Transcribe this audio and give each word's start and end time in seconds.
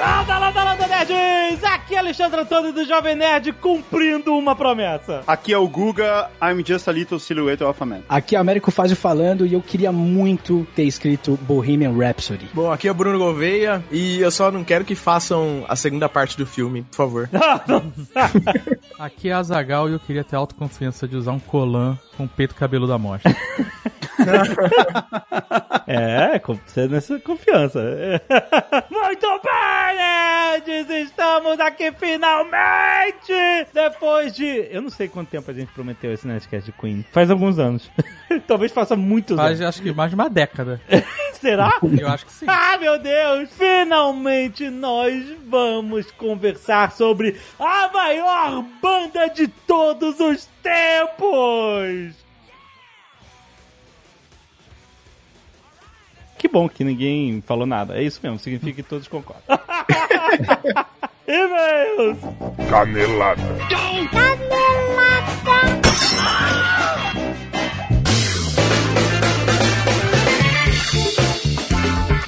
Landa, 0.00 0.38
landa, 0.38 0.64
landa, 0.64 0.86
nerds! 0.86 1.62
Aqui 1.62 1.94
é 1.94 1.98
Alexandre 1.98 2.40
Antônio 2.40 2.72
do 2.72 2.86
Jovem 2.86 3.14
Nerd 3.14 3.52
cumprindo 3.52 4.34
uma 4.34 4.56
promessa. 4.56 5.22
Aqui 5.26 5.52
é 5.52 5.58
o 5.58 5.68
Guga, 5.68 6.30
I'm 6.42 6.64
just 6.64 6.88
a 6.88 6.90
little 6.92 7.20
silhouette 7.20 7.62
of 7.62 7.82
a 7.82 7.84
man. 7.84 8.00
Aqui 8.08 8.34
é 8.34 8.38
o 8.38 8.40
Américo 8.40 8.70
Fazio 8.70 8.96
falando 8.96 9.44
e 9.44 9.52
eu 9.52 9.60
queria 9.60 9.92
muito 9.92 10.66
ter 10.74 10.84
escrito 10.84 11.38
Bohemian 11.42 11.92
Rhapsody. 11.92 12.48
Bom, 12.54 12.72
aqui 12.72 12.88
é 12.88 12.90
o 12.90 12.94
Bruno 12.94 13.18
Gouveia 13.18 13.84
e 13.90 14.20
eu 14.20 14.30
só 14.30 14.50
não 14.50 14.64
quero 14.64 14.86
que 14.86 14.94
façam 14.94 15.66
a 15.68 15.76
segunda 15.76 16.08
parte 16.08 16.34
do 16.38 16.46
filme, 16.46 16.80
por 16.80 16.96
favor. 16.96 17.30
Aqui 18.98 19.28
é 19.28 19.34
a 19.34 19.42
Zagal 19.42 19.90
e 19.90 19.92
eu 19.92 20.00
queria 20.00 20.24
ter 20.24 20.36
autoconfiança 20.36 21.06
de 21.06 21.14
usar 21.14 21.32
um 21.32 21.38
colan 21.38 21.98
com 22.16 22.26
peito 22.26 22.54
cabelo 22.54 22.86
da 22.86 22.96
mostra. 22.96 23.36
É, 25.86 26.38
você 26.38 26.86
nessa 26.86 27.18
confiança. 27.18 27.80
Muito 28.88 29.26
bem, 29.42 29.96
nerds! 29.96 30.88
Estamos 31.08 31.58
aqui 31.58 31.90
finalmente! 31.90 33.32
Depois 33.74 34.32
de. 34.32 34.68
Eu 34.70 34.82
não 34.82 34.90
sei 34.90 35.08
quanto 35.08 35.30
tempo 35.30 35.50
a 35.50 35.54
gente 35.54 35.72
prometeu 35.72 36.12
esse 36.12 36.28
Nerdcast 36.28 36.70
de 36.70 36.78
Queen. 36.78 37.04
Faz 37.10 37.28
alguns 37.28 37.58
anos. 37.58 37.90
Talvez 38.46 38.70
faça 38.70 38.94
muitos 38.94 39.36
Faz 39.36 39.60
anos. 39.60 39.74
acho 39.74 39.82
que 39.82 39.92
mais 39.92 40.10
de 40.10 40.14
uma 40.14 40.30
década. 40.30 40.80
Será? 41.32 41.72
Eu 41.82 42.08
acho 42.08 42.26
que 42.26 42.32
sim. 42.32 42.46
Ah, 42.46 42.78
meu 42.78 42.96
Deus! 42.96 43.48
Finalmente 43.58 44.70
nós 44.70 45.24
vamos 45.48 46.08
conversar 46.12 46.92
sobre 46.92 47.36
a 47.58 47.90
maior 47.92 48.62
banda 48.80 49.26
de 49.28 49.48
todos 49.48 50.20
os 50.20 50.48
tempos! 50.62 52.29
Que 56.40 56.48
bom 56.48 56.66
que 56.70 56.82
ninguém 56.82 57.42
falou 57.46 57.66
nada. 57.66 57.98
É 57.98 58.02
isso 58.02 58.18
mesmo, 58.22 58.38
significa 58.38 58.72
que 58.72 58.82
todos 58.82 59.06
concordam. 59.06 59.42
E-mails! 61.28 62.16
Canelada. 62.70 63.42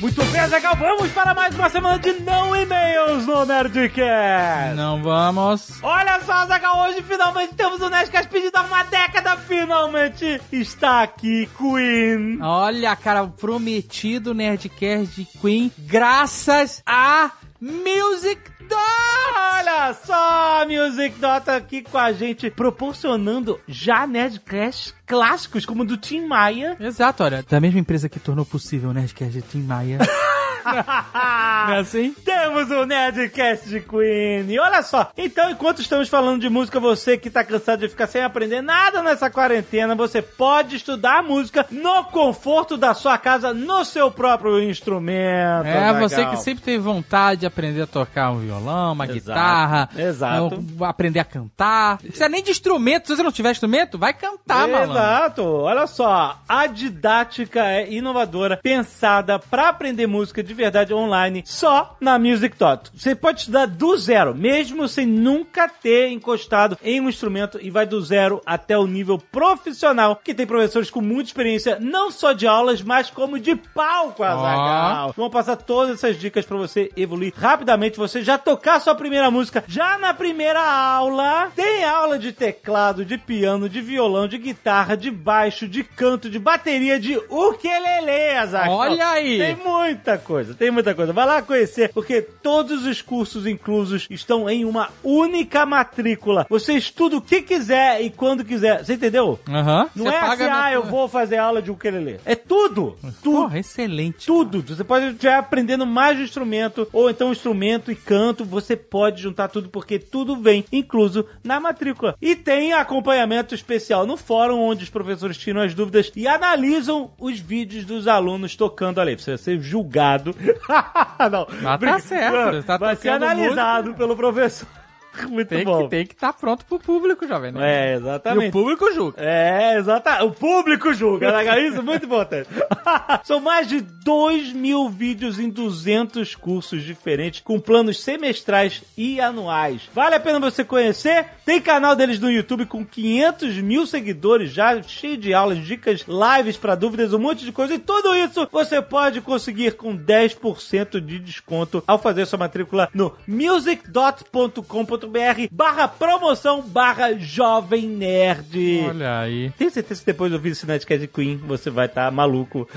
Muito 0.02 0.24
bem, 0.24 0.48
Zagal, 0.48 0.74
vamos 0.74 1.12
para 1.12 1.32
mais 1.32 1.54
uma 1.54 1.70
semana 1.70 1.96
de 1.96 2.12
não 2.14 2.56
e-mails 2.56 3.24
no 3.24 3.44
Nerdcast! 3.46 4.74
Não 4.74 5.00
vamos. 5.00 5.80
Olha 5.80 6.20
só, 6.22 6.44
Zagal, 6.44 6.88
hoje 6.88 7.02
finalmente 7.02 7.54
temos 7.54 7.80
o 7.80 7.88
Nerdcast 7.88 8.28
pedido 8.28 8.56
há 8.56 8.62
uma 8.62 8.82
década, 8.82 9.36
finalmente 9.36 10.40
está 10.50 11.02
aqui 11.02 11.48
Queen! 11.56 12.42
Olha, 12.42 12.96
cara, 12.96 13.22
o 13.22 13.30
prometido 13.30 14.34
Nerdcast 14.34 15.22
de 15.22 15.38
Queen, 15.38 15.70
graças 15.78 16.82
a 16.84 17.30
Music! 17.60 18.40
Olha 18.76 19.94
só, 19.94 20.66
Music 20.66 21.18
Dota 21.18 21.56
aqui 21.56 21.82
com 21.82 21.98
a 21.98 22.12
gente, 22.12 22.50
proporcionando 22.50 23.60
já 23.66 24.06
Nerdcasts 24.06 24.94
clássicos, 25.06 25.66
como 25.66 25.82
o 25.82 25.86
do 25.86 25.96
Tim 25.96 26.26
Maia. 26.26 26.76
Exato, 26.80 27.22
olha, 27.22 27.42
da 27.48 27.60
mesma 27.60 27.80
empresa 27.80 28.08
que 28.08 28.18
tornou 28.18 28.44
possível 28.44 28.90
o 28.90 28.92
Nerdcast 28.92 29.32
de 29.32 29.42
Tim 29.42 29.62
Maia. 29.62 29.98
Não 30.64 31.74
é 31.74 31.78
assim? 31.80 32.14
Temos 32.24 32.70
o 32.70 32.84
Nerdcast 32.84 33.68
de 33.68 33.80
Queen. 33.80 34.50
E 34.50 34.58
olha 34.58 34.82
só, 34.82 35.10
então 35.16 35.50
enquanto 35.50 35.80
estamos 35.80 36.08
falando 36.08 36.40
de 36.40 36.48
música, 36.48 36.78
você 36.80 37.16
que 37.16 37.30
tá 37.30 37.44
cansado 37.44 37.80
de 37.80 37.88
ficar 37.88 38.06
sem 38.06 38.22
aprender 38.22 38.60
nada 38.62 39.02
nessa 39.02 39.30
quarentena, 39.30 39.94
você 39.94 40.20
pode 40.22 40.76
estudar 40.76 41.22
música 41.22 41.66
no 41.70 42.04
conforto 42.04 42.76
da 42.76 42.94
sua 42.94 43.18
casa, 43.18 43.52
no 43.52 43.84
seu 43.84 44.10
próprio 44.10 44.62
instrumento. 44.62 45.66
É, 45.66 45.98
você 45.98 46.24
que 46.26 46.36
sempre 46.36 46.62
teve 46.64 46.78
vontade 46.78 47.40
de 47.40 47.46
aprender 47.46 47.82
a 47.82 47.86
tocar 47.86 48.30
um 48.30 48.38
violão, 48.38 48.92
uma 48.92 49.04
Exato, 49.04 49.20
guitarra, 49.20 49.88
exato. 49.96 50.64
aprender 50.82 51.20
a 51.20 51.24
cantar. 51.24 51.92
Não 51.92 51.98
precisa 51.98 52.28
nem 52.28 52.42
de 52.42 52.50
instrumento, 52.50 53.06
se 53.08 53.16
você 53.16 53.22
não 53.22 53.32
tiver 53.32 53.50
instrumento, 53.50 53.98
vai 53.98 54.12
cantar, 54.12 54.68
malandro. 54.68 54.92
Exato, 54.92 55.42
olha 55.44 55.86
só, 55.86 56.40
a 56.48 56.66
didática 56.66 57.64
é 57.64 57.90
inovadora, 57.92 58.58
pensada 58.62 59.38
pra 59.38 59.68
aprender 59.68 60.06
música 60.06 60.42
de 60.42 60.51
verdade 60.52 60.94
online, 60.94 61.42
só 61.46 61.96
na 62.00 62.18
Music 62.18 62.56
Tot. 62.56 62.90
Você 62.94 63.14
pode 63.14 63.40
estudar 63.40 63.66
do 63.66 63.96
zero, 63.96 64.34
mesmo 64.34 64.88
sem 64.88 65.06
nunca 65.06 65.68
ter 65.68 66.08
encostado 66.08 66.78
em 66.82 67.00
um 67.00 67.08
instrumento 67.08 67.58
e 67.60 67.70
vai 67.70 67.86
do 67.86 68.00
zero 68.00 68.40
até 68.44 68.76
o 68.76 68.86
nível 68.86 69.18
profissional, 69.18 70.16
que 70.16 70.34
tem 70.34 70.46
professores 70.46 70.90
com 70.90 71.00
muita 71.00 71.30
experiência, 71.30 71.78
não 71.80 72.10
só 72.10 72.32
de 72.32 72.46
aulas, 72.46 72.82
mas 72.82 73.10
como 73.10 73.38
de 73.38 73.54
palco, 73.56 74.22
Azaghal. 74.22 75.14
Vamos 75.16 75.32
passar 75.32 75.56
todas 75.56 75.94
essas 75.94 76.18
dicas 76.18 76.44
pra 76.44 76.56
você 76.56 76.90
evoluir 76.96 77.32
rapidamente, 77.36 77.98
você 77.98 78.22
já 78.22 78.38
tocar 78.38 78.80
sua 78.80 78.94
primeira 78.94 79.30
música. 79.30 79.64
Já 79.66 79.98
na 79.98 80.12
primeira 80.12 80.60
aula, 80.60 81.50
tem 81.54 81.84
aula 81.84 82.18
de 82.18 82.32
teclado, 82.32 83.04
de 83.04 83.18
piano, 83.18 83.68
de 83.68 83.80
violão, 83.80 84.26
de 84.26 84.38
guitarra, 84.38 84.96
de 84.96 85.10
baixo, 85.10 85.68
de 85.68 85.84
canto, 85.84 86.28
de 86.28 86.38
bateria, 86.38 86.98
de 86.98 87.16
ukulele, 87.28 88.36
Azaghal. 88.36 88.76
Olha 88.76 89.08
aí. 89.10 89.38
Tem 89.38 89.56
muita 89.56 90.18
coisa, 90.18 90.41
tem 90.44 90.70
muita 90.70 90.94
coisa. 90.94 91.12
Vai 91.12 91.26
lá 91.26 91.42
conhecer, 91.42 91.90
porque 91.92 92.22
todos 92.22 92.84
os 92.86 93.00
cursos 93.02 93.46
inclusos 93.46 94.06
estão 94.10 94.48
em 94.48 94.64
uma 94.64 94.88
única 95.02 95.64
matrícula. 95.66 96.46
Você 96.48 96.74
estuda 96.74 97.16
o 97.16 97.20
que 97.20 97.42
quiser 97.42 98.00
e 98.02 98.10
quando 98.10 98.44
quiser. 98.44 98.84
Você 98.84 98.94
entendeu? 98.94 99.38
Aham. 99.48 99.88
Não 99.94 100.04
Você 100.06 100.14
é 100.14 100.20
assim, 100.20 100.44
na- 100.44 100.64
ah, 100.64 100.72
eu 100.72 100.82
vou 100.84 101.08
fazer 101.08 101.36
aula 101.36 101.60
de 101.62 101.70
ukulele. 101.70 102.18
É 102.24 102.34
tudo. 102.34 102.96
Tudo. 103.22 103.42
Porra, 103.42 103.58
excelente. 103.58 104.26
Tudo. 104.26 104.62
Você 104.62 104.84
pode 104.84 105.06
estiver 105.06 105.34
aprendendo 105.34 105.86
mais 105.86 106.16
de 106.16 106.24
instrumento, 106.24 106.88
ou 106.92 107.10
então 107.10 107.32
instrumento 107.32 107.90
e 107.90 107.96
canto, 107.96 108.44
você 108.44 108.76
pode 108.76 109.20
juntar 109.22 109.48
tudo, 109.48 109.68
porque 109.68 109.98
tudo 109.98 110.36
vem 110.36 110.64
incluso 110.72 111.26
na 111.42 111.58
matrícula. 111.60 112.16
E 112.20 112.34
tem 112.36 112.72
acompanhamento 112.72 113.54
especial 113.54 114.06
no 114.06 114.16
fórum, 114.16 114.58
onde 114.60 114.84
os 114.84 114.90
professores 114.90 115.36
tiram 115.36 115.60
as 115.60 115.74
dúvidas 115.74 116.10
e 116.16 116.26
analisam 116.26 117.10
os 117.18 117.38
vídeos 117.38 117.84
dos 117.84 118.06
alunos 118.06 118.56
tocando 118.56 119.00
ali. 119.00 119.16
Você 119.16 119.32
vai 119.32 119.38
ser 119.38 119.60
julgado. 119.60 120.31
Não. 121.30 121.46
tá 121.78 121.98
certo, 121.98 122.62
tá 122.64 122.76
vai 122.76 122.96
ser 122.96 123.10
analisado 123.10 123.94
pelo 123.94 124.16
professor. 124.16 124.66
Muito 125.28 125.48
Tem 125.48 125.64
bom. 125.64 125.84
que 125.84 125.90
tem 125.90 126.06
que 126.06 126.14
estar 126.14 126.32
pronto 126.32 126.64
pro 126.64 126.78
público, 126.78 127.26
jovem. 127.26 127.52
Né? 127.52 127.60
É, 127.62 127.92
E 127.92 127.96
exatamente. 127.96 128.48
o 128.48 128.52
público 128.52 128.92
julga. 128.92 129.20
É, 129.20 129.76
exatamente. 129.78 130.24
O 130.24 130.30
público 130.32 130.92
julga, 130.94 131.30
né? 131.30 131.60
Isso 131.66 131.78
é 131.78 131.82
muito 131.82 132.06
importante. 132.06 132.48
São 133.24 133.40
mais 133.40 133.68
de 133.68 133.80
2 133.80 134.52
mil 134.52 134.88
vídeos 134.88 135.38
em 135.38 135.48
200 135.50 136.34
cursos 136.34 136.82
diferentes, 136.82 137.40
com 137.40 137.60
planos 137.60 138.00
semestrais 138.00 138.82
e 138.96 139.20
anuais. 139.20 139.82
Vale 139.94 140.14
a 140.14 140.20
pena 140.20 140.40
você 140.40 140.64
conhecer. 140.64 141.26
Tem 141.44 141.60
canal 141.60 141.94
deles 141.94 142.18
no 142.18 142.30
YouTube 142.30 142.66
com 142.66 142.84
500 142.84 143.56
mil 143.58 143.86
seguidores 143.86 144.50
já, 144.50 144.82
cheio 144.82 145.16
de 145.16 145.34
aulas, 145.34 145.58
dicas, 145.58 146.04
lives 146.08 146.56
para 146.56 146.74
dúvidas, 146.74 147.12
um 147.12 147.18
monte 147.18 147.44
de 147.44 147.52
coisa. 147.52 147.74
E 147.74 147.78
tudo 147.78 148.14
isso 148.16 148.48
você 148.50 148.80
pode 148.80 149.20
conseguir 149.20 149.72
com 149.76 149.96
10% 149.96 151.00
de 151.00 151.18
desconto 151.18 151.82
ao 151.86 151.98
fazer 151.98 152.26
sua 152.26 152.38
matrícula 152.38 152.88
no 152.94 153.14
music.com.br 153.26 155.01
barra 155.50 155.88
promoção 155.88 156.62
barra 156.62 157.14
jovem 157.18 157.88
nerd. 157.88 158.84
Olha 158.88 159.20
aí. 159.20 159.50
Tenho 159.58 159.70
certeza 159.70 160.00
que 160.00 160.06
depois 160.06 160.30
de 160.30 160.36
ouvir 160.36 160.50
esse 160.50 160.66
Nerdcast 160.66 161.06
Queen, 161.08 161.36
você 161.36 161.70
vai 161.70 161.86
estar 161.86 162.10
maluco 162.10 162.68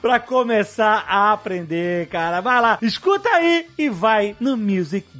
pra 0.00 0.20
começar 0.20 1.04
a 1.08 1.32
aprender, 1.32 2.08
cara. 2.08 2.40
Vai 2.40 2.60
lá, 2.60 2.78
escuta 2.82 3.28
aí 3.28 3.66
e 3.78 3.88
vai 3.88 4.36
no 4.40 4.56
music.com.br. 4.56 5.14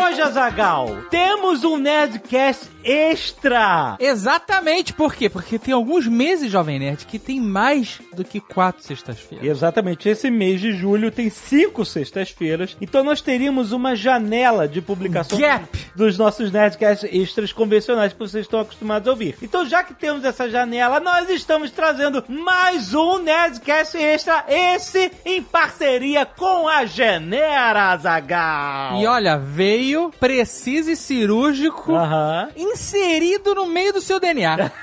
hoje, 0.00 0.22
Azagal, 0.22 1.04
temos 1.10 1.62
um 1.64 1.76
Nerdcast 1.76 2.68
extra. 2.82 3.96
Exatamente, 4.00 4.92
por 4.94 5.14
quê? 5.14 5.28
Porque 5.28 5.58
tem 5.58 5.74
alguns 5.74 6.06
meses, 6.06 6.50
Jovem 6.50 6.78
Nerd, 6.78 7.04
que 7.04 7.18
tem 7.18 7.40
mais 7.40 8.00
do 8.14 8.24
que 8.24 8.40
quatro 8.40 8.82
sextas-feiras. 8.82 9.46
Exatamente, 9.46 10.08
esse 10.08 10.30
mês 10.30 10.60
de 10.60 10.72
julho 10.72 11.10
tem 11.10 11.28
cinco 11.28 11.84
sextas-feiras, 11.84 12.76
então 12.80 13.04
nós 13.04 13.20
teríamos 13.20 13.72
uma 13.72 13.94
janela 13.94 14.66
de 14.66 14.80
publicação 14.80 15.38
Gap. 15.38 15.68
dos 15.94 16.16
nossos 16.16 16.50
Nerdcasts 16.50 17.08
extras 17.12 17.52
convencionais 17.52 18.12
que 18.12 18.18
vocês 18.18 18.46
estão 18.46 18.60
acostumados 18.60 19.06
a 19.06 19.10
ouvir. 19.10 19.36
Então, 19.42 19.66
já 19.66 19.84
que 19.84 19.92
temos 19.92 20.24
essa 20.24 20.48
janela, 20.48 21.00
nós 21.00 21.28
estamos 21.28 21.70
trazendo 21.70 22.24
mais 22.28 22.94
um 22.94 23.18
Nerdcast 23.18 23.96
extra, 23.98 24.44
esse 24.48 25.12
em 25.24 25.42
parceria 25.42 26.24
com 26.24 26.66
a 26.68 26.86
Genera 26.86 27.96
Zagal. 27.98 29.00
E 29.00 29.06
olha, 29.06 29.36
veio 29.36 29.89
preciso 30.18 30.90
e 30.90 30.96
cirúrgico 30.96 31.92
inserido 32.56 33.54
no 33.54 33.66
meio 33.66 33.92
do 33.92 34.00
seu 34.00 34.18
DNA. 34.20 34.70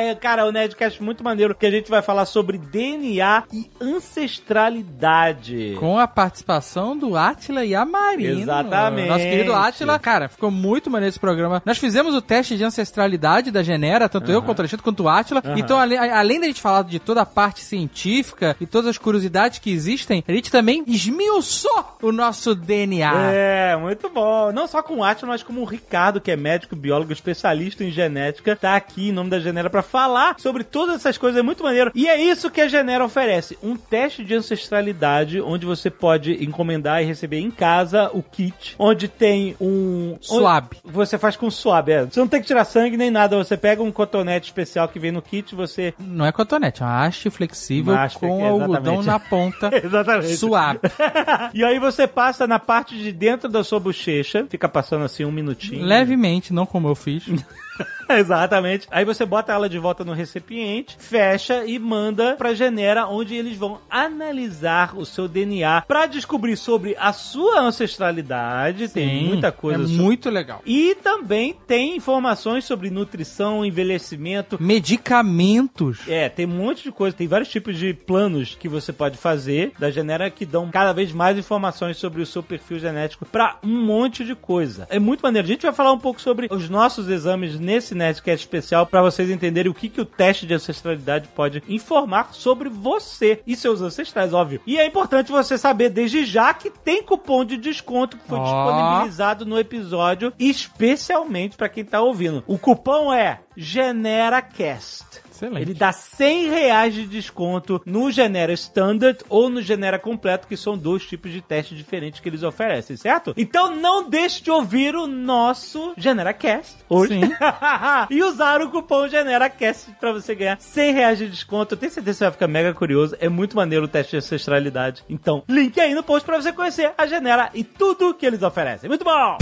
É, 0.00 0.14
Cara, 0.14 0.46
o 0.46 0.52
Nerdcast 0.52 1.02
muito 1.02 1.24
maneiro, 1.24 1.54
que 1.54 1.66
a 1.66 1.70
gente 1.70 1.90
vai 1.90 2.00
falar 2.02 2.24
sobre 2.26 2.56
DNA 2.58 3.44
e 3.52 3.68
ancestralidade. 3.80 5.76
Com 5.78 5.98
a 5.98 6.06
participação 6.06 6.96
do 6.96 7.16
Átila 7.16 7.64
e 7.64 7.74
a 7.74 7.84
Marina. 7.84 8.40
Exatamente. 8.42 9.08
Nosso 9.08 9.24
querido 9.24 9.54
Átila. 9.54 9.98
Cara, 9.98 10.28
ficou 10.28 10.50
muito 10.50 10.90
maneiro 10.90 11.10
esse 11.10 11.18
programa. 11.20 11.62
Nós 11.64 11.78
fizemos 11.78 12.14
o 12.14 12.20
teste 12.22 12.56
de 12.56 12.64
ancestralidade 12.64 13.50
da 13.50 13.62
Genera, 13.62 14.08
tanto 14.08 14.30
eu 14.30 14.42
quanto 14.42 14.58
o 14.58 14.62
Alexandre, 14.62 14.82
quanto 14.84 15.02
o 15.04 15.08
Átila. 15.08 15.42
Então, 15.56 15.78
ale- 15.78 15.96
além 15.96 16.40
da 16.40 16.46
gente 16.46 16.60
falar 16.60 16.82
de 16.84 16.98
toda 16.98 17.22
a 17.22 17.26
parte 17.26 17.60
científica 17.60 18.56
e 18.60 18.66
todas 18.66 18.88
as 18.90 18.98
curiosidades 18.98 19.58
que 19.58 19.70
existem, 19.70 20.22
a 20.26 20.32
gente 20.32 20.50
também 20.50 20.84
esmiuçou 20.86 21.96
o 22.02 22.12
nosso 22.12 22.54
DNA. 22.54 23.12
É, 23.32 23.76
muito 23.76 24.08
bom. 24.08 24.17
Não 24.52 24.66
só 24.66 24.82
com 24.82 24.96
o 24.96 25.04
Atila, 25.04 25.32
mas 25.32 25.42
como 25.42 25.60
o 25.60 25.64
Ricardo, 25.64 26.20
que 26.20 26.30
é 26.30 26.36
médico, 26.36 26.76
biólogo, 26.76 27.12
especialista 27.12 27.84
em 27.84 27.90
genética, 27.90 28.56
tá 28.56 28.76
aqui 28.76 29.08
em 29.08 29.12
nome 29.12 29.30
da 29.30 29.40
Genera 29.40 29.70
pra 29.70 29.82
falar 29.82 30.36
sobre 30.38 30.64
todas 30.64 30.96
essas 30.96 31.18
coisas. 31.18 31.38
É 31.38 31.42
muito 31.42 31.62
maneiro. 31.62 31.90
E 31.94 32.08
é 32.08 32.20
isso 32.20 32.50
que 32.50 32.60
a 32.60 32.68
Genera 32.68 33.04
oferece: 33.04 33.58
um 33.62 33.76
teste 33.76 34.24
de 34.24 34.34
ancestralidade, 34.34 35.40
onde 35.40 35.66
você 35.66 35.90
pode 35.90 36.44
encomendar 36.44 37.02
e 37.02 37.06
receber 37.06 37.38
em 37.38 37.50
casa 37.50 38.10
o 38.12 38.22
kit, 38.22 38.74
onde 38.78 39.08
tem 39.08 39.56
um. 39.60 40.16
Swab. 40.20 40.76
Você 40.84 41.18
faz 41.18 41.36
com 41.36 41.50
swab, 41.50 41.88
é. 41.90 42.04
Você 42.04 42.20
não 42.20 42.28
tem 42.28 42.40
que 42.40 42.46
tirar 42.46 42.64
sangue 42.64 42.96
nem 42.96 43.10
nada. 43.10 43.36
Você 43.36 43.56
pega 43.56 43.82
um 43.82 43.92
cotonete 43.92 44.46
especial 44.46 44.88
que 44.88 44.98
vem 44.98 45.12
no 45.12 45.22
kit, 45.22 45.54
você. 45.54 45.94
Não 45.98 46.24
é 46.24 46.32
cotonete, 46.32 46.82
é 46.82 46.86
uma 46.86 47.04
haste 47.06 47.30
flexível 47.30 47.92
Uma 47.92 48.04
haste, 48.04 48.18
com 48.18 48.26
exatamente. 48.26 48.62
algodão 48.62 49.02
na 49.02 49.18
ponta. 49.18 49.70
Exatamente. 49.82 50.36
Suave. 50.36 50.80
e 51.54 51.64
aí 51.64 51.78
você 51.78 52.06
passa 52.06 52.46
na 52.46 52.58
parte 52.58 52.96
de 52.96 53.12
dentro 53.12 53.48
da 53.48 53.62
sua 53.64 53.80
bochecha, 53.80 54.07
fica 54.48 54.68
passando 54.68 55.04
assim 55.04 55.24
um 55.24 55.32
minutinho. 55.32 55.84
Levemente, 55.84 56.52
não 56.52 56.66
como 56.66 56.88
eu 56.88 56.94
fiz. 56.94 57.24
Exatamente. 58.18 58.86
Aí 58.90 59.04
você 59.04 59.24
bota 59.24 59.52
ela 59.52 59.68
de 59.68 59.78
volta 59.78 60.04
no 60.04 60.12
recipiente, 60.12 60.96
fecha 60.98 61.64
e 61.64 61.78
manda 61.78 62.34
pra 62.36 62.54
Genera, 62.54 63.06
onde 63.06 63.34
eles 63.34 63.56
vão 63.56 63.78
analisar 63.90 64.96
o 64.96 65.04
seu 65.04 65.28
DNA 65.28 65.82
pra 65.86 66.06
descobrir 66.06 66.56
sobre 66.56 66.96
a 66.98 67.12
sua 67.12 67.60
ancestralidade. 67.60 68.88
tem 68.88 69.08
Sim, 69.20 69.26
muita 69.28 69.52
coisa 69.52 69.82
É 69.84 69.86
sobre- 69.86 70.02
muito 70.02 70.30
legal. 70.30 70.62
E 70.64 70.94
também 71.02 71.54
tem 71.66 71.96
informações 71.96 72.64
sobre 72.64 72.90
nutrição, 72.90 73.64
envelhecimento. 73.64 74.56
Medicamentos. 74.60 76.00
É, 76.08 76.28
tem 76.28 76.46
um 76.46 76.50
monte 76.50 76.84
de 76.84 76.92
coisa, 76.92 77.16
tem 77.16 77.26
vários 77.26 77.48
tipos 77.48 77.76
de 77.76 77.92
planos 77.94 78.56
que 78.58 78.68
você 78.68 78.92
pode 78.92 79.16
fazer 79.18 79.72
da 79.78 79.90
Genera 79.90 80.30
que 80.30 80.46
dão 80.46 80.70
cada 80.70 80.92
vez 80.92 81.12
mais 81.12 81.36
informações 81.38 81.96
sobre 81.96 82.22
o 82.22 82.26
seu 82.26 82.42
perfil 82.42 82.78
genético 82.78 83.24
pra 83.26 83.56
um 83.62 83.82
monte 83.84 84.24
de 84.24 84.34
coisa. 84.34 84.86
É 84.90 84.98
muito 84.98 85.20
maneiro. 85.22 85.46
A 85.46 85.50
gente 85.50 85.62
vai 85.62 85.72
falar 85.72 85.92
um 85.92 85.98
pouco 85.98 86.20
sobre 86.20 86.48
os 86.50 86.68
nossos 86.68 87.08
exames 87.08 87.58
nesse 87.58 87.94
Nerdcast 87.98 88.44
especial 88.46 88.86
pra 88.86 89.02
vocês 89.02 89.28
entenderem 89.30 89.70
o 89.70 89.74
que, 89.74 89.88
que 89.88 90.00
o 90.00 90.04
teste 90.04 90.46
de 90.46 90.54
ancestralidade 90.54 91.28
pode 91.28 91.62
informar 91.68 92.32
sobre 92.32 92.68
você 92.68 93.42
e 93.46 93.56
seus 93.56 93.82
ancestrais, 93.82 94.32
óbvio. 94.32 94.60
E 94.66 94.78
é 94.78 94.86
importante 94.86 95.30
você 95.30 95.58
saber 95.58 95.90
desde 95.90 96.24
já 96.24 96.54
que 96.54 96.70
tem 96.70 97.02
cupom 97.02 97.44
de 97.44 97.56
desconto 97.56 98.16
que 98.16 98.28
foi 98.28 98.38
Ó. 98.38 98.44
disponibilizado 98.44 99.44
no 99.44 99.58
episódio, 99.58 100.32
especialmente 100.38 101.56
pra 101.56 101.68
quem 101.68 101.84
tá 101.84 102.00
ouvindo. 102.00 102.42
O 102.46 102.58
cupom 102.58 103.12
é 103.12 103.40
GeneraCast. 103.56 105.27
Excelente. 105.38 105.62
Ele 105.62 105.74
dá 105.74 105.92
100 105.92 106.50
reais 106.50 106.94
de 106.94 107.06
desconto 107.06 107.80
no 107.86 108.10
Genera 108.10 108.52
Standard 108.52 109.20
ou 109.28 109.48
no 109.48 109.62
Genera 109.62 109.98
Completo, 109.98 110.48
que 110.48 110.56
são 110.56 110.76
dois 110.76 111.06
tipos 111.06 111.30
de 111.30 111.40
teste 111.40 111.76
diferentes 111.76 112.20
que 112.20 112.28
eles 112.28 112.42
oferecem, 112.42 112.96
certo? 112.96 113.32
Então 113.36 113.76
não 113.76 114.08
deixe 114.08 114.42
de 114.42 114.50
ouvir 114.50 114.96
o 114.96 115.06
nosso 115.06 115.94
GeneraCast 115.96 116.78
hoje 116.88 117.20
Sim. 117.20 117.32
e 118.10 118.22
usar 118.22 118.60
o 118.60 118.70
cupom 118.70 119.06
GeneraCast 119.08 119.92
pra 120.00 120.12
você 120.12 120.34
ganhar 120.34 120.60
100 120.60 120.92
reais 120.92 121.18
de 121.18 121.28
desconto. 121.28 121.74
Eu 121.74 121.78
tenho 121.78 121.92
certeza 121.92 122.14
que 122.14 122.18
você 122.18 122.24
vai 122.24 122.32
ficar 122.32 122.48
mega 122.48 122.74
curioso. 122.74 123.16
É 123.20 123.28
muito 123.28 123.56
maneiro 123.56 123.84
o 123.84 123.88
teste 123.88 124.12
de 124.12 124.16
ancestralidade. 124.16 125.04
Então, 125.08 125.44
link 125.48 125.78
aí 125.80 125.94
no 125.94 126.02
post 126.02 126.26
pra 126.26 126.40
você 126.40 126.52
conhecer 126.52 126.92
a 126.98 127.06
Genera 127.06 127.50
e 127.54 127.62
tudo 127.62 128.14
que 128.14 128.26
eles 128.26 128.42
oferecem. 128.42 128.88
Muito 128.88 129.04
bom! 129.04 129.38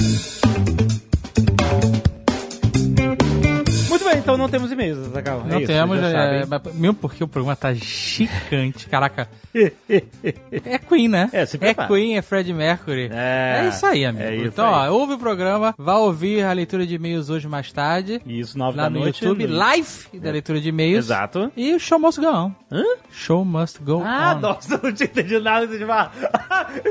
Muito 3.96 4.10
bem, 4.10 4.18
então 4.18 4.36
não 4.36 4.48
temos 4.48 4.70
e-mails, 4.70 4.98
Zagal. 5.08 5.42
Não 5.46 5.56
é 5.56 5.58
isso, 5.60 5.66
temos, 5.66 5.98
já 6.00 6.08
é, 6.08 6.46
mas- 6.46 6.74
mesmo 6.74 6.94
porque 6.94 7.24
o 7.24 7.28
programa 7.28 7.56
tá 7.56 7.72
gigante. 7.72 8.88
Caraca, 8.88 9.28
é 9.54 10.78
Queen, 10.78 11.08
né? 11.08 11.30
É, 11.32 11.46
se 11.46 11.56
é 11.56 11.58
prepara. 11.60 11.88
Queen, 11.88 12.16
é 12.16 12.22
Fred 12.22 12.52
Mercury. 12.52 13.08
É. 13.12 13.66
isso 13.68 13.86
aí, 13.86 14.04
amigo. 14.04 14.24
É 14.24 14.36
isso 14.36 14.46
então, 14.48 14.66
aí. 14.74 14.88
ó, 14.88 14.92
ouve 14.92 15.14
o 15.14 15.18
programa, 15.18 15.74
vá 15.78 15.96
ouvir 15.96 16.44
a 16.44 16.52
leitura 16.52 16.86
de 16.86 16.94
e-mails 16.94 17.30
hoje 17.30 17.48
mais 17.48 17.72
tarde. 17.72 18.20
Isso, 18.26 18.58
nove 18.58 18.76
Lá 18.76 18.84
da 18.84 18.90
no 18.90 19.00
noite. 19.00 19.22
YouTube, 19.24 19.46
no- 19.46 19.56
live 19.56 19.88
da 20.20 20.30
leitura 20.30 20.60
de 20.60 20.68
e-mails. 20.68 21.06
Exato. 21.06 21.50
E 21.56 21.74
o 21.74 21.80
show 21.80 21.98
must 21.98 22.20
go 22.20 22.26
on. 22.28 22.52
Hã? 22.70 22.82
Show 23.10 23.44
must 23.44 23.78
go 23.82 24.02
Ah, 24.04 24.34
on. 24.36 24.40
nossa, 24.40 24.80
não 24.82 24.92
tinha 24.92 25.06
entendido 25.08 25.42
nada 25.42 25.66
de 25.66 25.78
falar. 25.86 26.12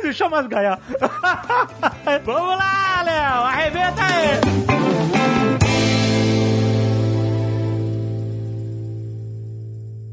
Deixa 0.01 0.24
eu 0.25 0.30
mais 0.30 0.48
ganhar. 0.48 0.80
Vamos 2.25 2.58
lá, 2.58 3.01
Léo, 3.04 3.44
arrebenta 3.44 4.01
aí. 4.04 5.64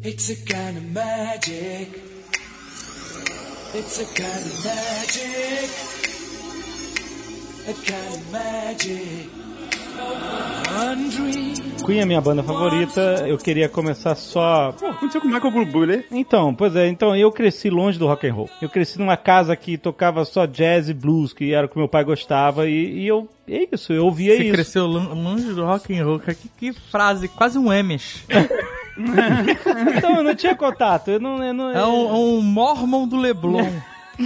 It's 0.05 0.31
a 0.31 0.37
kind 0.37 0.77
of 0.77 0.85
magic. 0.93 1.89
It's 3.75 4.01
a 4.01 4.05
kind 4.05 4.45
of 4.47 4.65
magic. 4.65 5.71
A 7.69 7.75
kind 7.75 8.15
of 8.15 8.33
magic. 8.33 9.31
One 10.75 11.09
dream. 11.11 11.55
Queen 11.87 12.01
é 12.01 12.05
minha 12.05 12.21
banda 12.21 12.43
favorita. 12.43 13.25
Eu 13.29 13.39
queria 13.39 13.69
começar 13.69 14.15
só. 14.17 14.73
Pô, 14.73 14.87
aconteceu 14.87 15.21
com 15.21 15.29
o 15.29 15.31
Michael 15.31 15.67
Bublé. 15.67 16.05
Então, 16.11 16.53
pois 16.55 16.75
é, 16.75 16.89
então 16.89 17.15
eu 17.15 17.31
cresci 17.31 17.71
longe 17.71 17.99
do 17.99 18.07
rock 18.07 18.27
and 18.27 18.35
roll. 18.35 18.51
Eu 18.61 18.69
cresci 18.69 18.99
numa 18.99 19.17
casa 19.17 19.55
que 19.55 19.79
tocava 19.79 20.25
só 20.25 20.47
jazz 20.47 20.89
e 20.89 20.95
blues, 20.95 21.33
que 21.33 21.53
era 21.53 21.67
o 21.67 21.69
que 21.69 21.79
meu 21.79 21.89
pai 21.89 22.03
gostava, 22.05 22.69
e, 22.69 23.03
e 23.03 23.07
eu. 23.07 23.29
É 23.49 23.69
isso, 23.73 23.93
eu 23.93 24.05
ouvia 24.07 24.37
Você 24.37 24.43
isso. 24.45 24.53
cresceu 24.53 24.87
lon- 24.87 25.13
longe 25.15 25.53
do 25.53 25.65
rock 25.65 25.97
and 25.97 26.05
roll. 26.05 26.19
Que, 26.21 26.35
que 26.59 26.73
frase, 26.73 27.29
quase 27.29 27.59
um 27.59 27.71
Amish. 27.71 28.25
Então, 29.97 30.17
eu 30.17 30.23
não 30.23 30.35
tinha 30.35 30.55
contato. 30.55 31.11
Eu 31.11 31.21
não. 31.21 31.43
Eu 31.43 31.55
não 31.55 31.71
É 31.71 31.87
um, 31.87 32.37
um 32.39 32.43
mormon 32.43 33.07
do 33.09 33.17
Leblon. 33.17 33.71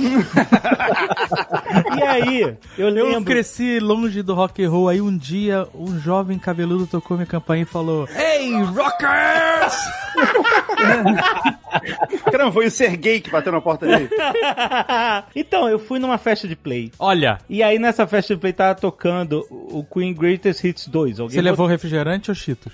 E 1.97 2.03
aí, 2.03 2.41
eu 2.43 2.57
Eu 2.77 2.89
lembro. 2.91 3.25
cresci 3.25 3.79
longe 3.79 4.21
do 4.21 4.35
rock 4.35 4.63
and 4.65 4.69
roll, 4.69 4.89
aí 4.89 5.01
um 5.01 5.17
dia 5.17 5.67
um 5.73 5.97
jovem 5.99 6.39
cabeludo 6.39 6.87
tocou 6.89 7.17
minha 7.17 7.27
campainha 7.27 7.63
e 7.63 7.67
falou 7.67 8.07
Ei, 8.15 8.53
rockers! 8.63 9.75
Caramba, 12.31 12.53
foi 12.53 12.67
o 12.67 12.71
Sergei 12.71 13.21
que 13.21 13.31
bateu 13.31 13.53
na 13.53 13.61
porta 13.61 13.87
dele. 13.87 14.09
então, 15.35 15.69
eu 15.69 15.79
fui 15.79 15.99
numa 15.99 16.19
festa 16.19 16.47
de 16.49 16.57
play. 16.57 16.93
Olha, 16.99 17.39
E 17.49 17.63
aí 17.63 17.79
nessa 17.79 18.07
festa 18.07 18.35
de 18.35 18.41
play 18.41 18.53
tava 18.53 18.75
tocando 18.75 19.47
o 19.51 19.85
Queen 19.85 20.13
Greatest 20.13 20.65
Hits 20.65 20.89
2. 20.89 21.21
Alguém 21.21 21.35
você 21.37 21.43
levou 21.43 21.67
refrigerante 21.67 22.31
ou 22.31 22.35
cheetos? 22.35 22.73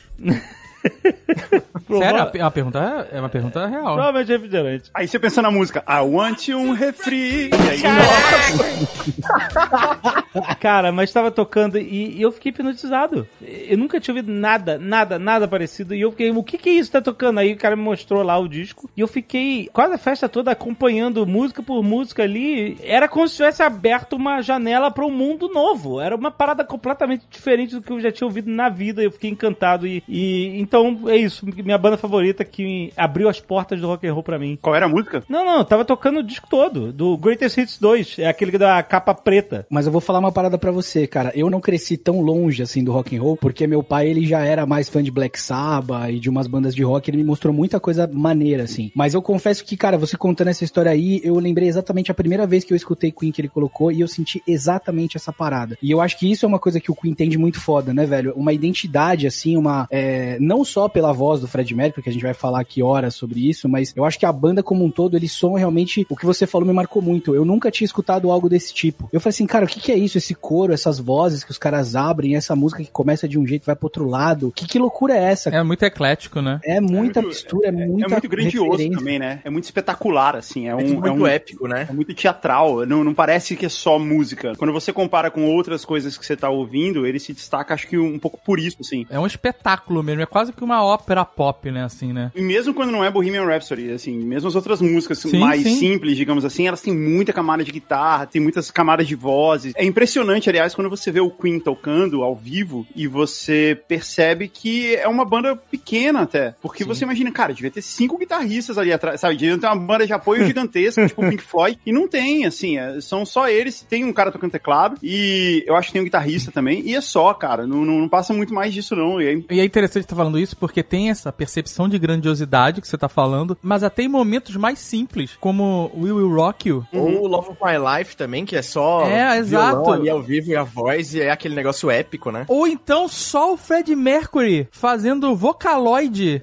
Sério? 1.99 2.31
É 2.35 2.43
uma 2.43 2.51
pergunta, 2.51 3.09
é 3.13 3.21
uma 3.21 3.29
pergunta 3.29 3.67
real. 3.67 3.95
Provavelmente 3.95 4.33
refrigerante. 4.33 4.91
Aí 4.95 5.07
você 5.07 5.19
pensou 5.19 5.43
na 5.43 5.51
música, 5.51 5.85
I 5.89 6.01
want 6.01 6.49
um 6.49 6.73
refri. 6.73 7.51
E 7.51 7.71
aí, 7.71 7.83
Cara, 10.61 10.93
mas 10.93 11.13
tava 11.13 11.31
tocando 11.31 11.79
e, 11.79 12.17
e 12.17 12.23
eu 12.23 12.33
fiquei 12.33 12.51
hipnotizado. 12.51 13.27
Eu 13.41 13.77
nunca 13.77 14.01
tinha 14.01 14.15
ouvido 14.15 14.33
nada, 14.33 14.79
nada, 14.79 15.19
nada 15.19 15.47
parecido. 15.47 15.95
E 15.95 16.01
eu 16.01 16.11
fiquei, 16.11 16.31
o 16.31 16.43
que 16.43 16.59
que 16.59 16.71
é 16.71 16.73
isso 16.73 16.91
que 16.91 16.99
tá 16.99 17.03
tocando? 17.03 17.39
Aí 17.39 17.53
o 17.53 17.59
cara 17.59 17.77
me 17.77 17.83
mostrou 17.83 18.23
lá 18.23 18.39
o 18.39 18.49
disco. 18.49 18.91
E 18.97 19.01
eu 19.01 19.09
fiquei 19.09 19.69
quase 19.73 19.95
a 19.95 19.99
festa 19.99 20.29
toda 20.29 20.51
acompanhando 20.51 21.27
música 21.27 21.63
por 21.63 21.83
música 21.83 22.23
ali. 22.23 22.79
Era 22.83 23.09
como 23.09 23.29
se 23.29 23.37
tivesse 23.37 23.63
aberto 23.63 24.15
uma 24.15 24.41
janela 24.41 24.91
para 24.91 25.05
um 25.05 25.11
mundo 25.11 25.49
novo. 25.49 26.01
Era 26.01 26.17
uma 26.17 26.31
parada 26.31 26.65
completamente 26.65 27.27
diferente 27.31 27.75
do 27.75 27.83
que 27.83 27.93
eu 27.93 28.01
já 28.01 28.11
tinha 28.11 28.27
ouvido 28.27 28.51
na 28.51 28.69
vida. 28.69 29.03
Eu 29.03 29.11
fiquei 29.11 29.31
encantado. 29.31 29.87
E, 29.87 30.03
e 30.09 30.59
então 30.73 31.11
é 31.11 31.17
isso. 31.17 31.45
Minha 31.45 31.77
banda 31.77 31.99
favorita 31.99 32.43
que 32.47 32.91
abriu 32.97 33.29
as 33.29 33.39
portas 33.39 33.79
do 33.79 33.87
rock 33.87 34.07
and 34.07 34.15
roll 34.15 34.23
pra 34.23 34.39
mim. 34.39 34.59
Qual 34.61 34.75
era 34.75 34.87
a 34.87 34.89
música? 34.89 35.23
Não, 35.29 35.45
não, 35.45 35.63
tava 35.63 35.85
tocando 35.85 36.21
o 36.21 36.23
disco 36.23 36.49
todo, 36.49 36.91
do 36.91 37.15
Greatest 37.19 37.59
Hits 37.59 37.79
2. 37.79 38.19
É 38.21 38.27
aquele 38.27 38.57
da 38.57 38.83
capa 38.83 39.15
preta. 39.15 39.67
Mas 39.69 39.85
eu 39.85 39.93
vou 39.93 40.01
falar 40.01 40.19
uma 40.19 40.33
parada 40.33 40.57
pra 40.57 40.73
você, 40.73 41.07
cara. 41.07 41.31
Eu 41.35 41.51
não 41.51 41.61
cresci 41.61 41.99
tão 41.99 42.23
longe 42.23 42.63
assim 42.63 42.83
do 42.83 42.91
rock 42.91 43.15
and 43.15 43.21
roll, 43.21 43.37
porque 43.37 43.67
meu 43.67 43.83
pai 43.83 44.09
ele 44.09 44.27
já 44.27 44.41
era 44.41 44.65
mais 44.65 44.89
fã 44.89 45.03
de 45.03 45.11
Black 45.11 45.39
Sabbath 45.39 46.11
e 46.11 46.19
de 46.19 46.31
umas 46.31 46.47
bandas 46.47 46.75
de 46.75 46.83
rock, 46.83 47.11
ele 47.11 47.19
me 47.19 47.25
mostrou 47.25 47.53
muita 47.53 47.79
coisa 47.79 48.09
maneira 48.11 48.63
assim. 48.63 48.91
Mas 48.95 49.13
eu 49.13 49.21
confesso 49.21 49.65
que, 49.65 49.77
cara, 49.77 49.99
você 49.99 50.17
contando 50.17 50.49
essa 50.49 50.65
história 50.65 50.91
aí, 50.91 51.21
eu 51.23 51.39
lembrei 51.39 51.69
exatamente 51.69 52.11
a 52.11 52.15
primeira 52.15 52.47
vez 52.47 52.65
que 52.65 52.73
eu 52.73 52.77
escutei 52.77 53.13
Queen 53.13 53.31
que 53.31 53.43
ele 53.43 53.49
colocou 53.49 53.93
e 53.93 54.01
eu 54.01 54.09
senti 54.09 54.43
exatamente 54.47 55.19
essa 55.19 55.33
parada. 55.33 55.77
E 55.83 55.91
eu 55.91 56.01
acho 56.01 56.19
que 56.19 56.31
isso 56.31 56.47
é 56.47 56.49
uma 56.49 56.59
coisa 56.59 56.81
que 56.81 56.91
o 56.91 56.95
Queen 56.95 57.13
entende 57.13 57.37
muito 57.37 57.61
foda, 57.61 57.93
né, 57.93 58.07
velho? 58.07 58.33
Uma 58.35 58.55
identidade 58.55 59.27
assim, 59.27 59.55
uma 59.57 59.87
é, 59.91 60.39
não 60.41 60.62
só 60.65 60.89
pela 60.89 61.13
voz 61.13 61.41
do 61.41 61.49
Fred 61.49 61.75
Mercury, 61.75 62.03
que 62.03 62.09
a 62.11 62.13
gente 62.13 62.23
vai 62.23 62.35
falar 62.35 62.61
aqui 62.61 62.83
horas 62.83 63.15
sobre 63.15 63.49
isso, 63.49 63.69
mas 63.69 63.93
eu 63.97 64.05
acho 64.05 64.19
que 64.19 64.27
a 64.27 64.33
banda 64.33 64.63
como 64.63 64.85
um 64.85 64.91
todo, 64.91 65.17
eles 65.17 65.33
são 65.33 65.55
realmente 65.55 66.07
o 66.09 66.17
que 66.17 66.27
você 66.27 66.47
falou 66.47 66.67
me 66.67 66.73
marcou 66.73 67.03
muito. 67.03 67.35
Eu 67.35 67.45
nunca 67.45 67.71
tinha 67.71 67.87
escutado 67.87 68.31
algo 68.31 68.49
desse 68.49 68.73
tipo. 68.73 69.09
Eu 69.13 69.21
falei 69.21 69.31
assim, 69.31 69.47
cara, 69.47 69.65
o 69.65 69.69
que, 69.69 69.81
que 69.81 69.93
é 69.93 69.97
isso? 69.97 70.19
esse 70.19 70.35
coro, 70.35 70.73
essas 70.73 70.99
vozes 70.99 71.43
que 71.43 71.51
os 71.51 71.59
caras 71.59 71.97
abrem, 71.97 72.37
essa 72.37 72.55
música 72.55 72.83
que 72.85 72.91
começa 72.91 73.27
de 73.27 73.39
um 73.39 73.47
jeito 73.47 73.65
e 73.65 73.67
vai 73.67 73.75
pro 73.75 73.87
outro 73.87 74.07
lado. 74.07 74.53
Que, 74.55 74.67
que 74.67 74.79
loucura 74.79 75.17
é 75.17 75.23
essa? 75.25 75.49
É 75.51 75.63
muito 75.63 75.83
eclético, 75.85 76.41
né? 76.43 76.61
É 76.65 76.81
muita 76.81 77.21
muito- 77.21 77.29
mistura, 77.35 77.69
é, 77.69 77.73
muita 77.73 78.07
É 78.07 78.09
muito 78.11 78.29
grandioso 78.29 78.71
referência. 78.73 78.99
também, 78.99 79.19
né? 79.19 79.41
É 79.45 79.51
muito 79.51 79.65
espetacular, 79.65 80.37
assim. 80.37 80.69
É, 80.69 80.75
um, 80.75 80.81
É 80.81 80.85
tudo 80.85 81.07
é 81.07 81.11
muito 81.11 81.23
um- 81.23 81.27
épico, 81.27 81.67
né? 81.67 81.87
É 81.89 81.93
muito 81.93 82.15
teatral, 82.15 82.85
não, 82.87 83.03
não 83.03 83.15
parece 83.15 83.57
que 83.57 83.67
é 83.67 83.69
só 83.69 83.99
música. 83.99 84.53
Quando 84.57 84.73
você 84.73 84.93
compara 84.93 85.31
com 85.31 85.45
outras 85.47 85.85
coisas 85.85 86.17
que 86.19 86.25
você 86.27 86.37
tá 86.37 86.51
ouvindo, 86.51 87.07
ele 87.07 87.19
se 87.19 87.33
destaca, 87.33 87.73
acho 87.75 87.87
que 87.89 87.97
um 87.99 88.19
pouco 88.19 88.39
por 88.45 88.61
isso, 88.61 88.77
assim. 88.81 89.07
É 89.11 89.19
um 89.19 89.27
espetáculo 89.27 90.03
mesmo, 90.03 90.23
é 90.23 90.27
quase 90.27 90.52
que 90.57 90.65
uma 90.65 90.85
ópera 90.85 91.25
pop, 91.25 91.71
né, 91.71 91.85
assim, 91.85 92.13
né? 92.13 92.31
E 92.35 92.43
mesmo 92.43 92.75
quando 92.75 92.91
não 92.91 93.05
é 93.05 93.11
Bohemian 93.11 93.45
Rhapsody, 93.45 93.91
assim, 93.93 94.17
mesmo 94.19 94.49
as 94.49 94.55
outras 94.55 94.81
músicas 94.81 95.19
Sim, 95.19 95.39
mais 95.39 95.63
sim. 95.63 95.77
simples, 95.77 96.17
digamos 96.17 96.45
assim, 96.45 96.67
elas 96.67 96.81
têm 96.81 96.95
muita 96.97 97.33
camada 97.33 97.65
de 97.65 97.73
guitarra, 97.73 98.27
tem 98.27 98.41
muitas 98.41 98.71
camadas 98.71 99.07
de 99.07 99.15
vozes. 99.15 99.73
É 99.77 99.85
impressionante, 99.85 100.49
aliás, 100.49 100.75
quando 100.75 100.91
você 100.91 101.11
vê 101.11 101.21
o 101.21 101.31
Queen 101.31 101.59
tocando 101.61 102.23
ao 102.23 102.35
vivo 102.35 102.87
e 102.95 103.07
você 103.07 103.79
percebe 103.89 104.49
que 104.49 104.95
é 104.97 105.07
uma 105.09 105.25
banda 105.25 105.57
pequena 105.57 106.23
até. 106.23 106.55
Porque 106.61 106.85
você 106.85 107.05
imagina, 107.05 107.31
cara, 107.31 107.53
devia 107.53 107.71
ter 107.71 107.83
cinco 107.83 108.19
guitarristas 108.19 108.79
ali 108.79 108.93
atrás, 108.93 109.21
sabe? 109.21 109.37
Devia 109.37 109.59
ter 109.59 109.67
uma 109.67 109.77
banda 109.77 110.07
de 110.07 110.13
apoio 110.13 110.47
gigantesca, 110.47 111.07
tipo 111.09 111.25
o 111.25 111.29
Pink 111.29 111.43
Floyd, 111.43 111.79
e 111.85 111.93
não 111.93 112.09
tem, 112.09 112.45
assim, 112.45 112.79
é- 112.79 113.01
são 113.01 113.25
só 113.25 113.49
eles. 113.49 113.85
Tem 113.89 114.05
um 114.05 114.13
cara 114.13 114.31
tocando 114.33 114.51
teclado 114.53 114.97
e 115.03 115.65
eu 115.67 115.77
acho 115.77 115.89
que 115.89 115.93
tem 115.93 116.03
um 116.03 116.05
guitarrista 116.05 116.51
também, 116.51 116.83
e 116.85 116.95
é 116.95 117.01
só, 117.01 117.33
cara, 117.35 117.67
não, 117.67 117.85
não, 117.85 118.01
não 118.01 118.09
passa 118.09 118.33
muito 118.33 118.53
mais 118.55 118.73
disso 118.73 118.95
não. 118.97 119.21
E 119.21 119.27
é 119.27 119.55
E 119.55 119.61
é 119.61 119.65
interessante 119.65 120.05
estar 120.05 120.17
falando 120.17 120.39
isso 120.43 120.57
porque 120.57 120.83
tem 120.83 121.11
essa 121.11 121.33
percepção 121.33 121.89
de 121.89 121.99
grandiosidade 121.99 122.81
que 122.81 122.89
você 122.89 122.99
tá 122.99 123.09
falando, 123.09 123.57
mas 123.63 123.83
até 123.83 124.03
em 124.03 124.09
momentos 124.09 124.57
mais 124.57 124.79
simples, 124.79 125.37
como 125.41 125.91
We 125.97 126.13
Will 126.13 126.35
Rock 126.35 126.69
You. 126.69 126.87
Ou 126.93 127.23
o 127.23 127.27
Love 127.27 127.51
of 127.51 127.59
My 127.63 127.99
Life 127.99 128.17
também, 128.17 128.45
que 128.45 128.57
é 128.57 128.63
só 128.63 129.07
É, 129.07 129.39
exato. 129.39 129.91
ali 129.91 130.11
ao 130.11 130.23
vivo 130.23 130.51
e 130.51 130.57
a 130.57 130.63
voz, 130.63 131.15
e 131.15 131.21
é 131.21 131.31
aquele 131.31 131.55
negócio 131.55 131.91
épico, 131.91 132.31
né? 132.31 132.45
Ou 132.49 132.67
então 132.67 133.09
só 133.09 133.53
o 133.53 133.57
Fred 133.57 133.95
Mercury 133.95 134.69
fazendo 134.71 135.35
Vocaloid. 135.35 136.43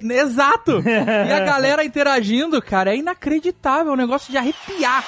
Exato! 0.00 0.82
e 0.86 1.32
a 1.32 1.40
galera 1.40 1.84
interagindo, 1.84 2.60
cara, 2.60 2.92
é 2.92 2.96
inacreditável, 2.96 3.92
é 3.92 3.94
um 3.94 3.98
negócio 3.98 4.30
de 4.30 4.38
arrepiar. 4.38 5.04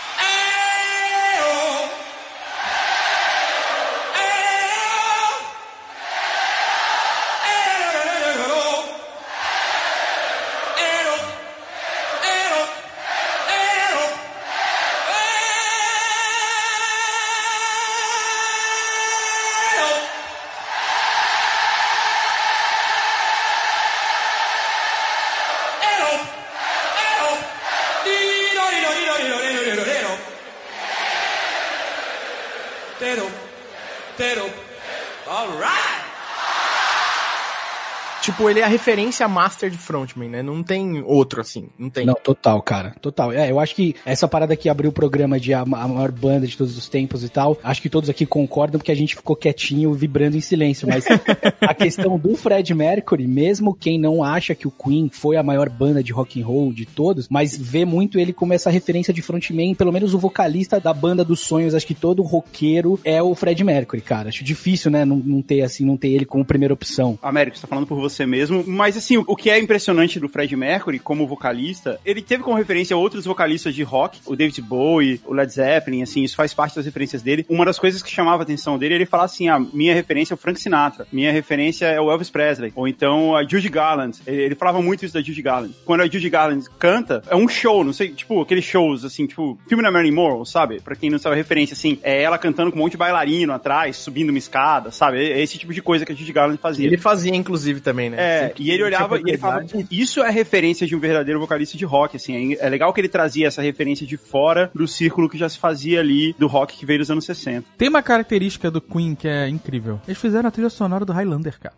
Tipo, 38.25 38.49
ele 38.49 38.61
é 38.61 38.65
a 38.65 38.69
referência 38.69 39.29
master 39.29 39.69
de 39.69 39.77
frontman, 39.77 40.31
né? 40.31 40.43
Não 40.43 40.63
tem 40.63 41.03
outro 41.03 41.43
assim, 41.43 41.69
não 41.79 41.91
tem. 41.91 42.07
Não, 42.07 42.15
total, 42.15 42.63
cara. 42.63 42.97
Total. 42.99 43.31
É, 43.31 43.51
eu 43.51 43.61
acho 43.61 43.75
que 43.75 43.95
essa 44.03 44.27
parada 44.27 44.57
que 44.57 44.67
abriu 44.67 44.89
o 44.89 44.95
programa 44.95 45.39
de 45.39 45.53
a, 45.53 45.61
a 45.61 45.67
maior 45.67 46.11
banda 46.11 46.47
de 46.47 46.57
todos 46.57 46.75
os 46.79 46.89
tempos 46.89 47.23
e 47.23 47.29
tal, 47.29 47.59
acho 47.63 47.83
que 47.83 47.91
todos 47.91 48.09
aqui 48.09 48.25
concordam 48.25 48.79
porque 48.79 48.91
a 48.91 48.97
gente 48.97 49.15
ficou 49.15 49.37
quietinho, 49.37 49.93
vibrando 49.93 50.39
em 50.39 50.41
silêncio. 50.41 50.89
Mas 50.89 51.05
a 51.61 51.75
questão 51.75 52.19
do 52.19 52.35
Fred 52.35 52.73
Mercury, 52.73 53.27
mesmo 53.27 53.75
quem 53.75 53.99
não 53.99 54.25
acha 54.25 54.55
que 54.55 54.67
o 54.67 54.71
Queen 54.71 55.11
foi 55.13 55.37
a 55.37 55.43
maior 55.43 55.69
banda 55.69 56.03
de 56.03 56.11
rock 56.11 56.41
and 56.41 56.47
roll 56.47 56.73
de 56.73 56.87
todos, 56.87 57.29
mas 57.29 57.55
vê 57.55 57.85
muito 57.85 58.19
ele 58.19 58.33
como 58.33 58.55
essa 58.55 58.71
referência 58.71 59.13
de 59.13 59.21
frontman, 59.21 59.75
pelo 59.75 59.93
menos 59.93 60.15
o 60.15 60.19
vocalista 60.19 60.81
da 60.81 60.95
banda 60.95 61.23
dos 61.23 61.41
sonhos. 61.41 61.75
Acho 61.75 61.87
que 61.87 61.95
todo 61.95 62.23
roqueiro 62.23 62.99
é 63.05 63.23
o 63.23 63.35
Fred 63.35 63.63
Mercury, 63.63 64.01
cara. 64.01 64.31
Acho 64.31 64.43
difícil, 64.43 64.91
né? 64.91 65.05
Não, 65.05 65.17
não 65.17 65.43
ter 65.43 65.61
assim, 65.61 65.85
não 65.85 65.99
ter 65.99 66.09
ele 66.09 66.25
como 66.25 66.43
primeira 66.43 66.73
opção. 66.73 67.19
Américo, 67.21 67.59
você 67.59 67.63
tá 67.63 67.69
falando 67.69 67.87
por 67.87 68.01
você 68.01 68.14
mesmo, 68.23 68.65
mas 68.67 68.97
assim, 68.97 69.17
o 69.17 69.37
que 69.37 69.51
é 69.51 69.59
impressionante 69.59 70.21
do 70.21 70.29
Fred 70.29 70.55
Mercury 70.57 70.99
como 70.99 71.27
vocalista, 71.27 71.99
ele 72.05 72.23
teve 72.23 72.43
como 72.43 72.57
referência 72.57 72.97
outros 72.97 73.25
vocalistas 73.25 73.75
de 73.75 73.83
rock, 73.83 74.21
o 74.27 74.37
David 74.37 74.63
Bowie, 74.63 75.21
o 75.25 75.35
Led 75.35 75.53
Zeppelin, 75.53 76.03
assim, 76.03 76.23
isso 76.23 76.37
faz 76.37 76.55
parte 76.55 76.77
das 76.77 76.85
referências 76.85 77.23
dele. 77.23 77.45
Uma 77.49 77.65
das 77.65 77.79
coisas 77.79 78.03
que 78.03 78.11
chamava 78.11 78.43
a 78.43 78.45
atenção 78.45 78.79
dele, 78.79 78.95
ele 78.95 79.07
fala 79.07 79.25
assim, 79.25 79.49
ah, 79.49 79.59
minha 79.59 79.95
referência 79.95 80.35
é 80.35 80.37
o 80.37 80.39
Frank 80.39 80.61
Sinatra, 80.61 81.07
minha 81.13 81.33
referência 81.33 81.87
é 81.87 82.01
o 82.01 82.11
Elvis 82.11 82.31
Presley, 82.31 82.73
ou 82.77 82.87
então 82.87 83.35
a 83.35 83.43
Judy 83.43 83.69
Garland. 83.69 84.19
Ele, 84.27 84.43
ele 84.43 84.55
falava 84.55 84.81
muito 84.81 85.05
isso 85.05 85.15
da 85.15 85.23
Judy 85.23 85.43
Garland. 85.43 85.75
Quando 85.85 86.03
a 86.03 86.07
Judy 86.07 86.31
Garland 86.31 86.67
canta, 86.79 87.23
é 87.29 87.35
um 87.35 87.49
show, 87.49 87.83
não 87.83 87.93
sei, 87.93 88.11
tipo, 88.11 88.41
aqueles 88.41 88.65
shows, 88.65 89.05
assim, 89.05 89.27
tipo, 89.27 89.59
filme 89.69 89.83
da 89.83 89.91
Marilyn 89.91 90.15
Monroe, 90.15 90.47
sabe? 90.47 90.81
Pra 90.81 90.95
quem 90.95 91.11
não 91.11 91.19
sabe 91.19 91.35
a 91.35 91.37
referência, 91.37 91.75
assim, 91.75 91.99
é 92.03 92.23
ela 92.23 92.39
cantando 92.39 92.71
com 92.71 92.79
um 92.79 92.83
monte 92.83 92.93
de 92.93 92.99
bailarino 92.99 93.53
atrás, 93.53 93.97
subindo 93.97 94.31
uma 94.31 94.39
escada, 94.39 94.91
sabe? 94.91 95.19
É 95.19 95.41
esse 95.41 95.59
tipo 95.59 95.73
de 95.73 95.83
coisa 95.83 96.05
que 96.05 96.13
a 96.13 96.15
Judy 96.15 96.33
Garland 96.33 96.61
fazia. 96.61 96.87
Ele 96.87 96.97
fazia, 96.97 97.35
inclusive, 97.35 97.81
também, 97.81 98.04
né? 98.11 98.17
É, 98.19 98.55
e 98.59 98.71
ele 98.71 98.83
olhava 98.83 99.17
e 99.19 99.23
ele 99.27 99.39
falava, 99.39 99.61
oportunidade. 99.61 99.89
"Pô, 99.89 99.95
isso 100.03 100.23
é 100.23 100.31
referência 100.31 100.87
de 100.87 100.95
um 100.95 101.01
verdadeiro 101.01 101.41
vocalista 101.41 101.77
de 101.77 101.85
rock, 101.85 102.17
assim, 102.17 102.55
é 102.55 102.65
é 102.65 102.69
legal 102.69 102.93
que 102.93 103.01
ele 103.01 103.09
trazia 103.09 103.47
essa 103.47 103.63
referência 103.63 104.07
de 104.07 104.17
fora 104.17 104.71
do 104.75 104.89
círculo 104.89 105.29
que 105.29 105.39
já 105.39 105.49
se 105.49 105.59
fazia 105.59 106.01
ali 106.01 106.35
do 106.39 106.47
rock 106.47 106.77
que 106.77 106.87
veio 106.87 106.99
dos 106.99 107.11
anos 107.11 107.25
60. 107.25 107.67
Tem 107.77 107.89
uma 107.89 108.03
característica 108.03 108.71
do 108.71 108.81
Queen 108.81 109.15
que 109.15 109.29
é 109.29 109.49
incrível. 109.49 110.01
Eles 110.07 110.19
fizeram 110.21 110.49
a 110.49 110.51
trilha 110.51 110.71
sonora 110.71 111.05
do 111.05 111.13
Highlander, 111.13 111.59
cara. 111.61 111.75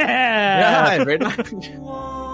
Ah, 0.00 0.94
é 0.94 1.04
verdade. 1.04 1.78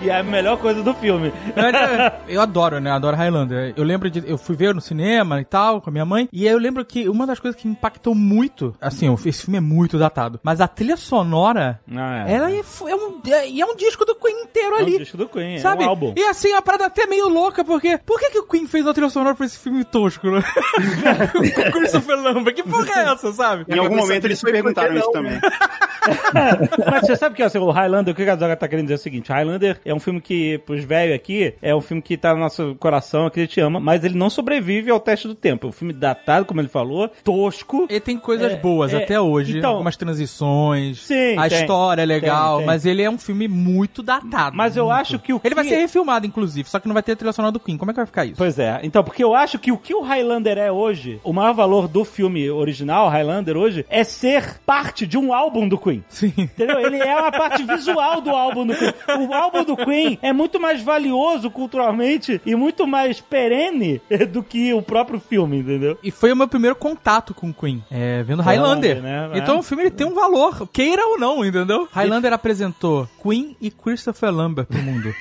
E 0.00 0.10
é 0.10 0.18
a 0.18 0.22
melhor 0.22 0.58
coisa 0.58 0.82
do 0.82 0.94
filme. 0.94 1.32
Eu 2.28 2.40
adoro, 2.40 2.80
né? 2.80 2.90
Adoro 2.90 3.16
Highlander. 3.16 3.74
Eu 3.76 3.82
lembro 3.84 4.08
de. 4.08 4.22
Eu 4.28 4.38
fui 4.38 4.54
ver 4.54 4.74
no 4.74 4.80
cinema 4.80 5.40
e 5.40 5.44
tal, 5.44 5.80
com 5.80 5.90
a 5.90 5.92
minha 5.92 6.04
mãe. 6.04 6.28
E 6.32 6.46
aí 6.46 6.52
eu 6.52 6.58
lembro 6.58 6.84
que 6.84 7.08
uma 7.08 7.26
das 7.26 7.40
coisas 7.40 7.60
que 7.60 7.66
me 7.66 7.72
impactou 7.72 8.14
muito. 8.14 8.74
Assim, 8.80 9.12
esse 9.26 9.42
filme 9.42 9.58
é 9.58 9.60
muito 9.60 9.98
datado. 9.98 10.38
Mas 10.42 10.60
a 10.60 10.68
trilha 10.68 10.96
sonora. 10.96 11.80
Ah, 11.94 12.28
é. 12.28 12.34
Ela 12.34 12.50
é, 12.52 12.58
é 12.58 12.94
um, 12.94 13.20
é, 13.26 13.48
e 13.48 13.60
é 13.60 13.66
um 13.66 13.74
disco 13.74 14.04
do 14.04 14.14
Queen 14.14 14.42
inteiro 14.42 14.76
É 14.76 14.78
um 14.78 14.82
ali. 14.82 14.98
disco 14.98 15.16
do 15.16 15.28
Queen, 15.28 15.58
sabe? 15.58 15.82
é 15.82 15.86
um 15.86 15.90
álbum. 15.90 16.12
E 16.16 16.22
assim, 16.24 16.52
a 16.52 16.62
parada 16.62 16.86
até 16.86 17.06
meio 17.06 17.28
louca, 17.28 17.64
porque. 17.64 17.98
Por 17.98 18.20
que, 18.20 18.30
que 18.30 18.38
o 18.38 18.46
Queen 18.46 18.66
fez 18.66 18.84
uma 18.84 18.94
trilha 18.94 19.10
sonora 19.10 19.34
pra 19.34 19.46
esse 19.46 19.58
filme 19.58 19.84
tosco, 19.84 20.30
né? 20.30 20.42
Com 21.32 21.72
Christopher 21.72 22.20
Lambert. 22.20 22.54
Que 22.54 22.62
porra 22.62 22.88
é 23.00 23.12
essa, 23.12 23.32
sabe? 23.32 23.64
Em 23.68 23.78
algum 23.78 23.96
momento 23.96 24.24
eles 24.26 24.40
perguntaram 24.40 24.96
isso 24.96 25.10
também. 25.10 25.38
Mas 26.90 27.00
você 27.02 27.16
sabe 27.16 27.34
que 27.34 27.42
assim, 27.42 27.58
o 27.58 27.70
Highlander, 27.70 28.12
o 28.12 28.16
que 28.16 28.22
a 28.22 28.36
Zaga 28.36 28.56
tá 28.56 28.68
querendo 28.68 28.86
dizer 28.86 28.94
é 28.94 28.96
o 28.96 29.02
seguinte: 29.02 29.30
Highlander 29.32 29.80
é 29.90 29.94
um 29.94 30.00
filme 30.00 30.20
que, 30.20 30.58
pros 30.58 30.84
velhos 30.84 31.14
aqui, 31.14 31.54
é 31.62 31.74
um 31.74 31.80
filme 31.80 32.02
que 32.02 32.16
tá 32.16 32.34
no 32.34 32.40
nosso 32.40 32.74
coração, 32.78 33.28
que 33.30 33.40
a 33.40 33.42
gente 33.44 33.60
ama, 33.60 33.80
mas 33.80 34.04
ele 34.04 34.16
não 34.16 34.30
sobrevive 34.30 34.90
ao 34.90 35.00
teste 35.00 35.26
do 35.28 35.34
tempo. 35.34 35.66
É 35.66 35.68
um 35.70 35.72
filme 35.72 35.92
datado, 35.92 36.44
como 36.44 36.60
ele 36.60 36.68
falou, 36.68 37.08
tosco. 37.24 37.86
Ele 37.88 38.00
tem 38.00 38.18
coisas 38.18 38.52
É, 38.52 38.56
boas 38.56 38.92
é, 38.92 39.02
até 39.02 39.20
hoje, 39.20 39.58
então- 39.58 39.70
algumas 39.72 39.96
transições, 39.96 41.00
Sim, 41.02 41.36
a 41.36 41.48
tem, 41.48 41.60
história 41.60 42.02
é 42.02 42.06
legal, 42.06 42.56
tem, 42.56 42.58
tem. 42.58 42.66
mas 42.66 42.86
ele 42.86 43.02
é 43.02 43.10
um 43.10 43.18
filme 43.18 43.48
muito 43.48 44.02
datado. 44.02 44.56
Mas 44.56 44.76
eu 44.76 44.86
muito. 44.86 44.96
acho 45.00 45.18
que 45.18 45.32
o 45.32 45.40
Ele 45.42 45.54
vai 45.54 45.64
ser 45.64 45.76
refilmado, 45.76 46.26
inclusive, 46.26 46.68
só 46.68 46.78
que 46.78 46.86
não 46.88 46.94
vai 46.94 47.02
ter 47.02 47.12
a 47.12 47.16
trilha 47.16 47.32
sonora 47.32 47.52
do 47.52 47.60
Queen. 47.60 47.76
Como 47.76 47.90
é 47.90 47.94
que 47.94 47.98
vai 47.98 48.06
ficar 48.06 48.24
isso? 48.24 48.36
Pois 48.36 48.58
é, 48.58 48.80
então, 48.82 49.02
porque 49.02 49.22
eu 49.22 49.34
acho 49.34 49.58
que 49.58 49.72
o 49.72 49.78
que 49.78 49.94
o 49.94 50.00
Highlander 50.02 50.58
é 50.58 50.70
hoje, 50.70 51.20
o 51.24 51.32
maior 51.32 51.54
valor 51.54 51.88
do 51.88 52.04
filme 52.04 52.48
original, 52.50 53.08
Highlander, 53.08 53.56
hoje, 53.56 53.84
é 53.88 54.04
ser 54.04 54.58
parte 54.64 55.06
de 55.06 55.16
um 55.16 55.32
álbum 55.32 55.68
do 55.68 55.78
Queen. 55.78 56.04
Sim. 56.08 56.32
Entendeu? 56.36 56.78
Ele 56.80 56.96
é 56.98 57.12
a 57.12 57.30
parte 57.30 57.62
visual 57.62 58.20
do 58.20 58.30
álbum 58.30 58.66
do 58.66 58.74
Queen. 58.74 58.92
O 59.28 59.32
álbum 59.34 59.64
do 59.64 59.76
Queen 59.84 60.18
é 60.22 60.32
muito 60.32 60.60
mais 60.60 60.82
valioso 60.82 61.50
culturalmente 61.50 62.40
e 62.44 62.54
muito 62.54 62.86
mais 62.86 63.20
perene 63.20 64.00
do 64.32 64.42
que 64.42 64.72
o 64.74 64.82
próprio 64.82 65.20
filme, 65.20 65.58
entendeu? 65.58 65.98
E 66.02 66.10
foi 66.10 66.32
o 66.32 66.36
meu 66.36 66.48
primeiro 66.48 66.76
contato 66.76 67.32
com 67.34 67.50
o 67.50 67.54
Queen, 67.54 67.82
é, 67.90 68.22
vendo 68.22 68.42
Highlander. 68.42 68.96
Highlander, 68.96 69.30
né? 69.32 69.38
Então 69.42 69.56
É. 69.56 69.58
o 69.58 69.62
filme 69.62 69.84
ele 69.84 69.90
tem 69.90 70.06
um 70.06 70.14
valor, 70.14 70.68
queira 70.72 71.06
ou 71.06 71.18
não, 71.18 71.44
entendeu? 71.44 71.88
Highlander 71.90 72.32
apresentou 72.32 73.08
Queen 73.22 73.56
e 73.60 73.70
Christopher 73.70 74.30
Lambert 74.32 74.66
pro 74.66 74.78
mundo. 74.82 75.12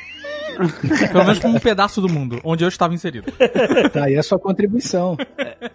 Pelo 1.12 1.24
menos 1.24 1.38
como 1.40 1.56
um 1.56 1.60
pedaço 1.60 2.02
do 2.02 2.10
mundo, 2.10 2.40
onde 2.44 2.64
eu 2.64 2.68
estava 2.68 2.94
inserido. 2.94 3.32
Tá 3.94 4.06
aí 4.06 4.18
a 4.18 4.24
sua 4.24 4.40
contribuição. 4.40 5.16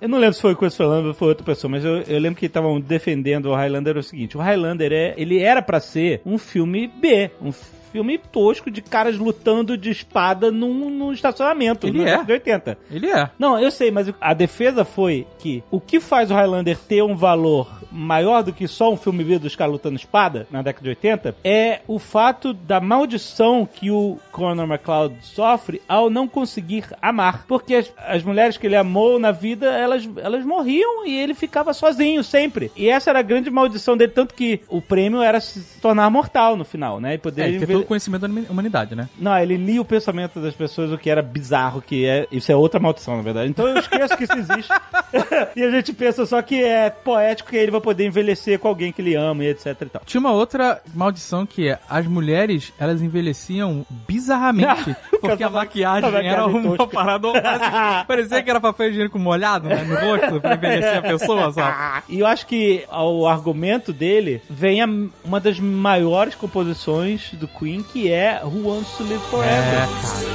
Eu 0.00 0.08
não 0.08 0.18
lembro 0.18 0.34
se 0.34 0.40
foi 0.42 0.52
o 0.52 0.56
Chris 0.56 0.76
Lambert 0.78 1.06
ou 1.08 1.14
foi 1.14 1.28
outra 1.28 1.44
pessoa, 1.44 1.70
mas 1.70 1.84
eu, 1.84 1.98
eu 2.02 2.18
lembro 2.18 2.38
que 2.38 2.46
estavam 2.46 2.80
defendendo 2.80 3.46
o 3.46 3.54
Highlander 3.54 3.96
o 3.96 4.02
seguinte: 4.02 4.36
o 4.36 4.40
Highlander 4.40 4.92
é, 4.92 5.14
ele 5.16 5.38
era 5.40 5.62
pra 5.62 5.78
ser 5.80 6.20
um 6.26 6.36
filme 6.36 6.88
B, 6.88 7.30
um 7.40 7.52
filme 7.92 8.18
tosco 8.18 8.70
de 8.70 8.80
caras 8.80 9.18
lutando 9.18 9.76
de 9.76 9.90
espada 9.90 10.50
num, 10.50 10.88
num 10.90 11.12
estacionamento. 11.12 11.86
Ele 11.86 12.00
é. 12.00 12.04
década 12.06 12.24
de 12.24 12.32
80. 12.32 12.78
Ele 12.90 13.06
é. 13.06 13.30
Não, 13.38 13.58
eu 13.58 13.70
sei, 13.70 13.90
mas 13.90 14.12
a 14.20 14.32
defesa 14.32 14.84
foi 14.84 15.26
que 15.38 15.62
o 15.70 15.78
que 15.78 16.00
faz 16.00 16.30
o 16.30 16.34
Highlander 16.34 16.78
ter 16.78 17.02
um 17.02 17.14
valor 17.14 17.82
maior 17.92 18.42
do 18.42 18.52
que 18.52 18.66
só 18.66 18.90
um 18.90 18.96
filme 18.96 19.22
vídeo 19.22 19.40
dos 19.40 19.54
caras 19.54 19.72
lutando 19.72 19.96
espada 19.96 20.46
na 20.50 20.62
década 20.62 20.84
de 20.84 20.88
80 20.90 21.36
é 21.44 21.80
o 21.86 21.98
fato 21.98 22.54
da 22.54 22.80
maldição 22.80 23.68
que 23.70 23.90
o 23.90 24.18
Conor 24.30 24.66
McLeod 24.66 25.14
sofre 25.20 25.82
ao 25.86 26.08
não 26.08 26.26
conseguir 26.26 26.86
amar. 27.00 27.44
Porque 27.46 27.74
as, 27.74 27.92
as 27.98 28.22
mulheres 28.22 28.56
que 28.56 28.66
ele 28.66 28.76
amou 28.76 29.18
na 29.18 29.30
vida, 29.30 29.66
elas, 29.66 30.08
elas 30.16 30.44
morriam 30.44 31.06
e 31.06 31.18
ele 31.18 31.34
ficava 31.34 31.74
sozinho 31.74 32.24
sempre. 32.24 32.72
E 32.74 32.88
essa 32.88 33.10
era 33.10 33.18
a 33.18 33.22
grande 33.22 33.50
maldição 33.50 33.96
dele, 33.96 34.12
tanto 34.12 34.34
que 34.34 34.60
o 34.68 34.80
prêmio 34.80 35.20
era 35.20 35.40
se 35.40 35.80
tornar 35.80 36.08
mortal 36.10 36.56
no 36.56 36.64
final, 36.64 36.98
né? 36.98 37.14
E 37.14 37.18
poder 37.18 37.42
É, 37.42 37.48
ele 37.48 37.81
conhecimento 37.84 38.26
da 38.28 38.50
humanidade, 38.50 38.94
né? 38.94 39.08
não, 39.18 39.36
ele 39.38 39.56
lia 39.56 39.80
o 39.80 39.84
pensamento 39.84 40.40
das 40.40 40.54
pessoas, 40.54 40.90
o 40.92 40.98
que 40.98 41.10
era 41.10 41.22
bizarro, 41.22 41.80
que 41.82 42.04
é. 42.06 42.26
Isso 42.30 42.50
é 42.50 42.56
outra 42.56 42.78
maldição, 42.80 43.16
na 43.16 43.22
verdade. 43.22 43.50
Então 43.50 43.66
eu 43.68 43.78
esqueço 43.78 44.16
que 44.16 44.24
isso 44.24 44.32
existe. 44.36 44.72
e 45.56 45.62
a 45.62 45.70
gente 45.70 45.92
pensa 45.92 46.24
só 46.26 46.40
que 46.42 46.62
é 46.62 46.90
poético 46.90 47.50
que 47.50 47.56
ele 47.56 47.70
vai 47.70 47.80
poder 47.80 48.06
envelhecer 48.06 48.58
com 48.58 48.68
alguém 48.68 48.92
que 48.92 49.00
ele 49.02 49.14
ama 49.14 49.44
e 49.44 49.48
etc 49.48 49.66
e 49.80 49.86
tal. 49.86 50.02
Tinha 50.04 50.20
uma 50.20 50.32
outra 50.32 50.80
maldição 50.94 51.44
que 51.46 51.68
é 51.68 51.78
as 51.88 52.06
mulheres, 52.06 52.72
elas 52.78 53.02
envelheciam 53.02 53.84
bizarramente. 53.90 54.94
porque 55.20 55.42
a 55.42 55.50
maquiagem 55.50 56.08
era 56.08 56.42
maquiagem 56.46 56.60
uma 56.68 56.76
tosca. 56.76 56.94
parada. 56.96 57.32
parecia- 57.32 58.04
Parecia 58.12 58.42
que 58.42 58.50
era 58.50 58.60
papel 58.60 58.90
higiênico 58.90 59.18
molhado 59.18 59.68
né, 59.68 59.82
no 59.84 59.94
rosto 59.94 60.40
pra 60.40 60.54
envelhecer 60.54 60.98
a 60.98 61.02
pessoa, 61.02 61.52
sabe? 61.52 62.02
E 62.08 62.20
eu 62.20 62.26
acho 62.26 62.46
que 62.46 62.84
o 62.90 63.26
argumento 63.26 63.92
dele 63.92 64.42
vem 64.48 64.80
a 64.82 64.86
uma 65.24 65.40
das 65.40 65.58
maiores 65.58 66.34
composições 66.34 67.30
do 67.34 67.46
Queen, 67.48 67.71
que 67.80 68.10
é 68.10 68.40
Who 68.44 68.68
Wants 68.68 68.90
to 68.96 69.04
Live 69.04 69.22
Forever. 69.30 69.52
É, 69.54 69.86
cara. 69.86 70.32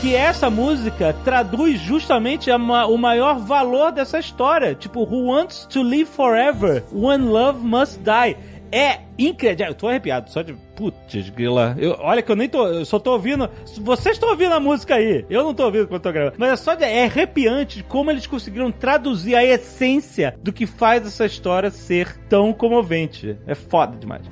que 0.00 0.14
essa 0.14 0.48
música 0.48 1.12
traduz 1.24 1.80
justamente 1.80 2.50
ma- 2.56 2.86
o 2.86 2.96
maior 2.96 3.40
valor 3.40 3.90
dessa 3.90 4.18
história. 4.20 4.72
Tipo, 4.74 5.00
Who 5.02 5.24
wants 5.26 5.66
to 5.66 5.82
live 5.82 6.04
forever 6.06 6.84
when 6.92 7.26
love 7.28 7.58
must 7.60 7.98
die? 8.04 8.36
É 8.70 9.00
incrível. 9.18 9.66
Eu 9.66 9.74
tô 9.74 9.88
arrepiado 9.88 10.30
só 10.30 10.42
de. 10.42 10.54
Putz, 10.76 11.30
grila. 11.30 11.74
Eu, 11.78 11.96
olha 12.00 12.22
que 12.22 12.30
eu 12.30 12.36
nem 12.36 12.48
tô. 12.48 12.66
Eu 12.66 12.84
só 12.84 12.98
tô 12.98 13.12
ouvindo. 13.12 13.48
Vocês 13.80 14.16
estão 14.16 14.30
ouvindo 14.30 14.52
a 14.54 14.60
música 14.60 14.94
aí. 14.94 15.24
Eu 15.28 15.42
não 15.42 15.54
tô 15.54 15.64
ouvindo 15.64 15.88
quando 15.88 16.02
tô 16.02 16.12
gravando. 16.12 16.36
Mas 16.38 16.50
é 16.50 16.56
só 16.56 16.74
de. 16.74 16.84
É 16.84 17.04
arrepiante 17.04 17.82
como 17.82 18.10
eles 18.10 18.26
conseguiram 18.26 18.70
traduzir 18.70 19.34
a 19.34 19.44
essência 19.44 20.34
do 20.42 20.52
que 20.52 20.66
faz 20.66 21.06
essa 21.06 21.26
história 21.26 21.70
ser 21.70 22.16
tão 22.28 22.52
comovente. 22.52 23.36
É 23.46 23.54
foda 23.54 23.96
demais. 23.96 24.22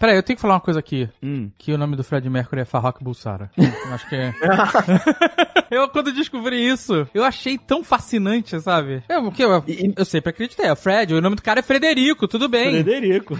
Peraí, 0.00 0.16
eu 0.16 0.22
tenho 0.22 0.36
que 0.36 0.40
falar 0.40 0.54
uma 0.54 0.60
coisa 0.60 0.80
aqui. 0.80 1.08
Hum. 1.22 1.50
Que 1.58 1.72
o 1.74 1.78
nome 1.78 1.94
do 1.94 2.02
Fred 2.02 2.28
Mercury 2.30 2.62
é 2.62 2.64
Farrokh 2.64 2.96
Bulsara. 3.02 3.50
Eu 3.56 3.64
acho 3.94 4.08
que 4.08 4.16
é. 4.16 4.32
eu, 5.70 5.88
quando 5.88 6.10
descobri 6.12 6.56
isso, 6.66 7.06
eu 7.12 7.22
achei 7.22 7.58
tão 7.58 7.84
fascinante, 7.84 8.58
sabe? 8.60 9.02
Eu, 9.08 9.26
o 9.26 9.30
que 9.32 9.44
eu, 9.44 9.62
eu 9.96 10.04
sempre 10.06 10.30
acreditei. 10.30 10.66
É 10.66 10.74
Fred, 10.74 11.14
o 11.14 11.20
nome 11.20 11.36
do 11.36 11.42
cara 11.42 11.60
é 11.60 11.62
Frederico, 11.62 12.26
tudo 12.26 12.48
bem. 12.48 12.82
Frederico. 12.82 13.38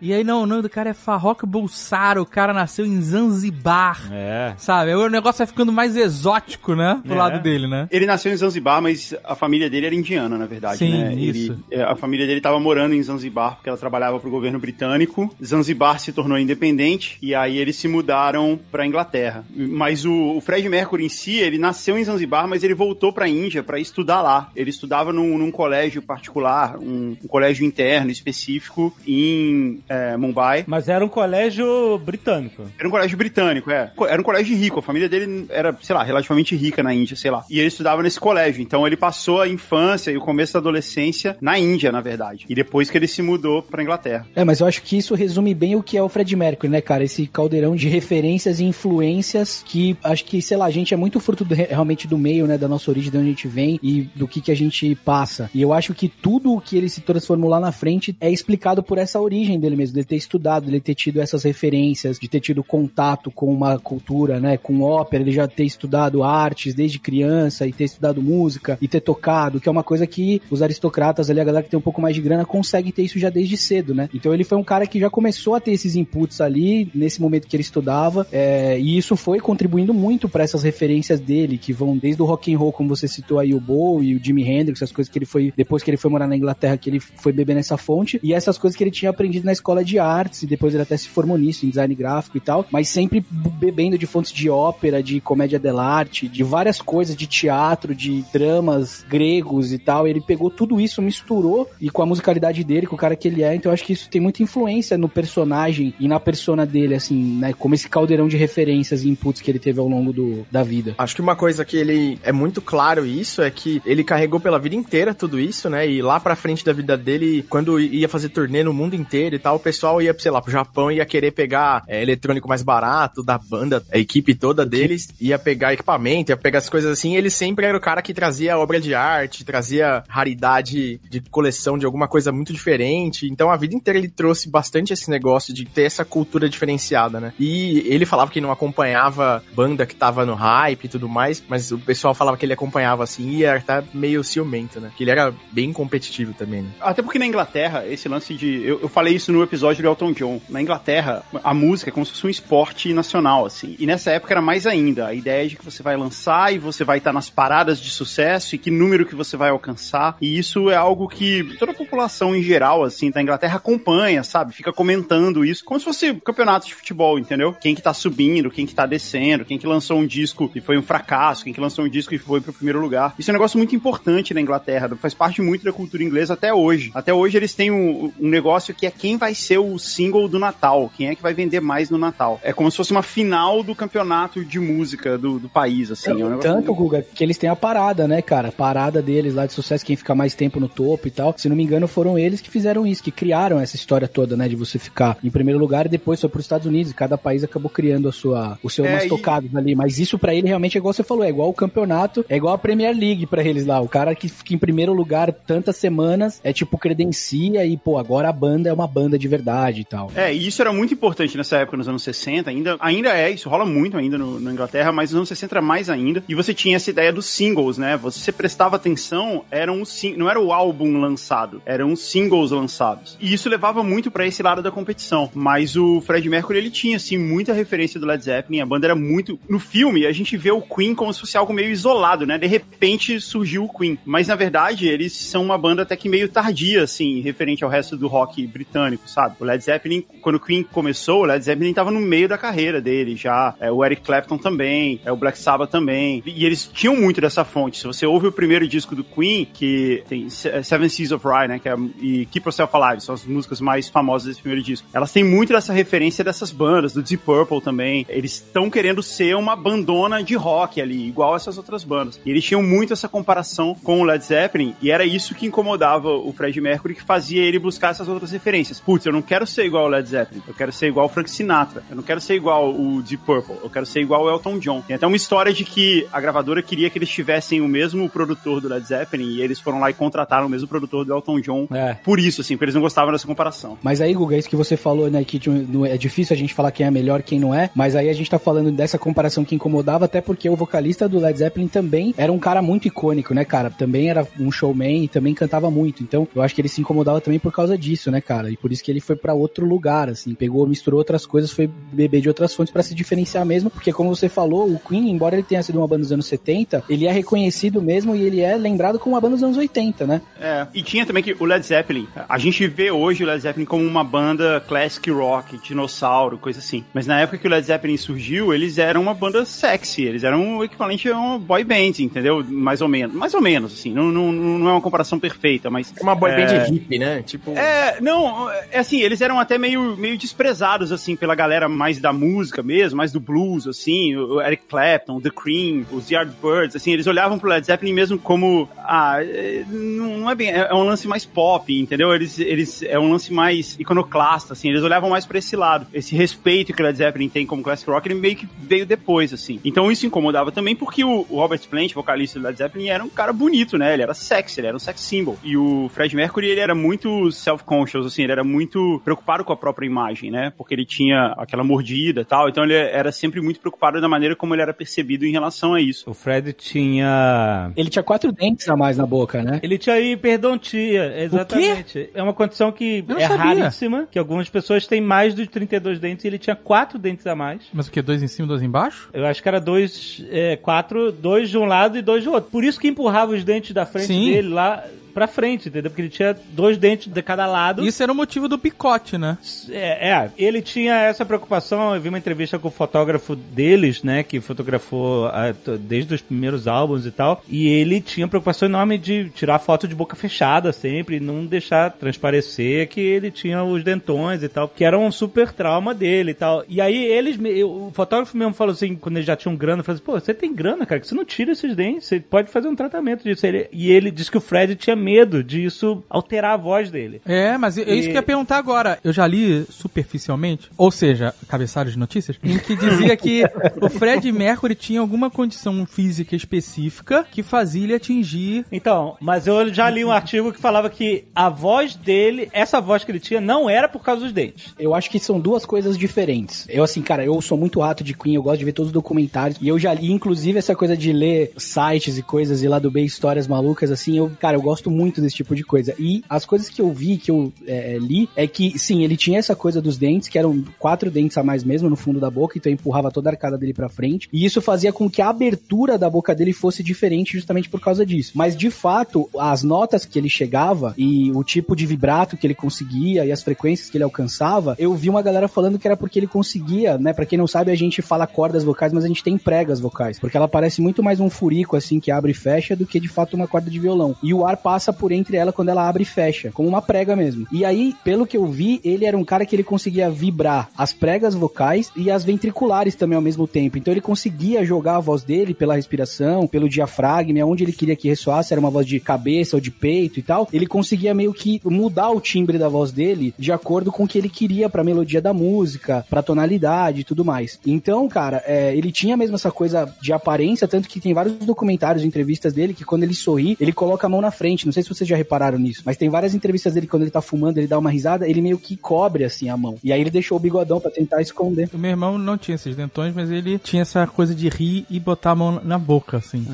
E 0.00 0.12
aí, 0.12 0.24
não, 0.24 0.42
o 0.42 0.46
nome 0.46 0.62
do 0.62 0.68
cara 0.70 0.90
é 0.90 0.94
Farrokh 0.94 1.44
Bulsara, 1.46 2.20
o 2.20 2.26
cara 2.26 2.52
nasceu 2.52 2.84
em 2.84 3.00
Zanzibar. 3.00 4.00
É. 4.12 4.54
Sabe? 4.56 4.94
O 4.94 5.08
negócio 5.08 5.38
vai 5.38 5.46
ficando 5.46 5.72
mais 5.72 5.96
exótico, 5.96 6.74
né? 6.74 7.00
Pro 7.04 7.14
É. 7.14 7.18
lado 7.18 7.40
dele, 7.40 7.66
né? 7.68 7.86
Ele 7.90 8.04
nasceu 8.06 8.32
em 8.32 8.36
Zanzibar, 8.36 8.82
mas 8.82 9.14
a 9.24 9.34
família 9.36 9.70
dele 9.70 9.86
era 9.86 9.94
indiana, 9.94 10.36
na 10.36 10.46
verdade, 10.46 10.78
Sim, 10.78 10.90
né? 11.04 11.12
Ele- 11.12 11.30
isso. 11.38 11.64
é, 11.70 11.82
a 11.82 11.94
família 11.94 12.26
dele 12.26 12.38
estava 12.40 12.58
morando 12.58 12.94
em 12.94 13.02
Zanzibar 13.02 13.54
porque 13.56 13.68
ela 13.68 13.78
trabalhava 13.78 14.18
para 14.18 14.28
o 14.28 14.30
governo 14.30 14.58
britânico. 14.58 15.34
Zanzibar 15.44 15.98
se 15.98 16.12
tornou 16.12 16.38
independente 16.38 17.18
e 17.20 17.34
aí 17.34 17.58
eles 17.58 17.76
se 17.76 17.88
mudaram 17.88 18.58
para 18.70 18.86
Inglaterra. 18.86 19.44
Mas 19.54 20.04
o, 20.04 20.36
o 20.36 20.40
Fred 20.40 20.68
Mercury 20.68 21.04
em 21.04 21.08
si, 21.08 21.36
ele 21.36 21.58
nasceu 21.58 21.98
em 21.98 22.04
Zanzibar, 22.04 22.48
mas 22.48 22.62
ele 22.62 22.74
voltou 22.74 23.12
para 23.12 23.26
a 23.26 23.28
Índia 23.28 23.62
para 23.62 23.78
estudar 23.78 24.22
lá. 24.22 24.50
Ele 24.54 24.70
estudava 24.70 25.12
num, 25.12 25.38
num 25.38 25.50
colégio 25.50 26.02
particular, 26.02 26.76
um, 26.78 27.16
um 27.22 27.28
colégio 27.28 27.64
interno 27.64 28.10
específico 28.10 28.94
em 29.06 29.80
é, 29.88 30.16
Mumbai. 30.16 30.64
Mas 30.66 30.88
era 30.88 31.04
um 31.04 31.08
colégio 31.08 31.98
britânico. 31.98 32.64
Era 32.78 32.88
um 32.88 32.90
colégio 32.90 33.16
britânico, 33.16 33.70
é. 33.70 33.92
Era 34.08 34.20
um 34.20 34.24
colégio 34.24 34.56
rico. 34.56 34.80
A 34.80 34.82
família 34.82 35.08
dele 35.08 35.46
era, 35.48 35.76
sei 35.82 35.94
lá, 35.94 36.02
relativamente 36.02 36.54
rica 36.54 36.82
na 36.82 36.94
Índia, 36.94 37.16
sei 37.16 37.30
lá. 37.30 37.44
E 37.50 37.58
ele 37.58 37.68
estudava 37.68 38.02
nesse 38.02 38.20
colégio. 38.20 38.62
Então 38.62 38.86
ele 38.86 38.96
passou 38.96 39.40
a 39.40 39.48
infância 39.48 40.10
e 40.10 40.16
o 40.16 40.20
começo 40.20 40.52
da 40.54 40.58
adolescência 40.58 41.36
na 41.40 41.58
Índia, 41.58 41.92
na 41.92 42.00
verdade. 42.00 42.46
E 42.48 42.54
depois 42.54 42.90
que 42.90 42.98
ele 42.98 43.08
se 43.08 43.22
mudou 43.22 43.62
pra 43.62 43.82
Inglaterra. 43.82 44.26
É, 44.34 44.44
mas 44.44 44.60
eu 44.60 44.66
acho 44.66 44.82
que 44.82 44.96
isso 44.96 45.14
resume 45.26 45.54
bem 45.54 45.74
o 45.76 45.82
que 45.82 45.96
é 45.96 46.02
o 46.02 46.08
Fred 46.08 46.34
Mercury, 46.36 46.70
né, 46.70 46.80
cara? 46.80 47.04
Esse 47.04 47.26
caldeirão 47.26 47.74
de 47.76 47.88
referências 47.88 48.60
e 48.60 48.64
influências 48.64 49.62
que 49.66 49.96
acho 50.02 50.24
que, 50.24 50.40
sei 50.40 50.56
lá, 50.56 50.66
a 50.66 50.70
gente 50.70 50.94
é 50.94 50.96
muito 50.96 51.18
fruto 51.20 51.44
do- 51.44 51.54
realmente 51.54 52.06
do 52.06 52.16
meio, 52.16 52.46
né, 52.46 52.56
da 52.56 52.68
nossa 52.68 52.90
origem, 52.90 53.10
de 53.10 53.18
onde 53.18 53.26
a 53.26 53.30
gente 53.30 53.48
vem 53.48 53.78
e 53.82 54.02
do 54.14 54.26
que 54.28 54.40
que 54.40 54.50
a 54.50 54.54
gente 54.56 54.94
passa. 55.04 55.50
E 55.54 55.60
eu 55.60 55.72
acho 55.72 55.92
que 55.94 56.08
tudo 56.08 56.52
o 56.54 56.60
que 56.60 56.76
ele 56.76 56.88
se 56.88 57.00
transformou 57.00 57.50
lá 57.50 57.60
na 57.60 57.72
frente 57.72 58.16
é 58.20 58.30
explicado 58.30 58.82
por 58.82 58.98
essa 58.98 59.20
origem 59.20 59.58
dele 59.58 59.76
mesmo, 59.76 59.94
dele 59.94 60.06
ter 60.06 60.16
estudado, 60.16 60.66
dele 60.66 60.80
ter 60.80 60.94
tido 60.94 61.20
essas 61.20 61.42
referências, 61.42 62.18
de 62.18 62.28
ter 62.28 62.40
tido 62.40 62.62
contato 62.62 63.30
com 63.30 63.52
uma 63.52 63.78
cultura, 63.78 64.38
né, 64.40 64.56
com 64.56 64.80
ópera, 64.82 65.22
ele 65.22 65.32
já 65.32 65.46
ter 65.48 65.64
estudado 65.64 66.22
artes 66.22 66.74
desde 66.74 66.98
criança 66.98 67.66
e 67.66 67.72
ter 67.72 67.84
estudado 67.84 68.22
música 68.22 68.78
e 68.80 68.88
ter 68.88 69.00
tocado, 69.00 69.60
que 69.60 69.68
é 69.68 69.72
uma 69.72 69.82
coisa 69.82 70.06
que 70.06 70.40
os 70.50 70.62
aristocratas 70.62 71.28
ali, 71.30 71.40
a 71.40 71.44
galera 71.44 71.62
que 71.64 71.70
tem 71.70 71.78
um 71.78 71.82
pouco 71.82 72.00
mais 72.00 72.14
de 72.14 72.22
grana, 72.22 72.44
consegue 72.44 72.92
ter 72.92 73.02
isso 73.02 73.18
já 73.18 73.30
desde 73.30 73.56
cedo, 73.56 73.94
né? 73.94 74.08
Então 74.14 74.32
ele 74.32 74.44
foi 74.44 74.56
um 74.58 74.64
cara 74.64 74.86
que 74.86 74.98
já 75.00 75.10
começou 75.16 75.54
a 75.54 75.60
ter 75.60 75.70
esses 75.70 75.96
inputs 75.96 76.42
ali, 76.42 76.90
nesse 76.94 77.22
momento 77.22 77.48
que 77.48 77.56
ele 77.56 77.62
estudava, 77.62 78.26
é, 78.30 78.78
e 78.78 78.98
isso 78.98 79.16
foi 79.16 79.40
contribuindo 79.40 79.94
muito 79.94 80.28
para 80.28 80.44
essas 80.44 80.62
referências 80.62 81.18
dele, 81.18 81.56
que 81.56 81.72
vão 81.72 81.96
desde 81.96 82.20
o 82.20 82.26
rock 82.26 82.52
and 82.52 82.58
roll, 82.58 82.70
como 82.70 82.90
você 82.90 83.08
citou 83.08 83.38
aí, 83.38 83.54
o 83.54 83.58
Bowie, 83.58 84.14
o 84.14 84.22
Jimi 84.22 84.42
Hendrix, 84.42 84.82
essas 84.82 84.92
coisas 84.92 85.10
que 85.10 85.18
ele 85.18 85.24
foi, 85.24 85.54
depois 85.56 85.82
que 85.82 85.88
ele 85.88 85.96
foi 85.96 86.10
morar 86.10 86.28
na 86.28 86.36
Inglaterra, 86.36 86.76
que 86.76 86.90
ele 86.90 87.00
foi 87.00 87.32
beber 87.32 87.56
nessa 87.56 87.78
fonte, 87.78 88.20
e 88.22 88.34
essas 88.34 88.58
coisas 88.58 88.76
que 88.76 88.84
ele 88.84 88.90
tinha 88.90 89.10
aprendido 89.10 89.46
na 89.46 89.52
escola 89.52 89.82
de 89.82 89.98
artes, 89.98 90.42
e 90.42 90.46
depois 90.46 90.74
ele 90.74 90.82
até 90.82 90.98
se 90.98 91.08
formou 91.08 91.38
nisso, 91.38 91.64
em 91.64 91.70
design 91.70 91.94
gráfico 91.94 92.36
e 92.36 92.40
tal, 92.40 92.66
mas 92.70 92.86
sempre 92.90 93.24
bebendo 93.58 93.96
de 93.96 94.04
fontes 94.04 94.32
de 94.32 94.50
ópera, 94.50 95.02
de 95.02 95.18
comédia 95.18 95.58
dell'arte, 95.58 96.28
de 96.28 96.44
várias 96.44 96.82
coisas, 96.82 97.16
de 97.16 97.26
teatro, 97.26 97.94
de 97.94 98.22
dramas 98.30 99.02
gregos 99.08 99.72
e 99.72 99.78
tal, 99.78 100.06
ele 100.06 100.20
pegou 100.20 100.50
tudo 100.50 100.78
isso, 100.78 101.00
misturou, 101.00 101.70
e 101.80 101.88
com 101.88 102.02
a 102.02 102.06
musicalidade 102.06 102.62
dele, 102.62 102.86
com 102.86 102.96
o 102.96 102.98
cara 102.98 103.16
que 103.16 103.26
ele 103.26 103.42
é, 103.42 103.54
então 103.54 103.70
eu 103.70 103.74
acho 103.74 103.82
que 103.82 103.94
isso 103.94 104.10
tem 104.10 104.20
muita 104.20 104.42
influência 104.42 104.98
no 104.98 105.05
personagem 105.08 105.94
e 105.98 106.08
na 106.08 106.20
persona 106.20 106.66
dele, 106.66 106.94
assim, 106.94 107.38
né, 107.38 107.52
como 107.52 107.74
esse 107.74 107.88
caldeirão 107.88 108.28
de 108.28 108.36
referências 108.36 109.02
e 109.02 109.08
inputs 109.08 109.40
que 109.40 109.50
ele 109.50 109.58
teve 109.58 109.80
ao 109.80 109.88
longo 109.88 110.12
do, 110.12 110.46
da 110.50 110.62
vida. 110.62 110.94
Acho 110.98 111.14
que 111.14 111.20
uma 111.20 111.36
coisa 111.36 111.64
que 111.64 111.76
ele 111.76 112.18
é 112.22 112.32
muito 112.32 112.60
claro 112.60 113.06
isso 113.06 113.42
é 113.42 113.50
que 113.50 113.80
ele 113.84 114.04
carregou 114.04 114.40
pela 114.40 114.58
vida 114.58 114.74
inteira 114.74 115.14
tudo 115.14 115.38
isso, 115.38 115.68
né? 115.68 115.88
E 115.88 116.02
lá 116.02 116.18
pra 116.20 116.36
frente 116.36 116.64
da 116.64 116.72
vida 116.72 116.96
dele, 116.96 117.44
quando 117.48 117.78
ia 117.80 118.08
fazer 118.08 118.28
turnê 118.28 118.62
no 118.62 118.72
mundo 118.72 118.94
inteiro 118.94 119.36
e 119.36 119.38
tal, 119.38 119.56
o 119.56 119.60
pessoal 119.60 120.00
ia, 120.00 120.14
sei 120.18 120.30
lá, 120.30 120.40
pro 120.40 120.50
Japão 120.50 120.90
e 120.90 120.96
ia 120.96 121.06
querer 121.06 121.32
pegar 121.32 121.84
é, 121.86 122.02
eletrônico 122.02 122.48
mais 122.48 122.62
barato 122.62 123.22
da 123.22 123.38
banda, 123.38 123.82
a 123.92 123.98
equipe 123.98 124.34
toda 124.34 124.64
deles, 124.64 125.08
ia 125.20 125.38
pegar 125.38 125.72
equipamento, 125.72 126.32
ia 126.32 126.36
pegar 126.36 126.58
as 126.58 126.68
coisas 126.68 126.90
assim. 126.90 127.16
Ele 127.16 127.30
sempre 127.30 127.66
era 127.66 127.76
o 127.76 127.80
cara 127.80 128.02
que 128.02 128.14
trazia 128.14 128.58
obra 128.58 128.80
de 128.80 128.94
arte, 128.94 129.44
trazia 129.44 130.02
raridade 130.08 131.00
de 131.08 131.20
coleção 131.30 131.78
de 131.78 131.86
alguma 131.86 132.08
coisa 132.08 132.32
muito 132.32 132.52
diferente. 132.52 133.26
Então 133.26 133.50
a 133.50 133.56
vida 133.56 133.74
inteira 133.74 133.98
ele 133.98 134.08
trouxe 134.08 134.48
bastante 134.48 134.92
esse 134.96 135.10
negócio 135.10 135.54
de 135.54 135.64
ter 135.64 135.82
essa 135.82 136.04
cultura 136.04 136.48
diferenciada, 136.48 137.20
né? 137.20 137.32
E 137.38 137.84
ele 137.86 138.06
falava 138.06 138.30
que 138.30 138.40
não 138.40 138.50
acompanhava 138.50 139.42
banda 139.54 139.86
que 139.86 139.94
tava 139.94 140.26
no 140.26 140.34
hype 140.34 140.84
e 140.84 140.88
tudo 140.88 141.08
mais, 141.08 141.42
mas 141.48 141.70
o 141.70 141.78
pessoal 141.78 142.14
falava 142.14 142.36
que 142.36 142.44
ele 142.44 142.52
acompanhava 142.52 143.04
assim 143.04 143.30
e 143.30 143.44
era 143.44 143.58
até 143.58 143.84
meio 143.94 144.24
ciumento, 144.24 144.80
né? 144.80 144.90
Que 144.96 145.04
ele 145.04 145.10
era 145.10 145.32
bem 145.52 145.72
competitivo 145.72 146.32
também, 146.32 146.62
né? 146.62 146.70
Até 146.80 147.02
porque 147.02 147.18
na 147.18 147.26
Inglaterra, 147.26 147.86
esse 147.86 148.08
lance 148.08 148.34
de. 148.34 148.62
Eu, 148.64 148.80
eu 148.82 148.88
falei 148.88 149.14
isso 149.14 149.32
no 149.32 149.42
episódio 149.42 149.82
do 149.82 149.88
Elton 149.88 150.12
John. 150.12 150.40
Na 150.48 150.60
Inglaterra, 150.60 151.22
a 151.42 151.54
música 151.54 151.90
é 151.90 151.92
como 151.92 152.04
se 152.04 152.12
fosse 152.12 152.26
um 152.26 152.30
esporte 152.30 152.92
nacional, 152.92 153.46
assim. 153.46 153.76
E 153.78 153.86
nessa 153.86 154.10
época 154.10 154.32
era 154.32 154.42
mais 154.42 154.66
ainda. 154.66 155.06
A 155.06 155.14
ideia 155.14 155.48
de 155.48 155.56
que 155.56 155.64
você 155.64 155.82
vai 155.82 155.96
lançar 155.96 156.52
e 156.52 156.58
você 156.58 156.84
vai 156.84 156.98
estar 156.98 157.12
nas 157.12 157.30
paradas 157.30 157.80
de 157.80 157.90
sucesso 157.90 158.54
e 158.54 158.58
que 158.58 158.70
número 158.70 159.06
que 159.06 159.14
você 159.14 159.36
vai 159.36 159.50
alcançar. 159.50 160.16
E 160.20 160.38
isso 160.38 160.70
é 160.70 160.76
algo 160.76 161.08
que 161.08 161.56
toda 161.58 161.72
a 161.72 161.74
população 161.74 162.34
em 162.34 162.42
geral, 162.42 162.84
assim, 162.84 163.10
da 163.10 163.22
Inglaterra 163.22 163.56
acompanha, 163.56 164.22
sabe? 164.22 164.52
Fica 164.52 164.72
comentando 164.76 165.44
isso 165.44 165.64
como 165.64 165.80
se 165.80 165.84
fosse 165.86 166.14
campeonato 166.24 166.66
de 166.66 166.74
futebol, 166.74 167.18
entendeu? 167.18 167.52
Quem 167.60 167.74
que 167.74 167.82
tá 167.82 167.92
subindo, 167.94 168.50
quem 168.50 168.66
que 168.66 168.74
tá 168.74 168.86
descendo, 168.86 169.44
quem 169.44 169.58
que 169.58 169.66
lançou 169.66 169.98
um 169.98 170.06
disco. 170.06 170.50
e 170.54 170.60
foi 170.60 170.76
um 170.78 170.82
fracasso, 170.82 171.44
quem 171.44 171.52
que 171.52 171.60
lançou 171.60 171.84
um 171.84 171.88
disco 171.88 172.14
e 172.14 172.18
foi 172.18 172.40
pro 172.40 172.52
primeiro 172.52 172.80
lugar. 172.80 173.14
Isso 173.18 173.30
é 173.30 173.32
um 173.32 173.36
negócio 173.36 173.56
muito 173.58 173.74
importante 173.74 174.34
na 174.34 174.40
Inglaterra, 174.40 174.88
faz 174.96 175.14
parte 175.14 175.40
muito 175.42 175.64
da 175.64 175.72
cultura 175.72 176.02
inglesa 176.04 176.34
até 176.34 176.52
hoje. 176.52 176.90
Até 176.94 177.12
hoje 177.12 177.36
eles 177.36 177.54
têm 177.54 177.70
um, 177.70 178.12
um 178.20 178.28
negócio 178.28 178.74
que 178.74 178.86
é 178.86 178.90
quem 178.90 179.16
vai 179.16 179.34
ser 179.34 179.58
o 179.58 179.78
single 179.78 180.28
do 180.28 180.38
Natal, 180.38 180.90
quem 180.96 181.08
é 181.08 181.14
que 181.14 181.22
vai 181.22 181.32
vender 181.32 181.60
mais 181.60 181.88
no 181.90 181.96
Natal. 181.98 182.38
É 182.42 182.52
como 182.52 182.70
se 182.70 182.76
fosse 182.76 182.92
uma 182.92 183.02
final 183.02 183.62
do 183.62 183.74
campeonato 183.74 184.44
de 184.44 184.60
música 184.60 185.16
do, 185.16 185.38
do 185.38 185.48
país, 185.48 185.90
assim. 185.90 186.10
É 186.10 186.14
um 186.14 186.16
negócio 186.16 186.40
Tanto, 186.42 186.66
muito- 186.66 186.74
Guga, 186.74 187.02
que 187.14 187.24
eles 187.24 187.38
têm 187.38 187.48
a 187.48 187.56
parada, 187.56 188.06
né, 188.06 188.20
cara? 188.20 188.48
A 188.48 188.52
parada 188.52 189.00
deles 189.00 189.34
lá 189.34 189.46
de 189.46 189.52
sucesso, 189.52 189.84
quem 189.84 189.96
fica 189.96 190.14
mais 190.14 190.34
tempo 190.34 190.60
no 190.60 190.68
topo 190.68 191.08
e 191.08 191.10
tal. 191.10 191.34
Se 191.36 191.48
não 191.48 191.56
me 191.56 191.62
engano, 191.62 191.88
foram 191.88 192.18
eles 192.18 192.40
que 192.40 192.50
fizeram 192.50 192.86
isso, 192.86 193.02
que 193.02 193.10
criaram 193.10 193.58
essa 193.58 193.76
história 193.76 194.06
toda, 194.08 194.36
né? 194.36 194.48
De 194.48 194.56
você 194.56 194.65
ficar 194.78 195.16
em 195.22 195.30
primeiro 195.30 195.58
lugar 195.58 195.86
e 195.86 195.88
depois 195.88 196.20
foi 196.20 196.28
pros 196.30 196.44
Estados 196.44 196.66
Unidos. 196.66 196.90
E 196.92 196.94
cada 196.94 197.16
país 197.16 197.42
acabou 197.44 197.70
criando 197.70 198.08
a 198.08 198.12
sua, 198.12 198.58
o 198.62 198.68
seu 198.70 198.84
É, 198.84 198.90
umas 198.90 199.04
e- 199.04 199.08
ali. 199.56 199.74
Mas 199.74 199.98
isso 199.98 200.18
pra 200.18 200.34
ele 200.34 200.46
realmente 200.48 200.76
é 200.76 200.78
igual 200.78 200.92
você 200.92 201.02
falou, 201.02 201.24
é 201.24 201.28
igual 201.28 201.48
o 201.48 201.54
campeonato, 201.54 202.24
é 202.28 202.36
igual 202.36 202.54
a 202.54 202.58
Premier 202.58 202.96
League 202.96 203.26
pra 203.26 203.42
eles 203.42 203.64
lá. 203.66 203.80
O 203.80 203.88
cara 203.88 204.14
que 204.14 204.28
fica 204.28 204.54
em 204.54 204.58
primeiro 204.58 204.92
lugar 204.92 205.32
tantas 205.32 205.76
semanas 205.76 206.40
é 206.44 206.52
tipo 206.52 206.76
credencia 206.78 207.64
e, 207.64 207.76
pô, 207.76 207.98
agora 207.98 208.28
a 208.28 208.32
banda 208.32 208.68
é 208.68 208.72
uma 208.72 208.86
banda 208.86 209.18
de 209.18 209.28
verdade 209.28 209.80
e 209.82 209.84
tal. 209.84 210.10
É, 210.14 210.34
e 210.34 210.46
isso 210.46 210.60
era 210.62 210.72
muito 210.72 210.94
importante 210.94 211.36
nessa 211.36 211.58
época, 211.58 211.76
nos 211.76 211.88
anos 211.88 212.02
60, 212.02 212.50
ainda, 212.50 212.76
ainda 212.80 213.10
é, 213.10 213.30
isso 213.30 213.48
rola 213.48 213.64
muito 213.64 213.96
ainda 213.96 214.18
no, 214.18 214.40
na 214.40 214.52
Inglaterra, 214.52 214.92
mas 214.92 215.10
nos 215.10 215.16
anos 215.18 215.28
60 215.28 215.54
era 215.54 215.62
mais 215.62 215.88
ainda. 215.90 216.22
E 216.28 216.34
você 216.34 216.52
tinha 216.54 216.76
essa 216.76 216.90
ideia 216.90 217.12
dos 217.12 217.26
singles, 217.26 217.78
né? 217.78 217.96
Você 217.96 218.32
prestava 218.32 218.76
atenção, 218.76 219.44
eram 219.50 219.80
os 219.82 219.88
sing- 219.90 220.16
não 220.16 220.28
era 220.28 220.40
o 220.40 220.52
álbum 220.52 220.98
lançado, 221.00 221.60
eram 221.66 221.92
os 221.92 222.00
singles 222.00 222.50
lançados. 222.50 223.16
E 223.20 223.32
isso 223.32 223.48
levava 223.48 223.82
muito 223.82 224.10
pra 224.10 224.26
esse 224.26 224.42
lado 224.42 224.55
da 224.62 224.70
competição. 224.70 225.30
Mas 225.34 225.76
o 225.76 226.00
Fred 226.00 226.28
Mercury, 226.28 226.58
ele 226.58 226.70
tinha, 226.70 226.96
assim, 226.96 227.18
muita 227.18 227.52
referência 227.52 227.98
do 228.00 228.06
Led 228.06 228.22
Zeppelin, 228.22 228.60
a 228.60 228.66
banda 228.66 228.86
era 228.86 228.94
muito... 228.94 229.38
No 229.48 229.58
filme, 229.58 230.06
a 230.06 230.12
gente 230.12 230.36
vê 230.36 230.50
o 230.50 230.62
Queen 230.62 230.94
como 230.94 231.12
se 231.12 231.20
fosse 231.20 231.36
algo 231.36 231.52
meio 231.52 231.70
isolado, 231.70 232.26
né? 232.26 232.38
De 232.38 232.46
repente 232.46 233.20
surgiu 233.20 233.64
o 233.64 233.68
Queen. 233.68 233.98
Mas, 234.04 234.28
na 234.28 234.34
verdade, 234.34 234.88
eles 234.88 235.12
são 235.12 235.42
uma 235.42 235.58
banda 235.58 235.82
até 235.82 235.96
que 235.96 236.08
meio 236.08 236.28
tardia, 236.28 236.82
assim, 236.82 237.20
referente 237.20 237.64
ao 237.64 237.70
resto 237.70 237.96
do 237.96 238.08
rock 238.08 238.46
britânico, 238.46 239.08
sabe? 239.08 239.36
O 239.40 239.44
Led 239.44 239.62
Zeppelin, 239.62 240.02
quando 240.20 240.36
o 240.36 240.40
Queen 240.40 240.62
começou, 240.62 241.22
o 241.22 241.24
Led 241.24 241.44
Zeppelin 241.44 241.72
tava 241.72 241.90
no 241.90 242.00
meio 242.00 242.28
da 242.28 242.38
carreira 242.38 242.80
dele 242.80 243.16
já. 243.16 243.54
É, 243.60 243.70
o 243.70 243.84
Eric 243.84 244.02
Clapton 244.02 244.38
também, 244.38 245.00
é, 245.04 245.12
o 245.12 245.16
Black 245.16 245.38
Sabbath 245.38 245.70
também. 245.70 246.22
E 246.26 246.44
eles 246.44 246.68
tinham 246.72 246.96
muito 246.96 247.20
dessa 247.20 247.44
fonte. 247.44 247.78
Se 247.78 247.86
você 247.86 248.06
ouve 248.06 248.26
o 248.26 248.32
primeiro 248.32 248.66
disco 248.66 248.94
do 248.94 249.04
Queen, 249.04 249.46
que 249.52 250.02
tem 250.08 250.28
Se- 250.28 250.62
Seven 250.62 250.88
Seas 250.88 251.12
of 251.12 251.26
Rye, 251.26 251.48
né? 251.48 251.58
Que 251.58 251.68
é, 251.68 251.76
e 252.00 252.26
Keep 252.26 252.46
Yourself 252.46 252.74
Alive, 252.76 253.02
são 253.02 253.14
as 253.14 253.24
músicas 253.24 253.60
mais 253.60 253.88
famosas 253.88 254.28
desse 254.28 254.42
primeiro 254.46 254.64
disco. 254.64 254.86
Elas 254.94 255.12
têm 255.12 255.24
muito 255.24 255.52
dessa 255.52 255.72
referência 255.72 256.22
dessas 256.22 256.52
bandas, 256.52 256.92
do 256.92 257.02
Deep 257.02 257.22
Purple 257.24 257.60
também. 257.60 258.06
Eles 258.08 258.34
estão 258.34 258.70
querendo 258.70 259.02
ser 259.02 259.34
uma 259.34 259.56
bandona 259.56 260.22
de 260.22 260.34
rock 260.34 260.80
ali, 260.80 261.08
igual 261.08 261.34
essas 261.34 261.58
outras 261.58 261.82
bandas. 261.82 262.20
E 262.24 262.30
eles 262.30 262.44
tinham 262.44 262.62
muito 262.62 262.92
essa 262.92 263.08
comparação 263.08 263.74
com 263.74 264.00
o 264.00 264.04
Led 264.04 264.24
Zeppelin, 264.24 264.74
e 264.80 264.90
era 264.90 265.04
isso 265.04 265.34
que 265.34 265.46
incomodava 265.46 266.10
o 266.10 266.32
Fred 266.32 266.60
Mercury, 266.60 266.94
que 266.94 267.02
fazia 267.02 267.42
ele 267.42 267.58
buscar 267.58 267.90
essas 267.90 268.08
outras 268.08 268.30
referências. 268.30 268.80
Putz, 268.80 269.04
eu 269.04 269.12
não 269.12 269.22
quero 269.22 269.46
ser 269.46 269.64
igual 269.64 269.86
o 269.86 269.88
Led 269.88 270.08
Zeppelin, 270.08 270.42
eu 270.46 270.54
quero 270.54 270.72
ser 270.72 270.86
igual 270.88 271.06
o 271.06 271.08
Frank 271.08 271.30
Sinatra, 271.30 271.82
eu 271.90 271.96
não 271.96 272.02
quero 272.02 272.20
ser 272.20 272.34
igual 272.34 272.72
o 272.72 273.02
Deep 273.02 273.24
Purple, 273.24 273.56
eu 273.62 273.70
quero 273.70 273.86
ser 273.86 274.00
igual 274.00 274.24
o 274.24 274.30
Elton 274.30 274.58
John. 274.58 274.82
Tem 274.86 274.96
até 274.96 275.06
uma 275.06 275.16
história 275.16 275.52
de 275.52 275.64
que 275.64 276.06
a 276.12 276.20
gravadora 276.20 276.62
queria 276.62 276.88
que 276.88 276.98
eles 276.98 277.08
tivessem 277.08 277.60
o 277.60 277.68
mesmo 277.68 278.08
produtor 278.08 278.60
do 278.60 278.68
Led 278.68 278.86
Zeppelin, 278.86 279.36
e 279.36 279.42
eles 279.42 279.58
foram 279.58 279.80
lá 279.80 279.90
e 279.90 279.94
contrataram 279.94 280.46
o 280.46 280.50
mesmo 280.50 280.68
produtor 280.68 281.04
do 281.04 281.12
Elton 281.12 281.40
John. 281.40 281.68
É. 281.72 281.94
Por 281.94 282.20
isso, 282.20 282.40
assim, 282.40 282.54
porque 282.54 282.66
eles 282.66 282.74
não 282.74 282.82
gostavam 282.82 283.12
dessa 283.12 283.26
comparação. 283.26 283.78
Mas 283.82 284.00
aí, 284.00 284.14
Guga, 284.14 284.35
isso 284.38 284.48
que 284.48 284.56
você 284.56 284.76
falou, 284.76 285.10
né, 285.10 285.22
que 285.24 285.40
não- 285.48 285.84
é 285.86 285.96
difícil 285.96 286.34
a 286.34 286.36
gente 286.36 286.54
falar 286.54 286.70
quem 286.70 286.86
é 286.86 286.90
melhor, 286.90 287.22
quem 287.22 287.38
não 287.38 287.54
é, 287.54 287.70
mas 287.74 287.94
aí 287.96 288.08
a 288.08 288.12
gente 288.12 288.30
tá 288.30 288.38
falando 288.38 288.70
dessa 288.70 288.98
comparação 288.98 289.44
que 289.44 289.54
incomodava, 289.54 290.04
até 290.04 290.20
porque 290.20 290.48
o 290.48 290.56
vocalista 290.56 291.08
do 291.08 291.18
Led 291.18 291.38
Zeppelin 291.38 291.68
também 291.68 292.14
era 292.16 292.32
um 292.32 292.38
cara 292.38 292.60
muito 292.62 292.86
icônico, 292.88 293.34
né, 293.34 293.44
cara? 293.44 293.70
Também 293.70 294.08
era 294.08 294.26
um 294.38 294.50
showman 294.50 295.04
e 295.04 295.08
também 295.08 295.34
cantava 295.34 295.70
muito. 295.70 296.02
Então, 296.02 296.26
eu 296.34 296.42
acho 296.42 296.54
que 296.54 296.60
ele 296.60 296.68
se 296.68 296.80
incomodava 296.80 297.20
também 297.20 297.38
por 297.38 297.52
causa 297.52 297.76
disso, 297.76 298.10
né, 298.10 298.20
cara? 298.20 298.50
E 298.50 298.56
por 298.56 298.72
isso 298.72 298.82
que 298.82 298.90
ele 298.90 299.00
foi 299.00 299.16
pra 299.16 299.34
outro 299.34 299.66
lugar, 299.66 300.08
assim, 300.08 300.34
pegou, 300.34 300.66
misturou 300.66 300.98
outras 300.98 301.24
coisas, 301.26 301.50
foi 301.50 301.68
beber 301.92 302.20
de 302.20 302.28
outras 302.28 302.54
fontes 302.54 302.72
pra 302.72 302.82
se 302.82 302.94
diferenciar 302.94 303.44
mesmo, 303.44 303.70
porque 303.70 303.92
como 303.92 304.14
você 304.14 304.28
falou, 304.28 304.68
o 304.70 304.78
Queen, 304.78 305.10
embora 305.10 305.34
ele 305.36 305.42
tenha 305.42 305.62
sido 305.62 305.78
uma 305.78 305.86
banda 305.88 306.02
dos 306.02 306.12
anos 306.12 306.26
70, 306.26 306.82
ele 306.88 307.06
é 307.06 307.12
reconhecido 307.12 307.80
mesmo 307.82 308.14
e 308.16 308.22
ele 308.22 308.40
é 308.40 308.56
lembrado 308.56 308.98
como 308.98 309.14
uma 309.14 309.20
banda 309.20 309.34
dos 309.34 309.42
anos 309.42 309.56
80, 309.56 310.06
né? 310.06 310.20
É, 310.40 310.66
e 310.74 310.82
tinha 310.82 311.04
também 311.06 311.22
que 311.22 311.34
o 311.38 311.44
Led 311.44 311.64
Zeppelin, 311.64 312.06
a 312.28 312.38
gente 312.38 312.66
vê 312.66 312.90
hoje 312.90 313.22
o 313.22 313.26
Led 313.26 313.40
Zeppelin 313.40 313.64
como 313.66 313.84
uma 313.84 314.02
banda 314.04 314.25
classic 314.66 315.10
rock, 315.10 315.58
dinossauro, 315.58 316.38
coisa 316.38 316.58
assim. 316.58 316.84
Mas 316.92 317.06
na 317.06 317.20
época 317.20 317.38
que 317.38 317.46
o 317.46 317.50
Led 317.50 317.66
Zeppelin 317.66 317.96
surgiu, 317.96 318.52
eles 318.52 318.78
eram 318.78 319.02
uma 319.02 319.14
banda 319.14 319.44
sexy, 319.44 320.02
eles 320.02 320.24
eram 320.24 320.58
o 320.58 320.64
equivalente 320.64 321.08
a 321.10 321.18
uma 321.18 321.38
boy 321.38 321.64
band, 321.64 322.00
entendeu? 322.00 322.44
Mais 322.48 322.80
ou 322.80 322.88
menos, 322.88 323.14
mais 323.14 323.34
ou 323.34 323.40
menos, 323.40 323.72
assim, 323.72 323.92
não, 323.92 324.04
não, 324.04 324.32
não 324.32 324.68
é 324.68 324.72
uma 324.72 324.80
comparação 324.80 325.18
perfeita, 325.18 325.70
mas... 325.70 325.92
É 325.96 326.02
uma 326.02 326.14
boy 326.14 326.30
É. 326.30 326.36
band 326.36 326.64
hippie, 326.70 326.98
né? 326.98 327.22
Tipo. 327.22 327.52
É, 327.56 328.00
não, 328.00 328.50
é 328.70 328.78
assim, 328.78 329.00
eles 329.00 329.20
eram 329.20 329.40
até 329.40 329.58
meio, 329.58 329.96
meio 329.96 330.16
desprezados, 330.18 330.92
assim, 330.92 331.16
pela 331.16 331.34
galera 331.34 331.68
mais 331.68 331.98
da 331.98 332.12
música 332.12 332.62
mesmo, 332.62 332.98
mais 332.98 333.12
do 333.12 333.20
blues, 333.20 333.66
assim, 333.66 334.14
o 334.16 334.40
Eric 334.40 334.64
Clapton, 334.68 335.20
The 335.20 335.30
Cream, 335.30 335.84
os 335.90 336.10
Yardbirds, 336.10 336.76
assim, 336.76 336.92
eles 336.92 337.06
olhavam 337.06 337.38
pro 337.38 337.48
Led 337.48 337.66
Zeppelin 337.66 337.92
mesmo 337.92 338.18
como, 338.18 338.68
ah, 338.78 339.16
é, 339.22 339.64
não 339.68 340.30
é 340.30 340.34
bem, 340.34 340.50
é 340.50 340.66
é 340.70 340.74
um 340.74 340.82
lance 340.82 341.08
mais 341.08 341.24
pop, 341.24 341.72
entendeu? 341.72 342.14
Eles, 342.14 342.38
eles, 342.38 342.82
é 342.82 342.98
um 342.98 343.10
lance 343.10 343.32
mais 343.32 343.76
iconoclasta, 344.16 344.54
assim, 344.54 344.70
eles 344.70 344.82
olhavam 344.82 345.10
mais 345.10 345.26
pra 345.26 345.38
esse 345.38 345.54
lado. 345.54 345.86
Esse 345.92 346.16
respeito 346.16 346.72
que 346.72 346.82
o 346.82 346.84
Led 346.84 346.96
Zeppelin 346.96 347.28
tem 347.28 347.46
como 347.46 347.62
classic 347.62 347.88
rock, 347.90 348.08
ele 348.08 348.14
meio 348.18 348.36
que 348.36 348.48
veio 348.58 348.86
depois, 348.86 349.32
assim. 349.32 349.60
Então 349.64 349.90
isso 349.92 350.06
incomodava 350.06 350.50
também 350.50 350.74
porque 350.74 351.04
o, 351.04 351.26
o 351.28 351.36
Robert 351.36 351.60
Plant, 351.68 351.92
vocalista 351.92 352.38
do 352.38 352.46
Led 352.46 352.58
Zeppelin, 352.58 352.88
era 352.88 353.04
um 353.04 353.08
cara 353.08 353.32
bonito, 353.32 353.76
né? 353.76 353.92
Ele 353.92 354.02
era 354.02 354.14
sexy, 354.14 354.60
ele 354.60 354.68
era 354.68 354.76
um 354.76 354.80
sex 354.80 355.00
symbol. 355.00 355.36
E 355.44 355.56
o 355.56 355.88
Fred 355.92 356.14
Mercury, 356.16 356.48
ele 356.48 356.60
era 356.60 356.74
muito 356.74 357.30
self-conscious, 357.30 358.06
assim, 358.06 358.22
ele 358.22 358.32
era 358.32 358.44
muito 358.44 359.00
preocupado 359.04 359.44
com 359.44 359.52
a 359.52 359.56
própria 359.56 359.86
imagem, 359.86 360.30
né? 360.30 360.52
Porque 360.56 360.74
ele 360.74 360.84
tinha 360.84 361.34
aquela 361.38 361.62
mordida 361.62 362.22
e 362.22 362.24
tal, 362.24 362.48
então 362.48 362.64
ele 362.64 362.74
era 362.74 363.12
sempre 363.12 363.40
muito 363.40 363.60
preocupado 363.60 364.00
da 364.00 364.08
maneira 364.08 364.34
como 364.34 364.54
ele 364.54 364.62
era 364.62 364.72
percebido 364.72 365.24
em 365.24 365.32
relação 365.32 365.74
a 365.74 365.80
isso. 365.80 366.08
O 366.10 366.14
Fred 366.14 366.52
tinha. 366.52 367.70
Ele 367.76 367.90
tinha 367.90 368.02
quatro 368.02 368.32
dentes 368.32 368.68
a 368.68 368.76
mais 368.76 368.96
na 368.96 369.06
boca, 369.06 369.42
né? 369.42 369.60
Ele 369.62 369.78
tinha 369.78 369.98
hiperdentia, 369.98 371.22
exatamente. 371.22 372.10
É 372.14 372.22
uma 372.22 372.32
condição 372.32 372.72
que 372.72 373.04
é 373.16 373.26
sabia. 373.26 374.05
Que 374.10 374.18
algumas 374.18 374.48
pessoas 374.48 374.86
têm 374.86 375.00
mais 375.00 375.34
dos 375.34 375.46
32 375.48 375.98
dentes 375.98 376.24
e 376.24 376.28
ele 376.28 376.38
tinha 376.38 376.56
quatro 376.56 376.98
dentes 376.98 377.26
a 377.26 377.34
mais. 377.34 377.62
Mas 377.72 377.88
o 377.88 377.90
que? 377.90 378.00
Dois 378.02 378.22
em 378.22 378.28
cima, 378.28 378.48
dois 378.48 378.62
embaixo? 378.62 379.08
Eu 379.12 379.26
acho 379.26 379.42
que 379.42 379.48
era 379.48 379.60
dois, 379.60 380.24
é, 380.30 380.56
quatro, 380.56 381.10
dois 381.12 381.50
de 381.50 381.58
um 381.58 381.64
lado 381.64 381.98
e 381.98 382.02
dois 382.02 382.24
do 382.24 382.32
outro. 382.32 382.50
Por 382.50 382.64
isso 382.64 382.78
que 382.78 382.88
empurrava 382.88 383.32
os 383.32 383.44
dentes 383.44 383.72
da 383.72 383.86
frente 383.86 384.08
Sim. 384.08 384.32
dele 384.32 384.48
lá 384.48 384.84
pra 385.16 385.26
frente, 385.26 385.70
entendeu? 385.70 385.90
Porque 385.90 386.02
ele 386.02 386.10
tinha 386.10 386.36
dois 386.50 386.76
dentes 386.76 387.10
de 387.10 387.22
cada 387.22 387.46
lado. 387.46 387.86
Isso 387.86 388.02
era 388.02 388.12
o 388.12 388.14
motivo 388.14 388.48
do 388.48 388.58
picote, 388.58 389.16
né? 389.16 389.38
É, 389.70 390.10
é, 390.10 390.30
ele 390.36 390.60
tinha 390.60 390.94
essa 390.94 391.24
preocupação. 391.24 391.94
Eu 391.94 392.00
vi 392.02 392.10
uma 392.10 392.18
entrevista 392.18 392.58
com 392.58 392.68
o 392.68 392.70
fotógrafo 392.70 393.34
deles, 393.34 394.02
né, 394.02 394.22
que 394.22 394.42
fotografou 394.42 395.26
ah, 395.28 395.54
t- 395.54 395.78
desde 395.78 396.14
os 396.14 396.20
primeiros 396.20 396.68
álbuns 396.68 397.06
e 397.06 397.10
tal. 397.10 397.42
E 397.48 397.66
ele 397.66 398.02
tinha 398.02 398.28
preocupação 398.28 398.68
enorme 398.68 398.98
de 398.98 399.30
tirar 399.30 399.58
foto 399.58 399.88
de 399.88 399.94
boca 399.94 400.14
fechada 400.14 400.70
sempre, 400.70 401.18
não 401.18 401.46
deixar 401.46 401.92
transparecer 401.92 402.86
que 402.88 403.00
ele 403.00 403.30
tinha 403.30 403.64
os 403.64 403.82
dentões 403.82 404.42
e 404.42 404.48
tal, 404.50 404.68
que 404.68 404.84
era 404.84 404.98
um 404.98 405.10
super 405.10 405.50
trauma 405.50 405.94
dele 405.94 406.32
e 406.32 406.34
tal. 406.34 406.62
E 406.68 406.78
aí 406.78 407.06
eles, 407.06 407.38
o 407.64 407.90
fotógrafo 407.94 408.36
mesmo 408.36 408.52
falou 408.52 408.72
assim, 408.74 408.94
quando 408.96 409.16
eles 409.16 409.26
já 409.26 409.34
tinham 409.36 409.56
grana, 409.56 409.82
falou 409.82 409.96
assim: 409.96 410.04
pô, 410.04 410.12
você 410.20 410.34
tem 410.34 410.54
grana, 410.54 410.84
cara, 410.84 411.00
que 411.00 411.06
você 411.08 411.14
não 411.14 411.24
tira 411.24 411.52
esses 411.52 411.74
dentes, 411.74 412.06
você 412.06 412.20
pode 412.20 412.50
fazer 412.50 412.68
um 412.68 412.76
tratamento 412.76 413.24
disso. 413.24 413.46
E 413.72 413.90
ele 413.90 414.10
disse 414.10 414.30
que 414.30 414.36
o 414.36 414.40
Fred 414.40 414.74
tinha 414.76 414.96
medo 415.06 415.44
disso 415.44 416.02
alterar 416.10 416.54
a 416.54 416.56
voz 416.56 416.90
dele. 416.90 417.22
É, 417.24 417.56
mas 417.56 417.78
é 417.78 417.94
isso 417.94 418.08
que 418.08 418.14
eu 418.14 418.16
ia 418.16 418.22
perguntar 418.22 418.56
agora. 418.56 418.98
Eu 419.04 419.12
já 419.12 419.24
li 419.24 419.64
superficialmente, 419.70 420.68
ou 420.76 420.90
seja, 420.90 421.32
cabeçalho 421.46 421.92
de 421.92 421.96
notícias, 421.96 422.36
em 422.42 422.58
que 422.58 422.74
dizia 422.74 423.16
que 423.16 423.44
o 423.80 423.88
Fred 423.88 424.32
Mercury 424.32 424.74
tinha 424.74 425.00
alguma 425.00 425.30
condição 425.30 425.86
física 425.86 426.34
específica 426.34 427.24
que 427.30 427.40
fazia 427.40 427.84
ele 427.84 427.94
atingir. 427.94 428.66
Então, 428.72 429.16
mas 429.20 429.46
eu 429.46 429.72
já 429.72 429.88
li 429.88 430.04
um 430.04 430.10
artigo 430.10 430.52
que 430.52 430.60
falava 430.60 430.90
que 430.90 431.24
a 431.32 431.48
voz 431.48 431.94
dele, 431.94 432.48
essa 432.52 432.80
voz 432.80 433.04
que 433.04 433.12
ele 433.12 433.20
tinha, 433.20 433.40
não 433.40 433.70
era 433.70 433.88
por 433.88 434.02
causa 434.02 434.22
dos 434.22 434.32
dentes. 434.32 434.74
Eu 434.76 434.92
acho 434.92 435.08
que 435.08 435.20
são 435.20 435.38
duas 435.38 435.64
coisas 435.64 435.96
diferentes. 435.96 436.66
Eu, 436.68 436.82
assim, 436.82 437.00
cara, 437.00 437.24
eu 437.24 437.40
sou 437.40 437.56
muito 437.56 437.78
rato 437.78 438.02
de 438.02 438.12
Queen, 438.12 438.34
eu 438.34 438.42
gosto 438.42 438.58
de 438.58 438.64
ver 438.64 438.72
todos 438.72 438.88
os 438.88 438.92
documentários. 438.92 439.58
E 439.62 439.68
eu 439.68 439.78
já 439.78 439.94
li, 439.94 440.10
inclusive, 440.10 440.58
essa 440.58 440.74
coisa 440.74 440.96
de 440.96 441.12
ler 441.12 441.52
sites 441.56 442.18
e 442.18 442.22
coisas 442.22 442.62
e 442.64 442.68
lá 442.68 442.80
do 442.80 442.90
bem 442.90 443.04
histórias 443.04 443.46
malucas, 443.46 443.90
assim. 443.92 444.18
Eu, 444.18 444.32
cara, 444.40 444.56
eu 444.56 444.62
gosto 444.62 444.90
muito 444.96 445.20
desse 445.20 445.36
tipo 445.36 445.54
de 445.54 445.62
coisa. 445.62 445.94
E 445.98 446.24
as 446.28 446.44
coisas 446.46 446.68
que 446.68 446.80
eu 446.80 446.90
vi, 446.92 447.18
que 447.18 447.30
eu 447.30 447.52
é, 447.66 447.98
li, 447.98 448.28
é 448.34 448.46
que, 448.46 448.78
sim, 448.78 449.04
ele 449.04 449.16
tinha 449.16 449.38
essa 449.38 449.54
coisa 449.54 449.80
dos 449.80 449.98
dentes, 449.98 450.28
que 450.28 450.38
eram 450.38 450.64
quatro 450.78 451.10
dentes 451.10 451.36
a 451.36 451.42
mais 451.42 451.62
mesmo 451.62 451.90
no 451.90 451.96
fundo 451.96 452.18
da 452.18 452.30
boca, 452.30 452.56
então 452.56 452.72
empurrava 452.72 453.10
toda 453.10 453.28
a 453.28 453.32
arcada 453.32 453.58
dele 453.58 453.74
pra 453.74 453.88
frente. 453.88 454.28
E 454.32 454.44
isso 454.44 454.60
fazia 454.62 454.92
com 454.92 455.10
que 455.10 455.20
a 455.20 455.28
abertura 455.28 455.98
da 455.98 456.08
boca 456.08 456.34
dele 456.34 456.52
fosse 456.52 456.82
diferente 456.82 457.34
justamente 457.34 457.68
por 457.68 457.80
causa 457.80 458.06
disso. 458.06 458.32
Mas, 458.34 458.56
de 458.56 458.70
fato, 458.70 459.28
as 459.38 459.62
notas 459.62 460.04
que 460.04 460.18
ele 460.18 460.28
chegava 460.28 460.94
e 460.96 461.30
o 461.32 461.44
tipo 461.44 461.76
de 461.76 461.86
vibrato 461.86 462.36
que 462.36 462.46
ele 462.46 462.54
conseguia 462.54 463.24
e 463.24 463.32
as 463.32 463.42
frequências 463.42 463.90
que 463.90 463.96
ele 463.96 464.04
alcançava, 464.04 464.74
eu 464.78 464.94
vi 464.94 465.10
uma 465.10 465.22
galera 465.22 465.48
falando 465.48 465.78
que 465.78 465.86
era 465.86 465.96
porque 465.96 466.18
ele 466.18 466.26
conseguia, 466.26 466.96
né? 466.98 467.12
Pra 467.12 467.26
quem 467.26 467.38
não 467.38 467.46
sabe, 467.46 467.70
a 467.70 467.76
gente 467.76 468.00
fala 468.02 468.26
cordas 468.26 468.64
vocais, 468.64 468.92
mas 468.92 469.04
a 469.04 469.08
gente 469.08 469.22
tem 469.22 469.36
pregas 469.36 469.80
vocais. 469.80 470.18
Porque 470.18 470.36
ela 470.36 470.48
parece 470.48 470.80
muito 470.80 471.02
mais 471.02 471.20
um 471.20 471.28
furico, 471.28 471.76
assim, 471.76 472.00
que 472.00 472.10
abre 472.10 472.32
e 472.32 472.34
fecha, 472.34 472.76
do 472.76 472.86
que 472.86 473.00
de 473.00 473.08
fato 473.08 473.34
uma 473.34 473.48
corda 473.48 473.70
de 473.70 473.78
violão. 473.78 474.16
E 474.22 474.32
o 474.32 474.46
ar 474.46 474.56
passa 474.56 474.85
por 474.92 475.12
entre 475.12 475.36
ela 475.36 475.52
quando 475.52 475.68
ela 475.68 475.88
abre 475.88 476.02
e 476.02 476.06
fecha, 476.06 476.50
como 476.52 476.68
uma 476.68 476.82
prega 476.82 477.16
mesmo. 477.16 477.46
E 477.50 477.64
aí, 477.64 477.94
pelo 478.04 478.26
que 478.26 478.36
eu 478.36 478.46
vi, 478.46 478.80
ele 478.84 479.04
era 479.04 479.16
um 479.16 479.24
cara 479.24 479.44
que 479.44 479.54
ele 479.54 479.62
conseguia 479.62 480.10
vibrar 480.10 480.68
as 480.76 480.92
pregas 480.92 481.34
vocais 481.34 481.90
e 481.96 482.10
as 482.10 482.24
ventriculares 482.24 482.94
também 482.94 483.16
ao 483.16 483.22
mesmo 483.22 483.46
tempo. 483.46 483.78
Então 483.78 483.92
ele 483.92 484.00
conseguia 484.00 484.64
jogar 484.64 484.96
a 484.96 485.00
voz 485.00 485.22
dele 485.22 485.54
pela 485.54 485.76
respiração, 485.76 486.46
pelo 486.46 486.68
diafragma, 486.68 487.44
onde 487.44 487.64
ele 487.64 487.72
queria 487.72 487.96
que 487.96 488.08
ressoasse, 488.08 488.52
era 488.52 488.60
uma 488.60 488.70
voz 488.70 488.86
de 488.86 489.00
cabeça 489.00 489.56
ou 489.56 489.60
de 489.60 489.70
peito 489.70 490.18
e 490.18 490.22
tal. 490.22 490.48
Ele 490.52 490.66
conseguia 490.66 491.14
meio 491.14 491.32
que 491.32 491.60
mudar 491.64 492.10
o 492.10 492.20
timbre 492.20 492.58
da 492.58 492.68
voz 492.68 492.92
dele 492.92 493.34
de 493.38 493.52
acordo 493.52 493.90
com 493.90 494.04
o 494.04 494.08
que 494.08 494.18
ele 494.18 494.28
queria 494.28 494.68
pra 494.68 494.84
melodia 494.84 495.20
da 495.20 495.32
música, 495.32 496.04
pra 496.08 496.22
tonalidade 496.22 497.00
e 497.00 497.04
tudo 497.04 497.24
mais. 497.24 497.58
Então, 497.66 498.08
cara, 498.08 498.42
é, 498.46 498.76
ele 498.76 498.92
tinha 498.92 499.16
mesmo 499.16 499.36
essa 499.36 499.50
coisa 499.50 499.92
de 500.00 500.12
aparência, 500.12 500.68
tanto 500.68 500.88
que 500.88 501.00
tem 501.00 501.14
vários 501.14 501.36
documentários, 501.36 502.04
entrevistas 502.04 502.52
dele, 502.52 502.74
que 502.74 502.84
quando 502.84 503.02
ele 503.02 503.14
sorri, 503.14 503.56
ele 503.60 503.72
coloca 503.72 504.06
a 504.06 504.10
mão 504.10 504.20
na 504.20 504.30
frente. 504.30 504.66
Não 504.76 504.82
sei 504.82 504.82
se 504.82 504.94
vocês 504.94 505.08
já 505.08 505.16
repararam 505.16 505.58
nisso, 505.58 505.82
mas 505.86 505.96
tem 505.96 506.10
várias 506.10 506.34
entrevistas 506.34 506.74
dele 506.74 506.86
quando 506.86 507.02
ele 507.02 507.10
tá 507.10 507.22
fumando, 507.22 507.56
ele 507.56 507.66
dá 507.66 507.78
uma 507.78 507.90
risada, 507.90 508.28
ele 508.28 508.42
meio 508.42 508.58
que 508.58 508.76
cobre 508.76 509.24
assim 509.24 509.48
a 509.48 509.56
mão. 509.56 509.78
E 509.82 509.90
aí 509.90 510.00
ele 510.00 510.10
deixou 510.10 510.36
o 510.36 510.40
bigodão 510.40 510.78
pra 510.78 510.90
tentar 510.90 511.22
esconder. 511.22 511.70
O 511.72 511.78
meu 511.78 511.90
irmão 511.90 512.18
não 512.18 512.36
tinha 512.36 512.56
esses 512.56 512.76
dentões, 512.76 513.14
mas 513.14 513.30
ele 513.30 513.58
tinha 513.58 513.82
essa 513.82 514.06
coisa 514.06 514.34
de 514.34 514.48
rir 514.48 514.84
e 514.90 515.00
botar 515.00 515.30
a 515.30 515.34
mão 515.34 515.60
na 515.64 515.78
boca, 515.78 516.18
assim. 516.18 516.46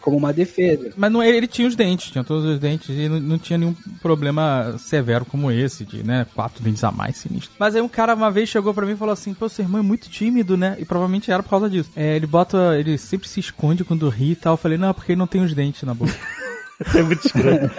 Como 0.00 0.16
uma 0.16 0.32
defesa. 0.32 0.90
Mas 0.96 1.12
não, 1.12 1.22
ele 1.22 1.46
tinha 1.46 1.68
os 1.68 1.76
dentes, 1.76 2.10
tinha 2.10 2.24
todos 2.24 2.44
os 2.44 2.58
dentes 2.58 2.88
e 2.90 3.08
não, 3.08 3.20
não 3.20 3.38
tinha 3.38 3.58
nenhum 3.58 3.74
problema 4.02 4.74
severo 4.78 5.24
como 5.24 5.50
esse, 5.52 5.84
de, 5.84 6.02
né, 6.02 6.26
quatro 6.34 6.62
dentes 6.62 6.82
a 6.82 6.90
mais 6.90 7.16
sinistro. 7.18 7.52
Mas 7.58 7.76
aí 7.76 7.82
um 7.82 7.88
cara 7.88 8.14
uma 8.14 8.30
vez 8.30 8.48
chegou 8.48 8.74
pra 8.74 8.86
mim 8.86 8.92
e 8.92 8.96
falou 8.96 9.12
assim, 9.12 9.34
pô, 9.34 9.48
seu 9.48 9.64
irmão 9.64 9.80
é 9.80 9.84
muito 9.84 10.08
tímido, 10.08 10.56
né? 10.56 10.76
E 10.80 10.84
provavelmente 10.84 11.30
era 11.30 11.42
por 11.42 11.50
causa 11.50 11.70
disso. 11.70 11.90
É, 11.94 12.16
ele 12.16 12.26
bota, 12.26 12.76
ele 12.76 12.98
sempre 12.98 13.28
se 13.28 13.38
esconde 13.38 13.84
quando 13.84 14.08
ri 14.08 14.32
e 14.32 14.36
tal. 14.36 14.54
Eu 14.54 14.58
falei, 14.58 14.78
não, 14.78 14.92
porque 14.92 15.12
ele 15.12 15.18
não 15.18 15.26
tem 15.26 15.42
os 15.42 15.54
dentes 15.54 15.82
na 15.84 15.94
boca. 15.94 16.14
É 16.94 17.02
muito 17.02 17.26
escroto. 17.26 17.70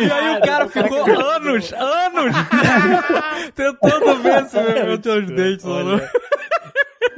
E 0.00 0.12
aí 0.12 0.36
o 0.36 0.40
cara 0.40 0.68
ficou 0.68 1.02
anos, 1.02 1.72
anos, 1.72 2.36
tentando 3.54 4.22
ver 4.22 4.44
se 4.46 4.60
meu 4.84 4.98
tinha 4.98 5.18
os 5.18 5.26
dentes 5.26 5.64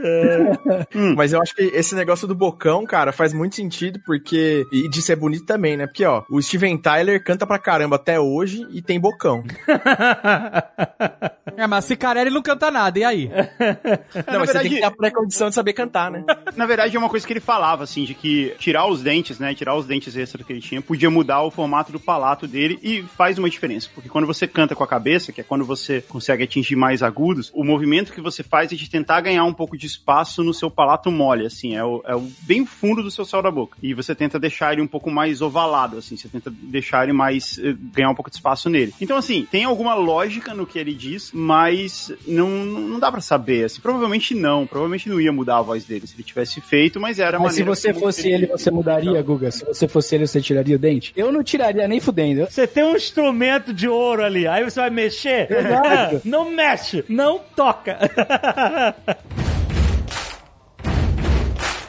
ou 0.02 0.86
não. 0.94 1.14
Mas 1.16 1.32
eu 1.32 1.40
acho 1.40 1.54
que 1.54 1.62
esse 1.62 1.94
negócio 1.94 2.26
do 2.26 2.34
bocão, 2.34 2.84
cara, 2.84 3.12
faz 3.12 3.32
muito 3.32 3.56
sentido, 3.56 4.00
porque. 4.04 4.66
E 4.72 4.88
de 4.88 5.02
ser 5.02 5.16
bonito 5.16 5.44
também, 5.44 5.76
né? 5.76 5.86
Porque, 5.86 6.04
ó, 6.04 6.22
o 6.30 6.40
Steven 6.40 6.76
Tyler 6.78 7.22
canta 7.22 7.46
pra 7.46 7.58
caramba 7.58 7.96
até 7.96 8.18
hoje 8.18 8.66
e 8.70 8.82
tem 8.82 9.00
bocão. 9.00 9.42
É, 11.56 11.66
mas 11.66 11.84
Cicarelli 11.84 12.30
não 12.30 12.42
canta 12.42 12.70
nada, 12.70 12.98
e 12.98 13.04
aí? 13.04 13.30
Não, 14.30 14.40
mas 14.40 14.50
você 14.50 14.60
tem 14.60 14.70
que 14.70 14.76
ter 14.76 14.84
a 14.84 14.90
pré-condição 14.90 15.48
de 15.48 15.54
saber 15.54 15.72
cantar, 15.72 16.10
né? 16.10 16.24
Na 16.56 16.66
verdade, 16.66 16.94
é 16.96 16.98
uma 16.98 17.08
coisa 17.08 17.26
que 17.26 17.32
ele 17.32 17.40
falava, 17.40 17.84
assim, 17.84 18.04
de 18.04 18.14
que 18.14 18.54
tirar 18.58 18.86
os 18.86 19.02
dentes, 19.02 19.38
né? 19.38 19.54
Tirar 19.54 19.74
os 19.74 19.86
dentes 19.86 20.16
extras 20.16 20.46
que 20.46 20.52
ele 20.52 20.60
tinha, 20.60 20.80
podia 20.80 21.10
mudar 21.10 21.42
o 21.42 21.50
formato 21.50 21.92
do 21.92 22.00
palato 22.00 22.46
dele 22.46 22.78
e 22.82 23.02
faz 23.02 23.38
uma 23.38 23.50
diferença. 23.50 23.88
Porque 23.94 24.08
quando 24.08 24.26
você 24.26 24.46
canta 24.46 24.74
com 24.74 24.84
a 24.84 24.86
cabeça, 24.86 25.32
que 25.32 25.40
é 25.40 25.44
quando 25.44 25.64
você 25.64 26.00
consegue 26.00 26.44
atingir 26.44 26.76
mais 26.76 27.02
agudos, 27.02 27.50
o 27.54 27.64
movimento 27.64 28.12
que 28.12 28.20
você 28.20 28.42
faz 28.42 28.72
é 28.72 28.76
de 28.76 28.88
tentar 28.88 29.20
ganhar 29.20 29.44
um 29.44 29.54
pouco 29.54 29.76
de 29.76 29.86
espaço 29.90 30.42
no 30.42 30.54
seu 30.54 30.70
palato 30.70 31.10
mole, 31.10 31.46
assim, 31.46 31.76
é 31.76 31.84
o, 31.84 32.02
é 32.06 32.14
o 32.14 32.26
bem 32.42 32.64
fundo 32.64 33.02
do 33.02 33.10
seu 33.10 33.24
céu 33.24 33.42
da 33.42 33.50
boca. 33.50 33.76
E 33.82 33.94
você 33.94 34.14
tenta 34.14 34.38
deixar 34.38 34.72
ele 34.72 34.82
um 34.82 34.86
pouco 34.86 35.10
mais 35.10 35.42
ovalado, 35.42 35.98
assim, 35.98 36.16
você 36.16 36.28
tenta 36.28 36.50
deixar 36.50 37.04
ele 37.04 37.12
mais, 37.12 37.58
eh, 37.58 37.74
ganhar 37.92 38.10
um 38.10 38.14
pouco 38.14 38.30
de 38.30 38.36
espaço 38.36 38.68
nele. 38.68 38.94
Então, 39.00 39.16
assim, 39.16 39.46
tem 39.50 39.64
alguma 39.64 39.94
lógica 39.94 40.54
no 40.54 40.66
que 40.66 40.78
ele 40.78 40.94
diz, 40.94 41.30
mas 41.32 42.12
não, 42.26 42.48
não 42.48 42.98
dá 42.98 43.10
pra 43.10 43.20
saber, 43.20 43.64
assim, 43.64 43.80
provavelmente 43.80 44.34
não, 44.34 44.66
provavelmente 44.66 45.08
não 45.08 45.20
ia 45.20 45.32
mudar 45.32 45.58
a 45.58 45.62
voz 45.62 45.84
dele 45.84 46.06
se 46.06 46.14
ele 46.14 46.22
tivesse 46.22 46.60
feito, 46.60 47.00
mas 47.00 47.18
era 47.18 47.38
Mas 47.38 47.54
se 47.54 47.62
você 47.62 47.92
como 47.92 48.06
fosse 48.06 48.28
ele, 48.28 48.46
você 48.46 48.70
mudaria, 48.70 49.20
Guga? 49.22 49.50
Se 49.50 49.64
você 49.64 49.88
fosse 49.88 50.14
ele, 50.14 50.26
você 50.26 50.40
tiraria 50.40 50.76
o 50.76 50.78
dente? 50.78 51.12
Eu 51.16 51.32
não 51.32 51.42
tiraria 51.42 51.86
nem 51.88 52.00
fudendo. 52.00 52.46
Você 52.46 52.66
tem 52.66 52.84
um 52.84 52.96
instrumento 52.96 53.72
de 53.72 53.88
ouro 53.88 54.24
ali, 54.24 54.46
aí 54.46 54.62
você 54.64 54.80
vai 54.80 54.90
mexer? 54.90 55.50
Exato. 55.50 56.20
Não 56.30 56.50
mexe, 56.50 57.04
não 57.08 57.40
toca. 57.54 57.98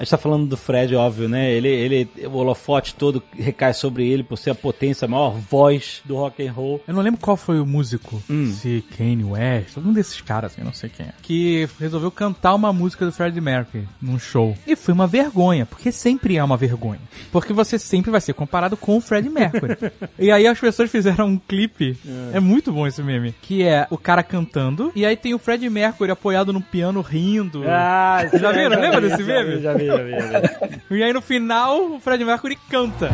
A 0.01 0.03
gente 0.03 0.09
tá 0.09 0.17
falando 0.17 0.47
do 0.47 0.57
Fred, 0.57 0.95
óbvio, 0.95 1.29
né? 1.29 1.51
Ele, 1.51 1.67
ele, 1.67 2.09
o 2.25 2.35
holofote 2.37 2.95
todo 2.95 3.21
recai 3.37 3.71
sobre 3.71 4.09
ele 4.09 4.23
por 4.23 4.35
ser 4.35 4.49
a 4.49 4.55
potência, 4.55 5.05
a 5.05 5.07
maior 5.07 5.37
voz 5.37 6.01
do 6.03 6.15
rock 6.15 6.43
and 6.43 6.51
roll. 6.51 6.81
Eu 6.87 6.95
não 6.95 7.03
lembro 7.03 7.19
qual 7.21 7.37
foi 7.37 7.59
o 7.59 7.67
músico, 7.67 8.19
se 8.51 8.83
Kanye 8.97 9.23
West, 9.23 9.77
algum 9.77 9.93
desses 9.93 10.19
caras, 10.19 10.57
eu 10.57 10.65
não 10.65 10.73
sei 10.73 10.89
quem 10.89 11.05
é, 11.05 11.13
que 11.21 11.69
resolveu 11.79 12.09
cantar 12.09 12.55
uma 12.55 12.73
música 12.73 13.05
do 13.05 13.11
Freddie 13.11 13.41
Mercury 13.41 13.87
num 14.01 14.17
show. 14.17 14.57
E 14.65 14.75
foi 14.75 14.91
uma 14.91 15.05
vergonha, 15.05 15.67
porque 15.67 15.91
sempre 15.91 16.35
é 16.35 16.43
uma 16.43 16.57
vergonha. 16.57 17.01
Porque 17.31 17.53
você 17.53 17.77
sempre 17.77 18.09
vai 18.09 18.21
ser 18.21 18.33
comparado 18.33 18.75
com 18.75 18.97
o 18.97 19.01
Freddie 19.01 19.29
Mercury. 19.29 19.77
e 20.17 20.31
aí 20.31 20.47
as 20.47 20.59
pessoas 20.59 20.89
fizeram 20.89 21.27
um 21.27 21.37
clipe, 21.37 21.95
é. 22.33 22.39
muito 22.39 22.73
bom 22.73 22.87
esse 22.87 23.03
meme, 23.03 23.35
que 23.39 23.61
é 23.61 23.85
o 23.91 23.99
cara 23.99 24.23
cantando, 24.23 24.91
e 24.95 25.05
aí 25.05 25.15
tem 25.15 25.35
o 25.35 25.37
Freddie 25.37 25.69
Mercury 25.69 26.09
apoiado 26.09 26.51
no 26.51 26.59
piano 26.59 27.01
rindo. 27.01 27.61
Ah, 27.67 28.27
Já 28.33 28.51
viram? 28.51 28.81
Lembra 28.81 28.99
desse 28.99 29.21
meme? 29.21 29.61
Já 29.61 29.73
vi, 29.75 29.90
E 30.91 31.03
aí 31.03 31.13
no 31.13 31.21
final 31.21 31.93
o 31.93 31.99
Freddie 31.99 32.25
Mercury 32.25 32.57
canta. 32.69 33.09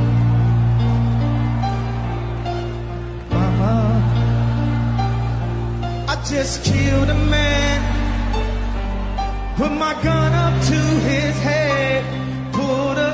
I 6.10 6.16
just 6.26 6.64
killed 6.64 7.10
a 7.10 7.14
man. 7.14 7.82
Put 9.58 9.72
my 9.72 9.94
gun 10.04 10.34
up 10.34 10.54
to 10.66 10.76
his 11.08 11.38
head. 11.40 12.18
The 12.98 13.07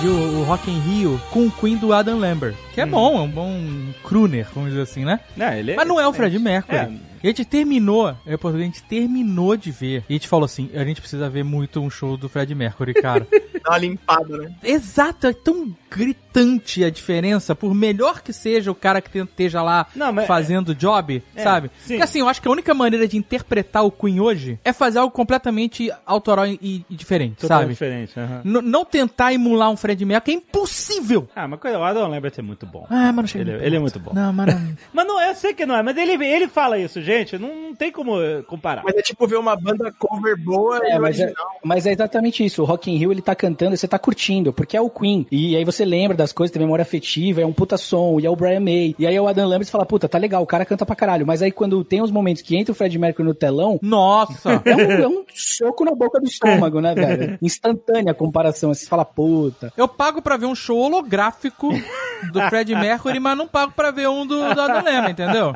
viu 0.00 0.12
o 0.12 0.44
Rock 0.44 0.70
in 0.70 0.78
Rio 0.78 1.20
com 1.30 1.46
o 1.46 1.50
Queen 1.50 1.76
do 1.76 1.92
Adam 1.92 2.18
Lambert, 2.18 2.54
que 2.72 2.80
é 2.80 2.86
bom, 2.86 3.18
é 3.18 3.22
um 3.22 3.28
bom 3.28 3.52
crooner, 4.04 4.46
vamos 4.54 4.70
dizer 4.70 4.82
assim, 4.82 5.04
né? 5.04 5.18
Não, 5.36 5.52
ele 5.52 5.74
Mas 5.74 5.88
não 5.88 6.00
é 6.00 6.06
o 6.06 6.12
Fred 6.12 6.38
Mercury. 6.38 6.76
É. 6.76 6.90
E 7.22 7.26
a 7.26 7.30
gente 7.30 7.44
terminou, 7.44 8.14
é 8.24 8.36
português, 8.36 8.70
a 8.70 8.72
gente 8.72 8.82
terminou 8.84 9.56
de 9.56 9.72
ver. 9.72 10.04
E 10.08 10.12
a 10.12 10.16
gente 10.16 10.28
falou 10.28 10.44
assim: 10.44 10.70
a 10.72 10.84
gente 10.84 11.00
precisa 11.00 11.28
ver 11.28 11.42
muito 11.42 11.80
um 11.80 11.90
show 11.90 12.16
do 12.16 12.28
Fred 12.28 12.54
Mercury, 12.54 12.94
cara. 12.94 13.26
Dá 13.68 13.72
uma 13.74 13.78
limpada, 13.78 14.36
né? 14.38 14.52
Exato, 14.62 15.26
é 15.26 15.32
tão 15.32 15.74
gritante 15.90 16.84
a 16.84 16.90
diferença, 16.90 17.54
por 17.54 17.74
melhor 17.74 18.22
que 18.22 18.32
seja 18.32 18.70
o 18.70 18.74
cara 18.74 19.00
que 19.00 19.18
esteja 19.18 19.62
lá 19.62 19.86
Não, 19.94 20.12
mas- 20.12 20.26
fazendo 20.26 20.70
o 20.70 20.74
job, 20.74 21.22
É, 21.34 21.42
sabe? 21.42 21.70
sim. 21.80 21.88
Porque 21.94 22.02
assim, 22.02 22.20
eu 22.20 22.28
acho 22.28 22.40
que 22.40 22.48
a 22.48 22.50
única 22.50 22.72
maneira 22.74 23.06
de 23.08 23.16
interpretar 23.16 23.84
o 23.84 23.90
Queen 23.90 24.20
hoje 24.20 24.58
é 24.64 24.72
fazer 24.72 24.98
algo 24.98 25.12
completamente 25.12 25.90
autoral 26.06 26.46
e, 26.46 26.84
e 26.88 26.94
diferente, 26.94 27.36
Totalmente 27.40 27.64
sabe? 27.66 27.72
diferente. 27.74 28.18
aham. 28.20 28.42
N- 28.44 28.62
não 28.62 28.84
tentar 28.84 29.32
emular 29.32 29.70
um 29.70 29.76
Fred 29.76 30.02
Mercury 30.04 30.32
é 30.32 30.36
impossível. 30.36 31.28
Ah, 31.34 31.48
mas 31.48 31.60
coisa, 31.60 31.78
o 31.78 31.82
Adam 31.84 32.08
Lambert 32.08 32.34
é 32.38 32.42
muito 32.42 32.66
bom. 32.66 32.86
Ah, 32.90 33.12
mas 33.12 33.16
não 33.16 33.26
chega 33.26 33.44
Ele, 33.50 33.58
nem 33.58 33.66
ele 33.66 33.76
é 33.76 33.78
muito 33.78 33.98
bom. 33.98 34.12
Não, 34.14 34.32
mas 34.32 34.46
não. 34.54 34.58
Mas 34.92 35.06
não, 35.06 35.20
eu 35.20 35.34
sei 35.34 35.54
que 35.54 35.64
não 35.66 35.76
é, 35.76 35.82
mas 35.82 35.96
ele, 35.96 36.12
ele 36.24 36.48
fala 36.48 36.78
isso, 36.78 37.00
gente. 37.02 37.38
Não, 37.38 37.48
não 37.68 37.74
tem 37.74 37.90
como 37.92 38.20
eh, 38.20 38.42
comparar. 38.42 38.82
Mas 38.84 38.96
é 38.96 39.02
tipo 39.02 39.26
ver 39.26 39.36
uma 39.36 39.54
banda 39.56 39.92
cover 39.98 40.36
boa 40.36 40.78
É, 40.84 40.96
e 40.96 40.98
mas 40.98 41.18
é, 41.20 41.32
mas 41.64 41.86
é 41.86 41.92
exatamente 41.92 42.44
isso. 42.44 42.62
O 42.62 42.64
Rock 42.64 42.90
in 42.90 42.96
Rio, 42.96 43.12
ele 43.12 43.22
tá 43.22 43.34
cantando 43.34 43.57
e 43.66 43.76
você 43.76 43.88
tá 43.88 43.98
curtindo, 43.98 44.52
porque 44.52 44.76
é 44.76 44.80
o 44.80 44.90
Queen. 44.90 45.26
E 45.30 45.56
aí 45.56 45.64
você 45.64 45.84
lembra 45.84 46.16
das 46.16 46.32
coisas, 46.32 46.52
tem 46.52 46.62
memória 46.62 46.82
afetiva, 46.82 47.40
é 47.40 47.46
um 47.46 47.52
puta 47.52 47.76
som, 47.76 48.18
e 48.20 48.26
é 48.26 48.30
o 48.30 48.36
Brian 48.36 48.60
May. 48.60 48.94
E 48.98 49.06
aí 49.06 49.14
é 49.14 49.20
o 49.20 49.28
Adam 49.28 49.48
Lambert 49.48 49.68
fala, 49.68 49.86
puta, 49.86 50.08
tá 50.08 50.18
legal, 50.18 50.42
o 50.42 50.46
cara 50.46 50.64
canta 50.64 50.86
pra 50.86 50.96
caralho. 50.96 51.26
Mas 51.26 51.42
aí 51.42 51.50
quando 51.50 51.82
tem 51.84 52.02
os 52.02 52.10
momentos 52.10 52.42
que 52.42 52.56
entra 52.56 52.72
o 52.72 52.74
Fred 52.74 52.98
Mercury 52.98 53.26
no 53.26 53.34
telão, 53.34 53.78
Nossa! 53.82 54.62
é 54.64 54.76
um, 54.76 54.80
é 54.80 55.08
um 55.08 55.24
soco 55.34 55.84
na 55.84 55.94
boca 55.94 56.20
do 56.20 56.26
estômago, 56.26 56.80
né, 56.80 56.94
velho? 56.94 57.38
Instantânea 57.42 58.12
a 58.12 58.14
comparação. 58.14 58.72
Você 58.72 58.86
fala, 58.86 59.04
puta. 59.04 59.72
Eu 59.76 59.88
pago 59.88 60.22
pra 60.22 60.36
ver 60.36 60.46
um 60.46 60.54
show 60.54 60.78
holográfico 60.78 61.70
do 62.32 62.40
Fred 62.48 62.74
Mercury, 62.74 63.20
mas 63.20 63.36
não 63.36 63.46
pago 63.46 63.72
pra 63.74 63.90
ver 63.90 64.08
um 64.08 64.26
do, 64.26 64.36
do 64.54 64.60
Adam 64.60 64.82
Lambert, 64.82 65.10
entendeu? 65.10 65.54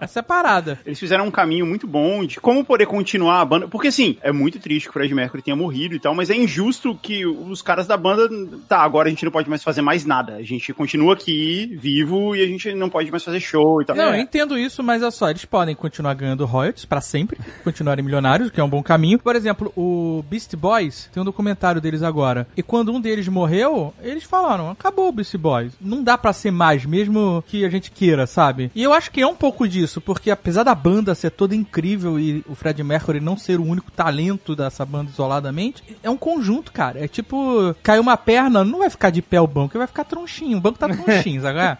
Essa 0.00 0.18
é 0.18 0.20
a 0.20 0.22
parada. 0.22 0.78
Eles 0.84 0.98
fizeram 0.98 1.26
um 1.26 1.30
caminho 1.30 1.66
muito 1.66 1.86
bom 1.86 2.24
de 2.24 2.40
como 2.40 2.64
poder 2.64 2.86
continuar 2.86 3.40
a 3.40 3.44
banda. 3.44 3.68
Porque, 3.68 3.88
assim, 3.88 4.16
é 4.22 4.30
muito 4.30 4.58
triste 4.58 4.84
que 4.84 4.90
o 4.90 4.92
Fred 4.92 5.14
Mercury 5.14 5.42
tenha 5.42 5.56
morrido 5.56 5.94
e 5.94 6.00
tal, 6.00 6.14
mas 6.14 6.30
é 6.30 6.36
injusto 6.36 6.98
que 7.00 7.24
os 7.48 7.62
caras 7.62 7.86
da 7.86 7.96
banda. 7.96 8.28
Tá, 8.68 8.80
agora 8.80 9.08
a 9.08 9.10
gente 9.10 9.24
não 9.24 9.32
pode 9.32 9.48
mais 9.48 9.62
fazer 9.62 9.82
mais 9.82 10.04
nada. 10.04 10.34
A 10.36 10.42
gente 10.42 10.72
continua 10.72 11.14
aqui, 11.14 11.76
vivo, 11.80 12.34
e 12.36 12.42
a 12.42 12.46
gente 12.46 12.72
não 12.74 12.88
pode 12.88 13.10
mais 13.10 13.22
fazer 13.24 13.40
show 13.40 13.80
e 13.82 13.84
tal. 13.84 13.96
Não, 13.96 14.04
eu 14.04 14.14
É. 14.14 14.20
entendo 14.20 14.58
isso, 14.58 14.82
mas 14.82 15.02
olha 15.02 15.10
só, 15.10 15.30
eles 15.30 15.44
podem 15.44 15.74
continuar 15.74 16.14
ganhando 16.14 16.44
royalties 16.44 16.84
pra 16.84 17.00
sempre, 17.00 17.38
continuarem 17.64 18.04
milionários, 18.04 18.50
que 18.50 18.60
é 18.60 18.64
um 18.64 18.68
bom 18.68 18.82
caminho. 18.82 19.18
Por 19.18 19.36
exemplo, 19.36 19.72
o 19.76 20.24
Beast 20.28 20.54
Boys, 20.56 21.08
tem 21.12 21.20
um 21.20 21.26
documentário 21.26 21.80
deles 21.80 22.02
agora. 22.02 22.46
E 22.56 22.62
quando 22.62 22.92
um 22.92 23.00
deles 23.00 23.28
morreu, 23.28 23.92
eles 24.02 24.24
falaram: 24.24 24.70
acabou 24.70 25.08
o 25.08 25.12
Beast 25.12 25.36
Boys. 25.36 25.72
Não 25.80 26.02
dá 26.02 26.16
pra 26.16 26.32
ser 26.32 26.50
mais, 26.50 26.84
mesmo 26.84 27.42
que 27.46 27.64
a 27.64 27.68
gente 27.70 27.90
queira, 27.90 28.26
sabe? 28.26 28.70
E 28.74 28.82
eu 28.82 28.92
acho 28.92 29.10
que 29.10 29.20
é 29.20 29.26
um 29.26 29.34
pouco 29.34 29.66
disso, 29.68 30.00
porque 30.00 30.30
apesar 30.30 30.62
da 30.62 30.74
banda 30.74 31.14
ser 31.14 31.30
toda 31.30 31.54
incrível 31.54 32.18
e 32.18 32.44
o 32.48 32.54
Fred 32.54 32.82
Mercury 32.82 33.20
não 33.20 33.36
ser 33.36 33.58
o 33.58 33.64
único 33.64 33.90
talento 33.90 34.54
dessa 34.54 34.84
banda 34.84 35.10
isoladamente, 35.10 35.82
é 36.02 36.10
um 36.10 36.16
conjunto, 36.16 36.72
cara. 36.72 37.04
É 37.04 37.08
tipo, 37.16 37.74
caiu 37.82 38.02
uma 38.02 38.16
perna, 38.16 38.64
não 38.64 38.80
vai 38.80 38.90
ficar 38.90 39.10
de 39.10 39.22
pé 39.22 39.40
o 39.40 39.46
banco, 39.46 39.78
vai 39.78 39.86
ficar 39.86 40.04
tronchinho. 40.04 40.58
O 40.58 40.60
banco 40.60 40.78
tá 40.78 40.88
tronchinho, 40.88 41.40
sabe? 41.42 41.58
é? 41.58 41.76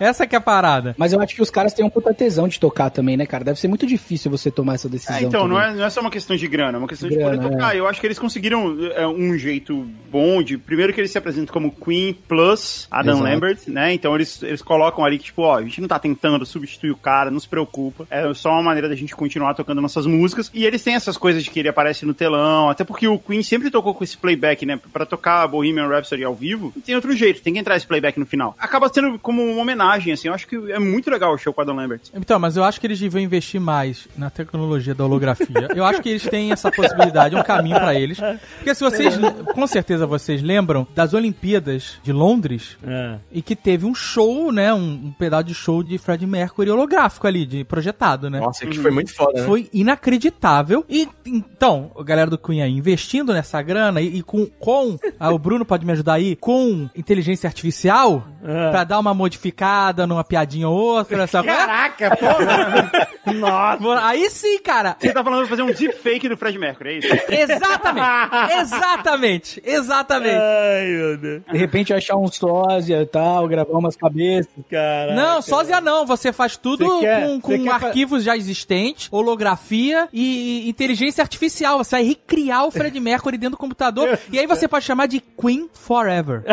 Essa 0.00 0.26
que 0.26 0.34
é 0.34 0.38
a 0.38 0.40
parada. 0.40 0.94
Mas 0.96 1.12
eu 1.12 1.20
acho 1.20 1.34
que 1.34 1.42
os 1.42 1.50
caras 1.50 1.72
têm 1.72 1.84
um 1.84 1.90
puta 1.90 2.14
tesão 2.14 2.46
de 2.46 2.58
tocar 2.60 2.90
também, 2.90 3.16
né, 3.16 3.26
cara? 3.26 3.44
Deve 3.44 3.58
ser 3.58 3.68
muito 3.68 3.86
difícil 3.86 4.30
você 4.30 4.50
tomar 4.50 4.74
essa 4.74 4.88
decisão. 4.88 5.16
É, 5.16 5.22
então, 5.22 5.48
não 5.48 5.60
é, 5.60 5.74
não 5.74 5.84
é 5.84 5.90
só 5.90 6.00
uma 6.00 6.10
questão 6.10 6.36
de 6.36 6.46
grana, 6.46 6.76
é 6.76 6.78
uma 6.78 6.88
questão 6.88 7.08
Grana, 7.08 7.32
de 7.32 7.38
poder 7.38 7.50
tocar. 7.50 7.76
Eu 7.76 7.86
acho 7.86 8.00
que 8.00 8.06
eles 8.06 8.18
conseguiram 8.18 8.76
é, 8.94 9.06
um 9.06 9.36
jeito 9.36 9.86
bom 10.10 10.42
de. 10.42 10.56
Primeiro 10.56 10.92
que 10.92 11.00
eles 11.00 11.10
se 11.10 11.18
apresentam 11.18 11.52
como 11.52 11.72
Queen 11.72 12.14
plus 12.28 12.86
Adam 12.90 13.16
Exato. 13.16 13.30
Lambert, 13.30 13.58
né? 13.68 13.92
Então 13.92 14.14
eles, 14.14 14.42
eles 14.42 14.62
colocam 14.62 15.04
ali 15.04 15.18
que, 15.18 15.24
tipo, 15.24 15.42
ó, 15.42 15.58
a 15.58 15.62
gente 15.62 15.80
não 15.80 15.88
tá 15.88 15.98
tentando 15.98 16.46
substituir 16.46 16.90
o 16.90 16.96
cara, 16.96 17.30
não 17.30 17.40
se 17.40 17.48
preocupa. 17.48 18.06
É 18.10 18.32
só 18.34 18.50
uma 18.52 18.62
maneira 18.62 18.88
da 18.88 18.94
gente 18.94 19.16
continuar 19.16 19.54
tocando 19.54 19.80
nossas 19.80 20.06
músicas. 20.06 20.50
E 20.54 20.64
eles 20.64 20.82
têm 20.82 20.94
essas 20.94 21.16
coisas 21.16 21.42
de 21.42 21.50
que 21.50 21.58
ele 21.58 21.68
aparece 21.68 22.06
no 22.06 22.14
telão, 22.14 22.68
até 22.70 22.84
porque 22.84 23.08
o 23.08 23.18
Queen 23.18 23.42
sempre 23.42 23.70
tocou 23.70 23.94
com 23.94 24.04
esse 24.04 24.16
playback, 24.16 24.59
né? 24.66 24.78
Pra 24.92 25.04
tocar 25.06 25.46
Bohemian 25.48 25.88
Rhapsody 25.88 26.24
ao 26.24 26.34
vivo, 26.34 26.72
não 26.74 26.82
tem 26.82 26.94
outro 26.94 27.14
jeito, 27.14 27.42
tem 27.42 27.52
que 27.54 27.58
entrar 27.58 27.76
esse 27.76 27.86
playback 27.86 28.18
no 28.18 28.26
final. 28.26 28.54
Acaba 28.58 28.88
sendo 28.92 29.18
como 29.18 29.42
uma 29.42 29.60
homenagem, 29.62 30.12
assim. 30.12 30.28
Eu 30.28 30.34
acho 30.34 30.46
que 30.46 30.56
é 30.72 30.78
muito 30.78 31.10
legal 31.10 31.32
o 31.34 31.38
show 31.38 31.52
com 31.52 31.60
o 31.60 31.62
Adam 31.62 31.76
Lambert. 31.76 32.00
Então, 32.14 32.38
mas 32.38 32.56
eu 32.56 32.64
acho 32.64 32.80
que 32.80 32.86
eles 32.86 32.98
deviam 33.00 33.20
investir 33.22 33.60
mais 33.60 34.08
na 34.16 34.30
tecnologia 34.30 34.94
da 34.94 35.04
holografia. 35.04 35.68
Eu 35.74 35.84
acho 35.84 36.02
que 36.02 36.08
eles 36.08 36.22
têm 36.24 36.52
essa 36.52 36.70
possibilidade, 36.70 37.36
um 37.36 37.42
caminho 37.42 37.76
pra 37.76 37.94
eles. 37.94 38.18
Porque 38.56 38.74
se 38.74 38.82
vocês, 38.82 39.14
com 39.54 39.66
certeza 39.66 40.06
vocês 40.06 40.42
lembram 40.42 40.86
das 40.94 41.14
Olimpíadas 41.14 41.98
de 42.02 42.12
Londres, 42.12 42.76
É. 42.86 43.16
e 43.32 43.42
que 43.42 43.54
teve 43.56 43.86
um 43.86 43.94
show, 43.94 44.50
né, 44.52 44.72
um, 44.72 44.78
um 45.06 45.12
pedaço 45.18 45.44
de 45.44 45.54
show 45.54 45.82
de 45.82 45.98
Fred 45.98 46.26
Mercury 46.26 46.70
holográfico 46.70 47.26
ali, 47.26 47.46
de 47.46 47.64
projetado, 47.64 48.28
né? 48.28 48.40
Nossa, 48.40 48.66
que 48.66 48.78
foi 48.78 48.90
muito 48.90 49.14
foda, 49.14 49.40
né? 49.40 49.46
Foi 49.46 49.68
inacreditável. 49.72 50.84
E 50.88 51.08
então, 51.24 51.90
a 51.98 52.02
galera 52.02 52.28
do 52.30 52.38
Cunha 52.38 52.66
investindo 52.66 53.32
nessa 53.32 53.60
grana 53.62 54.00
e, 54.00 54.18
e 54.18 54.22
com, 54.22 54.48
com 54.58 54.98
ah, 55.18 55.30
o 55.32 55.38
Bruno 55.38 55.64
pode 55.64 55.86
me 55.86 55.92
ajudar 55.92 56.14
aí, 56.14 56.36
com 56.36 56.88
inteligência 56.94 57.46
artificial, 57.46 58.24
É. 58.44 58.70
pra 58.70 58.84
dar 58.84 58.98
uma 58.98 59.14
modificada 59.14 60.06
numa 60.06 60.24
piadinha 60.24 60.68
ou 60.68 60.76
outra, 60.76 61.26
sabe? 61.26 61.48
Caraca, 61.48 62.16
porra! 62.16 63.08
Nossa! 63.34 64.06
Aí 64.06 64.28
sim, 64.30 64.58
cara. 64.60 64.96
Você 64.98 65.12
tá 65.12 65.22
falando 65.22 65.44
de 65.44 65.48
fazer 65.48 65.62
um 65.62 65.72
deepfake 65.72 66.28
do 66.28 66.36
Fred 66.36 66.58
Mercury, 66.58 66.90
é 66.90 66.98
isso? 66.98 67.08
Exatamente. 67.28 68.52
Exatamente. 68.60 69.62
Exatamente. 69.64 70.34
Ai, 70.36 70.86
meu 70.88 71.16
Deus. 71.16 71.42
De 71.50 71.58
repente 71.58 71.92
achar 71.94 72.16
um 72.16 72.26
sósia 72.28 73.02
e 73.02 73.06
tal, 73.06 73.46
gravar 73.48 73.78
umas 73.78 73.96
cabeças. 73.96 74.50
Caraca. 74.70 75.14
Não, 75.14 75.42
sósia 75.42 75.80
não. 75.80 76.06
Você 76.06 76.32
faz 76.32 76.56
tudo 76.56 77.00
quer- 77.00 77.26
com, 77.40 77.40
com 77.40 77.70
arquivos 77.70 78.24
já 78.24 78.36
existentes, 78.36 79.08
holografia 79.10 80.08
e 80.12 80.68
inteligência 80.68 81.22
artificial. 81.22 81.78
Você 81.78 81.96
vai 81.96 82.04
recriar 82.04 82.64
o 82.66 82.70
Fred 82.70 82.98
Mercury 82.98 83.36
dentro 83.38 83.52
do 83.52 83.60
computador 83.60 84.18
e 84.32 84.38
aí 84.40 84.46
você 84.46 84.66
pode 84.66 84.84
chamar 84.84 85.06
de 85.06 85.20
Queen 85.20 85.68
Forever. 85.72 86.42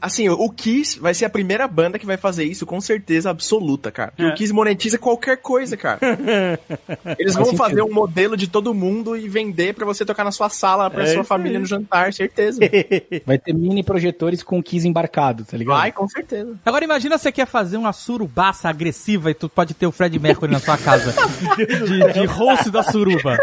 Assim, 0.00 0.28
o 0.28 0.50
Kiss 0.50 0.98
vai 0.98 1.14
ser 1.14 1.24
a 1.24 1.30
primeira 1.30 1.66
banda 1.66 1.98
que 1.98 2.06
vai 2.06 2.16
fazer 2.16 2.44
isso 2.44 2.66
com 2.66 2.80
certeza 2.80 3.30
absoluta, 3.30 3.90
cara. 3.90 4.12
É. 4.18 4.26
O 4.28 4.34
Kiss 4.34 4.52
monetiza 4.52 4.98
qualquer 4.98 5.38
coisa, 5.38 5.76
cara. 5.76 5.98
Eles 7.18 7.34
vão 7.34 7.46
Faz 7.46 7.58
fazer 7.58 7.82
um 7.82 7.92
modelo 7.92 8.36
de 8.36 8.46
todo 8.48 8.72
mundo 8.74 9.16
e 9.16 9.28
vender 9.28 9.74
pra 9.74 9.84
você 9.84 10.04
tocar 10.04 10.24
na 10.24 10.30
sua 10.32 10.48
sala, 10.48 10.90
pra 10.90 11.04
É 11.04 11.06
sua 11.06 11.24
família 11.24 11.58
aí. 11.58 11.60
no 11.60 11.66
jantar, 11.66 12.12
certeza. 12.12 12.60
Vai 13.24 13.38
ter 13.38 13.52
mini 13.52 13.82
projetores 13.82 14.42
com 14.42 14.62
keys 14.62 14.84
embarcado, 14.84 15.44
tá 15.44 15.56
ligado? 15.56 15.78
Vai, 15.78 15.92
com 15.92 16.08
certeza. 16.08 16.54
Agora 16.64 16.84
imagina 16.84 17.18
você 17.18 17.30
quer 17.32 17.46
fazer 17.46 17.76
uma 17.76 17.92
surubaça 17.92 18.68
agressiva 18.68 19.30
e 19.30 19.34
tu 19.34 19.48
pode 19.48 19.74
ter 19.74 19.86
o 19.86 19.92
Fred 19.92 20.18
Mercury 20.18 20.52
na 20.52 20.60
sua 20.60 20.76
casa. 20.78 21.14
De, 21.56 22.12
de 22.12 22.26
host 22.26 22.70
da 22.70 22.82
suruba. 22.82 23.36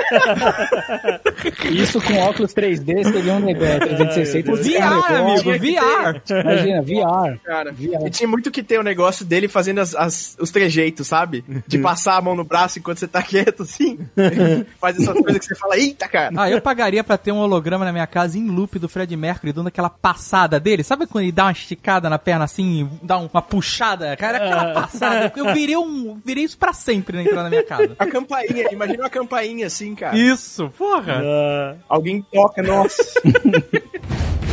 Isso 1.71 2.01
com 2.01 2.13
óculos 2.19 2.53
3D 2.53 3.03
seria 3.11 3.33
um 3.33 3.39
negócio 3.39 3.79
360. 3.79 4.51
VR, 4.55 4.63
seria 4.63 4.87
um 4.87 4.89
negócio. 4.89 5.49
amigo, 5.49 5.65
VR. 5.65 6.21
Imagina, 6.41 6.81
VR. 6.81 7.39
Cara, 7.43 7.71
VR. 7.71 8.05
e 8.07 8.09
tinha 8.09 8.27
muito 8.27 8.51
que 8.51 8.63
ter 8.63 8.79
o 8.79 8.83
negócio 8.83 9.25
dele 9.25 9.47
fazendo 9.47 9.79
as, 9.79 9.95
as- 9.95 10.37
os 10.39 10.51
trejeitos, 10.51 11.07
sabe? 11.07 11.43
De 11.67 11.77
passar 11.77 12.17
a 12.17 12.21
mão 12.21 12.35
no 12.35 12.43
braço 12.43 12.79
enquanto 12.79 12.97
você 12.99 13.07
tá 13.07 13.21
quieto, 13.21 13.63
assim. 13.63 13.99
Faz 14.79 14.97
essas 14.99 15.13
coisas 15.19 15.37
que 15.39 15.45
você 15.45 15.55
fala, 15.55 15.77
eita, 15.77 16.07
cara. 16.07 16.31
Ah, 16.37 16.49
eu 16.49 16.61
pagaria 16.61 17.03
pra 17.03 17.17
ter 17.17 17.31
um 17.31 17.37
holograma 17.39 17.85
na 17.85 17.91
minha 17.91 18.07
casa 18.07 18.37
em 18.37 18.47
loop 18.47 18.77
do 18.79 18.89
Fred 18.89 19.15
Mercury, 19.15 19.53
dando 19.53 19.67
aquela 19.67 19.89
passada 19.89 20.59
dele. 20.59 20.83
Sabe 20.83 21.05
quando 21.07 21.23
ele 21.23 21.31
dá 21.31 21.45
uma 21.45 21.51
esticada 21.51 22.09
na 22.09 22.17
perna 22.19 22.45
assim, 22.45 22.89
dá 23.03 23.17
uma 23.17 23.41
puxada? 23.41 24.15
Cara, 24.17 24.37
aquela 24.37 24.73
passada. 24.73 25.31
Eu 25.35 25.53
virei 25.53 25.75
um. 25.77 26.19
Virei 26.25 26.43
isso 26.43 26.57
pra 26.57 26.73
sempre 26.73 27.17
na 27.17 27.23
entrada 27.23 27.43
da 27.43 27.49
minha 27.49 27.63
casa. 27.63 27.95
A 27.97 28.05
campainha, 28.05 28.67
imagina 28.71 29.03
uma 29.03 29.09
campainha 29.09 29.67
assim, 29.67 29.95
cara. 29.95 30.17
Isso, 30.17 30.69
porra. 30.77 31.21
Ah, 31.23 31.58
Alguém 31.87 32.21
toca, 32.31 32.61
nossa. 32.61 33.03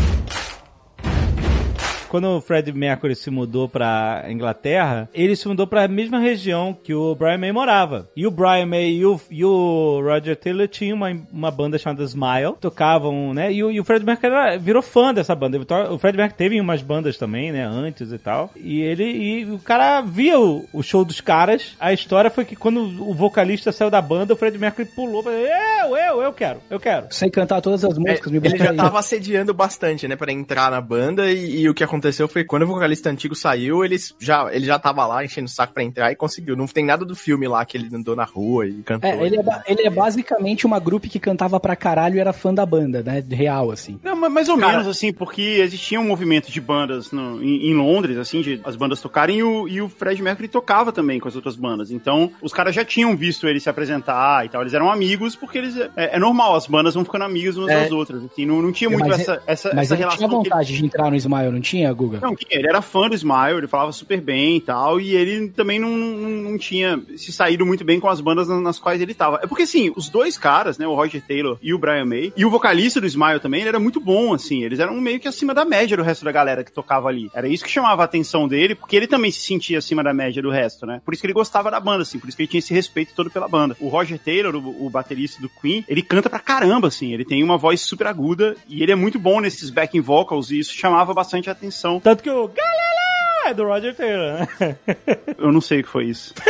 quando 2.17 2.29
o 2.37 2.41
Fred 2.41 2.73
Mercury 2.73 3.15
se 3.15 3.31
mudou 3.31 3.69
pra 3.69 4.25
Inglaterra, 4.29 5.07
ele 5.13 5.37
se 5.37 5.47
mudou 5.47 5.67
pra 5.67 5.87
mesma 5.87 6.19
região 6.19 6.73
que 6.73 6.95
o 6.95 7.15
Brian 7.15 7.37
May 7.37 7.53
morava. 7.53 8.09
E 8.17 8.27
o 8.27 8.31
Brian 8.31 8.65
May 8.65 8.91
e 8.93 9.05
o, 9.05 9.21
e 9.31 9.45
o 9.45 10.01
Roger 10.03 10.35
Taylor 10.35 10.67
tinham 10.67 10.97
uma, 10.97 11.11
uma 11.31 11.51
banda 11.51 11.77
chamada 11.77 12.03
Smile, 12.05 12.55
tocavam, 12.59 13.35
né? 13.35 13.53
E 13.53 13.63
o, 13.63 13.71
e 13.71 13.79
o 13.79 13.85
Fred 13.85 14.03
Mercury 14.05 14.33
era- 14.33 14.57
virou 14.57 14.81
fã 14.81 15.13
dessa 15.13 15.35
banda. 15.35 15.59
O 15.91 15.99
Fred 15.99 16.17
Mercury 16.17 16.39
teve 16.39 16.59
umas 16.61 16.81
bandas 16.81 17.19
também, 17.19 17.53
né? 17.53 17.65
Antes 17.67 18.11
e 18.11 18.19
tal. 18.19 18.51
E 18.57 18.81
ele, 18.81 19.05
e 19.05 19.45
o 19.53 19.59
cara 19.59 20.01
via 20.01 20.41
o, 20.41 20.65
o 20.73 20.83
show 20.83 21.05
dos 21.05 21.21
caras. 21.21 21.77
A 21.79 21.93
história 21.93 22.31
foi 22.31 22.47
que 22.47 22.57
quando 22.57 22.81
o 22.81 23.13
vocalista 23.13 23.73
saiu 23.73 23.91
da 23.91 24.01
banda, 24.01 24.33
o 24.33 24.37
Fred 24.37 24.57
Mercury 24.57 24.89
pulou 24.89 25.23
pra 25.23 25.33
eu, 25.33 25.97
eu, 25.97 26.23
eu 26.23 26.33
quero, 26.33 26.61
eu 26.71 26.81
quero. 26.81 27.09
Sei 27.11 27.29
cantar 27.31 27.61
todas 27.61 27.85
as 27.85 27.99
músicas, 27.99 28.33
me 28.33 28.39
É, 28.39 28.47
ele 28.49 28.57
já 28.59 28.71
aí. 28.71 28.77
tava 28.77 28.99
assediando 28.99 29.53
bastante, 29.53 30.09
né, 30.09 30.17
pra 30.17 30.33
entrar 30.33 30.71
na 30.71 30.81
banda 30.81 31.31
e, 31.31 31.61
e 31.61 31.69
o 31.69 31.75
que 31.75 31.85
aconteceu 31.85 32.06
foi 32.29 32.45
quando 32.45 32.63
o 32.63 32.67
vocalista 32.67 33.11
antigo 33.11 33.35
saiu, 33.35 33.85
eles 33.85 34.15
já, 34.19 34.49
ele 34.53 34.67
já 34.67 34.79
tava 34.79 35.07
lá 35.07 35.25
enchendo 35.25 35.47
o 35.47 35.51
saco 35.51 35.73
pra 35.73 35.83
entrar 35.83 36.11
e 36.13 36.17
conseguiu. 36.17 36.57
Não 36.57 36.67
tem 36.67 36.85
nada 36.85 37.05
do 37.05 37.15
filme 37.17 37.47
lá 37.49 37.65
que 37.65 37.77
ele 37.77 37.89
andou 37.95 38.15
na 38.17 38.25
rua 38.25 38.67
e 38.67 38.83
cantou. 38.83 39.09
É, 39.11 39.25
ele 39.25 39.37
é, 39.39 39.43
ele 39.67 39.87
é 39.87 39.91
basicamente 39.91 40.67
uma 40.67 40.79
grupo 40.79 41.09
que 41.09 41.19
cantava 41.19 41.59
pra 41.61 41.75
caralho 41.77 42.17
e 42.17 42.21
era 42.21 42.33
fã 42.33 42.53
da 42.53 42.65
banda, 42.67 43.03
né? 43.03 43.23
Real, 43.31 43.71
assim. 43.71 43.99
Não, 44.03 44.15
mas 44.17 44.33
mais 44.33 44.49
ou 44.49 44.59
Cara- 44.59 44.73
menos, 44.73 44.87
assim, 44.89 45.13
porque 45.13 45.41
existia 45.43 46.01
um 46.01 46.05
movimento 46.07 46.51
de 46.51 46.61
bandas 46.61 47.11
no- 47.13 47.43
em, 47.43 47.71
em 47.71 47.75
Londres, 47.75 48.17
assim, 48.19 48.41
de 48.43 48.61
as 48.65 48.77
bandas 48.77 49.01
tocarem 49.01 49.39
e 49.39 49.43
o, 49.43 49.69
e 49.69 49.81
o 49.81 49.89
Fred 49.89 50.23
Mercury 50.23 50.49
tocava 50.49 50.93
também 50.93 51.19
com 51.21 51.29
as 51.29 51.37
outras 51.37 51.57
bandas. 51.57 51.91
Então, 51.91 52.31
os 52.43 52.53
caras 52.53 52.75
já 52.75 52.85
tinham 52.85 53.17
visto 53.17 53.47
ele 53.49 53.61
se 53.61 53.69
apresentar 53.69 54.45
e 54.45 54.49
tal. 54.49 54.61
Eles 54.63 54.75
eram 54.75 54.91
amigos 54.91 55.35
porque 55.37 55.59
eles. 55.59 55.77
É, 55.97 56.17
é 56.17 56.19
normal, 56.19 56.55
as 56.55 56.67
bandas 56.67 56.95
vão 56.95 57.05
ficando 57.05 57.25
amigas 57.25 57.57
umas 57.57 57.71
É. 57.71 57.83
das 57.83 57.93
outras. 57.93 58.23
Assim, 58.25 58.45
não, 58.47 58.61
não 58.63 58.73
tinha 58.73 58.91
muito 58.91 59.07
Mas 59.09 59.21
essa, 59.21 59.43
essa, 59.47 59.71
Mas 59.75 59.85
essa 59.87 59.95
ele 59.95 59.99
relação. 60.01 60.19
tinha 60.19 60.29
que 60.29 60.35
ele- 60.35 60.45
vontade 60.51 60.77
de 60.77 60.85
entrar 60.85 61.11
no 61.11 61.17
Smile, 61.17 61.51
não 61.51 61.61
tinha, 61.61 61.93
Guga? 61.97 62.21
Não, 62.21 62.37
tinha. 62.37 62.59
ele 62.59 62.69
era 62.69 62.83
fã 62.83 63.09
do 63.09 63.15
Smile, 63.15 63.59
ele 63.59 63.67
falava 63.67 63.93
super 63.93 64.21
bem 64.21 64.57
e 64.57 64.61
tal, 64.61 65.01
e 65.01 65.15
ele 65.15 65.49
também 65.49 65.79
não, 65.79 65.91
não, 65.91 66.51
não 66.51 66.59
tinha 66.59 67.01
se 67.17 67.33
saído 67.33 67.67
muito 67.67 67.85
bem 67.85 67.99
com 67.99 68.09
as 68.09 68.21
bandas 68.21 68.49
nas 68.49 68.79
quais 68.79 69.01
ele 69.01 69.15
tava. 69.15 69.41
É 69.43 69.47
porque, 69.47 69.65
assim, 69.65 69.93
os 69.97 70.09
dois 70.09 70.39
caras, 70.39 70.79
né, 70.79 70.87
o 70.87 70.95
Roger 70.95 71.23
Taylor 71.23 71.59
e 71.61 71.75
o 71.75 71.79
Brian 71.79 72.05
May, 72.05 72.33
e 72.37 72.45
o 72.45 72.51
vocalista 72.51 73.01
do 73.01 73.07
Smile 73.07 73.41
também, 73.41 73.61
ele 73.61 73.71
era 73.71 73.81
muito 73.81 74.01
bom, 74.01 74.35
assim, 74.35 74.63
eles 74.63 74.79
eram 74.79 75.01
meio 75.01 75.19
que 75.19 75.29
acima 75.29 75.55
da 75.55 75.65
média 75.65 75.97
do 75.97 76.03
resto 76.03 76.25
da 76.25 76.33
galera 76.33 76.63
que 76.63 76.73
tocava 76.73 77.09
ali. 77.09 77.31
Era 77.35 77.49
isso 77.49 77.65
que 77.65 77.71
chamava 77.71 78.03
a 78.03 78.05
atenção 78.05 78.47
dele, 78.47 78.75
porque 78.75 78.97
ele 78.97 79.07
também 79.07 79.31
se 79.31 79.41
sentia 79.41 79.79
acima 79.79 80.03
da 80.03 80.13
média 80.13 80.43
do 80.43 80.51
resto, 80.51 80.87
né? 80.87 81.01
Por 81.05 81.15
isso 81.15 81.21
que 81.21 81.27
ele 81.27 81.33
gostava 81.33 81.71
da 81.71 81.81
banda, 81.81 82.03
assim, 82.03 82.19
por 82.19 82.29
isso 82.29 82.37
que 82.37 82.43
ele 82.43 82.49
tinha 82.49 82.59
esse 82.59 82.75
respeito 82.75 83.15
todo 83.15 83.31
pela 83.31 83.49
banda. 83.49 83.77
O 83.81 83.89
Roger 83.89 84.19
Taylor, 84.19 84.55
o, 84.55 84.87
o 84.87 84.91
baterista 84.91 85.41
do 85.41 85.49
Queen, 85.49 85.85
ele 85.89 86.03
canta 86.03 86.29
pra 86.29 86.39
caramba, 86.39 86.89
assim, 86.89 87.13
ele 87.13 87.25
tem 87.25 87.43
uma 87.43 87.57
voz 87.57 87.81
super 87.81 88.07
aguda, 88.07 88.57
e 88.69 88.83
ele 88.83 88.93
é 88.93 88.97
muito 88.97 89.19
bom 89.19 89.41
nesses 89.41 89.71
backing 89.71 90.01
vocals, 90.01 90.51
e 90.51 90.59
isso 90.59 90.75
chamava 90.75 91.15
bastante 91.15 91.49
a 91.49 91.53
atenção. 91.53 91.76
Tanto 92.01 92.23
que 92.23 92.31
o 92.31 92.49
Galileu 92.49 93.47
é 93.47 93.55
do 93.55 93.65
Roger 93.65 93.95
Taylor, 93.95 94.41
né? 94.41 94.49
Eu 95.39 95.53
não 95.53 95.61
sei 95.61 95.81
o 95.81 95.85
que 95.85 95.89
foi 95.89 96.05
isso. 96.07 96.35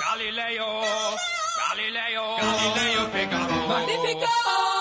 Galileo, 0.00 0.66
Galileo, 1.56 2.22
Galileo 2.36 3.10
Figaro. 3.10 3.68
Magnifico! 3.68 4.71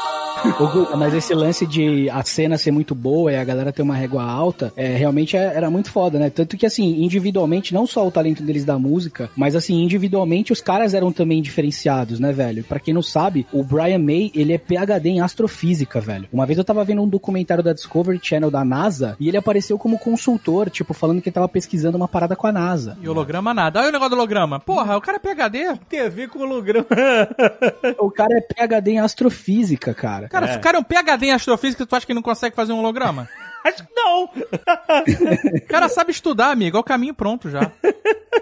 Mas 0.98 1.14
esse 1.14 1.34
lance 1.34 1.66
de 1.66 2.10
a 2.10 2.24
cena 2.24 2.58
ser 2.58 2.72
muito 2.72 2.94
boa 2.96 3.32
e 3.32 3.38
a 3.38 3.44
galera 3.44 3.72
ter 3.72 3.82
uma 3.82 3.96
régua 3.96 4.24
alta, 4.24 4.72
é, 4.76 4.96
realmente 4.96 5.36
é- 5.38 5.54
era 5.56 5.70
muito 5.70 5.92
foda, 5.92 6.18
né? 6.20 6.30
Tanto 6.30 6.58
que, 6.58 6.66
assim, 6.66 7.04
individualmente, 7.04 7.74
não 7.74 7.86
só 7.86 8.06
o 8.08 8.12
talento 8.12 8.44
deles 8.44 8.66
da 8.66 8.78
música, 8.78 9.30
mas, 9.36 9.56
assim, 9.56 9.82
individualmente 9.82 10.52
os 10.52 10.62
caras 10.62 10.94
eram 10.94 11.12
também 11.12 11.42
diferenciados, 11.42 12.20
né, 12.20 12.32
velho? 12.32 12.64
Pra 12.64 12.80
quem 12.80 12.94
não 12.94 13.02
sabe, 13.02 13.46
o 13.52 13.64
Brian 13.64 14.00
May, 14.00 14.32
ele 14.36 14.54
é 14.54 14.58
PhD 14.58 15.10
em 15.10 15.22
astrofísica, 15.22 16.00
velho. 16.00 16.28
Uma 16.32 16.46
vez 16.46 16.58
eu 16.58 16.64
tava 16.64 16.84
vendo 16.84 17.02
um 17.02 17.08
documentário 17.08 17.64
da 17.64 17.74
Discovery 17.74 18.20
Channel 18.22 18.52
da 18.52 18.64
NASA 18.66 19.16
e 19.20 19.28
ele 19.28 19.38
apareceu 19.38 19.78
como 19.78 20.00
consultor, 20.00 20.70
tipo, 20.70 20.94
falando 20.94 21.22
que 21.22 21.30
ele 21.30 21.34
tava 21.34 21.48
pesquisando 21.48 21.98
uma 21.98 22.08
parada 22.08 22.36
com 22.36 22.48
a 22.48 22.52
NASA. 22.52 22.98
E 23.02 23.08
holograma 23.08 23.54
nada. 23.54 23.80
Olha 23.80 23.90
o 23.90 23.92
negócio 23.92 24.12
do 24.12 24.16
holograma. 24.16 24.60
Porra, 24.60 24.98
o 24.98 25.02
cara 25.02 25.18
é 25.18 25.20
PHD. 25.20 25.80
Tem 25.90 26.00
a 26.02 26.10
ver 26.10 26.30
com 26.30 26.40
o 26.40 26.42
holograma. 26.44 26.86
O 28.00 28.10
cara 28.10 28.38
é 28.38 28.42
PhD 28.42 28.92
em 28.92 29.00
astrofísica, 29.00 29.94
cara. 29.94 30.28
Cara, 30.32 30.48
se 30.54 30.58
o 30.58 30.62
cara 30.62 30.78
é 30.78 30.80
um 30.80 30.84
PHD 30.84 31.26
em 31.26 31.32
astrofísica, 31.34 31.86
tu 31.86 31.96
acha 31.96 32.06
que 32.06 32.14
não 32.14 32.22
consegue 32.22 32.56
fazer 32.56 32.72
um 32.72 32.80
holograma? 32.80 33.28
Acho 33.64 33.86
que 33.86 33.94
não. 33.96 34.26
O 34.26 35.68
cara 35.68 35.88
sabe 35.90 36.12
estudar, 36.12 36.52
amigo. 36.52 36.78
É 36.78 36.80
o 36.80 36.84
caminho 36.84 37.14
pronto 37.14 37.50
já. 37.50 37.72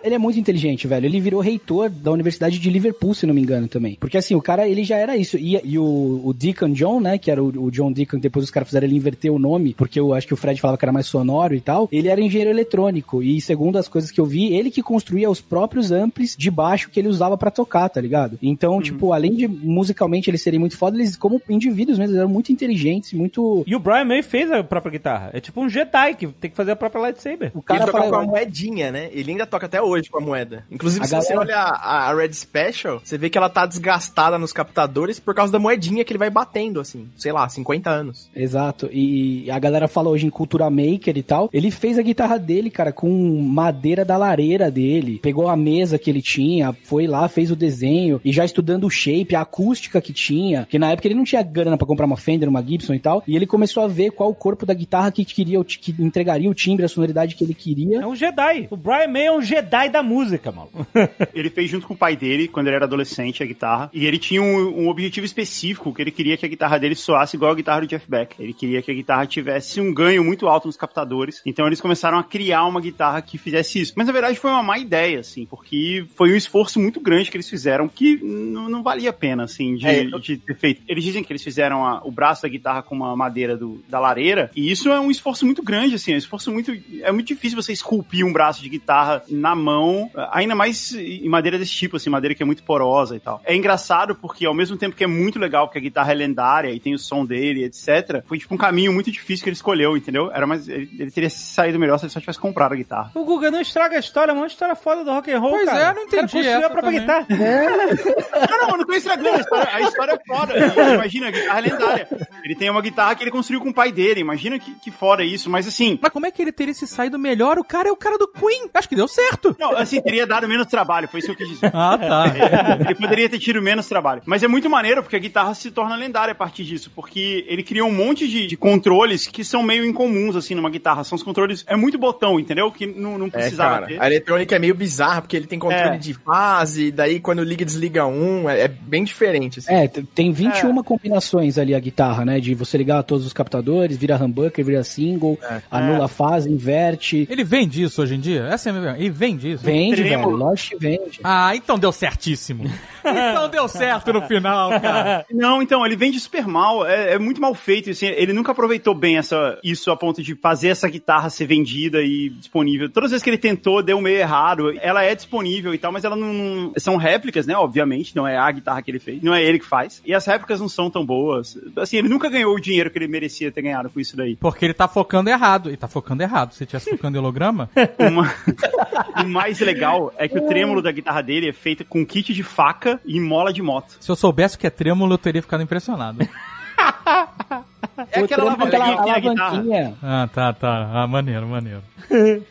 Ele 0.03 0.15
é 0.15 0.17
muito 0.17 0.39
inteligente, 0.39 0.87
velho. 0.87 1.05
Ele 1.05 1.19
virou 1.19 1.41
reitor 1.41 1.89
da 1.89 2.11
Universidade 2.11 2.59
de 2.59 2.69
Liverpool, 2.69 3.13
se 3.13 3.25
não 3.25 3.33
me 3.33 3.41
engano, 3.41 3.67
também. 3.67 3.97
Porque 3.99 4.17
assim, 4.17 4.35
o 4.35 4.41
cara, 4.41 4.67
ele 4.67 4.83
já 4.83 4.95
era 4.95 5.17
isso. 5.17 5.37
E, 5.37 5.59
e 5.63 5.77
o, 5.77 6.21
o 6.23 6.33
Deacon 6.33 6.71
John, 6.71 6.99
né, 6.99 7.17
que 7.17 7.29
era 7.29 7.43
o, 7.43 7.47
o 7.65 7.71
John 7.71 7.91
Deacon, 7.91 8.19
depois 8.19 8.45
os 8.45 8.51
caras 8.51 8.69
fizeram 8.69 8.87
ele 8.87 8.95
inverter 8.95 9.31
o 9.31 9.39
nome, 9.39 9.73
porque 9.73 9.99
eu 9.99 10.13
acho 10.13 10.27
que 10.27 10.33
o 10.33 10.37
Fred 10.37 10.59
falava 10.61 10.77
que 10.77 10.85
era 10.85 10.91
mais 10.91 11.07
sonoro 11.07 11.53
e 11.53 11.61
tal. 11.61 11.89
Ele 11.91 12.07
era 12.07 12.21
engenheiro 12.21 12.49
eletrônico. 12.49 13.21
E 13.21 13.41
segundo 13.41 13.77
as 13.77 13.87
coisas 13.87 14.11
que 14.11 14.21
eu 14.21 14.25
vi, 14.25 14.53
ele 14.53 14.71
que 14.71 14.81
construía 14.81 15.29
os 15.29 15.41
próprios 15.41 15.91
amplis 15.91 16.35
de 16.37 16.49
baixo 16.49 16.89
que 16.89 16.99
ele 16.99 17.09
usava 17.09 17.37
pra 17.37 17.51
tocar, 17.51 17.89
tá 17.89 17.99
ligado? 17.99 18.37
Então, 18.41 18.81
tipo, 18.81 19.11
além 19.11 19.35
de 19.35 19.47
musicalmente 19.47 20.29
eles 20.29 20.41
serem 20.41 20.59
muito 20.59 20.77
foda, 20.77 20.97
eles, 20.97 21.15
como 21.15 21.41
indivíduos 21.49 21.97
mesmo, 21.97 22.13
eles 22.13 22.19
eram 22.19 22.29
muito 22.29 22.51
inteligentes, 22.51 23.13
muito. 23.13 23.63
E 23.65 23.75
o 23.75 23.79
Brian 23.79 24.05
May 24.05 24.21
fez 24.21 24.51
a 24.51 24.63
própria 24.63 24.91
guitarra. 24.91 25.08
É 25.33 25.39
tipo 25.39 25.61
um 25.61 25.69
Jedi 25.69 26.15
que 26.15 26.27
tem 26.27 26.49
que 26.49 26.55
fazer 26.55 26.71
a 26.71 26.75
própria 26.75 27.01
lightsaber. 27.01 27.51
O 27.53 27.61
cara 27.61 27.87
fala, 27.87 28.09
com 28.09 28.15
a 28.15 28.23
moedinha, 28.23 28.91
né? 28.91 29.09
Ele 29.11 29.31
ainda 29.31 29.45
toca 29.45 29.65
até 29.65 29.81
hoje 29.81 30.09
com 30.09 30.17
a 30.17 30.21
moeda. 30.21 30.65
Inclusive, 30.71 31.03
A 31.03 31.07
se 31.07 31.15
você 31.15 31.33
galera- 31.33 31.53
olha 31.53 31.57
a, 31.61 32.09
a 32.09 32.15
Red 32.15 32.33
Special, 32.33 33.01
você 33.03 33.17
vê 33.17 33.29
que 33.29 33.37
ela 33.37 33.49
tá 33.49 33.65
desgastada 33.65 34.37
nos 34.37 34.51
captadores 34.53 35.19
por 35.19 35.33
causa 35.33 35.51
da 35.51 35.59
moedinha 35.59 36.03
que 36.03 36.11
ele 36.11 36.19
vai 36.19 36.29
batendo, 36.29 36.79
assim. 36.79 37.07
Sei 37.15 37.31
lá, 37.31 37.47
50 37.47 37.89
anos. 37.89 38.29
Exato. 38.35 38.89
E 38.91 39.49
a 39.49 39.59
galera 39.59 39.87
fala 39.87 40.09
hoje 40.09 40.25
em 40.25 40.29
cultura 40.29 40.69
maker 40.69 41.17
e 41.17 41.23
tal. 41.23 41.49
Ele 41.53 41.71
fez 41.71 41.97
a 41.97 42.01
guitarra 42.01 42.37
dele, 42.37 42.69
cara, 42.69 42.91
com 42.91 43.09
madeira 43.41 44.03
da 44.03 44.17
lareira 44.17 44.69
dele. 44.71 45.19
Pegou 45.21 45.47
a 45.47 45.55
mesa 45.55 45.97
que 45.97 46.09
ele 46.09 46.21
tinha, 46.21 46.73
foi 46.83 47.07
lá, 47.07 47.27
fez 47.27 47.51
o 47.51 47.55
desenho 47.55 48.19
e 48.23 48.31
já 48.33 48.43
estudando 48.45 48.85
o 48.85 48.89
shape, 48.89 49.35
a 49.35 49.41
acústica 49.41 50.01
que 50.01 50.11
tinha. 50.13 50.65
Que 50.69 50.77
na 50.79 50.91
época 50.91 51.07
ele 51.07 51.15
não 51.15 51.23
tinha 51.23 51.41
grana 51.41 51.77
pra 51.77 51.87
comprar 51.87 52.05
uma 52.05 52.17
Fender, 52.17 52.49
uma 52.49 52.61
Gibson 52.63 52.93
e 52.93 52.99
tal. 52.99 53.23
E 53.27 53.35
ele 53.35 53.45
começou 53.47 53.83
a 53.83 53.87
ver 53.87 54.11
qual 54.11 54.29
o 54.29 54.35
corpo 54.35 54.65
da 54.65 54.73
guitarra 54.73 54.98
que 55.11 55.23
queria, 55.25 55.63
que 55.63 55.95
entregaria 55.99 56.49
o 56.49 56.53
timbre, 56.53 56.85
a 56.85 56.89
sonoridade 56.89 57.35
que 57.35 57.43
ele 57.43 57.53
queria. 57.53 58.01
É 58.01 58.07
um 58.07 58.15
Jedi. 58.15 58.67
O 58.69 58.77
Brian 58.77 59.07
May 59.07 59.25
é 59.27 59.31
um 59.31 59.41
Jedi 59.41 59.89
da 59.89 60.01
música, 60.03 60.51
mano. 60.51 60.69
Ele 61.33 61.49
fez 61.49 61.69
junto 61.69 61.87
com 61.87 61.93
o 61.93 61.97
pai 61.97 62.15
dele, 62.15 62.47
quando 62.47 62.67
ele 62.67 62.75
era 62.75 62.85
adolescente, 62.85 63.41
a 63.41 63.45
guitarra. 63.45 63.89
E 63.93 64.05
ele 64.05 64.17
tinha 64.17 64.41
um, 64.41 64.83
um 64.83 64.89
objetivo 64.89 65.25
específico, 65.25 65.93
que 65.93 66.01
ele 66.01 66.11
queria 66.11 66.35
que 66.37 66.45
a 66.45 66.49
guitarra 66.49 66.77
dele 66.77 66.95
soasse 66.95 67.35
igual 67.35 67.51
a 67.51 67.55
guitarra 67.55 67.81
do 67.81 67.87
Jeff 67.87 68.05
Beck. 68.09 68.35
Ele 68.39 68.53
queria 68.53 68.81
que 68.81 68.91
a 68.91 68.93
guitarra 68.93 69.25
tivesse 69.25 69.79
um 69.79 69.93
ganho 69.93 70.23
muito 70.23 70.47
alto 70.47 70.67
nos 70.67 70.75
captadores. 70.77 71.41
Então 71.45 71.65
eles 71.67 71.79
começaram 71.81 72.17
a 72.17 72.23
criar 72.23 72.65
uma 72.65 72.81
guitarra 72.81 73.21
que 73.21 73.37
fizesse 73.37 73.79
isso. 73.79 73.93
Mas 73.95 74.07
na 74.07 74.13
verdade 74.13 74.37
foi 74.39 74.49
uma 74.51 74.63
má 74.63 74.77
ideia, 74.77 75.19
assim, 75.19 75.45
porque 75.45 76.05
foi 76.15 76.33
um 76.33 76.35
esforço 76.35 76.79
muito 76.79 76.99
grande 76.99 77.29
que 77.29 77.37
eles 77.37 77.49
fizeram 77.49 77.87
que 77.87 78.17
não 78.23 78.81
valia 78.83 79.09
a 79.11 79.13
pena, 79.13 79.43
assim, 79.43 79.75
de, 79.75 79.87
É, 79.87 80.03
eu- 80.05 80.19
de 80.19 80.37
ter 80.37 80.55
feito. 80.57 80.81
Eles 80.87 81.03
dizem 81.03 81.23
que 81.23 81.31
eles 81.31 81.43
fizeram 81.43 81.85
a- 81.85 82.01
o 82.03 82.11
braço 82.11 82.41
da 82.43 82.49
guitarra 82.49 82.81
com 82.81 82.95
uma 82.95 83.15
madeira 83.15 83.55
do- 83.57 83.81
da 83.87 83.99
lareira, 83.99 84.51
e 84.55 84.71
isso 84.71 84.88
é 84.93 84.99
um 84.99 85.11
esforço 85.11 85.45
muito 85.45 85.61
grande, 85.63 85.95
assim, 85.95 86.11
é 86.11 86.15
um 86.15 86.17
esforço 86.17 86.51
muito. 86.51 86.71
É 87.01 87.11
muito 87.11 87.27
difícil 87.27 87.61
você 87.61 87.71
esculpir 87.73 88.25
um 88.25 88.33
braço 88.33 88.61
de 88.61 88.69
guitarra 88.69 89.23
na 89.29 89.55
mão, 89.55 90.09
ainda 90.31 90.55
mais 90.55 90.93
em 90.93 91.27
madeira 91.29 91.57
desse 91.57 91.71
tipo, 91.73 91.97
assim, 91.97 92.09
madeira 92.09 92.33
que 92.35 92.43
é 92.43 92.45
muito 92.45 92.63
porosa 92.63 93.15
e 93.15 93.19
tal. 93.19 93.41
É 93.45 93.55
engraçado 93.55 94.15
porque, 94.15 94.45
ao 94.45 94.53
mesmo 94.53 94.77
tempo 94.77 94.95
que 94.95 95.03
é 95.03 95.07
muito 95.07 95.39
legal, 95.39 95.67
porque 95.67 95.77
a 95.79 95.81
guitarra 95.81 96.11
é 96.11 96.15
lendária 96.15 96.71
e 96.71 96.79
tem 96.79 96.93
o 96.93 96.99
som 96.99 97.25
dele, 97.25 97.63
etc., 97.63 98.23
foi 98.25 98.37
tipo 98.39 98.53
um 98.53 98.57
caminho 98.57 98.91
muito 98.93 99.11
difícil 99.11 99.43
que 99.43 99.49
ele 99.49 99.55
escolheu, 99.55 99.95
entendeu? 99.97 100.31
Era 100.31 100.45
mais. 100.47 100.67
Ele, 100.67 100.89
ele 100.99 101.11
teria 101.11 101.29
saído 101.29 101.79
melhor 101.79 101.97
se 101.97 102.05
ele 102.05 102.11
só 102.13 102.19
tivesse 102.19 102.39
comprado 102.39 102.73
a 102.73 102.75
guitarra. 102.75 103.11
O 103.15 103.23
Guga 103.25 103.49
não 103.51 103.61
estraga 103.61 103.95
a 103.95 103.99
história, 103.99 104.31
é 104.31 104.35
uma 104.35 104.47
história 104.47 104.75
foda 104.75 105.03
do 105.03 105.11
rock 105.11 105.31
and 105.31 105.39
roll, 105.39 105.51
Pois 105.51 105.65
cara. 105.65 105.79
é, 105.79 105.83
eu 105.83 105.87
não 105.87 105.93
cara 105.93 106.05
entendi 106.07 106.21
construiu 106.21 106.49
essa 106.57 106.65
a 106.65 106.69
própria 106.69 106.81
também. 106.83 106.99
guitarra. 107.01 107.27
Não, 108.49 108.57
não, 108.59 108.69
eu 108.71 108.77
não 108.77 108.85
tô 108.85 108.93
estragando 108.93 109.29
a 109.37 109.39
história. 109.39 109.69
A 109.73 109.81
história 109.81 110.11
é 110.13 110.19
foda. 110.25 110.53
Imagina, 110.95 111.27
a 111.27 111.31
guitarra 111.31 111.59
é 111.59 111.61
lendária. 111.61 112.07
Ele 112.43 112.55
tem 112.55 112.69
uma 112.69 112.81
guitarra 112.81 113.15
que 113.15 113.23
ele 113.23 113.31
construiu 113.31 113.61
com 113.61 113.69
o 113.69 113.73
pai 113.73 113.91
dele. 113.91 114.19
Imagina 114.21 114.57
que, 114.59 114.73
que 114.79 114.91
foda 114.91 115.23
isso. 115.23 115.49
Mas 115.49 115.67
assim, 115.67 115.97
Mas 116.01 116.11
como 116.11 116.25
é 116.25 116.31
que 116.31 116.41
ele 116.41 116.51
teria 116.51 116.73
se 116.73 116.87
saído 116.87 117.17
melhor? 117.19 117.57
O 117.59 117.63
cara 117.63 117.89
é 117.89 117.91
o 117.91 117.95
cara 117.95 118.17
do 118.17 118.27
Queen. 118.27 118.69
Acho 118.73 118.89
que 118.89 118.95
deu 118.95 119.07
certo. 119.07 119.55
não, 119.59 119.75
assim, 119.77 120.01
teria 120.01 120.25
dado 120.25 120.47
menos 120.47 120.67
trabalho. 120.67 121.07
Foi 121.07 121.19
isso 121.19 121.27
que 121.27 121.43
eu 121.43 121.47
quis 121.47 121.55
dizer. 121.55 121.71
Ah, 121.79 121.97
tá. 121.97 122.25
Ele 122.85 122.95
poderia 122.95 123.29
ter 123.29 123.39
tido 123.39 123.61
menos 123.61 123.87
trabalho. 123.87 124.21
Mas 124.25 124.43
é 124.43 124.47
muito 124.47 124.69
maneiro 124.69 125.01
porque 125.01 125.15
a 125.15 125.19
guitarra 125.19 125.53
se 125.53 125.71
torna 125.71 125.95
lendária 125.95 126.31
a 126.31 126.35
partir 126.35 126.63
disso. 126.63 126.91
Porque 126.95 127.45
ele 127.47 127.63
criou 127.63 127.87
um 127.89 127.93
monte 127.93 128.27
de, 128.27 128.47
de 128.47 128.57
controles 128.57 129.27
que 129.27 129.43
são 129.43 129.63
meio 129.63 129.85
incomuns, 129.85 130.35
assim, 130.35 130.55
numa 130.55 130.69
guitarra. 130.69 131.03
São 131.03 131.15
os 131.15 131.23
controles. 131.23 131.63
É 131.67 131.75
muito 131.75 131.97
botão, 131.97 132.39
entendeu? 132.39 132.71
Que 132.71 132.85
não, 132.85 133.17
não 133.17 133.27
É, 133.27 133.29
precisava 133.29 133.73
cara. 133.75 133.87
ter. 133.87 134.01
A 134.01 134.07
eletrônica 134.07 134.55
é 134.55 134.59
meio 134.59 134.75
bizarra, 134.75 135.21
porque 135.21 135.35
ele 135.37 135.47
tem 135.47 135.57
controle 135.59 135.95
É. 135.95 135.97
de 135.97 136.13
fase, 136.13 136.91
daí 136.91 137.19
quando 137.19 137.43
liga 137.43 137.63
e 137.63 137.65
desliga 137.65 138.05
um, 138.05 138.49
é, 138.49 138.61
é 138.61 138.67
bem 138.67 139.03
diferente, 139.03 139.59
assim. 139.59 139.73
É, 139.73 139.87
tem 139.87 140.31
21 140.31 140.81
combinações 140.83 141.57
ali 141.57 141.73
a 141.75 141.79
guitarra, 141.79 142.25
né? 142.25 142.39
De 142.39 142.53
você 142.53 142.77
ligar 142.77 143.01
todos 143.03 143.25
os 143.25 143.33
captadores, 143.33 143.97
vira 143.97 144.15
humbucker, 144.17 144.63
vira 144.69 144.83
single, 144.83 145.37
anula 145.69 146.05
a 146.05 146.07
fase, 146.07 146.49
inverte. 146.49 147.27
Ele 147.29 147.43
vende 147.43 147.83
isso 147.83 148.01
hoje 148.01 148.15
em 148.15 148.19
dia? 148.19 148.43
Essa 148.45 148.69
é 148.69 148.71
a 148.71 148.73
minha 148.73 148.83
pergunta. 148.85 149.03
Ele 149.03 149.11
vende 149.11 149.51
isso? 149.51 149.63
Vende, 149.63 150.03
velho. 150.03 150.29
Lógico 150.29 150.77
que 150.77 150.77
vende. 150.77 151.19
Ah, 151.23 151.55
então 151.55 151.77
deu 151.77 151.91
certíssimo. 151.91 152.69
então 153.03 153.49
deu 153.49 153.67
certo 153.67 154.13
no 154.13 154.21
final, 154.21 154.69
cara. 154.79 155.25
Não, 155.31 155.61
então, 155.61 155.85
ele 155.85 155.95
vende 155.95 156.19
super 156.19 156.47
mal, 156.47 156.85
é, 156.85 157.13
é 157.13 157.19
muito 157.19 157.41
mal 157.41 157.53
feito, 157.53 157.89
assim, 157.89 158.07
ele 158.07 158.33
nunca 158.33 158.51
aproveitou 158.51 158.93
bem 158.93 159.17
essa, 159.17 159.57
isso 159.63 159.91
a 159.91 159.97
ponto 159.97 160.21
de 160.21 160.35
fazer 160.35 160.69
essa 160.69 160.87
guitarra 160.87 161.29
ser 161.29 161.45
vendida 161.45 162.01
e 162.01 162.29
disponível. 162.29 162.89
Todas 162.89 163.07
as 163.07 163.11
vezes 163.11 163.23
que 163.23 163.29
ele 163.29 163.37
tentou, 163.37 163.81
deu 163.81 163.99
meio 164.01 164.17
errado. 164.17 164.73
Ela 164.81 165.03
é 165.03 165.15
disponível 165.15 165.73
e 165.73 165.77
tal, 165.77 165.91
mas 165.91 166.03
ela 166.03 166.15
não... 166.15 166.73
São 166.77 166.97
réplicas, 166.97 167.45
né, 167.45 167.55
obviamente, 167.55 168.15
não 168.15 168.27
é 168.27 168.37
a 168.37 168.51
guitarra 168.51 168.81
que 168.81 168.91
ele 168.91 168.99
fez, 168.99 169.21
não 169.21 169.33
é 169.33 169.43
ele 169.43 169.59
que 169.59 169.65
faz. 169.65 170.01
E 170.05 170.13
as 170.13 170.25
réplicas 170.25 170.59
não 170.59 170.69
são 170.69 170.89
tão 170.89 171.05
boas. 171.05 171.57
Assim, 171.77 171.97
ele 171.97 172.09
nunca 172.09 172.29
ganhou 172.29 172.55
o 172.55 172.59
dinheiro 172.59 172.89
que 172.89 172.97
ele 172.97 173.07
merecia 173.07 173.51
ter 173.51 173.61
ganhado 173.61 173.89
com 173.89 173.99
isso 173.99 174.15
daí. 174.15 174.35
Porque 174.35 174.65
ele 174.65 174.73
tá 174.73 174.87
focando 174.87 175.29
errado. 175.29 175.71
E 175.71 175.77
tá 175.77 175.87
focando 175.87 176.23
errado. 176.23 176.53
Se 176.53 176.65
tivesse 176.65 176.89
focando 176.89 177.17
em 177.17 177.19
holograma, 177.19 177.69
Uma... 177.99 178.33
o 179.23 179.27
mais 179.27 179.59
legal 179.59 180.13
é 180.17 180.27
que 180.27 180.37
o 180.37 180.47
trêmulo 180.47 180.81
da 180.81 180.91
guitarra 180.91 181.21
dele 181.21 181.49
é 181.49 181.53
feito 181.53 181.83
com 181.85 182.05
kit 182.05 182.33
de 182.33 182.43
faca 182.43 182.88
e 183.05 183.19
mola 183.19 183.51
de 183.51 183.61
moto. 183.61 183.97
se 183.99 184.09
eu 184.11 184.15
soubesse 184.15 184.55
o 184.55 184.59
que 184.59 184.67
é 184.67 184.69
trêmulo, 184.69 185.13
eu 185.13 185.17
teria 185.17 185.41
ficado 185.41 185.61
impressionado. 185.61 186.19
É 188.11 188.19
aquela 188.19 188.43
alavanquinha 188.43 189.19
guitarra. 189.19 189.49
alavanquinha. 189.49 189.93
Ah, 190.01 190.29
tá, 190.33 190.53
tá. 190.53 190.89
Ah, 190.93 191.07
maneiro, 191.07 191.47
maneiro. 191.47 191.81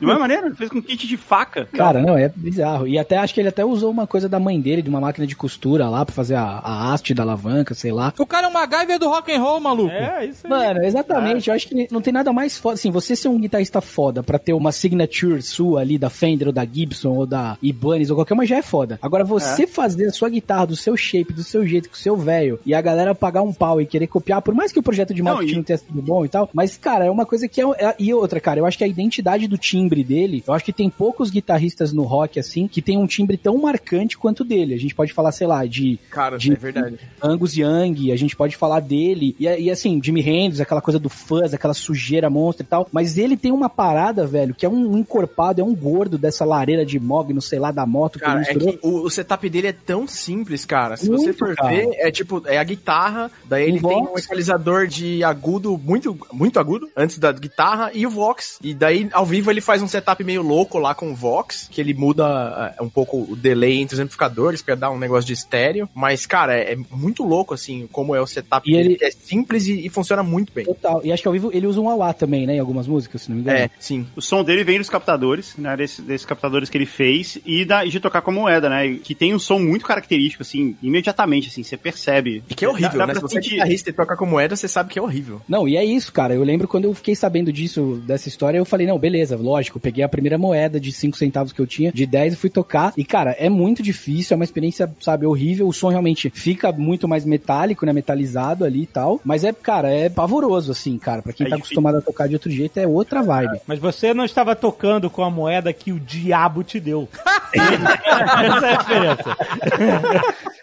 Não 0.01 0.13
é 0.13 0.19
maneiro? 0.19 0.47
Ele 0.47 0.55
fez 0.55 0.71
com 0.71 0.81
kit 0.81 1.07
de 1.07 1.17
faca. 1.17 1.67
Cara, 1.73 2.01
não, 2.01 2.17
é 2.17 2.31
bizarro. 2.35 2.87
E 2.87 2.99
até 2.99 3.17
acho 3.17 3.35
que 3.35 3.41
ele 3.41 3.49
até 3.49 3.65
usou 3.65 3.91
uma 3.91 4.07
coisa 4.07 4.29
da 4.29 4.39
mãe 4.39 4.61
dele, 4.61 4.83
de 4.83 4.89
uma 4.89 5.01
máquina 5.01 5.27
de 5.27 5.35
costura 5.35 5.89
lá, 5.89 6.05
pra 6.05 6.15
fazer 6.15 6.35
a, 6.35 6.45
a 6.45 6.93
haste 6.93 7.13
da 7.15 7.23
alavanca, 7.23 7.75
sei 7.75 7.93
lá. 7.93 8.13
O 8.19 8.27
cara 8.27 8.47
é 8.47 8.51
um 8.51 8.53
MacGyver 8.53 8.99
do 8.99 9.09
rock 9.09 9.33
and 9.33 9.41
roll, 9.41 9.61
maluco. 9.61 9.91
É, 9.91 10.27
isso 10.27 10.47
aí. 10.47 10.51
Mano, 10.51 10.85
exatamente. 10.85 11.49
Eu 11.49 11.55
acho 11.55 11.69
que 11.69 11.89
não 11.91 12.01
tem 12.01 12.13
nada 12.13 12.33
mais 12.33 12.57
foda. 12.57 12.75
Assim, 12.75 12.91
você 12.91 13.17
ser 13.17 13.29
um 13.29 13.39
guitarrista 13.39 13.81
foda 13.81 14.23
pra 14.23 14.39
ter 14.39 14.53
uma 14.53 14.71
signature 14.73 15.43
sua 15.43 15.81
ali 15.81 15.99
da 15.99 16.11
Fender 16.11 16.49
ou 16.49 16.53
da 16.53 16.65
Gibson 16.65 17.11
ou 17.11 17.27
da 17.27 17.57
Ibanez 17.63 18.11
ou 18.11 18.17
qualquer 18.17 18.35
uma 18.35 18.47
já 18.47 18.57
é 18.57 18.63
foda. 18.63 18.99
Agora, 19.03 19.25
você 19.25 19.67
fazer 19.67 20.07
a 20.07 20.13
sua 20.13 20.29
guitarra 20.29 20.67
do 20.67 20.77
seu 20.77 20.97
shape, 20.97 21.33
do 21.33 21.43
seu 21.43 21.67
jeito, 21.67 21.89
com 21.89 21.95
o 21.95 21.99
seu 21.99 22.17
velho, 22.17 22.61
e 22.65 22.75
a 22.75 22.81
galera 22.81 23.15
pagar 23.15 23.43
um 23.43 23.53
pau 23.53 23.81
e 23.81 23.87
querer 23.87 24.07
copiar, 24.07 24.43
por 24.43 24.55
mais 24.55 24.73
que 24.73 24.79
o 24.79 24.83
projeto 24.83 25.13
de 25.15 25.23
Não, 25.23 25.38
marketing 25.39 25.53
e- 25.53 25.57
não 25.57 25.63
tenha 25.65 25.79
sido 25.79 26.03
bom 26.03 26.25
e 26.25 26.29
tal, 26.29 26.49
mas, 26.53 26.77
cara, 26.77 27.05
é 27.07 27.11
uma 27.11 27.27
coisa 27.27 27.49
que 27.49 27.61
é, 27.61 27.65
é- 27.79 27.95
E 27.99 28.13
outra, 28.15 28.41
cara, 28.41 28.61
eu 28.61 28.67
acho 28.67 28.79
que 28.79 28.85
a 28.85 28.89
identidade 28.89 29.47
do 29.49 29.57
timbre 29.59 30.05
dele, 30.05 30.43
eu 30.47 30.55
acho 30.55 30.65
que 30.65 30.73
tem 30.73 30.89
poucos 30.91 31.31
guitarristas 31.31 31.93
no 31.93 32.03
rock, 32.05 32.39
assim, 32.39 32.69
que 32.69 32.81
tem 32.83 32.97
um 32.99 33.07
timbre 33.07 33.37
tão 33.37 33.57
marcante 33.59 34.17
quanto 34.17 34.41
o 34.41 34.45
dele. 34.45 34.75
A 34.75 34.79
gente 34.79 34.95
pode 34.95 35.13
falar, 35.13 35.33
sei 35.33 35.47
lá, 35.47 35.65
de 35.67 35.99
Cara, 36.11 36.37
de- 36.39 36.53
é 36.53 36.57
verdade. 36.57 36.99
Angus 37.23 37.57
Young, 37.57 38.13
a 38.13 38.17
gente 38.17 38.37
pode 38.37 38.57
falar 38.57 38.81
dele, 38.81 39.35
e, 39.39 39.45
e 39.47 39.71
assim, 39.71 40.01
Jimi 40.03 40.21
Hendrix, 40.21 40.61
aquela 40.61 40.81
coisa 40.81 40.99
do 40.99 41.09
fuzz, 41.09 41.53
aquela 41.55 41.75
sujeira 41.75 42.29
monstra 42.31 42.63
e 42.65 42.67
tal, 42.67 42.89
mas 42.93 43.19
ele 43.19 43.37
tem 43.37 43.53
uma 43.53 43.69
parada, 43.69 44.27
velho, 44.27 44.55
que 44.55 44.65
é 44.65 44.69
um 44.69 44.97
encorpado, 44.99 45.61
é 45.61 45.65
um 45.65 45.75
gordo 45.75 46.17
dessa 46.19 46.45
lareira 46.45 46.85
de 46.85 46.99
mogno, 46.99 47.41
sei 47.41 47.59
lá, 47.59 47.71
da 47.71 47.85
moto 47.87 48.19
Cara, 48.19 48.43
que 48.45 48.51
é 48.51 48.55
que 48.55 48.79
o, 48.83 49.03
o 49.05 49.11
setup 49.11 49.49
dele 49.49 49.69
é 49.69 49.73
tão 49.73 50.07
simples, 50.07 50.65
cara. 50.65 50.97
Se 50.97 51.09
Muito, 51.09 51.23
você 51.25 51.33
for 51.33 51.55
cara. 51.55 51.69
ver, 51.69 51.89
é 51.95 52.11
tipo, 52.11 52.43
é 52.47 52.59
a 52.59 52.65
guitarra, 52.65 53.31
daí 53.45 53.65
ele 53.69 53.79
Um 53.79 53.89
tem 53.89 53.99
box. 54.03 54.13
um 54.13 54.19
equalizador 54.19 54.87
de 54.87 55.18
de 55.19 55.25
agudo, 55.25 55.77
muito, 55.83 56.17
muito 56.33 56.59
agudo, 56.59 56.89
antes 56.97 57.19
da 57.19 57.33
guitarra, 57.33 57.91
e 57.93 58.07
o 58.07 58.11
Vox. 58.11 58.59
E 58.63 58.73
daí, 58.73 59.09
ao 59.13 59.27
vivo, 59.27 59.51
ele 59.51 59.61
faz 59.61 59.83
um 59.83 59.89
setup 59.89 60.23
meio 60.25 60.43
louco 60.43 60.79
lá 60.79 60.95
com 60.95 61.11
o 61.11 61.15
Vox, 61.15 61.69
que 61.71 61.81
ele 61.81 61.93
muda 61.95 62.75
é, 62.79 62.83
um 62.83 62.89
pouco 62.89 63.27
o 63.31 63.37
delay 63.37 63.79
entre 63.81 63.95
os 63.95 64.01
amplificadores 64.01 64.63
pra 64.63 64.75
dar 64.75 64.91
um 64.91 64.99
negócio 64.99 65.27
de 65.27 65.33
estéreo. 65.33 65.89
Mas, 65.95 66.25
cara, 66.27 66.57
é, 66.57 66.73
é 66.73 66.79
muito 66.91 67.25
louco, 67.25 67.55
assim, 67.55 67.89
como 67.91 68.15
é 68.15 68.21
o 68.21 68.27
setup 68.27 68.69
E 68.69 68.73
dele, 68.73 68.89
ele- 68.91 68.97
que 68.99 69.05
é 69.05 69.11
simples 69.11 69.67
e, 69.67 69.87
e 69.87 69.89
funciona 69.89 70.23
muito 70.23 70.53
bem. 70.53 70.65
Total. 70.65 71.01
E 71.05 71.13
acho 71.13 71.23
que 71.23 71.29
ao 71.29 71.33
vivo 71.35 71.51
ele 71.53 71.67
usa 71.67 71.81
um 71.81 71.87
wah 71.97 72.13
também, 72.13 72.47
né? 72.47 72.55
Em 72.57 72.61
algumas 72.61 72.87
músicas, 72.87 73.23
se 73.23 73.29
não 73.31 73.37
me 73.37 73.43
engano. 73.43 73.59
É, 73.59 73.71
sim. 73.79 74.07
O 74.17 74.23
som 74.23 74.43
dele 74.45 74.63
vem 74.65 74.79
dos 74.79 74.89
captadores, 74.91 75.55
né? 75.57 75.77
Desses, 75.77 76.01
desses 76.05 76.27
captadores 76.27 76.71
que 76.71 76.79
ele 76.79 76.87
fez 76.87 77.39
e, 77.45 77.65
da, 77.65 77.85
de 77.85 77.99
tocar 78.01 78.23
com 78.23 78.31
a 78.31 78.35
moeda, 78.35 78.69
né? 78.69 78.99
Que 79.03 79.15
tem 79.15 79.35
um 79.35 79.39
som 79.39 79.59
muito 79.59 79.85
característico, 79.85 80.43
assim, 80.43 80.77
imediatamente, 80.83 81.49
assim, 81.49 81.63
você 81.63 81.77
percebe. 81.77 82.43
E 82.49 82.55
que 82.55 82.65
é 82.65 82.69
horrível, 82.69 82.93
Dá- 82.99 82.99
dá 82.99 83.07
né? 83.09 83.15
Se 83.15 83.21
você 83.21 83.39
é 83.39 83.43
sentir. 83.43 83.55
guitarrista 83.55 83.91
e 83.91 83.93
toca 83.93 84.17
com 84.17 84.27
moeda, 84.27 84.55
você 84.57 84.69
sabe 84.69 84.91
que 84.91 84.99
é 84.99 85.03
horrível. 85.03 85.08
Não, 85.49 85.67
e 85.69 85.77
é 85.77 85.85
isso, 85.85 86.13
cara. 86.13 86.35
Eu 86.35 86.43
lembro 86.45 86.67
quando 86.69 86.85
eu 86.85 86.95
fiquei 86.95 87.15
sabendo 87.15 87.53
disso, 87.53 88.03
dessa 88.07 88.29
história, 88.29 88.59
eu 88.59 88.65
falei, 88.65 88.87
não, 88.87 88.99
beleza, 88.99 89.37
lógico, 89.37 89.81
peguei 89.81 90.05
a 90.05 90.09
primeira 90.09 90.37
moeda 90.39 90.79
de 90.81 90.93
5 90.93 91.17
centavos 91.17 91.53
que 91.53 91.61
eu 91.61 91.67
tinha, 91.67 91.93
de 91.93 92.05
10 92.07 92.35
e 92.35 92.37
fui 92.37 92.51
tocar. 92.51 92.93
E, 92.97 93.05
cara, 93.05 93.33
é 93.39 93.49
muito 93.49 93.83
difícil, 93.83 94.35
é 94.35 94.37
uma 94.37 94.45
experiência, 94.45 94.91
sabe, 95.01 95.27
horrível. 95.27 95.67
O 95.69 95.73
som 95.73 95.89
realmente 95.89 96.31
fica 96.31 96.71
muito 96.73 97.07
mais 97.09 97.25
metálico, 97.25 97.85
né? 97.87 97.93
Metalizado 97.93 98.65
ali 98.65 98.83
e 98.83 98.87
tal. 98.87 99.21
Mas 99.25 99.45
é, 99.45 99.53
cara, 99.53 99.91
é 99.91 100.09
pavoroso, 100.09 100.73
assim, 100.73 100.99
cara. 100.99 101.23
Pra 101.23 101.33
quem 101.33 101.47
É 101.47 101.51
tá 101.51 101.57
difícil. 101.57 101.75
acostumado 101.79 101.99
a 101.99 102.01
tocar 102.03 102.29
de 102.29 102.35
outro 102.35 102.51
jeito, 102.51 102.79
é 102.79 102.87
outra 102.87 103.23
vibe. 103.23 103.61
Mas 103.67 103.79
você 103.79 104.13
não 104.15 104.25
estava 104.25 104.55
tocando 104.57 105.09
com 105.11 105.23
a 105.23 105.31
moeda 105.31 105.73
que 105.73 105.93
o 105.93 106.01
diabo 106.01 106.63
te 106.63 106.79
deu. 106.81 107.09
Essa 107.55 108.67
é 108.67 108.75
a 108.75 108.77
diferença. 108.77 109.37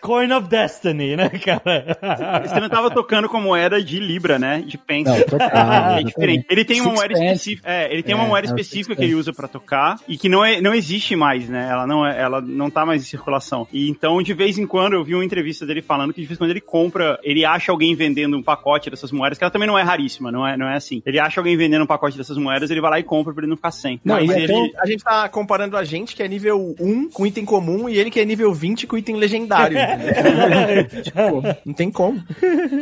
Coin 0.05 0.31
of 0.33 0.47
Destiny, 0.47 1.15
né, 1.15 1.29
cara? 1.29 2.43
Você 2.47 2.59
não 2.59 2.69
tava 2.69 2.91
tocando 2.91 3.27
com 3.27 3.39
moeda 3.41 3.81
de 3.83 3.99
Libra, 3.99 4.37
né? 4.39 4.63
De 4.65 4.77
pence. 4.77 5.09
Não, 5.09 5.21
total. 5.25 5.49
É 5.99 6.03
diferente. 6.03 6.45
Ele 6.49 6.65
tem 6.65 6.81
uma 6.81 6.93
moeda 6.93 7.13
específica. 7.13 7.69
É, 7.69 7.91
ele 7.91 8.03
tem 8.03 8.13
uma 8.15 8.25
É, 8.25 8.27
moeda 8.27 8.47
é 8.47 8.49
específica 8.49 8.95
que 8.95 9.03
ele 9.03 9.15
usa 9.15 9.31
pra 9.33 9.47
tocar 9.47 9.97
e 10.07 10.17
que 10.17 10.27
não, 10.29 10.43
é, 10.43 10.59
não 10.61 10.73
existe 10.73 11.15
mais, 11.15 11.47
né? 11.49 11.67
Ela 11.69 11.87
não, 11.87 12.05
é, 12.05 12.19
ela 12.21 12.41
não 12.41 12.69
tá 12.69 12.85
mais 12.85 13.01
em 13.01 13.05
circulação. 13.05 13.67
E 13.71 13.89
então, 13.89 14.21
de 14.21 14.33
vez 14.33 14.57
em 14.57 14.65
quando, 14.67 14.93
eu 14.93 15.03
vi 15.03 15.15
uma 15.15 15.23
entrevista 15.25 15.65
dele 15.65 15.81
falando 15.81 16.13
que 16.13 16.21
de 16.21 16.27
vez 16.27 16.37
em 16.37 16.39
quando 16.39 16.51
ele 16.51 16.61
compra, 16.61 17.19
ele 17.23 17.45
acha 17.45 17.71
alguém 17.71 17.95
vendendo 17.95 18.37
um 18.37 18.43
pacote 18.43 18.89
dessas 18.89 19.11
moedas, 19.11 19.37
que 19.37 19.43
ela 19.43 19.51
também 19.51 19.67
não 19.67 19.77
é 19.77 19.83
raríssima, 19.83 20.31
não 20.31 20.45
é, 20.45 20.57
não 20.57 20.67
é 20.67 20.75
assim. 20.75 21.01
Ele 21.05 21.19
acha 21.19 21.39
alguém 21.39 21.55
vendendo 21.57 21.83
um 21.83 21.87
pacote 21.87 22.17
dessas 22.17 22.37
moedas, 22.37 22.69
ele 22.69 22.81
vai 22.81 22.91
lá 22.91 22.99
e 22.99 23.03
compra 23.03 23.33
pra 23.33 23.41
ele 23.43 23.49
não 23.49 23.55
ficar 23.57 23.71
sem. 23.71 23.99
Não, 24.03 24.15
Mas 24.15 24.29
ele. 24.29 24.47
tão- 24.47 24.69
A 24.79 24.85
gente 24.85 25.03
tá 25.03 25.29
comparando 25.29 25.77
a 25.77 25.83
gente, 25.83 26.15
que 26.15 26.23
é 26.23 26.27
nível 26.27 26.75
1 26.79 27.09
com 27.11 27.25
item 27.25 27.45
comum, 27.45 27.87
e 27.89 27.97
ele 27.97 28.09
que 28.11 28.19
é 28.19 28.25
nível 28.25 28.53
20 28.53 28.85
com 28.87 28.97
item 28.97 29.15
legendário. 29.15 29.77
tipo, 31.03 31.19
não 31.65 31.73
tem 31.73 31.91
como. 31.91 32.23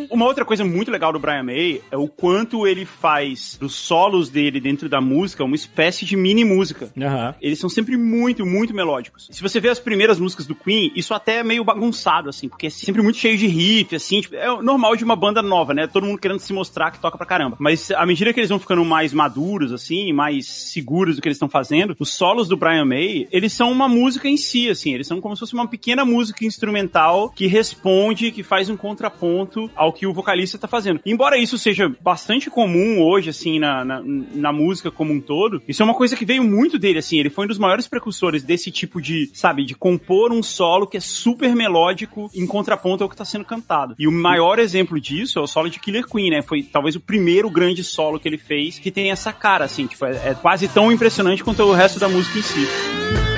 Uma 0.10 0.26
outra 0.26 0.46
coisa 0.46 0.64
muito 0.64 0.92
legal 0.92 1.12
do 1.12 1.20
Brian 1.20 1.44
May 1.44 1.82
é 1.92 1.98
o 1.98 2.08
quanto 2.08 2.68
ele 2.68 2.86
faz 2.86 3.58
dos 3.60 3.76
solos 3.76 4.30
dele 4.30 4.60
dentro 4.60 4.90
da 4.90 5.02
música 5.02 5.44
uma 5.44 5.56
espécie 5.56 6.06
de 6.06 6.16
mini 6.16 6.44
música. 6.44 6.90
Aham. 7.00 7.36
Eles 7.42 7.60
são 7.60 7.70
sempre 7.70 7.98
muito, 7.98 8.46
muito 8.46 8.74
melódicos. 8.74 9.30
Se 9.32 9.42
você 9.42 9.60
vê 9.60 9.70
as 9.70 9.80
primeiras 9.80 10.20
músicas 10.20 10.46
do 10.46 10.56
Queen, 10.56 10.92
isso 10.96 11.14
até 11.14 11.38
é 11.38 11.44
meio 11.44 11.64
bagunçado, 11.64 12.30
assim, 12.30 12.48
porque 12.48 12.68
é 12.68 12.70
sempre 12.70 13.02
muito 13.02 13.18
cheio 13.18 13.38
de 13.38 13.48
riff, 13.48 13.96
assim, 13.96 14.22
tipo, 14.22 14.36
é 14.36 14.52
o 14.52 14.62
normal 14.62 14.96
de 14.96 15.04
uma 15.04 15.16
banda 15.16 15.42
nova, 15.42 15.74
né? 15.74 15.88
Todo 15.88 16.06
mundo 16.06 16.20
querendo 16.20 16.40
se 16.40 16.54
mostrar 16.54 16.92
que 16.92 17.00
toca 17.00 17.18
pra 17.18 17.26
caramba. 17.26 17.56
Mas 17.60 17.92
à 17.92 18.06
medida 18.06 18.34
que 18.34 18.40
eles 18.40 18.50
vão 18.50 18.60
ficando 18.60 18.84
mais 18.86 19.14
maduros, 19.14 19.72
assim, 19.72 20.12
mais 20.14 20.48
seguros 20.48 21.16
do 21.16 21.22
que 21.22 21.28
eles 21.28 21.38
estão 21.38 21.50
fazendo, 21.50 21.96
os 22.00 22.12
solos 22.12 22.48
do 22.48 22.58
Brian 22.58 22.86
May, 22.86 23.28
eles 23.32 23.54
são 23.54 23.72
uma 23.72 23.88
música 23.88 24.28
em 24.28 24.38
si, 24.38 24.70
assim, 24.70 24.94
eles 24.94 25.08
são 25.08 25.22
como 25.22 25.36
se 25.36 25.42
fosse 25.42 25.54
uma 25.54 25.68
pequena 25.68 26.06
música 26.06 26.46
instrumental 26.46 27.03
que 27.36 27.48
responde, 27.48 28.32
que 28.32 28.44
faz 28.44 28.70
um 28.70 28.78
contraponto 28.78 29.70
ao 29.76 29.94
que 29.94 30.06
o 30.06 30.14
vocalista 30.14 30.58
tá 30.58 30.68
fazendo. 30.68 31.00
Embora 31.06 31.38
isso 31.38 31.58
seja 31.58 31.92
bastante 32.02 32.50
comum 32.50 33.02
hoje, 33.02 33.30
assim, 33.30 33.60
na, 33.60 33.84
na, 33.84 34.02
na 34.04 34.54
música 34.54 34.92
como 34.92 35.14
um 35.14 35.22
todo, 35.22 35.62
isso 35.68 35.82
é 35.82 35.86
uma 35.86 35.94
coisa 35.94 36.16
que 36.16 36.26
veio 36.26 36.44
muito 36.44 36.80
dele, 36.80 37.00
assim, 37.00 37.20
ele 37.20 37.30
foi 37.30 37.46
um 37.46 37.48
dos 37.48 37.58
maiores 37.58 37.88
precursores 37.88 38.44
desse 38.44 38.72
tipo 38.72 39.02
de, 39.02 39.30
sabe, 39.34 39.66
de 39.66 39.76
compor 39.76 40.32
um 40.32 40.44
solo 40.44 40.88
que 40.88 40.98
é 40.98 41.00
super 41.00 41.56
melódico 41.56 42.30
em 42.34 42.46
contraponto 42.46 43.04
ao 43.04 43.10
que 43.10 43.16
tá 43.16 43.26
sendo 43.26 43.46
cantado. 43.46 43.96
E 43.98 44.08
o 44.08 44.12
maior 44.12 44.60
exemplo 44.60 45.00
disso 45.00 45.40
é 45.40 45.42
o 45.42 45.48
solo 45.48 45.70
de 45.70 45.80
Killer 45.80 46.08
Queen, 46.08 46.30
né? 46.30 46.42
Foi 46.42 46.64
talvez 46.64 46.96
o 46.96 47.00
primeiro 47.00 47.50
grande 47.50 47.84
solo 47.84 48.20
que 48.20 48.28
ele 48.28 48.38
fez 48.38 48.80
que 48.80 48.92
tem 48.92 49.12
essa 49.12 49.32
cara, 49.32 49.66
assim, 49.66 49.88
tipo, 49.88 50.06
é, 50.06 50.30
é 50.30 50.34
quase 50.34 50.68
tão 50.68 50.92
impressionante 50.92 51.44
quanto 51.44 51.64
o 51.64 51.74
resto 51.74 52.00
da 52.00 52.10
música 52.10 52.40
em 52.40 52.42
si. 52.42 53.33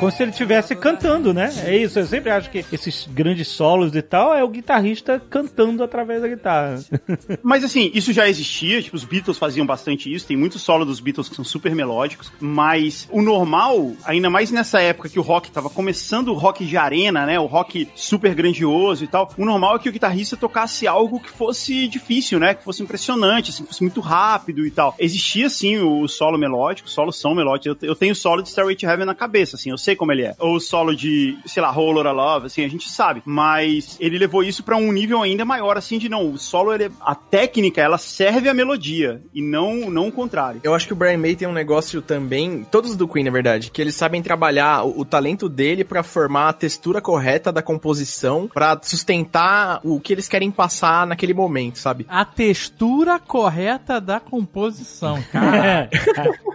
Como 0.00 0.10
se 0.10 0.22
ele 0.22 0.30
estivesse 0.30 0.74
cantando, 0.74 1.34
né? 1.34 1.52
É 1.62 1.76
isso, 1.76 1.98
eu 1.98 2.06
sempre 2.06 2.30
acho 2.30 2.50
que 2.50 2.64
esses 2.72 3.06
grandes 3.06 3.48
solos 3.48 3.94
e 3.94 4.00
tal 4.00 4.34
é 4.34 4.42
o 4.42 4.48
guitarrista 4.48 5.20
cantando 5.28 5.84
através 5.84 6.22
da 6.22 6.28
guitarra. 6.28 6.82
Mas 7.42 7.62
assim, 7.62 7.90
isso 7.92 8.10
já 8.10 8.26
existia, 8.26 8.80
tipo, 8.80 8.96
os 8.96 9.04
Beatles 9.04 9.36
faziam 9.36 9.66
bastante 9.66 10.10
isso, 10.10 10.26
tem 10.26 10.38
muitos 10.38 10.62
solos 10.62 10.86
dos 10.86 11.00
Beatles 11.00 11.28
que 11.28 11.36
são 11.36 11.44
super 11.44 11.74
melódicos, 11.74 12.32
mas 12.40 13.06
o 13.10 13.20
normal, 13.20 13.92
ainda 14.04 14.30
mais 14.30 14.50
nessa 14.50 14.80
época 14.80 15.08
que 15.08 15.18
o 15.18 15.22
rock 15.22 15.50
tava 15.50 15.68
começando 15.68 16.28
o 16.28 16.34
rock 16.34 16.64
de 16.64 16.76
arena, 16.78 17.26
né, 17.26 17.38
o 17.38 17.44
rock 17.46 17.86
super 17.94 18.34
grandioso 18.34 19.04
e 19.04 19.06
tal, 19.06 19.30
o 19.36 19.44
normal 19.44 19.76
é 19.76 19.78
que 19.80 19.88
o 19.88 19.92
guitarrista 19.92 20.36
tocasse 20.36 20.86
algo 20.86 21.20
que 21.20 21.30
fosse 21.30 21.86
difícil, 21.88 22.38
né, 22.38 22.54
que 22.54 22.64
fosse 22.64 22.82
impressionante, 22.82 23.50
assim, 23.50 23.64
que 23.64 23.68
fosse 23.68 23.82
muito 23.82 24.00
rápido 24.00 24.66
e 24.66 24.70
tal. 24.70 24.94
Existia 24.98 25.50
sim 25.50 25.78
o 25.78 26.08
solo 26.08 26.38
melódico, 26.38 26.88
os 26.88 26.94
solos 26.94 27.20
são 27.20 27.34
melódicos, 27.34 27.82
eu, 27.82 27.88
eu 27.90 27.94
tenho 27.94 28.14
solo 28.14 28.42
de 28.42 28.48
Stairway 28.48 28.76
to 28.76 28.86
Heaven 28.86 29.04
na 29.04 29.14
cabeça, 29.14 29.56
assim, 29.56 29.70
eu 29.70 29.78
sei 29.78 29.89
como 29.96 30.12
ele 30.12 30.22
é. 30.22 30.34
Ou 30.38 30.56
o 30.56 30.60
solo 30.60 30.94
de, 30.94 31.36
sei 31.46 31.62
lá, 31.62 31.70
Whole 31.70 31.94
Lotta 31.94 32.12
Love, 32.12 32.46
assim, 32.46 32.64
a 32.64 32.68
gente 32.68 32.88
sabe, 32.88 33.22
mas 33.24 33.96
ele 34.00 34.18
levou 34.18 34.42
isso 34.42 34.62
pra 34.62 34.76
um 34.76 34.92
nível 34.92 35.22
ainda 35.22 35.44
maior, 35.44 35.76
assim, 35.76 35.98
de 35.98 36.08
não, 36.08 36.32
o 36.32 36.38
solo, 36.38 36.72
ele, 36.74 36.84
é- 36.84 36.90
a 37.00 37.14
técnica, 37.14 37.80
ela 37.80 37.98
serve 37.98 38.48
a 38.48 38.54
melodia, 38.54 39.22
e 39.34 39.42
não, 39.42 39.90
não 39.90 40.08
o 40.08 40.12
contrário. 40.12 40.60
Eu 40.64 40.74
acho 40.74 40.86
que 40.86 40.92
o 40.92 40.96
Brian 40.96 41.18
May 41.18 41.36
tem 41.36 41.46
um 41.48 41.52
negócio 41.52 42.00
também, 42.02 42.66
todos 42.70 42.96
do 42.96 43.06
Queen, 43.08 43.24
na 43.24 43.30
verdade, 43.30 43.70
que 43.70 43.80
eles 43.80 43.94
sabem 43.94 44.22
trabalhar 44.22 44.84
o, 44.84 45.00
o 45.00 45.04
talento 45.04 45.48
dele 45.48 45.84
pra 45.84 46.02
formar 46.02 46.48
a 46.48 46.52
textura 46.52 47.00
correta 47.00 47.52
da 47.52 47.62
composição, 47.62 48.48
pra 48.52 48.78
sustentar 48.82 49.80
o 49.84 50.00
que 50.00 50.12
eles 50.12 50.28
querem 50.28 50.50
passar 50.50 51.06
naquele 51.06 51.34
momento, 51.34 51.78
sabe? 51.78 52.06
A 52.08 52.24
textura 52.24 53.18
correta 53.18 54.00
da 54.00 54.20
composição, 54.20 55.22
cara. 55.32 55.88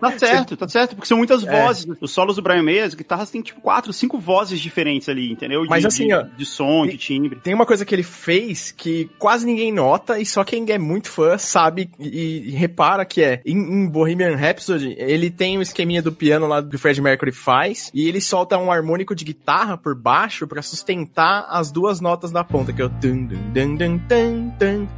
Tá 0.00 0.18
certo, 0.18 0.56
tá 0.56 0.66
certo, 0.68 0.94
porque 0.96 1.06
são 1.06 1.18
muitas 1.18 1.42
vozes. 1.42 1.86
Os 2.00 2.10
solos 2.10 2.33
do 2.36 2.42
Brian 2.42 2.62
May, 2.62 2.80
as 2.80 2.94
guitarras 2.94 3.30
têm 3.30 3.42
tipo 3.42 3.60
quatro, 3.60 3.92
cinco 3.92 4.18
vozes 4.18 4.60
diferentes 4.60 5.08
ali, 5.08 5.32
entendeu? 5.32 5.62
De, 5.62 5.68
Mas 5.68 5.84
assim, 5.84 6.08
de, 6.08 6.14
ó, 6.14 6.22
de 6.22 6.46
som, 6.46 6.86
de 6.86 6.96
timbre. 6.96 7.40
Tem 7.42 7.54
uma 7.54 7.66
coisa 7.66 7.84
que 7.84 7.94
ele 7.94 8.02
fez 8.02 8.72
que 8.72 9.10
quase 9.18 9.46
ninguém 9.46 9.72
nota 9.72 10.18
e 10.18 10.26
só 10.26 10.44
quem 10.44 10.64
é 10.70 10.78
muito 10.78 11.10
fã 11.10 11.36
sabe 11.38 11.90
e, 11.98 12.48
e 12.48 12.50
repara 12.50 13.04
que 13.04 13.22
é 13.22 13.40
em, 13.44 13.56
em 13.56 13.88
Bohemian 13.88 14.36
Rhapsody 14.36 14.94
ele 14.98 15.30
tem 15.30 15.58
o 15.58 15.62
esqueminha 15.62 16.02
do 16.02 16.12
piano 16.12 16.46
lá 16.46 16.62
que 16.62 16.76
o 16.76 16.78
Fred 16.78 17.00
Mercury 17.00 17.32
faz 17.32 17.90
e 17.92 18.08
ele 18.08 18.20
solta 18.20 18.58
um 18.58 18.70
harmônico 18.70 19.14
de 19.14 19.24
guitarra 19.24 19.76
por 19.76 19.94
baixo 19.94 20.46
pra 20.46 20.62
sustentar 20.62 21.46
as 21.50 21.70
duas 21.70 22.00
notas 22.00 22.30
da 22.30 22.42
ponta 22.42 22.72
que 22.72 22.80
é 22.80 22.84
o 22.84 22.90
tum 22.90 23.26
dum 23.26 23.52
dum 23.52 23.76
dum 23.76 24.00
dum 24.08 24.52
dum. 24.58 24.88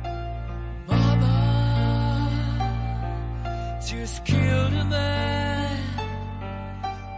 just 3.86 4.24
killed 4.24 4.72
a 4.74 4.84
man. 4.84 5.05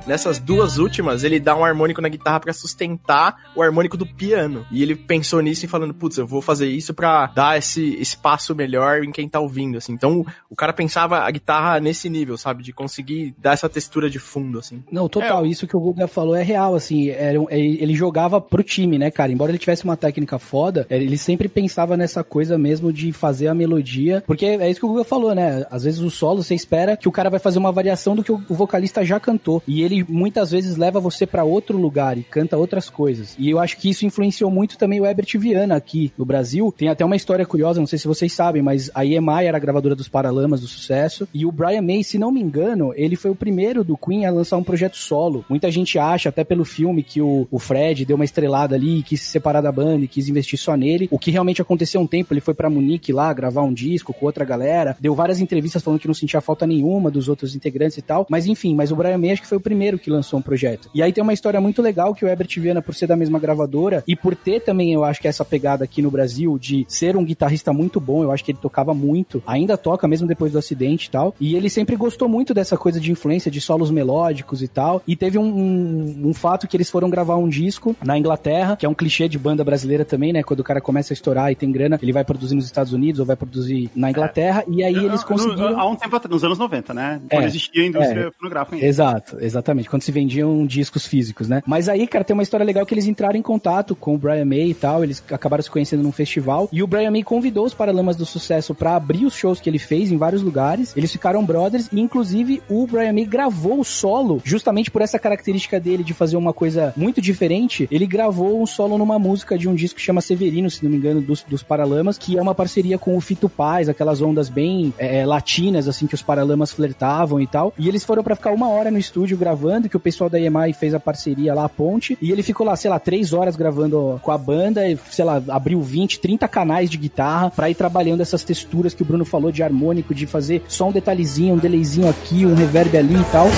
Nessas 0.09 0.39
duas 0.39 0.79
últimas, 0.79 1.23
ele 1.23 1.39
dá 1.39 1.55
um 1.55 1.65
harmônico 1.65 2.01
na 2.01 2.09
guitarra 2.09 2.41
pra 2.41 2.53
sustentar 2.53 3.37
o 3.55 3.63
harmônico 3.63 3.97
do 3.97 4.07
piano. 4.07 4.67
E 4.73 4.83
ele 4.83 4.95
pensou 4.97 5.41
nisso 5.41 5.65
e 5.65 5.69
falando, 5.69 5.93
putz, 5.95 6.17
eu 6.19 6.27
vou 6.27 6.41
fazer 6.41 6.67
isso 6.69 6.95
pra 6.95 7.27
dar 7.27 7.59
esse 7.59 8.01
espaço 8.01 8.55
melhor 8.55 9.05
em 9.05 9.13
quem 9.13 9.29
tá 9.29 9.39
ouvindo, 9.39 9.77
assim. 9.79 9.93
Então, 9.93 10.25
o 10.49 10.57
cara 10.57 10.73
pensava 10.73 11.19
a 11.19 11.31
guitarra 11.31 11.79
nesse 11.81 12.09
nível, 12.09 12.37
sabe? 12.39 12.63
De 12.63 12.73
conseguir 12.73 13.35
dar 13.39 13.53
essa 13.53 13.69
textura 13.69 14.09
de 14.09 14.19
fundo, 14.19 14.59
assim. 14.59 14.83
Não, 14.91 15.09
total, 15.09 15.45
isso 15.47 15.67
que 15.67 15.77
o 15.77 15.81
Guga 15.81 16.09
falou 16.09 16.35
é 16.35 16.43
real, 16.43 16.75
assim, 16.75 17.11
era 17.11 17.41
um- 17.41 17.47
ele 17.51 17.95
jogava 17.95 18.41
pro 18.41 18.63
time, 18.63 18.99
né, 18.99 19.11
cara? 19.11 19.31
Embora 19.31 19.51
ele 19.51 19.59
tivesse 19.59 19.85
uma 19.85 19.97
técnica 19.97 20.39
foda, 20.39 20.87
eh, 20.89 20.97
ele 20.97 21.19
sempre 21.19 21.49
pensava 21.49 21.97
nessa 21.97 22.25
coisa 22.25 22.57
mesmo 22.57 22.93
de 22.93 23.13
fazer 23.13 23.49
a 23.49 23.55
melodia, 23.55 24.23
porque 24.27 24.47
é 24.47 24.71
isso 24.71 24.81
que 24.81 24.87
o 24.87 24.89
Guga 24.91 25.05
falou, 25.05 25.35
né? 25.35 25.67
Às 25.71 25.85
vezes 25.85 26.01
o 26.01 26.11
solo 26.11 26.43
você 26.43 26.55
espera 26.55 26.97
que 26.97 27.09
o 27.09 27.13
cara 27.13 27.29
vai 27.31 27.39
fazer 27.41 27.59
uma 27.59 27.73
variação 27.73 28.17
do 28.17 28.25
que 28.25 28.33
o 28.33 28.39
o 28.49 28.55
vocalista 28.55 29.05
já 29.05 29.21
cantou, 29.21 29.63
e 29.67 29.83
ele 29.83 29.98
muitas 30.09 30.51
vezes 30.51 30.77
leva 30.77 31.01
você 31.01 31.27
pra 31.27 31.45
outro 31.45 31.79
lugar 31.79 32.19
e 32.19 32.23
canta 32.23 32.57
outras 32.57 32.91
coisas. 32.91 33.35
E 33.39 33.49
eu 33.49 33.59
acho 33.59 33.77
que 33.77 33.91
isso 33.91 34.07
influenciou 34.07 34.51
muito 34.51 34.77
também 34.79 35.01
o 35.01 35.07
Herbert 35.07 35.39
Viana 35.39 35.77
aqui 35.77 36.13
no 36.17 36.25
Brasil. 36.25 36.75
Tem 36.77 36.89
até 36.89 37.05
uma 37.05 37.17
história 37.17 37.47
curiosa, 37.47 37.81
não 37.81 37.87
sei 37.87 37.99
se 37.99 38.09
vocês 38.09 38.33
sabem, 38.33 38.63
mas 38.63 38.91
a 38.95 39.05
EMI 39.05 39.45
era 39.45 39.57
a 39.57 39.61
gravadora 39.61 39.95
dos 39.95 40.09
Paralamas 40.09 40.61
do 40.61 40.67
sucesso. 40.67 41.29
E 41.33 41.45
o 41.45 41.53
Brian 41.53 41.83
May, 41.83 42.03
se 42.03 42.19
não 42.19 42.31
me 42.31 42.41
engano, 42.41 42.93
ele 42.97 43.17
foi 43.17 43.31
o 43.31 43.35
primeiro 43.35 43.85
do 43.85 43.97
Queen 43.97 44.27
a 44.27 44.31
lançar 44.31 44.57
um 44.57 44.65
projeto 44.65 44.97
solo. 44.97 45.45
Muita 45.49 45.71
gente 45.71 45.99
acha, 45.99 46.29
até 46.29 46.45
pelo 46.45 46.65
filme, 46.65 47.03
que 47.03 47.21
o, 47.21 47.47
o 47.51 47.59
Fred 47.59 48.05
deu 48.05 48.17
uma 48.17 48.25
estrelada 48.25 48.75
ali, 48.75 49.03
quis 49.03 49.21
se 49.21 49.29
separar 49.29 49.61
da 49.61 49.73
banda 49.73 50.05
e 50.05 50.09
quis 50.09 50.29
investir 50.29 50.59
só 50.59 50.77
nele. 50.77 51.09
O 51.11 51.19
que 51.19 51.31
realmente 51.31 51.63
aconteceu 51.63 52.01
um 52.01 52.07
tempo, 52.07 52.33
ele 52.33 52.41
foi 52.41 52.55
pra 52.55 52.71
Munique 52.71 53.13
lá 53.13 53.33
gravar 53.33 53.63
um 53.63 53.73
disco 53.73 54.13
com 54.13 54.27
outra 54.27 54.45
galera, 54.45 54.97
deu 55.01 55.15
várias 55.15 55.41
entrevistas 55.41 55.83
falando 55.83 56.01
que 56.01 56.07
não 56.07 56.15
sentia 56.15 56.41
falta 56.41 56.67
nenhuma 56.67 57.11
dos 57.11 57.29
outros 57.29 57.55
integrantes 57.55 57.99
e 57.99 58.03
tal. 58.03 58.27
Mas 58.29 58.47
enfim, 58.47 58.75
mas 58.75 58.91
o 58.91 58.97
Brian 58.97 59.19
May 59.19 59.33
acho 59.33 59.43
que 59.43 59.49
foi 59.49 59.59
o 59.59 59.61
primeiro 59.89 59.99
que 59.99 60.11
lançou 60.11 60.39
um 60.39 60.43
projeto. 60.43 60.91
E 60.95 61.03
aí 61.03 61.13
tem 61.13 61.23
uma 61.23 61.33
história 61.33 61.61
muito 61.61 61.81
legal 61.81 62.15
que 62.15 62.25
o 62.25 62.29
Herbert 62.29 62.49
Viana, 62.59 62.83
por 62.83 62.95
ser 62.95 63.07
da 63.07 63.17
mesma 63.17 63.39
gravadora 63.39 64.05
e 64.07 64.15
por 64.15 64.37
ter 64.37 64.61
também, 64.61 64.93
eu 64.93 65.05
acho 65.05 65.21
que 65.21 65.29
essa 65.29 65.45
pegada 65.45 65.85
aqui 65.85 66.03
no 66.03 66.11
Brasil 66.11 66.59
de 66.59 66.85
ser 66.89 67.17
um 67.17 67.25
guitarrista 67.25 67.73
muito 67.73 68.01
bom, 68.01 68.23
eu 68.23 68.31
acho 68.31 68.45
que 68.45 68.53
ele 68.53 68.59
tocava 68.61 68.93
muito, 68.93 69.43
ainda 69.47 69.77
toca 69.77 70.07
mesmo 70.07 70.27
depois 70.27 70.53
do 70.53 70.59
acidente 70.59 71.07
e 71.07 71.11
tal. 71.11 71.35
E 71.41 71.57
ele 71.57 71.71
sempre 71.71 71.97
gostou 71.97 72.29
muito 72.29 72.53
dessa 72.53 72.77
coisa 72.77 73.01
de 73.01 73.11
influência 73.11 73.51
de 73.51 73.61
solos 73.61 73.91
melódicos 73.91 74.63
e 74.63 74.69
tal. 74.69 75.03
E 75.07 75.17
teve 75.17 75.39
um, 75.39 75.47
um, 75.47 76.29
um 76.29 76.35
fato 76.35 76.67
que 76.69 76.77
eles 76.77 76.91
foram 76.91 77.09
gravar 77.09 77.37
um 77.37 77.49
disco 77.49 77.97
na 78.05 78.19
Inglaterra, 78.19 78.77
que 78.77 78.85
é 78.85 78.89
um 78.89 78.95
clichê 78.95 79.29
de 79.29 79.39
banda 79.39 79.65
brasileira 79.65 80.05
também, 80.05 80.33
né? 80.33 80.43
Quando 80.43 80.61
o 80.61 80.65
cara 80.65 80.81
começa 80.81 81.13
a 81.13 81.15
estourar 81.15 81.51
e 81.51 81.55
tem 81.55 81.73
grana, 81.73 81.99
ele 82.03 82.13
vai 82.13 82.25
produzir 82.25 82.55
nos 82.55 82.67
Estados 82.67 82.93
Unidos 82.93 83.21
ou 83.21 83.27
vai 83.27 83.37
produzir 83.37 83.91
na 83.95 84.11
Inglaterra. 84.11 84.65
E 84.69 84.85
aí 84.85 84.95
eles 84.95 85.25
conseguiram. 85.25 85.79
Há 85.79 85.89
um 85.89 85.97
tempo 85.97 86.15
atrás, 86.17 86.31
nos 86.33 86.45
anos 86.45 86.59
90, 86.59 86.93
né? 86.93 87.21
Quando 87.31 87.43
É, 87.43 87.47
existia 87.47 87.83
a 87.83 87.87
indústria 87.87 88.21
é. 88.29 88.31
fonográfica 88.33 88.77
ainda. 88.77 88.87
Exato, 88.87 89.39
exatamente. 89.41 89.78
Quando 89.87 90.03
se 90.03 90.13
vendiam 90.13 90.67
discos 90.67 91.07
físicos, 91.07 91.49
né? 91.49 91.63
Mas 91.67 91.89
aí, 91.89 92.07
cara, 92.07 92.25
tem 92.25 92.35
uma 92.35 92.43
história 92.43 92.65
legal 92.65 92.85
que 92.87 92.95
eles 92.95 93.07
entraram 93.07 93.37
em 93.37 93.43
contato 93.43 93.95
com 93.95 94.15
o 94.15 94.19
Brian 94.19 94.45
May 94.45 94.71
e 94.71 94.75
tal. 94.75 95.05
Eles 95.05 95.23
acabaram 95.31 95.63
se 95.63 95.71
conhecendo 95.71 96.03
num 96.03 96.13
festival. 96.13 96.69
E 96.73 96.83
o 96.83 96.87
Brian 96.87 97.11
May 97.11 97.23
convidou 97.23 97.65
os 97.65 97.75
Paralamas 97.75 98.17
do 98.17 98.27
Sucesso 98.27 98.75
pra 98.75 98.97
abrir 98.97 99.25
os 99.25 99.35
shows 99.35 99.61
que 99.61 99.69
ele 99.69 99.79
fez 99.79 100.11
em 100.11 100.17
vários 100.17 100.43
lugares. 100.43 100.97
Eles 100.97 101.13
ficaram 101.13 101.45
brothers 101.45 101.89
e, 101.93 102.01
inclusive, 102.01 102.63
o 102.69 102.87
Brian 102.87 103.13
May 103.13 103.25
gravou 103.25 103.81
o 103.81 103.85
solo, 103.85 104.41
justamente 104.45 104.91
por 104.91 105.03
essa 105.03 105.19
característica 105.19 105.79
dele 105.79 106.03
de 106.03 106.15
fazer 106.15 106.37
uma 106.37 106.53
coisa 106.53 106.93
muito 106.97 107.21
diferente. 107.21 107.89
Ele 107.91 108.07
gravou 108.07 108.63
um 108.63 108.67
solo 108.67 108.99
numa 108.99 109.19
música 109.19 109.59
de 109.59 109.69
um 109.69 109.75
disco 109.75 109.99
que 109.99 110.05
chama 110.05 110.21
Severino, 110.21 110.71
se 110.71 110.83
não 110.83 110.91
me 110.91 110.97
engano, 110.97 111.21
dos, 111.21 111.43
dos 111.43 111.63
Paralamas, 111.63 112.19
que 112.19 112.37
é 112.37 112.43
uma 112.43 112.55
parceria 112.55 112.99
com 112.99 113.17
o 113.17 113.21
Fito 113.21 113.49
Paz, 113.49 113.89
aquelas 113.89 114.21
ondas 114.21 114.49
bem 114.49 114.93
é, 114.99 115.25
latinas, 115.27 115.89
assim, 115.89 116.07
que 116.07 116.15
os 116.15 116.23
Paralamas 116.23 116.73
flertavam 116.73 117.41
e 117.41 117.47
tal. 117.47 117.73
E 117.79 117.89
eles 117.89 118.05
foram 118.05 118.23
pra 118.23 118.37
ficar 118.37 118.53
uma 118.53 118.69
hora 118.69 118.91
no 118.91 118.99
estúdio 118.99 119.37
gravando, 119.37 119.68
que 119.89 119.97
o 119.97 120.01
pessoal 120.01 120.31
da 120.31 120.39
EMI 120.39 120.73
fez 120.73 120.95
a 120.95 121.01
parceria 121.01 121.55
lá, 121.55 121.65
a 121.65 121.69
ponte, 121.69 122.17
e 122.23 122.31
ele 122.31 122.43
ficou 122.43 122.67
lá, 122.67 122.77
sei 122.77 122.91
lá, 122.91 122.99
três 122.99 123.33
horas 123.33 123.57
gravando 123.57 124.19
com 124.23 124.31
a 124.31 124.39
banda, 124.39 124.89
e, 124.89 124.97
sei 125.11 125.25
lá, 125.25 125.43
abriu 125.49 125.81
20, 125.81 126.21
30 126.21 126.49
canais 126.49 126.89
de 126.89 126.97
guitarra 126.97 127.51
pra 127.51 127.69
ir 127.69 127.75
trabalhando 127.75 128.21
essas 128.21 128.45
texturas 128.45 128.95
que 128.95 129.03
o 129.03 129.05
Bruno 129.05 129.25
falou 129.25 129.53
de 129.53 129.63
harmônico, 129.63 130.15
de 130.15 130.27
fazer 130.27 130.63
só 130.69 130.89
um 130.89 130.93
detalhezinho, 130.93 131.55
um 131.55 131.59
delayzinho 131.59 132.09
aqui, 132.09 132.47
um 132.47 132.55
reverb 132.55 132.97
ali 132.97 133.17
e 133.17 133.25
tal. 133.25 133.49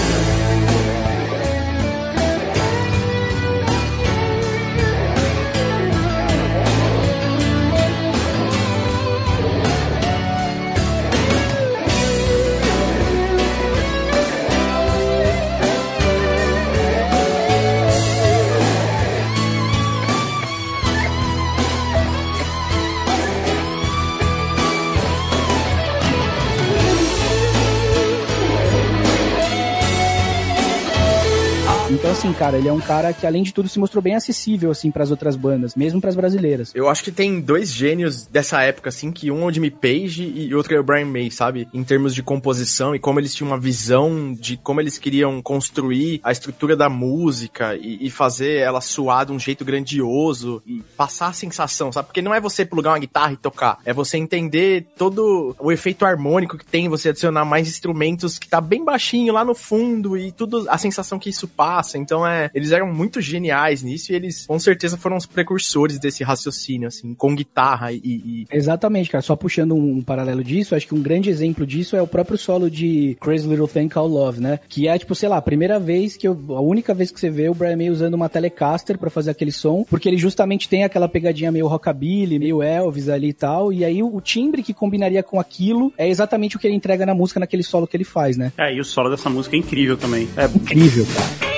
Assim, 32.31 32.33
cara, 32.33 32.59
ele 32.59 32.69
é 32.69 32.73
um 32.73 32.81
cara 32.81 33.13
que, 33.13 33.27
além 33.27 33.43
de 33.43 33.53
tudo, 33.53 33.69
se 33.69 33.79
mostrou 33.79 34.03
bem 34.03 34.15
acessível, 34.15 34.71
assim, 34.71 34.91
pras 34.91 35.11
outras 35.11 35.37
bandas, 35.37 35.75
mesmo 35.75 36.01
pras 36.01 36.15
brasileiras. 36.15 36.73
Eu 36.75 36.89
acho 36.89 37.03
que 37.03 37.11
tem 37.11 37.41
dois 37.41 37.73
gênios 37.73 38.27
dessa 38.27 38.63
época, 38.63 38.89
assim, 38.89 39.11
que 39.11 39.31
um 39.31 39.43
é 39.43 39.47
o 39.47 39.53
Jimmy 39.53 39.71
Page 39.71 40.23
e 40.23 40.55
outro 40.55 40.75
é 40.75 40.81
o 40.81 40.83
Brian 40.83 41.07
May, 41.07 41.31
sabe? 41.31 41.69
Em 41.73 41.83
termos 41.83 42.15
de 42.15 42.23
composição 42.23 42.95
e 42.95 42.99
como 42.99 43.19
eles 43.19 43.35
tinham 43.35 43.51
uma 43.51 43.59
visão 43.59 44.33
de 44.33 44.57
como 44.57 44.81
eles 44.81 44.99
queriam 44.99 45.41
construir 45.43 46.21
a 46.23 46.31
estrutura 46.31 46.77
da 46.77 46.89
música 46.89 47.75
e, 47.77 48.07
e 48.07 48.11
fazer 48.11 48.59
ela 48.59 48.81
soar 48.81 49.27
de 49.27 49.33
um 49.33 49.39
jeito 49.39 49.65
grandioso 49.65 50.63
e 50.67 50.83
passar 50.97 51.29
a 51.29 51.33
sensação, 51.33 51.91
sabe? 51.91 52.09
Porque 52.09 52.23
não 52.23 52.35
é 52.35 52.41
você 52.41 52.65
plugar 52.65 52.93
uma 52.93 52.99
guitarra 52.99 53.33
e 53.33 53.37
tocar, 53.37 53.79
é 53.85 53.93
você 53.93 54.17
entender 54.17 54.87
todo 54.97 55.55
o 55.59 55.73
efeito 55.73 56.05
harmônico 56.05 56.57
que 56.57 56.65
tem, 56.65 56.89
você 56.89 57.09
adicionar 57.09 57.45
mais 57.45 57.69
instrumentos 57.69 58.39
que 58.39 58.49
tá 58.49 58.61
bem 58.61 58.85
baixinho 58.85 59.33
lá 59.33 59.45
no 59.45 59.55
fundo 59.55 60.17
e 60.17 60.31
tudo, 60.33 60.67
a 60.69 60.79
sensação 60.79 61.19
que 61.19 61.31
isso 61.31 61.49
passa. 61.49 61.99
Então, 61.99 62.20
é, 62.27 62.51
eles 62.55 62.73
eram 62.73 62.93
muito 62.93 63.21
geniais 63.21 63.83
nisso 63.83 64.13
e 64.13 64.15
eles, 64.15 64.47
com 64.47 64.59
certeza, 64.59 64.97
foram 64.97 65.17
os 65.17 65.27
precursores 65.27 65.99
desse 65.99 66.23
raciocínio, 66.25 66.89
assim, 66.89 67.15
com 67.15 67.35
guitarra 67.35 67.93
e, 67.93 68.01
e 68.05 68.47
Exatamente, 68.51 69.11
cara. 69.11 69.23
Só 69.23 69.37
puxando 69.37 69.75
um, 69.75 69.99
um 69.99 70.03
paralelo 70.03 70.43
disso, 70.43 70.75
acho 70.75 70.87
que 70.87 70.95
um 70.95 71.03
grande 71.03 71.31
exemplo 71.31 71.67
disso 71.67 71.97
é 71.97 72.03
o 72.03 72.07
próprio 72.07 72.39
solo 72.39 72.71
de 72.71 73.17
Crazy 73.21 73.49
Little 73.49 73.69
Thing 73.69 73.89
Called 73.89 74.13
Love, 74.13 74.41
né? 74.41 74.61
Que 74.69 74.89
é, 74.89 74.99
tipo, 74.99 75.15
sei 75.15 75.29
lá, 75.29 75.37
a 75.37 75.43
primeira 75.43 75.79
vez 75.79 76.17
que 76.17 76.27
eu. 76.27 76.39
A 76.51 76.61
única 76.61 76.95
vez 76.95 77.11
que 77.11 77.21
você 77.21 77.31
vê 77.31 77.49
o 77.49 77.55
Brian 77.55 77.77
May 77.77 77.91
usando 77.91 78.15
uma 78.15 78.29
Telecaster 78.29 78.99
pra 78.99 79.11
fazer 79.11 79.31
aquele 79.31 79.53
som, 79.53 79.85
porque 79.89 80.09
ele 80.09 80.17
justamente 80.17 80.69
tem 80.69 80.85
aquela 80.85 81.09
pegadinha 81.09 81.53
meio 81.53 81.67
rockabilly, 81.67 82.39
meio 82.39 82.63
Elvis 82.63 83.09
ali 83.09 83.29
e 83.29 83.33
tal. 83.33 83.73
E 83.73 83.85
aí 83.85 84.03
o, 84.03 84.15
o 84.15 84.21
timbre 84.21 84.63
que 84.63 84.75
combinaria 84.75 85.23
com 85.23 85.39
aquilo 85.39 85.93
é 85.97 86.09
exatamente 86.09 86.57
o 86.57 86.59
que 86.59 86.67
ele 86.67 86.75
entrega 86.75 87.05
na 87.07 87.15
música 87.15 87.41
naquele 87.41 87.63
solo 87.63 87.87
que 87.87 87.97
ele 87.97 88.05
faz, 88.05 88.37
né? 88.37 88.53
É, 88.59 88.75
e 88.75 88.81
o 88.81 88.85
solo 88.85 89.11
dessa 89.11 89.31
música 89.31 89.57
é 89.57 89.59
incrível 89.59 89.97
também. 89.97 90.29
É, 90.37 90.45
Incrível, 90.45 91.07
cara. 91.07 91.50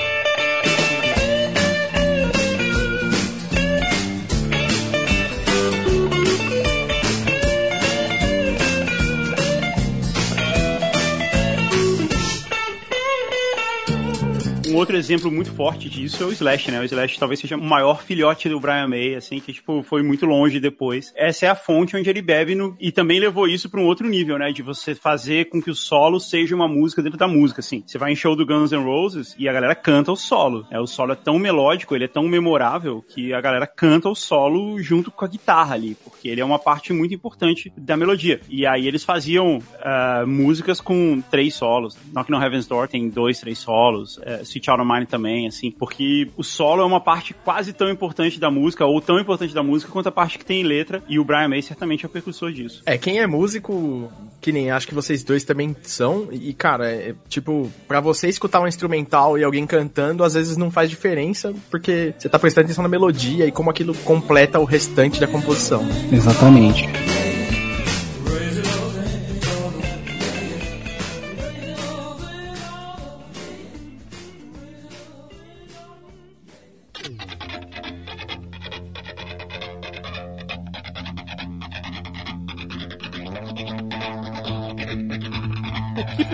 Outro 14.73 14.97
exemplo 14.97 15.31
muito 15.31 15.51
forte 15.51 15.87
disso 15.87 16.23
é 16.23 16.25
o 16.25 16.31
Slash, 16.31 16.71
né? 16.71 16.79
O 16.79 16.83
Slash 16.83 17.19
talvez 17.19 17.39
seja 17.39 17.55
o 17.55 17.61
maior 17.61 18.01
filhote 18.01 18.49
do 18.49 18.59
Brian 18.59 18.87
May, 18.87 19.15
assim, 19.15 19.39
que, 19.39 19.53
tipo, 19.53 19.83
foi 19.83 20.01
muito 20.01 20.25
longe 20.25 20.59
depois. 20.59 21.13
Essa 21.15 21.45
é 21.45 21.49
a 21.49 21.55
fonte 21.55 21.95
onde 21.95 22.09
ele 22.09 22.21
bebe 22.21 22.55
no... 22.55 22.75
e 22.79 22.91
também 22.91 23.19
levou 23.19 23.47
isso 23.47 23.69
para 23.69 23.79
um 23.79 23.85
outro 23.85 24.07
nível, 24.07 24.37
né? 24.37 24.51
De 24.51 24.63
você 24.63 24.95
fazer 24.95 25.49
com 25.49 25.61
que 25.61 25.69
o 25.69 25.75
solo 25.75 26.19
seja 26.19 26.55
uma 26.55 26.67
música 26.67 27.03
dentro 27.03 27.19
da 27.19 27.27
música, 27.27 27.59
assim. 27.59 27.83
Você 27.85 27.97
vai 27.97 28.11
em 28.11 28.15
show 28.15 28.35
do 28.35 28.45
Guns 28.45 28.71
N' 28.71 28.83
Roses 28.83 29.35
e 29.37 29.47
a 29.47 29.53
galera 29.53 29.75
canta 29.75 30.11
o 30.11 30.15
solo. 30.15 30.65
É, 30.71 30.79
o 30.79 30.87
solo 30.87 31.13
é 31.13 31.15
tão 31.15 31.37
melódico, 31.37 31.95
ele 31.95 32.05
é 32.05 32.07
tão 32.07 32.23
memorável 32.23 33.03
que 33.07 33.31
a 33.33 33.41
galera 33.41 33.67
canta 33.67 34.09
o 34.09 34.15
solo 34.15 34.81
junto 34.81 35.11
com 35.11 35.23
a 35.23 35.27
guitarra 35.27 35.75
ali, 35.75 35.95
porque 36.03 36.27
ele 36.27 36.41
é 36.41 36.45
uma 36.45 36.59
parte 36.59 36.91
muito 36.93 37.13
importante 37.13 37.71
da 37.77 37.95
melodia. 37.95 38.41
E 38.49 38.65
aí 38.65 38.87
eles 38.87 39.03
faziam 39.03 39.59
ah, 39.81 40.23
músicas 40.25 40.81
com 40.81 41.21
três 41.29 41.53
solos. 41.53 41.95
Knocking 42.11 42.33
on 42.33 42.41
Heaven's 42.41 42.65
Door 42.65 42.87
tem 42.87 43.07
dois, 43.09 43.39
três 43.39 43.59
solos. 43.59 44.17
Uh, 44.17 44.43
Out 44.69 44.81
of 44.81 44.91
Mind 44.91 45.07
também, 45.07 45.47
assim, 45.47 45.71
porque 45.71 46.29
o 46.37 46.43
solo 46.43 46.81
é 46.81 46.85
uma 46.85 46.99
parte 46.99 47.33
quase 47.33 47.73
tão 47.73 47.89
importante 47.89 48.39
da 48.39 48.49
música, 48.49 48.85
ou 48.85 48.99
tão 49.01 49.19
importante 49.19 49.53
da 49.53 49.63
música 49.63 49.91
quanto 49.91 50.07
a 50.07 50.11
parte 50.11 50.37
que 50.37 50.45
tem 50.45 50.63
letra, 50.63 51.03
e 51.07 51.19
o 51.19 51.23
Brian 51.23 51.47
May 51.47 51.61
certamente 51.61 52.05
é 52.05 52.07
o 52.07 52.09
precursor 52.09 52.51
disso. 52.51 52.81
É, 52.85 52.97
quem 52.97 53.19
é 53.19 53.27
músico, 53.27 54.11
que 54.41 54.51
nem 54.51 54.71
acho 54.71 54.87
que 54.87 54.93
vocês 54.93 55.23
dois 55.23 55.43
também 55.43 55.75
são, 55.83 56.27
e 56.31 56.53
cara, 56.53 56.89
é, 56.91 57.15
tipo, 57.27 57.71
pra 57.87 57.99
você 57.99 58.27
escutar 58.27 58.61
um 58.61 58.67
instrumental 58.67 59.37
e 59.37 59.43
alguém 59.43 59.65
cantando, 59.65 60.23
às 60.23 60.33
vezes 60.33 60.57
não 60.57 60.71
faz 60.71 60.89
diferença, 60.89 61.53
porque 61.69 62.13
você 62.17 62.29
tá 62.29 62.39
prestando 62.39 62.65
atenção 62.65 62.83
na 62.83 62.89
melodia 62.89 63.45
e 63.45 63.51
como 63.51 63.69
aquilo 63.69 63.93
completa 63.93 64.59
o 64.59 64.65
restante 64.65 65.19
da 65.19 65.27
composição. 65.27 65.85
Exatamente. 66.11 67.12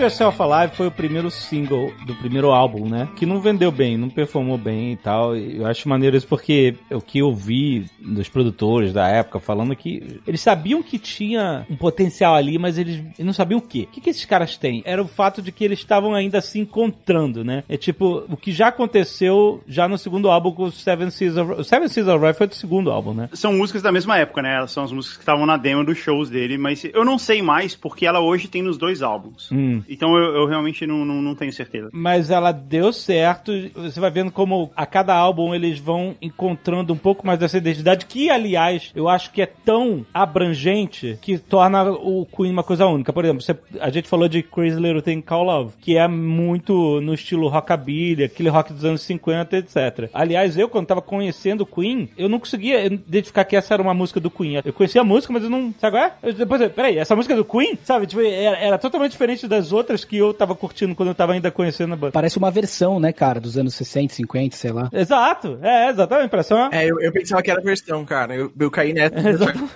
Keep 0.00 0.04
Yourself 0.04 0.40
Alive 0.40 0.76
foi 0.76 0.86
o 0.86 0.90
primeiro 0.90 1.30
single 1.30 1.92
do 2.06 2.14
primeiro 2.14 2.50
álbum, 2.50 2.88
né? 2.88 3.06
Que 3.16 3.26
não 3.26 3.38
vendeu 3.38 3.70
bem, 3.70 3.98
não 3.98 4.08
performou 4.08 4.56
bem 4.56 4.92
e 4.92 4.96
tal. 4.96 5.36
E 5.36 5.58
Eu 5.58 5.66
acho 5.66 5.86
maneiro 5.90 6.16
isso 6.16 6.26
porque 6.26 6.74
o 6.90 7.02
que 7.02 7.18
eu 7.18 7.34
vi 7.34 7.84
dos 8.00 8.26
produtores 8.26 8.94
da 8.94 9.06
época 9.08 9.38
falando 9.38 9.76
que 9.76 10.18
eles 10.26 10.40
sabiam 10.40 10.82
que 10.82 10.98
tinha 10.98 11.66
um 11.68 11.76
potencial 11.76 12.34
ali, 12.34 12.58
mas 12.58 12.78
eles, 12.78 12.96
eles 12.96 13.18
não 13.18 13.34
sabiam 13.34 13.58
o 13.58 13.62
quê. 13.62 13.86
O 13.90 13.92
que, 13.92 14.00
que 14.00 14.08
esses 14.08 14.24
caras 14.24 14.56
têm? 14.56 14.82
Era 14.86 15.02
o 15.02 15.06
fato 15.06 15.42
de 15.42 15.52
que 15.52 15.62
eles 15.62 15.80
estavam 15.80 16.14
ainda 16.14 16.40
se 16.40 16.58
encontrando, 16.58 17.44
né? 17.44 17.62
É 17.68 17.76
tipo, 17.76 18.24
o 18.26 18.38
que 18.38 18.52
já 18.52 18.68
aconteceu 18.68 19.62
já 19.68 19.86
no 19.86 19.98
segundo 19.98 20.30
álbum 20.30 20.52
com 20.52 20.64
o 20.64 20.72
Seven 20.72 21.10
Seas 21.10 21.36
of... 21.36 21.60
O 21.60 21.64
Seven 21.64 21.88
Seas 21.88 22.08
of 22.08 22.24
Rye 22.24 22.32
foi 22.32 22.46
do 22.46 22.54
segundo 22.54 22.90
álbum, 22.90 23.12
né? 23.12 23.28
São 23.34 23.52
músicas 23.52 23.82
da 23.82 23.92
mesma 23.92 24.16
época, 24.16 24.40
né? 24.40 24.56
Elas 24.56 24.70
são 24.70 24.82
as 24.82 24.92
músicas 24.92 25.18
que 25.18 25.22
estavam 25.22 25.44
na 25.44 25.58
demo 25.58 25.84
dos 25.84 25.98
shows 25.98 26.30
dele, 26.30 26.56
mas 26.56 26.84
eu 26.84 27.04
não 27.04 27.18
sei 27.18 27.42
mais 27.42 27.76
porque 27.76 28.06
ela 28.06 28.20
hoje 28.20 28.48
tem 28.48 28.62
nos 28.62 28.78
dois 28.78 29.02
álbuns. 29.02 29.52
Hum. 29.52 29.82
Então 29.90 30.16
eu, 30.16 30.36
eu 30.36 30.46
realmente 30.46 30.86
não, 30.86 31.04
não, 31.04 31.20
não 31.20 31.34
tenho 31.34 31.52
certeza. 31.52 31.90
Mas 31.92 32.30
ela 32.30 32.52
deu 32.52 32.92
certo. 32.92 33.52
Você 33.74 33.98
vai 34.00 34.10
vendo 34.10 34.30
como 34.30 34.70
a 34.76 34.86
cada 34.86 35.14
álbum 35.14 35.54
eles 35.54 35.78
vão 35.78 36.14
encontrando 36.22 36.92
um 36.92 36.96
pouco 36.96 37.26
mais 37.26 37.38
dessa 37.38 37.58
identidade, 37.58 38.06
que, 38.06 38.30
aliás, 38.30 38.92
eu 38.94 39.08
acho 39.08 39.30
que 39.32 39.42
é 39.42 39.46
tão 39.46 40.06
abrangente 40.14 41.18
que 41.20 41.38
torna 41.38 41.90
o 41.90 42.26
Queen 42.26 42.50
uma 42.52 42.62
coisa 42.62 42.86
única. 42.86 43.12
Por 43.12 43.24
exemplo, 43.24 43.42
você- 43.42 43.56
a 43.80 43.90
gente 43.90 44.08
falou 44.08 44.28
de 44.28 44.42
Crazy 44.42 44.78
Little 44.80 45.02
Thing 45.02 45.20
Called 45.20 45.46
Love, 45.46 45.72
que 45.80 45.96
é 45.96 46.06
muito 46.08 47.00
no 47.00 47.14
estilo 47.14 47.48
rockabilly, 47.48 48.24
aquele 48.24 48.48
rock 48.48 48.72
dos 48.72 48.84
anos 48.84 49.00
50, 49.02 49.56
etc. 49.56 50.08
Aliás, 50.12 50.56
eu, 50.56 50.68
quando 50.68 50.86
tava 50.86 51.02
conhecendo 51.02 51.62
o 51.62 51.66
Queen, 51.66 52.08
eu 52.16 52.28
não 52.28 52.38
conseguia 52.38 52.84
identificar 52.86 53.44
que 53.44 53.56
essa 53.56 53.74
era 53.74 53.82
uma 53.82 53.94
música 53.94 54.20
do 54.20 54.30
Queen. 54.30 54.60
Eu 54.64 54.72
conhecia 54.72 55.00
a 55.00 55.04
música, 55.04 55.32
mas 55.32 55.42
eu 55.42 55.50
não. 55.50 55.74
Sabe 55.78 55.96
qual 55.96 56.04
é? 56.04 56.12
Eu, 56.22 56.32
depois, 56.32 56.60
eu, 56.60 56.70
peraí, 56.70 56.98
essa 56.98 57.16
música 57.16 57.34
é 57.34 57.36
do 57.36 57.44
Queen? 57.44 57.78
Sabe? 57.84 58.06
Tipo, 58.06 58.22
era, 58.22 58.56
era 58.56 58.78
totalmente 58.78 59.12
diferente 59.12 59.48
das 59.48 59.72
outras 59.72 59.79
que 60.06 60.16
eu 60.16 60.32
tava 60.32 60.54
curtindo 60.54 60.94
quando 60.94 61.10
eu 61.10 61.14
tava 61.14 61.32
ainda 61.32 61.50
conhecendo 61.50 61.94
a 61.94 61.96
banda. 61.96 62.12
Parece 62.12 62.38
uma 62.38 62.50
versão, 62.50 62.98
né, 63.00 63.12
cara, 63.12 63.40
dos 63.40 63.56
anos 63.56 63.74
60, 63.74 64.14
50, 64.14 64.56
sei 64.56 64.72
lá. 64.72 64.88
Exato, 64.92 65.58
é, 65.62 65.90
exatamente, 65.90 66.24
a 66.24 66.26
impressão 66.26 66.58
é. 66.58 66.80
É, 66.80 66.90
eu, 66.90 67.00
eu 67.00 67.12
pensava 67.12 67.42
que 67.42 67.50
era 67.50 67.60
versão, 67.60 68.04
cara. 68.04 68.34
Eu, 68.34 68.52
eu 68.58 68.70
caí 68.70 68.92
nessa. 68.92 69.14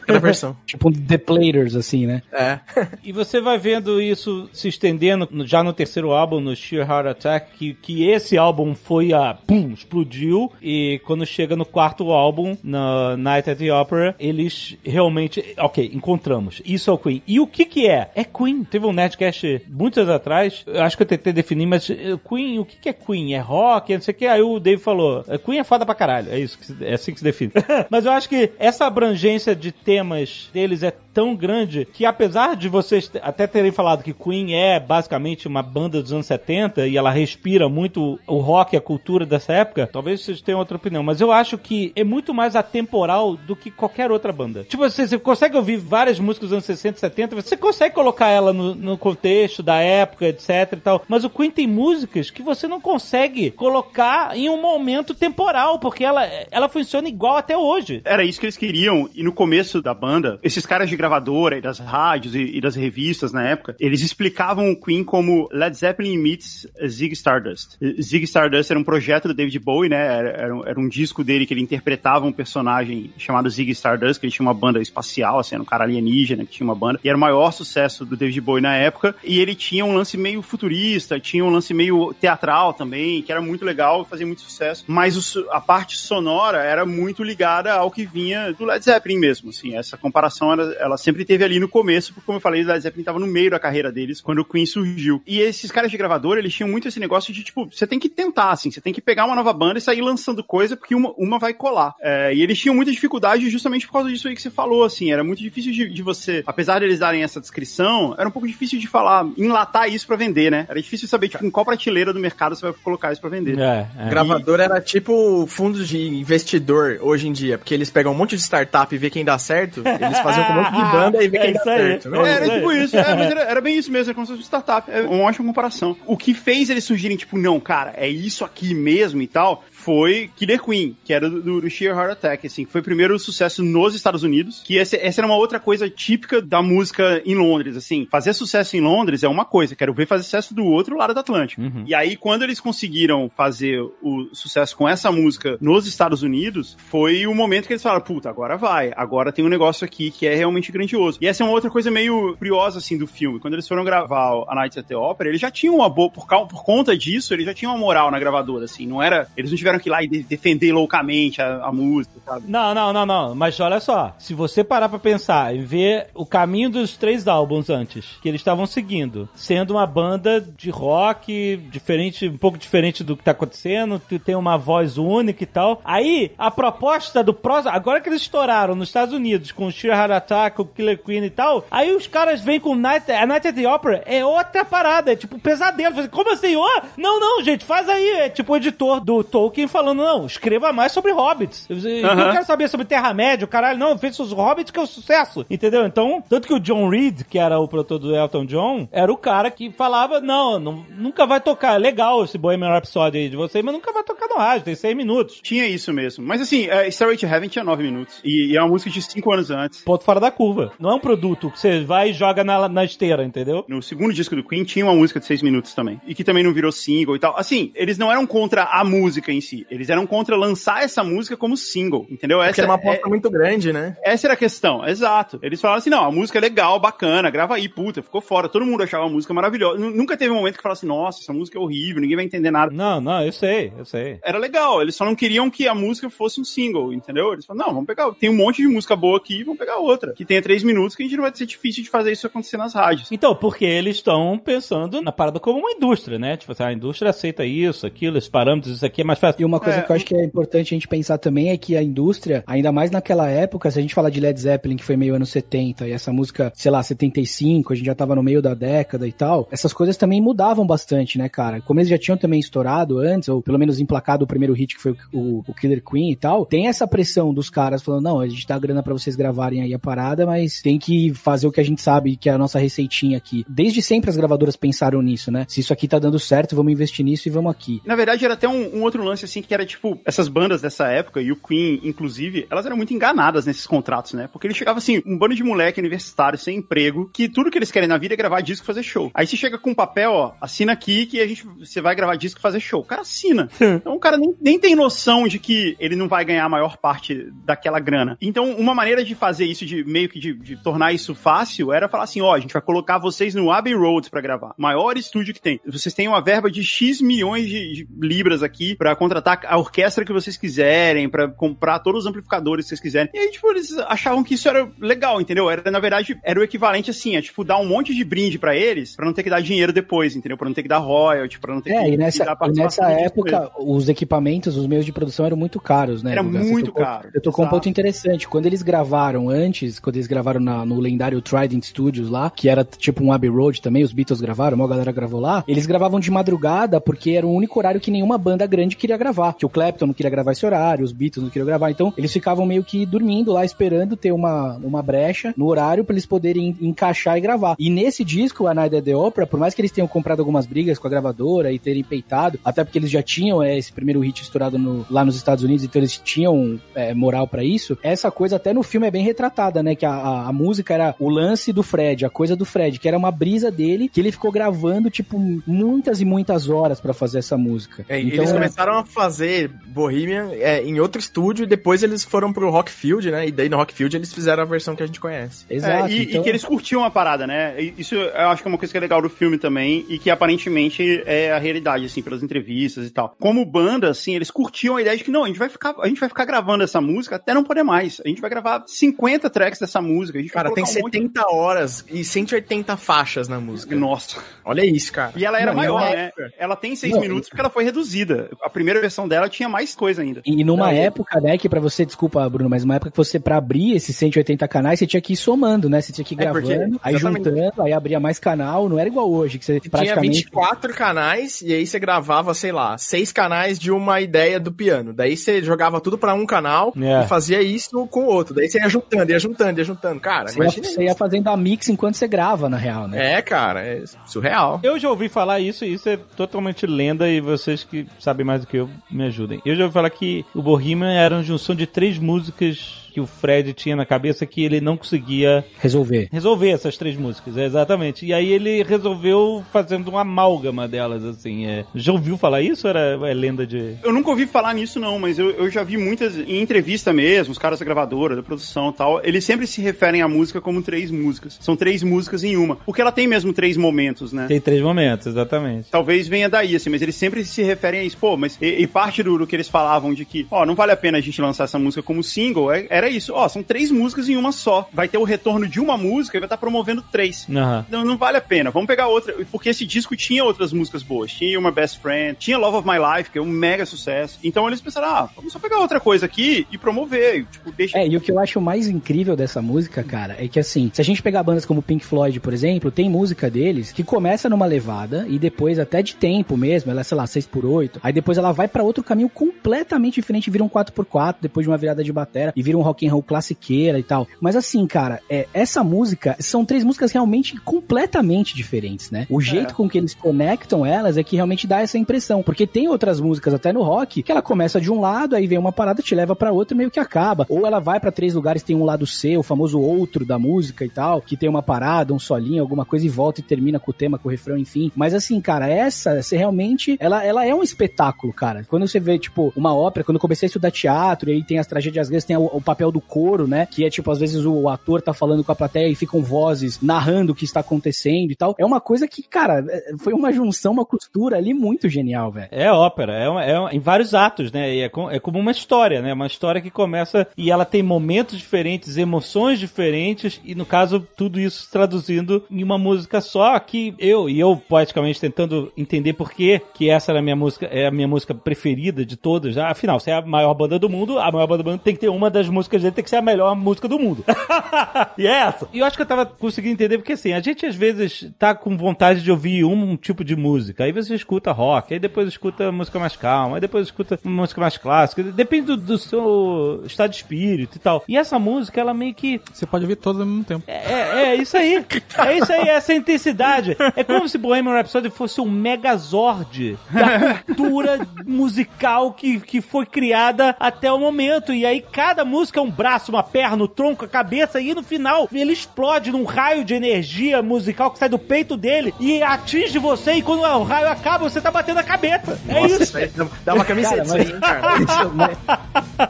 Era 0.08 0.18
versão. 0.18 0.56
Tipo 0.66 0.88
um 0.88 0.92
The 0.92 1.18
Platers, 1.18 1.74
assim, 1.74 2.06
né? 2.06 2.22
É. 2.32 2.58
E 3.02 3.12
você 3.12 3.40
vai 3.40 3.58
vendo 3.58 4.00
isso 4.00 4.48
se 4.52 4.68
estendendo 4.68 5.28
já 5.44 5.62
no 5.62 5.72
terceiro 5.72 6.12
álbum, 6.12 6.40
no 6.40 6.56
Sheer 6.56 6.88
Heart 6.88 7.06
Attack, 7.06 7.58
que, 7.58 7.74
que 7.74 8.08
esse 8.08 8.36
álbum 8.38 8.74
foi 8.74 9.12
a. 9.12 9.34
Pum, 9.34 9.72
explodiu. 9.72 10.52
E 10.62 11.00
quando 11.04 11.26
chega 11.26 11.56
no 11.56 11.66
quarto 11.66 12.10
álbum, 12.10 12.56
na 12.62 13.16
Night 13.16 13.50
at 13.50 13.58
the 13.58 13.72
Opera, 13.72 14.14
eles 14.18 14.76
realmente. 14.84 15.54
Ok, 15.58 15.90
encontramos. 15.92 16.62
Isso 16.64 16.90
é 16.90 16.92
o 16.92 16.98
Queen. 16.98 17.22
E 17.26 17.40
o 17.40 17.46
que 17.46 17.64
que 17.64 17.86
é? 17.86 18.10
É 18.14 18.24
Queen. 18.24 18.64
Teve 18.64 18.86
um 18.86 18.92
Nerdcast 18.92 19.62
muitos 19.94 20.02
anos 20.02 20.14
atrás, 20.14 20.64
eu 20.66 20.82
acho 20.82 20.96
que 20.96 21.02
eu 21.02 21.06
tentei 21.06 21.32
definir, 21.32 21.66
mas 21.66 21.88
eh, 21.88 22.18
Queen, 22.28 22.58
o 22.58 22.64
que 22.64 22.88
é 22.88 22.92
Queen? 22.92 23.34
É 23.34 23.38
rock? 23.38 23.92
É 23.92 23.96
não 23.96 24.02
sei 24.02 24.12
o 24.12 24.16
que. 24.16 24.26
Aí 24.26 24.42
o 24.42 24.58
Dave 24.58 24.82
falou: 24.82 25.24
"Eh, 25.28 25.38
Queen 25.38 25.60
é 25.60 25.64
foda 25.64 25.86
pra 25.86 25.94
caralho. 25.94 26.30
É 26.30 26.38
isso, 26.38 26.58
é 26.80 26.94
assim 26.94 27.12
que 27.12 27.18
se 27.18 27.24
define. 27.24 27.52
mas 27.88 28.04
eu 28.04 28.12
acho 28.12 28.28
que 28.28 28.52
essa 28.58 28.86
abrangência 28.86 29.54
de 29.54 29.70
temas 29.70 30.50
deles 30.52 30.82
é 30.82 30.92
tão 31.14 31.36
grande 31.36 31.86
que 31.92 32.04
apesar 32.04 32.56
de 32.56 32.68
vocês 32.68 33.10
até 33.22 33.46
terem 33.46 33.70
falado 33.70 34.02
que 34.02 34.12
Queen 34.12 34.54
é 34.54 34.80
basicamente 34.80 35.46
uma 35.46 35.62
banda 35.62 36.02
dos 36.02 36.12
anos 36.12 36.26
70 36.26 36.88
e 36.88 36.96
ela 36.96 37.10
respira 37.10 37.68
muito 37.68 38.18
o 38.26 38.38
rock, 38.38 38.76
a 38.76 38.80
cultura 38.80 39.24
dessa 39.24 39.52
época, 39.52 39.88
talvez 39.90 40.22
vocês 40.22 40.42
tenham 40.42 40.58
outra 40.58 40.76
opinião, 40.76 41.02
mas 41.02 41.20
eu 41.20 41.30
acho 41.30 41.56
que 41.56 41.92
é 41.94 42.02
muito 42.02 42.34
mais 42.34 42.56
atemporal 42.56 43.36
do 43.36 43.54
que 43.54 43.70
qualquer 43.70 44.10
outra 44.10 44.32
banda. 44.32 44.64
Tipo, 44.64 44.82
você, 44.82 45.06
você 45.06 45.18
consegue 45.18 45.56
ouvir 45.56 45.76
várias 45.76 46.18
músicas 46.18 46.48
dos 46.48 46.52
anos 46.54 46.64
60 46.64 46.96
e 46.96 47.00
70, 47.00 47.36
você 47.36 47.56
consegue 47.56 47.94
colocar 47.94 48.28
ela 48.28 48.52
no, 48.52 48.74
no 48.74 48.98
contexto 48.98 49.62
da 49.62 49.76
época, 49.76 50.26
etc 50.26 50.72
e 50.72 50.76
tal, 50.76 51.02
mas 51.08 51.22
o 51.24 51.30
Queen 51.30 51.50
tem 51.50 51.66
músicas 51.66 52.30
que 52.30 52.42
você 52.42 52.66
não 52.66 52.80
consegue 52.80 53.52
colocar 53.52 54.36
em 54.36 54.48
um 54.48 54.60
momento 54.60 55.14
temporal, 55.14 55.78
porque 55.78 56.04
ela, 56.04 56.24
ela 56.50 56.68
funciona 56.68 57.08
igual 57.08 57.36
até 57.36 57.56
hoje. 57.56 58.02
Era 58.04 58.24
isso 58.24 58.40
que 58.40 58.46
eles 58.46 58.56
queriam, 58.56 59.08
e 59.14 59.22
no 59.22 59.32
começo 59.32 59.80
da 59.80 59.94
banda, 59.94 60.38
esses 60.42 60.66
caras 60.66 60.88
de 60.88 60.96
gravadora 61.04 61.58
e 61.58 61.60
das 61.60 61.78
rádios 61.78 62.34
e, 62.34 62.56
e 62.56 62.60
das 62.60 62.74
revistas 62.74 63.32
na 63.32 63.46
época, 63.46 63.76
eles 63.78 64.00
explicavam 64.00 64.70
o 64.70 64.76
Queen 64.80 65.04
como 65.04 65.48
Led 65.52 65.76
Zeppelin 65.76 66.16
meets 66.16 66.66
Zig 66.86 67.12
Stardust. 67.12 67.76
Zig 68.00 68.24
Stardust 68.24 68.70
era 68.70 68.80
um 68.80 68.84
projeto 68.84 69.28
do 69.28 69.34
David 69.34 69.58
Bowie, 69.58 69.90
né? 69.90 69.96
Era, 69.96 70.28
era 70.30 70.56
um, 70.56 70.66
era 70.66 70.80
um 70.80 70.88
disco 70.88 71.22
dele 71.22 71.46
que 71.46 71.52
ele 71.52 71.60
interpretava 71.60 72.24
um 72.24 72.32
personagem 72.32 73.12
chamado 73.18 73.50
Zig 73.50 73.70
Stardust, 73.72 74.18
que 74.18 74.26
ele 74.26 74.32
tinha 74.32 74.46
uma 74.46 74.54
banda 74.54 74.80
espacial, 74.80 75.38
assim, 75.38 75.54
era 75.54 75.62
um 75.62 75.66
cara 75.66 75.84
alienígena 75.84 76.44
que 76.44 76.52
tinha 76.52 76.66
uma 76.66 76.74
banda, 76.74 76.98
e 77.04 77.08
era 77.08 77.16
o 77.16 77.20
maior 77.20 77.50
sucesso 77.52 78.04
do 78.04 78.16
David 78.16 78.40
Bowie 78.40 78.62
na 78.62 78.76
época, 78.76 79.14
e 79.22 79.38
ele 79.40 79.54
tinha 79.54 79.84
um 79.84 79.94
lance 79.94 80.16
meio 80.16 80.40
futurista, 80.42 81.20
tinha 81.20 81.44
um 81.44 81.50
lance 81.50 81.74
meio 81.74 82.14
teatral 82.14 82.72
também, 82.72 83.22
que 83.22 83.30
era 83.30 83.40
muito 83.40 83.64
legal, 83.64 84.04
fazia 84.04 84.26
muito 84.26 84.42
sucesso, 84.42 84.84
mas 84.86 85.16
o 85.16 85.34
a 85.50 85.60
parte 85.60 85.96
sonora 85.96 86.62
era 86.62 86.86
muito 86.86 87.22
ligada 87.22 87.72
ao 87.72 87.90
que 87.90 88.06
vinha 88.06 88.52
do 88.52 88.64
Led 88.64 88.84
Zeppelin 88.84 89.18
mesmo, 89.18 89.50
assim, 89.50 89.76
essa 89.76 89.96
comparação 89.96 90.52
era, 90.52 90.62
ela 90.74 90.93
sempre 90.96 91.24
teve 91.24 91.44
ali 91.44 91.58
no 91.58 91.68
começo, 91.68 92.12
porque 92.12 92.26
como 92.26 92.36
eu 92.38 92.40
falei, 92.40 92.62
o 92.62 92.66
Led 92.66 92.80
Zeppelin 92.80 93.02
estava 93.02 93.18
no 93.18 93.26
meio 93.26 93.50
da 93.50 93.58
carreira 93.58 93.90
deles 93.92 94.20
quando 94.20 94.40
o 94.40 94.44
Queen 94.44 94.66
surgiu. 94.66 95.22
E 95.26 95.40
esses 95.40 95.70
caras 95.70 95.90
de 95.90 95.96
gravadora, 95.96 96.40
eles 96.40 96.54
tinham 96.54 96.68
muito 96.68 96.88
esse 96.88 97.00
negócio 97.00 97.32
de, 97.32 97.42
tipo, 97.42 97.66
você 97.66 97.86
tem 97.86 97.98
que 97.98 98.08
tentar, 98.08 98.50
assim, 98.50 98.70
você 98.70 98.80
tem 98.80 98.92
que 98.92 99.00
pegar 99.00 99.24
uma 99.26 99.36
nova 99.36 99.52
banda 99.52 99.78
e 99.78 99.82
sair 99.82 100.00
lançando 100.00 100.42
coisa, 100.42 100.76
porque 100.76 100.94
uma, 100.94 101.12
uma 101.16 101.38
vai 101.38 101.54
colar. 101.54 101.94
É, 102.00 102.34
e 102.34 102.42
eles 102.42 102.58
tinham 102.58 102.74
muita 102.74 102.90
dificuldade 102.90 103.48
justamente 103.50 103.86
por 103.86 103.92
causa 103.94 104.08
disso 104.08 104.28
aí 104.28 104.34
que 104.34 104.42
você 104.42 104.50
falou, 104.50 104.84
assim, 104.84 105.12
era 105.12 105.24
muito 105.24 105.42
difícil 105.42 105.72
de, 105.72 105.88
de 105.88 106.02
você, 106.02 106.42
apesar 106.46 106.78
de 106.78 106.84
eles 106.86 106.98
darem 106.98 107.22
essa 107.22 107.40
descrição, 107.40 108.14
era 108.18 108.28
um 108.28 108.32
pouco 108.32 108.46
difícil 108.46 108.78
de 108.78 108.86
falar, 108.86 109.26
enlatar 109.36 109.92
isso 109.92 110.06
pra 110.06 110.16
vender, 110.16 110.50
né? 110.50 110.66
Era 110.68 110.80
difícil 110.80 111.08
saber, 111.08 111.28
tipo, 111.28 111.44
em 111.44 111.50
qual 111.50 111.64
prateleira 111.64 112.12
do 112.12 112.20
mercado 112.20 112.54
você 112.54 112.66
vai 112.66 112.74
colocar 112.82 113.12
isso 113.12 113.20
pra 113.20 113.30
vender. 113.30 113.58
É, 113.58 113.86
é. 113.98 114.08
Gravador 114.08 114.60
era 114.60 114.80
tipo 114.80 115.46
fundos 115.46 115.88
de 115.88 115.98
investidor 115.98 116.98
hoje 117.00 117.28
em 117.28 117.32
dia, 117.32 117.58
porque 117.58 117.74
eles 117.74 117.90
pegam 117.90 118.12
um 118.12 118.14
monte 118.14 118.36
de 118.36 118.42
startup 118.42 118.94
e 118.94 118.98
vê 118.98 119.10
quem 119.10 119.24
dá 119.24 119.38
certo, 119.38 119.82
eles 119.86 120.18
faziam 120.20 120.44
com 120.46 120.52
um 120.52 120.56
monte 120.56 120.72
de 120.72 120.83
banda 120.92 121.22
e 121.22 121.26
É 121.26 121.30
quem 121.30 121.52
dá 121.52 121.60
isso 121.60 121.70
aí. 121.70 121.78
certo. 121.78 122.10
né? 122.10 122.18
É, 122.18 122.32
Era 122.34 122.48
tipo 122.56 122.72
isso, 122.72 122.96
é, 122.96 123.14
mas 123.14 123.30
era, 123.30 123.40
era 123.42 123.60
bem 123.60 123.76
isso 123.78 123.90
mesmo, 123.90 124.10
era 124.10 124.14
como 124.14 124.26
se 124.26 124.32
fosse 124.32 124.42
uma 124.42 124.46
startup. 124.62 124.90
É 124.90 125.02
uma 125.02 125.24
ótima 125.24 125.46
comparação. 125.46 125.96
O 126.06 126.16
que 126.16 126.34
fez 126.34 126.70
eles 126.70 126.84
surgirem, 126.84 127.16
tipo, 127.16 127.38
não, 127.38 127.58
cara, 127.60 127.92
é 127.96 128.08
isso 128.08 128.44
aqui 128.44 128.74
mesmo 128.74 129.20
e 129.22 129.26
tal, 129.26 129.64
foi 129.84 130.30
Killer 130.36 130.62
Queen, 130.62 130.96
que 131.04 131.12
era 131.12 131.28
do, 131.28 131.42
do, 131.42 131.60
do 131.60 131.70
Sheer 131.70 131.94
Heart 131.94 132.12
Attack, 132.12 132.46
assim, 132.46 132.64
que 132.64 132.72
foi 132.72 132.80
o 132.80 132.84
primeiro 132.84 133.18
sucesso 133.18 133.62
nos 133.62 133.94
Estados 133.94 134.22
Unidos, 134.22 134.62
que 134.64 134.76
esse- 134.76 134.96
essa 134.96 135.20
era 135.20 135.26
uma 135.26 135.36
outra 135.36 135.60
coisa 135.60 135.88
típica 135.90 136.40
da 136.40 136.62
música 136.62 137.22
em 137.24 137.34
Londres, 137.34 137.76
assim, 137.76 138.06
fazer 138.10 138.32
sucesso 138.32 138.76
em 138.76 138.80
Londres 138.80 139.22
é 139.22 139.28
uma 139.28 139.44
coisa, 139.44 139.76
quero 139.76 139.92
ver 139.92 140.06
fazer 140.06 140.22
sucesso 140.24 140.54
do 140.54 140.64
outro 140.64 140.96
lado 140.96 141.12
do 141.14 141.20
Atlântico. 141.20 141.60
E 141.86 141.94
aí, 141.94 142.16
quando 142.16 142.42
eles 142.42 142.58
conseguiram 142.60 143.28
fazer 143.28 143.80
o 144.02 144.28
sucesso 144.32 144.76
com 144.76 144.88
essa 144.88 145.12
música 145.12 145.58
nos 145.60 145.86
Estados 145.86 146.22
Unidos, 146.22 146.76
foi 146.90 147.26
o 147.26 147.34
momento 147.34 147.66
que 147.66 147.72
eles 147.74 147.82
falaram, 147.82 148.02
puta, 148.04 148.28
agora 148.30 148.56
vai, 148.56 148.92
agora 148.96 149.32
tem 149.32 149.44
um 149.44 149.48
negócio 149.48 149.84
aqui 149.84 150.10
que 150.10 150.26
é 150.26 150.34
realmente 150.34 150.72
grandioso. 150.72 151.18
E 151.20 151.26
essa 151.26 151.42
é 151.42 151.46
uma 151.46 151.52
outra 151.52 151.70
coisa 151.70 151.90
meio 151.90 152.36
curiosa, 152.38 152.78
assim, 152.78 152.96
do 152.96 153.06
filme. 153.06 153.38
Quando 153.40 153.54
eles 153.54 153.68
foram 153.68 153.84
gravar 153.84 154.44
a 154.48 154.54
Night 154.54 154.78
at 154.78 154.86
the 154.86 154.96
Opera, 154.96 155.28
eles 155.28 155.40
já 155.40 155.50
tinham 155.50 155.74
uma 155.76 155.88
boa, 155.88 156.10
por, 156.10 156.26
por 156.26 156.64
conta 156.64 156.96
disso, 156.96 157.34
eles 157.34 157.44
já 157.46 157.52
tinham 157.54 157.72
uma 157.72 157.78
moral 157.78 158.10
na 158.10 158.18
gravadora, 158.18 158.64
assim, 158.64 158.86
não 158.86 159.02
era, 159.02 159.28
eles 159.36 159.50
não 159.50 159.58
tiveram 159.58 159.73
que 159.80 159.88
ir 159.88 159.92
lá 159.92 160.02
e 160.02 160.06
de- 160.08 160.22
defender 160.22 160.72
loucamente 160.72 161.40
a, 161.42 161.64
a 161.64 161.72
música, 161.72 162.14
sabe? 162.24 162.44
Não, 162.48 162.74
não, 162.74 162.92
não, 162.92 163.06
não. 163.06 163.34
Mas 163.34 163.58
olha 163.60 163.80
só. 163.80 164.14
Se 164.18 164.34
você 164.34 164.62
parar 164.64 164.88
pra 164.88 164.98
pensar 164.98 165.54
e 165.54 165.60
ver 165.60 166.06
o 166.14 166.24
caminho 166.26 166.70
dos 166.70 166.96
três 166.96 167.26
álbuns 167.28 167.70
antes, 167.70 168.06
que 168.22 168.28
eles 168.28 168.40
estavam 168.40 168.66
seguindo, 168.66 169.28
sendo 169.34 169.72
uma 169.74 169.86
banda 169.86 170.40
de 170.40 170.70
rock 170.70 171.56
diferente, 171.70 172.28
um 172.28 172.36
pouco 172.38 172.58
diferente 172.58 173.02
do 173.04 173.16
que 173.16 173.24
tá 173.24 173.30
acontecendo, 173.32 174.00
que 174.08 174.18
tem 174.18 174.34
uma 174.34 174.56
voz 174.56 174.98
única 174.98 175.42
e 175.42 175.46
tal. 175.46 175.80
Aí, 175.84 176.32
a 176.38 176.50
proposta 176.50 177.22
do 177.22 177.34
próximo, 177.34 177.74
agora 177.74 178.00
que 178.00 178.08
eles 178.08 178.22
estouraram 178.22 178.74
nos 178.74 178.88
Estados 178.88 179.14
Unidos 179.14 179.52
com 179.52 179.66
o 179.66 179.72
Sheer 179.72 179.94
Heart 179.94 180.10
Attack, 180.12 180.60
o 180.60 180.64
Killer 180.64 180.98
Queen 181.02 181.24
e 181.24 181.30
tal, 181.30 181.64
aí 181.70 181.94
os 181.94 182.06
caras 182.06 182.40
vêm 182.40 182.60
com 182.60 182.74
Night, 182.74 183.10
a 183.10 183.26
Night 183.26 183.46
at 183.48 183.54
the 183.54 183.68
Opera, 183.68 184.02
é 184.06 184.24
outra 184.24 184.64
parada, 184.64 185.12
é 185.12 185.16
tipo 185.16 185.38
pesadelo. 185.38 185.94
Você, 185.94 186.08
Como 186.08 186.32
assim? 186.32 186.56
Ó, 186.56 186.68
não, 186.96 187.18
não, 187.20 187.42
gente, 187.42 187.64
faz 187.64 187.88
aí. 187.88 188.04
É 188.18 188.28
tipo 188.28 188.52
o 188.52 188.56
editor 188.56 189.00
do 189.00 189.22
Tolkien 189.24 189.63
falando, 189.68 189.98
não, 190.02 190.26
escreva 190.26 190.72
mais 190.72 190.92
sobre 190.92 191.12
hobbits. 191.12 191.66
Eu, 191.68 191.76
eu 191.78 192.16
não 192.16 192.32
quero 192.32 192.44
saber 192.44 192.68
sobre 192.68 192.86
Terra-média, 192.86 193.44
o 193.44 193.48
caralho, 193.48 193.78
não, 193.78 193.96
fez 193.98 194.18
os 194.18 194.32
hobbits 194.32 194.70
que 194.70 194.78
é 194.78 194.82
o 194.82 194.86
sucesso, 194.86 195.44
entendeu? 195.50 195.84
Então, 195.86 196.22
tanto 196.28 196.46
que 196.46 196.54
o 196.54 196.60
John 196.60 196.88
Reed, 196.88 197.22
que 197.28 197.38
era 197.38 197.58
o 197.58 197.68
produtor 197.68 197.98
do 197.98 198.14
Elton 198.14 198.44
John, 198.46 198.88
era 198.92 199.12
o 199.12 199.16
cara 199.16 199.50
que 199.50 199.70
falava, 199.70 200.20
não, 200.20 200.58
não- 200.58 200.84
nunca 200.96 201.26
vai 201.26 201.40
tocar, 201.40 201.74
é 201.74 201.78
legal 201.78 202.24
esse 202.24 202.38
Bohemian 202.38 202.68
Rhapsody 202.70 203.18
aí 203.18 203.28
de 203.28 203.36
vocês, 203.36 203.64
mas 203.64 203.74
nunca 203.74 203.92
vai 203.92 204.02
tocar 204.02 204.28
no 204.28 204.36
rádio, 204.36 204.64
tem 204.64 204.74
seis 204.74 204.96
minutos. 204.96 205.40
Tinha 205.42 205.66
isso 205.66 205.92
mesmo. 205.92 206.24
Mas 206.24 206.40
assim, 206.40 206.66
é, 206.68 206.90
Stairway 206.90 207.16
to 207.18 207.26
Heaven 207.26 207.48
tinha 207.48 207.64
nove 207.64 207.82
minutos. 207.82 208.20
E, 208.24 208.52
e 208.52 208.56
é 208.56 208.60
uma 208.60 208.68
música 208.68 208.90
de 208.90 209.00
cinco 209.02 209.32
anos 209.32 209.50
antes. 209.50 209.82
Ponto 209.82 210.04
fora 210.04 210.20
da 210.20 210.30
curva. 210.30 210.72
Não 210.78 210.90
é 210.90 210.94
um 210.94 210.98
produto 211.00 211.50
que 211.50 211.58
você 211.58 211.80
vai 211.84 212.10
e 212.10 212.12
joga 212.12 212.42
na, 212.44 212.68
na 212.68 212.84
esteira, 212.84 213.24
entendeu? 213.24 213.64
No 213.68 213.82
segundo 213.82 214.12
disco 214.12 214.34
do 214.36 214.42
Queen 214.44 214.64
tinha 214.64 214.84
uma 214.84 214.94
música 214.94 215.20
de 215.20 215.26
seis 215.26 215.42
minutos 215.42 215.74
também. 215.74 216.00
E 216.06 216.14
que 216.14 216.24
também 216.24 216.42
não 216.42 216.52
virou 216.52 216.72
single 216.72 217.14
e 217.16 217.18
tal. 217.18 217.36
Assim, 217.38 217.70
eles 217.74 217.98
não 217.98 218.10
eram 218.10 218.26
contra 218.26 218.64
a 218.64 218.84
música 218.84 219.32
em 219.32 219.40
si. 219.40 219.53
Si. 219.58 219.66
Eles 219.70 219.88
eram 219.90 220.06
contra 220.06 220.36
lançar 220.36 220.82
essa 220.82 221.02
música 221.04 221.36
como 221.36 221.56
single, 221.56 222.06
entendeu? 222.10 222.38
Porque 222.38 222.50
Essa 222.50 222.62
era 222.62 222.70
uma 222.70 222.76
é- 222.76 222.78
aposta 222.78 223.08
muito 223.08 223.30
grande, 223.30 223.72
né? 223.72 223.96
essa 224.02 224.26
era 224.26 224.34
a 224.34 224.36
questão, 224.36 224.86
exato. 224.86 225.38
Eles 225.42 225.60
falaram 225.60 225.78
assim: 225.78 225.90
não, 225.90 226.04
a 226.04 226.10
música 226.10 226.38
é 226.38 226.40
legal, 226.40 226.78
bacana, 226.80 227.30
grava 227.30 227.54
aí, 227.54 227.68
puta, 227.68 228.02
ficou 228.02 228.20
fora. 228.20 228.48
Todo 228.48 228.64
mundo 228.66 228.82
achava 228.82 229.04
a 229.06 229.08
música 229.08 229.32
maravilhosa. 229.34 229.78
Nu- 229.78 229.90
Nunca 229.90 230.16
teve 230.16 230.30
um 230.32 230.36
momento 230.36 230.56
que 230.56 230.62
falasse 230.62 230.80
assim: 230.80 230.86
nossa, 230.88 231.20
essa 231.22 231.32
música 231.32 231.58
é 231.58 231.60
horrível, 231.60 232.00
ninguém 232.00 232.16
vai 232.16 232.24
entender 232.24 232.50
nada. 232.50 232.72
Não, 232.72 233.00
não, 233.00 233.22
eu 233.24 233.32
sei, 233.32 233.72
eu 233.78 233.84
sei. 233.84 234.18
Era 234.22 234.38
legal, 234.38 234.82
eles 234.82 234.94
só 234.96 235.04
não 235.04 235.14
queriam 235.14 235.48
que 235.50 235.66
a 235.68 235.74
música 235.74 236.10
fosse 236.10 236.40
um 236.40 236.44
single, 236.44 236.92
entendeu? 236.92 237.32
Eles 237.32 237.46
falaram: 237.46 237.66
não, 237.68 237.74
vamos 237.74 237.86
pegar, 237.86 238.10
tem 238.12 238.30
um 238.30 238.36
monte 238.36 238.62
de 238.62 238.68
música 238.68 238.94
boa 238.96 239.16
aqui, 239.16 239.42
vamos 239.44 239.58
pegar 239.58 239.76
outra. 239.76 240.12
Que 240.14 240.24
tenha 240.24 240.42
três 240.42 240.62
minutos, 240.62 240.94
que 240.96 241.02
a 241.02 241.06
gente 241.06 241.16
não 241.16 241.22
vai 241.24 241.34
ser 241.34 241.46
difícil 241.46 241.82
de 241.82 241.90
fazer 241.90 242.12
isso 242.12 242.26
acontecer 242.26 242.56
nas 242.56 242.74
rádios. 242.74 243.10
Então, 243.12 243.34
porque 243.34 243.64
eles 243.64 243.96
estão 243.96 244.38
pensando 244.38 245.00
na 245.02 245.12
parada 245.12 245.38
como 245.40 245.58
uma 245.60 245.70
indústria, 245.72 246.18
né? 246.18 246.36
Tipo 246.36 246.52
assim, 246.52 246.62
a 246.64 246.72
indústria 246.72 247.10
aceita 247.10 247.44
isso, 247.44 247.86
aquilo, 247.86 248.18
esses 248.18 248.28
parâmetros, 248.28 248.76
isso 248.76 248.86
aqui 248.86 249.00
é 249.00 249.04
mais 249.04 249.18
fácil. 249.18 249.43
E 249.44 249.46
uma 249.46 249.60
coisa 249.60 249.80
É. 249.80 249.82
que 249.82 249.92
eu 249.92 249.96
acho 249.96 250.04
que 250.06 250.16
é 250.16 250.24
importante 250.24 250.74
a 250.74 250.76
gente 250.76 250.88
pensar 250.88 251.18
também 251.18 251.50
é 251.50 251.56
que 251.58 251.76
a 251.76 251.82
indústria, 251.82 252.42
ainda 252.46 252.72
mais 252.72 252.90
naquela 252.90 253.28
época, 253.28 253.70
se 253.70 253.78
a 253.78 253.82
gente 253.82 253.94
falar 253.94 254.08
de 254.08 254.18
Led 254.20 254.40
Zeppelin, 254.40 254.76
que 254.76 254.84
foi 254.84 254.96
meio 254.96 255.14
anos 255.14 255.28
70, 255.28 255.86
e 255.86 255.92
essa 255.92 256.10
música, 256.12 256.50
sei 256.54 256.70
lá, 256.70 256.82
75, 256.82 257.72
a 257.72 257.76
gente 257.76 257.86
já 257.86 257.94
tava 257.94 258.14
no 258.14 258.22
meio 258.22 258.40
da 258.40 258.54
década 258.54 259.06
e 259.06 259.12
tal, 259.12 259.46
essas 259.52 259.72
coisas 259.72 259.96
também 259.96 260.20
mudavam 260.20 260.66
bastante, 260.66 261.18
né, 261.18 261.28
cara? 261.28 261.60
Como 261.60 261.78
eles 261.78 261.90
já 261.90 261.98
tinham 261.98 262.16
também 262.16 262.40
estourado 262.40 262.98
antes, 262.98 263.28
ou 263.28 263.42
pelo 263.42 263.58
menos 263.58 263.78
emplacado 263.78 264.24
o 264.24 264.26
primeiro 264.26 264.54
hit 264.54 264.74
que 264.76 264.80
foi 264.82 264.96
o, 265.12 265.42
o 265.46 265.54
Killer 265.54 265.82
Queen 265.84 266.10
e 266.10 266.16
tal, 266.16 266.46
tem 266.46 266.66
essa 266.68 266.86
pressão 266.86 267.34
dos 267.34 267.50
caras 267.50 267.82
falando, 267.82 268.04
não, 268.04 268.20
a 268.20 268.26
gente 268.28 268.46
dá 268.46 268.58
grana 268.58 268.82
pra 268.82 268.94
vocês 268.94 269.14
gravarem 269.14 269.60
aí 269.62 269.74
a 269.74 269.78
parada, 269.78 270.24
mas 270.24 270.62
tem 270.62 270.78
que 270.78 271.12
fazer 271.12 271.46
o 271.46 271.52
que 271.52 271.60
a 271.60 271.64
gente 271.64 271.82
sabe, 271.82 272.16
que 272.16 272.28
é 272.30 272.32
a 272.32 272.38
nossa 272.38 272.58
receitinha 272.58 273.18
aqui. 273.18 273.44
Desde 273.48 273.82
sempre 273.82 274.08
as 274.08 274.16
gravadoras 274.16 274.56
pensaram 274.56 275.02
nisso, 275.02 275.30
né? 275.30 275.44
Se 275.48 275.60
isso 275.60 275.72
aqui 275.72 275.86
tá 275.86 275.98
dando 275.98 276.18
certo, 276.18 276.56
vamos 276.56 276.72
investir 276.72 277.04
nisso 277.04 277.28
e 277.28 277.30
vamos 277.30 277.50
aqui. 277.50 277.82
Na 277.84 277.94
verdade, 277.96 278.24
era 278.24 278.34
até 278.34 278.48
um, 278.48 278.78
um 278.78 278.82
outro 278.82 279.02
lance, 279.02 279.23
assim, 279.24 279.42
que 279.42 279.52
era 279.52 279.64
tipo, 279.64 280.00
essas 280.04 280.28
bandas 280.28 280.60
dessa 280.60 280.88
época, 280.88 281.20
e 281.20 281.32
o 281.32 281.36
Queen, 281.36 281.80
inclusive, 281.82 282.46
elas 282.50 282.66
eram 282.66 282.76
muito 282.76 282.94
enganadas 282.94 283.46
nesses 283.46 283.66
contratos, 283.66 284.12
né? 284.12 284.28
Porque 284.32 284.46
ele 284.46 284.54
chegava 284.54 284.78
assim, 284.78 285.02
um 285.06 285.16
bando 285.16 285.34
de 285.34 285.42
moleque 285.42 285.80
universitário 285.80 286.38
sem 286.38 286.58
emprego, 286.58 287.10
que 287.12 287.28
tudo 287.28 287.50
que 287.50 287.58
eles 287.58 287.70
querem 287.70 287.88
na 287.88 287.98
vida 287.98 288.14
é 288.14 288.16
gravar 288.16 288.40
disco 288.40 288.64
e 288.64 288.66
fazer 288.66 288.82
show. 288.82 289.10
Aí 289.14 289.26
você 289.26 289.36
chega 289.36 289.58
com 289.58 289.70
um 289.70 289.74
papel, 289.74 290.12
ó, 290.12 290.32
assina 290.40 290.72
aqui 290.72 291.06
que 291.06 291.20
a 291.20 291.26
gente, 291.26 291.46
você 291.46 291.80
vai 291.80 291.94
gravar 291.94 292.16
disco 292.16 292.38
e 292.38 292.42
fazer 292.42 292.60
show. 292.60 292.80
O 292.80 292.84
cara 292.84 293.02
assina. 293.02 293.48
Então 293.84 293.96
o 293.96 293.98
cara 293.98 294.16
nem, 294.16 294.34
nem 294.40 294.58
tem 294.58 294.74
noção 294.74 295.26
de 295.26 295.38
que 295.38 295.76
ele 295.80 295.96
não 295.96 296.08
vai 296.08 296.24
ganhar 296.24 296.44
a 296.44 296.48
maior 296.48 296.76
parte 296.76 297.28
daquela 297.44 297.80
grana. 297.80 298.16
Então, 298.20 298.52
uma 298.52 298.74
maneira 298.74 299.04
de 299.04 299.14
fazer 299.14 299.46
isso, 299.46 299.66
de 299.66 299.84
meio 299.84 300.08
que 300.08 300.18
de, 300.18 300.32
de 300.32 300.56
tornar 300.56 300.92
isso 300.92 301.14
fácil, 301.14 301.72
era 301.72 301.88
falar 301.88 302.04
assim, 302.04 302.20
ó, 302.20 302.34
a 302.34 302.38
gente 302.38 302.52
vai 302.52 302.62
colocar 302.62 302.98
vocês 302.98 303.34
no 303.34 303.50
Abbey 303.50 303.74
Road 303.74 304.08
pra 304.10 304.20
gravar. 304.20 304.54
Maior 304.56 304.96
estúdio 304.96 305.34
que 305.34 305.40
tem. 305.40 305.60
Vocês 305.66 305.94
têm 305.94 306.08
uma 306.08 306.20
verba 306.20 306.50
de 306.50 306.62
X 306.62 307.00
milhões 307.00 307.48
de, 307.48 307.72
de 307.72 307.88
libras 308.00 308.42
aqui 308.42 308.74
pra 308.76 308.94
contratar 308.96 309.13
a 309.46 309.58
orquestra 309.58 310.04
que 310.04 310.12
vocês 310.12 310.36
quiserem, 310.36 311.08
pra 311.08 311.28
comprar 311.28 311.78
todos 311.80 312.00
os 312.02 312.06
amplificadores 312.06 312.64
que 312.64 312.68
vocês 312.70 312.80
quiserem. 312.80 313.10
E 313.14 313.18
aí, 313.18 313.30
tipo, 313.30 313.48
eles 313.50 313.76
achavam 313.88 314.22
que 314.24 314.34
isso 314.34 314.48
era 314.48 314.68
legal, 314.80 315.20
entendeu? 315.20 315.50
Era, 315.50 315.70
na 315.70 315.78
verdade, 315.80 316.18
era 316.24 316.38
o 316.40 316.42
equivalente, 316.42 316.90
assim, 316.90 317.16
a, 317.16 317.22
tipo, 317.22 317.44
dar 317.44 317.58
um 317.58 317.66
monte 317.66 317.94
de 317.94 318.04
brinde 318.04 318.38
pra 318.38 318.56
eles, 318.56 318.94
pra 318.96 319.04
não 319.06 319.12
ter 319.12 319.22
que 319.22 319.30
dar 319.30 319.40
dinheiro 319.40 319.72
depois, 319.72 320.16
entendeu? 320.16 320.36
Pra 320.36 320.46
não 320.48 320.54
ter 320.54 320.62
que 320.62 320.68
dar 320.68 320.78
royalty, 320.78 321.38
pra 321.38 321.54
não 321.54 321.60
ter 321.60 321.70
É, 321.72 321.84
que, 321.84 321.90
e 321.90 321.96
nessa, 321.96 322.24
dar 322.24 322.36
e 322.48 322.52
nessa 322.52 322.90
época, 322.90 323.50
os 323.58 323.88
equipamentos, 323.88 324.56
os 324.56 324.66
meios 324.66 324.84
de 324.84 324.92
produção 324.92 325.26
eram 325.26 325.36
muito 325.36 325.60
caros, 325.60 326.02
né? 326.02 326.12
Era 326.12 326.22
Guga? 326.22 326.38
Muito 326.40 326.66
tocou- 326.66 326.84
caro, 326.84 327.08
Você 327.12 327.20
tocou 327.20 327.44
um 327.44 327.46
exato. 327.48 327.56
ponto 327.56 327.68
interessante. 327.68 328.28
Quando 328.28 328.46
eles 328.46 328.62
gravaram 328.62 329.28
antes, 329.28 329.78
quando 329.78 329.96
eles 329.96 330.06
gravaram 330.06 330.40
na- 330.40 330.64
no 330.64 330.78
lendário 330.80 331.20
Trident 331.20 331.64
Studios 331.64 332.08
lá, 332.08 332.30
que 332.30 332.48
era 332.48 332.64
tipo 332.64 333.02
um 333.04 333.12
Abbey 333.12 333.30
Road 333.30 333.60
também, 333.60 333.82
os 333.82 333.92
Beatles 333.92 334.20
gravaram, 334.20 334.56
uma 334.56 334.68
galera 334.68 334.92
gravou 334.92 335.20
lá, 335.20 335.44
eles 335.46 335.66
gravavam 335.66 336.00
de 336.00 336.10
madrugada 336.10 336.80
porque 336.80 337.10
era 337.10 337.26
o 337.26 337.32
único 337.32 337.58
horário 337.58 337.80
que 337.80 337.90
nenhuma 337.90 338.16
banda 338.18 338.46
grande 338.46 338.76
queria 338.76 338.96
gravar. 338.96 339.03
Que 339.32 339.46
o 339.46 339.48
Clapton 339.48 339.86
não 339.86 339.94
queria 339.94 340.10
gravar 340.10 340.32
esse 340.32 340.44
horário, 340.44 340.84
os 340.84 340.92
Beatles 340.92 341.22
não 341.24 341.30
queriam 341.30 341.46
gravar. 341.46 341.70
Então, 341.70 341.92
eles 341.96 342.12
ficavam 342.12 342.44
meio 342.46 342.62
que 342.64 342.84
dormindo 342.86 343.32
lá, 343.32 343.44
esperando 343.44 343.96
ter 343.96 344.12
uma, 344.12 344.56
uma 344.62 344.82
brecha 344.82 345.34
no 345.36 345.46
horário 345.46 345.84
pra 345.84 345.94
eles 345.94 346.06
poderem 346.06 346.48
en- 346.60 346.68
encaixar 346.68 347.16
e 347.16 347.20
gravar. 347.20 347.56
E 347.58 347.70
nesse 347.70 348.04
disco, 348.04 348.46
A 348.46 348.54
Night 348.54 348.74
at 348.76 348.84
the 348.84 348.96
Opera, 348.96 349.26
por 349.26 349.38
mais 349.38 349.54
que 349.54 349.60
eles 349.60 349.70
tenham 349.72 349.88
comprado 349.88 350.20
algumas 350.20 350.46
brigas 350.46 350.78
com 350.78 350.86
a 350.86 350.90
gravadora 350.90 351.52
e 351.52 351.58
terem 351.58 351.82
peitado, 351.84 352.38
até 352.44 352.64
porque 352.64 352.78
eles 352.78 352.90
já 352.90 353.02
tinham 353.02 353.42
é, 353.42 353.56
esse 353.58 353.72
primeiro 353.72 354.00
hit 354.00 354.22
estourado 354.22 354.58
no- 354.58 354.84
lá 354.90 355.04
nos 355.04 355.16
Estados 355.16 355.44
Unidos, 355.44 355.64
então 355.64 355.80
eles 355.80 355.98
tinham 355.98 356.58
é, 356.74 356.94
moral 356.94 357.26
pra 357.26 357.42
isso, 357.44 357.76
essa 357.82 358.10
coisa 358.10 358.36
até 358.36 358.52
no 358.52 358.62
filme 358.62 358.86
é 358.86 358.90
bem 358.90 359.04
retratada, 359.04 359.62
né? 359.62 359.74
Que 359.74 359.86
a, 359.86 359.90
a- 359.92 360.28
a 360.28 360.32
música 360.32 360.74
era 360.74 360.94
o 360.98 361.08
lance 361.08 361.52
do 361.52 361.62
Fred, 361.62 362.04
a 362.04 362.10
coisa 362.10 362.34
do 362.36 362.44
Fred, 362.44 362.78
que 362.78 362.88
era 362.88 362.96
uma 362.98 363.10
brisa 363.10 363.50
dele, 363.50 363.88
que 363.88 364.00
ele 364.00 364.12
ficou 364.12 364.30
gravando, 364.32 364.90
tipo, 364.90 365.18
muitas 365.46 366.00
e 366.00 366.04
muitas 366.04 366.48
horas 366.48 366.80
pra 366.80 366.92
fazer 366.94 367.18
essa 367.18 367.36
música. 367.36 367.84
É, 367.88 368.00
então, 368.00 368.18
eles 368.18 368.32
começaram 368.32 368.78
a 368.78 368.84
fazer 368.94 369.50
Bohemian 369.66 370.30
é, 370.32 370.62
em 370.62 370.78
outro 370.80 371.00
estúdio 371.00 371.42
e 371.42 371.46
depois 371.46 371.82
eles 371.82 372.04
foram 372.04 372.32
pro 372.32 372.48
Rockfield, 372.50 373.10
né? 373.10 373.26
E 373.26 373.32
daí 373.32 373.48
no 373.48 373.56
Rockfield 373.56 373.96
eles 373.96 374.12
fizeram 374.12 374.42
a 374.42 374.46
versão 374.46 374.76
que 374.76 374.82
a 374.82 374.86
gente 374.86 375.00
conhece. 375.00 375.44
Exato. 375.50 375.88
É, 375.88 375.90
e, 375.90 376.02
então- 376.04 376.20
e 376.20 376.22
que 376.24 376.28
eles 376.28 376.44
curtiam 376.44 376.84
a 376.84 376.90
parada, 376.90 377.26
né? 377.26 377.60
Isso 377.76 377.94
eu 377.94 378.28
acho 378.28 378.42
que 378.42 378.48
é 378.48 378.50
uma 378.50 378.58
coisa 378.58 378.72
que 378.72 378.78
é 378.78 378.80
legal 378.80 379.02
do 379.02 379.10
filme 379.10 379.36
também, 379.36 379.84
e 379.88 379.98
que 379.98 380.10
aparentemente 380.10 381.02
é 381.06 381.32
a 381.32 381.38
realidade, 381.38 381.84
assim, 381.86 382.02
pelas 382.02 382.22
entrevistas 382.22 382.86
e 382.86 382.90
tal. 382.90 383.14
Como 383.18 383.44
banda, 383.44 383.90
assim, 383.90 384.14
eles 384.14 384.30
curtiam 384.30 384.76
a 384.76 384.80
ideia 384.80 384.96
de 384.96 385.02
que 385.04 385.10
não, 385.10 385.24
a 385.24 385.26
gente 385.26 385.38
vai 385.38 385.48
ficar, 385.48 385.74
a 385.80 385.88
gente 385.88 385.98
vai 386.00 386.08
ficar 386.08 386.24
gravando 386.24 386.62
essa 386.64 386.80
música 386.80 387.16
até 387.16 387.34
não 387.34 387.42
poder 387.42 387.62
mais. 387.64 388.00
A 388.04 388.08
gente 388.08 388.20
vai 388.20 388.30
gravar 388.30 388.62
50 388.66 389.28
tracks 389.30 389.58
dessa 389.58 389.80
música. 389.80 390.18
A 390.18 390.22
gente 390.22 390.32
Cara, 390.32 390.52
tem 390.52 390.62
um 390.62 390.66
monte 390.66 390.96
70 390.96 391.28
horas 391.28 391.84
e 391.90 392.04
180 392.04 392.76
faixas 392.76 393.28
na 393.28 393.40
música. 393.40 393.74
Nossa. 393.74 394.18
Olha 394.44 394.64
isso, 394.64 394.92
cara. 394.92 395.12
E 395.16 395.24
ela 395.24 395.40
era 395.40 395.52
Não, 395.52 395.62
e 395.62 395.66
maior, 395.66 395.80
né? 395.80 396.10
Ela 396.38 396.56
tem 396.56 396.76
seis 396.76 396.92
Não, 396.92 397.00
minutos 397.00 397.28
porque 397.28 397.40
ela 397.40 397.50
foi 397.50 397.64
reduzida. 397.64 398.30
A 398.42 398.50
primeira 398.50 398.80
versão 398.84 399.08
dela 399.08 399.28
tinha 399.28 399.48
mais 399.48 399.74
coisa 399.74 400.02
ainda. 400.02 400.20
E 400.24 400.44
numa 400.44 400.66
Não, 400.66 400.72
época, 400.72 401.20
né, 401.20 401.36
que 401.38 401.48
pra 401.48 401.60
você, 401.60 401.84
desculpa, 401.84 402.28
Bruno, 402.28 402.48
mas 402.50 402.64
uma 402.64 402.76
época 402.76 402.90
que 402.90 402.96
você, 402.96 403.18
pra 403.18 403.36
abrir 403.36 403.72
esses 403.74 403.96
180 403.96 404.46
canais, 404.48 404.78
você 404.78 404.86
tinha 404.86 405.00
que 405.00 405.12
ir 405.12 405.16
somando, 405.16 405.68
né? 405.68 405.80
Você 405.80 405.92
tinha 405.92 406.04
que 406.04 406.14
ir 406.14 406.22
É, 406.22 406.30
porque- 406.30 406.54
gravando, 406.54 406.80
aí 406.82 406.94
exatamente. 406.94 407.24
juntando, 407.24 407.62
aí 407.62 407.72
abria 407.72 407.98
mais 408.00 408.18
canal, 408.18 408.68
não 408.68 408.78
era 408.78 408.88
igual 408.88 409.10
hoje, 409.10 409.38
que 409.38 409.44
você 409.44 409.60
Tinha 409.60 409.70
praticamente... 409.70 410.24
24 410.24 410.74
canais 410.74 411.40
e 411.42 411.52
aí 411.52 411.66
você 411.66 411.78
gravava, 411.78 412.34
sei 412.34 412.52
lá, 412.52 412.76
seis 412.78 413.12
canais 413.12 413.58
de 413.58 413.70
uma 413.70 414.00
ideia 414.00 414.38
do 414.38 414.52
piano. 414.52 414.92
Daí 414.92 415.16
você 415.16 415.42
jogava 415.42 415.80
tudo 415.80 415.96
pra 415.98 416.14
um 416.14 416.26
canal 416.26 416.72
É. 416.76 417.04
e 417.04 417.06
fazia 417.06 417.40
isso 417.42 417.86
com 417.88 418.00
o 418.04 418.06
outro. 418.06 418.34
Daí 418.34 418.48
você 418.48 418.58
ia 418.58 418.68
juntando, 418.68 419.10
ia 419.10 419.18
juntando, 419.18 419.60
ia 419.60 419.64
juntando. 419.64 420.00
Cara, 420.00 420.28
Você 420.28 420.38
ia, 420.38 420.42
imagina 420.44 420.66
você 420.66 420.82
ia 420.84 420.94
fazendo 420.94 421.28
a 421.28 421.36
mix 421.36 421.68
enquanto 421.68 421.94
você 421.96 422.06
grava, 422.06 422.48
na 422.48 422.56
real, 422.56 422.86
né? 422.88 423.14
É, 423.14 423.22
cara, 423.22 423.62
é 423.64 423.82
surreal. 424.06 424.60
Eu 424.62 424.78
já 424.78 424.88
ouvi 424.90 425.08
falar 425.08 425.40
isso 425.40 425.64
e 425.64 425.72
isso 425.74 425.88
é 425.88 425.96
totalmente 426.16 426.66
lenda 426.66 427.08
e 427.08 427.20
vocês 427.20 427.64
que 427.64 427.86
sabem 427.98 428.24
mais 428.26 428.40
do 428.42 428.46
que 428.46 428.56
eu 428.56 428.68
me 428.90 429.04
ajudem. 429.04 429.40
Eu 429.44 429.56
já 429.56 429.64
ouvi 429.64 429.74
falar 429.74 429.90
que 429.90 430.24
o 430.34 430.42
Bohemian 430.42 430.92
era 430.92 431.16
uma 431.16 431.22
junção 431.22 431.54
de 431.54 431.66
três 431.66 431.98
músicas 431.98 432.83
que 432.94 433.00
o 433.00 433.06
Fred 433.06 433.52
tinha 433.52 433.74
na 433.74 433.84
cabeça 433.84 434.24
que 434.24 434.44
ele 434.44 434.60
não 434.60 434.76
conseguia 434.76 435.44
Resolver. 435.58 436.08
resolver 436.12 436.50
essas 436.50 436.76
três 436.76 436.96
músicas, 436.96 437.36
é, 437.36 437.44
exatamente. 437.44 438.06
E 438.06 438.12
aí 438.12 438.32
ele 438.32 438.62
resolveu 438.62 439.42
fazendo 439.52 439.88
uma 439.88 440.02
amálgama 440.02 440.68
delas, 440.68 441.02
assim. 441.04 441.44
É. 441.46 441.64
Já 441.74 441.90
ouviu 441.92 442.16
falar 442.16 442.40
isso 442.40 442.68
ou 442.68 442.70
era 442.70 443.10
é 443.10 443.12
lenda 443.12 443.44
de... 443.44 443.74
Eu 443.82 443.92
nunca 443.92 444.10
ouvi 444.10 444.26
falar 444.26 444.54
nisso, 444.54 444.78
não, 444.78 444.98
mas 444.98 445.18
eu, 445.18 445.30
eu 445.30 445.50
já 445.50 445.64
vi 445.64 445.76
muitas 445.76 446.16
em 446.16 446.40
entrevista 446.40 446.92
mesmo, 446.92 447.32
os 447.32 447.38
caras 447.38 447.58
da 447.58 447.64
gravadora, 447.64 448.14
da 448.14 448.22
produção 448.22 448.70
e 448.70 448.72
tal. 448.74 449.00
Eles 449.04 449.24
sempre 449.24 449.46
se 449.46 449.60
referem 449.60 450.00
à 450.00 450.06
música 450.08 450.40
como 450.40 450.62
três 450.62 450.88
músicas. 450.90 451.36
São 451.40 451.56
três 451.56 451.82
músicas 451.82 452.22
em 452.22 452.36
uma. 452.36 452.54
Porque 452.56 452.80
ela 452.80 452.92
tem 452.92 453.08
mesmo 453.08 453.32
três 453.32 453.56
momentos, 453.56 454.12
né? 454.12 454.26
Tem 454.28 454.40
três 454.40 454.62
momentos, 454.62 455.08
exatamente. 455.08 455.68
Talvez 455.68 456.06
venha 456.06 456.28
daí, 456.28 456.54
assim, 456.54 456.70
mas 456.70 456.80
eles 456.80 456.94
sempre 456.94 457.24
se 457.24 457.42
referem 457.42 457.80
a 457.80 457.84
isso. 457.84 457.96
Pô, 457.98 458.16
mas 458.16 458.38
e, 458.40 458.62
e 458.62 458.66
parte 458.68 459.02
do, 459.02 459.18
do 459.18 459.26
que 459.26 459.34
eles 459.34 459.48
falavam 459.48 459.92
de 459.92 460.04
que, 460.04 460.26
ó, 460.30 460.46
não 460.46 460.54
vale 460.54 460.70
a 460.70 460.76
pena 460.76 460.98
a 460.98 461.00
gente 461.00 461.20
lançar 461.20 461.44
essa 461.44 461.58
música 461.58 461.82
como 461.82 462.02
single, 462.04 462.52
é- 462.52 462.66
era 462.70 462.83
isso. 462.88 463.12
Ó, 463.14 463.28
são 463.28 463.42
três 463.42 463.70
músicas 463.70 464.08
em 464.08 464.16
uma 464.16 464.32
só. 464.32 464.68
Vai 464.72 464.88
ter 464.88 464.98
o 464.98 465.04
retorno 465.04 465.46
de 465.46 465.60
uma 465.60 465.76
música 465.76 466.16
e 466.16 466.20
vai 466.20 466.26
estar 466.26 466.36
promovendo 466.36 466.82
três. 466.82 467.26
Aham. 467.30 467.66
Não, 467.70 467.84
não 467.84 467.96
vale 467.96 468.16
a 468.16 468.20
pena. 468.20 468.50
Vamos 468.50 468.66
pegar 468.66 468.88
outra. 468.88 469.14
Porque 469.30 469.48
esse 469.48 469.66
disco 469.66 469.96
tinha 469.96 470.24
outras 470.24 470.52
músicas 470.52 470.82
boas. 470.82 471.12
Tinha 471.12 471.38
uma 471.38 471.50
Best 471.50 471.80
Friend, 471.80 472.16
tinha 472.18 472.38
Love 472.38 472.58
of 472.58 472.68
My 472.68 472.76
Life, 472.78 473.10
que 473.10 473.18
é 473.18 473.22
um 473.22 473.26
mega 473.26 473.66
sucesso. 473.66 474.18
Então 474.22 474.46
eles 474.46 474.60
pensaram, 474.60 474.88
ah, 474.88 475.08
vamos 475.14 475.32
só 475.32 475.38
pegar 475.38 475.58
outra 475.58 475.80
coisa 475.80 476.06
aqui 476.06 476.46
e 476.50 476.58
promover. 476.58 477.20
E, 477.20 477.24
Tipo, 477.24 477.52
deixa. 477.52 477.78
É, 477.78 477.86
e 477.86 477.96
o 477.96 478.00
que 478.00 478.10
eu 478.10 478.18
acho 478.18 478.40
mais 478.40 478.68
incrível 478.68 479.16
dessa 479.16 479.42
música, 479.42 479.82
cara, 479.82 480.16
é 480.18 480.28
que 480.28 480.38
assim, 480.38 480.70
se 480.72 480.80
a 480.80 480.84
gente 480.84 481.02
pegar 481.02 481.22
bandas 481.22 481.44
como 481.44 481.62
Pink 481.62 481.84
Floyd, 481.84 482.18
por 482.20 482.32
exemplo, 482.32 482.70
tem 482.70 482.88
música 482.88 483.30
deles 483.30 483.72
que 483.72 483.82
começa 483.82 484.28
numa 484.28 484.46
levada 484.46 485.04
e 485.08 485.18
depois 485.18 485.58
até 485.58 485.82
de 485.82 485.94
tempo 485.94 486.36
mesmo, 486.36 486.70
ela 486.70 486.80
é, 486.80 486.84
sei 486.84 486.96
lá, 486.96 487.04
6x8, 487.04 487.78
aí 487.82 487.92
depois 487.92 488.18
ela 488.18 488.32
vai 488.32 488.48
pra 488.48 488.62
outro 488.62 488.82
caminho 488.82 489.08
completamente 489.08 489.96
diferente, 489.96 490.30
vira 490.30 490.44
um 490.44 490.48
4x4, 490.48 491.16
depois 491.20 491.44
de 491.44 491.50
uma 491.50 491.58
virada 491.58 491.84
de 491.84 491.92
batera 491.92 492.32
e 492.34 492.42
vira 492.42 492.56
um 492.56 492.62
rock 492.62 492.73
and 492.82 492.90
roll 492.90 493.02
classiqueira 493.02 493.78
e 493.78 493.82
tal. 493.82 494.06
Mas 494.20 494.36
assim, 494.36 494.66
cara, 494.66 495.00
é, 495.08 495.26
essa 495.32 495.62
música 495.62 496.16
são 496.18 496.44
três 496.44 496.64
músicas 496.64 496.92
realmente 496.92 497.36
completamente 497.40 498.34
diferentes, 498.34 498.90
né? 498.90 499.06
O 499.10 499.20
jeito 499.20 499.54
com 499.54 499.68
que 499.68 499.78
eles 499.78 499.94
conectam 499.94 500.64
elas 500.64 500.96
é 500.96 501.02
que 501.02 501.16
realmente 501.16 501.46
dá 501.46 501.60
essa 501.60 501.78
impressão, 501.78 502.22
porque 502.22 502.46
tem 502.46 502.68
outras 502.68 503.00
músicas 503.00 503.34
até 503.34 503.52
no 503.52 503.62
rock 503.62 504.02
que 504.02 504.10
ela 504.10 504.22
começa 504.22 504.60
de 504.60 504.70
um 504.70 504.80
lado, 504.80 505.14
aí 505.14 505.26
vem 505.26 505.38
uma 505.38 505.52
parada 505.52 505.82
te 505.82 505.94
leva 505.94 506.16
pra 506.16 506.32
outro 506.32 506.56
e 506.56 506.58
meio 506.58 506.70
que 506.70 506.80
acaba, 506.80 507.26
ou 507.28 507.46
ela 507.46 507.60
vai 507.60 507.80
pra 507.80 507.92
três 507.92 508.14
lugares, 508.14 508.42
tem 508.42 508.56
um 508.56 508.64
lado 508.64 508.86
C, 508.86 509.16
o 509.16 509.22
famoso 509.22 509.60
outro 509.60 510.04
da 510.04 510.18
música 510.18 510.64
e 510.64 510.68
tal, 510.68 511.00
que 511.00 511.16
tem 511.16 511.28
uma 511.28 511.42
parada, 511.42 511.92
um 511.92 511.98
solinho, 511.98 512.42
alguma 512.42 512.64
coisa 512.64 512.86
e 512.86 512.88
volta 512.88 513.20
e 513.20 513.24
termina 513.24 513.58
com 513.58 513.70
o 513.70 513.74
tema, 513.74 513.98
com 513.98 514.08
o 514.08 514.10
refrão, 514.10 514.36
enfim. 514.38 514.70
Mas 514.74 514.94
assim, 514.94 515.20
cara, 515.20 515.48
essa, 515.48 516.02
você 516.02 516.16
realmente, 516.16 516.76
ela, 516.80 517.04
ela 517.04 517.24
é 517.24 517.34
um 517.34 517.42
espetáculo, 517.42 518.12
cara. 518.12 518.44
Quando 518.48 518.66
você 518.66 518.80
vê, 518.80 518.98
tipo, 518.98 519.32
uma 519.36 519.54
ópera, 519.54 519.84
quando 519.84 519.96
eu 519.96 520.00
comecei 520.00 520.26
a 520.26 520.28
estudar 520.28 520.50
teatro, 520.50 521.10
e 521.10 521.14
aí 521.14 521.24
tem 521.24 521.38
as 521.38 521.46
tragédias 521.46 521.88
gregas, 521.88 522.04
tem 522.04 522.16
o, 522.16 522.24
o 522.24 522.40
papel 522.40 522.63
do 522.72 522.80
coro, 522.80 523.26
né? 523.26 523.46
Que 523.46 523.64
é 523.64 523.70
tipo, 523.70 523.90
às 523.90 523.98
vezes 523.98 524.24
o, 524.24 524.48
ator 524.48 524.80
tá 524.82 524.92
falando 524.92 525.24
com 525.24 525.32
a 525.32 525.34
plateia 525.34 525.68
e 525.68 525.74
ficam 525.74 526.02
vozes 526.02 526.60
narrando 526.60 527.12
o 527.12 527.14
que 527.14 527.24
está 527.24 527.40
acontecendo 527.40 528.10
e 528.10 528.16
tal. 528.16 528.34
É 528.38 528.44
uma 528.44 528.60
coisa 528.60 528.86
que, 528.86 529.02
cara, 529.02 529.44
é- 529.48 529.76
foi 529.78 529.92
uma 529.92 530.12
junção, 530.12 530.52
uma 530.52 530.64
costura 530.64 531.16
ali 531.16 531.32
muito 531.34 531.68
genial, 531.68 532.10
velho. 532.12 532.28
É 532.30 532.50
ópera, 532.52 532.92
é, 532.94 533.08
uma- 533.08 533.24
é 533.24 533.38
uma- 533.38 533.54
em 533.54 533.58
vários 533.58 533.94
atos, 533.94 534.30
né? 534.32 534.54
E 534.54 534.60
é, 534.60 534.68
com- 534.68 534.90
é 534.90 534.98
como 534.98 535.18
uma 535.18 535.30
história, 535.30 535.80
né? 535.82 535.92
Uma 535.92 536.06
história 536.06 536.40
que 536.40 536.50
começa 536.50 537.06
e 537.16 537.30
ela 537.30 537.44
tem 537.44 537.62
momentos 537.62 538.18
diferentes, 538.18 538.76
emoções 538.76 539.38
diferentes, 539.38 540.20
e 540.24 540.34
no 540.34 540.46
caso, 540.46 540.86
tudo 540.96 541.18
isso 541.18 541.48
traduzindo 541.50 542.22
em 542.30 542.42
uma 542.42 542.58
música 542.58 543.00
só 543.00 543.38
que 543.38 543.74
eu, 543.78 544.08
e 544.08 544.18
eu 544.20 544.36
poeticamente 544.48 545.00
tentando 545.00 545.52
entender 545.56 545.92
por 545.94 546.12
que 546.12 546.40
que 546.54 546.68
essa 546.70 546.92
era 546.92 546.98
a 547.00 547.02
minha 547.02 547.16
música, 547.16 547.46
é 547.46 547.66
a 547.66 547.70
minha 547.70 547.88
música 547.88 548.14
preferida 548.14 548.84
de 548.84 548.96
todas. 548.96 549.36
Afinal, 549.38 549.80
se 549.80 549.90
é 549.90 549.94
a 549.94 550.02
maior 550.02 550.34
banda 550.34 550.58
do 550.58 550.68
mundo, 550.68 550.98
a 550.98 551.10
maior 551.10 551.26
banda 551.26 551.42
do 551.42 551.50
mundo 551.50 551.60
tem 551.60 551.74
que 551.74 551.80
ter 551.80 551.88
uma 551.88 552.10
das 552.10 552.28
músicas 552.28 552.53
dele, 552.62 552.74
tem 552.74 552.84
que 552.84 552.90
ser 552.90 552.96
a 552.96 553.02
melhor 553.02 553.34
música 553.36 553.68
do 553.68 553.78
mundo. 553.78 554.04
e 554.96 555.06
é 555.06 555.12
essa. 555.12 555.48
E 555.52 555.58
eu 555.58 555.66
acho 555.66 555.76
que 555.76 555.82
eu 555.82 555.86
tava 555.86 556.06
conseguindo 556.06 556.54
entender, 556.54 556.78
porque 556.78 556.92
assim, 556.92 557.12
a 557.12 557.20
gente 557.20 557.46
às 557.46 557.54
vezes 557.54 558.10
tá 558.18 558.34
com 558.34 558.56
vontade 558.56 559.02
de 559.02 559.10
ouvir 559.10 559.44
um 559.44 559.76
tipo 559.76 560.04
de 560.04 560.16
música, 560.16 560.64
aí 560.64 560.72
você 560.72 560.94
escuta 560.94 561.32
rock, 561.32 561.74
aí 561.74 561.80
depois 561.80 562.08
escuta 562.08 562.50
música 562.52 562.78
mais 562.78 562.96
calma, 562.96 563.36
aí 563.36 563.40
depois 563.40 563.66
escuta 563.66 563.98
música 564.04 564.40
mais 564.40 564.56
clássica, 564.56 565.02
depende 565.02 565.46
do, 565.46 565.56
do 565.56 565.78
seu 565.78 566.62
estado 566.64 566.90
de 566.90 566.96
espírito 566.96 567.56
e 567.56 567.58
tal. 567.58 567.84
E 567.88 567.96
essa 567.96 568.18
música, 568.18 568.60
ela 568.60 568.74
meio 568.74 568.94
que 568.94 569.20
Você 569.32 569.46
pode 569.46 569.64
ouvir 569.64 569.76
todas 569.76 570.00
ao 570.00 570.06
mesmo 570.06 570.24
tempo. 570.24 570.44
é, 570.46 570.72
é, 570.72 571.04
é 571.06 571.14
isso 571.16 571.36
aí. 571.36 571.64
É 571.98 572.18
isso 572.18 572.32
aí, 572.32 572.48
essa 572.48 572.74
intensidade. 572.74 573.56
É 573.76 573.84
como 573.84 574.08
se 574.08 574.18
Bohemian 574.18 574.54
Rhapsody 574.54 574.90
fosse 574.90 575.20
um 575.20 575.30
megazord 575.30 576.58
da 576.70 577.18
cultura 577.18 577.86
musical 578.06 578.92
que, 578.92 579.20
que 579.20 579.40
foi 579.40 579.66
criada 579.66 580.36
até 580.38 580.72
o 580.72 580.78
momento. 580.78 581.32
E 581.32 581.44
aí 581.44 581.60
cada 581.60 582.04
música 582.04 582.40
é 582.40 582.42
um 582.44 582.50
braço, 582.50 582.92
uma 582.92 583.02
perna, 583.02 583.44
um 583.44 583.46
tronco, 583.46 583.84
a 583.84 583.88
cabeça, 583.88 584.40
e 584.40 584.54
no 584.54 584.62
final 584.62 585.08
ele 585.12 585.32
explode 585.32 585.90
num 585.90 586.04
raio 586.04 586.44
de 586.44 586.54
energia 586.54 587.22
musical 587.22 587.70
que 587.70 587.78
sai 587.78 587.88
do 587.88 587.98
peito 587.98 588.36
dele 588.36 588.74
e 588.78 589.02
atinge 589.02 589.58
você. 589.58 589.94
E 589.94 590.02
quando 590.02 590.20
o 590.20 590.42
raio 590.44 590.68
acaba, 590.68 591.08
você 591.08 591.20
tá 591.20 591.30
batendo 591.30 591.58
a 591.58 591.62
cabeça. 591.62 592.18
É 592.28 592.34
Nossa, 592.40 592.54
isso. 592.54 592.62
isso 592.62 592.76
aí 592.78 592.90
dá- 593.24 593.34
uma 593.34 593.44
camiseta 593.44 593.76
Cara, 593.76 593.84
isso 593.84 593.94
aí, 593.94 594.12
hein, 594.12 594.20
cara. 594.20 594.58
Isso, 594.58 594.92
mas, 594.94 595.18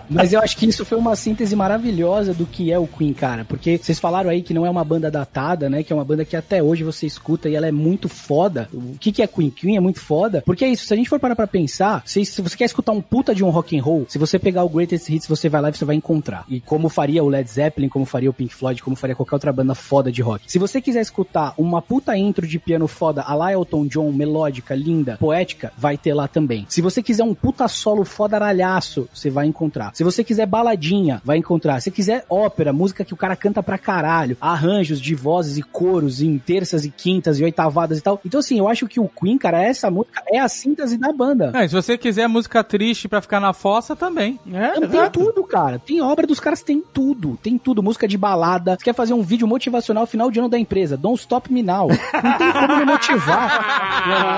mas 0.09 0.33
eu 0.33 0.41
acho 0.41 0.57
que 0.57 0.67
isso 0.67 0.85
foi 0.85 0.99
uma 0.99 1.17
síntese 1.17 1.55
maravilhosa 1.57 2.33
do 2.35 2.47
que 2.47 2.73
é 2.73 2.79
o 2.79 2.87
Queen, 2.87 3.13
cara. 3.13 3.45
Porque 3.45 3.79
vocês 3.79 3.99
falaram 3.99 4.31
aí 4.31 4.43
que 4.43 4.55
não 4.55 4.65
é 4.67 4.71
uma 4.71 4.85
banda 4.85 5.11
datada, 5.11 5.69
né? 5.69 5.83
Que 5.83 5.93
é 5.93 5.97
uma 5.97 6.05
banda 6.05 6.25
que 6.25 6.37
até 6.37 6.63
hoje 6.63 6.85
você 6.85 7.07
escuta 7.07 7.49
e 7.49 7.55
ela 7.57 7.67
é 7.67 7.73
muito 7.73 8.09
foda. 8.09 8.69
O 8.73 8.97
que, 8.99 9.13
que 9.13 9.23
é 9.23 9.27
Queen? 9.27 9.51
Queen 9.51 9.77
é 9.77 9.81
muito 9.81 10.01
foda. 10.01 10.43
Porque 10.45 10.65
é 10.65 10.69
isso, 10.69 10.87
se 10.87 10.93
a 10.93 10.97
gente 10.97 11.09
for 11.09 11.19
parar 11.21 11.37
pra 11.37 11.47
pensar, 11.47 12.03
se, 12.05 12.25
se 12.25 12.41
você 12.43 12.57
quer 12.57 12.65
escutar 12.65 12.93
um 12.93 13.01
puta 13.01 13.35
de 13.35 13.45
um 13.45 13.51
rock 13.51 13.79
and 13.79 13.83
roll, 13.83 14.07
se 14.09 14.19
você 14.19 14.39
pegar 14.39 14.65
o 14.65 14.69
Greatest 14.69 15.09
Hits, 15.09 15.27
você 15.29 15.49
vai 15.49 15.61
lá 15.61 15.71
e 15.71 15.75
você 15.75 15.85
vai 15.85 15.97
encontrar. 15.97 16.34
E 16.49 16.61
como 16.61 16.89
faria 16.89 17.23
o 17.23 17.29
Led 17.29 17.49
Zeppelin, 17.49 17.89
como 17.89 18.05
faria 18.05 18.31
o 18.31 18.33
Pink 18.33 18.55
Floyd, 18.55 18.83
como 18.83 18.97
faria 18.97 19.15
qualquer 19.15 19.37
outra 19.37 19.53
banda 19.53 19.75
foda 19.75 20.11
de 20.11 20.23
rock. 20.23 20.51
Se 20.51 20.59
você 20.59 20.81
quiser 20.81 21.01
escutar 21.01 21.55
uma 21.59 21.83
puta 21.83 22.17
intro 22.17 22.47
de 22.47 22.59
piano 22.59 22.89
foda, 22.89 23.23
a 23.23 23.35
la 23.35 23.53
Elton 23.53 23.87
John, 23.87 24.11
melódica, 24.13 24.75
linda, 24.75 25.17
poética, 25.19 25.73
vai 25.77 25.97
ter 25.97 26.15
lá 26.15 26.27
também. 26.27 26.67
Se 26.69 26.81
você 26.81 27.03
quiser 27.03 27.25
um 27.25 27.35
puta 27.35 27.69
solo 27.69 28.05
foda 28.05 28.37
aralhaço, 28.37 29.09
você 29.13 29.31
vai 29.31 29.47
encontrar. 29.47 29.95
Se 29.95 30.05
você 30.05 30.25
quiser 30.25 30.47
baladinha, 30.47 31.21
vai 31.25 31.37
encontrar. 31.39 31.81
Se 31.81 31.91
quiser 31.91 32.25
ópera, 32.29 32.73
música 32.73 33.05
que 33.05 33.15
o 33.15 33.17
cara 33.17 33.37
canta 33.37 33.63
pra 33.63 33.79
caralho, 33.79 34.37
arranjos 34.41 35.01
de 35.01 35.15
vozes 35.15 35.59
e 35.59 35.63
coros 35.63 36.21
em 36.21 36.39
terças 36.39 36.85
e 36.85 36.91
quintas 36.91 37.39
e 37.39 37.45
oitavadas 37.45 37.99
e 37.99 38.01
tal. 38.01 38.21
Então 38.25 38.41
assim, 38.41 38.59
eu 38.59 38.69
acho 38.69 38.87
que 38.87 39.01
o 39.01 39.09
Queen, 39.09 39.39
cara, 39.39 39.63
essa 39.63 39.91
música 39.91 40.23
é 40.29 40.39
a 40.39 40.49
síntese 40.49 40.97
da 40.97 41.13
banda. 41.13 41.53
É, 41.55 41.65
e 41.65 41.69
se 41.69 41.75
você 41.75 41.97
quiser 41.99 42.29
música 42.29 42.63
triste 42.65 43.09
pra 43.09 43.21
ficar 43.21 43.41
na 43.41 43.53
fossa, 43.53 43.95
também. 43.95 44.39
É, 44.53 44.81
Tem 44.87 45.11
tudo, 45.11 45.45
cara. 45.45 45.79
Tem 45.79 46.01
obra 46.01 46.24
dos 46.27 46.41
caras, 46.41 46.63
tem 46.63 46.83
tudo. 46.93 47.39
Tem 47.43 47.59
tudo. 47.59 47.83
Música 47.83 48.07
de 48.07 48.17
balada. 48.17 48.77
Você 48.77 48.85
quer 48.85 48.95
fazer 48.95 49.15
um 49.15 49.23
vídeo 49.23 49.47
motivacional 49.47 50.07
final 50.07 50.31
de 50.31 50.39
ano 50.39 50.49
da 50.49 50.59
empresa? 50.59 50.97
Don't 50.97 51.21
stop 51.21 51.53
me 51.53 51.63
now. 51.63 51.89
Não 51.89 52.39
tem 52.39 52.53
como 52.53 52.77
me 52.77 52.85
motivar. 52.85 53.95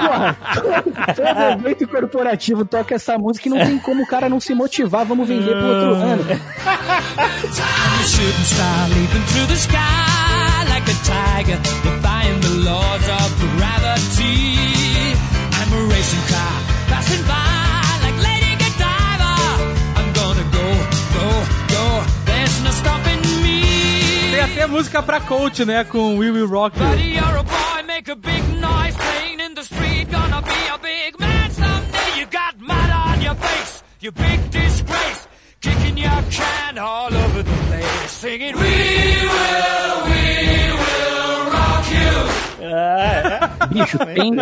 Porra, 0.07 0.37
todo 1.15 1.67
evento 1.67 1.89
corporativo 1.89 2.65
toca 2.65 2.95
essa 2.95 3.19
música 3.19 3.49
e 3.49 3.51
não 3.51 3.59
tem 3.59 3.79
como 3.79 4.03
o 4.03 4.07
cara 4.07 4.29
não 4.29 4.41
se 4.41 4.55
motivar. 4.55 5.05
Vamos 5.05 5.29
vender 5.29 5.53
pro 5.53 5.67
outro 5.67 5.95
ano. 5.95 6.25
Tem 24.57 24.65
até 24.65 24.73
música 24.73 25.03
pra 25.03 25.21
coach, 25.21 25.67
né? 25.67 25.85
Com 25.85 26.17
We 26.17 26.31
Will 26.31 26.49
Rock 26.49 26.79
a 26.81 26.87
a 26.87 26.95
a 33.29 33.37
you 34.01 34.13
big 34.13 34.51
disgrace. 34.51 35.29
Kicking 35.61 35.99
your 35.99 36.23
can 36.31 36.79
all 36.79 37.13
over 37.13 37.43
the 37.43 37.57
place, 37.69 38.13
singing, 38.13 38.55
We 38.55 38.63
will, 38.63 39.97
we 40.09 40.73
will 40.81 41.51
rock 41.53 41.85
you. 41.91 42.56
Bicho, 43.71 43.99
tem 43.99 44.35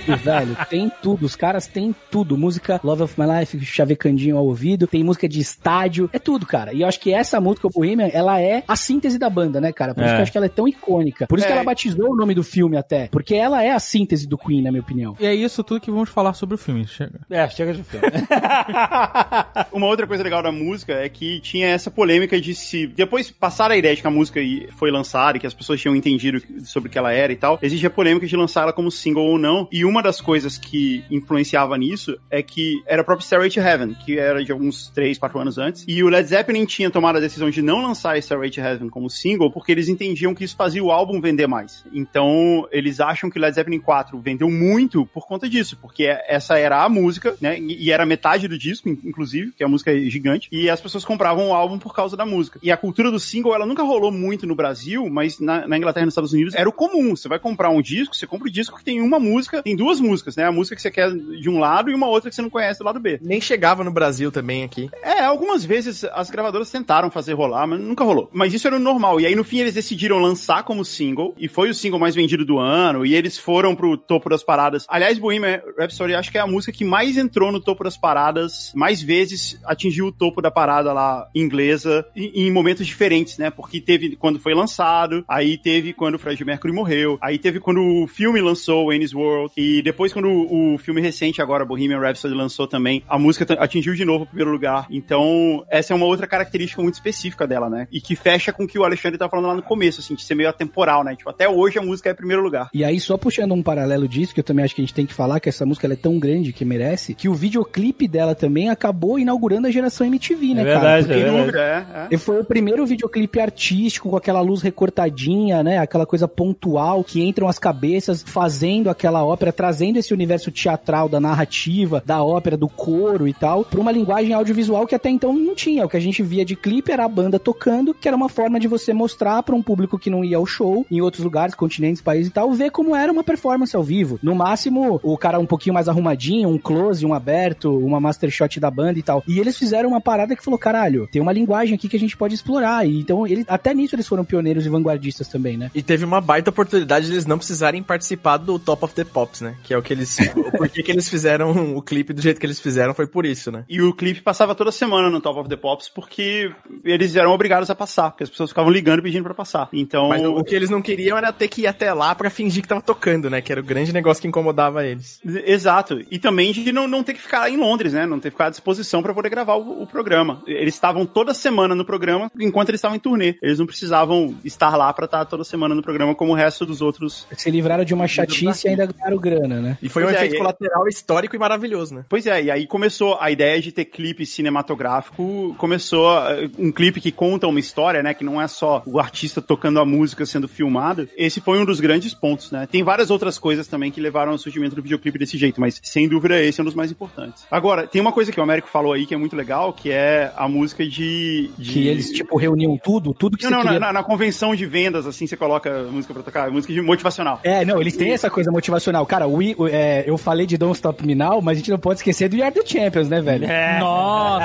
tudo, 0.00 0.16
velho. 0.18 0.56
Tem 0.68 0.92
tudo. 1.02 1.26
Os 1.26 1.36
caras 1.36 1.66
têm 1.66 1.94
tudo. 2.10 2.36
Música 2.36 2.80
Love 2.82 3.02
of 3.04 3.20
My 3.20 3.26
Life, 3.40 3.64
chavecandinho 3.64 4.36
ao 4.36 4.46
ouvido. 4.46 4.86
Tem 4.86 5.02
música 5.04 5.28
de 5.28 5.40
estádio. 5.40 6.08
É 6.12 6.18
tudo, 6.18 6.46
cara. 6.46 6.72
E 6.72 6.82
eu 6.82 6.88
acho 6.88 7.00
que 7.00 7.12
essa 7.12 7.40
música, 7.40 7.66
o 7.66 7.70
Bohemian, 7.70 8.08
ela 8.12 8.40
é 8.40 8.62
a 8.66 8.76
síntese 8.76 9.18
da 9.18 9.28
banda, 9.30 9.60
né, 9.60 9.72
cara? 9.72 9.94
Por 9.94 10.02
isso 10.02 10.10
É. 10.10 10.14
que 10.14 10.18
eu 10.18 10.22
acho 10.22 10.32
que 10.32 10.38
ela 10.38 10.46
é 10.46 10.50
tão 10.50 10.68
icônica. 10.68 11.26
Por 11.26 11.38
isso 11.38 11.46
que 11.46 11.52
É. 11.52 11.56
ela 11.56 11.64
batizou 11.64 12.10
o 12.12 12.16
nome 12.16 12.34
do 12.34 12.42
filme 12.44 12.76
até. 12.76 13.08
Porque 13.08 13.34
ela 13.34 13.62
é 13.62 13.70
a 13.70 13.78
síntese 13.78 14.26
do 14.26 14.38
Queen, 14.38 14.62
na 14.62 14.70
minha 14.70 14.80
opinião. 14.82 15.16
E 15.20 15.26
é 15.26 15.34
isso 15.34 15.62
tudo 15.64 15.80
que 15.80 15.90
vamos 15.90 16.08
falar 16.08 16.32
sobre 16.34 16.54
o 16.54 16.58
filme. 16.58 16.86
Chega. 16.86 17.20
É, 17.30 17.48
chega 17.48 17.72
de 17.74 17.82
filme. 17.82 18.06
Uma 19.72 19.86
outra 19.86 20.06
coisa 20.06 20.22
legal 20.22 20.42
da 20.42 20.52
música 20.52 20.92
é 20.94 21.08
que 21.08 21.40
tinha 21.40 21.68
essa 21.68 21.90
polêmica 21.90 22.40
de 22.40 22.54
se. 22.54 22.86
Depois 22.86 23.30
passaram 23.30 23.74
a 23.74 23.78
ideia 23.78 23.94
de 23.94 24.00
que 24.02 24.06
a 24.08 24.10
música 24.10 24.40
foi 24.76 24.90
lançada 24.90 25.36
e 25.36 25.40
que 25.40 25.46
as 25.46 25.54
pessoas 25.54 25.80
tinham 25.80 25.94
entendido 25.96 26.40
sobre 26.64 26.88
o 26.88 26.92
que 26.92 26.98
ela 26.98 27.12
era 27.12 27.32
e 27.32 27.36
tal. 27.36 27.57
Existe 27.62 27.86
a 27.86 27.90
polêmica 27.90 28.26
de 28.26 28.36
lançar 28.36 28.62
ela 28.62 28.72
como 28.72 28.90
single 28.90 29.24
ou 29.24 29.38
não. 29.38 29.68
E 29.72 29.84
uma 29.84 30.02
das 30.02 30.20
coisas 30.20 30.56
que 30.58 31.04
influenciava 31.10 31.76
nisso 31.76 32.16
é 32.30 32.42
que 32.42 32.82
era 32.86 33.02
o 33.02 33.04
próprio 33.04 33.24
Stairway 33.24 33.50
to 33.50 33.60
Heaven, 33.60 33.94
que 34.04 34.18
era 34.18 34.44
de 34.44 34.52
alguns 34.52 34.88
3, 34.90 35.18
4 35.18 35.38
anos 35.38 35.58
antes. 35.58 35.84
E 35.88 36.02
o 36.02 36.08
Led 36.08 36.28
Zeppelin 36.28 36.64
tinha 36.64 36.90
tomado 36.90 37.16
a 37.16 37.20
decisão 37.20 37.50
de 37.50 37.60
não 37.62 37.82
lançar 37.82 38.20
Stairway 38.22 38.50
to 38.50 38.60
Heaven 38.60 38.88
como 38.88 39.08
single 39.10 39.50
porque 39.50 39.72
eles 39.72 39.88
entendiam 39.88 40.34
que 40.34 40.44
isso 40.44 40.56
fazia 40.56 40.82
o 40.82 40.90
álbum 40.90 41.20
vender 41.20 41.46
mais. 41.46 41.84
Então, 41.92 42.66
eles 42.70 43.00
acham 43.00 43.28
que 43.30 43.38
Led 43.38 43.54
Zeppelin 43.54 43.80
4 43.80 44.18
vendeu 44.20 44.50
muito 44.50 45.04
por 45.06 45.26
conta 45.26 45.48
disso, 45.48 45.76
porque 45.80 46.04
essa 46.26 46.58
era 46.58 46.82
a 46.84 46.88
música, 46.88 47.34
né? 47.40 47.58
E 47.58 47.90
era 47.90 48.06
metade 48.06 48.48
do 48.48 48.56
disco, 48.58 48.88
in- 48.88 48.98
inclusive, 49.04 49.52
que 49.52 49.64
a 49.64 49.68
música 49.68 49.92
é 49.92 49.98
gigante. 50.08 50.48
E 50.52 50.70
as 50.70 50.80
pessoas 50.80 51.04
compravam 51.04 51.48
o 51.50 51.54
álbum 51.54 51.78
por 51.78 51.94
causa 51.94 52.16
da 52.16 52.24
música. 52.24 52.58
E 52.62 52.70
a 52.70 52.76
cultura 52.76 53.10
do 53.10 53.18
single, 53.18 53.54
ela 53.54 53.66
nunca 53.66 53.82
rolou 53.82 54.10
muito 54.12 54.46
no 54.46 54.54
Brasil, 54.54 55.08
mas 55.10 55.38
na, 55.40 55.66
na 55.66 55.76
Inglaterra 55.76 56.04
e 56.04 56.06
nos 56.06 56.12
Estados 56.14 56.32
Unidos 56.32 56.54
era 56.54 56.68
o 56.68 56.72
comum. 56.72 57.14
Você 57.16 57.28
vai 57.28 57.38
comprar 57.48 57.70
um 57.70 57.80
disco, 57.80 58.14
você 58.14 58.26
compra 58.26 58.48
o 58.48 58.50
disco 58.50 58.76
que 58.76 58.84
tem 58.84 59.00
uma 59.00 59.18
música, 59.18 59.62
tem 59.62 59.74
duas 59.74 60.00
músicas, 60.00 60.36
né? 60.36 60.44
A 60.44 60.52
música 60.52 60.76
que 60.76 60.82
você 60.82 60.90
quer 60.90 61.10
de 61.10 61.48
um 61.48 61.58
lado 61.58 61.90
e 61.90 61.94
uma 61.94 62.06
outra 62.06 62.28
que 62.28 62.36
você 62.36 62.42
não 62.42 62.50
conhece 62.50 62.78
do 62.78 62.84
lado 62.84 63.00
B. 63.00 63.18
Nem 63.22 63.40
chegava 63.40 63.82
no 63.82 63.90
Brasil 63.90 64.30
também 64.30 64.64
aqui. 64.64 64.90
É, 65.02 65.20
algumas 65.20 65.64
vezes 65.64 66.04
as 66.04 66.30
gravadoras 66.30 66.70
tentaram 66.70 67.10
fazer 67.10 67.32
rolar, 67.32 67.66
mas 67.66 67.80
nunca 67.80 68.04
rolou. 68.04 68.28
Mas 68.32 68.52
isso 68.52 68.66
era 68.66 68.76
o 68.76 68.80
normal. 68.80 69.20
E 69.20 69.26
aí, 69.26 69.34
no 69.34 69.44
fim, 69.44 69.58
eles 69.58 69.74
decidiram 69.74 70.18
lançar 70.18 70.62
como 70.62 70.84
single, 70.84 71.34
e 71.38 71.48
foi 71.48 71.70
o 71.70 71.74
single 71.74 71.98
mais 71.98 72.14
vendido 72.14 72.44
do 72.44 72.58
ano, 72.58 73.06
e 73.06 73.14
eles 73.14 73.38
foram 73.38 73.74
pro 73.74 73.96
topo 73.96 74.28
das 74.28 74.42
paradas. 74.42 74.84
Aliás, 74.88 75.18
Bohemian 75.18 75.60
Rhapsody 75.78 76.14
acho 76.14 76.30
que 76.30 76.38
é 76.38 76.40
a 76.40 76.46
música 76.46 76.72
que 76.72 76.84
mais 76.84 77.16
entrou 77.16 77.50
no 77.50 77.60
topo 77.60 77.84
das 77.84 77.96
paradas, 77.96 78.72
mais 78.74 79.00
vezes 79.02 79.58
atingiu 79.64 80.06
o 80.06 80.12
topo 80.12 80.42
da 80.42 80.50
parada 80.50 80.92
lá 80.92 81.28
inglesa, 81.34 82.06
em, 82.14 82.46
em 82.46 82.52
momentos 82.52 82.86
diferentes, 82.86 83.38
né? 83.38 83.50
Porque 83.50 83.80
teve 83.80 84.16
quando 84.16 84.38
foi 84.38 84.54
lançado, 84.54 85.24
aí 85.28 85.56
teve 85.56 85.92
quando 85.92 86.16
o 86.16 86.18
Fred 86.18 86.44
Mercury 86.44 86.72
morreu, 86.72 87.18
aí 87.20 87.37
teve 87.38 87.60
quando 87.60 87.80
o 87.80 88.06
filme 88.06 88.40
lançou 88.40 88.86
Wayne's 88.88 89.14
World. 89.14 89.52
E 89.56 89.82
depois, 89.82 90.12
quando 90.12 90.28
o, 90.28 90.74
o 90.74 90.78
filme 90.78 91.00
recente 91.00 91.40
agora, 91.40 91.64
Bohemian 91.64 91.98
Rhapsody, 92.00 92.34
lançou 92.34 92.66
também, 92.66 93.02
a 93.08 93.18
música 93.18 93.46
atingiu 93.58 93.94
de 93.94 94.04
novo 94.04 94.24
o 94.24 94.26
primeiro 94.26 94.50
lugar. 94.50 94.86
Então, 94.90 95.64
essa 95.70 95.92
é 95.92 95.96
uma 95.96 96.06
outra 96.06 96.26
característica 96.26 96.82
muito 96.82 96.94
específica 96.94 97.46
dela, 97.46 97.68
né? 97.70 97.86
E 97.92 98.00
que 98.00 98.14
fecha 98.16 98.52
com 98.52 98.64
o 98.64 98.66
que 98.66 98.78
o 98.78 98.84
Alexandre 98.84 99.18
tá 99.18 99.28
falando 99.28 99.46
lá 99.46 99.54
no 99.54 99.62
começo, 99.62 100.00
assim, 100.00 100.14
de 100.14 100.22
ser 100.22 100.34
meio 100.34 100.48
atemporal, 100.48 101.04
né? 101.04 101.14
Tipo, 101.16 101.30
até 101.30 101.48
hoje 101.48 101.78
a 101.78 101.82
música 101.82 102.10
é 102.10 102.14
primeiro 102.14 102.42
lugar. 102.42 102.68
E 102.74 102.84
aí, 102.84 102.98
só 103.00 103.16
puxando 103.16 103.52
um 103.52 103.62
paralelo 103.62 104.08
disso, 104.08 104.34
que 104.34 104.40
eu 104.40 104.44
também 104.44 104.64
acho 104.64 104.74
que 104.74 104.80
a 104.80 104.84
gente 104.84 104.94
tem 104.94 105.06
que 105.06 105.14
falar, 105.14 105.40
que 105.40 105.48
essa 105.48 105.64
música 105.64 105.86
ela 105.86 105.94
é 105.94 105.96
tão 105.96 106.18
grande 106.18 106.52
que 106.52 106.64
merece, 106.64 107.14
que 107.14 107.28
o 107.28 107.34
videoclipe 107.34 108.08
dela 108.08 108.34
também 108.34 108.68
acabou 108.70 109.18
inaugurando 109.18 109.66
a 109.66 109.70
geração 109.70 110.06
MTV, 110.06 110.54
né, 110.54 110.62
É 110.62 110.64
cara? 110.64 110.78
verdade, 110.80 111.06
Porque 111.06 111.20
é 111.20 111.44
verdade. 111.44 111.86
é. 112.10 112.14
é. 112.14 112.18
Foi 112.18 112.40
o 112.40 112.44
primeiro 112.44 112.84
videoclipe 112.86 113.40
artístico 113.40 114.10
com 114.10 114.16
aquela 114.16 114.40
luz 114.40 114.62
recortadinha, 114.62 115.62
né? 115.62 115.78
Aquela 115.78 116.06
coisa 116.06 116.26
pontual 116.26 117.04
que 117.04 117.20
entram 117.28 117.48
as 117.48 117.58
cabeças 117.58 118.22
fazendo 118.22 118.90
aquela 118.90 119.24
ópera, 119.24 119.52
trazendo 119.52 119.98
esse 119.98 120.14
universo 120.14 120.50
teatral 120.50 121.08
da 121.08 121.20
narrativa, 121.20 122.02
da 122.04 122.22
ópera, 122.22 122.56
do 122.56 122.68
coro 122.68 123.28
e 123.28 123.34
tal, 123.34 123.64
pra 123.64 123.80
uma 123.80 123.92
linguagem 123.92 124.32
audiovisual 124.32 124.86
que 124.86 124.94
até 124.94 125.10
então 125.10 125.32
não 125.32 125.54
tinha. 125.54 125.84
O 125.84 125.88
que 125.88 125.96
a 125.96 126.00
gente 126.00 126.22
via 126.22 126.44
de 126.44 126.56
clipe 126.56 126.92
era 126.92 127.04
a 127.04 127.08
banda 127.08 127.38
tocando, 127.38 127.94
que 127.94 128.08
era 128.08 128.16
uma 128.16 128.28
forma 128.28 128.58
de 128.58 128.68
você 128.68 128.92
mostrar 128.92 129.42
pra 129.42 129.54
um 129.54 129.62
público 129.62 129.98
que 129.98 130.10
não 130.10 130.24
ia 130.24 130.36
ao 130.36 130.46
show 130.46 130.86
em 130.90 131.00
outros 131.00 131.24
lugares, 131.24 131.54
continentes, 131.54 132.02
países 132.02 132.28
e 132.28 132.32
tal, 132.32 132.52
ver 132.52 132.70
como 132.70 132.94
era 132.94 133.12
uma 133.12 133.24
performance 133.24 133.74
ao 133.76 133.82
vivo. 133.82 134.18
No 134.22 134.34
máximo, 134.34 135.00
o 135.02 135.16
cara 135.16 135.38
um 135.38 135.46
pouquinho 135.46 135.74
mais 135.74 135.88
arrumadinho, 135.88 136.48
um 136.48 136.58
close, 136.58 137.04
um 137.04 137.14
aberto, 137.14 137.76
uma 137.78 138.00
master 138.00 138.30
shot 138.30 138.58
da 138.58 138.70
banda 138.70 138.98
e 138.98 139.02
tal. 139.02 139.22
E 139.26 139.38
eles 139.38 139.56
fizeram 139.56 139.90
uma 139.90 140.00
parada 140.00 140.34
que 140.34 140.44
falou, 140.44 140.58
caralho, 140.58 141.08
tem 141.10 141.20
uma 141.20 141.32
linguagem 141.32 141.74
aqui 141.74 141.88
que 141.88 141.96
a 141.96 142.00
gente 142.00 142.16
pode 142.16 142.34
explorar. 142.34 142.86
E 142.86 142.98
então, 143.00 143.26
ele, 143.26 143.44
até 143.48 143.74
nisso 143.74 143.94
eles 143.94 144.06
foram 144.06 144.24
pioneiros 144.24 144.66
e 144.66 144.68
vanguardistas 144.68 145.28
também, 145.28 145.56
né? 145.56 145.70
E 145.74 145.82
teve 145.82 146.04
uma 146.04 146.20
baita 146.20 146.50
oportunidade 146.50 147.06
de 147.06 147.16
eles 147.18 147.26
não 147.26 147.38
precisarem 147.38 147.82
participar 147.82 148.36
do 148.36 148.58
Top 148.58 148.84
of 148.84 148.94
the 148.94 149.04
Pops, 149.04 149.40
né? 149.40 149.56
Que 149.62 149.74
é 149.74 149.78
o 149.78 149.82
que 149.82 149.92
eles. 149.92 150.16
Por 150.56 150.68
que 150.68 150.90
eles 150.90 151.08
fizeram 151.08 151.76
o 151.76 151.82
clipe 151.82 152.12
do 152.12 152.22
jeito 152.22 152.40
que 152.40 152.46
eles 152.46 152.60
fizeram 152.60 152.94
foi 152.94 153.06
por 153.06 153.26
isso, 153.26 153.50
né? 153.50 153.64
E 153.68 153.82
o 153.82 153.92
clipe 153.92 154.20
passava 154.20 154.54
toda 154.54 154.70
semana 154.70 155.10
no 155.10 155.20
Top 155.20 155.38
of 155.40 155.48
the 155.48 155.56
Pops 155.56 155.88
porque 155.88 156.50
eles 156.84 157.14
eram 157.16 157.32
obrigados 157.32 157.70
a 157.70 157.74
passar, 157.74 158.10
porque 158.10 158.24
as 158.24 158.30
pessoas 158.30 158.50
ficavam 158.50 158.70
ligando 158.70 159.02
pedindo 159.02 159.24
pra 159.24 159.34
passar. 159.34 159.68
Então, 159.72 160.08
Mas 160.08 160.24
o 160.24 160.42
que 160.44 160.54
eles 160.54 160.70
não 160.70 160.80
queriam 160.80 161.16
era 161.16 161.32
ter 161.32 161.48
que 161.48 161.62
ir 161.62 161.66
até 161.66 161.92
lá 161.92 162.14
pra 162.14 162.30
fingir 162.30 162.62
que 162.62 162.68
tava 162.68 162.80
tocando, 162.80 163.28
né? 163.28 163.40
Que 163.40 163.52
era 163.52 163.60
o 163.60 163.64
grande 163.64 163.92
negócio 163.92 164.20
que 164.20 164.28
incomodava 164.28 164.84
eles. 164.84 165.20
Exato. 165.24 166.00
E 166.10 166.18
também 166.18 166.52
de 166.52 166.72
não, 166.72 166.86
não 166.86 167.02
ter 167.02 167.14
que 167.14 167.20
ficar 167.20 167.50
em 167.50 167.56
Londres, 167.56 167.92
né? 167.92 168.06
Não 168.06 168.18
ter 168.18 168.30
que 168.30 168.34
ficar 168.34 168.46
à 168.46 168.50
disposição 168.50 169.02
pra 169.02 169.14
poder 169.14 169.28
gravar 169.28 169.54
o, 169.54 169.82
o 169.82 169.86
programa. 169.86 170.42
Eles 170.46 170.74
estavam 170.74 171.06
toda 171.06 171.34
semana 171.34 171.74
no 171.74 171.84
programa 171.84 172.30
enquanto 172.38 172.70
eles 172.70 172.78
estavam 172.78 172.96
em 172.96 173.00
turnê. 173.00 173.36
Eles 173.42 173.58
não 173.58 173.66
precisavam 173.66 174.34
estar 174.44 174.76
lá 174.76 174.92
pra 174.92 175.06
estar 175.06 175.24
toda 175.24 175.44
semana 175.44 175.74
no 175.74 175.82
programa 175.82 176.14
como 176.14 176.32
o 176.32 176.36
resto 176.36 176.66
dos 176.66 176.80
outros. 176.80 177.07
Se 177.08 177.50
livraram 177.50 177.84
de 177.84 177.94
uma 177.94 178.06
chatice 178.06 178.66
e 178.66 178.70
ainda 178.70 178.86
ganharam 178.86 179.16
grana, 179.18 179.60
né? 179.60 179.78
E 179.82 179.88
foi 179.88 180.02
um 180.02 180.06
Pois 180.06 180.16
é, 180.16 180.18
efeito 180.20 180.34
e- 180.34 180.38
colateral 180.38 180.88
histórico 180.88 181.36
e 181.36 181.38
maravilhoso, 181.38 181.94
né? 181.94 182.04
Pois 182.08 182.26
é, 182.26 182.42
e 182.44 182.50
aí 182.50 182.66
começou 182.66 183.16
a 183.20 183.30
ideia 183.30 183.60
de 183.60 183.72
ter 183.72 183.84
clipe 183.86 184.24
cinematográfico, 184.72 185.54
começou 185.58 186.08
eh, 186.28 186.48
um 186.58 186.70
clipe 186.70 187.00
que 187.00 187.10
conta 187.12 187.46
uma 187.46 187.58
história, 187.60 188.02
né, 188.02 188.14
que 188.14 188.24
não 188.24 188.40
é 188.40 188.46
só 188.48 188.82
o 188.86 188.98
artista 188.98 189.40
tocando 189.40 189.80
a 189.80 189.84
música 189.84 190.24
sendo 190.26 190.46
filmado. 190.48 191.08
Esse 191.16 191.40
foi 191.40 191.58
um 191.58 191.64
dos 191.64 191.80
grandes 191.80 192.14
pontos, 192.14 192.50
né? 192.50 192.66
Tem 192.70 192.82
várias 192.82 193.10
outras 193.10 193.38
coisas 193.38 193.66
também 193.66 193.90
que 193.90 194.00
levaram 194.00 194.32
ao 194.32 194.38
surgimento 194.38 194.74
do 194.76 194.82
videoclipe 194.82 195.18
desse 195.18 195.36
jeito, 195.38 195.60
mas 195.60 195.80
sem 195.82 196.08
dúvida 196.08 196.40
esse 196.40 196.60
é 196.60 196.62
um 196.62 196.64
dos 196.66 196.74
mais 196.74 196.90
importantes. 196.90 197.44
Agora, 197.50 197.86
tem 197.86 198.00
uma 198.00 198.12
coisa 198.12 198.30
que 198.32 198.38
o 198.40 198.42
Américo 198.42 198.68
falou 198.68 198.92
aí 198.92 199.06
que 199.06 199.14
é 199.14 199.16
muito 199.16 199.34
legal, 199.36 199.72
que 199.72 199.90
é 199.90 200.32
a 200.36 200.48
música 200.48 200.84
de... 200.86 201.50
de... 201.58 201.72
Que 201.72 201.88
eles, 201.88 202.10
tipo, 202.12 202.36
reuniam 202.36 202.76
tudo, 202.82 203.12
tudo 203.14 203.36
que 203.36 203.44
Não, 203.44 203.50
você 203.50 203.54
não, 203.56 203.62
queria... 203.62 203.80
na, 203.80 203.86
na- 203.86 203.92
na 203.98 204.02
convenção 204.04 204.54
de 204.54 204.64
vendas, 204.66 205.06
assim, 205.06 205.26
você 205.26 205.36
coloca 205.36 205.84
música 205.84 206.14
pra 206.14 206.22
tocar, 206.22 206.50
música 206.50 206.72
de 206.72 206.80
motivacional. 206.98 207.40
É, 207.42 207.64
não, 207.64 207.80
eles 207.80 207.96
têm 207.96 208.12
essa 208.12 208.28
coisa 208.28 208.50
motivacional. 208.50 209.06
Cara, 209.06 209.26
o- 209.26 209.68
é, 209.68 210.04
eu 210.06 210.18
falei 210.18 210.46
de 210.46 210.56
Don't 210.58 210.74
Stop 210.74 211.06
Me 211.06 211.14
Now, 211.14 211.40
mas 211.40 211.56
a 211.56 211.58
gente 211.60 211.70
não 211.70 211.78
pode 211.78 212.00
esquecer 212.00 212.28
do 212.28 212.36
We 212.38 212.42
Are 212.42 212.52
The 212.54 212.62
Champions, 212.66 213.08
né, 213.08 213.20
velho? 213.20 213.46
Nossa! 213.80 214.44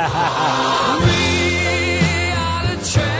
We 1.04 2.32
are 2.36 2.68
the 2.78 2.84
champions, 2.86 3.12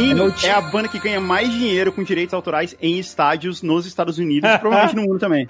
Queen 0.00 0.14
é 0.18 0.48
é 0.48 0.52
a 0.52 0.60
banda 0.62 0.88
que 0.88 0.98
ganha 0.98 1.20
mais 1.20 1.52
dinheiro 1.52 1.92
com 1.92 2.02
direitos 2.02 2.32
autorais 2.32 2.74
em 2.80 2.98
estádios 2.98 3.60
nos 3.60 3.84
Estados 3.84 4.18
Unidos 4.18 4.48
e 4.48 4.58
provavelmente 4.58 4.96
no 4.96 5.02
mundo 5.02 5.18
também. 5.18 5.46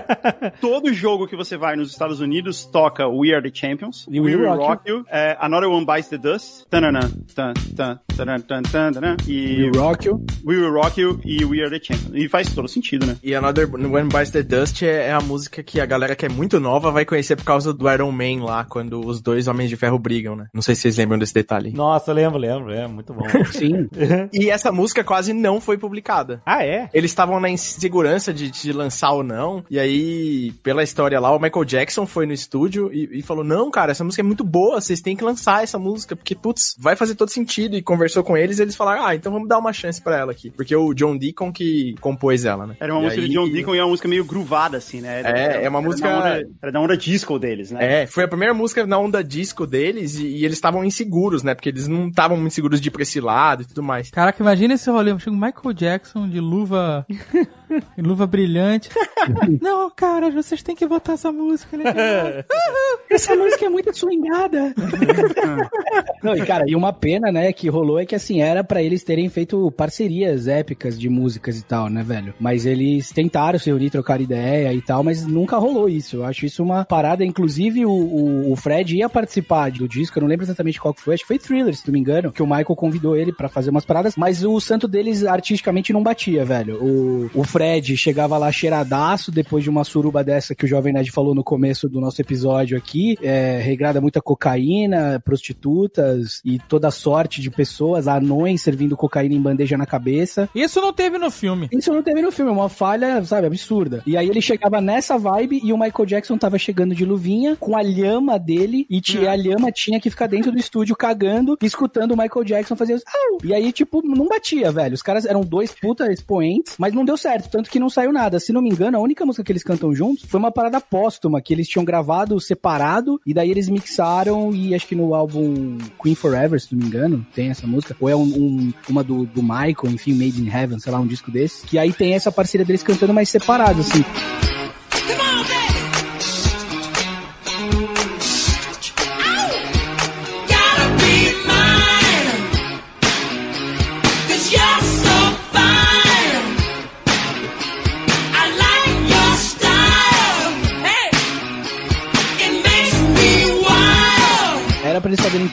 Todo 0.60 0.92
jogo 0.92 1.28
que 1.28 1.36
você 1.36 1.56
vai 1.56 1.76
nos 1.76 1.92
Estados 1.92 2.20
Unidos 2.20 2.64
toca 2.64 3.06
We 3.06 3.32
Are 3.32 3.42
the 3.42 3.54
Champions, 3.54 4.06
E 4.10 4.20
We 4.20 4.34
Will 4.34 4.56
Rock 4.56 4.90
You, 4.90 5.04
é, 5.08 5.36
Another 5.40 5.68
One 5.68 5.86
Bites 5.86 6.08
the 6.08 6.18
Dust, 6.18 6.66
tanana, 6.68 7.08
tan, 7.34 7.54
tan, 7.76 8.00
taran, 8.16 8.40
tan, 8.40 8.62
tan, 8.62 8.92
taran, 8.92 9.16
e 9.28 9.70
We 9.70 9.78
Rock 9.78 10.08
You. 10.08 10.24
We 10.44 10.56
Will 10.56 10.72
Rock 10.72 11.00
You 11.00 11.20
e 11.24 11.44
We 11.44 11.60
Are 11.60 11.70
the 11.70 11.84
Champions. 11.84 12.14
E 12.14 12.28
faz 12.28 12.52
todo 12.52 12.66
sentido, 12.66 13.06
né? 13.06 13.16
E 13.22 13.34
Another 13.34 13.72
One 13.72 14.08
Bites 14.08 14.30
the 14.30 14.42
Dust 14.42 14.82
é, 14.82 15.08
é 15.08 15.12
a 15.12 15.20
música 15.20 15.62
que 15.62 15.80
a 15.80 15.86
galera 15.86 16.16
que 16.16 16.26
é 16.26 16.28
muito 16.28 16.58
nova 16.58 16.90
vai 16.90 17.04
conhecer 17.04 17.36
por 17.36 17.44
causa 17.44 17.72
do 17.72 17.90
Iron 17.90 18.10
Man 18.10 18.44
lá, 18.44 18.64
quando 18.64 19.06
os 19.06 19.20
dois 19.20 19.46
Homens 19.46 19.70
de 19.70 19.76
Ferro 19.76 19.98
brigam, 19.98 20.34
né? 20.34 20.46
Não 20.52 20.62
sei 20.62 20.74
se 20.74 20.82
vocês 20.82 20.96
lembram 20.96 21.18
desse 21.18 21.34
detalhe. 21.34 21.72
Nossa, 21.72 22.12
lembro, 22.12 22.38
lembro, 22.38 22.72
é 22.72 22.88
muito 22.88 23.14
bom. 23.14 23.24
Sim. 23.52 23.83
E 24.32 24.50
essa 24.50 24.70
música 24.72 25.02
quase 25.04 25.32
não 25.32 25.60
foi 25.60 25.76
publicada. 25.78 26.40
ah, 26.44 26.64
é? 26.64 26.88
Eles 26.92 27.10
estavam 27.10 27.40
na 27.40 27.48
insegurança 27.50 28.32
de, 28.32 28.50
de 28.50 28.72
lançar 28.72 29.12
ou 29.12 29.22
não. 29.22 29.64
E 29.70 29.78
aí, 29.78 30.52
pela 30.62 30.82
história 30.82 31.18
lá, 31.20 31.30
o 31.34 31.38
Michael 31.40 31.64
Jackson 31.64 32.06
foi 32.06 32.26
no 32.26 32.32
estúdio 32.32 32.90
e, 32.92 33.18
e 33.18 33.22
falou: 33.22 33.44
Não, 33.44 33.70
cara, 33.70 33.92
essa 33.92 34.04
música 34.04 34.22
é 34.22 34.24
muito 34.24 34.44
boa, 34.44 34.80
vocês 34.80 35.00
têm 35.00 35.16
que 35.16 35.24
lançar 35.24 35.62
essa 35.62 35.78
música, 35.78 36.14
porque, 36.16 36.34
putz, 36.34 36.74
vai 36.78 36.96
fazer 36.96 37.14
todo 37.14 37.30
sentido. 37.30 37.76
E 37.76 37.82
conversou 37.82 38.22
com 38.22 38.36
eles 38.36 38.58
e 38.58 38.62
eles 38.62 38.76
falaram: 38.76 39.04
Ah, 39.04 39.14
então 39.14 39.32
vamos 39.32 39.48
dar 39.48 39.58
uma 39.58 39.72
chance 39.72 40.00
pra 40.00 40.18
ela 40.18 40.32
aqui. 40.32 40.50
Porque 40.50 40.74
o 40.74 40.94
John 40.94 41.16
Deacon 41.16 41.52
que 41.52 41.94
compôs 42.00 42.44
ela, 42.44 42.66
né? 42.66 42.76
Era 42.80 42.92
uma 42.92 43.00
E 43.00 43.04
música 43.04 43.22
aí- 43.22 43.28
de 43.28 43.34
John 43.34 43.48
Deacon 43.48 43.74
e 43.74 43.78
é 43.78 43.82
uma 43.82 43.90
música 43.90 44.08
meio 44.08 44.24
groovada, 44.24 44.76
assim, 44.76 45.00
né? 45.00 45.20
Era- 45.20 45.28
É, 45.38 45.42
era- 45.42 45.54
é 45.62 45.68
uma 45.68 45.78
era 45.78 45.88
música- 45.88 46.08
Da 46.08 46.18
onda, 46.18 46.48
era 46.62 46.72
da 46.72 46.80
onda 46.80 46.96
disco 46.96 47.38
deles, 47.38 47.70
né? 47.70 48.02
É, 48.02 48.06
foi 48.06 48.24
a 48.24 48.28
primeira 48.28 48.54
música 48.54 48.86
na 48.86 48.98
onda 48.98 49.22
disco 49.22 49.66
deles 49.66 50.18
e, 50.18 50.26
e 50.26 50.44
eles 50.44 50.56
estavam 50.56 50.84
inseguros, 50.84 51.42
né? 51.42 51.54
Porque 51.54 51.68
eles 51.68 51.88
não 51.88 52.08
estavam 52.08 52.36
muito 52.36 52.52
seguros 52.54 52.80
de 52.80 52.88
ir 52.88 52.90
pra 52.90 53.02
esse 53.02 53.20
lado 53.20 53.62
e 53.62 53.73
tudo 53.74 53.82
mais. 53.82 54.10
Caraca, 54.10 54.42
imagina 54.42 54.74
esse 54.74 54.88
rolê. 54.90 55.18
Chega 55.18 55.36
o 55.36 55.38
Michael 55.38 55.74
Jackson 55.74 56.28
de 56.28 56.40
luva. 56.40 57.04
luva 57.98 58.26
brilhante. 58.26 58.90
Não, 59.60 59.90
cara, 59.90 60.30
vocês 60.30 60.62
têm 60.62 60.76
que 60.76 60.86
botar 60.86 61.14
essa 61.14 61.32
música. 61.32 61.76
Ele 61.76 61.88
é 61.88 62.44
Essa 63.10 63.34
música 63.36 63.66
é 63.66 63.68
muito 63.68 63.96
swingada. 63.96 64.74
Não, 66.22 66.36
e 66.36 66.44
cara, 66.44 66.64
e 66.66 66.74
uma 66.74 66.92
pena, 66.92 67.30
né, 67.30 67.52
que 67.52 67.68
rolou 67.68 67.98
é 67.98 68.06
que 68.06 68.14
assim, 68.14 68.40
era 68.40 68.64
pra 68.64 68.82
eles 68.82 69.04
terem 69.04 69.28
feito 69.28 69.70
parcerias 69.72 70.48
épicas 70.48 70.98
de 70.98 71.08
músicas 71.08 71.58
e 71.58 71.64
tal, 71.64 71.88
né, 71.88 72.02
velho? 72.02 72.34
Mas 72.40 72.66
eles 72.66 73.10
tentaram 73.10 73.58
se 73.58 73.66
reunir, 73.66 73.90
trocar 73.90 74.20
ideia 74.20 74.72
e 74.72 74.80
tal, 74.80 75.02
mas 75.02 75.26
nunca 75.26 75.56
rolou 75.58 75.88
isso. 75.88 76.16
Eu 76.16 76.24
acho 76.24 76.46
isso 76.46 76.62
uma 76.62 76.84
parada, 76.84 77.24
inclusive 77.24 77.84
o, 77.86 77.90
o, 77.90 78.52
o 78.52 78.56
Fred 78.56 78.96
ia 78.96 79.08
participar 79.08 79.70
do 79.70 79.88
disco, 79.88 80.18
eu 80.18 80.22
não 80.22 80.28
lembro 80.28 80.44
exatamente 80.44 80.80
qual 80.80 80.94
que 80.94 81.02
foi, 81.02 81.14
acho 81.14 81.22
que 81.22 81.28
foi 81.28 81.38
Thriller, 81.38 81.74
se 81.74 81.86
não 81.86 81.92
me 81.92 82.00
engano, 82.00 82.32
que 82.32 82.42
o 82.42 82.46
Michael 82.46 82.76
convidou 82.76 83.16
ele 83.16 83.32
pra 83.32 83.48
fazer 83.48 83.70
umas 83.70 83.84
paradas, 83.84 84.16
mas 84.16 84.44
o 84.44 84.60
santo 84.60 84.88
deles 84.88 85.24
artisticamente 85.24 85.92
não 85.92 86.02
batia, 86.02 86.44
velho. 86.44 86.82
O, 86.82 87.30
o 87.34 87.44
Fred 87.54 87.96
chegava 87.96 88.36
lá 88.36 88.50
cheiradaço 88.50 89.30
depois 89.30 89.62
de 89.62 89.70
uma 89.70 89.84
suruba 89.84 90.24
dessa 90.24 90.56
que 90.56 90.64
o 90.64 90.68
Jovem 90.68 90.92
Nerd 90.92 91.12
falou 91.12 91.36
no 91.36 91.44
começo 91.44 91.88
do 91.88 92.00
nosso 92.00 92.20
episódio 92.20 92.76
aqui, 92.76 93.16
é, 93.22 93.60
regrada 93.62 94.00
muita 94.00 94.20
cocaína, 94.20 95.22
prostitutas 95.24 96.40
e 96.44 96.58
toda 96.58 96.90
sorte 96.90 97.40
de 97.40 97.52
pessoas, 97.52 98.08
anões 98.08 98.60
servindo 98.60 98.96
cocaína 98.96 99.36
em 99.36 99.40
bandeja 99.40 99.78
na 99.78 99.86
cabeça. 99.86 100.50
Isso 100.52 100.80
não 100.80 100.92
teve 100.92 101.16
no 101.16 101.30
filme. 101.30 101.68
Isso 101.70 101.92
não 101.92 102.02
teve 102.02 102.20
no 102.20 102.32
filme, 102.32 102.50
é 102.50 102.54
uma 102.54 102.68
falha, 102.68 103.24
sabe, 103.24 103.46
absurda. 103.46 104.02
E 104.04 104.16
aí 104.16 104.28
ele 104.28 104.42
chegava 104.42 104.80
nessa 104.80 105.16
vibe 105.16 105.60
e 105.62 105.72
o 105.72 105.78
Michael 105.78 106.06
Jackson 106.06 106.36
tava 106.36 106.58
chegando 106.58 106.92
de 106.92 107.04
luvinha 107.04 107.54
com 107.54 107.76
a 107.76 107.82
lhama 107.82 108.36
dele 108.36 108.84
e 108.90 109.00
tinha, 109.00 109.30
a 109.30 109.36
lhama 109.36 109.70
tinha 109.70 110.00
que 110.00 110.10
ficar 110.10 110.26
dentro 110.26 110.50
do 110.50 110.58
estúdio 110.58 110.96
cagando, 110.96 111.56
escutando 111.62 112.14
o 112.14 112.16
Michael 112.16 112.44
Jackson 112.44 112.74
fazer 112.74 112.94
os... 112.94 113.04
E 113.44 113.54
aí, 113.54 113.70
tipo, 113.70 114.02
não 114.04 114.26
batia, 114.26 114.72
velho. 114.72 114.94
Os 114.94 115.02
caras 115.02 115.24
eram 115.24 115.42
dois 115.42 115.70
puta 115.70 116.12
expoentes, 116.12 116.74
mas 116.78 116.92
não 116.92 117.04
deu 117.04 117.16
certo. 117.16 117.43
Tanto 117.50 117.70
que 117.70 117.78
não 117.78 117.88
saiu 117.90 118.12
nada. 118.12 118.38
Se 118.40 118.52
não 118.52 118.60
me 118.62 118.70
engano, 118.70 118.96
a 118.96 119.00
única 119.00 119.24
música 119.24 119.44
que 119.44 119.52
eles 119.52 119.62
cantam 119.64 119.94
juntos 119.94 120.24
foi 120.28 120.38
uma 120.38 120.50
parada 120.52 120.80
póstuma, 120.80 121.40
que 121.40 121.52
eles 121.52 121.68
tinham 121.68 121.84
gravado 121.84 122.38
separado, 122.40 123.20
e 123.26 123.32
daí 123.34 123.50
eles 123.50 123.68
mixaram, 123.68 124.54
e 124.54 124.74
acho 124.74 124.86
que 124.86 124.94
no 124.94 125.14
álbum 125.14 125.78
Queen 126.02 126.14
Forever, 126.14 126.60
se 126.60 126.74
não 126.74 126.80
me 126.82 126.86
engano, 126.88 127.26
tem 127.34 127.48
essa 127.50 127.66
música. 127.66 127.96
Ou 128.00 128.08
é 128.08 128.16
um, 128.16 128.22
um- 128.22 128.72
uma 128.88 129.02
do, 129.04 129.24
do 129.26 129.42
Michael, 129.42 129.92
enfim, 129.94 130.12
Made 130.14 130.40
in 130.40 130.48
Heaven, 130.48 130.78
sei 130.78 130.92
lá, 130.92 130.98
um 131.00 131.06
disco 131.06 131.30
desse. 131.30 131.66
Que 131.66 131.78
aí 131.78 131.92
tem 131.92 132.14
essa 132.14 132.30
parceria 132.32 132.64
deles 132.64 132.82
cantando 132.82 133.12
mais 133.14 133.28
separado, 133.28 133.80
assim. 133.80 134.04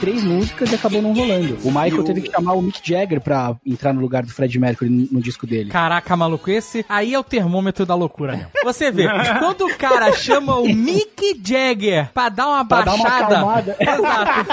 Três 0.01 0.23
músicas 0.23 0.71
e 0.71 0.75
acabou 0.75 0.99
não 0.99 1.13
rolando. 1.13 1.59
O 1.63 1.67
Michael 1.67 2.03
teve 2.03 2.21
que 2.21 2.31
chamar 2.31 2.53
o 2.53 2.61
Mick 2.61 2.81
Jagger 2.83 3.21
pra 3.21 3.55
entrar 3.63 3.93
no 3.93 4.01
lugar 4.01 4.23
do 4.23 4.33
Fred 4.33 4.59
Mercury 4.59 4.89
no, 4.89 5.07
no 5.11 5.21
disco 5.21 5.45
dele. 5.45 5.69
Caraca, 5.69 6.17
maluco, 6.17 6.49
esse 6.49 6.83
aí 6.89 7.13
é 7.13 7.19
o 7.19 7.23
termômetro 7.23 7.85
da 7.85 7.93
loucura 7.93 8.31
mesmo. 8.31 8.49
Você 8.63 8.91
vê, 8.91 9.07
quando 9.37 9.67
o 9.67 9.75
cara 9.77 10.11
chama 10.13 10.57
o 10.57 10.67
Mick 10.67 11.39
Jagger 11.45 12.09
pra 12.13 12.29
dar 12.29 12.47
uma 12.47 12.65
Pra 12.65 12.81
dar 12.81 12.95
uma 12.95 13.03
baixada. 13.03 13.77
Exato. 13.79 14.51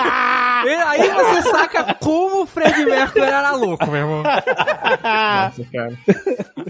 Aí 0.89 1.09
você 1.09 1.51
saca 1.51 1.95
como 1.95 2.43
o 2.43 2.47
Fred 2.47 2.85
Mercury 2.85 3.25
era 3.25 3.53
louco, 3.53 3.87
meu 3.87 4.01
irmão. 4.01 4.23
Nossa, 4.23 5.65
cara. 5.73 5.99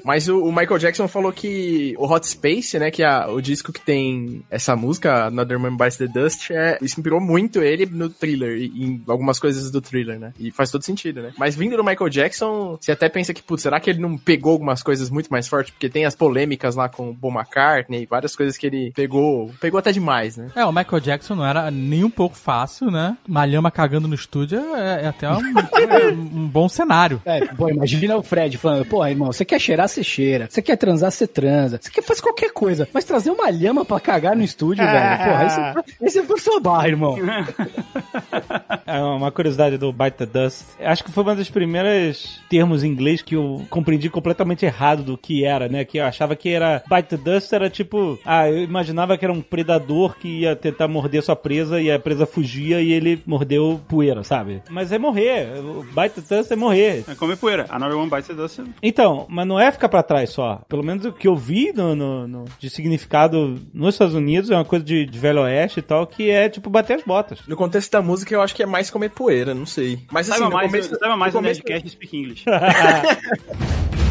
Mas 0.05 0.29
o, 0.29 0.45
o 0.45 0.53
Michael 0.53 0.79
Jackson 0.79 1.09
falou 1.09 1.33
que 1.33 1.95
o 1.99 2.07
Hot 2.07 2.27
Space, 2.29 2.79
né, 2.79 2.91
que 2.91 3.03
é 3.03 3.27
o 3.27 3.41
disco 3.41 3.73
que 3.73 3.81
tem 3.81 4.45
essa 4.51 4.77
música, 4.77 5.27
Another 5.27 5.59
Man 5.59 5.77
Bites 5.77 5.97
the 5.97 6.07
Dust, 6.07 6.51
é, 6.51 6.79
inspirou 6.81 7.21
muito 7.21 7.61
ele 7.61 7.87
no 7.87 8.09
Thriller, 8.09 8.57
e 8.57 8.68
em 8.75 9.03
algumas 9.07 9.39
coisas 9.39 9.71
do 9.71 9.81
Thriller, 9.81 10.19
né? 10.19 10.33
E 10.39 10.51
faz 10.51 10.71
todo 10.71 10.85
sentido, 10.85 11.23
né? 11.23 11.33
Mas 11.37 11.55
vindo 11.55 11.77
do 11.77 11.85
Michael 11.85 12.11
Jackson, 12.11 12.79
você 12.81 12.93
até 12.93 13.09
pensa 13.09 13.35
que, 13.35 13.43
putz, 13.43 13.63
será 13.63 13.81
que 13.81 13.91
ele 13.91 14.01
não 14.01 14.17
pegou 14.17 14.53
algumas 14.53 14.83
coisas 14.83 15.11
muito 15.11 15.29
mais 15.31 15.49
fortes? 15.49 15.73
Porque 15.73 15.89
tem 15.89 16.05
as 16.05 16.15
polêmicas 16.15 16.75
lá 16.77 16.89
com 16.89 17.11
o 17.11 17.17
Paul 17.17 17.33
McCartney, 17.33 18.07
várias 18.07 18.35
coisas 18.35 18.57
que 18.57 18.67
ele 18.67 18.93
pegou, 18.95 19.51
pegou 19.61 19.79
até 19.79 19.93
demais, 19.93 20.37
né? 20.37 20.51
É, 20.55 20.65
o 20.65 20.73
Michael 20.73 21.01
Jackson 21.01 21.35
não 21.35 21.47
era 21.47 21.71
nem 21.71 22.05
um 22.05 22.11
pouco 22.11 22.37
fácil, 22.37 22.91
né? 22.91 23.17
Uma 23.27 23.45
lhama 23.45 23.71
cagando 23.71 24.09
no 24.09 24.15
estúdio 24.15 24.59
é, 24.75 25.05
é 25.05 25.07
até 25.09 25.29
um, 25.31 25.41
é 25.79 26.13
um 26.13 26.49
bom 26.49 26.69
cenário. 26.69 27.21
É, 27.25 27.45
pô, 27.47 27.69
imagina 27.69 28.17
o 28.17 28.23
Fred 28.23 28.57
falando, 28.59 28.85
pô, 28.85 29.05
irmão, 29.07 29.33
você 29.33 29.45
quer 29.45 29.61
cheirar, 29.61 29.89
você 29.89 30.03
cheira. 30.03 30.47
Você 30.51 30.63
quer 30.63 30.77
transar, 30.77 31.11
você 31.11 31.27
transa. 31.27 31.79
Você 31.81 31.91
quer 31.91 32.03
fazer 32.03 32.23
qualquer 32.23 32.53
coisa. 32.53 32.89
Mas 32.93 33.05
trazer 33.05 33.31
uma 33.31 33.51
lhama 33.51 33.85
pra 33.85 34.01
cagar 34.01 34.37
no 34.37 34.43
estúdio, 34.43 34.85
velho, 34.87 35.19
porra, 35.19 35.85
aí 36.01 36.11
você 36.11 36.23
por 36.23 36.41
sua 36.41 36.61
barra, 36.61 36.89
irmão. 36.89 37.17
É 38.87 39.01
uma 39.03 39.31
curiosidade 39.31 39.77
do 39.77 39.93
Bite 39.93 40.17
the 40.19 40.27
Dust. 40.27 40.65
Acho 40.81 41.05
que 41.05 41.13
foi 41.13 41.23
uma 41.23 41.37
das 41.37 41.51
primeiras 41.51 42.41
termos 42.49 42.83
em 42.83 42.89
inglês 42.89 43.21
que 43.23 43.35
eu 43.37 43.67
compreendi 43.69 44.09
completamente 44.09 44.65
errado 44.65 45.03
do 45.03 45.19
que 45.19 45.45
era, 45.45 45.69
né? 45.69 45.85
Que 45.85 45.99
eu 45.99 46.05
achava 46.07 46.35
que 46.35 46.49
era 46.49 46.83
Bite 46.89 47.09
the 47.11 47.17
Dust 47.17 47.53
era 47.53 47.69
tipo, 47.69 48.19
ah, 48.25 48.49
eu 48.49 48.63
imaginava 48.63 49.17
que 49.19 49.25
era 49.25 49.33
um 49.33 49.41
predador 49.43 50.17
que 50.17 50.41
ia 50.41 50.57
tentar 50.57 50.89
morder 50.89 51.23
sua 51.23 51.37
presa 51.37 51.81
e 51.81 51.91
a 51.91 51.99
presa 51.99 52.27
fugia 52.27 52.81
e 52.81 52.91
ele 52.93 53.23
mordeu 53.27 53.81
poeira, 53.89 54.25
sabe? 54.25 54.63
Mas 54.71 54.91
é 54.93 54.99
morrer. 54.99 55.49
O 55.61 55.83
Bite 55.95 56.21
the 56.23 56.37
Dust 56.37 56.51
é 56.51 56.57
morrer. 56.57 57.05
É 57.09 57.15
comer 57.15 57.37
poeira. 57.37 57.67
Another 57.69 57.97
One 57.99 58.11
Bites 58.11 58.29
the 58.29 58.35
Dust. 58.35 58.61
Então, 58.83 59.27
mas 59.29 59.47
não 59.47 59.61
é 59.61 59.71
ficar 59.71 59.89
pra 59.89 60.03
trás 60.03 60.31
só. 60.31 60.63
Pelo 60.69 60.83
menos 60.83 61.05
o 61.05 61.13
que 61.13 61.29
eu 61.29 61.37
vi 61.37 61.73
no, 61.75 61.95
no- 61.95 62.27
no- 62.29 62.45
de 62.59 62.71
significado 62.71 63.61
nos 63.73 63.95
Estados 63.95 64.15
Unidos 64.15 64.51
é 64.51 64.55
uma 64.55 64.65
coisa 64.65 64.85
de, 64.85 65.05
de 65.07 65.19
velho 65.19 65.43
oeste 65.43 65.81
e 65.81 65.83
tal, 65.83 66.07
que 66.07 66.31
é 66.31 66.49
tipo 66.49 66.71
bater 66.71 66.95
as 66.97 67.03
botas. 67.03 67.41
No 67.47 67.57
contexto 67.57 67.91
da 67.93 68.01
música, 68.03 68.38
eu 68.39 68.43
acho 68.43 68.55
que 68.55 68.63
é 68.63 68.67
mais 68.67 68.91
comer 68.91 69.11
poeira, 69.11 69.55
não 69.55 69.67
sei. 69.67 69.99
Mas 70.11 70.29
assim, 70.31 70.39
Saiba 70.39 70.51
no 70.51 70.57
mais, 70.57 70.71
começo, 70.71 70.89
saiba 70.99 71.17
mais 71.17 71.35
no 71.35 71.41
no 71.41 71.47
começo, 71.47 71.63
Nerdcast 71.67 71.91
Speak 71.91 72.17
English. 72.17 72.45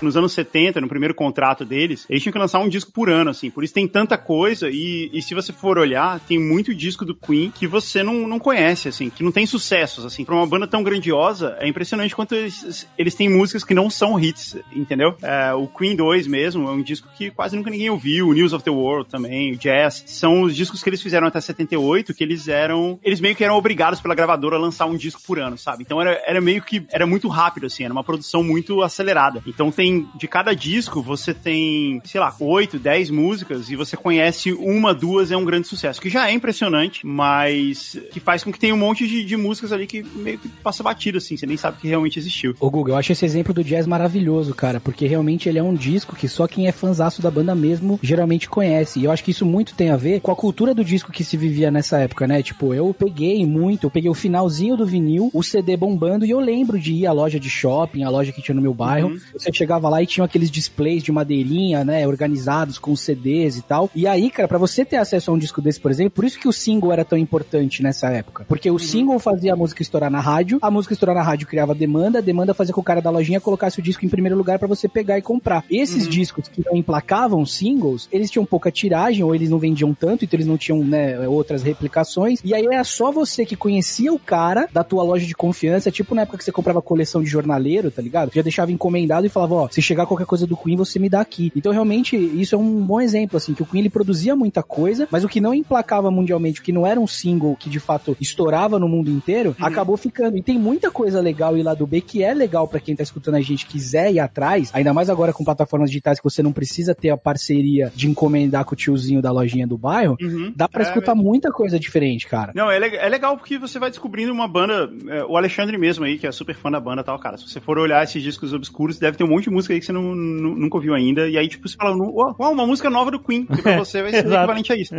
nos 0.00 0.16
anos 0.16 0.32
70, 0.32 0.80
no 0.80 0.88
primeiro 0.88 1.14
contrato 1.14 1.64
deles, 1.64 2.06
eles 2.08 2.22
tinham 2.22 2.32
que 2.32 2.38
lançar 2.38 2.60
um 2.60 2.68
disco 2.68 2.92
por 2.92 3.10
ano, 3.10 3.30
assim. 3.30 3.50
Por 3.50 3.64
isso 3.64 3.74
tem 3.74 3.86
tanta 3.86 4.16
coisa. 4.16 4.68
E, 4.70 5.10
e 5.12 5.22
se 5.22 5.34
você 5.34 5.52
for 5.52 5.78
olhar, 5.78 6.20
tem 6.20 6.38
muito 6.38 6.74
disco 6.74 7.04
do 7.04 7.14
Queen 7.14 7.50
que 7.50 7.66
você 7.66 8.02
não, 8.02 8.26
não 8.26 8.38
conhece, 8.38 8.88
assim, 8.88 9.10
que 9.10 9.22
não 9.22 9.32
tem 9.32 9.46
sucessos, 9.46 10.04
assim. 10.04 10.24
Pra 10.24 10.34
uma 10.34 10.46
banda 10.46 10.66
tão 10.66 10.82
grandiosa, 10.82 11.56
é 11.60 11.68
impressionante 11.68 12.14
quanto 12.14 12.34
eles, 12.34 12.86
eles 12.96 13.14
têm 13.14 13.28
músicas 13.28 13.64
que 13.64 13.74
não 13.74 13.90
são 13.90 14.18
hits, 14.18 14.56
entendeu? 14.72 15.14
É, 15.22 15.52
o 15.54 15.66
Queen 15.66 15.96
2 15.96 16.26
mesmo 16.26 16.68
é 16.68 16.72
um 16.72 16.82
disco 16.82 17.08
que 17.16 17.30
quase 17.30 17.56
nunca 17.56 17.70
ninguém 17.70 17.90
ouviu. 17.90 18.28
O 18.28 18.32
News 18.32 18.52
of 18.52 18.64
the 18.64 18.70
World 18.70 19.08
também, 19.08 19.52
o 19.52 19.56
Jazz. 19.56 20.04
São 20.06 20.42
os 20.42 20.54
discos 20.54 20.82
que 20.82 20.88
eles 20.88 21.02
fizeram 21.02 21.26
até 21.26 21.40
78, 21.40 22.14
que 22.14 22.24
eles 22.24 22.48
eram. 22.48 22.98
Eles 23.02 23.20
meio 23.20 23.34
que 23.34 23.44
eram 23.44 23.56
obrigados 23.56 24.00
pela 24.00 24.14
gravadora 24.14 24.56
a 24.56 24.58
lançar 24.58 24.86
um 24.86 24.96
disco 24.96 25.20
por 25.26 25.38
ano, 25.38 25.56
sabe? 25.56 25.82
Então 25.82 26.00
era, 26.00 26.22
era 26.26 26.40
meio 26.40 26.62
que. 26.62 26.86
Era 26.90 27.06
muito 27.06 27.28
rápido, 27.28 27.66
assim, 27.66 27.84
era 27.84 27.92
uma 27.92 28.04
produção 28.04 28.42
muito 28.42 28.82
acelerada. 28.82 29.42
Então 29.46 29.70
tem. 29.70 29.87
De 30.14 30.28
cada 30.28 30.54
disco, 30.54 31.02
você 31.02 31.32
tem, 31.32 32.00
sei 32.04 32.20
lá, 32.20 32.34
8, 32.38 32.78
10 32.78 33.10
músicas 33.10 33.70
e 33.70 33.76
você 33.76 33.96
conhece 33.96 34.52
uma, 34.52 34.94
duas, 34.94 35.30
é 35.30 35.36
um 35.36 35.44
grande 35.44 35.68
sucesso. 35.68 36.00
Que 36.00 36.10
já 36.10 36.28
é 36.28 36.32
impressionante, 36.32 37.06
mas 37.06 37.96
que 38.12 38.20
faz 38.20 38.42
com 38.42 38.52
que 38.52 38.58
tenha 38.58 38.74
um 38.74 38.78
monte 38.78 39.06
de, 39.06 39.24
de 39.24 39.36
músicas 39.36 39.72
ali 39.72 39.86
que 39.86 40.02
meio 40.02 40.38
que 40.38 40.48
passa 40.48 40.82
batido, 40.82 41.18
assim, 41.18 41.36
você 41.36 41.46
nem 41.46 41.56
sabe 41.56 41.78
que 41.78 41.88
realmente 41.88 42.18
existiu. 42.18 42.54
Ô, 42.60 42.70
Google, 42.70 42.94
eu 42.94 42.98
acho 42.98 43.12
esse 43.12 43.24
exemplo 43.24 43.54
do 43.54 43.64
jazz 43.64 43.86
maravilhoso, 43.86 44.54
cara, 44.54 44.80
porque 44.80 45.06
realmente 45.06 45.48
ele 45.48 45.58
é 45.58 45.62
um 45.62 45.74
disco 45.74 46.16
que 46.16 46.28
só 46.28 46.46
quem 46.46 46.66
é 46.66 46.72
fanzaço 46.72 47.22
da 47.22 47.30
banda 47.30 47.54
mesmo 47.54 47.98
geralmente 48.02 48.48
conhece. 48.48 49.00
E 49.00 49.04
eu 49.04 49.10
acho 49.10 49.24
que 49.24 49.30
isso 49.30 49.46
muito 49.46 49.74
tem 49.74 49.90
a 49.90 49.96
ver 49.96 50.20
com 50.20 50.30
a 50.30 50.36
cultura 50.36 50.74
do 50.74 50.84
disco 50.84 51.12
que 51.12 51.24
se 51.24 51.36
vivia 51.36 51.70
nessa 51.70 51.98
época, 51.98 52.26
né? 52.26 52.42
Tipo, 52.42 52.74
eu 52.74 52.94
peguei 52.94 53.44
muito, 53.46 53.86
eu 53.86 53.90
peguei 53.90 54.10
o 54.10 54.14
finalzinho 54.14 54.76
do 54.76 54.86
vinil, 54.86 55.30
o 55.32 55.42
CD 55.42 55.76
bombando, 55.76 56.24
e 56.24 56.30
eu 56.30 56.40
lembro 56.40 56.78
de 56.78 56.92
ir 56.92 57.06
à 57.06 57.12
loja 57.12 57.38
de 57.38 57.48
shopping, 57.48 58.02
a 58.02 58.10
loja 58.10 58.32
que 58.32 58.42
tinha 58.42 58.54
no 58.54 58.62
meu 58.62 58.74
bairro. 58.74 59.16
Você 59.32 59.52
chegava 59.52 59.77
lá 59.86 60.02
e 60.02 60.06
tinha 60.06 60.24
aqueles 60.24 60.50
displays 60.50 61.02
de 61.02 61.12
madeirinha, 61.12 61.84
né? 61.84 62.06
Organizados 62.08 62.78
com 62.78 62.96
CDs 62.96 63.58
e 63.58 63.62
tal. 63.62 63.90
E 63.94 64.06
aí, 64.06 64.30
cara, 64.30 64.48
pra 64.48 64.56
você 64.56 64.82
ter 64.82 64.96
acesso 64.96 65.30
a 65.30 65.34
um 65.34 65.38
disco 65.38 65.60
desse, 65.60 65.78
por 65.78 65.90
exemplo, 65.90 66.12
por 66.12 66.24
isso 66.24 66.40
que 66.40 66.48
o 66.48 66.52
single 66.52 66.90
era 66.90 67.04
tão 67.04 67.18
importante 67.18 67.82
nessa 67.82 68.08
época. 68.08 68.46
Porque 68.48 68.70
o 68.70 68.78
single 68.78 69.18
fazia 69.18 69.52
a 69.52 69.56
música 69.56 69.82
estourar 69.82 70.10
na 70.10 70.20
rádio, 70.20 70.58
a 70.62 70.70
música 70.70 70.94
estourar 70.94 71.14
na 71.14 71.22
rádio 71.22 71.46
criava 71.46 71.74
demanda, 71.74 72.18
a 72.18 72.22
demanda 72.22 72.54
fazia 72.54 72.72
com 72.72 72.78
que 72.78 72.80
o 72.80 72.84
cara 72.84 73.02
da 73.02 73.10
lojinha 73.10 73.40
colocasse 73.40 73.80
o 73.80 73.82
disco 73.82 74.06
em 74.06 74.08
primeiro 74.08 74.36
lugar 74.36 74.58
pra 74.58 74.68
você 74.68 74.88
pegar 74.88 75.18
e 75.18 75.22
comprar. 75.22 75.64
Esses 75.68 76.08
discos 76.08 76.46
que 76.48 76.64
não 76.64 76.76
emplacavam 76.76 77.44
singles, 77.44 78.08
eles 78.12 78.30
tinham 78.30 78.46
pouca 78.46 78.70
tiragem 78.70 79.24
ou 79.24 79.34
eles 79.34 79.50
não 79.50 79.58
vendiam 79.58 79.92
tanto, 79.92 80.24
então 80.24 80.36
eles 80.36 80.46
não 80.46 80.56
tinham, 80.56 80.84
né, 80.84 81.28
outras 81.28 81.62
replicações. 81.62 82.40
E 82.44 82.54
aí 82.54 82.64
era 82.64 82.84
só 82.84 83.10
você 83.10 83.44
que 83.44 83.56
conhecia 83.56 84.12
o 84.12 84.18
cara 84.18 84.68
da 84.72 84.84
tua 84.84 85.02
loja 85.02 85.26
de 85.26 85.34
confiança, 85.34 85.90
tipo 85.90 86.14
na 86.14 86.22
época 86.22 86.38
que 86.38 86.44
você 86.44 86.52
comprava 86.52 86.80
coleção 86.80 87.22
de 87.22 87.28
jornaleiro, 87.28 87.90
tá 87.90 88.00
ligado? 88.00 88.30
Já 88.32 88.42
deixava 88.42 88.70
encomendado 88.70 89.26
e 89.26 89.28
falava, 89.28 89.54
ó, 89.54 89.67
se 89.74 89.82
chegar 89.82 90.06
qualquer 90.06 90.26
coisa 90.26 90.46
do 90.46 90.56
Queen, 90.56 90.76
você 90.76 90.98
me 90.98 91.08
dá 91.08 91.20
aqui. 91.20 91.52
Então 91.54 91.72
realmente 91.72 92.16
isso 92.16 92.54
é 92.54 92.58
um 92.58 92.80
bom 92.82 93.00
exemplo, 93.00 93.36
assim, 93.36 93.54
que 93.54 93.62
o 93.62 93.66
Queen 93.66 93.80
ele 93.82 93.90
produzia 93.90 94.34
muita 94.36 94.62
coisa, 94.62 95.06
mas 95.10 95.24
o 95.24 95.28
que 95.28 95.40
não 95.40 95.54
emplacava 95.54 96.10
mundialmente, 96.10 96.60
o 96.60 96.62
que 96.62 96.72
não 96.72 96.86
era 96.86 96.98
um 97.00 97.06
single 97.06 97.56
que 97.58 97.68
de 97.70 97.80
fato 97.80 98.16
estourava 98.20 98.78
no 98.78 98.88
mundo 98.88 99.10
inteiro, 99.10 99.54
acabou 99.60 99.96
ficando. 99.96 100.36
E 100.36 100.42
tem 100.42 100.58
muita 100.58 100.90
coisa 100.90 101.20
legal 101.20 101.56
e 101.56 101.62
lá 101.62 101.74
do 101.74 101.86
B 101.86 102.00
que 102.00 102.22
é 102.22 102.32
legal 102.34 102.66
pra 102.68 102.80
quem 102.80 102.94
tá 102.96 103.02
escutando 103.02 103.34
a 103.36 103.40
gente 103.40 103.66
quiser 103.66 104.12
ir 104.12 104.20
atrás, 104.20 104.70
ainda 104.72 104.92
mais 104.92 105.08
agora 105.10 105.32
com 105.32 105.44
plataformas 105.44 105.90
digitais 105.90 106.18
que 106.18 106.24
você 106.24 106.42
não 106.42 106.52
precisa 106.52 106.94
ter 106.94 107.10
a 107.10 107.16
parceria 107.16 107.92
de 107.94 108.08
encomendar 108.08 108.64
com 108.64 108.74
o 108.74 108.76
tiozinho 108.76 109.22
da 109.22 109.30
lojinha 109.30 109.66
do 109.66 109.78
bairro, 109.78 110.16
dá 110.56 110.68
pra 110.68 110.82
É, 110.84 110.88
escutar 110.88 111.14
muita 111.14 111.50
coisa 111.52 111.78
diferente, 111.78 112.26
cara. 112.26 112.52
Não, 112.54 112.70
é, 112.70 112.78
le- 112.78 112.96
é 112.96 113.08
legal 113.08 113.36
porque 113.36 113.58
você 113.58 113.78
vai 113.78 113.90
descobrindo 113.90 114.32
uma 114.32 114.48
banda. 114.48 114.90
é, 115.08 115.24
o 115.24 115.36
Alexandre 115.36 115.76
mesmo 115.78 116.04
aí, 116.04 116.18
que 116.18 116.26
é 116.26 116.32
super 116.32 116.54
fã 116.54 116.70
da 116.70 116.80
banda 116.80 117.02
e 117.02 117.04
tal, 117.04 117.18
cara. 117.18 117.36
Se 117.36 117.48
você 117.48 117.60
for 117.60 117.78
olhar 117.78 118.02
esses 118.02 118.22
discos 118.22 118.52
obscuros, 118.52 118.98
deve 118.98 119.16
ter 119.16 119.24
um 119.24 119.28
monte 119.28 119.44
de 119.44 119.50
música 119.58 119.74
aí 119.74 119.80
que 119.80 119.86
você 119.86 119.92
não, 119.92 120.14
nu- 120.14 120.54
nunca 120.56 120.76
ouviu 120.76 120.94
ainda. 120.94 121.28
E 121.28 121.36
aí, 121.36 121.48
tipo, 121.48 121.68
você 121.68 121.76
fala, 121.76 121.96
uau, 121.96 122.34
uau, 122.38 122.52
uma 122.52 122.66
música 122.66 122.88
nova 122.88 123.10
do 123.10 123.18
Queen. 123.18 123.44
Que 123.44 123.62
pra 123.62 123.78
você 123.78 124.02
vai 124.02 124.10
ser 124.12 124.18
equivalente 124.26 124.72
a 124.72 124.76
isso. 124.76 124.94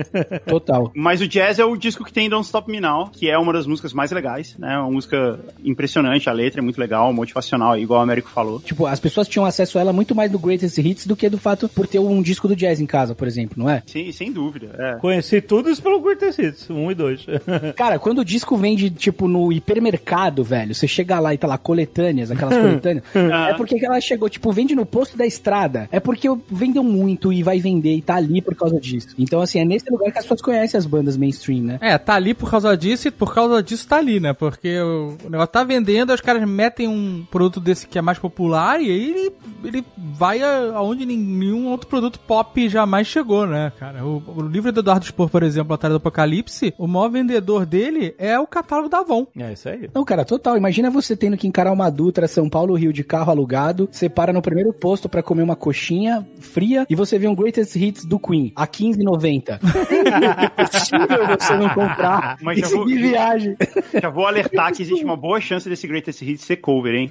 Total. 0.46 0.92
Mas 0.96 1.22
o 1.22 1.28
Jazz 1.28 1.60
é 1.60 1.66
o 1.66 1.76
disco 1.78 2.04
que 2.04 2.14
tem 2.14 2.30
Don't 2.30 2.46
Stop 2.46 2.70
Me 2.72 2.80
Now, 2.80 3.10
que 3.10 3.30
é 3.30 3.38
uma 3.38 3.54
das 3.54 3.66
músicas 3.66 3.94
mais 3.94 4.12
legais, 4.12 4.56
né? 4.58 4.78
Uma 4.78 4.92
música 4.92 5.40
impressionante, 5.64 6.30
a 6.30 6.34
letra 6.34 6.62
é 6.62 6.64
muito 6.64 6.80
legal, 6.80 7.12
motivacional, 7.14 7.78
igual 7.78 8.00
o 8.00 8.04
Américo 8.04 8.30
falou. 8.30 8.60
Tipo, 8.60 8.86
as 8.86 9.00
pessoas 9.00 9.28
tinham 9.28 9.46
acesso 9.46 9.78
a 9.78 9.82
ela 9.82 9.94
muito 9.94 10.14
mais 10.16 10.32
do 10.32 10.40
Greatest 10.40 10.78
Hits 10.78 11.06
do 11.08 11.16
que 11.16 11.30
do 11.30 11.38
fato 11.38 11.70
por 11.70 11.88
ter 11.88 12.00
um 12.00 12.22
disco 12.22 12.48
do 12.48 12.56
jazz 12.56 12.80
em 12.80 12.86
casa, 12.86 13.16
por 13.16 13.28
exemplo, 13.28 13.56
não 13.58 13.70
é? 13.70 13.84
Sim, 13.86 14.12
sem 14.12 14.32
dúvida. 14.32 14.70
É. 14.78 14.96
Conheci 15.00 15.42
tudo 15.42 15.70
isso 15.70 15.82
pelo 15.82 16.00
Greatest 16.02 16.40
Hits, 16.40 16.70
1 16.70 16.92
e 16.92 16.96
2. 16.96 17.26
Cara, 17.76 18.00
quando 18.00 18.20
o 18.20 18.26
disco 18.26 18.58
vende, 18.58 18.90
tipo, 18.90 19.28
no 19.28 19.52
hipermercado, 19.52 20.44
velho, 20.44 20.74
você 20.74 20.88
chega 20.88 21.20
lá 21.20 21.34
e 21.34 21.38
tá 21.38 21.48
lá, 21.48 21.58
coletâneas, 21.58 22.32
aquelas 22.32 22.56
coletâneas, 22.58 23.04
é 23.50 23.54
porque 23.54 23.84
ela 23.86 24.00
chegou, 24.02 24.30
tipo, 24.30 24.49
vende 24.52 24.76
no 24.76 24.86
posto 24.86 25.18
da 25.18 25.26
estrada. 25.26 25.88
É 25.92 26.00
porque 26.00 26.28
vendeu 26.50 26.84
muito 26.84 27.32
e 27.32 27.44
vai 27.44 27.60
vender 27.60 27.96
e 27.96 28.02
tá 28.02 28.16
ali 28.16 28.42
por 28.42 28.56
causa 28.56 28.80
disso. 28.80 29.10
Então, 29.18 29.42
assim, 29.42 29.60
é 29.60 29.66
nesse 29.66 29.90
lugar 29.90 30.12
que 30.12 30.18
as 30.18 30.26
pessoas 30.26 30.42
conhecem 30.42 30.78
as 30.78 30.86
bandas 30.86 31.18
mainstream, 31.18 31.64
né? 31.64 31.78
É, 31.82 31.98
tá 31.98 32.16
ali 32.16 32.34
por 32.34 32.50
causa 32.50 32.76
disso 32.76 33.08
e 33.08 33.12
por 33.12 33.34
causa 33.34 33.62
disso 33.62 33.88
tá 33.88 33.98
ali, 33.98 34.20
né? 34.20 34.34
Porque 34.34 34.80
o, 34.80 35.18
negócio 35.30 35.52
tá 35.52 35.64
vendendo, 35.64 36.14
os 36.14 36.22
caras 36.22 36.48
metem 36.48 36.88
um 36.88 37.26
produto 37.30 37.60
desse 37.60 37.88
que 37.88 37.98
é 37.98 38.02
mais 38.02 38.18
popular 38.18 38.82
e 38.82 38.90
aí 38.90 39.10
ele 39.10 39.32
ele 39.64 39.84
vai 39.98 40.42
aonde 40.42 41.06
nenhum 41.06 41.68
outro 41.68 41.88
produto 41.88 42.20
pop 42.20 42.70
jamais 42.70 43.08
chegou, 43.08 43.46
né, 43.46 43.72
cara? 43.78 44.06
O, 44.06 44.24
o 44.36 44.42
livro 44.42 44.72
do 44.72 44.80
Eduardo 44.80 45.06
Spor, 45.06 45.30
por 45.30 45.44
exemplo, 45.44 45.74
Atrás 45.74 45.92
do 45.92 45.98
Apocalipse, 45.98 46.74
o 46.78 46.88
maior 46.88 47.10
vendedor 47.10 47.66
dele 47.66 48.16
é 48.18 48.40
o 48.40 48.48
catálogo 48.48 48.90
da 48.90 49.00
Avon. 49.00 49.28
É 49.38 49.54
isso 49.54 49.70
aí. 49.70 49.90
Não, 49.94 50.04
cara, 50.04 50.26
total. 50.26 50.58
Imagina 50.58 50.90
você 50.90 51.16
tendo 51.16 51.38
que 51.38 51.48
encarar 51.48 51.72
uma 51.72 51.90
Dutra 51.90 52.28
São 52.28 52.50
Paulo 52.50 52.76
Rio 52.76 52.94
de 52.94 53.04
carro 53.04 53.32
alugado, 53.32 53.90
você 53.92 54.10
para 54.10 54.34
no 54.34 54.39
primeiro 54.42 54.74
posto 54.74 55.08
pra 55.10 55.22
comer 55.24 55.44
uma 55.44 55.56
coxinha 55.56 56.26
fria 56.40 56.86
e 56.90 56.96
você 56.96 57.18
vê 57.20 57.28
um 57.28 57.36
Greatest 57.36 57.76
Hits 57.76 58.06
do 58.06 58.20
Queen 58.20 58.52
a 58.56 58.68
15,90. 58.68 59.60
É 59.60 60.46
impossível 60.64 61.38
você 61.40 61.56
não 61.56 61.70
comprar 61.70 62.38
Mas 62.42 62.58
e 62.58 62.62
já 62.62 62.70
vou- 62.70 62.88
seguir 62.88 63.02
viagem. 63.02 63.56
Já 64.02 64.10
vou 64.10 64.26
alertar 64.28 64.74
que 64.74 64.82
existe 64.82 65.04
uma 65.04 65.16
boa 65.18 65.40
chance 65.42 65.68
desse 65.68 65.88
Greatest 65.88 66.22
Hits 66.22 66.44
ser 66.46 66.58
cover, 66.58 66.94
hein? 66.96 67.10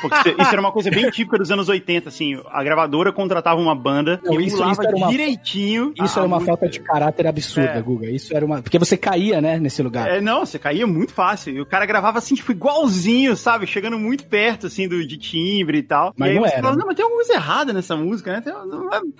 Porque 0.00 0.30
isso- 0.30 0.50
era 0.52 0.60
uma 0.60 0.72
coisa 0.72 0.90
bem 0.90 1.10
típica 1.10 1.38
dos 1.38 1.50
anos 1.50 1.68
80, 1.68 2.08
assim. 2.08 2.40
A 2.50 2.62
gravadora 2.62 3.12
contratava 3.12 3.60
uma 3.60 3.74
banda 3.74 4.20
Não, 4.24 4.40
e 4.40 4.46
isso- 4.46 4.62
isso 4.70 4.82
era 4.82 4.96
uma- 4.96 5.08
direitinho. 5.08 5.92
Isso 6.02 6.18
era 6.18 6.26
uma 6.26 6.40
falta 6.40 6.68
de 6.68 6.80
caráter 6.80 7.26
absurda, 7.26 7.70
É. 7.78 7.82
Guga. 7.82 8.10
Isso 8.10 8.34
era 8.36 8.44
uma. 8.44 8.62
Porque 8.62 8.78
você 8.78 8.96
caía, 8.96 9.40
né, 9.40 9.58
nesse 9.58 9.82
lugar. 9.82 10.08
É, 10.08 10.20
não, 10.20 10.44
você 10.44 10.58
caía 10.58 10.86
muito 10.86 11.12
fácil. 11.12 11.54
E 11.54 11.60
o 11.60 11.66
cara 11.66 11.86
gravava 11.86 12.18
assim, 12.18 12.34
tipo, 12.34 12.52
igualzinho, 12.52 13.36
sabe? 13.36 13.66
Chegando 13.66 13.98
muito 13.98 14.24
perto, 14.26 14.66
assim, 14.66 14.86
do, 14.88 15.04
de 15.06 15.16
timbre 15.16 15.78
e 15.78 15.82
tal. 15.82 16.12
Mas 16.16 16.28
e 16.28 16.32
aí 16.32 16.36
não 16.38 16.44
você 16.48 16.59
era, 16.60 16.68
falava, 16.68 16.78
não, 16.80 16.86
mas 16.86 16.96
tem 16.96 17.02
alguma 17.04 17.22
coisa 17.22 17.34
errada 17.34 17.72
nessa 17.72 17.96
música, 17.96 18.32
né? 18.32 18.40
Tem- 18.40 18.52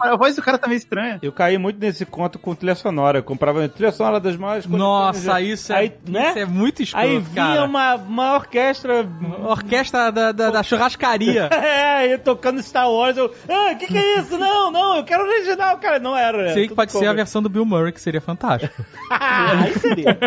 a 0.00 0.16
voz 0.16 0.36
do 0.36 0.42
cara 0.42 0.58
tá 0.58 0.66
meio 0.68 0.78
estranha. 0.78 1.18
Eu 1.22 1.32
caí 1.32 1.58
muito 1.58 1.78
nesse 1.78 2.04
conto 2.06 2.38
com 2.38 2.54
trilha 2.54 2.74
sonora. 2.74 3.18
Eu 3.18 3.22
comprava 3.22 3.68
trilha 3.68 3.92
sonora 3.92 4.18
das 4.20 4.36
maiores 4.36 4.66
Nossa, 4.66 5.20
coletâneas. 5.20 5.60
isso 5.60 5.72
é, 5.72 5.76
aí, 5.76 5.92
né? 6.08 6.28
isso 6.30 6.38
é 6.38 6.44
muito 6.46 6.82
escroto, 6.82 7.06
Aí 7.06 7.18
vinha 7.18 7.34
cara. 7.46 7.64
uma, 7.64 7.94
uma 7.96 8.34
orquestra. 8.34 9.06
Orquestra 9.46 10.10
da, 10.10 10.32
da, 10.32 10.50
da 10.50 10.62
churrascaria. 10.62 11.48
É, 11.70 12.14
e 12.14 12.18
tocando 12.18 12.62
Star 12.62 12.90
Wars. 12.90 13.16
Eu, 13.16 13.32
ah, 13.48 13.74
que 13.74 13.86
que 13.86 13.96
é 13.96 14.18
isso? 14.18 14.36
Não, 14.38 14.70
não, 14.70 14.96
eu 14.96 15.04
quero 15.04 15.22
original, 15.24 15.76
cara. 15.78 15.98
Não 15.98 16.16
era. 16.16 16.52
Sei 16.54 16.66
que 16.68 16.74
pode 16.74 16.90
ser 16.92 16.98
a 16.98 17.00
cover. 17.00 17.16
versão 17.16 17.42
do 17.42 17.48
Bill 17.48 17.64
Murray, 17.64 17.92
que 17.92 18.00
seria 18.00 18.20
fantástico. 18.20 18.84
Ah, 19.10 19.62
aí 19.64 19.74
seria. 19.78 20.18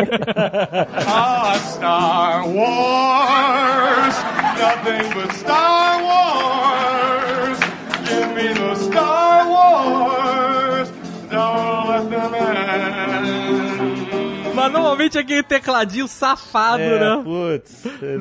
Ah, 1.06 1.54
Star 1.58 2.48
Wars, 2.48 4.16
nothing 4.58 5.14
but 5.14 5.32
Star 5.32 6.02
Wars. 6.02 7.03
Give 8.06 8.30
me 8.36 8.48
the 8.54 8.74
Star 8.76 9.48
Wars. 9.48 10.90
Don't 11.30 11.88
let 11.88 12.10
them 12.10 12.34
end. 12.34 13.53
Mas 14.64 14.72
normalmente 14.72 15.18
é 15.18 15.20
aquele 15.20 15.42
tecladinho 15.42 16.08
safado, 16.08 16.82
É, 16.82 16.98
né? 17.00 17.22
putz. 17.22 17.84
exatamente. 17.86 18.18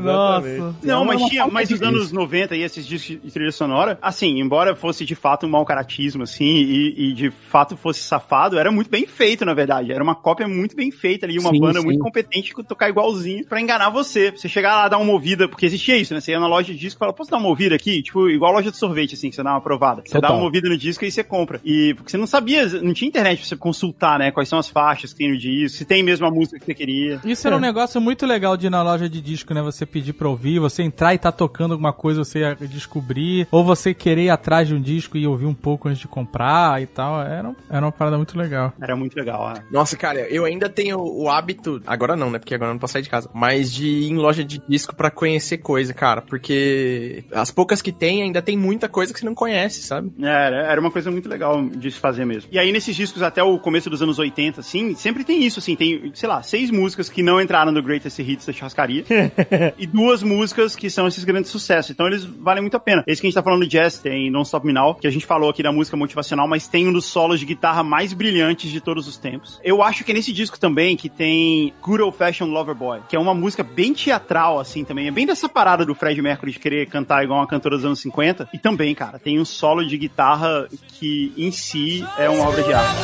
Nossa. 0.60 0.76
Não, 0.84 1.06
mas 1.06 1.22
tinha, 1.24 1.46
de 1.48 1.72
nos 1.74 1.82
anos 1.82 2.12
90 2.12 2.56
e 2.56 2.62
esses 2.62 2.86
discos 2.86 3.22
de 3.22 3.32
trilha 3.32 3.52
sonora, 3.52 3.98
assim, 4.02 4.40
embora 4.40 4.76
fosse 4.76 5.06
de 5.06 5.16
fato 5.16 5.46
um 5.46 5.50
mau 5.50 5.66
caratismo, 5.66 6.24
assim, 6.24 6.46
e, 6.46 7.10
e 7.10 7.14
de 7.14 7.32
fato 7.32 7.76
fosse 7.78 8.02
safado, 8.02 8.58
era 8.58 8.72
muito 8.72 8.90
bem 8.90 9.06
feito, 9.06 9.46
na 9.46 9.54
verdade. 9.54 9.92
Era 9.92 10.04
uma 10.04 10.16
cópia 10.16 10.48
muito 10.48 10.76
bem 10.76 10.92
feita 10.92 11.26
ali, 11.26 11.40
uma 11.40 11.52
Sim, 11.52 11.60
banda 11.60 11.80
sim. 11.80 11.86
muito 11.86 12.00
competente 12.00 12.54
que 12.54 12.64
tocar 12.64 12.90
igualzinho 12.90 13.46
pra 13.46 13.60
enganar 13.62 13.90
você. 13.90 14.32
Você 14.32 14.48
chegar 14.50 14.76
lá, 14.76 14.88
dar 14.88 14.98
uma 14.98 15.06
movida, 15.06 15.48
porque 15.48 15.66
existia 15.66 15.98
isso, 15.98 16.14
né? 16.14 16.20
Você 16.20 16.32
ia 16.32 16.40
na 16.40 16.48
loja 16.48 16.74
de 16.74 16.80
disco 16.80 16.98
e 16.98 17.00
fala, 17.00 17.14
posso 17.14 17.30
dar 17.30 17.38
uma 17.38 17.48
movida 17.48 17.76
aqui? 17.76 18.02
Tipo, 18.02 18.30
igual 18.30 18.54
loja 18.54 18.72
de 18.72 18.78
sorvete, 18.78 19.16
assim, 19.16 19.30
que 19.30 19.36
você 19.36 19.44
dá 19.44 19.52
uma 19.52 19.62
provada. 19.62 20.02
Você 20.06 20.14
dá 20.14 20.22
Total. 20.22 20.36
uma 20.38 20.44
movida 20.44 20.70
no 20.70 20.78
disco 20.78 21.06
e 21.06 21.12
você 21.12 21.24
compra. 21.24 21.60
E 21.64 21.94
porque 21.96 22.12
você 22.12 22.18
não 22.18 22.28
sabia, 22.28 22.66
não 22.82 22.94
tinha 22.94 23.08
internet 23.08 23.40
pra 23.40 23.48
você 23.48 23.56
consultar, 23.56 24.20
né? 24.20 24.32
Quais 24.32 24.50
são 24.50 24.60
as 24.60 24.68
faixas 24.70 25.12
que 25.14 25.20
tem 25.20 25.32
no 25.32 25.38
disco, 25.38 25.78
se 25.78 25.86
tem 25.86 26.04
mesmo 26.04 26.26
a 26.26 26.32
música 26.34 26.60
que 26.60 26.66
você 26.66 26.74
queria. 26.74 27.22
Isso 27.24 27.48
era 27.48 27.56
um 27.56 27.60
negócio 27.60 28.00
muito 28.02 28.26
legal 28.26 28.58
de 28.58 28.68
ir 28.68 28.70
na 28.70 28.82
loja 28.84 29.08
de 29.10 29.22
disco, 29.22 29.54
né? 29.54 29.62
Você 29.62 29.86
pedir 29.86 30.14
pra 30.14 30.28
ouvir, 30.28 30.60
você 30.60 30.84
entrar 30.84 31.14
e 31.14 31.18
tá 31.18 31.32
tocando 31.32 31.72
alguma 31.72 31.94
coisa, 31.94 32.24
você 32.24 32.40
ia 32.40 32.56
descobrir, 32.62 33.48
ou 33.52 33.64
você 33.64 33.94
querer 33.94 34.24
ir 34.24 34.30
atrás 34.30 34.68
de 34.68 34.76
um 34.76 34.82
disco 34.82 35.18
e 35.18 35.26
ouvir 35.28 35.46
um 35.46 35.54
pouco 35.54 35.88
antes 35.88 36.00
de 36.00 36.08
comprar 36.08 36.82
e 36.82 36.86
tal. 36.86 37.22
Era, 37.22 37.56
era 37.70 37.86
uma 37.86 37.92
parada 37.92 38.18
muito 38.18 38.38
legal. 38.38 38.74
Era 38.82 38.96
muito 38.96 39.16
legal, 39.16 39.54
né? 39.54 39.64
Nossa, 39.72 39.96
cara, 39.96 40.20
eu 40.30 40.46
ainda 40.46 40.70
tenho 40.70 41.00
o 41.00 41.30
hábito, 41.30 41.82
agora 41.86 42.16
não, 42.16 42.30
né? 42.30 42.40
Porque 42.40 42.56
agora 42.56 42.70
eu 42.72 42.74
não 42.74 42.80
posso 42.80 42.94
sair 42.94 43.02
de 43.02 43.10
casa, 43.10 43.30
mas 43.34 43.72
de 43.72 43.88
ir 43.88 44.10
em 44.10 44.18
loja 44.18 44.44
de 44.44 44.62
disco 44.68 44.96
pra 44.96 45.10
conhecer 45.12 45.58
coisa, 45.60 45.94
cara, 45.94 46.22
porque 46.22 47.24
as 47.32 47.52
poucas 47.52 47.82
que 47.82 47.92
tem 47.92 48.24
ainda 48.24 48.42
tem 48.42 48.58
muita 48.58 48.88
coisa 48.90 49.14
que 49.14 49.20
você 49.20 49.26
não 49.26 49.36
conhece, 49.36 49.82
sabe? 49.84 50.12
É, 50.22 50.28
Era, 50.28 50.58
era 50.72 50.82
uma 50.82 50.92
coisa 50.92 51.10
muito 51.12 51.30
legal 51.30 51.64
de 51.70 51.92
se 51.92 52.00
fazer 52.00 52.26
mesmo. 52.26 52.50
E 52.52 52.60
aí, 52.60 52.72
nesses 52.72 52.96
discos 52.96 53.22
até 53.22 53.42
o 53.44 53.58
começo 53.60 53.90
dos 53.90 54.02
anos 54.02 54.20
80, 54.20 54.60
assim, 54.60 54.96
sempre 54.96 55.24
tem 55.24 55.44
isso, 55.44 55.60
assim, 55.60 55.76
tem, 55.76 56.12
sei 56.24 56.30
lá, 56.30 56.42
seis 56.42 56.72
músicas 56.72 57.10
que 57.10 57.22
não 57.22 57.42
entraram 57.42 57.70
no 57.70 57.84
Greatest 57.84 58.18
Hits 58.18 58.46
da 58.46 58.54
churrascaria 58.54 59.04
e 59.78 59.86
duas 59.86 60.24
músicas 60.24 60.74
que 60.74 60.90
são 60.90 61.06
esses 61.06 61.26
grandes 61.26 61.52
sucessos. 61.52 61.92
Então 61.92 62.08
eles 62.08 62.24
valem 62.24 62.62
muito 62.62 62.78
a 62.78 62.80
pena. 62.80 63.04
Esse 63.06 63.20
que 63.20 63.28
a 63.28 63.30
gente 63.30 63.36
tá 63.36 63.44
falando 63.44 63.64
de 63.64 63.68
jazz 63.68 63.98
tem 64.00 64.32
Don't 64.32 64.46
Stop 64.46 64.66
Me 64.66 64.72
Now, 64.72 64.96
que 64.96 65.06
a 65.06 65.12
gente 65.12 65.26
falou 65.26 65.50
aqui 65.50 65.62
da 65.62 65.74
música 65.74 65.98
motivacional, 65.98 66.48
mas 66.48 66.66
tem 66.66 66.88
um 66.88 66.94
dos 66.94 67.04
solos 67.04 67.42
de 67.42 67.46
guitarra 67.46 67.84
mais 67.84 68.14
brilhantes 68.14 68.72
de 68.72 68.80
todos 68.80 69.06
os 69.06 69.18
tempos. 69.18 69.60
Eu 69.66 69.84
acho 69.84 70.06
que 70.06 70.14
é 70.14 70.16
nesse 70.16 70.32
disco 70.32 70.58
também 70.58 70.96
que 70.96 71.10
tem 71.10 71.74
Good 71.82 72.04
Old 72.04 72.16
Fashioned 72.16 72.54
Lover 72.54 72.74
Boy, 72.74 73.02
que 73.10 73.18
é 73.18 73.20
uma 73.20 73.34
música 73.34 73.62
bem 73.62 73.94
teatral, 73.94 74.62
assim, 74.62 74.86
também. 74.86 75.10
É 75.10 75.12
bem 75.12 75.26
dessa 75.26 75.50
parada 75.50 75.86
do 75.86 75.94
Fred 75.94 76.22
Mercury 76.22 76.54
de 76.54 76.60
querer 76.60 76.88
cantar 76.88 77.26
igual 77.26 77.42
uma 77.42 77.48
cantora 77.48 77.76
dos 77.76 77.84
anos 77.84 78.00
50. 78.00 78.48
E 78.54 78.58
também, 78.58 78.96
cara, 78.96 79.20
tem 79.20 79.42
um 79.42 79.46
solo 79.46 79.86
de 79.86 79.98
guitarra 79.98 80.70
que 80.88 81.34
em 81.36 81.52
si 81.52 82.02
é 82.18 82.30
uma 82.30 82.48
obra 82.48 82.64
de 82.64 82.74
arte. 82.74 83.04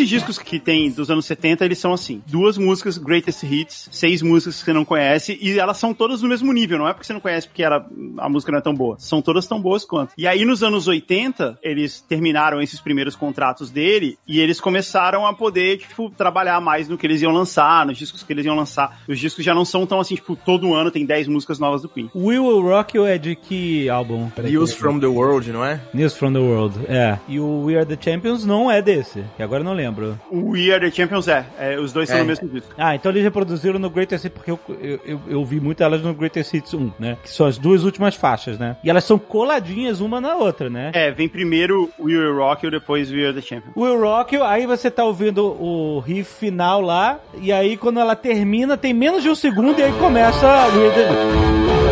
Esses 0.00 0.08
discos 0.08 0.38
que 0.38 0.58
tem 0.58 0.90
dos 0.90 1.10
anos 1.10 1.26
70, 1.26 1.64
eles 1.64 1.78
são 1.78 1.92
assim: 1.92 2.22
duas 2.26 2.56
músicas, 2.56 2.96
greatest 2.96 3.42
hits, 3.42 3.88
seis 3.92 4.22
músicas 4.22 4.58
que 4.58 4.64
você 4.64 4.72
não 4.72 4.84
conhece, 4.84 5.38
e 5.40 5.58
elas 5.58 5.76
são 5.76 5.92
todas 5.92 6.22
no 6.22 6.28
mesmo 6.28 6.52
nível, 6.52 6.78
não 6.78 6.88
é 6.88 6.92
porque 6.92 7.06
você 7.06 7.12
não 7.12 7.20
conhece 7.20 7.46
porque 7.46 7.62
ela, 7.62 7.86
a 8.18 8.28
música 8.28 8.50
não 8.50 8.58
é 8.58 8.62
tão 8.62 8.74
boa. 8.74 8.96
São 8.98 9.20
todas 9.20 9.46
tão 9.46 9.60
boas 9.60 9.84
quanto. 9.84 10.12
E 10.16 10.26
aí, 10.26 10.44
nos 10.44 10.62
anos 10.62 10.88
80, 10.88 11.58
eles 11.62 12.00
terminaram 12.00 12.62
esses 12.62 12.80
primeiros 12.80 13.14
contratos 13.14 13.70
dele 13.70 14.18
e 14.26 14.40
eles 14.40 14.60
começaram 14.60 15.26
a 15.26 15.34
poder, 15.34 15.78
tipo, 15.78 16.10
trabalhar 16.10 16.60
mais 16.60 16.88
no 16.88 16.96
que 16.96 17.06
eles 17.06 17.20
iam 17.20 17.32
lançar, 17.32 17.84
nos 17.84 17.98
discos 17.98 18.22
que 18.22 18.32
eles 18.32 18.46
iam 18.46 18.56
lançar. 18.56 19.02
Os 19.06 19.18
discos 19.18 19.44
já 19.44 19.54
não 19.54 19.64
são 19.64 19.86
tão 19.86 20.00
assim, 20.00 20.14
tipo, 20.14 20.34
todo 20.36 20.74
ano 20.74 20.90
tem 20.90 21.04
10 21.04 21.28
músicas 21.28 21.58
novas 21.58 21.82
do 21.82 21.88
Queen. 21.88 22.10
We 22.14 22.38
Will 22.38 22.62
Rock 22.62 22.96
You 22.96 23.06
é 23.06 23.18
de 23.18 23.36
que 23.36 23.88
álbum? 23.88 24.30
Peraí, 24.30 24.52
News 24.52 24.72
peraí. 24.72 24.80
from 24.80 25.00
the 25.00 25.06
World, 25.06 25.52
não 25.52 25.64
é? 25.64 25.80
News 25.92 26.16
from 26.16 26.32
the 26.32 26.38
World, 26.38 26.78
é. 26.88 27.18
E 27.28 27.38
o 27.38 27.64
We 27.64 27.76
Are 27.76 27.86
the 27.86 27.98
Champions 28.00 28.44
não 28.44 28.70
é 28.70 28.80
desse, 28.80 29.24
que 29.36 29.42
agora 29.42 29.60
eu 29.60 29.64
não 29.64 29.74
lembro. 29.74 29.89
O 30.30 30.50
We 30.52 30.72
Are 30.72 30.80
the 30.80 30.90
Champions 30.94 31.28
é, 31.28 31.44
é, 31.58 31.78
os 31.78 31.92
dois 31.92 32.08
são 32.08 32.18
É. 32.18 32.20
no 32.20 32.26
mesmo 32.26 32.48
disco. 32.48 32.70
Ah, 32.78 32.94
então 32.94 33.10
eles 33.12 33.22
reproduziram 33.22 33.78
no 33.78 33.90
Greatest 33.90 34.24
Hits, 34.26 34.34
porque 34.34 34.50
eu, 34.50 34.58
eu, 34.80 35.00
eu, 35.04 35.20
eu 35.28 35.44
vi 35.44 35.60
muito 35.60 35.82
elas 35.82 36.02
no 36.02 36.12
Greatest 36.14 36.54
Hits 36.54 36.74
1, 36.74 36.92
né? 36.98 37.16
Que 37.22 37.30
são 37.30 37.46
as 37.46 37.58
duas 37.58 37.84
últimas 37.84 38.14
faixas, 38.14 38.58
né? 38.58 38.76
E 38.84 38.90
elas 38.90 39.04
são 39.04 39.18
coladinhas 39.18 40.00
uma 40.00 40.20
na 40.20 40.34
outra, 40.36 40.68
né? 40.70 40.90
É, 40.94 41.10
vem 41.10 41.28
primeiro 41.28 41.90
We 41.98 42.16
Will 42.16 42.36
Rock 42.36 42.64
You, 42.66 42.70
depois 42.70 43.10
We 43.10 43.24
Are 43.24 43.34
the 43.34 43.40
Champions. 43.40 43.74
Will 43.76 44.00
Rock 44.00 44.34
You, 44.34 44.44
aí 44.44 44.66
você 44.66 44.90
tá 44.90 45.04
ouvindo 45.04 45.44
o 45.46 45.98
riff 46.00 46.32
final 46.38 46.80
lá, 46.80 47.18
e 47.40 47.52
aí 47.52 47.76
quando 47.76 48.00
ela 48.00 48.14
termina, 48.16 48.76
tem 48.76 48.92
menos 48.94 49.22
de 49.22 49.28
um 49.28 49.34
segundo, 49.34 49.78
e 49.78 49.82
aí 49.82 49.92
começa 49.94 50.46
We 50.46 50.86
Are 50.86 50.94
the... 50.94 51.89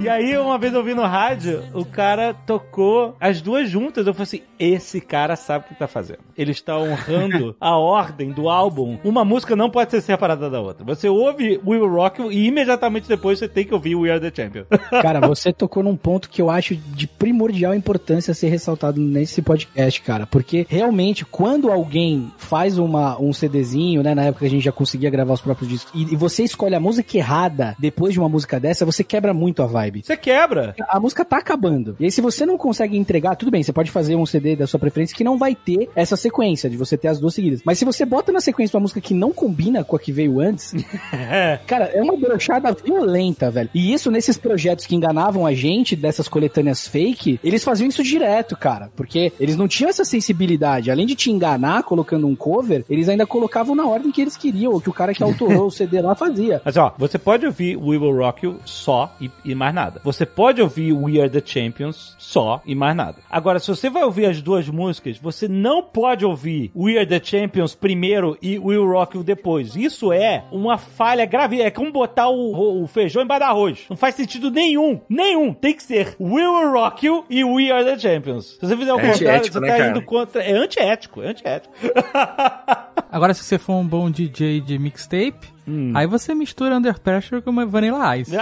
E 0.00 0.08
aí, 0.08 0.34
uma 0.38 0.56
vez 0.56 0.72
eu 0.72 0.82
vi 0.82 0.94
no 0.94 1.02
rádio, 1.02 1.62
o 1.74 1.84
cara 1.84 2.32
tocou 2.32 3.14
as 3.20 3.42
duas 3.42 3.68
juntas. 3.68 4.06
Eu 4.06 4.14
falei 4.14 4.22
assim: 4.22 4.40
esse 4.58 4.98
cara 4.98 5.36
sabe 5.36 5.66
o 5.66 5.68
que 5.68 5.74
tá 5.74 5.86
fazendo. 5.86 6.20
Ele 6.34 6.52
está 6.52 6.78
honrando 6.78 7.54
a 7.60 7.76
ordem 7.76 8.32
do 8.32 8.48
álbum. 8.48 8.98
Uma 9.04 9.26
música 9.26 9.54
não 9.54 9.68
pode 9.68 9.90
ser 9.90 10.00
separada 10.00 10.48
da 10.48 10.58
outra. 10.58 10.86
Você 10.86 11.06
ouve 11.06 11.60
We 11.66 11.76
Will 11.76 11.86
Rock 11.86 12.22
e 12.22 12.46
imediatamente 12.46 13.06
depois 13.06 13.38
você 13.38 13.46
tem 13.46 13.66
que 13.66 13.74
ouvir 13.74 13.94
We 13.94 14.10
Are 14.10 14.18
the 14.18 14.32
Champion. 14.34 14.64
Cara, 15.02 15.20
você 15.20 15.52
tocou 15.52 15.82
num 15.82 15.96
ponto 15.96 16.30
que 16.30 16.40
eu 16.40 16.48
acho 16.48 16.74
de 16.74 17.06
primordial 17.06 17.74
importância 17.74 18.32
ser 18.32 18.48
ressaltado 18.48 18.98
nesse 18.98 19.42
podcast, 19.42 20.00
cara. 20.00 20.26
Porque 20.26 20.66
realmente, 20.68 21.26
quando 21.26 21.70
alguém 21.70 22.32
faz 22.38 22.78
uma, 22.78 23.20
um 23.20 23.34
CDzinho, 23.34 24.02
né? 24.02 24.14
Na 24.14 24.24
época 24.24 24.46
a 24.46 24.48
gente 24.48 24.64
já 24.64 24.72
conseguia 24.72 25.10
gravar 25.10 25.34
os 25.34 25.42
próprios 25.42 25.68
discos, 25.68 25.92
e, 25.94 26.14
e 26.14 26.16
você 26.16 26.42
escolhe 26.42 26.74
a 26.74 26.80
música 26.80 27.18
errada 27.18 27.76
depois 27.78 28.14
de 28.14 28.18
uma 28.18 28.28
música 28.28 28.58
dessa, 28.58 28.86
você 28.86 29.04
quebra 29.04 29.34
muito 29.34 29.62
a 29.62 29.66
vibe. 29.66 29.89
Vibe. 29.90 30.02
Você 30.04 30.16
quebra. 30.16 30.74
A 30.88 31.00
música 31.00 31.24
tá 31.24 31.38
acabando. 31.38 31.96
E 31.98 32.04
aí, 32.04 32.10
se 32.10 32.20
você 32.20 32.46
não 32.46 32.56
consegue 32.56 32.96
entregar, 32.96 33.34
tudo 33.34 33.50
bem, 33.50 33.62
você 33.62 33.72
pode 33.72 33.90
fazer 33.90 34.14
um 34.14 34.24
CD 34.24 34.56
da 34.56 34.66
sua 34.66 34.78
preferência 34.78 35.16
que 35.16 35.24
não 35.24 35.36
vai 35.36 35.54
ter 35.54 35.90
essa 35.94 36.16
sequência, 36.16 36.70
de 36.70 36.76
você 36.76 36.96
ter 36.96 37.08
as 37.08 37.18
duas 37.18 37.34
seguidas. 37.34 37.60
Mas 37.64 37.78
se 37.78 37.84
você 37.84 38.04
bota 38.04 38.32
na 38.32 38.40
sequência 38.40 38.76
uma 38.76 38.82
música 38.82 39.00
que 39.00 39.12
não 39.12 39.32
combina 39.32 39.84
com 39.84 39.96
a 39.96 39.98
que 39.98 40.12
veio 40.12 40.40
antes, 40.40 40.72
cara, 41.66 41.86
é 41.86 42.00
uma 42.00 42.16
brochada 42.16 42.72
violenta, 42.72 43.50
velho. 43.50 43.70
E 43.74 43.92
isso 43.92 44.10
nesses 44.10 44.36
projetos 44.36 44.86
que 44.86 44.94
enganavam 44.94 45.44
a 45.44 45.52
gente, 45.52 45.96
dessas 45.96 46.28
coletâneas 46.28 46.86
fake, 46.86 47.40
eles 47.42 47.64
faziam 47.64 47.88
isso 47.88 48.02
direto, 48.02 48.56
cara. 48.56 48.90
Porque 48.94 49.32
eles 49.40 49.56
não 49.56 49.68
tinham 49.68 49.90
essa 49.90 50.04
sensibilidade. 50.04 50.90
Além 50.90 51.06
de 51.06 51.14
te 51.14 51.30
enganar 51.30 51.82
colocando 51.82 52.26
um 52.26 52.36
cover, 52.36 52.84
eles 52.88 53.08
ainda 53.08 53.26
colocavam 53.26 53.74
na 53.74 53.86
ordem 53.86 54.12
que 54.12 54.20
eles 54.20 54.36
queriam, 54.36 54.72
ou 54.72 54.80
que 54.80 54.88
o 54.88 54.92
cara 54.92 55.14
que 55.14 55.22
autorou 55.22 55.66
o 55.66 55.70
CD 55.70 56.00
lá 56.00 56.14
fazia. 56.14 56.60
Mas 56.64 56.76
ó, 56.76 56.94
você 56.96 57.18
pode 57.18 57.46
ouvir 57.46 57.76
We 57.76 57.96
Will 57.96 58.16
Rock 58.16 58.44
You 58.44 58.60
só 58.64 59.14
e, 59.20 59.30
e 59.44 59.54
mais 59.54 59.74
nada. 59.74 59.79
Você 60.02 60.26
pode 60.26 60.60
ouvir 60.60 60.92
We 60.92 61.20
Are 61.20 61.30
The 61.30 61.42
Champions 61.44 62.14
só 62.18 62.60
e 62.66 62.74
mais 62.74 62.96
nada. 62.96 63.18
Agora, 63.30 63.58
se 63.58 63.68
você 63.68 63.88
vai 63.88 64.02
ouvir 64.04 64.26
as 64.26 64.42
duas 64.42 64.68
músicas, 64.68 65.18
você 65.18 65.46
não 65.48 65.82
pode 65.82 66.24
ouvir 66.24 66.70
We 66.74 66.96
Are 66.96 67.06
The 67.06 67.20
Champions 67.22 67.74
primeiro 67.74 68.36
e 68.42 68.58
We 68.58 68.76
Will 68.78 68.86
Rock 68.90 69.16
You 69.16 69.22
depois. 69.22 69.76
Isso 69.76 70.12
é 70.12 70.44
uma 70.50 70.78
falha 70.78 71.24
grave. 71.24 71.60
É 71.60 71.70
como 71.70 71.92
botar 71.92 72.28
o, 72.28 72.82
o 72.82 72.86
feijão 72.86 73.22
embaixo 73.22 73.44
do 73.44 73.48
arroz. 73.48 73.86
Não 73.88 73.96
faz 73.96 74.14
sentido 74.14 74.50
nenhum. 74.50 75.00
Nenhum. 75.08 75.52
Tem 75.52 75.74
que 75.74 75.82
ser 75.82 76.16
We 76.20 76.46
Will 76.46 76.72
Rock 76.72 77.06
You 77.06 77.24
e 77.30 77.44
We 77.44 77.70
Are 77.70 77.84
The 77.84 77.98
Champions. 77.98 78.56
Se 78.58 78.66
você 78.66 78.76
fizer 78.76 78.92
o 78.92 79.00
É 79.00 79.10
contrário, 79.12 79.52
você 79.52 79.60
né, 79.60 79.68
tá 79.68 79.76
cara? 79.76 79.90
indo 79.90 80.02
contra... 80.02 80.42
É 80.42 80.52
antiético. 80.52 81.22
É 81.22 81.28
antiético. 81.28 81.74
Agora, 83.12 83.34
se 83.34 83.42
você 83.42 83.58
for 83.58 83.74
um 83.74 83.84
bom 83.84 84.08
DJ 84.08 84.60
de 84.60 84.78
mixtape, 84.78 85.48
aí 85.94 86.06
você 86.06 86.32
mistura 86.32 86.76
Under 86.76 86.96
Pressure 87.00 87.42
com 87.42 87.50
uma 87.50 87.66
Vanilla 87.66 88.16
Ice. 88.16 88.30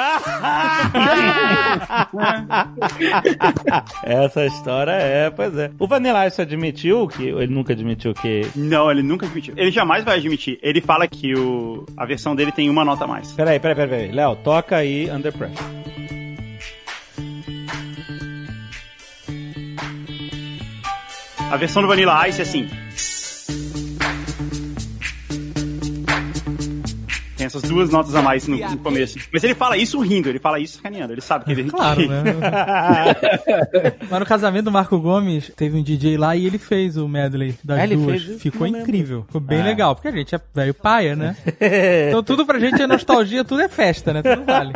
Essa 4.05 4.45
história 4.45 4.93
é, 4.93 5.31
pois 5.31 5.57
é. 5.57 5.71
O 5.79 5.87
Vanilla 5.87 6.27
Ice 6.27 6.43
admitiu 6.43 7.09
que 7.09 7.29
ele 7.29 7.47
nunca 7.47 7.73
admitiu 7.73 8.13
que. 8.13 8.43
Não, 8.55 8.91
ele 8.91 9.03
nunca 9.03 9.25
admitiu. 9.25 9.55
Ele 9.57 9.71
jamais 9.71 10.05
vai 10.05 10.19
admitir. 10.19 10.59
Ele 10.63 10.83
fala 10.83 11.09
que 11.09 11.35
o, 11.35 11.87
a 11.97 12.05
versão 12.05 12.37
dele 12.37 12.53
tem 12.53 12.69
uma 12.69 12.85
nota 12.85 13.05
a 13.05 13.07
mais. 13.07 13.33
Peraí, 13.33 13.59
peraí, 13.59 13.75
peraí, 13.75 13.91
peraí. 13.91 14.13
Léo, 14.13 14.37
toca 14.37 14.77
aí 14.77 15.11
Under 15.11 15.33
Pressure. 15.33 15.79
A 21.51 21.57
versão 21.57 21.81
do 21.81 21.89
Vanilla 21.89 22.29
Ice 22.29 22.41
é 22.41 22.43
assim. 22.43 22.69
Essas 27.49 27.63
duas 27.63 27.91
notas 27.91 28.15
a 28.15 28.23
mais 28.23 28.47
no, 28.47 28.57
no 28.57 28.79
começo. 28.79 29.19
Mas 29.33 29.43
ele 29.45 29.55
fala 29.55 29.77
isso 29.77 29.99
rindo, 30.01 30.29
ele 30.29 30.39
fala 30.39 30.59
isso 30.61 30.77
sacaneando. 30.77 31.13
Ele 31.13 31.21
sabe 31.21 31.45
que 31.45 31.53
ele 31.53 31.65
Claro, 31.71 32.07
né? 32.09 32.23
Mas 34.11 34.21
no 34.21 34.27
casamento 34.27 34.65
do 34.67 34.71
Marco 34.73 34.99
Gomes, 34.99 35.51
teve 35.57 35.77
um 35.79 35.83
DJ 35.83 36.17
lá 36.17 36.37
e 36.37 36.47
ele 36.47 36.59
fez 36.59 36.97
o 36.97 37.09
medley 37.09 37.55
das 37.65 37.81
ele 37.83 37.97
duas. 37.97 38.23
fez? 38.23 38.43
Ficou 38.43 38.67
incrível. 38.67 39.25
Ficou 39.27 39.41
bem 39.41 39.61
Ah. 39.61 39.65
legal, 39.65 39.95
porque 39.95 40.09
a 40.09 40.13
gente 40.13 40.35
é 40.35 40.41
velho 40.55 40.75
paia, 40.75 41.15
né? 41.17 41.37
Então 42.09 42.23
tudo 42.23 42.47
pra 42.47 42.59
gente 42.59 42.81
é 42.81 42.87
nostalgia, 42.87 43.45
tudo 43.45 43.61
é 43.63 43.69
festa, 43.69 44.13
né? 44.13 44.23
Tudo 44.23 44.45
vale. 44.45 44.73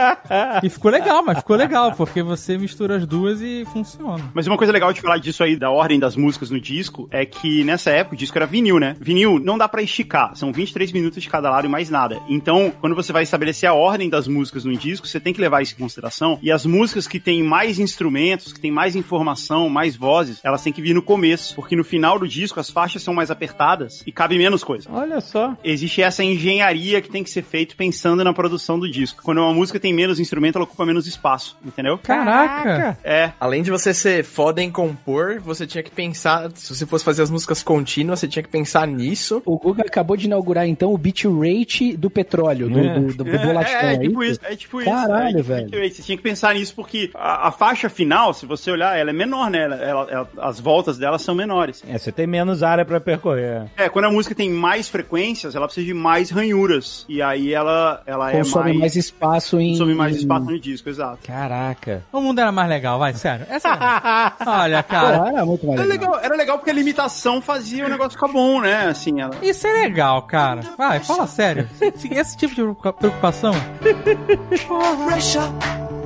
E 0.62 0.68
ficou 0.68 0.90
legal, 0.90 1.22
mas 1.24 1.38
ficou 1.38 1.56
legal, 1.56 1.92
porque 1.92 2.22
você 2.22 2.56
mistura 2.58 2.96
as 2.96 3.06
duas 3.06 3.40
e 3.40 3.64
funciona. 3.72 4.22
Mas 4.34 4.46
uma 4.46 4.56
coisa 4.56 4.72
legal 4.72 4.92
de 4.92 5.00
falar 5.00 5.18
disso 5.18 5.42
aí, 5.42 5.56
da 5.56 5.70
ordem 5.70 5.98
das 5.98 6.16
músicas 6.16 6.50
no 6.50 6.60
disco, 6.60 7.08
é 7.10 7.24
que 7.24 7.64
nessa 7.64 7.90
época 7.90 8.14
o 8.14 8.18
disco 8.18 8.36
era 8.38 8.46
vinil, 8.46 8.78
né? 8.78 8.96
Vinil 9.00 9.38
não 9.38 9.56
dá 9.58 9.68
pra 9.68 9.82
esticar, 9.82 10.34
são 10.36 10.52
23 10.52 10.92
minutos 10.92 11.22
de 11.22 11.28
cada 11.28 11.50
lado 11.50 11.66
e 11.66 11.68
mais 11.70 11.88
nada. 11.90 12.18
Então, 12.28 12.61
quando 12.70 12.94
você 12.94 13.12
vai 13.12 13.22
estabelecer 13.22 13.68
a 13.68 13.74
ordem 13.74 14.08
das 14.08 14.26
músicas 14.28 14.64
no 14.64 14.76
disco, 14.76 15.06
você 15.06 15.20
tem 15.20 15.32
que 15.32 15.40
levar 15.40 15.62
isso 15.62 15.74
em 15.74 15.78
consideração. 15.82 16.38
E 16.42 16.50
as 16.50 16.64
músicas 16.66 17.06
que 17.06 17.20
têm 17.20 17.42
mais 17.42 17.78
instrumentos, 17.78 18.52
que 18.52 18.60
têm 18.60 18.70
mais 18.70 18.96
informação, 18.96 19.68
mais 19.68 19.96
vozes, 19.96 20.40
elas 20.42 20.62
têm 20.62 20.72
que 20.72 20.82
vir 20.82 20.94
no 20.94 21.02
começo, 21.02 21.54
porque 21.54 21.76
no 21.76 21.84
final 21.84 22.18
do 22.18 22.28
disco 22.28 22.60
as 22.60 22.70
faixas 22.70 23.02
são 23.02 23.14
mais 23.14 23.30
apertadas 23.30 24.02
e 24.06 24.12
cabe 24.12 24.38
menos 24.38 24.64
coisa. 24.64 24.88
Olha 24.92 25.20
só. 25.20 25.56
Existe 25.64 26.02
essa 26.02 26.22
engenharia 26.24 27.00
que 27.00 27.10
tem 27.10 27.24
que 27.24 27.30
ser 27.30 27.42
feito 27.42 27.76
pensando 27.76 28.24
na 28.24 28.32
produção 28.32 28.78
do 28.78 28.90
disco. 28.90 29.22
Quando 29.22 29.38
uma 29.38 29.52
música 29.52 29.80
tem 29.80 29.92
menos 29.92 30.20
instrumento, 30.20 30.56
ela 30.56 30.64
ocupa 30.64 30.86
menos 30.86 31.06
espaço, 31.06 31.56
entendeu? 31.64 31.98
Caraca! 31.98 32.98
É, 33.02 33.32
Além 33.40 33.62
de 33.62 33.72
você 33.72 33.92
ser 33.92 34.24
foda 34.24 34.62
em 34.62 34.70
compor, 34.70 35.40
você 35.40 35.66
tinha 35.66 35.82
que 35.82 35.90
pensar, 35.90 36.50
se 36.54 36.74
você 36.74 36.86
fosse 36.86 37.04
fazer 37.04 37.22
as 37.22 37.30
músicas 37.30 37.62
contínuas, 37.62 38.20
você 38.20 38.28
tinha 38.28 38.42
que 38.42 38.48
pensar 38.48 38.86
nisso. 38.86 39.42
O 39.44 39.58
Guga 39.58 39.82
acabou 39.82 40.16
de 40.16 40.26
inaugurar, 40.26 40.66
então, 40.66 40.94
o 40.94 40.96
bitrate 40.96 41.96
do 41.96 42.08
petróleo, 42.08 42.51
do, 42.54 42.78
É. 42.78 42.94
do, 42.98 43.06
do, 43.08 43.24
do 43.24 43.24
bolatão. 43.24 43.72
É, 43.72 43.86
é, 43.86 43.94
é 43.94 43.98
tipo 43.98 44.22
isso? 44.24 44.40
é 44.44 44.56
tipo 44.56 44.80
isso. 44.80 44.90
Caralho, 44.90 45.24
é, 45.24 45.42
tipo 45.42 45.42
velho. 45.48 45.84
isso. 45.84 45.96
Você 45.96 46.02
tinha 46.02 46.16
que 46.16 46.22
pensar 46.22 46.54
nisso 46.54 46.74
porque 46.74 47.10
a, 47.14 47.48
a 47.48 47.52
faixa 47.52 47.88
final, 47.88 48.32
se 48.34 48.46
você 48.46 48.70
olhar, 48.70 48.96
ela 48.98 49.10
é 49.10 49.12
menor, 49.12 49.50
né? 49.50 49.62
Ela, 49.64 49.76
ela- 49.76 50.08
ela- 50.10 50.28
as 50.40 50.58
voltas 50.60 50.98
dela 50.98 51.18
são 51.18 51.34
menores. 51.34 51.82
É, 51.88 51.98
você 51.98 52.10
tem 52.12 52.26
menos 52.26 52.62
área 52.62 52.84
pra 52.84 53.00
percorrer. 53.00 53.64
É, 53.76 53.88
quando 53.88 54.06
a 54.06 54.10
música 54.10 54.34
tem 54.34 54.50
mais 54.50 54.88
frequências, 54.88 55.54
ela 55.54 55.66
precisa 55.66 55.86
de 55.86 55.94
mais 55.94 56.30
ranhuras. 56.30 57.04
E 57.08 57.20
aí 57.22 57.52
ela, 57.52 58.02
ela 58.06 58.30
Consome 58.32 58.62
é 58.62 58.68
mais. 58.68 58.78
mais 58.80 58.96
espaço 58.96 59.60
em... 59.60 59.70
consome 59.70 59.94
mais 59.94 60.16
espaço 60.16 60.46
no 60.46 60.58
disco, 60.58 60.88
exato. 60.88 61.18
Caraca. 61.26 62.02
O 62.12 62.20
mundo 62.20 62.40
era 62.40 62.50
mais 62.52 62.68
legal, 62.68 62.98
vai, 62.98 63.12
sério. 63.14 63.46
Essa 63.48 63.68
é. 63.68 64.44
Olha, 64.48 64.82
cara. 64.82 65.22
Ah, 65.24 65.28
era 65.28 65.44
muito 65.46 65.66
mais 65.66 65.78
Era 65.80 65.88
legal. 65.88 66.10
legal, 66.12 66.24
era 66.24 66.36
legal 66.36 66.58
porque 66.58 66.70
a 66.70 66.74
limitação 66.74 67.40
fazia 67.40 67.86
o 67.86 67.88
negócio 67.88 68.12
ficar 68.12 68.28
bom, 68.28 68.60
né? 68.60 68.86
Assim, 68.86 69.20
ela. 69.20 69.34
Isso 69.42 69.66
é 69.66 69.72
legal, 69.72 70.22
cara. 70.22 70.60
Vai, 70.76 71.00
fala 71.00 71.26
sério. 71.26 71.68
Esse, 72.10 72.31
esse 72.32 72.38
tipo 72.38 72.54
de 72.54 72.62
preocupa- 72.62 72.92
preocupação. 72.92 73.52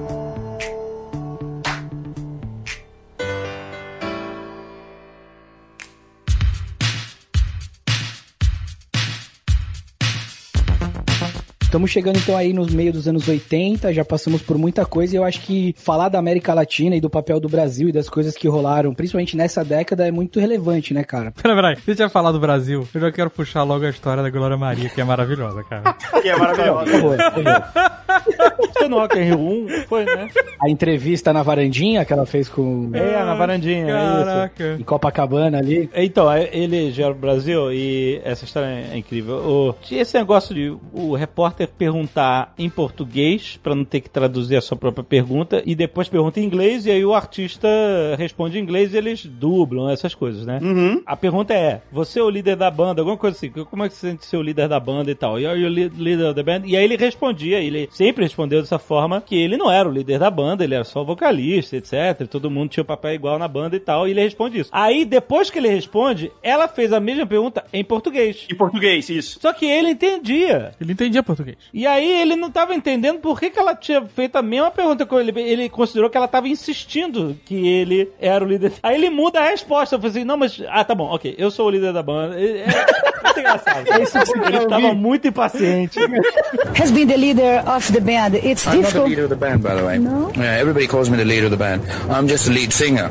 Estamos 11.76 11.90
chegando 11.90 12.16
então 12.16 12.34
aí 12.34 12.54
no 12.54 12.64
meio 12.64 12.90
dos 12.90 13.06
anos 13.06 13.28
80, 13.28 13.92
já 13.92 14.02
passamos 14.02 14.40
por 14.40 14.56
muita 14.56 14.86
coisa 14.86 15.14
e 15.14 15.18
eu 15.18 15.24
acho 15.24 15.42
que 15.42 15.74
falar 15.76 16.08
da 16.08 16.18
América 16.18 16.54
Latina 16.54 16.96
e 16.96 17.02
do 17.02 17.10
papel 17.10 17.38
do 17.38 17.50
Brasil 17.50 17.90
e 17.90 17.92
das 17.92 18.08
coisas 18.08 18.34
que 18.34 18.48
rolaram, 18.48 18.94
principalmente 18.94 19.36
nessa 19.36 19.62
década, 19.62 20.08
é 20.08 20.10
muito 20.10 20.40
relevante, 20.40 20.94
né, 20.94 21.04
cara? 21.04 21.32
Pera, 21.32 21.54
peraí. 21.54 21.76
Deixa 21.84 22.04
eu 22.04 22.08
falar 22.08 22.32
do 22.32 22.40
Brasil. 22.40 22.88
Eu 22.94 23.00
já 23.02 23.12
quero 23.12 23.28
puxar 23.28 23.62
logo 23.62 23.84
a 23.84 23.90
história 23.90 24.22
da 24.22 24.30
Glória 24.30 24.56
Maria, 24.56 24.88
que 24.88 24.98
é 25.02 25.04
maravilhosa, 25.04 25.62
cara. 25.64 25.94
Que 26.22 26.30
é 26.30 26.36
maravilhosa. 26.36 26.84
Por 26.84 26.92
favor, 26.92 27.16
por 27.34 27.44
favor. 27.44 28.72
Foi 28.78 28.88
no 28.88 28.98
Rock 28.98 29.18
in 29.18 29.22
Rio 29.24 29.38
1? 29.38 29.68
Foi, 29.86 30.04
né? 30.06 30.28
A 30.60 30.70
entrevista 30.70 31.30
na 31.32 31.42
varandinha 31.42 32.04
que 32.06 32.12
ela 32.12 32.24
fez 32.24 32.48
com 32.48 32.90
É, 32.94 33.22
na 33.22 33.34
varandinha, 33.34 33.86
é 33.86 34.16
isso. 34.16 34.24
Caraca. 34.24 34.76
em 34.80 34.82
Copacabana 34.82 35.58
ali. 35.58 35.90
Então, 35.94 36.30
é- 36.32 36.48
ele 36.52 36.90
gera 36.90 37.10
o 37.10 37.14
Brasil 37.14 37.70
e 37.70 38.20
essa 38.24 38.44
história 38.46 38.66
é 38.92 38.96
incrível. 38.96 39.36
O, 39.36 39.74
tinha 39.82 40.00
esse 40.00 40.16
negócio 40.18 40.54
de 40.54 40.74
o 40.92 41.14
repórter 41.14 41.65
perguntar 41.66 42.52
em 42.58 42.68
português, 42.70 43.58
pra 43.62 43.74
não 43.74 43.84
ter 43.84 44.00
que 44.00 44.10
traduzir 44.10 44.56
a 44.56 44.60
sua 44.60 44.76
própria 44.76 45.04
pergunta, 45.04 45.62
e 45.66 45.74
depois 45.74 46.08
pergunta 46.08 46.40
em 46.40 46.44
inglês, 46.44 46.86
e 46.86 46.90
aí 46.90 47.04
o 47.04 47.14
artista 47.14 47.68
responde 48.18 48.58
em 48.58 48.62
inglês 48.62 48.92
e 48.92 48.96
eles 48.96 49.24
dublam 49.24 49.88
essas 49.90 50.14
coisas, 50.14 50.46
né? 50.46 50.58
Uhum. 50.62 51.02
A 51.06 51.16
pergunta 51.16 51.54
é: 51.54 51.82
você 51.90 52.20
é 52.20 52.22
o 52.22 52.30
líder 52.30 52.56
da 52.56 52.70
banda? 52.70 53.00
Alguma 53.00 53.16
coisa 53.16 53.36
assim. 53.36 53.50
Como 53.50 53.84
é 53.84 53.88
que 53.88 53.94
você 53.94 54.10
sente 54.10 54.24
ser 54.26 54.36
o 54.36 54.42
líder 54.42 54.68
da 54.68 54.78
banda 54.80 55.10
e 55.10 55.14
tal? 55.14 55.38
E 55.38 55.46
are 55.46 55.58
you 55.60 55.68
lead- 55.68 55.96
leader 56.00 56.26
of 56.26 56.34
the 56.34 56.42
band? 56.42 56.62
E 56.66 56.76
aí 56.76 56.84
ele 56.84 56.96
respondia, 56.96 57.58
ele 57.60 57.88
sempre 57.92 58.24
respondeu 58.24 58.60
dessa 58.60 58.78
forma 58.78 59.20
que 59.20 59.36
ele 59.36 59.56
não 59.56 59.70
era 59.70 59.88
o 59.88 59.92
líder 59.92 60.18
da 60.18 60.30
banda, 60.30 60.64
ele 60.64 60.74
era 60.74 60.84
só 60.84 61.02
o 61.02 61.04
vocalista, 61.04 61.76
etc. 61.76 62.26
Todo 62.28 62.50
mundo 62.50 62.70
tinha 62.70 62.82
o 62.82 62.86
papel 62.86 63.14
igual 63.14 63.38
na 63.38 63.48
banda 63.48 63.76
e 63.76 63.80
tal. 63.80 64.06
E 64.06 64.10
ele 64.10 64.20
responde 64.20 64.60
isso. 64.60 64.70
Aí 64.72 65.04
depois 65.04 65.50
que 65.50 65.58
ele 65.58 65.68
responde, 65.68 66.30
ela 66.42 66.68
fez 66.68 66.92
a 66.92 67.00
mesma 67.00 67.26
pergunta 67.26 67.64
em 67.72 67.84
português. 67.84 68.46
Em 68.50 68.54
português, 68.54 69.08
isso. 69.08 69.38
Só 69.40 69.52
que 69.52 69.64
ele 69.66 69.90
entendia. 69.90 70.72
Ele 70.80 70.92
entendia 70.92 71.22
português. 71.22 71.45
E 71.72 71.86
aí 71.86 72.20
ele 72.22 72.36
não 72.36 72.50
tava 72.50 72.74
entendendo 72.74 73.20
por 73.20 73.38
que, 73.38 73.50
que 73.50 73.58
ela 73.58 73.74
tinha 73.74 74.02
feito 74.02 74.36
a 74.36 74.42
mesma 74.42 74.70
pergunta 74.70 75.04
com 75.06 75.18
ele. 75.20 75.32
Ele 75.40 75.68
considerou 75.68 76.08
que 76.10 76.16
ela 76.16 76.28
tava 76.28 76.48
insistindo 76.48 77.36
que 77.44 77.66
ele 77.68 78.10
era 78.18 78.44
o 78.44 78.48
líder. 78.48 78.72
Aí 78.82 78.94
ele 78.96 79.10
muda 79.10 79.40
a 79.40 79.50
resposta. 79.50 79.94
Eu 79.94 80.00
falei 80.00 80.16
assim, 80.16 80.24
não, 80.24 80.36
mas... 80.36 80.60
Ah, 80.68 80.84
tá 80.84 80.94
bom, 80.94 81.12
ok. 81.14 81.34
Eu 81.38 81.50
sou 81.50 81.66
o 81.66 81.70
líder 81.70 81.92
da 81.92 82.02
banda. 82.02 82.40
É, 82.40 82.62
é 82.62 83.22
muito 83.24 83.40
engraçado. 83.40 83.86
ele 84.46 84.56
estava 84.58 84.94
muito 84.94 85.28
impaciente. 85.28 85.98
has 86.80 86.90
been 86.90 87.06
the 87.06 87.16
leader 87.16 87.62
of 87.68 87.92
the 87.92 88.00
band. 88.00 88.36
It's 88.36 88.66
I'm 88.66 88.76
not 88.76 88.76
the 88.76 88.82
difficult. 88.82 89.08
leader 89.08 89.24
of 89.24 89.30
the 89.30 89.36
band, 89.36 89.62
by 89.62 89.74
the 89.74 89.84
way. 89.84 89.98
No? 89.98 90.30
Yeah, 90.36 90.60
everybody 90.60 90.86
calls 90.86 91.08
me 91.08 91.16
the 91.16 91.24
leader 91.24 91.46
of 91.46 91.50
the 91.50 91.56
band. 91.56 91.82
I'm 92.10 92.28
just 92.28 92.46
the 92.46 92.52
lead 92.52 92.72
singer. 92.72 93.10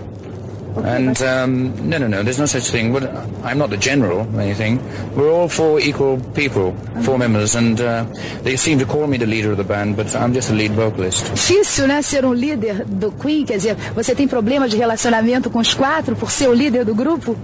And 0.84 1.22
um, 1.22 1.90
no, 1.90 1.98
no, 1.98 2.08
no, 2.08 2.24
there's 2.24 2.40
no 2.40 2.46
such 2.46 2.70
thing. 2.70 2.92
But 2.92 3.04
I'm 3.44 3.58
not 3.58 3.70
the 3.70 3.78
general 3.78 4.28
or 4.34 4.42
anything. 4.42 4.80
We're 5.16 5.32
all 5.32 5.48
four 5.48 5.80
equal 5.80 6.20
people, 6.34 6.76
four 7.04 7.18
members, 7.18 7.56
and 7.56 7.80
uh, 7.80 8.06
they 8.44 8.58
seem 8.58 8.80
to 8.80 8.86
call 8.86 9.08
me 9.08 9.18
the 9.18 9.26
leader 9.26 9.52
of 9.52 9.58
the 9.58 9.64
band, 9.64 9.96
but 9.96 10.14
I'm 10.16 10.34
just 10.34 10.50
the 10.50 10.56
lead 10.56 10.72
vocalist. 10.72 11.26
Difícil, 11.34 11.88
né, 11.88 12.02
ser 12.02 12.26
um 12.26 12.34
líder 12.34 12.86
do 12.86 13.12
Queen, 13.12 13.46
quer 13.46 13.58
dizer, 13.58 13.76
você 13.94 14.16
tem 14.16 14.28
problema 14.28 14.68
de 14.68 14.78
relacionamento 14.78 15.50
com 15.50 15.60
os 15.60 15.74
quatro 15.74 16.16
por 16.16 16.32
ser 16.32 16.50
o 16.50 16.54
líder 16.54 16.86
do 16.86 16.94
grupo? 16.96 17.36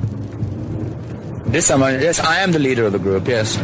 This 1.52 1.68
time, 1.68 1.84
I, 1.84 2.02
yes, 2.02 2.20
I 2.20 2.44
am 2.44 2.54
the 2.54 2.60
leader 2.60 2.86
of 2.86 2.94
the 2.94 2.98
group. 2.98 3.28
Yes, 3.28 3.58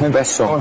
my 0.00 0.08
best 0.08 0.32
song. 0.32 0.60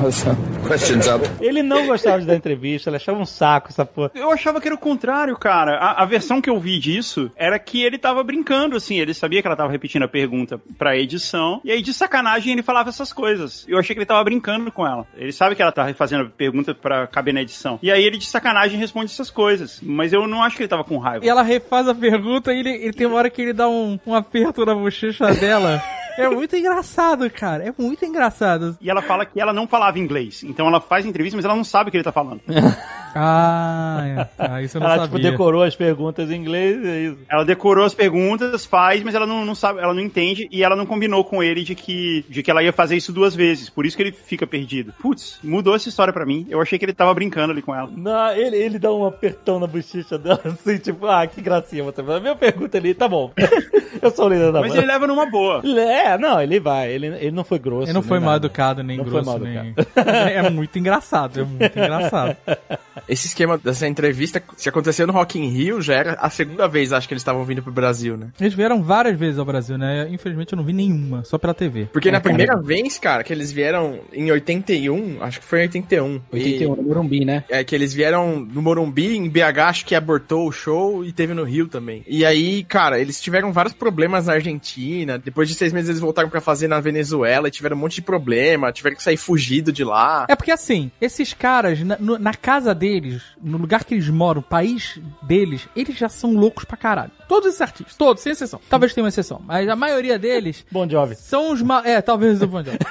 Questions 0.68 1.08
up. 1.08 1.28
Ele 1.42 1.64
não 1.64 1.88
gostava 1.88 2.20
de 2.20 2.28
dar 2.28 2.36
entrevista, 2.36 2.92
ele 2.92 2.98
achava 2.98 3.18
um 3.18 3.26
saco 3.26 3.70
essa 3.70 3.84
porra. 3.84 4.12
Eu 4.14 4.30
achava 4.30 4.62
que 4.62 4.68
era 4.68 4.76
o 4.76 4.78
contrário, 4.78 5.36
cara. 5.36 5.78
A, 5.78 6.04
a 6.04 6.06
versão 6.06 6.40
que 6.40 6.50
eu 6.50 6.60
vi 6.60 6.78
disso 6.78 7.32
era 7.36 7.58
que 7.58 7.82
ele 7.82 7.98
tava 7.98 8.24
brincando, 8.24 8.76
assim. 8.76 9.00
Ele 9.00 9.16
sabia 9.16 9.42
que 9.42 9.48
ela 9.48 9.56
tava 9.56 9.72
repetindo 9.72 10.04
a 10.04 10.08
pergunta 10.08 10.62
pra 10.78 10.96
edição. 10.96 11.60
E 11.64 11.72
aí, 11.72 11.82
de 11.82 11.92
sacanagem, 11.92 12.54
ele 12.54 12.62
falava 12.62 12.90
essas 12.90 13.12
coisas. 13.12 13.66
Eu 13.68 13.80
achei 13.80 13.96
que 13.96 14.00
ele 14.00 14.06
tava 14.06 14.24
brincando 14.24 14.72
com 14.72 14.86
ela. 14.86 15.08
Ele 15.18 15.32
sabe 15.32 15.56
que 15.56 15.62
ela 15.64 15.72
tá 15.72 15.92
fazendo 15.96 16.26
a 16.26 16.30
pergunta 16.30 16.76
pra 16.76 17.08
caber 17.08 17.34
na 17.34 17.42
edição. 17.42 17.80
E 17.82 17.92
aí, 17.92 18.04
ele, 18.04 18.20
de 18.20 18.28
sacanagem, 18.28 18.78
responde 18.78 19.12
essas 19.12 19.32
coisas. 19.32 19.80
Mas 19.82 20.14
eu 20.14 20.28
não 20.28 20.44
acho 20.44 20.56
que 20.56 20.62
ele 20.62 20.70
tava 20.70 20.84
com 20.84 21.00
raiva. 21.00 21.26
E 21.26 21.30
ela 21.30 21.42
refaz 21.42 21.88
a 21.88 21.96
pergunta 21.96 22.54
e 22.54 22.60
ele, 22.60 22.70
ele 22.70 22.94
tem 22.94 23.08
uma 23.08 23.18
hora 23.18 23.30
que 23.32 23.42
ele 23.42 23.54
dá 23.54 23.68
um, 23.68 23.98
um 24.06 24.14
aperto 24.14 24.64
na 24.64 24.76
bochecha 24.76 25.34
dela. 25.34 25.79
É 26.20 26.30
muito 26.30 26.56
engraçado, 26.56 27.30
cara. 27.30 27.64
É 27.66 27.74
muito 27.78 28.06
engraçado. 28.06 28.78
E 28.82 28.90
ela 28.90 29.02
fala 29.02 29.26
que 29.26 29.40
ela 29.40 29.54
não 29.54 29.68
falava 29.68 30.00
inglês. 30.00 30.44
Então 30.44 30.68
ela 30.68 30.80
faz 30.80 31.06
entrevista, 31.06 31.36
mas 31.36 31.46
ela 31.46 31.56
não 31.56 31.64
sabe 31.64 31.90
o 31.90 31.92
que 31.92 31.98
ele 31.98 32.04
tá 32.04 32.12
falando. 32.12 32.42
Ah, 33.16 34.04
é. 34.06 34.28
Ah, 34.38 34.62
isso 34.62 34.78
eu 34.78 34.82
não 34.82 34.88
Ela, 34.88 35.04
tipo, 35.04 35.18
sabia. 35.18 35.32
decorou 35.32 35.64
as 35.64 35.76
perguntas 35.76 36.30
em 36.30 36.36
inglês, 36.36 36.86
é 36.86 37.00
isso. 37.00 37.18
Ela 37.30 37.44
decorou 37.44 37.86
as 37.86 37.94
perguntas, 37.94 38.66
faz, 38.66 39.04
mas 39.04 39.16
ela 39.16 39.26
não, 39.26 39.46
não 39.46 39.56
sabe, 39.56 39.80
ela 39.80 39.94
não 39.94 40.02
entende 40.02 40.48
e 40.52 40.64
ela 40.64 40.76
não 40.76 40.86
combinou 40.86 41.24
com 41.24 41.42
ele 41.42 41.64
de 41.64 41.76
que, 41.76 42.26
de 42.30 42.44
que 42.44 42.52
ela 42.52 42.64
ia 42.64 42.72
fazer 42.72 42.96
isso 42.96 43.12
duas 43.12 43.34
vezes. 43.36 43.70
Por 43.70 43.86
isso 43.86 43.98
que 43.98 44.04
ele 44.04 44.12
fica 44.12 44.46
perdido. 44.46 44.94
Putz, 45.02 45.40
mudou 45.44 45.76
essa 45.76 45.90
história 45.90 46.14
pra 46.14 46.26
mim. 46.26 46.46
Eu 46.50 46.62
achei 46.62 46.78
que 46.78 46.86
ele 46.86 46.94
tava 46.94 47.14
brincando 47.14 47.52
ali 47.52 47.62
com 47.62 47.74
ela. 47.74 47.90
Não, 47.96 48.32
ele, 48.32 48.58
ele 48.58 48.80
dá 48.80 48.92
um 48.94 49.06
apertão 49.06 49.60
na 49.60 49.68
bochecha 49.68 50.18
dela, 50.18 50.42
assim, 50.46 50.78
tipo, 50.78 51.08
ah, 51.08 51.26
que 51.26 51.42
gracinha 51.42 51.84
você. 51.84 52.02
A 52.02 52.20
minha 52.20 52.36
pergunta 52.36 52.78
ali, 52.78 52.94
tá 52.94 53.08
bom. 53.08 53.32
eu 54.02 54.12
sou 54.12 54.26
o 54.26 54.30
líder 54.30 54.52
da 54.52 54.62
Mas 54.62 54.70
banda. 54.70 54.82
ele 54.82 54.92
leva 54.92 55.08
numa 55.08 55.26
boa. 55.26 55.62
É, 55.66 56.09
não, 56.18 56.42
ele 56.42 56.60
vai. 56.60 56.92
Ele, 56.92 57.08
ele 57.08 57.32
não 57.32 57.44
foi 57.44 57.60
grosso. 57.60 57.86
Ele 57.86 57.94
não 57.94 58.02
foi 58.02 58.20
mal 58.20 58.32
nada. 58.32 58.46
educado, 58.46 58.84
nem 58.84 58.98
Não 58.98 59.06
foi 59.06 59.22
grosso, 59.22 59.40
nem... 59.40 59.74
É 59.96 60.50
muito 60.50 60.78
engraçado, 60.80 61.42
é 61.42 61.44
muito 61.44 61.78
engraçado. 61.78 62.36
Esse 63.08 63.28
esquema 63.28 63.58
dessa 63.58 63.88
entrevista, 63.88 64.42
se 64.58 64.70
aconteceu 64.70 65.08
no 65.08 65.14
Rock 65.14 65.40
in 65.40 65.50
Rio, 65.50 65.82
já 65.82 65.96
era 65.96 66.14
a 66.14 66.30
segunda 66.30 66.68
vez, 66.68 66.94
acho 66.94 67.08
que 67.08 67.14
eles 67.14 67.22
estavam 67.22 67.44
vindo 67.44 67.62
pro 67.64 67.72
Brasil, 67.72 68.16
né? 68.18 68.28
Eles 68.40 68.54
vieram 68.54 68.84
várias 68.84 69.18
vezes 69.18 69.40
ao 69.40 69.46
Brasil, 69.46 69.78
né? 69.78 70.08
Infelizmente 70.12 70.54
eu 70.54 70.58
não 70.58 70.64
vi 70.64 70.74
nenhuma, 70.74 71.24
só 71.24 71.38
pela 71.38 71.54
TV. 71.54 71.88
Porque 71.92 72.10
É, 72.10 72.12
na 72.12 72.20
cara. 72.20 72.36
primeira 72.36 72.62
vez, 72.62 72.98
cara, 73.00 73.24
que 73.24 73.34
eles 73.34 73.52
vieram 73.52 74.00
em 74.14 74.30
81, 74.32 75.18
acho 75.24 75.40
que 75.40 75.46
foi 75.46 75.60
em 75.60 75.64
81. 75.64 76.22
81, 76.32 76.76
no 76.76 76.84
Morumbi, 76.84 77.26
né? 77.26 77.44
É, 77.50 77.64
que 77.64 77.74
eles 77.74 77.94
vieram 77.94 78.40
no 78.40 78.62
Morumbi, 78.62 79.18
em 79.18 79.30
BH, 79.30 79.60
acho 79.60 79.86
que 79.86 79.96
abortou 79.96 80.48
o 80.48 80.52
show 80.52 81.04
e 81.04 81.12
teve 81.12 81.34
no 81.34 81.44
Rio 81.44 81.68
também. 81.68 82.04
E 82.08 82.26
aí, 82.26 82.64
cara, 82.64 83.00
eles 83.00 83.20
tiveram 83.22 83.52
vários 83.52 83.74
problemas 83.74 84.28
na 84.28 84.34
Argentina. 84.34 85.18
Depois 85.18 85.48
de 85.50 85.56
seis 85.56 85.74
meses 85.74 85.99
eles 86.00 86.02
voltaram 86.02 86.30
pra 86.30 86.42
fazer 86.42 86.68
na 86.68 86.80
Venezuela 86.80 87.48
e 87.48 87.52
tiveram 87.52 87.76
um 87.76 87.80
monte 87.80 87.96
de 87.96 88.02
problema. 88.02 88.72
Tiveram 88.72 88.96
que 88.96 89.04
sair 89.04 89.18
fugido 89.18 89.72
de 89.72 89.84
lá. 89.84 90.26
É 90.28 90.36
porque 90.36 90.52
assim, 90.52 90.90
esses 91.00 91.34
caras, 91.34 91.80
na, 91.82 91.98
na 92.00 92.34
casa 92.34 92.74
deles, 92.74 93.22
no 93.42 93.58
lugar 93.58 93.84
que 93.84 93.94
eles 93.94 94.10
moram, 94.10 94.40
o 94.40 94.44
país 94.44 95.00
deles, 95.22 95.68
eles 95.76 95.98
já 95.98 96.10
são 96.10 96.34
loucos 96.34 96.64
pra 96.64 96.78
caralho. 96.78 97.12
Todos 97.30 97.48
esses 97.50 97.62
artistas, 97.62 97.96
todos, 97.96 98.22
sem 98.24 98.32
exceção. 98.34 98.60
Talvez 98.68 98.94
tenha 98.94 99.04
uma 99.04 99.10
exceção, 99.10 99.40
mas 99.46 99.70
a 99.70 99.76
maioria 99.76 100.18
deles 100.20 100.66
Bom 100.72 100.90
jovem. 100.90 101.16
são 101.16 101.54
os 101.54 101.62
ma... 101.62 101.82
É, 101.86 102.02
talvez 102.02 102.42
o 102.42 102.48
Bon 102.48 102.64
Jovi. 102.64 102.80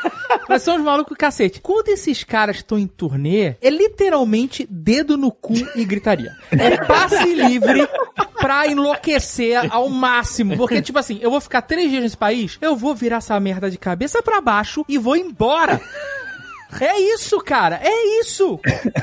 Mas 0.49 0.63
são 0.63 0.77
os 0.77 0.83
malucos 0.83 1.15
cacete. 1.15 1.61
Quando 1.61 1.89
esses 1.89 2.25
caras 2.25 2.57
estão 2.57 2.79
em 2.79 2.87
turnê, 2.87 3.57
é 3.61 3.69
literalmente 3.69 4.67
dedo 4.71 5.19
no 5.19 5.31
cu 5.31 5.53
e 5.75 5.85
gritaria. 5.85 6.35
É 6.51 6.75
passe 6.87 7.23
livre 7.35 7.87
pra 8.41 8.67
enlouquecer 8.67 9.71
ao 9.71 9.91
máximo. 9.91 10.57
Porque, 10.57 10.81
tipo 10.81 10.99
assim, 10.99 11.19
eu 11.21 11.31
vou 11.31 11.41
ficar 11.41 11.61
três 11.61 11.91
dias 11.91 12.03
nesse 12.03 12.17
país, 12.17 12.57
eu 12.63 12.75
vou 12.75 12.95
virar 12.95 13.19
essa 13.19 13.39
merda 13.39 13.71
de 13.71 13.77
cabeça 13.77 14.23
pra 14.23 14.41
baixo 14.41 14.87
e 14.89 14.97
vou 14.97 15.17
embora. 15.17 15.79
É 16.81 17.01
isso, 17.01 17.39
cara. 17.41 17.81
É 17.83 18.21
isso. 18.21 18.61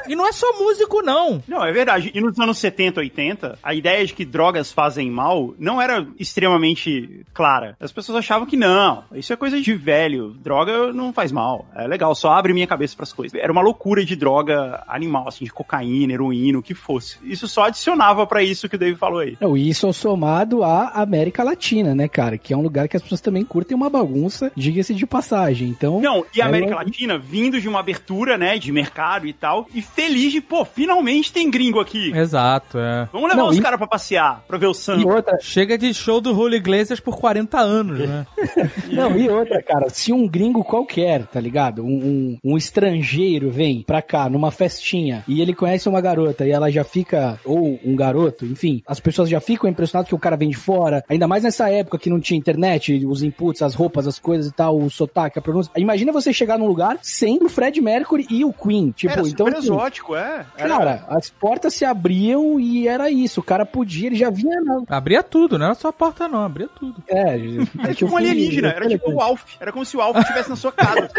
E 0.08 0.16
não 0.16 0.28
é 0.28 0.32
só 0.32 0.48
músico, 0.60 1.02
não. 1.02 1.42
Não, 1.48 1.64
é 1.66 1.72
verdade. 1.72 2.12
E 2.14 2.22
nos 2.22 2.40
anos 2.40 2.58
70, 2.58 3.00
80, 3.00 3.60
a 3.64 3.74
ideia 3.74 4.06
de 4.06 4.14
que 4.14 4.24
drogas 4.26 4.72
fazem 4.72 5.10
mal 5.10 5.54
não 5.58 5.82
era 5.82 6.06
extremamente 6.20 7.26
clara. 7.34 7.76
As 7.80 7.92
pessoas 7.92 8.20
achavam 8.20 8.46
que 8.48 8.56
não, 8.56 9.04
isso 9.14 9.34
é 9.34 9.36
coisa 9.36 9.60
de 9.60 9.74
velho. 9.74 10.30
Droga 10.42 10.94
não 10.94 11.12
faz 11.12 11.32
mal. 11.32 11.66
É 11.76 11.88
legal, 11.88 12.14
só 12.16 12.32
abre 12.32 12.54
minha 12.54 12.68
cabeça 12.68 12.96
pras 12.96 13.12
coisas. 13.12 13.40
Era 13.40 13.52
uma 13.52 13.62
loucura 13.62 14.06
de 14.06 14.16
droga 14.16 14.84
animal, 14.88 15.28
assim, 15.28 15.46
de 15.46 15.52
cocaína, 15.52 16.14
heroína, 16.14 16.60
o 16.60 16.64
que 16.64 16.74
fosse. 16.74 17.18
Isso 17.24 17.48
só 17.48 17.64
adicionava 17.66 18.26
pra 18.28 18.44
isso 18.44 18.70
que 18.70 18.76
o 18.76 18.80
Dave 18.80 18.98
falou 18.98 19.20
aí. 19.20 19.38
Não, 19.42 19.58
e 19.58 19.70
isso 19.70 19.92
somado 19.92 20.64
à 20.64 20.90
América 20.90 21.44
Latina, 21.44 21.94
né, 21.96 22.08
cara? 22.08 22.38
Que 22.38 22.54
é 22.54 22.58
um 22.58 22.62
lugar 22.62 22.88
que 22.88 22.96
as 22.96 23.02
pessoas 23.04 23.22
também 23.22 23.44
curtem 23.44 23.76
uma 23.76 23.90
bagunça, 23.90 24.52
diga-se 24.56 24.94
de 24.94 25.06
passagem. 25.06 25.68
Então. 25.70 26.00
Não, 26.02 26.24
e 26.36 26.42
a 26.42 26.46
é 26.46 26.48
América 26.48 26.72
uma- 26.72 26.84
Latina 26.84 27.18
vindo 27.18 27.55
de 27.61 27.68
uma 27.69 27.80
abertura, 27.80 28.38
né, 28.38 28.57
de 28.57 28.72
mercado 28.72 29.27
e 29.27 29.34
tal, 29.34 29.68
e 29.73 29.82
feliz 29.82 30.32
de, 30.32 30.41
pô, 30.41 30.64
finalmente 30.65 31.32
tem 31.32 31.49
gringo 31.49 31.80
aqui. 31.80 32.11
Exato, 32.15 32.77
é. 32.77 33.07
Vamos 33.11 33.30
levar 33.30 33.41
Não, 33.44 33.49
os 33.49 33.57
e- 33.57 33.61
caras 33.61 33.77
pra 33.77 33.88
passear, 33.88 34.44
pra 34.48 34.57
ver 34.57 34.68
o 34.68 34.72
E 34.72 34.76
samba. 34.76 35.15
outra, 35.15 35.38
Chega 35.41 35.77
de 35.77 35.94
show 35.94 36.19
do 36.22 36.34
Julio 36.34 36.57
Iglesias 36.57 36.99
por 36.99 37.18
40 37.18 37.60
anos, 37.60 37.99
né? 37.99 38.26
não, 38.91 39.18
e 39.18 39.30
outra, 39.30 39.61
cara, 39.61 39.90
se 39.90 40.11
um 40.14 40.27
gringo 40.27 40.64
qualquer, 40.64 41.26
tá 41.27 41.40
ligado? 41.40 41.84
Um, 41.84 42.38
um, 42.44 42.53
um 42.53 42.57
estrangeiro 42.57 43.49
vem 43.52 43.84
pra 43.84 44.02
cá 44.02 44.30
numa 44.30 44.52
festinha 44.52 45.23
e 45.27 45.41
ele 45.41 45.53
conhece 45.53 45.88
uma 45.90 46.02
garota 46.02 46.45
e 46.45 46.52
ela 46.52 46.72
já 46.72 46.84
fica, 46.84 47.40
ou 47.45 47.80
um 47.84 47.95
garoto, 47.95 48.45
enfim, 48.45 48.82
as 48.88 48.99
pessoas 48.99 49.30
já 49.30 49.40
ficam 49.40 49.69
impressionadas 49.69 50.10
que 50.10 50.15
o 50.15 50.19
cara 50.19 50.36
vem 50.38 50.49
de 50.49 50.56
fora, 50.57 51.03
ainda 51.10 51.27
mais 51.27 51.44
nessa 51.44 51.69
época 51.69 51.98
que 51.98 52.10
não 52.10 52.19
tinha 52.19 52.38
internet, 52.38 53.06
os 53.06 53.23
inputs, 53.23 53.61
as 53.61 53.73
roupas, 53.76 54.07
as 54.07 54.19
coisas 54.19 54.48
e 54.52 54.53
tal, 54.53 54.77
o 54.77 54.90
sotaque, 54.90 55.40
a 55.40 55.41
pronúncia. 55.41 55.72
Imagina 55.77 56.11
você 56.11 56.32
chegar 56.34 56.57
num 56.57 56.68
lugar 56.68 56.98
sem 57.02 57.40
o 57.46 57.50
Fred 57.50 57.80
Mercury 57.82 58.26
e 58.30 58.44
o 58.46 58.52
Queen, 58.54 58.92
tipo, 58.92 59.12
Era 59.14 59.22
então. 59.22 59.46
super 59.46 59.58
assim, 59.58 59.68
exótico, 59.68 60.16
é. 60.16 60.46
Era- 60.58 60.70
Cara, 60.78 61.06
as 61.10 61.30
portas 61.30 61.74
se 61.74 61.86
abriam 61.86 62.60
e 62.60 62.88
era 62.88 63.10
isso. 63.10 63.40
O 63.40 63.44
cara 63.44 63.66
podia, 63.66 64.08
ele 64.08 64.16
já 64.16 64.30
vinha 64.30 64.60
na. 64.62 64.84
Abria 64.90 65.24
tudo, 65.24 65.58
não 65.58 65.66
era 65.68 65.76
só 65.76 65.90
a 65.90 65.94
porta, 65.94 66.28
não, 66.28 66.44
abria 66.44 66.68
tudo. 66.68 67.02
É, 67.08 67.36
Era 67.84 67.94
tipo 67.94 68.12
um 68.14 68.18
alienígena, 68.18 68.70
era 68.70 68.88
tipo 68.88 69.12
o 69.12 69.22
Alf. 69.22 69.42
Era 69.60 69.72
como 69.72 69.86
se 69.86 69.96
o 69.98 70.02
Alf 70.02 70.18
estivesse 70.18 70.50
na 70.50 70.56
sua 70.56 70.72
casa. 70.72 71.10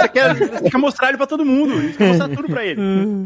Você 0.00 0.08
quer, 0.08 0.34
você 0.34 0.70
quer 0.70 0.78
mostrar 0.78 1.08
ele 1.08 1.16
pra 1.16 1.26
todo 1.26 1.44
mundo. 1.44 1.74
Você 1.80 1.96
quer 1.96 2.08
mostrar 2.08 2.28
tudo 2.28 2.48
pra 2.48 2.64
ele. 2.64 2.80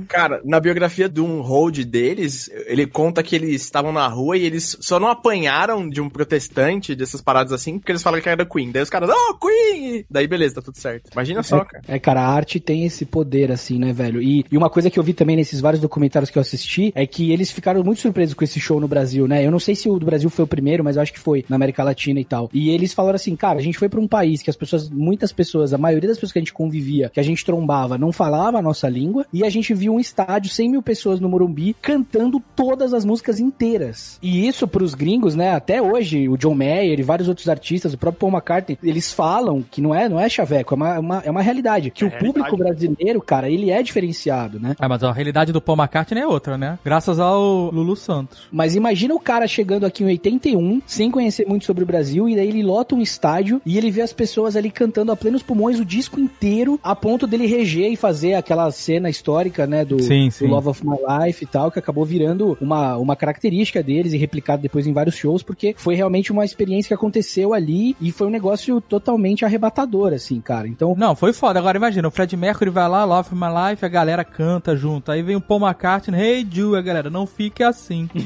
Cara, 0.09 0.41
na 0.45 0.59
biografia 0.61 1.09
de 1.09 1.21
um 1.21 1.41
hold 1.41 1.79
deles, 1.85 2.51
ele 2.67 2.87
conta 2.87 3.23
que 3.23 3.35
eles 3.37 3.63
estavam 3.63 3.93
na 3.93 4.07
rua 4.09 4.37
e 4.37 4.45
eles 4.45 4.77
só 4.81 4.99
não 5.01 5.09
apanharam 5.09 5.89
de 5.89 6.01
um 6.01 6.09
protestante 6.09 6.95
dessas 6.95 7.21
paradas 7.21 7.53
assim, 7.53 7.79
porque 7.79 7.93
eles 7.93 8.03
falaram 8.03 8.23
que 8.23 8.29
era 8.29 8.45
Queen. 8.47 8.71
Daí 8.73 8.83
os 8.83 8.91
caras, 8.91 9.11
oh, 9.11 9.35
Queen! 9.39 10.05
Daí 10.11 10.27
beleza, 10.27 10.57
tá 10.57 10.63
tudo 10.63 10.79
certo. 10.79 11.11
Imagina 11.13 11.43
só, 11.43 11.65
cara. 11.65 11.85
É, 11.87 11.99
cara, 11.99 12.21
a 12.21 12.34
arte 12.35 12.61
tem 12.61 12.85
esse 12.85 13.05
poder, 13.05 13.51
assim, 13.53 13.79
né, 13.79 13.93
velho? 13.93 14.23
E, 14.23 14.45
e 14.51 14.57
uma 14.57 14.71
coisa 14.71 14.91
que 14.91 14.99
eu 14.99 15.03
vi 15.03 15.13
também 15.13 15.37
nesses 15.37 15.61
vários 15.61 15.81
documentários 15.81 16.31
que 16.31 16.39
eu 16.39 16.43
assisti 16.43 16.93
é 16.95 17.07
que 17.07 17.33
eles 17.33 17.51
ficaram 17.51 17.83
muito 17.83 18.01
surpresos 18.01 18.35
com 18.35 18.45
esse 18.45 18.61
show 18.61 18.81
no 18.81 18.89
Brasil, 18.89 19.27
né? 19.27 19.45
Eu 19.45 19.51
não 19.51 19.59
sei 19.59 19.75
se 19.75 19.89
o 19.89 19.99
do 19.99 20.07
Brasil 20.07 20.29
foi 20.31 20.45
o 20.45 20.49
primeiro, 20.49 20.83
mas 20.83 20.97
eu 20.97 21.03
acho 21.03 21.13
que 21.13 21.19
foi 21.19 21.45
na 21.49 21.57
América 21.57 21.83
Latina 21.83 22.21
e 22.21 22.25
tal. 22.25 22.51
E 22.53 22.71
eles 22.71 22.93
falaram 22.93 23.17
assim, 23.17 23.35
cara, 23.37 23.59
a 23.59 23.63
gente 23.63 23.79
foi 23.79 23.89
pra 23.89 24.01
um 24.01 24.09
país 24.09 24.43
que 24.43 24.51
as 24.51 24.57
pessoas, 24.57 24.89
muitas 24.89 25.33
pessoas, 25.33 25.73
a 25.73 25.79
maioria 25.79 26.09
das 26.09 26.17
pessoas 26.17 26.33
que 26.33 26.39
a 26.39 26.43
gente 26.43 26.53
convivia, 26.53 27.11
que 27.13 27.21
a 27.21 27.23
gente 27.23 27.45
trombava, 27.45 27.99
não 27.99 28.13
falava 28.13 28.59
a 28.59 28.63
nossa 28.63 28.89
língua, 28.89 29.27
e 29.33 29.45
a 29.45 29.51
gente 29.51 29.73
viu 29.75 29.95
um 29.95 30.01
estádio, 30.01 30.51
100 30.51 30.71
mil 30.71 30.83
pessoas 30.83 31.21
no 31.21 31.29
Morumbi, 31.29 31.75
cantando 31.81 32.43
todas 32.55 32.93
as 32.95 33.05
músicas 33.05 33.41
inteiras. 33.41 34.19
E 34.23 34.47
isso 34.47 34.67
pros 34.67 34.95
gringos, 34.95 35.35
né? 35.35 35.53
Até 35.55 35.81
hoje, 35.81 36.29
o 36.29 36.37
John 36.37 36.55
Mayer 36.55 36.99
e 36.99 37.03
vários 37.03 37.29
outros 37.29 37.49
artistas, 37.49 37.95
o 37.95 37.99
próprio 37.99 38.21
Paul 38.21 38.33
McCartney, 38.33 38.79
eles 38.83 39.13
falam 39.13 39.63
que 39.63 39.81
não 39.81 39.95
é, 39.95 40.09
não 40.09 40.19
é 40.19 40.29
chaveco, 40.29 40.75
é 40.75 40.77
uma, 40.77 40.95
é 40.95 40.99
uma, 40.99 41.23
é 41.27 41.31
uma 41.31 41.43
realidade. 41.43 41.91
Que 41.91 42.05
É 42.05 42.17
o 42.17 42.24
público 42.33 42.57
brasileiro, 42.57 43.21
cara, 43.21 43.49
ele 43.49 43.71
é 43.71 43.83
diferenciado, 43.83 44.59
né? 44.59 44.75
Ah, 44.79 44.89
mas 44.89 45.03
a 45.03 45.13
realidade 45.13 45.53
do 45.53 45.61
Paul 45.61 45.79
McCartney 45.79 46.23
é 46.23 46.27
outra, 46.27 46.57
né? 46.57 46.79
Graças 46.85 47.19
ao 47.19 47.71
Lulu 47.71 47.97
Santos. 47.97 48.49
Mas 48.51 48.75
imagina 48.75 49.15
o 49.15 49.21
cara 49.21 49.47
chegando 49.47 49.85
aqui 49.85 50.03
em 50.03 50.07
81, 50.07 50.83
sem 50.87 51.11
conhecer 51.11 51.47
muito 51.47 51.65
sobre 51.65 51.85
o 51.85 51.87
Brasil, 51.87 52.29
e 52.29 52.37
daí 52.37 52.49
ele 52.49 52.63
lota 52.63 52.95
um 52.95 53.01
estádio 53.01 53.61
e 53.65 53.79
ele 53.79 53.91
vê 53.91 54.03
as 54.03 54.13
pessoas 54.13 54.57
ali 54.57 54.71
cantando 54.71 55.13
a 55.13 55.17
plenos 55.17 55.43
pulmões 55.43 55.79
o 55.79 55.85
disco 55.85 56.19
inteiro, 56.21 56.79
a 56.83 56.95
ponto 56.95 57.27
dele 57.27 57.47
reger 57.47 57.91
e 57.91 57.97
fazer 57.97 58.35
aquela 58.35 58.71
cena 58.71 59.09
histórica, 59.09 59.67
né, 59.67 59.85
do, 59.85 60.03
Sim, 60.03 60.29
do 60.29 60.33
sim. 60.33 60.47
Love 60.47 60.69
of 60.69 60.87
My 60.87 60.97
Life 61.27 61.45
e 61.45 61.47
tal, 61.47 61.71
que 61.71 61.79
acabou 61.79 62.05
virando 62.05 62.57
uma, 62.61 62.97
uma 62.97 63.17
característica 63.17 63.83
deles 63.83 64.13
e 64.13 64.17
replicado 64.17 64.63
depois 64.63 64.87
em 64.87 64.93
vários 64.93 65.17
shows, 65.17 65.43
porque 65.43 65.75
foi 65.77 65.95
realmente 65.95 66.33
uma 66.33 66.45
experiência 66.45 66.89
que 66.89 66.95
aconteceu 66.95 67.55
ali 67.55 67.97
e 68.01 68.11
foi 68.11 68.27
um 68.27 68.31
negócio 68.31 68.81
totalmente 68.81 69.45
arrebatador, 69.45 70.13
assim, 70.13 70.41
cara. 70.41 70.69
Então, 70.69 70.95
Não, 70.97 71.15
foi 71.15 71.33
foda. 71.33 71.59
Agora 71.59 71.77
imagina, 71.77 72.09
Fred 72.15 72.37
Mercury 72.37 72.71
vai 72.71 72.89
lá, 72.89 73.05
Love 73.05 73.31
of 73.33 73.35
My 73.35 73.71
Life, 73.71 73.85
a 73.85 73.89
galera 73.89 74.25
canta 74.25 74.77
junto. 74.77 75.11
Aí 75.11 75.21
vem 75.21 75.35
o 75.35 75.41
Paul 75.41 75.67
McCartney, 75.67 76.21
Hey 76.21 76.47
Jude, 76.49 76.77
a 76.77 76.81
galera, 76.81 77.11
não 77.11 77.27
fique 77.27 77.65
assim. 77.65 78.09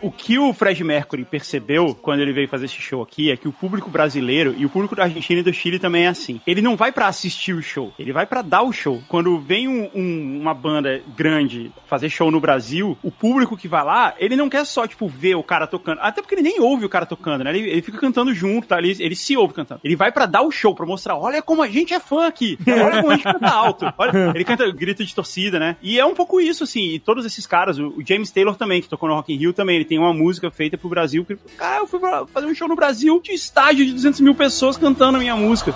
O 0.02 0.10
que 0.10 0.36
o 0.38 0.52
Fred 0.52 0.82
Mercury 0.82 1.24
percebeu 1.24 1.94
quando 1.94 2.20
ele 2.20 2.32
veio 2.32 2.48
fazer 2.48 2.64
esse 2.64 2.80
show 2.80 3.00
aqui 3.02 3.30
é 3.30 3.36
que 3.36 3.46
o 3.46 3.52
público 3.52 3.88
brasileiro 3.88 4.52
e 4.58 4.66
o 4.66 4.68
público 4.68 4.96
da 4.96 5.04
Argentina 5.04 5.38
e 5.40 5.42
do 5.44 5.52
Chile 5.52 5.78
também 5.78 6.06
é 6.06 6.08
assim. 6.08 6.40
Ele 6.46 6.60
não 6.60 6.74
vai 6.76 6.90
pra 6.90 7.06
assistir 7.06 7.52
o 7.54 7.62
show, 7.62 7.92
ele 7.98 8.12
vai 8.12 8.26
pra 8.26 8.42
dar 8.42 8.62
o 8.62 8.72
show. 8.72 9.00
Quando 9.08 9.38
vem 9.38 9.68
um- 9.68 9.88
um- 9.94 10.40
uma 10.40 10.52
banda 10.52 11.00
grande 11.16 11.70
fazer 11.86 12.08
show 12.10 12.30
no 12.32 12.40
Brasil, 12.40 12.98
o 13.02 13.12
público 13.12 13.56
que 13.56 13.68
vai 13.68 13.84
lá, 13.84 14.14
ele 14.18 14.34
não 14.34 14.48
quer 14.48 14.66
só, 14.66 14.86
tipo, 14.88 15.06
ver 15.06 15.36
o 15.36 15.42
cara 15.42 15.66
tocando. 15.68 15.98
Até 16.00 16.20
porque 16.20 16.34
ele 16.34 16.42
nem 16.42 16.60
ouve 16.60 16.84
o 16.84 16.88
cara 16.88 17.06
tocando, 17.06 17.44
né? 17.44 17.50
Ele, 17.56 17.70
ele 17.70 17.82
fica 17.82 17.98
cantando 17.98 18.34
junto, 18.34 18.66
tá? 18.66 18.78
Ele, 18.78 18.96
ele 18.98 19.14
se 19.14 19.36
ouve 19.36 19.54
cantando. 19.54 19.80
Ele 19.84 19.94
vai 19.94 20.10
pra 20.10 20.26
dar 20.26 20.42
o 20.42 20.50
show, 20.50 20.74
pra 20.74 20.84
mostrar, 20.84 21.16
olha 21.16 21.40
como 21.40 21.62
a 21.62 21.68
gente 21.68 21.94
é 21.94 22.00
fã 22.00 22.26
aqui. 22.26 22.58
Olha 22.66 23.00
como 23.02 23.10
a 23.12 23.14
gente 23.14 23.24
canta 23.24 23.48
alto. 23.48 23.86
Olha, 23.96 24.32
ele 24.34 24.44
canta 24.44 24.68
grito 24.72 25.04
de 25.04 25.14
torcida, 25.14 25.60
né? 25.60 25.76
E 25.80 25.98
é 26.00 26.04
um 26.04 26.14
pouco 26.14 26.40
isso, 26.40 26.64
assim. 26.64 26.90
E 26.94 26.98
todos 26.98 27.24
esses 27.24 27.46
caras, 27.46 27.78
o, 27.78 27.88
o 27.98 28.02
James 28.04 28.30
Taylor 28.32 28.56
também, 28.56 28.82
que 28.82 28.88
tocou 28.88 29.08
no 29.08 29.14
Rock 29.14 29.32
in 29.32 29.36
Rio 29.36 29.52
também, 29.52 29.76
ele 29.76 29.84
tem 29.92 29.98
uma 29.98 30.14
música 30.14 30.50
feita 30.50 30.78
pro 30.78 30.88
Brasil. 30.88 31.22
Que 31.22 31.36
cara, 31.58 31.80
eu 31.80 31.86
fui 31.86 32.00
fazer 32.32 32.46
um 32.46 32.54
show 32.54 32.66
no 32.66 32.74
Brasil 32.74 33.20
de 33.20 33.32
estádio 33.32 33.84
de 33.84 33.92
200 33.92 34.20
mil 34.20 34.34
pessoas 34.34 34.78
cantando 34.78 35.18
a 35.18 35.20
minha 35.20 35.36
música. 35.36 35.74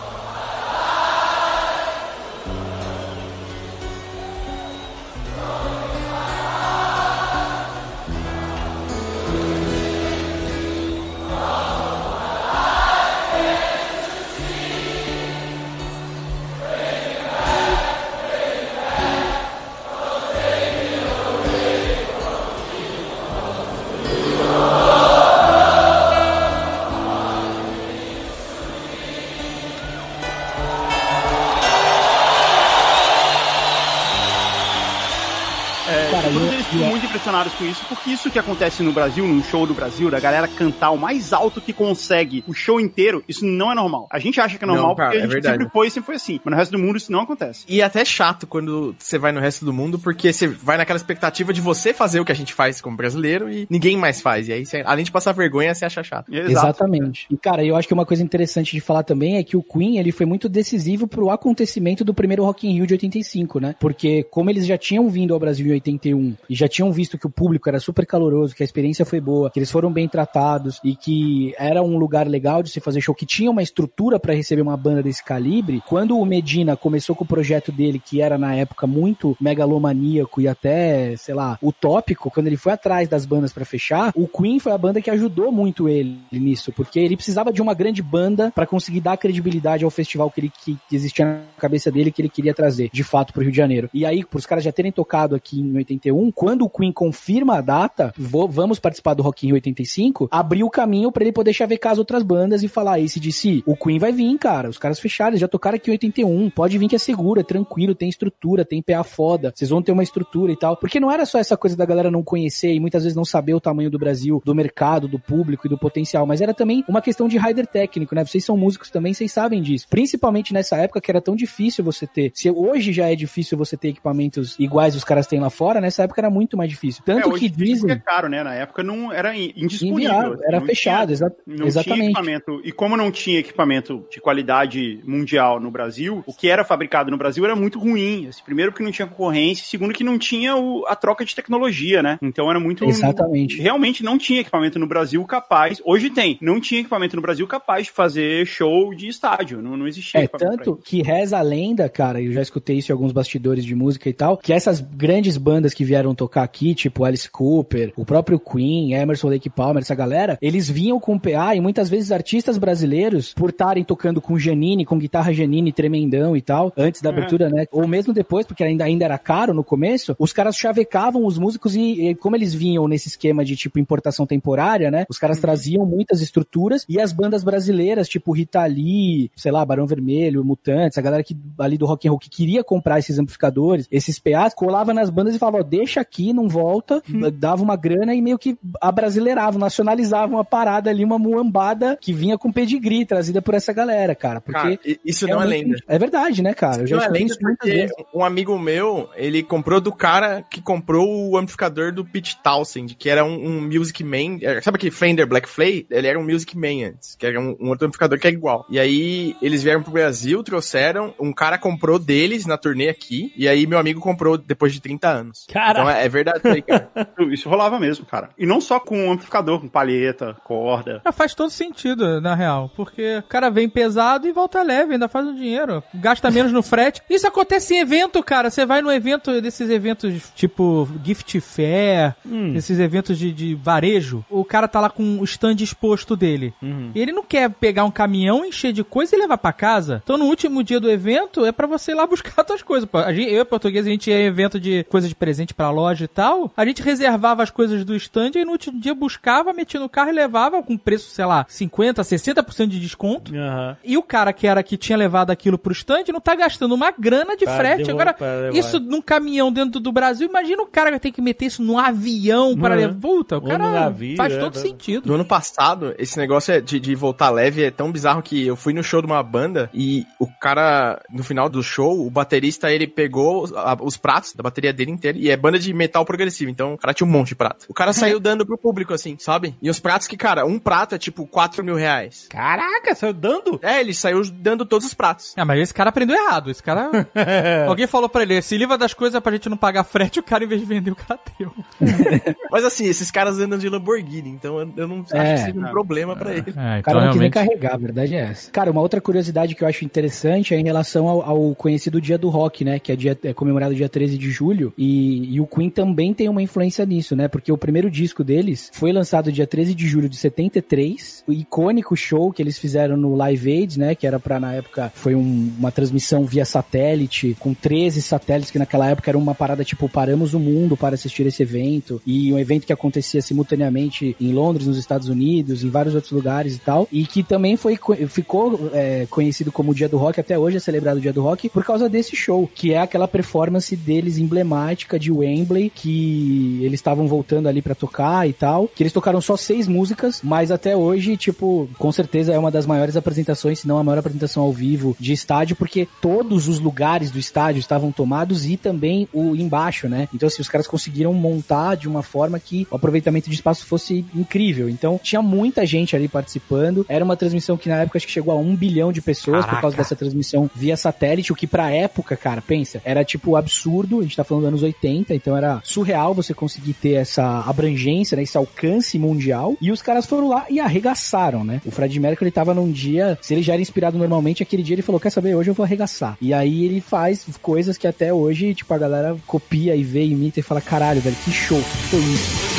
Impressionados 37.27 37.55
com 37.55 37.65
isso, 37.65 37.85
porque 37.89 38.11
isso 38.11 38.31
que 38.31 38.39
acontece 38.39 38.83
no 38.85 38.93
Brasil, 38.93 39.27
num 39.27 39.43
show 39.43 39.67
do 39.67 39.75
Brasil, 39.75 40.11
da 40.11 40.21
galera 40.21 40.47
cantar 40.47 40.91
o 40.91 40.97
mais 40.97 41.33
alto 41.33 41.61
que 41.61 41.73
consegue 41.73 42.45
o 42.47 42.55
show 42.55 42.79
inteiro, 42.79 43.25
isso 43.29 43.45
não 43.45 43.73
é 43.73 43.75
normal. 43.75 44.07
A 44.13 44.21
gente 44.21 44.41
acha 44.41 44.57
que 44.57 44.65
é 44.65 44.67
normal 44.67 44.89
Não, 44.89 44.95
cara, 44.95 45.11
porque 45.11 45.17
a 45.17 45.21
é 45.21 45.23
gente 45.25 45.33
verdade. 45.33 45.59
sempre 45.59 45.73
foi 45.73 45.87
e 45.87 45.91
sempre 45.91 46.07
foi 46.07 46.15
assim. 46.15 46.41
Mas 46.45 46.53
no 46.53 46.57
resto 46.57 46.73
do 46.73 46.79
mundo 46.79 46.97
isso 46.97 47.11
não 47.11 47.21
acontece. 47.21 47.65
E 47.69 47.81
é 47.81 47.85
até 47.85 48.05
chato 48.05 48.47
quando 48.47 48.95
você 48.97 49.19
vai 49.19 49.33
no 49.33 49.41
resto 49.41 49.65
do 49.65 49.73
mundo, 49.73 49.99
porque 49.99 50.33
você 50.33 50.47
vai 50.47 50.77
naquela 50.77 50.97
expectativa 50.97 51.53
de 51.53 51.61
você 51.61 51.93
fazer 51.93 52.21
o 52.21 52.25
que 52.25 52.31
a 52.31 52.35
gente 52.35 52.55
faz 52.55 52.81
como 52.81 52.97
brasileiro 52.97 53.51
e 53.51 53.67
ninguém 53.69 53.97
mais 53.97 54.21
faz. 54.21 54.47
E 54.49 54.53
aí, 54.53 54.65
você, 54.65 54.83
além 54.87 55.05
de 55.05 55.11
passar 55.11 55.33
vergonha, 55.33 55.75
você 55.75 55.85
acha 55.85 56.05
chato. 56.05 56.33
Exatamente. 56.33 57.27
E, 57.29 57.37
cara, 57.37 57.65
eu 57.65 57.75
acho 57.75 57.89
que 57.89 57.95
uma 57.95 58.07
coisa 58.07 58.23
interessante 58.23 58.73
de 58.73 58.81
falar 58.81 59.03
também 59.03 59.37
é 59.37 59.43
que 59.43 59.57
o 59.57 59.63
Queen, 59.63 59.99
ele 59.99 60.13
foi 60.13 60.27
muito 60.27 60.49
decisivo 60.49 61.09
pro 61.09 61.31
acontecimento 61.31 62.05
do 62.05 62.15
primeiro 62.15 62.45
Rock 62.45 62.69
in 62.69 62.75
Rio 62.75 62.87
de 62.87 62.95
85, 62.95 63.59
né? 63.59 63.75
Porque 63.81 64.23
como 64.25 64.49
eles 64.49 64.65
já 64.65 64.79
tinham 64.79 65.09
vindo 65.09 65.35
ao 65.35 65.41
Brasil 65.41 65.67
em 65.67 65.73
81 65.73 66.37
e 66.49 66.55
já 66.55 66.69
tinham 66.69 66.93
visto 66.93 67.16
que 67.19 67.27
o 67.27 67.31
público 67.31 67.69
era 67.69 67.81
super 67.81 68.07
caloroso, 68.07 68.55
que 68.55 68.63
a 68.63 68.65
experiência 68.65 69.05
foi 69.05 69.21
boa, 69.21 69.51
que 69.51 69.59
eles 69.59 69.71
foram 69.71 69.93
bem 69.93 70.09
tratados 70.09 70.81
e 70.83 70.95
que 70.95 71.55
era 71.59 71.83
um 71.83 71.97
lugar 71.97 72.27
legal 72.27 72.63
de 72.63 72.71
se 72.71 72.81
fazer 72.81 73.01
show, 73.01 73.15
que 73.15 73.27
tinha 73.27 73.51
uma 73.51 73.63
estrutura 73.63 74.19
pra 74.19 74.35
receber 74.35 74.63
uma 74.63 74.77
banda 74.77 75.03
desse 75.03 75.25
calibre, 75.25 75.83
quando 75.87 76.19
o 76.19 76.25
Medina 76.25 76.77
começou 76.77 77.15
com 77.15 77.25
o 77.25 77.29
projeto 77.29 77.73
dele, 77.73 78.01
que 78.05 78.21
era 78.21 78.39
na 78.39 78.55
época 78.55 78.87
muito 78.87 79.37
megalomaníaco 79.41 80.41
e 80.41 80.49
até, 80.49 81.17
sei 81.17 81.35
lá, 81.35 81.59
utópico, 81.63 82.31
quando 82.31 82.47
ele 82.47 82.57
foi 82.57 82.73
atrás 82.73 83.09
das 83.09 83.25
bandas 83.25 83.53
pra 83.53 83.65
fechar, 83.65 84.13
o 84.15 84.29
Queen 84.29 84.59
foi 84.59 84.73
a 84.73 84.79
banda 84.79 85.01
que 85.01 85.11
ajudou 85.11 85.51
muito 85.53 85.89
ele 85.89 86.19
nisso, 86.33 86.73
porque 86.73 86.99
ele 86.99 87.17
precisava 87.17 87.53
de 87.53 87.63
uma 87.63 87.75
grande 87.75 88.03
banda 88.03 88.51
pra 88.55 88.67
conseguir 88.67 89.01
dar 89.01 89.17
credibilidade 89.17 89.85
ao 89.85 89.91
festival 89.91 90.31
que 90.31 90.41
ele 90.41 90.53
que, 90.65 90.79
existia 90.93 91.25
na 91.25 91.41
cabeça 91.59 91.91
dele 91.91 92.11
que 92.11 92.21
ele 92.21 92.29
queria 92.29 92.55
trazer, 92.55 92.91
de 92.93 93.05
fato, 93.05 93.33
pro 93.33 93.43
Rio 93.43 93.51
de 93.51 93.57
Janeiro. 93.57 93.91
E 93.93 94.05
aí, 94.05 94.25
pros 94.25 94.47
caras 94.47 94.65
já 94.65 94.73
terem 94.73 94.93
tocado 94.93 95.35
aqui 95.35 95.61
em 95.61 95.77
81, 95.77 96.31
quando 96.33 96.65
o 96.65 96.71
Queen 96.71 96.93
confirma 97.07 97.59
a 97.59 97.61
data, 97.61 98.13
vou- 98.19 98.49
vamos 98.49 98.81
participar 98.81 99.15
do 99.15 99.23
Rock 99.23 99.47
in 99.47 99.51
Rio 99.51 99.55
85, 99.55 100.29
abriu 100.31 100.67
o 100.67 100.71
caminho 100.71 101.13
pra 101.13 101.23
ele 101.23 101.33
poder 101.33 101.53
chavecar 101.53 101.93
as 101.93 101.99
outras 101.99 102.23
bandas 102.23 102.65
e 102.65 102.69
falar, 102.69 102.99
esse 102.99 103.21
DC, 103.21 103.63
o 103.65 103.77
Queen 103.77 103.99
vai 103.99 104.11
vir, 104.11 104.37
cara, 104.39 104.69
os 104.69 104.77
caras 104.77 104.99
fecharam, 104.99 105.37
já 105.37 105.47
tocaram 105.47 105.77
aqui 105.77 105.89
em 105.89 105.93
81, 105.93 106.51
pode 106.51 106.77
vir 106.79 106.89
que 106.89 106.97
é 106.97 106.99
seguro, 106.99 107.41
é 107.41 107.45
tranquilo, 107.45 107.95
tem 107.95 108.09
estrutura, 108.09 108.65
tem 108.65 108.83
PA 108.83 109.05
foda, 109.05 109.53
vocês 109.55 109.71
vão 109.71 109.81
ter 109.81 109.93
uma 109.93 110.03
estrutura 110.03 110.51
e 110.51 110.57
tal. 110.57 110.77
Porque 110.77 110.99
não 110.99 111.11
era 111.11 111.25
só 111.25 111.39
essa 111.39 111.57
coisa 111.57 111.77
da 111.77 111.85
galera 111.87 112.11
não 112.11 112.25
conhecer 112.25 112.73
e 112.75 112.81
muitas 112.81 113.05
vezes 113.05 113.15
não 113.17 113.25
saber 113.25 113.55
o 113.55 113.61
tamanho 113.61 113.91
do 113.91 113.99
Brasil, 113.99 114.43
do 114.45 114.55
mercado, 114.55 115.07
do 115.07 115.19
público 115.19 115.67
e 115.67 115.71
do 115.71 115.79
potencial, 115.79 116.27
mas 116.27 116.41
era 116.41 116.53
também 116.53 116.85
uma 116.89 117.01
questão 117.01 117.29
de 117.29 117.39
rider 117.39 117.67
técnico, 117.69 118.15
né? 118.15 118.25
Vocês 118.25 118.45
são 118.45 118.57
músicos 118.57 118.91
também, 118.91 119.15
vocês 119.15 119.31
sabem 119.31 119.63
disso. 119.63 119.87
Principalmente 119.89 120.53
nessa 120.53 120.77
época 120.77 121.01
que 121.01 121.11
era 121.11 121.21
tão 121.21 121.37
difícil 121.37 121.85
você 121.85 122.07
ter. 122.07 122.33
Se 122.35 122.51
hoje 122.51 122.93
já 122.93 123.11
é 123.11 123.15
difícil 123.15 123.57
você 123.57 123.77
ter 123.77 123.89
equipamentos 123.89 124.57
iguais 124.59 124.97
os 124.97 125.05
caras 125.05 125.27
têm 125.27 125.39
lá 125.39 125.51
fora, 125.51 125.81
nessa 125.81 126.03
época 126.03 126.21
era 126.21 126.31
muito 126.31 126.57
mais 126.57 126.69
difícil. 126.71 126.96
Tanto 127.05 127.35
É, 127.35 127.39
que 127.39 127.49
dizem. 127.49 127.91
é 127.91 127.97
caro, 127.97 128.29
né? 128.29 128.43
Na 128.43 128.55
época 128.55 128.83
não 128.83 129.13
era 129.13 129.37
in- 129.37 129.53
indisponível. 129.57 129.99
Inviável, 129.99 130.33
assim, 130.35 130.43
era 130.47 130.61
fechado, 130.61 131.07
tinha- 131.07 131.15
exa- 131.15 131.33
não 131.47 131.67
exatamente. 131.67 131.97
Tinha 131.99 132.11
equipamento. 132.11 132.61
E 132.65 132.73
como 132.73 132.97
não 132.97 133.11
tinha 133.11 133.39
equipamento 133.41 134.05
de 134.11 134.21
qualidade 134.21 135.01
mundial 135.05 135.61
no 135.61 135.71
Brasil, 135.71 136.23
o 136.27 136.33
que 136.35 136.49
era 136.49 136.65
fabricado 136.65 137.11
no 137.11 137.17
Brasil 137.17 137.45
era 137.45 137.57
muito 137.57 137.79
ruim. 137.79 138.27
Assim, 138.29 138.43
primeiro 138.45 138.73
porque 138.73 138.85
não 138.85 138.93
tinha 138.93 139.07
concorrência, 139.09 139.65
segundo 139.67 139.93
que 139.93 140.05
não 140.05 140.19
tinha 140.19 140.57
o- 140.57 140.85
a 140.87 140.95
troca 140.97 141.25
de 141.25 141.35
tecnologia, 141.35 142.03
né? 142.03 142.19
Então 142.23 142.51
era 142.51 142.61
muito... 142.61 142.85
Exatamente. 142.85 143.61
Realmente 143.61 144.03
não 144.03 144.19
tinha 144.19 144.41
equipamento 144.41 144.79
no 144.79 144.87
Brasil 144.87 145.25
capaz... 145.25 145.81
Hoje 145.85 146.11
tem. 146.11 146.39
Não 146.41 146.61
tinha 146.61 146.81
equipamento 146.81 147.17
no 147.17 147.23
Brasil 147.23 147.47
capaz 147.47 147.87
de 147.87 147.93
fazer 147.93 148.47
show 148.47 148.95
de 148.95 149.09
estádio. 149.09 149.61
Não, 149.63 149.77
não 149.77 149.87
existia 149.87 150.21
É 150.23 150.27
tanto 150.29 150.77
que 150.77 151.03
reza 151.03 151.39
a 151.39 151.43
lenda, 151.43 151.89
cara, 151.89 152.21
eu 152.21 152.33
já 152.33 152.43
escutei 152.43 152.79
isso 152.79 152.91
em 152.91 152.95
alguns 152.95 153.13
bastidores 153.13 153.65
de 153.65 153.75
música 153.75 154.09
e 154.09 154.13
tal, 154.13 154.37
que 154.37 154.53
essas 154.53 154.81
grandes 154.81 155.37
bandas 155.37 155.73
que 155.75 155.85
vieram 155.85 156.15
tocar 156.15 156.43
aqui, 156.43 156.75
tipo 156.87 157.05
Alice 157.05 157.29
Cooper, 157.31 157.93
o 157.97 158.05
próprio 158.05 158.39
Queen, 158.39 158.95
Emerson 158.95 159.29
Lake 159.29 159.51
Palmer, 159.51 159.83
essa 159.83 159.95
galera, 159.95 160.39
eles 160.41 160.69
vinham 160.71 161.01
com 161.01 161.19
PA 161.19 161.55
e 161.55 161.61
muitas 161.61 161.89
vezes 161.89 162.13
artistas 162.13 162.57
brasileiros, 162.59 163.35
por 163.35 163.51
estarem 163.51 163.83
tocando 163.85 164.21
com 164.21 164.39
Janine, 164.39 164.85
com 164.85 164.99
guitarra 164.99 165.33
Janine 165.33 165.73
tremendão 165.73 166.37
e 166.37 166.41
tal, 166.41 166.73
antes 166.77 167.01
da 167.03 167.11
Uhum. 167.11 167.17
abertura, 167.17 167.49
né? 167.51 167.67
Ou 167.73 167.87
mesmo 167.89 168.13
depois, 168.13 168.47
porque 168.47 168.63
ainda, 168.63 168.85
ainda 168.85 169.05
era 169.05 169.19
caro 169.19 169.53
no 169.55 169.65
começo, 169.65 170.15
os 170.19 170.33
caras 170.33 170.57
chavecavam 170.57 171.25
os 171.27 171.39
músicos 171.39 171.75
e, 171.75 172.09
e 172.11 172.15
como 172.15 172.37
eles 172.37 172.55
vinham 172.55 172.87
nesse 172.87 173.09
esquema 173.09 173.45
de 173.45 173.57
tipo 173.57 173.79
importação 173.79 174.27
temporária, 174.27 174.91
né? 174.91 175.07
Os 175.09 175.17
Uhum. 175.17 175.21
caras 175.21 175.41
traziam 175.41 175.85
muitas 175.87 176.21
estruturas 176.21 176.85
e 176.89 177.01
as 177.01 177.13
bandas 177.13 177.43
brasileiras, 177.43 178.09
tipo 178.09 178.33
Rita 178.33 178.65
Lee, 178.67 179.31
sei 179.35 179.51
lá, 179.51 179.65
Barão 179.65 179.87
Vermelho, 179.87 180.45
Mutantes, 180.45 180.99
a 180.99 181.03
galera 181.03 181.23
que 181.25 181.37
ali 181.59 181.77
do 181.79 181.87
rock 181.87 182.07
and 182.07 182.11
roll 182.11 182.19
que 182.21 182.31
queria 182.31 182.63
comprar 182.63 182.99
esses 182.99 183.19
amplificadores, 183.19 183.89
esses 183.91 184.19
PAs, 184.19 184.55
colava 184.55 184.93
nas 184.95 185.11
bandas 185.11 185.35
e 185.35 185.39
falava, 185.39 185.59
ó, 185.59 185.63
deixa 185.63 186.01
aqui, 186.01 186.33
não 186.33 186.49
volta, 186.49 186.76
Uhum. 187.09 187.31
dava 187.33 187.63
uma 187.63 187.77
grana 187.77 188.15
e 188.15 188.23
meio 188.23 188.39
que 188.39 188.57
abrasileiravam, 188.81 189.59
nacionalizavam 189.59 190.37
uma 190.37 190.45
parada 190.45 190.91
ali, 190.91 191.05
uma 191.05 191.19
muambada 191.19 191.99
que 192.01 192.13
vinha 192.13 192.39
com 192.39 192.53
pedigree, 192.53 193.05
trazida 193.05 193.41
por 193.43 193.55
essa 193.55 193.73
galera, 193.73 194.15
cara, 194.15 194.41
porque 194.41 194.77
Cara, 194.77 194.79
isso 195.05 195.27
não 195.27 195.43
é 195.43 195.47
lenda. 195.47 195.77
É 195.89 195.99
verdade, 195.99 196.43
né, 196.43 196.55
cara? 196.55 196.83
Eu 196.83 196.87
já 196.87 196.97
não 196.97 197.05
é 197.05 197.09
lenda 197.09 197.33
isso 197.33 197.39
porque 197.39 197.89
um 198.15 198.25
amigo 198.25 198.59
meu, 198.59 199.09
ele 199.17 199.43
comprou 199.43 199.81
do 199.81 199.93
cara 199.93 200.45
que 200.51 200.61
comprou 200.61 201.31
o 201.31 201.37
amplificador 201.37 201.93
do 201.93 202.05
Pete 202.05 202.37
Townsend, 202.43 202.95
que 202.95 203.09
era 203.09 203.25
um, 203.25 203.35
um 203.35 203.61
Music 203.63 204.03
Man. 204.03 204.39
é, 204.43 204.61
Sabe 204.61 204.77
aquele 204.77 204.91
Fender 204.91 205.27
Black 205.27 205.49
Flay? 205.49 205.87
Ele 205.91 206.07
era 206.07 206.19
um 206.19 206.25
Music 206.25 206.57
Man 206.57 206.89
antes, 206.89 207.17
que 207.17 207.27
era 207.27 207.41
um, 207.41 207.57
um 207.61 207.69
outro 207.69 207.87
amplificador 207.87 208.19
que 208.19 208.27
é 208.27 208.31
igual. 208.31 208.65
E 208.69 208.79
aí 208.79 209.37
eles 209.43 209.63
vieram 209.63 209.83
pro 209.83 209.93
Brasil, 209.93 210.43
trouxeram, 210.43 211.15
um 211.21 211.33
cara 211.33 211.59
comprou 211.59 211.99
deles 211.99 212.47
na 212.47 212.57
turnê 212.57 212.89
aqui, 212.89 213.33
e 213.37 213.49
aí 213.49 213.67
meu 213.67 213.79
amigo 213.79 214.01
comprou 214.01 214.39
depois 214.39 214.73
de 214.73 214.81
30 214.81 215.09
anos. 215.09 215.47
Cara. 215.53 215.81
Então 215.81 215.91
é, 215.91 216.05
é 216.05 216.09
verdade 216.09 216.39
isso 216.39 216.66
cara. 216.69 216.91
Isso 217.31 217.49
rolava 217.49 217.79
mesmo, 217.79 218.05
cara. 218.07 218.31
E 218.39 218.45
não 218.47 218.61
só 218.61 218.79
com 218.81 219.11
amplificador, 219.13 219.61
com 219.61 219.69
palheta, 219.69 220.37
corda. 220.45 221.01
Já 221.05 221.13
faz 221.13 221.35
todo 221.35 221.51
sentido, 221.51 222.21
na 222.21 222.35
real. 222.35 222.71
Porque 222.77 223.19
o 223.19 223.23
cara 223.29 223.51
vem 223.51 223.69
pesado 223.69 224.27
e 224.27 224.33
volta 224.33 224.63
leve, 224.63 224.95
ainda 224.95 225.09
faz 225.09 225.27
um 225.27 225.35
dinheiro. 225.35 225.83
Gasta 225.95 226.31
menos 226.31 226.53
no 226.53 226.63
frete. 226.63 227.03
Isso 227.09 227.27
acontece 227.27 227.75
em 227.75 227.79
evento, 227.81 228.23
cara. 228.23 228.51
Você 228.51 228.65
vai 228.67 228.83
no 228.83 228.93
evento, 228.93 229.41
desses 229.41 229.71
eventos 229.71 230.33
tipo 230.35 230.89
Gift 231.05 231.41
Fair, 231.41 232.15
esses 232.55 232.79
eventos 232.79 233.19
de, 233.19 233.33
de 233.33 233.55
varejo. 233.55 234.25
O 234.31 234.45
cara 234.45 234.69
tá 234.69 234.81
lá 234.81 234.91
com 234.91 235.19
o 235.21 235.25
stand 235.25 235.57
exposto 235.61 236.17
dele. 236.17 236.53
E 236.95 237.01
ele 237.01 237.13
não 237.13 237.23
quer 237.23 237.51
pegar 237.51 237.85
um 237.85 237.91
caminhão, 237.91 238.45
encher 238.45 238.73
de 238.73 238.83
coisa 238.85 239.15
e 239.15 239.19
levar 239.19 239.39
pra 239.39 239.53
casa. 239.53 240.01
Então 240.05 240.17
no 240.19 240.25
último 240.27 240.63
dia 240.63 240.81
do 240.81 240.91
evento 240.91 241.45
é 241.45 241.53
pra 241.53 241.67
você 241.67 241.93
ir 241.93 241.95
lá 241.95 242.07
buscar 242.07 242.45
suas 242.47 242.63
coisas. 242.63 242.89
pô. 242.89 242.99
A 242.99 243.13
gente- 243.13 243.31
eu 243.33 243.43
e 243.43 243.45
português, 243.45 243.87
a 243.87 243.91
gente 243.91 244.11
ia 244.11 244.19
em 244.21 244.25
evento 244.27 244.59
de 244.59 244.85
coisa 244.85 245.09
de 245.09 245.15
presente 245.15 245.55
pra 245.55 245.71
loja 245.71 246.05
e 246.05 246.09
tal, 246.09 246.51
a 246.57 246.65
gente 246.65 246.83
reservava 246.83 247.43
as 247.43 247.51
coisas 247.51 247.85
do 247.85 247.95
stand 247.97 248.31
e 248.37 248.45
no 248.45 248.53
último 248.53 248.81
dia 248.81 248.95
buscava, 248.95 249.53
metia 249.53 249.79
no 249.81 249.89
carro 249.89 250.11
e 250.11 250.13
levava 250.13 250.63
com 250.63 250.77
preço, 250.77 251.11
sei 251.11 251.25
lá, 251.25 251.45
50, 251.49 252.03
60% 252.03 252.69
de 252.69 252.81
desconto. 252.81 253.35
Aham. 253.35 253.77
E 253.85 253.97
o 253.97 254.03
cara 254.03 254.33
que 254.33 254.47
era 254.47 254.63
que 254.63 254.77
tinha 254.77 254.97
levado 254.97 255.31
aquilo 255.31 255.59
pro 255.59 255.73
stand 255.73 256.05
não 256.13 256.21
tá 256.21 256.35
gastando 256.35 256.75
uma 256.75 256.91
grana 256.91 257.37
de 257.37 257.45
Pra 257.45 257.57
frete. 257.57 257.91
Agora, 257.91 258.15
levar. 258.19 258.57
isso 258.59 258.81
num 258.81 259.01
caminhão 259.03 259.53
dentro 259.53 259.79
do 259.81 259.93
Brasil, 259.93 260.29
imagina 260.29 260.63
o 260.63 260.67
cara 260.67 260.93
que 260.93 260.99
tem 261.01 261.13
que 261.13 261.21
meter 261.23 261.47
isso 261.47 261.63
num 261.63 261.79
avião 261.79 262.57
para 262.57 262.75
Uhum. 262.75 262.81
levar. 262.81 262.95
Puta, 263.01 263.39
o 263.39 263.43
Ou 263.43 263.47
cara 263.49 263.67
no 263.67 263.73
navio, 263.73 264.17
faz 264.17 264.33
é, 264.33 264.39
todo 264.39 264.55
tá- 264.55 264.61
sentido. 264.61 265.07
Do 265.07 265.15
ano 265.15 265.25
passado, 265.25 265.95
esse 265.99 266.17
negócio 266.19 266.53
é 266.55 266.61
de, 266.61 266.81
de 266.81 266.95
voltar 266.95 267.31
leve 267.31 267.63
é 267.65 267.71
tão 267.71 267.91
bizarro 267.93 268.23
que 268.23 268.47
eu 268.47 268.57
fui 268.57 268.73
no 268.73 268.83
show 268.83 269.01
de 269.01 269.07
uma 269.07 269.23
banda 269.23 269.69
e 269.75 270.05
o 270.19 270.27
cara, 270.41 271.01
no 271.11 271.23
final 271.23 271.49
do 271.49 271.63
show, 271.63 272.07
o 272.07 272.11
baterista, 272.11 272.71
ele 272.73 272.87
pegou 272.87 273.43
os, 273.45 273.53
a- 273.53 273.77
os 273.81 273.97
pratos 273.97 274.33
da 274.35 274.43
bateria 274.43 274.73
dele 274.73 274.91
inteira 274.91 275.19
e 275.19 275.31
é 275.31 275.37
banda 275.37 275.59
de 275.59 275.73
metal 275.73 276.05
progressivo, 276.05 276.46
então 276.49 276.75
o 276.75 276.79
cara 276.79 276.93
tinha 276.95 277.07
um 277.07 277.11
monte 277.11 277.29
de 277.29 277.35
prato. 277.35 277.67
O 277.69 277.75
cara 277.75 277.93
saiu 277.93 278.19
dando 278.21 278.45
pro 278.47 278.59
público, 278.59 278.93
assim, 278.95 279.17
sabe? 279.19 279.55
E 279.61 279.69
os 279.71 279.79
pratos 279.81 280.07
que, 280.07 280.17
cara, 280.17 280.45
um 280.47 280.59
prato 280.59 280.95
é 280.95 280.99
tipo 280.99 281.27
4 281.27 281.63
mil 281.65 281.75
reais. 281.77 282.27
Caraca, 282.31 282.95
saiu 282.95 283.13
dando? 283.13 283.59
É, 283.63 283.81
ele 283.81 283.93
saiu 283.95 284.23
dando 284.33 284.65
todos 284.65 284.87
os 284.87 284.95
pratos. 284.95 285.33
Ah, 285.37 285.45
mas 285.45 285.61
esse 285.61 285.75
cara 285.75 285.91
aprendeu 285.91 286.17
errado. 286.17 286.51
Esse 286.51 286.63
cara. 286.63 286.91
Alguém 287.69 287.87
falou 287.87 288.09
pra 288.09 288.23
ele: 288.23 288.41
se 288.43 288.57
livra 288.57 288.77
das 288.79 288.95
coisas 288.95 289.21
pra 289.21 289.33
gente 289.33 289.49
não 289.49 289.57
pagar 289.57 289.85
frete, 289.85 290.21
o 290.21 290.23
cara, 290.23 290.45
em 290.45 290.49
vez 290.49 290.61
de 290.61 290.67
vender, 290.67 290.91
o 290.91 290.97
cara 290.97 291.19
deu. 291.39 291.53
Mas 292.51 292.65
assim, 292.65 292.87
esses 292.87 293.11
caras 293.11 293.39
andam 293.39 293.59
de 293.59 293.69
Lamborghini, 293.69 294.31
então 294.31 294.59
eu- 294.77 294.87
não 294.89 295.05
É. 295.13 295.21
acho 295.21 295.33
que 295.45 295.51
seja 295.53 295.67
um 295.67 295.71
problema 295.71 296.17
pra 296.17 296.33
ele. 296.33 296.53
É, 296.57 296.81
O 296.81 296.83
cara 296.83 297.01
não 297.05 297.13
quis 297.13 297.21
nem 297.21 297.31
carregar, 297.31 297.75
a 297.75 297.79
verdade 297.79 298.15
é 298.15 298.21
essa. 298.21 298.51
Cara, 298.51 298.71
uma 298.71 298.81
outra 298.81 299.01
curiosidade 299.01 299.55
que 299.55 299.63
eu 299.65 299.69
acho 299.69 299.85
interessante 299.85 300.55
é 300.55 300.59
em 300.59 300.65
relação 300.65 301.09
ao, 301.09 301.23
ao 301.23 301.55
conhecido 301.55 302.01
Dia 302.01 302.19
do 302.19 302.29
Rock, 302.29 302.65
né? 302.65 302.79
Que 302.79 302.93
é, 302.93 302.97
dia, 302.97 303.19
é 303.23 303.33
comemorado 303.33 303.75
dia 303.75 303.89
13 303.89 304.17
de 304.19 304.31
julho. 304.31 304.73
E, 304.77 305.35
e 305.35 305.41
o 305.41 305.47
Queen 305.47 305.71
também 305.71 306.13
tem 306.27 306.31
uma 306.31 306.43
influência 306.43 306.85
nisso, 306.85 307.15
né? 307.15 307.29
Porque 307.29 307.53
o 307.53 307.57
primeiro 307.57 307.89
disco 307.89 308.25
deles 308.25 308.69
foi 308.73 308.93
lançado 308.93 309.31
dia 309.31 309.47
13 309.47 309.75
de 309.77 309.87
julho 309.87 310.09
de 310.09 310.17
73. 310.17 311.23
O 311.29 311.33
icônico 311.33 311.97
show 311.97 312.33
que 312.33 312.43
eles 312.43 312.59
fizeram 312.59 312.97
no 312.97 313.15
Live 313.15 313.49
Aid, 313.53 313.79
né? 313.79 313.95
Que 313.95 314.09
era 314.09 314.19
pra, 314.19 314.41
na 314.41 314.53
época, 314.53 314.91
foi 314.95 315.15
um- 315.15 315.53
uma 315.57 315.71
transmissão 315.71 316.25
via 316.25 316.45
satélite, 316.45 317.37
com 317.39 317.55
13 317.55 318.03
satélites, 318.03 318.51
que 318.51 318.59
naquela 318.59 318.89
época 318.91 319.09
era 319.09 319.17
uma 319.17 319.37
parada 319.37 319.63
tipo, 319.65 319.89
paramos 319.89 320.35
o 320.35 320.41
mundo 320.41 320.77
para 320.77 320.97
assistir 320.97 321.25
esse 321.27 321.45
evento. 321.45 322.03
E 322.05 322.33
um 322.33 322.39
evento 322.41 322.67
que 322.67 322.73
acontecia 322.73 323.23
simultaneamente 323.23 324.17
em 324.21 324.33
Londres, 324.33 324.67
nos 324.67 324.79
Estados 324.79 325.09
Unidos, 325.09 325.63
em 325.63 325.71
vários 325.71 325.95
outros 325.95 326.11
lugares 326.13 326.57
e 326.57 326.59
tal. 326.59 326.89
E 326.91 327.07
que 327.07 327.23
também 327.23 327.57
foi, 327.57 327.77
co- 327.77 327.95
ficou 328.09 328.69
é, 328.73 329.07
conhecido 329.09 329.53
como 329.53 329.71
o 329.71 329.75
Dia 329.75 329.89
do 329.89 329.97
Rock, 329.97 330.19
até 330.19 330.37
hoje 330.37 330.57
é 330.57 330.61
celebrado 330.61 330.99
o 330.99 331.01
Dia 331.01 331.13
do 331.13 331.23
Rock, 331.23 331.49
por 331.49 331.65
causa 331.65 331.89
desse 331.89 332.17
show, 332.17 332.51
que 332.53 332.73
é 332.73 332.79
aquela 332.79 333.07
performance 333.07 333.77
deles 333.77 334.19
emblemática 334.19 334.99
de 334.99 335.13
Wembley, 335.13 335.71
que 335.73 336.16
eles 336.63 336.81
estavam 336.81 337.07
voltando 337.07 337.49
ali 337.49 337.63
pra 337.63 337.75
tocar 337.75 338.29
e 338.29 338.33
tal. 338.33 338.69
Que 338.69 338.83
eles 338.83 338.93
tocaram 338.93 339.21
só 339.21 339.37
seis 339.37 339.67
músicas, 339.69 340.21
mas 340.23 340.51
até 340.51 340.77
hoje, 340.77 341.17
tipo, 341.17 341.69
com 341.79 341.91
certeza 341.93 342.33
é 342.33 342.39
uma 342.39 342.51
das 342.51 342.67
maiores 342.67 342.97
apresentações, 342.97 343.61
se 343.61 343.69
não 343.69 343.79
a 343.79 343.85
maior 343.85 343.99
apresentação 343.99 344.43
ao 344.43 344.53
vivo 344.53 344.97
de 344.99 345.13
estádio, 345.13 345.57
porque 345.57 345.89
todos 346.01 346.49
os 346.49 346.59
lugares 346.59 347.11
do 347.11 347.19
estádio 347.19 347.61
estavam 347.61 347.91
tomados 347.93 348.47
e 348.47 348.57
também 348.57 349.09
o 349.13 349.35
embaixo, 349.35 349.89
né? 349.89 350.09
Então, 350.15 350.27
assim, 350.27 350.43
os 350.43 350.49
caras 350.49 350.67
conseguiram 350.67 351.13
montar 351.13 351.75
de 351.77 351.89
uma 351.89 352.03
forma 352.03 352.39
que 352.39 352.67
o 352.71 352.77
aproveitamento 352.77 353.29
de 353.29 353.35
espaço 353.35 353.67
fosse 353.67 354.05
incrível. 354.15 354.69
Então, 354.69 355.01
tinha 355.03 355.23
muita 355.23 355.67
gente 355.67 355.97
ali 355.97 356.09
participando. 356.09 356.85
Era 356.89 357.05
uma 357.05 357.17
transmissão 357.17 357.57
que 357.57 357.69
na 357.69 357.77
época 357.77 357.99
acho 357.99 358.07
que 358.07 358.13
chegou 358.13 358.33
a 358.33 358.37
um 358.37 358.55
bilhão 358.55 358.93
de 358.93 359.01
pessoas 359.01 359.45
por 359.45 359.61
causa 359.61 359.77
dessa 359.77 359.97
transmissão 359.97 360.51
via 360.55 360.77
satélite, 360.77 361.33
o 361.33 361.37
que 361.37 361.47
pra 361.47 361.71
época, 361.71 362.17
cara, 362.17 362.41
pensa, 362.41 362.81
era 362.85 363.05
tipo 363.05 363.37
absurdo. 363.37 364.01
A 364.01 364.03
gente 364.03 364.17
tá 364.17 364.25
falando 364.25 364.45
dos 364.45 364.49
anos 364.49 364.63
80, 364.63 365.15
então 365.15 365.37
era 365.37 365.61
surreal 365.65 366.06
você 366.15 366.35
conseguir 366.35 366.75
ter 366.75 366.93
essa 366.93 367.41
abrangência, 367.41 368.17
né, 368.17 368.23
esse 368.23 368.37
alcance 368.37 368.99
mundial. 368.99 369.57
E 369.61 369.71
os 369.71 369.83
caras 369.83 370.07
foram 370.07 370.29
lá 370.29 370.47
e 370.49 370.61
arregaçaram, 370.61 371.45
né? 371.45 371.61
O 371.65 371.71
Fred 371.71 371.99
Mercury 371.99 372.31
tava 372.31 372.55
num 372.55 372.71
dia, 372.71 373.19
se 373.21 373.35
ele 373.35 373.43
já 373.43 373.53
era 373.53 373.63
inspirado 373.63 373.99
normalmente, 373.99 374.43
aquele 374.43 374.63
dia 374.63 374.75
ele 374.75 374.83
falou: 374.83 375.01
Quer 375.01 375.11
saber, 375.11 375.35
hoje 375.35 375.51
eu 375.51 375.55
vou 375.55 375.65
arregaçar. 375.65 376.17
E 376.21 376.33
aí 376.33 376.65
ele 376.65 376.81
faz 376.81 377.27
coisas 377.41 377.77
que 377.77 377.87
até 377.87 378.13
hoje, 378.13 378.55
tipo, 378.55 378.73
a 378.73 378.79
galera 378.79 379.17
copia 379.27 379.75
e 379.77 379.83
vê, 379.83 380.05
imita 380.05 380.41
e 380.41 380.43
fala: 380.43 380.61
Caralho, 380.61 381.01
velho, 381.01 381.17
que 381.25 381.31
show, 381.31 381.59
que 381.59 381.89
foi 381.89 382.01
isso? 382.01 382.56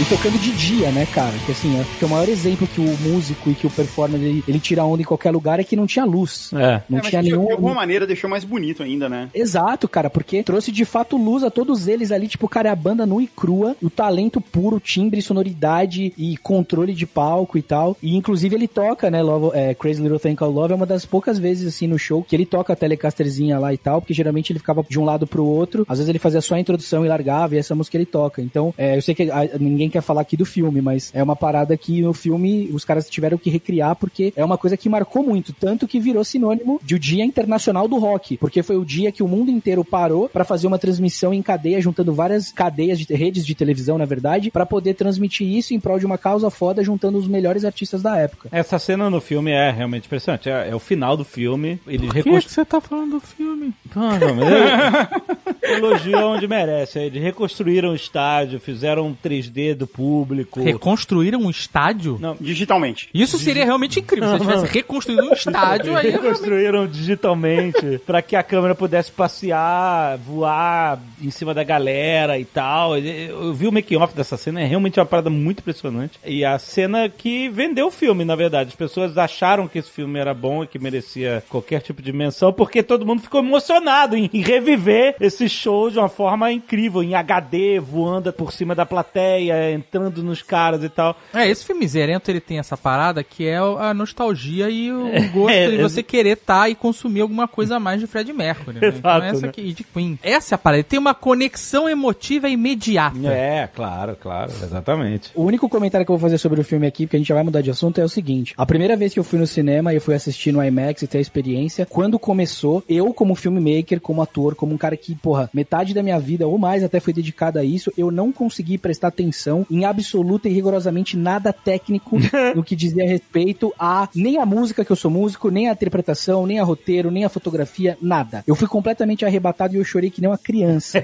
E 0.00 0.04
tocando 0.04 0.38
de 0.38 0.52
dia, 0.52 0.92
né, 0.92 1.06
cara? 1.12 1.34
Que 1.44 1.50
assim, 1.50 1.80
acho 1.80 1.98
que 1.98 2.04
o 2.04 2.08
maior 2.08 2.28
exemplo 2.28 2.68
que 2.68 2.80
o 2.80 2.96
músico 2.98 3.50
e 3.50 3.54
que 3.54 3.66
o 3.66 3.70
performer 3.70 4.20
ele, 4.20 4.44
ele 4.46 4.60
tira 4.60 4.84
onda 4.84 5.02
em 5.02 5.04
qualquer 5.04 5.32
lugar 5.32 5.58
é 5.58 5.64
que 5.64 5.74
não 5.74 5.88
tinha 5.88 6.04
luz. 6.04 6.52
É. 6.54 6.80
Não 6.88 6.98
É, 6.98 7.00
tinha 7.00 7.20
de, 7.20 7.30
nenhum. 7.30 7.46
de 7.46 7.52
alguma 7.52 7.74
maneira 7.74 8.06
deixou 8.06 8.30
mais 8.30 8.44
bonito 8.44 8.84
ainda, 8.84 9.08
né? 9.08 9.28
Exato, 9.34 9.88
cara, 9.88 10.08
porque 10.08 10.44
trouxe 10.44 10.70
de 10.70 10.84
fato 10.84 11.16
luz 11.16 11.42
a 11.42 11.50
todos 11.50 11.88
eles 11.88 12.12
ali, 12.12 12.28
tipo, 12.28 12.46
cara, 12.48 12.68
é 12.68 12.72
a 12.72 12.76
banda 12.76 13.04
nua 13.04 13.24
e 13.24 13.26
crua, 13.26 13.74
o 13.82 13.90
talento 13.90 14.40
puro, 14.40 14.78
timbre, 14.78 15.20
sonoridade 15.20 16.12
e 16.16 16.36
controle 16.36 16.94
de 16.94 17.04
palco 17.04 17.58
e 17.58 17.62
tal. 17.62 17.96
E 18.00 18.14
inclusive 18.14 18.54
ele 18.54 18.68
toca, 18.68 19.10
né, 19.10 19.20
Love, 19.20 19.50
é, 19.56 19.74
Crazy 19.74 20.00
Little 20.00 20.20
Thing 20.20 20.36
Called 20.36 20.54
Love 20.54 20.72
é 20.74 20.76
uma 20.76 20.86
das 20.86 21.04
poucas 21.04 21.40
vezes 21.40 21.66
assim 21.74 21.88
no 21.88 21.98
show 21.98 22.22
que 22.22 22.36
ele 22.36 22.46
toca 22.46 22.72
a 22.72 22.76
Telecasterzinha 22.76 23.58
lá 23.58 23.74
e 23.74 23.78
tal, 23.78 24.00
porque 24.00 24.14
geralmente 24.14 24.52
ele 24.52 24.60
ficava 24.60 24.84
de 24.88 24.98
um 25.00 25.04
lado 25.04 25.26
pro 25.26 25.44
outro, 25.44 25.84
às 25.88 25.98
vezes 25.98 26.08
ele 26.08 26.20
fazia 26.20 26.40
só 26.40 26.54
a 26.54 26.60
introdução 26.60 27.04
e 27.04 27.08
largava 27.08 27.56
e 27.56 27.58
essa 27.58 27.74
música 27.74 27.96
ele 27.96 28.06
toca. 28.06 28.40
Então, 28.40 28.72
é, 28.78 28.96
eu 28.96 29.02
sei 29.02 29.12
que 29.12 29.28
ah, 29.28 29.48
ninguém 29.58 29.87
quer 29.90 30.02
falar 30.02 30.22
aqui 30.22 30.36
do 30.36 30.44
filme, 30.44 30.80
mas 30.80 31.10
é 31.14 31.22
uma 31.22 31.36
parada 31.36 31.76
que 31.76 32.02
no 32.02 32.12
filme 32.12 32.68
os 32.72 32.84
caras 32.84 33.08
tiveram 33.08 33.38
que 33.38 33.50
recriar 33.50 33.96
porque 33.96 34.32
é 34.36 34.44
uma 34.44 34.58
coisa 34.58 34.76
que 34.76 34.88
marcou 34.88 35.22
muito, 35.22 35.52
tanto 35.52 35.86
que 35.86 36.00
virou 36.00 36.24
sinônimo 36.24 36.80
de 36.82 36.94
o 36.94 36.98
Dia 36.98 37.24
Internacional 37.24 37.86
do 37.88 37.98
Rock, 37.98 38.36
porque 38.36 38.62
foi 38.62 38.76
o 38.76 38.84
dia 38.84 39.12
que 39.12 39.22
o 39.22 39.28
mundo 39.28 39.50
inteiro 39.50 39.84
parou 39.84 40.28
pra 40.28 40.44
fazer 40.44 40.66
uma 40.66 40.78
transmissão 40.78 41.32
em 41.32 41.42
cadeia, 41.42 41.80
juntando 41.80 42.12
várias 42.12 42.52
cadeias 42.52 42.98
de 42.98 43.14
redes 43.14 43.44
de 43.46 43.54
televisão, 43.54 43.98
na 43.98 44.04
verdade, 44.04 44.50
pra 44.50 44.66
poder 44.66 44.94
transmitir 44.94 45.46
isso 45.46 45.74
em 45.74 45.80
prol 45.80 45.98
de 45.98 46.06
uma 46.06 46.18
causa 46.18 46.50
foda, 46.50 46.82
juntando 46.82 47.18
os 47.18 47.28
melhores 47.28 47.64
artistas 47.64 48.02
da 48.02 48.16
época. 48.16 48.48
Essa 48.52 48.78
cena 48.78 49.08
no 49.10 49.20
filme 49.20 49.50
é 49.50 49.70
realmente 49.70 50.06
impressionante. 50.06 50.48
É, 50.48 50.68
é 50.70 50.74
o 50.74 50.78
final 50.78 51.16
do 51.16 51.24
filme. 51.24 51.78
Eles 51.86 52.10
Por 52.12 52.22
que, 52.22 52.50
você 52.50 52.64
tá 52.64 52.80
falando 52.80 53.12
do 53.12 53.20
filme? 53.20 53.72
Ah, 53.94 54.18
não, 54.18 54.34
mas 54.34 54.48
ele- 54.48 55.78
elogio 55.78 56.18
onde 56.18 56.46
merece. 56.48 56.98
Eles 56.98 57.22
reconstruíram 57.22 57.90
o 57.90 57.94
estádio, 57.94 58.60
fizeram 58.60 59.06
um 59.06 59.14
3D 59.14 59.74
do 59.78 59.86
público. 59.86 60.62
Reconstruíram 60.62 61.40
um 61.40 61.50
estádio? 61.50 62.18
Não, 62.20 62.36
Digitalmente. 62.40 63.08
Isso 63.12 63.38
seria 63.38 63.64
realmente 63.64 64.00
incrível. 64.00 64.28
Se 64.28 64.34
eles 64.36 64.46
tivessem 64.46 64.70
reconstruído 64.72 65.24
um 65.24 65.32
estádio, 65.32 65.96
aí. 65.96 66.10
reconstruíram 66.10 66.86
digitalmente 66.86 67.98
para 68.06 68.22
que 68.22 68.36
a 68.36 68.42
câmera 68.42 68.74
pudesse 68.74 69.10
passear, 69.12 70.16
voar 70.18 71.00
em 71.20 71.30
cima 71.30 71.52
da 71.52 71.64
galera 71.64 72.38
e 72.38 72.44
tal. 72.44 72.96
Eu 72.96 73.52
vi 73.52 73.66
o 73.66 73.72
making-off 73.72 74.14
dessa 74.14 74.36
cena, 74.36 74.60
é 74.60 74.64
realmente 74.64 74.98
uma 74.98 75.06
parada 75.06 75.30
muito 75.30 75.60
impressionante. 75.60 76.18
E 76.24 76.44
a 76.44 76.58
cena 76.58 77.08
que 77.08 77.48
vendeu 77.48 77.88
o 77.88 77.90
filme, 77.90 78.24
na 78.24 78.36
verdade. 78.36 78.70
As 78.70 78.76
pessoas 78.76 79.16
acharam 79.18 79.68
que 79.68 79.78
esse 79.78 79.90
filme 79.90 80.18
era 80.18 80.32
bom 80.32 80.64
e 80.64 80.66
que 80.66 80.78
merecia 80.78 81.42
qualquer 81.48 81.80
tipo 81.80 82.02
de 82.02 82.12
menção, 82.12 82.52
porque 82.52 82.82
todo 82.82 83.06
mundo 83.06 83.22
ficou 83.22 83.40
emocionado 83.40 84.16
em 84.16 84.28
em 84.32 84.42
reviver 84.42 85.16
esse 85.20 85.48
show 85.48 85.90
de 85.90 85.98
uma 85.98 86.08
forma 86.08 86.52
incrível, 86.52 87.02
em 87.02 87.14
HD, 87.14 87.80
voando 87.80 88.32
por 88.32 88.52
cima 88.52 88.74
da 88.74 88.86
plateia, 88.86 89.67
entrando 89.70 90.22
nos 90.22 90.42
caras 90.42 90.82
e 90.82 90.88
tal. 90.88 91.16
É, 91.34 91.48
esse 91.48 91.64
filme 91.64 91.86
Zerento, 91.86 92.30
ele 92.30 92.40
tem 92.40 92.58
essa 92.58 92.76
parada 92.76 93.22
que 93.22 93.46
é 93.46 93.56
a 93.56 93.92
nostalgia 93.94 94.68
e 94.70 94.90
o 94.92 95.10
gosto 95.32 95.50
É, 95.50 95.68
de 95.70 95.76
é- 95.76 95.82
você 95.82 96.02
querer 96.02 96.36
estar 96.38 96.68
e 96.68 96.74
consumir 96.74 97.20
alguma 97.20 97.46
coisa 97.48 97.76
a 97.76 97.80
mais 97.80 98.00
de 98.00 98.06
Fred 98.06 98.32
Mercury. 98.32 98.78
Né? 98.80 98.88
Então 98.88 98.98
Exato, 99.10 99.24
essa 99.26 99.40
né? 99.42 99.48
aqui, 99.48 99.60
e 99.62 99.72
de 99.72 99.84
Queen. 99.84 100.18
Essa 100.22 100.54
é 100.54 100.56
a 100.56 100.58
parada, 100.58 100.78
ele 100.78 100.84
tem 100.84 100.98
uma 100.98 101.14
conexão 101.14 101.88
emotiva 101.88 102.48
imediata. 102.48 103.18
É, 103.28 103.66
claro, 103.66 104.16
claro, 104.20 104.50
exatamente. 104.62 105.30
O 105.34 105.42
único 105.44 105.68
comentário 105.68 106.04
que 106.04 106.10
eu 106.12 106.16
vou 106.16 106.22
fazer 106.22 106.38
sobre 106.38 106.60
o 106.60 106.64
filme 106.64 106.86
aqui, 106.86 107.06
porque 107.06 107.16
a 107.16 107.18
gente 107.18 107.28
já 107.28 107.34
vai 107.34 107.44
mudar 107.44 107.60
de 107.60 107.70
assunto, 107.70 108.00
é 108.00 108.04
o 108.04 108.08
seguinte. 108.08 108.54
A 108.56 108.66
primeira 108.66 108.96
vez 108.96 109.12
que 109.12 109.18
eu 109.20 109.24
fui 109.24 109.38
no 109.38 109.46
cinema 109.46 109.92
e 109.92 109.96
eu 109.96 110.00
fui 110.00 110.14
assistir 110.14 110.52
no 110.52 110.62
IMAX 110.62 111.02
e 111.02 111.06
ter 111.06 111.18
a 111.18 111.20
experiência, 111.20 111.86
quando 111.86 112.18
começou, 112.18 112.82
eu 112.88 113.12
como 113.12 113.34
filmmaker, 113.34 114.00
como 114.00 114.22
ator, 114.22 114.54
como 114.54 114.74
um 114.74 114.78
cara 114.78 114.96
que, 114.96 115.14
porra, 115.14 115.48
metade 115.52 115.94
da 115.94 116.02
minha 116.02 116.18
vida 116.18 116.46
ou 116.46 116.58
mais 116.58 116.82
até 116.84 117.00
foi 117.00 117.12
dedicada 117.12 117.60
a 117.60 117.64
isso, 117.64 117.92
eu 117.96 118.10
não 118.10 118.30
consegui 118.32 118.78
prestar 118.78 119.08
atenção 119.08 119.57
em 119.70 119.84
absoluta 119.84 120.48
e 120.48 120.52
rigorosamente 120.52 121.16
nada 121.16 121.52
técnico 121.52 122.18
no 122.54 122.64
que 122.64 122.76
dizia 122.76 123.06
respeito 123.06 123.72
a 123.78 124.08
nem 124.14 124.38
a 124.38 124.46
música 124.46 124.84
que 124.84 124.92
eu 124.92 124.96
sou 124.96 125.10
músico, 125.10 125.50
nem 125.50 125.68
a 125.68 125.72
interpretação, 125.72 126.46
nem 126.46 126.58
a 126.58 126.64
roteiro, 126.64 127.10
nem 127.10 127.24
a 127.24 127.28
fotografia, 127.28 127.96
nada. 128.00 128.44
Eu 128.46 128.54
fui 128.54 128.68
completamente 128.68 129.24
arrebatado 129.24 129.74
e 129.74 129.78
eu 129.78 129.84
chorei 129.84 130.10
que 130.10 130.20
nem 130.20 130.30
uma 130.30 130.38
criança. 130.38 131.02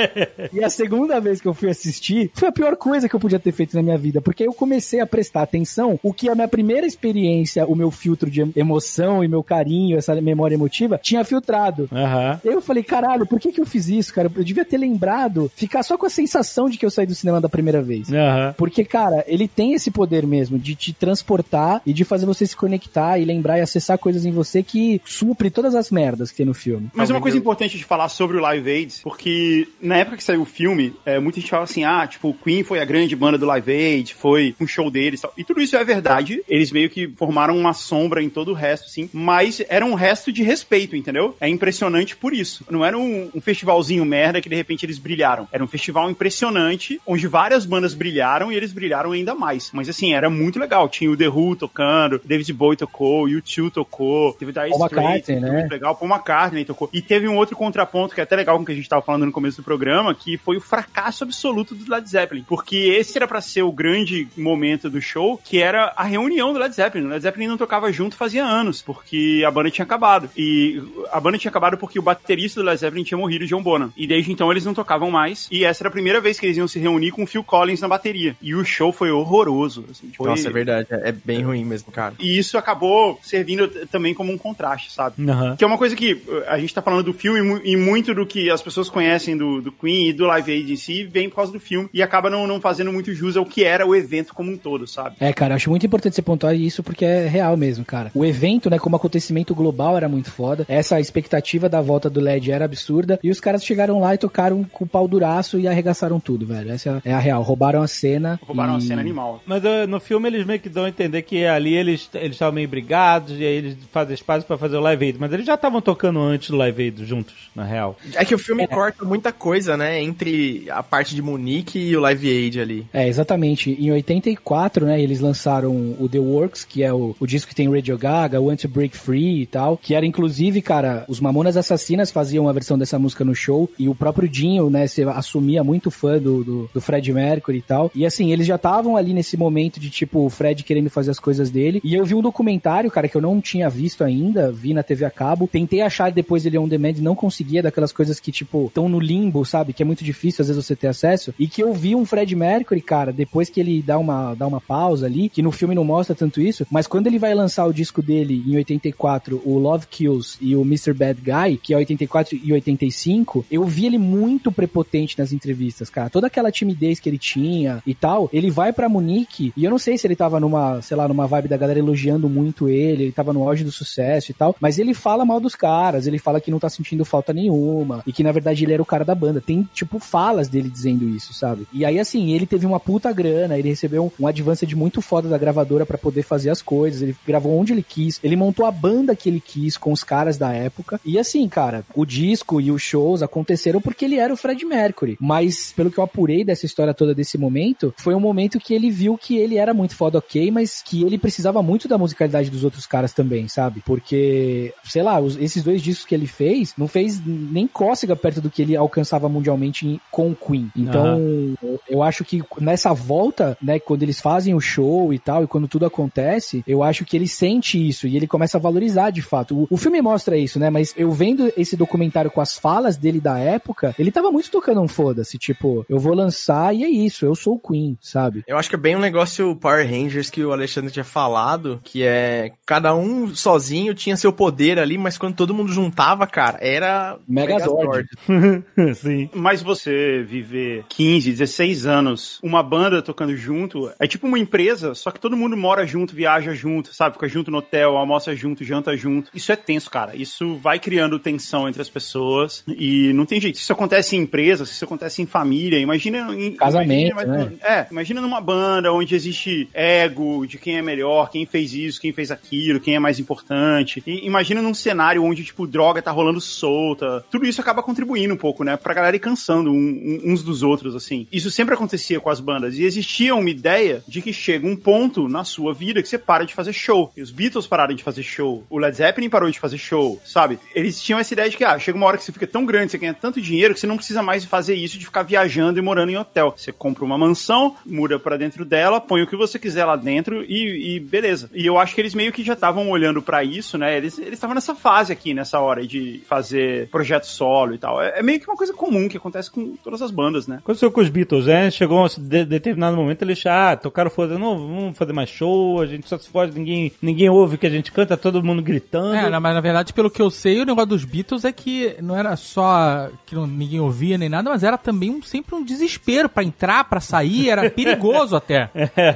e 0.52 0.62
a 0.62 0.70
segunda 0.70 1.20
vez 1.20 1.40
que 1.40 1.48
eu 1.48 1.54
fui 1.54 1.70
assistir, 1.70 2.30
foi 2.34 2.48
a 2.48 2.52
pior 2.52 2.76
coisa 2.76 3.08
que 3.08 3.16
eu 3.16 3.20
podia 3.20 3.38
ter 3.38 3.52
feito 3.52 3.76
na 3.76 3.82
minha 3.82 3.98
vida, 3.98 4.20
porque 4.20 4.44
eu 4.44 4.52
comecei 4.52 5.00
a 5.00 5.06
prestar 5.06 5.42
atenção, 5.42 5.98
o 6.02 6.12
que 6.12 6.28
a 6.28 6.34
minha 6.34 6.48
primeira 6.48 6.86
experiência, 6.86 7.66
o 7.66 7.74
meu 7.74 7.90
filtro 7.90 8.30
de 8.30 8.42
emoção 8.56 9.22
e 9.22 9.28
meu 9.28 9.42
carinho, 9.42 9.96
essa 9.96 10.14
memória 10.20 10.54
emotiva, 10.54 10.98
tinha 11.02 11.24
filtrado. 11.24 11.88
Aham. 11.92 12.40
Eu 12.44 12.60
falei, 12.60 12.82
caralho, 12.82 13.26
por 13.26 13.40
que 13.40 13.52
que 13.52 13.60
eu 13.60 13.66
fiz 13.66 13.88
isso, 13.88 14.12
cara? 14.12 14.30
Eu 14.34 14.44
devia 14.44 14.64
ter 14.64 14.78
lembrado, 14.78 15.50
ficar 15.54 15.82
só 15.82 15.96
com 15.96 16.06
a 16.06 16.10
sensação 16.10 16.68
de 16.68 16.78
que 16.78 16.86
eu 16.86 16.90
saí 16.90 17.06
do 17.06 17.14
cinema 17.14 17.40
da 17.40 17.48
primeira 17.48 17.82
vez. 17.86 18.12
Aham. 18.12 18.54
Porque, 18.56 18.84
cara, 18.84 19.24
ele 19.26 19.48
tem 19.48 19.72
esse 19.72 19.90
poder 19.90 20.26
mesmo 20.26 20.58
de 20.58 20.74
te 20.74 20.92
transportar 20.92 21.80
e 21.86 21.92
de 21.92 22.04
fazer 22.04 22.26
você 22.26 22.46
se 22.46 22.56
conectar 22.56 23.18
e 23.18 23.24
lembrar 23.24 23.58
e 23.58 23.62
acessar 23.62 23.98
coisas 23.98 24.24
em 24.26 24.30
você 24.30 24.62
que 24.62 25.00
supre 25.04 25.50
todas 25.50 25.74
as 25.74 25.90
merdas 25.90 26.30
que 26.30 26.38
tem 26.38 26.46
no 26.46 26.54
filme. 26.54 26.88
Mas 26.94 27.10
uma 27.10 27.20
coisa 27.20 27.36
importante 27.36 27.78
de 27.78 27.84
falar 27.84 28.08
sobre 28.08 28.36
o 28.36 28.40
Live 28.40 28.70
Aid, 28.70 28.94
porque 29.02 29.68
na 29.80 29.96
época 29.96 30.16
que 30.16 30.24
saiu 30.24 30.42
o 30.42 30.46
filme, 30.46 30.92
é, 31.04 31.18
muita 31.18 31.40
gente 31.40 31.50
fala 31.50 31.64
assim, 31.64 31.84
ah, 31.84 32.06
tipo, 32.06 32.28
o 32.28 32.34
Queen 32.34 32.62
foi 32.62 32.80
a 32.80 32.84
grande 32.84 33.14
banda 33.14 33.38
do 33.38 33.46
Live 33.46 33.70
Aid, 33.70 34.14
foi 34.14 34.54
um 34.60 34.66
show 34.66 34.90
deles 34.90 35.20
e 35.20 35.22
tal. 35.22 35.32
E 35.36 35.44
tudo 35.44 35.60
isso 35.60 35.76
é 35.76 35.84
verdade, 35.84 36.42
eles 36.48 36.72
meio 36.72 36.90
que 36.90 37.08
formaram 37.16 37.56
uma 37.56 37.72
sombra 37.72 38.22
em 38.22 38.28
todo 38.28 38.50
o 38.50 38.54
resto, 38.54 38.86
assim, 38.86 39.08
mas 39.12 39.62
era 39.68 39.84
um 39.84 39.94
resto 39.94 40.32
de 40.32 40.42
respeito, 40.42 40.96
entendeu? 40.96 41.36
É 41.40 41.48
impressionante 41.48 42.16
por 42.16 42.34
isso. 42.34 42.64
Não 42.70 42.84
era 42.84 42.98
um, 42.98 43.30
um 43.34 43.40
festivalzinho 43.40 44.04
merda 44.04 44.40
que 44.40 44.48
de 44.48 44.56
repente 44.56 44.84
eles 44.84 44.98
brilharam. 44.98 45.48
Era 45.52 45.62
um 45.62 45.68
festival 45.68 46.10
impressionante, 46.10 47.00
onde 47.06 47.26
várias 47.26 47.64
bandas 47.64 47.75
brilharam 47.94 48.50
e 48.50 48.56
eles 48.56 48.72
brilharam 48.72 49.12
ainda 49.12 49.34
mais. 49.34 49.70
Mas 49.72 49.88
assim, 49.88 50.14
era 50.14 50.28
muito 50.30 50.58
legal. 50.58 50.88
Tinha 50.88 51.10
o 51.10 51.16
The 51.16 51.28
Who 51.28 51.56
tocando, 51.56 52.20
David 52.24 52.52
Bowie 52.52 52.76
tocou, 52.76 53.24
o 53.24 53.28
U2 53.28 53.70
tocou, 53.70 54.32
teve 54.34 54.50
o 54.50 54.54
Dire 54.54 54.70
Paul 54.70 54.86
Straits, 54.86 55.28
McCartney, 55.28 55.40
né? 55.40 55.60
muito 55.60 55.70
legal, 55.70 55.96
Paul 55.96 56.10
McCartney 56.10 56.64
tocou. 56.64 56.88
E 56.92 57.02
teve 57.02 57.28
um 57.28 57.36
outro 57.36 57.56
contraponto 57.56 58.14
que 58.14 58.20
é 58.20 58.24
até 58.24 58.36
legal 58.36 58.56
com 58.56 58.62
o 58.62 58.66
que 58.66 58.72
a 58.72 58.74
gente 58.74 58.88
tava 58.88 59.02
falando 59.02 59.26
no 59.26 59.32
começo 59.32 59.58
do 59.58 59.64
programa, 59.64 60.14
que 60.14 60.36
foi 60.36 60.56
o 60.56 60.60
fracasso 60.60 61.24
absoluto 61.24 61.74
do 61.74 61.90
Led 61.90 62.08
Zeppelin. 62.08 62.44
Porque 62.48 62.76
esse 62.76 63.16
era 63.16 63.26
pra 63.26 63.40
ser 63.40 63.62
o 63.62 63.72
grande 63.72 64.28
momento 64.36 64.88
do 64.88 65.00
show, 65.00 65.40
que 65.42 65.58
era 65.60 65.92
a 65.96 66.04
reunião 66.04 66.52
do 66.52 66.58
Led 66.58 66.74
Zeppelin. 66.74 67.06
O 67.06 67.08
Led 67.08 67.22
Zeppelin 67.22 67.46
não 67.46 67.56
tocava 67.56 67.92
junto 67.92 68.16
fazia 68.16 68.44
anos, 68.44 68.82
porque 68.82 69.42
a 69.46 69.50
banda 69.50 69.70
tinha 69.70 69.84
acabado. 69.84 70.30
E 70.36 70.82
a 71.10 71.20
banda 71.20 71.38
tinha 71.38 71.50
acabado 71.50 71.76
porque 71.76 71.98
o 71.98 72.02
baterista 72.02 72.60
do 72.60 72.66
Led 72.66 72.78
Zeppelin 72.78 73.04
tinha 73.04 73.18
morrido, 73.18 73.46
John 73.46 73.62
Bonham. 73.62 73.92
E 73.96 74.06
desde 74.06 74.32
então 74.32 74.50
eles 74.50 74.64
não 74.64 74.74
tocavam 74.74 75.10
mais. 75.10 75.48
E 75.50 75.64
essa 75.64 75.82
era 75.82 75.88
a 75.88 75.92
primeira 75.92 76.20
vez 76.20 76.38
que 76.38 76.46
eles 76.46 76.56
iam 76.56 76.68
se 76.68 76.78
reunir 76.78 77.10
com 77.10 77.22
o 77.22 77.26
Phil 77.26 77.44
Collins 77.44 77.65
na 77.80 77.88
bateria. 77.88 78.36
E 78.40 78.54
o 78.54 78.64
show 78.64 78.92
foi 78.92 79.10
horroroso. 79.10 79.84
assim, 79.90 80.10
foi- 80.16 80.28
Nossa, 80.28 80.48
é 80.48 80.52
verdade. 80.52 80.88
É 80.90 81.06
é 81.08 81.12
bem 81.12 81.42
ruim 81.42 81.64
mesmo, 81.64 81.92
cara. 81.92 82.14
e 82.18 82.36
isso 82.36 82.58
acabou 82.58 83.18
servindo 83.22 83.68
também 83.90 84.12
como 84.12 84.32
um 84.32 84.38
contraste, 84.38 84.92
sabe? 84.92 85.14
Aham. 85.28 85.54
Que 85.56 85.62
é 85.62 85.66
uma 85.66 85.78
coisa 85.78 85.94
que 85.94 86.14
uh, 86.14 86.42
a 86.48 86.58
gente 86.58 86.74
tá 86.74 86.82
falando 86.82 87.04
do 87.04 87.12
filme 87.12 87.60
e 87.64 87.76
muito 87.76 88.12
do 88.14 88.26
que 88.26 88.50
as 88.50 88.60
pessoas 88.60 88.88
conhecem 88.90 89.36
do, 89.36 89.60
do 89.62 89.70
Queen 89.70 90.08
e 90.08 90.12
do 90.12 90.26
Live 90.26 90.50
Aid 90.52 90.72
em 90.72 90.76
si 90.76 91.04
vem 91.04 91.28
por 91.28 91.36
causa 91.36 91.52
do 91.52 91.60
filme 91.60 91.88
e 91.94 92.02
acaba 92.02 92.28
não, 92.28 92.46
não 92.46 92.60
fazendo 92.60 92.92
muito 92.92 93.12
jus 93.14 93.36
ao 93.36 93.46
que 93.46 93.62
era 93.62 93.86
o 93.86 93.94
evento 93.94 94.34
como 94.34 94.50
um 94.50 94.56
todo, 94.56 94.86
sabe? 94.86 95.16
É, 95.20 95.32
cara, 95.32 95.52
eu 95.52 95.56
acho 95.56 95.70
muito 95.70 95.86
importante 95.86 96.14
você 96.16 96.22
pontuar 96.22 96.54
isso 96.56 96.82
porque 96.82 97.04
é 97.04 97.26
real 97.28 97.56
mesmo, 97.56 97.84
cara. 97.84 98.10
O 98.14 98.24
evento, 98.24 98.68
né, 98.68 98.78
como 98.78 98.96
acontecimento 98.96 99.54
global 99.54 99.96
era 99.96 100.08
muito 100.08 100.30
foda. 100.30 100.64
Essa 100.68 100.98
expectativa 101.00 101.68
da 101.68 101.80
volta 101.80 102.10
do 102.10 102.20
LED 102.20 102.50
era 102.50 102.64
absurda. 102.64 103.18
E 103.22 103.30
os 103.30 103.40
caras 103.40 103.64
chegaram 103.64 104.00
lá 104.00 104.14
e 104.14 104.18
tocaram 104.18 104.64
com 104.64 104.84
o 104.84 104.88
pau 104.88 105.06
duraço 105.06 105.58
e 105.58 105.68
arregaçaram 105.68 106.18
tudo, 106.18 106.46
velho. 106.46 106.70
Essa 106.72 107.00
é 107.04 107.12
a 107.14 107.18
real. 107.18 107.42
Roubaram 107.56 107.82
a 107.82 107.88
cena. 107.88 108.38
Roubaram 108.46 108.72
e... 108.72 108.74
uma 108.74 108.80
cena 108.80 109.00
animal. 109.00 109.42
Mas 109.46 109.64
uh, 109.64 109.86
no 109.88 109.98
filme 109.98 110.28
eles 110.28 110.44
meio 110.44 110.60
que 110.60 110.68
dão 110.68 110.84
a 110.84 110.88
entender 110.88 111.22
que 111.22 111.46
ali 111.46 111.74
eles 111.74 112.08
eles 112.14 112.32
estavam 112.32 112.54
meio 112.54 112.68
brigados 112.68 113.38
e 113.38 113.44
aí 113.44 113.56
eles 113.56 113.76
fazem 113.90 114.14
espaço 114.14 114.46
pra 114.46 114.58
fazer 114.58 114.76
o 114.76 114.80
Live 114.80 115.04
Aid. 115.04 115.18
Mas 115.18 115.32
eles 115.32 115.46
já 115.46 115.54
estavam 115.54 115.80
tocando 115.80 116.20
antes 116.20 116.50
do 116.50 116.56
Live 116.56 116.82
Aid 116.82 117.04
juntos, 117.04 117.34
na 117.54 117.64
real. 117.64 117.96
É 118.14 118.24
que 118.24 118.34
o 118.34 118.38
filme 118.38 118.66
corta 118.66 119.04
muita 119.04 119.32
coisa, 119.32 119.76
né? 119.76 120.02
Entre 120.02 120.66
a 120.70 120.82
parte 120.82 121.14
de 121.14 121.22
Munique 121.22 121.78
e 121.78 121.96
o 121.96 122.00
Live 122.00 122.28
Aid 122.28 122.60
ali. 122.60 122.86
É, 122.92 123.08
exatamente. 123.08 123.70
Em 123.70 123.90
84, 123.92 124.86
né, 124.86 125.00
eles 125.00 125.20
lançaram 125.20 125.96
o 125.98 126.08
The 126.08 126.18
Works, 126.18 126.64
que 126.64 126.82
é 126.82 126.92
o, 126.92 127.16
o 127.18 127.26
disco 127.26 127.48
que 127.48 127.54
tem 127.54 127.72
Radio 127.72 127.96
Gaga, 127.96 128.40
Want 128.40 128.60
to 128.60 128.68
Break 128.68 128.96
Free 128.96 129.42
e 129.42 129.46
tal, 129.46 129.76
que 129.76 129.94
era 129.94 130.04
inclusive, 130.04 130.60
cara, 130.60 131.04
os 131.08 131.20
Mamonas 131.20 131.56
Assassinas 131.56 132.10
faziam 132.10 132.48
a 132.48 132.52
versão 132.52 132.78
dessa 132.78 132.98
música 132.98 133.24
no 133.24 133.34
show, 133.34 133.70
e 133.78 133.88
o 133.88 133.94
próprio 133.94 134.28
Dinho, 134.28 134.68
né, 134.68 134.86
se 134.86 135.02
assumia 135.02 135.62
muito 135.64 135.90
fã 135.90 136.18
do, 136.18 136.44
do, 136.44 136.70
do 136.72 136.80
Fred 136.80 137.12
Mercury 137.12 137.45
e 137.54 137.62
tal. 137.62 137.90
E 137.94 138.04
assim, 138.04 138.32
eles 138.32 138.46
já 138.46 138.56
estavam 138.56 138.96
ali 138.96 139.12
nesse 139.12 139.36
momento 139.36 139.78
de, 139.78 139.90
tipo, 139.90 140.24
o 140.24 140.30
Fred 140.30 140.62
querendo 140.64 140.90
fazer 140.90 141.10
as 141.10 141.18
coisas 141.18 141.50
dele. 141.50 141.80
E 141.84 141.94
eu 141.94 142.04
vi 142.04 142.14
um 142.14 142.22
documentário, 142.22 142.90
cara, 142.90 143.08
que 143.08 143.16
eu 143.16 143.20
não 143.20 143.40
tinha 143.40 143.68
visto 143.68 144.02
ainda, 144.02 144.50
vi 144.50 144.74
na 144.74 144.82
TV 144.82 145.04
a 145.04 145.10
cabo. 145.10 145.48
Tentei 145.50 145.80
achar 145.80 146.10
depois 146.10 146.46
ele 146.46 146.58
on 146.58 146.68
demand, 146.68 146.94
não 147.00 147.14
conseguia, 147.14 147.62
daquelas 147.62 147.92
coisas 147.92 148.18
que, 148.18 148.32
tipo, 148.32 148.66
estão 148.66 148.88
no 148.88 148.98
limbo, 148.98 149.44
sabe? 149.44 149.72
Que 149.72 149.82
é 149.82 149.86
muito 149.86 150.04
difícil 150.04 150.42
às 150.42 150.48
vezes 150.48 150.64
você 150.64 150.76
ter 150.76 150.88
acesso. 150.88 151.34
E 151.38 151.46
que 151.46 151.62
eu 151.62 151.72
vi 151.72 151.94
um 151.94 152.04
Fred 152.04 152.34
Mercury, 152.34 152.80
cara, 152.80 153.12
depois 153.12 153.50
que 153.50 153.60
ele 153.60 153.82
dá 153.82 153.98
uma, 153.98 154.34
dá 154.34 154.46
uma 154.46 154.60
pausa 154.60 155.06
ali, 155.06 155.28
que 155.28 155.42
no 155.42 155.52
filme 155.52 155.74
não 155.74 155.84
mostra 155.84 156.14
tanto 156.14 156.40
isso, 156.40 156.66
mas 156.70 156.86
quando 156.86 157.06
ele 157.06 157.18
vai 157.18 157.34
lançar 157.34 157.66
o 157.66 157.72
disco 157.72 158.02
dele 158.02 158.42
em 158.46 158.56
84, 158.56 159.42
o 159.44 159.58
Love 159.58 159.86
Kills 159.88 160.38
e 160.40 160.56
o 160.56 160.62
Mr. 160.62 160.92
Bad 160.92 161.20
Guy, 161.20 161.58
que 161.58 161.74
é 161.74 161.76
84 161.76 162.38
e 162.42 162.52
85, 162.52 163.44
eu 163.50 163.64
vi 163.64 163.86
ele 163.86 163.98
muito 163.98 164.50
prepotente 164.50 165.18
nas 165.18 165.32
entrevistas, 165.32 165.90
cara. 165.90 166.10
Toda 166.10 166.26
aquela 166.26 166.50
timidez 166.50 166.98
que 167.00 167.08
ele 167.08 167.18
tinha 167.18 167.35
e 167.36 167.94
tal, 167.94 168.28
ele 168.32 168.50
vai 168.50 168.72
pra 168.72 168.88
Munique, 168.88 169.52
e 169.56 169.64
eu 169.64 169.70
não 169.70 169.78
sei 169.78 169.98
se 169.98 170.06
ele 170.06 170.16
tava 170.16 170.40
numa, 170.40 170.80
sei 170.82 170.96
lá, 170.96 171.06
numa 171.08 171.26
vibe 171.26 171.48
da 171.48 171.56
galera 171.56 171.78
elogiando 171.78 172.28
muito 172.28 172.68
ele, 172.68 173.04
ele 173.04 173.12
tava 173.12 173.32
no 173.32 173.46
auge 173.46 173.64
do 173.64 173.72
sucesso 173.72 174.30
e 174.30 174.34
tal, 174.34 174.54
mas 174.60 174.78
ele 174.78 174.94
fala 174.94 175.24
mal 175.24 175.40
dos 175.40 175.54
caras, 175.54 176.06
ele 176.06 176.18
fala 176.18 176.40
que 176.40 176.50
não 176.50 176.58
tá 176.58 176.68
sentindo 176.68 177.04
falta 177.04 177.32
nenhuma, 177.32 178.02
e 178.06 178.12
que 178.12 178.22
na 178.22 178.32
verdade 178.32 178.64
ele 178.64 178.72
era 178.72 178.82
o 178.82 178.86
cara 178.86 179.04
da 179.04 179.14
banda. 179.14 179.40
Tem, 179.40 179.68
tipo, 179.74 179.98
falas 179.98 180.48
dele 180.48 180.68
dizendo 180.68 181.08
isso, 181.08 181.34
sabe? 181.34 181.66
E 181.72 181.84
aí, 181.84 181.98
assim, 181.98 182.32
ele 182.32 182.46
teve 182.46 182.66
uma 182.66 182.80
puta 182.80 183.12
grana, 183.12 183.58
ele 183.58 183.68
recebeu 183.68 184.04
um, 184.04 184.24
um 184.24 184.26
advance 184.26 184.66
de 184.66 184.76
muito 184.76 185.00
foda 185.00 185.28
da 185.28 185.38
gravadora 185.38 185.86
pra 185.86 185.98
poder 185.98 186.22
fazer 186.22 186.50
as 186.50 186.62
coisas, 186.62 187.02
ele 187.02 187.16
gravou 187.26 187.58
onde 187.58 187.72
ele 187.72 187.82
quis, 187.82 188.20
ele 188.22 188.36
montou 188.36 188.66
a 188.66 188.70
banda 188.70 189.16
que 189.16 189.28
ele 189.28 189.40
quis 189.40 189.76
com 189.76 189.92
os 189.92 190.04
caras 190.04 190.38
da 190.38 190.52
época, 190.52 191.00
e 191.04 191.18
assim, 191.18 191.48
cara, 191.48 191.84
o 191.94 192.04
disco 192.04 192.60
e 192.60 192.70
os 192.70 192.82
shows 192.82 193.22
aconteceram 193.22 193.80
porque 193.80 194.04
ele 194.04 194.16
era 194.16 194.32
o 194.32 194.36
Fred 194.36 194.64
Mercury, 194.64 195.16
mas 195.20 195.72
pelo 195.74 195.90
que 195.90 195.98
eu 195.98 196.04
apurei 196.04 196.44
dessa 196.44 196.66
história 196.66 196.94
toda 196.94 197.14
desse 197.14 197.25
momento, 197.38 197.94
foi 197.96 198.14
um 198.14 198.20
momento 198.20 198.58
que 198.60 198.74
ele 198.74 198.90
viu 198.90 199.16
que 199.16 199.36
ele 199.36 199.56
era 199.56 199.72
muito 199.72 199.96
foda, 199.96 200.18
ok, 200.18 200.50
mas 200.50 200.82
que 200.82 201.02
ele 201.02 201.16
precisava 201.18 201.62
muito 201.62 201.88
da 201.88 201.96
musicalidade 201.98 202.50
dos 202.50 202.62
outros 202.64 202.86
caras 202.86 203.12
também, 203.12 203.48
sabe? 203.48 203.82
Porque, 203.84 204.72
sei 204.84 205.02
lá, 205.02 205.18
os- 205.18 205.36
esses 205.36 205.62
dois 205.62 205.80
discos 205.82 206.06
que 206.06 206.14
ele 206.14 206.26
fez, 206.26 206.74
não 206.76 206.86
fez 206.86 207.20
nem 207.24 207.66
cócega 207.66 208.14
perto 208.14 208.40
do 208.40 208.50
que 208.50 208.62
ele 208.62 208.76
alcançava 208.76 209.28
mundialmente 209.28 209.86
em- 209.86 210.00
com 210.10 210.30
o 210.30 210.36
Queen. 210.36 210.70
Então, 210.76 211.18
eu- 211.62 211.80
eu 211.88 212.02
acho 212.02 212.24
que 212.24 212.42
nessa 212.60 212.92
volta, 212.92 213.56
né, 213.62 213.78
quando 213.78 214.02
eles 214.02 214.20
fazem 214.20 214.54
o 214.54 214.60
show 214.60 215.12
e 215.14 215.18
tal, 215.18 215.44
e 215.44 215.46
quando 215.46 215.66
tudo 215.68 215.86
acontece, 215.86 216.62
eu 216.66 216.82
acho 216.82 217.04
que 217.04 217.16
ele 217.16 217.28
sente 217.28 217.76
isso 217.88 218.06
e 218.06 218.16
ele 218.16 218.26
começa 218.26 218.58
a 218.58 218.60
valorizar 218.60 219.10
de 219.10 219.22
fato. 219.22 219.56
O, 219.62 219.66
o 219.70 219.76
filme 219.76 220.02
mostra 220.02 220.36
isso, 220.36 220.58
né, 220.58 220.68
mas 220.68 220.92
eu 220.96 221.10
vendo 221.12 221.50
esse 221.56 221.76
documentário 221.76 222.30
com 222.30 222.40
as 222.40 222.56
falas 222.58 222.96
dele 222.96 223.20
da 223.20 223.38
época, 223.38 223.94
ele 223.98 224.10
tava 224.10 224.30
muito 224.30 224.50
tocando 224.50 224.80
um 224.80 224.88
foda-se, 224.88 225.38
tipo, 225.38 225.86
eu 225.88 225.98
vou 225.98 226.14
lançar 226.14 226.74
e 226.74 226.84
é 226.84 226.88
isso, 226.88 227.15
eu 227.24 227.34
sou 227.34 227.54
o 227.54 227.58
Queen, 227.58 227.96
sabe? 228.00 228.44
Eu 228.46 228.58
acho 228.58 228.68
que 228.68 228.74
é 228.74 228.78
bem 228.78 228.96
um 228.96 229.00
negócio 229.00 229.56
Power 229.56 229.88
Rangers 229.88 230.30
que 230.30 230.44
o 230.44 230.52
Alexandre 230.52 230.90
tinha 230.90 231.04
falado, 231.04 231.80
que 231.82 232.02
é 232.02 232.52
cada 232.64 232.94
um 232.94 233.34
sozinho 233.34 233.94
tinha 233.94 234.16
seu 234.16 234.32
poder 234.32 234.78
ali, 234.78 234.98
mas 234.98 235.16
quando 235.16 235.34
todo 235.34 235.54
mundo 235.54 235.72
juntava, 235.72 236.26
cara, 236.26 236.58
era 236.60 237.18
Megazord. 237.28 238.08
Sim. 238.94 239.30
Mas 239.34 239.62
você 239.62 240.22
viver 240.22 240.84
15, 240.88 241.30
16 241.30 241.86
anos, 241.86 242.38
uma 242.42 242.62
banda 242.62 243.02
tocando 243.02 243.36
junto, 243.36 243.90
é 243.98 244.06
tipo 244.06 244.26
uma 244.26 244.38
empresa, 244.38 244.94
só 244.94 245.10
que 245.10 245.20
todo 245.20 245.36
mundo 245.36 245.56
mora 245.56 245.86
junto, 245.86 246.14
viaja 246.14 246.54
junto, 246.54 246.94
sabe? 246.94 247.14
Fica 247.14 247.28
junto 247.28 247.50
no 247.50 247.58
hotel, 247.58 247.96
almoça 247.96 248.34
junto, 248.34 248.64
janta 248.64 248.96
junto. 248.96 249.30
Isso 249.34 249.52
é 249.52 249.56
tenso, 249.56 249.90
cara. 249.90 250.16
Isso 250.16 250.56
vai 250.56 250.78
criando 250.78 251.18
tensão 251.18 251.68
entre 251.68 251.82
as 251.82 251.88
pessoas 251.88 252.64
e 252.68 253.12
não 253.12 253.26
tem 253.26 253.40
jeito. 253.40 253.56
Se 253.58 253.62
isso 253.62 253.72
acontece 253.72 254.16
em 254.16 254.20
empresa, 254.20 254.64
se 254.64 254.72
isso 254.72 254.84
acontece 254.84 255.22
em 255.22 255.26
família, 255.26 255.78
imagina 255.78 256.34
em 256.34 256.52
Casamento, 256.52 256.88
imagina, 257.02 257.36
né? 257.44 257.52
É, 257.62 257.86
imagina 257.90 258.20
numa 258.20 258.40
banda 258.40 258.92
onde 258.92 259.14
existe 259.14 259.68
ego 259.74 260.46
de 260.46 260.58
quem 260.58 260.78
é 260.78 260.82
melhor, 260.82 261.30
quem 261.30 261.44
fez 261.44 261.72
isso, 261.74 262.00
quem 262.00 262.12
fez 262.12 262.30
aquilo, 262.30 262.80
quem 262.80 262.94
é 262.94 262.98
mais 262.98 263.18
importante. 263.18 264.02
E 264.06 264.24
imagina 264.26 264.62
num 264.62 264.72
cenário 264.74 265.22
onde, 265.24 265.44
tipo, 265.44 265.66
droga 265.66 266.00
tá 266.00 266.10
rolando 266.10 266.40
solta. 266.40 267.24
Tudo 267.30 267.46
isso 267.46 267.60
acaba 267.60 267.82
contribuindo 267.82 268.34
um 268.34 268.36
pouco, 268.38 268.62
né? 268.64 268.76
Pra 268.76 268.94
galera 268.94 269.16
ir 269.16 269.20
cansando 269.20 269.70
um- 269.72 270.20
um- 270.24 270.32
uns 270.32 270.42
dos 270.42 270.62
outros, 270.62 270.94
assim. 270.94 271.26
Isso 271.32 271.50
sempre 271.50 271.74
acontecia 271.74 272.20
com 272.20 272.30
as 272.30 272.38
bandas. 272.40 272.76
E 272.78 272.84
existia 272.84 273.34
uma 273.34 273.50
ideia 273.50 274.02
de 274.06 274.22
que 274.22 274.32
chega 274.32 274.66
um 274.66 274.76
ponto 274.76 275.28
na 275.28 275.42
sua 275.44 275.74
vida 275.74 276.02
que 276.02 276.08
você 276.08 276.18
para 276.18 276.44
de 276.44 276.54
fazer 276.54 276.72
show. 276.72 277.12
E 277.16 277.22
os 277.22 277.30
Beatles 277.30 277.66
pararam 277.66 277.94
de 277.94 278.02
fazer 278.04 278.22
show. 278.22 278.64
O 278.70 278.78
Led 278.78 278.96
Zeppelin 278.96 279.28
parou 279.28 279.50
de 279.50 279.58
fazer 279.58 279.78
show, 279.78 280.20
sabe? 280.24 280.58
Eles 280.74 281.00
tinham 281.02 281.18
essa 281.18 281.34
ideia 281.34 281.50
de 281.50 281.56
que, 281.56 281.64
ah, 281.64 281.78
chega 281.78 281.96
uma 281.98 282.06
hora 282.06 282.16
que 282.16 282.24
você 282.24 282.32
fica 282.32 282.46
tão 282.46 282.64
grande 282.64 282.76
grande, 282.76 282.90
você 282.92 282.98
ganha 282.98 283.14
tanto 283.14 283.40
dinheiro 283.40 283.72
que 283.72 283.80
você 283.80 283.86
não 283.86 283.96
precisa 283.96 284.22
mais 284.22 284.44
fazer 284.44 284.74
isso 284.74 284.98
de 284.98 285.06
ficar 285.06 285.22
viajando 285.22 285.78
e 285.78 285.82
morando 285.82 286.10
em 286.10 286.18
hotel. 286.18 286.52
Você 286.54 286.70
compra 286.86 287.04
uma 287.04 287.18
mansão, 287.18 287.74
muda 287.84 288.16
pra 288.18 288.36
dentro 288.36 288.64
dela, 288.64 289.00
põe 289.00 289.20
o 289.22 289.26
que 289.26 289.34
você 289.36 289.58
quiser 289.58 289.84
lá 289.84 289.96
dentro 289.96 290.44
e, 290.44 290.96
e 290.96 291.00
beleza. 291.00 291.50
E 291.52 291.66
eu 291.66 291.78
acho 291.78 291.94
que 291.94 292.00
eles 292.00 292.14
meio 292.14 292.32
que 292.32 292.44
já 292.44 292.52
estavam 292.52 292.88
olhando 292.90 293.20
pra 293.20 293.42
isso, 293.42 293.76
né? 293.76 293.96
Eles 293.96 294.18
eles 294.18 294.34
estavam 294.34 294.54
nessa 294.54 294.74
fase 294.74 295.12
aqui, 295.12 295.34
nessa 295.34 295.58
hora 295.58 295.84
de 295.86 296.22
fazer 296.28 296.88
projeto 296.90 297.24
solo 297.24 297.74
e 297.74 297.78
tal. 297.78 298.00
É, 298.00 298.20
é 298.20 298.22
meio 298.22 298.38
que 298.38 298.46
uma 298.48 298.56
coisa 298.56 298.72
comum 298.72 299.08
que 299.08 299.16
acontece 299.16 299.50
com 299.50 299.74
todas 299.82 300.00
as 300.00 300.10
bandas, 300.12 300.46
né? 300.46 300.58
Aconteceu 300.58 300.90
com 300.92 301.00
os 301.00 301.08
Beatles, 301.08 301.46
né? 301.46 301.70
Chegou 301.70 301.98
a 301.98 302.04
um 302.04 302.08
de- 302.18 302.44
determinado 302.44 302.96
momento, 302.96 303.22
eles 303.22 303.44
ah, 303.46 303.76
tocaram 303.76 304.10
foda, 304.10 304.38
não, 304.38 304.56
vamos 304.58 304.96
fazer 304.98 305.12
mais 305.12 305.28
show, 305.28 305.80
a 305.80 305.86
gente 305.86 306.08
só 306.08 306.16
se 306.18 306.28
fode, 306.28 306.56
ninguém, 306.56 306.92
ninguém 307.02 307.28
ouve 307.28 307.56
o 307.56 307.58
que 307.58 307.66
a 307.66 307.70
gente 307.70 307.90
canta, 307.90 308.16
todo 308.16 308.42
mundo 308.44 308.62
gritando. 308.62 309.14
É, 309.16 309.28
na- 309.28 309.40
mas 309.40 309.54
na 309.54 309.60
verdade, 309.60 309.92
pelo 309.92 310.10
que 310.10 310.22
eu 310.22 310.30
sei, 310.30 310.60
o 310.60 310.64
negócio 310.64 310.88
dos 310.90 311.04
Beatles 311.04 311.44
é 311.44 311.52
que 311.52 311.96
não 312.00 312.16
era 312.16 312.36
só 312.36 313.08
que 313.26 313.34
não- 313.34 313.46
ninguém 313.46 313.80
ouvia 313.80 314.16
nem 314.18 314.28
nada, 314.28 314.50
mas 314.50 314.62
era 314.62 314.76
também 314.78 315.10
um, 315.10 315.22
sempre 315.22 315.54
um 315.54 315.64
desespero 315.64 316.28
pra 316.28 316.44
entrar, 316.44 316.75
pra 316.84 317.00
sair, 317.00 317.50
era 317.50 317.68
perigoso 317.70 318.34
até. 318.36 318.70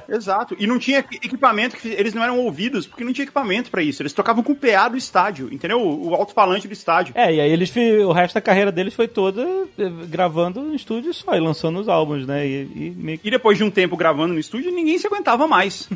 Exato. 0.08 0.56
E 0.58 0.66
não 0.66 0.78
tinha 0.78 0.98
equipamento, 0.98 1.76
que 1.76 1.88
eles 1.88 2.14
não 2.14 2.22
eram 2.22 2.38
ouvidos, 2.38 2.86
porque 2.86 3.04
não 3.04 3.12
tinha 3.12 3.24
equipamento 3.24 3.70
pra 3.70 3.82
isso. 3.82 4.02
Eles 4.02 4.12
tocavam 4.12 4.42
com 4.42 4.52
o 4.52 4.56
PA 4.56 4.88
do 4.88 4.96
estádio, 4.96 5.48
entendeu? 5.52 5.80
O, 5.80 6.10
o 6.10 6.14
alto-falante 6.14 6.66
do 6.66 6.72
estádio. 6.72 7.12
É, 7.16 7.32
e 7.34 7.40
aí 7.40 7.50
eles 7.50 7.70
o 8.04 8.12
resto 8.12 8.34
da 8.34 8.40
carreira 8.40 8.72
deles 8.72 8.94
foi 8.94 9.06
toda 9.08 9.42
eh, 9.78 9.88
gravando 10.08 10.60
em 10.72 10.74
estúdio 10.74 11.14
só 11.14 11.34
e 11.34 11.40
lançando 11.40 11.78
os 11.80 11.88
álbuns, 11.88 12.26
né? 12.26 12.46
E, 12.46 12.62
e 12.74 12.90
meio 12.96 13.18
que 13.18 13.28
E 13.28 13.30
depois 13.30 13.56
de 13.56 13.64
um 13.64 13.70
tempo 13.70 13.96
gravando 13.96 14.34
no 14.34 14.40
estúdio, 14.40 14.70
ninguém 14.72 14.98
se 14.98 15.06
aguentava 15.06 15.46
mais. 15.46 15.88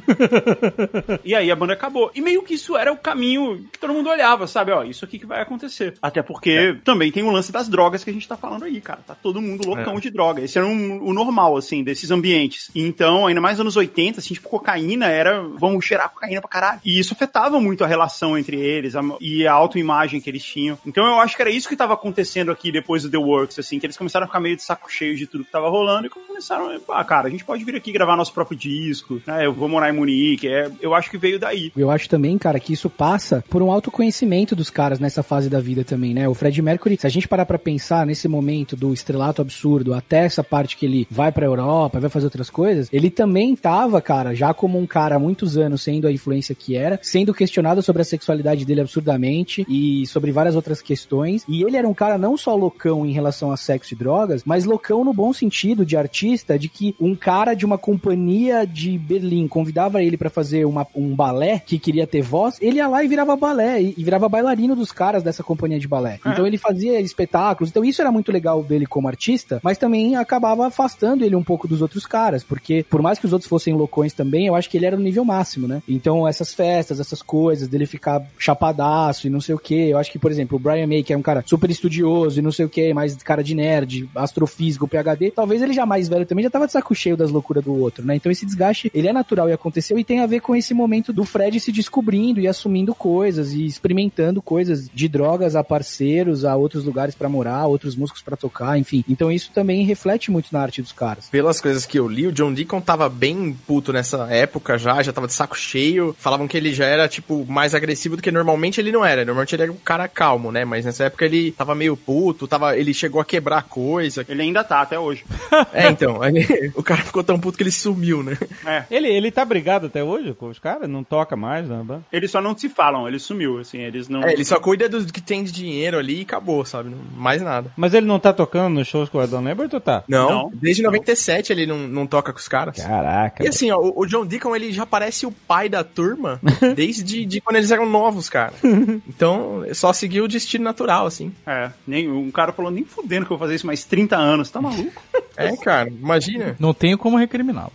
e 1.25 1.35
aí 1.35 1.51
a 1.51 1.57
banda 1.57 1.73
acabou. 1.73 2.11
E 2.15 2.21
meio 2.21 2.43
que 2.43 2.55
isso 2.55 2.77
era 2.77 2.93
o 2.93 2.97
caminho 2.97 3.65
que 3.73 3.79
todo 3.79 3.93
mundo 3.93 4.09
olhava, 4.09 4.47
sabe? 4.47 4.73
Ó, 4.73 4.83
isso 4.85 5.05
aqui 5.05 5.19
que 5.19 5.27
vai 5.27 5.41
acontecer. 5.41 5.95
Até 6.01 6.23
porque 6.23 6.77
também 6.85 7.11
tem 7.11 7.23
o 7.23 7.31
lance 7.31 7.51
das 7.53 7.69
drogas 7.69 8.05
que 8.05 8.11
a 8.11 8.13
gente 8.13 8.29
tá 8.29 8.37
falando 8.37 8.65
aí, 8.65 8.81
cara. 8.81 9.01
Tá 9.07 9.15
todo 9.15 9.41
mundo 9.41 9.67
loucão 9.67 9.99
de 9.99 10.11
droga. 10.11 10.43
Esse 10.43 10.59
era 10.59 10.67
um- 10.67 11.03
o 11.05 11.13
normal, 11.13 11.54
assim, 11.57 11.83
desses 11.83 12.11
ambientes. 12.11 12.71
E 12.75 12.83
então, 12.83 13.27
ainda 13.27 13.41
mais 13.41 13.55
nos 13.59 13.65
anos 13.65 13.77
80, 13.77 14.21
assim, 14.21 14.35
tipo, 14.35 14.49
cocaína 14.49 15.07
era, 15.07 15.43
vamos 15.43 15.85
cheirar 15.85 16.11
cocaína 16.11 16.41
pra 16.41 16.49
caralho. 16.51 16.81
E 16.85 16.99
isso 16.99 17.15
afetava 17.15 17.61
muito 17.61 17.83
a 17.85 17.87
relação 17.87 18.37
entre 18.39 18.57
eles 18.61 18.95
a- 18.97 19.03
e 19.21 19.47
a 19.47 19.53
autoimagem 19.53 20.21
que 20.21 20.29
eles 20.31 20.45
tinham. 20.45 20.79
Então 20.87 21.07
eu 21.07 21.21
acho 21.21 21.35
que 21.37 21.43
era 21.43 21.51
isso 21.51 21.69
que 21.69 21.77
tava 21.77 21.95
acontecendo 21.95 22.51
aqui 22.51 22.71
depois 22.71 23.03
do 23.03 23.11
The 23.11 23.19
Works, 23.19 23.59
assim, 23.59 23.79
que 23.79 23.87
eles 23.87 23.97
começaram 23.97 24.25
a 24.25 24.27
ficar 24.27 24.41
meio 24.41 24.57
de 24.57 24.63
saco 24.63 24.91
cheio 24.91 25.17
de 25.17 25.27
tudo 25.27 25.45
que 25.45 25.51
tava 25.51 25.69
rolando 25.69 26.07
e 26.07 26.11
começaram, 26.11 26.71
ah, 26.89 27.05
cara, 27.05 27.29
a 27.29 27.31
gente 27.31 27.45
pode 27.45 27.65
vir 27.65 27.77
aqui 27.77 27.93
gravar 27.93 28.17
nosso 28.17 28.33
próprio 28.33 28.57
disco, 28.59 29.21
né? 29.27 29.47
Eu 29.47 29.53
vou 29.53 29.69
morar 29.69 29.91
em 29.91 29.97
Munique. 29.97 30.49
É, 30.49 30.71
eu 30.81 30.95
acho 30.95 31.11
que 31.11 31.19
veio 31.19 31.39
daí. 31.39 31.73
Eu 31.77 31.91
acho 31.91 32.09
também, 32.09 32.37
cara, 32.39 32.59
que 32.61 32.73
isso 32.73 32.89
passa 32.91 33.43
por 33.49 33.63
um 33.63 33.71
autoconhecimento 33.71 34.55
dos 34.57 34.71
caras 34.71 34.99
nessa 34.99 35.23
fase 35.23 35.49
da 35.49 35.61
vida 35.61 35.85
também, 35.85 36.13
né? 36.15 36.29
O 36.29 36.35
Fred 36.35 36.61
Mercury, 36.61 36.97
se 36.99 37.07
a 37.07 37.11
gente 37.11 37.29
parar 37.29 37.47
pra 37.47 37.59
pensar 37.59 38.07
nesse 38.07 38.29
momento 38.29 38.77
do 38.77 38.93
estrelato 38.93 39.41
absurdo 39.43 39.95
até 39.95 40.25
essa 40.25 40.43
parte 40.43 40.77
que 40.77 40.85
ele 40.87 41.07
vai 41.11 41.31
pra 41.33 41.44
Europa, 41.47 42.01
vai 42.01 42.11
fazer 42.11 42.27
outras 42.27 42.51
coisas, 42.51 42.89
ele 42.93 43.11
também 43.11 43.55
tava, 43.57 44.01
cara, 44.01 44.35
já 44.35 44.53
como 44.53 44.79
um 44.79 44.87
cara 44.87 45.17
há 45.17 45.19
muitos 45.19 45.57
anos 45.57 45.83
sendo 45.83 46.07
a 46.07 46.13
influência 46.13 46.55
que 46.55 46.77
era, 46.77 46.99
sendo 47.03 47.35
questionado 47.35 47.83
sobre 47.83 48.03
a 48.03 48.05
sexualidade 48.05 48.65
dele 48.65 48.81
absurdamente 48.81 49.65
e 49.69 50.07
sobre 50.07 50.33
várias 50.33 50.57
outras 50.57 50.81
questões. 50.81 51.45
E 51.49 51.63
ele 51.63 51.77
era 51.77 51.89
um 51.89 51.95
cara 51.95 52.19
não 52.19 52.37
só 52.37 52.55
loucão 52.55 53.05
em 53.05 53.13
relação 53.13 53.51
a 53.51 53.57
sexo 53.57 53.95
e 53.95 53.97
drogas, 53.97 54.43
mas 54.45 54.65
loucão 54.65 55.05
no 55.05 55.13
bom 55.13 55.33
sentido 55.33 55.85
de 55.85 55.97
artista, 55.97 56.59
de 56.59 56.69
que 56.69 56.95
um 57.01 57.15
cara 57.15 57.55
de 57.55 57.65
uma 57.65 57.79
companhia 57.79 58.67
de 58.67 58.99
Berlim 58.99 59.49
convidava 59.49 60.03
ele 60.03 60.17
pra 60.17 60.31
fazer 60.31 60.65
uma, 60.65 60.87
um 60.95 61.15
balé 61.15 61.61
que 61.65 61.79
queria 61.79 62.07
ter 62.07 62.23
voz, 62.23 62.59
ele 62.61 62.77
ia 62.77 62.89
lá 62.89 63.03
e 63.05 63.09
virava 63.09 63.37
balé 63.37 63.83
e, 63.83 63.95
e 63.97 64.05
virava 64.05 64.29
bailarino 64.29 64.77
dos 64.77 64.93
caras 64.93 65.23
dessa 65.23 65.43
companhia 65.43 65.79
de 65.79 65.89
balé. 65.89 66.19
Então 66.27 66.47
ele 66.47 66.59
fazia 66.59 67.01
espetáculos. 67.01 67.71
Então 67.71 67.85
isso 67.85 68.01
era 68.01 68.11
muito 68.11 68.33
legal 68.33 68.63
dele 68.63 68.87
como 68.87 69.09
artista, 69.09 69.61
mas 69.63 69.79
também 69.79 70.17
acabava 70.17 70.67
afastando 70.67 71.25
ele 71.25 71.34
um 71.37 71.43
pouco 71.43 71.69
dos 71.69 71.83
outros 71.83 72.07
caras, 72.07 72.43
porque 72.43 72.85
por 72.89 73.03
mais 73.03 73.19
que 73.19 73.27
os 73.27 73.33
outros 73.33 73.49
fossem 73.49 73.75
loucões 73.75 74.13
também, 74.13 74.47
eu 74.47 74.55
acho 74.55 74.69
que 74.69 74.77
ele 74.77 74.87
era 74.87 74.97
no 74.97 75.03
nível 75.03 75.25
máximo, 75.25 75.67
né? 75.67 75.83
Então 75.89 76.27
essas 76.27 76.53
festas, 76.53 77.01
essas 77.01 77.23
coisas 77.23 77.69
dele 77.69 77.87
ficar 77.87 78.25
chapadaço 78.39 79.27
e 79.27 79.31
não 79.31 79.41
sei 79.41 79.55
o 79.55 79.59
que, 79.59 79.91
eu 79.91 79.99
acho 79.99 80.11
que, 80.11 80.19
por 80.19 80.31
exemplo, 80.31 80.57
o 80.57 80.61
Brian 80.61 80.87
May, 80.87 81.03
que 81.03 81.13
é 81.13 81.17
um 81.17 81.23
cara 81.23 81.43
super 81.47 81.71
estudioso 81.71 82.39
e 82.39 82.43
não 82.43 82.53
sei 82.53 82.67
o 82.67 82.69
que, 82.69 82.93
mais 82.95 83.15
cara 83.23 83.43
de 83.43 83.55
nerd, 83.55 84.09
astrofísico, 84.15 84.89
PhD, 84.89 85.31
talvez 85.31 85.63
ele 85.63 85.73
já 85.73 85.87
mais 85.87 86.09
velho 86.09 86.27
também 86.27 86.43
já 86.43 86.51
tava 86.51 86.67
de 86.67 86.73
saco 86.73 86.95
cheio 86.95 87.17
das 87.17 87.31
loucuras 87.31 87.65
do 87.65 87.75
outro, 87.75 88.05
né? 88.05 88.17
Então 88.17 88.31
esse 88.31 88.47
desgaste, 88.47 88.91
ele 88.95 89.09
é 89.09 89.13
natural 89.13 89.49
e 89.49 89.53
aconteceu 89.53 89.99
e 89.99 90.05
tem 90.05 90.21
a 90.21 90.27
ver 90.27 90.41
com 90.41 90.55
esse 90.55 90.75
momento 90.75 91.13
do 91.13 91.25
Fred 91.25 91.59
se 91.61 91.73
descobrindo 91.73 92.41
e 92.41 92.49
assumindo 92.49 92.95
coisas 92.95 93.53
e 93.53 93.65
experimentando 93.65 94.41
coisas 94.41 94.89
de 94.93 95.09
drogas 95.09 95.57
a 95.57 95.65
parceiros, 95.65 96.45
a 96.45 96.57
outros 96.57 96.85
lugares 96.85 97.15
pra 97.15 97.29
morar, 97.29 97.67
outros 97.67 97.97
músicos 97.97 98.23
pra 98.23 98.37
tocar, 98.37 98.79
enfim. 98.79 99.05
Então 99.09 99.31
isso 99.31 99.51
também 99.53 99.85
reflete 99.85 100.31
muito 100.31 100.49
na 100.53 100.61
arte 100.61 100.83
dos 100.83 100.93
caras. 100.93 101.24
Pelas 101.31 101.61
coisas 101.61 101.87
que 101.87 101.99
eu 101.99 102.09
li, 102.09 102.27
o 102.27 102.33
John 102.33 102.53
Deacon 102.53 102.81
tava 102.81 103.09
bem 103.09 103.57
puto 103.67 103.93
nessa 103.93 104.27
época 104.31 104.79
já, 104.79 105.03
já 105.03 105.13
tava 105.13 105.27
de 105.27 105.33
saco 105.33 105.57
cheio. 105.57 106.15
Falavam 106.19 106.47
que 106.47 106.57
ele 106.57 106.73
já 106.73 106.87
era, 106.87 107.09
tipo, 107.09 107.45
mais 107.47 107.75
agressivo 107.75 108.17
do 108.17 108.23
que 108.23 108.31
normalmente 108.31 108.81
ele 108.81 108.93
não 108.93 109.05
era. 109.05 109.25
Normalmente 109.25 109.55
ele 109.55 109.63
era 109.65 109.73
um 109.73 109.77
cara 109.77 110.09
calmo, 110.09 110.53
né? 110.53 110.65
Mas 110.65 110.85
nessa 110.85 111.05
época 111.05 111.25
ele 111.25 111.53
tava 111.53 111.75
meio 111.75 111.97
puto, 111.97 112.47
tava, 112.47 112.77
ele 112.77 112.95
chegou 112.95 113.21
a 113.21 113.25
quebrar 113.25 113.63
coisa. 113.63 114.25
Ele 114.29 114.43
ainda 114.43 114.63
tá 114.65 114.81
até 114.81 114.99
hoje. 114.99 115.25
É, 115.73 115.89
então, 115.89 116.21
aí, 116.23 116.71
o 116.75 116.83
cara 116.83 117.03
ficou 117.03 117.23
tão 117.25 117.39
puto 117.39 117.57
que 117.57 117.63
ele 117.63 117.71
sumiu, 117.71 118.23
né? 118.23 118.37
É. 118.67 118.85
Ele, 118.91 119.09
ele 119.09 119.31
tá 119.31 119.45
brigado 119.45 119.87
até 119.87 120.03
hoje 120.03 120.35
com 120.35 120.49
os 120.49 120.59
caras? 120.59 120.89
Não 120.89 121.03
toca 121.03 121.37
mais 121.37 121.67
banda? 121.67 122.03
Eles 122.13 122.31
só 122.31 122.41
não 122.41 122.57
se 122.57 122.69
falam, 122.69 123.09
ele 123.09 123.19
sumiu, 123.19 123.59
assim, 123.59 123.79
eles 123.79 124.09
não. 124.09 124.23
É, 124.23 124.33
ele 124.33 124.45
só 124.45 124.59
cuida 124.61 124.89
do 124.89 125.05
que 125.13 125.21
tem 125.21 125.43
de 125.43 125.53
dinheiro 125.53 125.99
ali 125.99 126.21
e 126.21 126.23
acabou, 126.23 126.65
sabe? 126.65 126.95
Mais 127.17 127.43
nada. 127.43 127.73
Mas 127.77 127.95
ele 127.95 128.07
não 128.07 128.19
tá 128.19 128.33
tocando 128.33 128.75
nos 128.75 128.87
shows 128.89 129.09
com 129.09 129.19
o 129.19 129.21
Adam 129.21 129.43
Lambert 129.43 129.71
ou 129.73 129.81
tá? 129.81 130.05
Não, 130.09 130.29
Não. 130.29 130.53
desde 130.55 130.83
97 131.15 131.53
ele 131.53 131.67
não, 131.67 131.79
não 131.79 132.07
toca 132.07 132.33
com 132.33 132.39
os 132.39 132.49
caras. 132.49 132.77
Caraca. 132.77 133.45
E 133.45 133.49
assim, 133.49 133.71
ó, 133.71 133.79
o 133.79 134.05
o 134.05 134.07
John 134.07 134.27
Deacon, 134.27 134.55
ele 134.55 134.73
já 134.73 134.85
parece 134.85 135.27
o 135.27 135.33
pai 135.33 135.69
da 135.69 135.83
turma 135.83 136.41
desde 136.77 137.25
de 137.25 137.41
quando 137.41 137.57
eles 137.57 137.71
eram 137.71 137.87
novos, 137.87 138.29
cara. 138.29 138.53
Então, 139.07 139.65
só 139.73 139.93
seguiu 139.93 140.25
o 140.25 140.29
destino 140.29 140.65
natural, 140.65 141.07
assim. 141.07 141.33
É, 141.47 141.71
nem, 141.87 142.11
um 142.11 142.31
cara 142.31 142.53
falou, 142.53 142.71
nem 142.71 142.85
fudendo 142.85 143.25
que 143.27 143.33
eu 143.33 143.37
vou 143.37 143.47
fazer 143.47 143.55
isso 143.57 143.67
mais 143.67 143.85
30 143.85 144.17
anos, 144.17 144.51
tá 144.51 144.61
maluco? 144.61 145.03
É, 145.37 145.57
cara, 145.57 145.89
imagina. 145.89 146.55
Não 146.61 146.73
tenho 146.73 146.97
como 146.97 147.17
recriminá-lo. 147.17 147.73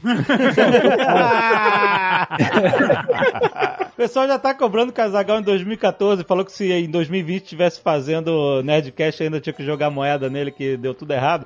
O 3.91 3.95
pessoal 3.97 4.27
já 4.27 4.39
tá 4.39 4.53
cobrando 4.53 4.93
Casagal 4.93 5.39
em 5.39 5.43
2014. 5.43 6.23
Falou 6.23 6.45
que 6.45 6.53
se 6.53 6.71
em 6.71 6.89
2020 6.89 7.43
estivesse 7.43 7.81
fazendo 7.81 8.63
Nerdcast 8.63 9.23
ainda 9.23 9.41
tinha 9.41 9.51
que 9.51 9.65
jogar 9.65 9.89
moeda 9.89 10.29
nele, 10.29 10.51
que 10.51 10.77
deu 10.77 10.93
tudo 10.93 11.11
errado. 11.11 11.45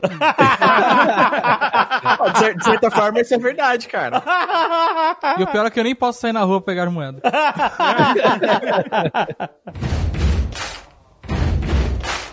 De 2.58 2.64
certa 2.64 2.92
forma, 2.92 3.20
isso 3.20 3.34
é 3.34 3.38
verdade, 3.38 3.88
cara. 3.88 4.22
E 5.40 5.44
o 5.44 5.48
pior 5.48 5.66
é 5.66 5.70
que 5.70 5.80
eu 5.80 5.84
nem 5.84 5.96
posso 5.96 6.22
sair 6.22 6.34
na 6.34 6.44
rua 6.44 6.62
pegar 6.62 6.90
moeda. 6.90 7.22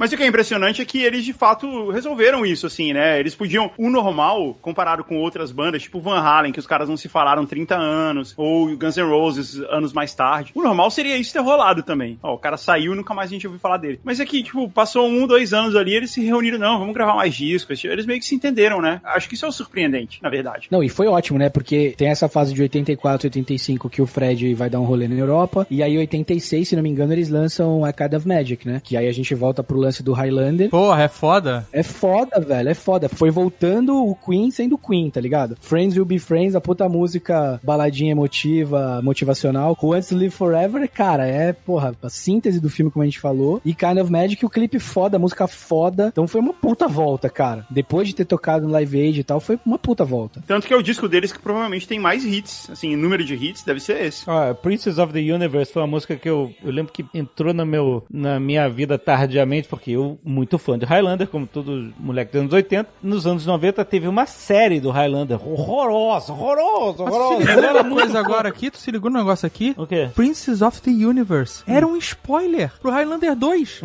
Mas 0.00 0.10
o 0.10 0.16
que 0.16 0.22
é 0.22 0.26
impressionante 0.26 0.80
é 0.80 0.84
que 0.86 1.02
eles 1.02 1.26
de 1.26 1.34
fato 1.34 1.90
resolveram 1.90 2.46
isso, 2.46 2.66
assim, 2.66 2.94
né? 2.94 3.20
Eles 3.20 3.34
podiam, 3.34 3.70
o 3.76 3.90
normal, 3.90 4.56
comparado 4.62 5.04
com 5.04 5.18
outras 5.18 5.52
bandas, 5.52 5.82
tipo 5.82 6.00
Van 6.00 6.18
Halen, 6.18 6.52
que 6.52 6.58
os 6.58 6.66
caras 6.66 6.88
não 6.88 6.96
se 6.96 7.06
falaram 7.06 7.44
30 7.44 7.76
anos, 7.76 8.32
ou 8.34 8.74
Guns 8.78 8.96
N' 8.96 9.02
Roses 9.02 9.60
anos 9.68 9.92
mais 9.92 10.14
tarde. 10.14 10.52
O 10.54 10.62
normal 10.62 10.90
seria 10.90 11.18
isso 11.18 11.34
ter 11.34 11.40
rolado 11.40 11.82
também. 11.82 12.18
Ó, 12.22 12.32
o 12.32 12.38
cara 12.38 12.56
saiu 12.56 12.94
e 12.94 12.96
nunca 12.96 13.12
mais 13.12 13.28
a 13.28 13.34
gente 13.34 13.46
ouviu 13.46 13.60
falar 13.60 13.76
dele. 13.76 14.00
Mas 14.02 14.18
é 14.20 14.24
que, 14.24 14.42
tipo, 14.42 14.70
passou 14.70 15.06
um, 15.06 15.26
dois 15.26 15.52
anos 15.52 15.76
ali, 15.76 15.94
eles 15.94 16.10
se 16.10 16.24
reuniram, 16.24 16.58
não, 16.58 16.78
vamos 16.78 16.94
gravar 16.94 17.16
mais 17.16 17.34
discos. 17.34 17.84
Eles 17.84 18.06
meio 18.06 18.20
que 18.20 18.24
se 18.24 18.34
entenderam, 18.34 18.80
né? 18.80 19.02
Acho 19.04 19.28
que 19.28 19.34
isso 19.34 19.44
é 19.44 19.48
o 19.48 19.52
surpreendente, 19.52 20.18
na 20.22 20.30
verdade. 20.30 20.68
Não, 20.70 20.82
e 20.82 20.88
foi 20.88 21.08
ótimo, 21.08 21.38
né? 21.38 21.50
Porque 21.50 21.92
tem 21.94 22.08
essa 22.08 22.26
fase 22.26 22.54
de 22.54 22.62
84, 22.62 23.26
85 23.26 23.90
que 23.90 24.00
o 24.00 24.06
Fred 24.06 24.54
vai 24.54 24.70
dar 24.70 24.80
um 24.80 24.84
rolê 24.84 25.06
na 25.06 25.14
Europa. 25.14 25.66
E 25.70 25.82
aí, 25.82 25.98
86, 25.98 26.68
se 26.68 26.74
não 26.74 26.82
me 26.82 26.88
engano, 26.88 27.12
eles 27.12 27.28
lançam 27.28 27.84
A 27.84 27.92
Kind 27.92 28.14
of 28.14 28.26
Magic, 28.26 28.66
né? 28.66 28.80
Que 28.82 28.96
aí 28.96 29.06
a 29.06 29.12
gente 29.12 29.34
volta 29.34 29.62
pro 29.62 29.76
lance 29.76 29.89
do 29.98 30.12
Highlander. 30.12 30.70
Porra, 30.70 31.02
é 31.02 31.08
foda. 31.08 31.66
É 31.72 31.82
foda, 31.82 32.40
velho, 32.40 32.68
é 32.68 32.74
foda. 32.74 33.08
Foi 33.08 33.30
voltando 33.30 33.96
o 33.96 34.14
Queen 34.14 34.50
sendo 34.50 34.78
Queen, 34.78 35.10
tá 35.10 35.20
ligado? 35.20 35.56
Friends 35.60 35.96
Will 35.96 36.04
Be 36.04 36.18
Friends, 36.18 36.54
a 36.54 36.60
puta 36.60 36.88
música 36.88 37.60
baladinha 37.62 38.12
emotiva, 38.12 39.00
motivacional. 39.02 39.76
Who 39.80 39.90
Wants 39.90 40.08
to 40.08 40.16
Live 40.16 40.30
Forever, 40.30 40.88
cara, 40.88 41.26
é, 41.26 41.52
porra, 41.52 41.94
a 42.02 42.08
síntese 42.08 42.60
do 42.60 42.70
filme, 42.70 42.90
como 42.90 43.02
a 43.02 43.06
gente 43.06 43.20
falou. 43.20 43.60
E 43.64 43.74
Kind 43.74 43.98
of 43.98 44.10
Magic, 44.10 44.44
o 44.44 44.50
clipe 44.50 44.78
foda, 44.78 45.16
a 45.16 45.20
música 45.20 45.46
foda. 45.46 46.08
Então 46.08 46.26
foi 46.26 46.40
uma 46.40 46.52
puta 46.52 46.86
volta, 46.86 47.28
cara. 47.28 47.66
Depois 47.70 48.08
de 48.08 48.14
ter 48.14 48.24
tocado 48.24 48.66
no 48.66 48.72
Live 48.72 49.00
Aid 49.00 49.20
e 49.20 49.24
tal, 49.24 49.40
foi 49.40 49.58
uma 49.64 49.78
puta 49.78 50.04
volta. 50.04 50.42
Tanto 50.46 50.66
que 50.66 50.74
é 50.74 50.76
o 50.76 50.82
disco 50.82 51.08
deles 51.08 51.32
que 51.32 51.38
provavelmente 51.38 51.88
tem 51.88 51.98
mais 51.98 52.24
hits. 52.24 52.70
Assim, 52.70 52.94
o 52.94 52.98
número 52.98 53.24
de 53.24 53.34
hits 53.34 53.62
deve 53.64 53.80
ser 53.80 54.04
esse. 54.04 54.28
Ó, 54.28 54.54
Princess 54.54 54.98
of 54.98 55.12
the 55.12 55.20
Universe 55.20 55.72
foi 55.72 55.82
uma 55.82 55.88
música 55.88 56.16
que 56.16 56.28
eu, 56.28 56.52
eu 56.62 56.70
lembro 56.70 56.92
que 56.92 57.04
entrou 57.14 57.54
no 57.54 57.64
meu, 57.64 58.04
na 58.10 58.38
minha 58.38 58.68
vida 58.68 58.98
tardiamente, 58.98 59.68
porque 59.68 59.79
eu, 59.88 60.18
muito 60.24 60.58
fã 60.58 60.78
de 60.78 60.84
Highlander, 60.84 61.28
como 61.28 61.46
todo 61.46 61.92
moleque 61.98 62.32
dos 62.32 62.40
anos 62.40 62.52
80. 62.52 62.88
Nos 63.02 63.26
anos 63.26 63.46
90 63.46 63.84
teve 63.84 64.08
uma 64.08 64.26
série 64.26 64.80
do 64.80 64.90
Highlander 64.90 65.38
horrorosa, 65.46 66.32
horrorosa, 66.32 67.04
Mas 67.04 67.14
tu 67.14 67.20
horrorosa. 67.20 67.46
se 67.46 67.54
ligou 67.54 67.72
numa 67.84 67.94
coisa 68.00 68.18
agora 68.18 68.48
aqui? 68.48 68.70
Tu 68.70 68.78
se 68.78 68.90
ligou 68.90 69.10
no 69.10 69.18
negócio 69.18 69.46
aqui? 69.46 69.74
O 69.78 69.86
quê? 69.86 70.10
Princess 70.14 70.60
of 70.62 70.80
the 70.82 70.90
Universe. 70.90 71.62
Era 71.66 71.86
um 71.86 71.96
spoiler 71.96 72.72
pro 72.80 72.90
Highlander 72.90 73.36
2. 73.36 73.82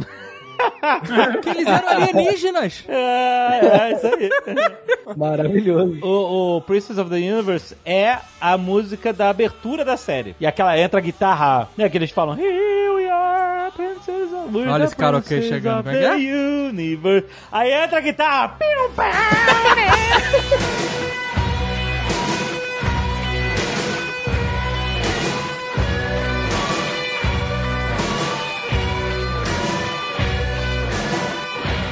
Que 1.44 1.50
eles 1.52 1.68
eram 1.68 1.90
alienígenas. 1.90 2.84
É, 2.88 3.60
é 3.62 3.92
isso 3.94 4.08
aí. 4.08 4.30
Maravilhoso. 5.18 6.00
O, 6.02 6.58
o 6.58 6.62
Princess 6.62 6.98
of 6.98 7.10
the 7.10 7.18
Universe 7.18 7.76
é 7.86 8.18
a 8.40 8.58
música 8.58 9.12
da 9.12 9.30
abertura 9.30 9.84
da 9.84 9.98
série. 9.98 10.36
E 10.40 10.46
aquela 10.48 10.78
entra 10.80 11.00
a 11.00 11.04
guitarra, 11.04 11.68
né? 11.78 11.90
Que 11.90 11.98
eles 11.98 12.12
falam, 12.12 12.38
Here 12.40 12.90
we 12.96 13.10
are, 13.10 13.55
We're 14.52 14.70
Olha 14.70 14.84
esse 14.84 14.96
karaokê 14.96 15.42
chegando, 15.42 15.84
como 15.84 15.96
é 15.96 16.00
que 16.00 16.26
the 16.26 16.70
Universe. 16.70 17.28
Aí 17.52 17.72
entra 17.72 17.98
a 17.98 18.02
guitarra, 18.02 18.58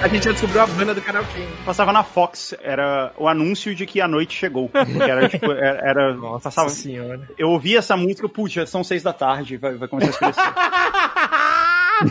A 0.01 0.07
gente 0.09 0.25
já 0.25 0.31
descobriu 0.33 0.61
a 0.61 0.67
banda 0.67 0.93
do 0.93 1.01
karaokê. 1.01 1.47
Passava 1.65 1.93
na 1.93 2.03
Fox, 2.03 2.53
era 2.61 3.13
o 3.17 3.25
anúncio 3.25 3.73
de 3.73 3.85
que 3.85 4.01
a 4.01 4.07
noite 4.07 4.35
chegou. 4.37 4.69
Era 4.73 5.29
tipo, 5.29 5.49
era. 5.53 5.79
era- 5.89 6.13
Nossa 6.19 6.43
passava, 6.43 6.67
senhora. 6.67 7.21
eu 7.37 7.49
ouvia 7.49 7.79
essa 7.79 7.95
música, 7.95 8.27
putz, 8.27 8.53
já 8.53 8.65
são 8.65 8.83
seis 8.83 9.01
da 9.01 9.13
tarde, 9.13 9.55
vai, 9.55 9.75
vai 9.75 9.87
começar 9.87 10.09
a 10.25 10.29
escurecer. 10.29 10.43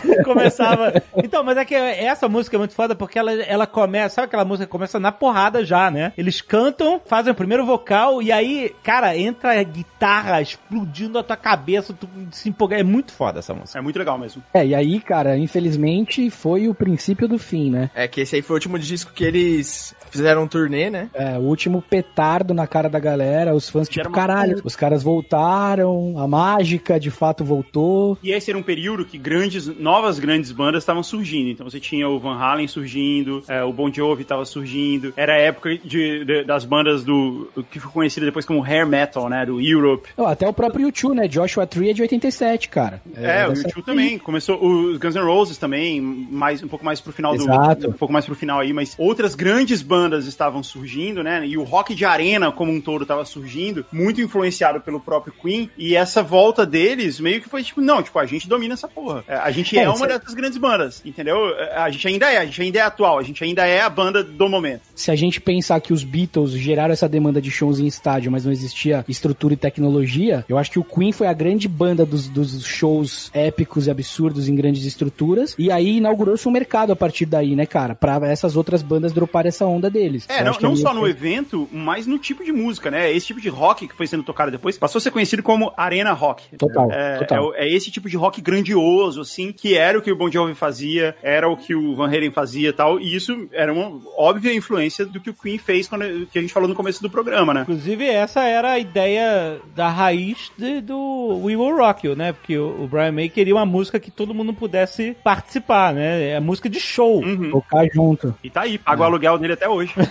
Começava. 0.23 1.01
Então, 1.17 1.43
mas 1.43 1.57
é 1.57 1.65
que 1.65 1.75
essa 1.75 2.27
música 2.27 2.55
é 2.55 2.59
muito 2.59 2.73
foda 2.73 2.95
porque 2.95 3.17
ela, 3.19 3.33
ela 3.33 3.67
começa. 3.67 4.15
Sabe 4.15 4.27
aquela 4.27 4.45
música 4.45 4.65
que 4.65 4.71
começa 4.71 4.99
na 4.99 5.11
porrada 5.11 5.65
já, 5.65 5.89
né? 5.89 6.13
Eles 6.17 6.41
cantam, 6.41 7.01
fazem 7.05 7.31
o 7.31 7.35
primeiro 7.35 7.65
vocal 7.65 8.21
e 8.21 8.31
aí, 8.31 8.73
cara, 8.83 9.17
entra 9.17 9.59
a 9.59 9.63
guitarra 9.63 10.41
explodindo 10.41 11.17
a 11.17 11.23
tua 11.23 11.37
cabeça, 11.37 11.93
tu 11.93 12.07
se 12.31 12.49
empolga. 12.49 12.77
É 12.77 12.83
muito 12.83 13.11
foda 13.13 13.39
essa 13.39 13.53
música. 13.53 13.79
é 13.79 13.81
muito 13.81 13.97
legal 13.97 14.17
mesmo. 14.17 14.43
É, 14.53 14.65
e 14.65 14.75
aí, 14.75 14.99
cara, 14.99 15.37
infelizmente 15.37 16.29
foi 16.29 16.67
o 16.67 16.73
princípio 16.73 17.27
do 17.27 17.37
fim, 17.37 17.69
né? 17.69 17.89
É 17.93 18.07
que 18.07 18.21
esse 18.21 18.35
aí 18.35 18.41
foi 18.41 18.55
o 18.55 18.57
último 18.57 18.79
disco 18.79 19.11
que 19.13 19.23
eles 19.23 19.95
fizeram 20.09 20.43
um 20.43 20.47
turnê, 20.47 20.89
né? 20.89 21.09
É, 21.13 21.37
o 21.37 21.41
último 21.41 21.81
petardo 21.81 22.53
na 22.53 22.67
cara 22.67 22.89
da 22.89 22.99
galera, 22.99 23.55
os 23.55 23.69
fãs, 23.69 23.89
tipo, 23.89 24.07
uma 24.07 24.13
caralho, 24.15 24.61
os 24.63 24.75
caras 24.75 25.01
voltaram, 25.01 26.15
a 26.17 26.27
mágica 26.27 26.99
de 26.99 27.09
fato 27.09 27.43
voltou. 27.43 28.17
E 28.23 28.31
esse 28.31 28.51
era 28.51 28.57
um 28.57 28.63
período 28.63 29.05
que 29.05 29.17
grandes, 29.17 29.67
novas 29.83 30.17
grandes 30.17 30.51
bandas 30.51 30.81
estavam 30.83 31.03
surgindo. 31.03 31.49
Então 31.49 31.69
você 31.69 31.79
tinha 31.79 32.07
o 32.07 32.17
Van 32.19 32.35
Halen 32.37 32.67
surgindo, 32.67 33.43
é, 33.47 33.63
o 33.63 33.73
Bon 33.73 33.91
Jovi 33.91 34.21
estava 34.23 34.45
surgindo. 34.45 35.13
Era 35.17 35.33
a 35.33 35.37
época 35.37 35.77
de, 35.77 36.23
de- 36.25 36.43
das 36.43 36.65
bandas 36.65 37.03
do 37.03 37.49
que 37.69 37.79
ficou 37.79 37.91
conhecido 37.93 38.25
depois 38.25 38.45
como 38.45 38.63
hair 38.63 38.87
metal, 38.87 39.29
né? 39.29 39.45
Do 39.45 39.59
Europe. 39.61 40.09
Ó, 40.17 40.25
até 40.27 40.47
o 40.47 40.53
próprio 40.53 40.85
YouTube, 40.87 41.15
né? 41.15 41.27
Joshua 41.27 41.67
Tree 41.67 41.89
é 41.89 41.93
de 41.93 42.01
87, 42.01 42.69
cara. 42.69 43.01
É, 43.15 43.45
o 43.45 43.49
dessa 43.49 43.61
YouTube 43.61 43.67
época 43.69 43.81
também. 43.83 44.17
Começou 44.17 44.63
os 44.65 44.97
Guns 44.97 45.15
N' 45.15 45.21
Roses 45.25 45.57
também, 45.57 45.99
mais 46.01 46.63
um 46.63 46.67
pouco 46.67 46.85
mais 46.85 47.01
pro 47.01 47.11
final 47.11 47.35
Exato. 47.35 47.81
do 47.81 47.89
um 47.89 47.93
pouco 47.93 48.13
mais 48.13 48.25
pro 48.25 48.35
final 48.35 48.59
aí, 48.59 48.71
mas 48.71 48.95
outras 48.97 49.35
grandes 49.35 49.81
bandas 49.81 50.25
estavam 50.27 50.63
surgindo, 50.63 51.21
né? 51.23 51.45
E 51.45 51.57
o 51.57 51.63
rock 51.63 51.93
de 51.93 52.05
arena 52.05 52.51
como 52.51 52.71
um 52.71 52.79
todo 52.81 53.01
estava 53.03 53.25
surgindo, 53.25 53.85
muito 53.91 54.21
influenciado 54.21 54.79
pelo 54.81 54.99
próprio 54.99 55.33
Queen, 55.41 55.69
e 55.77 55.95
essa 55.95 56.23
volta 56.23 56.65
deles 56.65 57.19
meio 57.19 57.41
que 57.41 57.49
foi 57.49 57.63
tipo, 57.63 57.81
não, 57.81 58.01
tipo, 58.01 58.17
a 58.19 58.25
gente 58.25 58.47
domina 58.47 58.73
essa 58.73 58.87
porra. 58.87 59.23
É, 59.27 59.35
A 59.35 59.51
gente 59.51 59.62
é, 59.77 59.83
É, 59.83 59.89
uma 59.89 60.07
dessas 60.07 60.33
grandes 60.33 60.57
bandas, 60.57 61.01
entendeu? 61.05 61.37
A 61.75 61.89
gente 61.89 62.07
ainda 62.07 62.31
é, 62.31 62.37
a 62.37 62.45
gente 62.45 62.61
ainda 62.61 62.79
é 62.79 62.81
atual, 62.81 63.17
a 63.19 63.23
gente 63.23 63.43
ainda 63.43 63.65
é 63.65 63.81
a 63.81 63.89
banda 63.89 64.23
do 64.23 64.47
momento. 64.49 64.81
Se 64.95 65.11
a 65.11 65.15
gente 65.15 65.39
pensar 65.41 65.79
que 65.81 65.93
os 65.93 66.03
Beatles 66.03 66.51
geraram 66.51 66.93
essa 66.93 67.07
demanda 67.09 67.41
de 67.41 67.49
shows 67.51 67.79
em 67.79 67.87
estádio, 67.87 68.31
mas 68.31 68.45
não 68.45 68.51
existia 68.51 69.03
estrutura 69.07 69.53
e 69.53 69.57
tecnologia, 69.57 70.45
eu 70.47 70.57
acho 70.57 70.71
que 70.71 70.79
o 70.79 70.83
Queen 70.83 71.11
foi 71.11 71.27
a 71.27 71.33
grande 71.33 71.67
banda 71.67 72.05
dos, 72.05 72.27
dos 72.27 72.63
shows 72.65 73.29
épicos 73.33 73.87
e 73.87 73.91
absurdos 73.91 74.47
em 74.47 74.55
grandes 74.55 74.85
estruturas, 74.85 75.55
e 75.57 75.71
aí 75.71 75.97
inaugurou-se 75.97 76.47
um 76.47 76.51
mercado 76.51 76.91
a 76.91 76.95
partir 76.95 77.25
daí, 77.25 77.55
né, 77.55 77.65
cara? 77.65 77.95
Pra 77.95 78.19
essas 78.27 78.55
outras 78.55 78.81
bandas 78.81 79.11
droparem 79.13 79.49
essa 79.49 79.65
onda 79.65 79.89
deles. 79.89 80.25
É, 80.29 80.41
Eu 80.41 80.45
não, 80.45 80.53
não 80.61 80.75
só 80.75 80.89
que- 80.89 80.95
no 80.95 81.07
evento, 81.07 81.67
mas 81.71 82.05
no 82.07 82.17
tipo 82.17 82.43
de 82.43 82.51
música, 82.51 82.89
né? 82.91 83.11
Esse 83.11 83.27
tipo 83.27 83.41
de 83.41 83.49
rock 83.49 83.87
que 83.87 83.95
foi 83.95 84.07
sendo 84.07 84.23
tocado 84.23 84.51
depois 84.51 84.77
passou 84.77 84.99
a 84.99 85.01
ser 85.01 85.11
conhecido 85.11 85.41
como 85.43 85.73
Arena 85.75 86.11
Rock. 86.13 86.43
Total, 86.57 86.91
É, 86.91 87.17
total. 87.19 87.53
é 87.55 87.63
é 87.63 87.69
esse 87.73 87.89
tipo 87.89 88.09
de 88.09 88.17
rock 88.17 88.41
grandioso, 88.41 89.21
assim, 89.21 89.52
que 89.57 89.75
era 89.75 89.97
o 89.97 90.01
que 90.01 90.11
o 90.11 90.15
Bon 90.15 90.29
Jovi 90.29 90.53
fazia, 90.55 91.15
era 91.23 91.47
o 91.49 91.55
que 91.57 91.73
o 91.75 91.95
Van 91.95 92.07
Halen 92.07 92.31
fazia 92.31 92.69
e 92.69 92.73
tal, 92.73 92.99
e 92.99 93.15
isso 93.15 93.47
era 93.51 93.71
uma 93.73 93.99
óbvia 94.17 94.53
influência 94.53 95.05
do 95.05 95.19
que 95.19 95.29
o 95.29 95.33
Queen 95.33 95.57
fez 95.57 95.87
quando 95.87 96.03
que 96.27 96.37
a 96.39 96.41
gente 96.41 96.53
falou 96.53 96.67
no 96.69 96.75
começo 96.75 97.01
do 97.01 97.09
programa, 97.09 97.53
né? 97.53 97.61
Inclusive, 97.61 98.05
essa 98.07 98.43
era 98.43 98.71
a 98.71 98.79
ideia 98.79 99.59
da 99.75 99.89
raiz 99.89 100.51
de- 100.57 100.81
do 100.81 101.39
We 101.43 101.55
Will 101.55 101.75
Rock 101.77 102.07
You, 102.07 102.15
né? 102.15 102.33
Porque 102.33 102.57
o, 102.57 102.83
o 102.83 102.87
Brian 102.87 103.11
May 103.11 103.29
queria 103.29 103.55
uma 103.55 103.65
música 103.65 103.99
que 103.99 104.11
todo 104.11 104.33
mundo 104.33 104.53
pudesse 104.53 105.15
participar, 105.23 105.93
né? 105.93 106.29
É 106.31 106.39
música 106.39 106.69
de 106.69 106.79
show. 106.79 107.23
Uhum. 107.23 107.51
Tocar 107.51 107.85
junto. 107.93 108.33
E 108.43 108.49
tá 108.49 108.61
aí, 108.61 108.77
paga 108.77 109.01
o 109.01 109.05
aluguel 109.05 109.37
dele 109.37 109.53
até 109.53 109.67
hoje. 109.69 109.93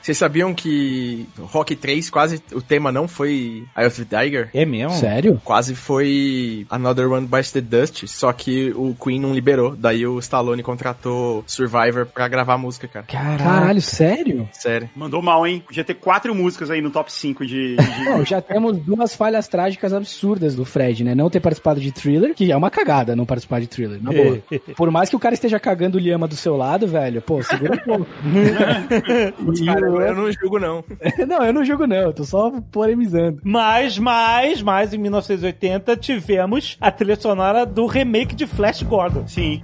Vocês 0.00 0.18
sabiam 0.18 0.54
que 0.54 1.26
Rock 1.38 1.74
3 1.76 2.10
quase 2.10 2.42
o 2.52 2.60
tema 2.60 2.90
não 2.92 3.06
foi 3.08 3.64
Eye 3.76 3.86
of 3.86 4.04
the 4.04 4.22
Tiger? 4.24 4.50
É 4.54 4.64
mesmo? 4.64 4.90
Sério? 4.98 5.21
Quase 5.44 5.74
foi 5.74 6.66
Another 6.70 7.10
One 7.10 7.26
Bites 7.26 7.52
the 7.52 7.60
Dust, 7.60 8.06
só 8.06 8.32
que 8.32 8.72
o 8.76 8.94
Queen 8.94 9.20
não 9.20 9.34
liberou. 9.34 9.76
Daí 9.76 10.06
o 10.06 10.18
Stallone 10.18 10.62
contratou 10.62 11.44
Survivor 11.46 12.06
pra 12.06 12.28
gravar 12.28 12.54
a 12.54 12.58
música, 12.58 12.88
cara. 12.88 13.06
Caralho, 13.06 13.80
sério? 13.80 14.48
Sério. 14.52 14.88
Mandou 14.96 15.22
mal, 15.22 15.46
hein? 15.46 15.62
Podia 15.66 15.84
ter 15.84 15.94
quatro 15.94 16.34
músicas 16.34 16.70
aí 16.70 16.80
no 16.80 16.90
top 16.90 17.12
5 17.12 17.46
de. 17.46 17.76
de- 17.76 17.82
Bom, 18.04 18.24
já 18.24 18.40
temos 18.40 18.78
duas 18.78 19.14
falhas 19.14 19.46
trágicas 19.48 19.92
absurdas 19.92 20.54
do 20.54 20.64
Fred, 20.64 21.04
né? 21.04 21.14
Não 21.14 21.30
ter 21.30 21.40
participado 21.40 21.80
de 21.80 21.92
Thriller, 21.92 22.34
que 22.34 22.50
é 22.50 22.56
uma 22.56 22.70
cagada 22.70 23.14
não 23.16 23.24
participar 23.26 23.60
de 23.60 23.66
Thriller, 23.66 24.02
na 24.02 24.12
boa. 24.12 24.38
Por 24.76 24.90
mais 24.90 25.08
que 25.08 25.16
o 25.16 25.20
cara 25.20 25.34
esteja 25.34 25.58
cagando 25.60 25.98
o 25.98 26.00
Lhama 26.00 26.26
do 26.28 26.36
seu 26.36 26.56
lado, 26.56 26.86
velho, 26.86 27.20
pô, 27.22 27.42
segura 27.42 27.74
um 27.74 27.78
pouco. 27.78 28.06
Cara, 29.64 29.90
o- 29.90 30.00
eu, 30.00 30.06
eu 30.08 30.14
não 30.14 30.32
julgo, 30.32 30.58
não. 30.58 30.84
não, 31.26 31.44
eu 31.44 31.52
não 31.52 31.64
jogo 31.64 31.86
não, 31.86 31.96
eu 31.96 32.12
tô 32.12 32.24
só 32.24 32.50
polemizando. 32.70 33.40
Mas, 33.44 33.98
mas, 33.98 34.62
mas, 34.62 34.92
em 34.92 34.98
1980 35.12 35.96
tivemos 35.96 36.76
a 36.80 36.90
trilha 36.90 37.16
sonora 37.16 37.66
do 37.66 37.86
remake 37.86 38.34
de 38.34 38.46
Flash 38.46 38.82
Gordon. 38.82 39.28
Sim. 39.28 39.62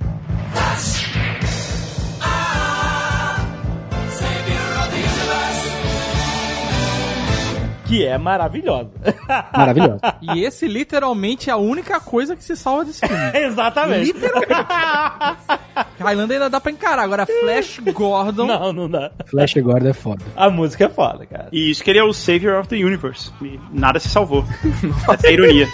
Que 7.88 8.04
é 8.04 8.18
maravilhosa. 8.18 8.90
Maravilhoso. 9.56 10.00
E 10.20 10.44
esse 10.44 10.68
literalmente 10.68 11.48
é 11.48 11.52
a 11.54 11.56
única 11.56 11.98
coisa 11.98 12.36
que 12.36 12.44
se 12.44 12.54
salva 12.54 12.84
desse 12.84 13.00
filme. 13.00 13.22
Exatamente. 13.34 14.14
Highlander 15.98 16.36
ainda 16.36 16.50
dá 16.50 16.60
pra 16.60 16.70
encarar. 16.70 17.02
Agora, 17.02 17.24
Flash 17.24 17.80
Gordon. 17.94 18.46
Não, 18.46 18.72
não 18.74 18.90
dá. 18.90 19.10
Flash 19.24 19.54
Gordon 19.54 19.88
é 19.88 19.92
foda. 19.94 20.22
A 20.36 20.50
música 20.50 20.84
é 20.84 20.88
foda, 20.90 21.24
cara. 21.24 21.48
E 21.50 21.70
isso 21.70 21.82
que 21.82 21.90
ele 21.90 21.98
é 21.98 22.04
o 22.04 22.12
Savior 22.12 22.60
of 22.60 22.68
the 22.68 22.76
Universe. 22.76 23.32
E 23.40 23.58
nada 23.72 23.98
se 23.98 24.10
salvou. 24.10 24.44
Essa 25.10 25.26
é 25.26 25.30
a 25.30 25.32
ironia. 25.32 25.68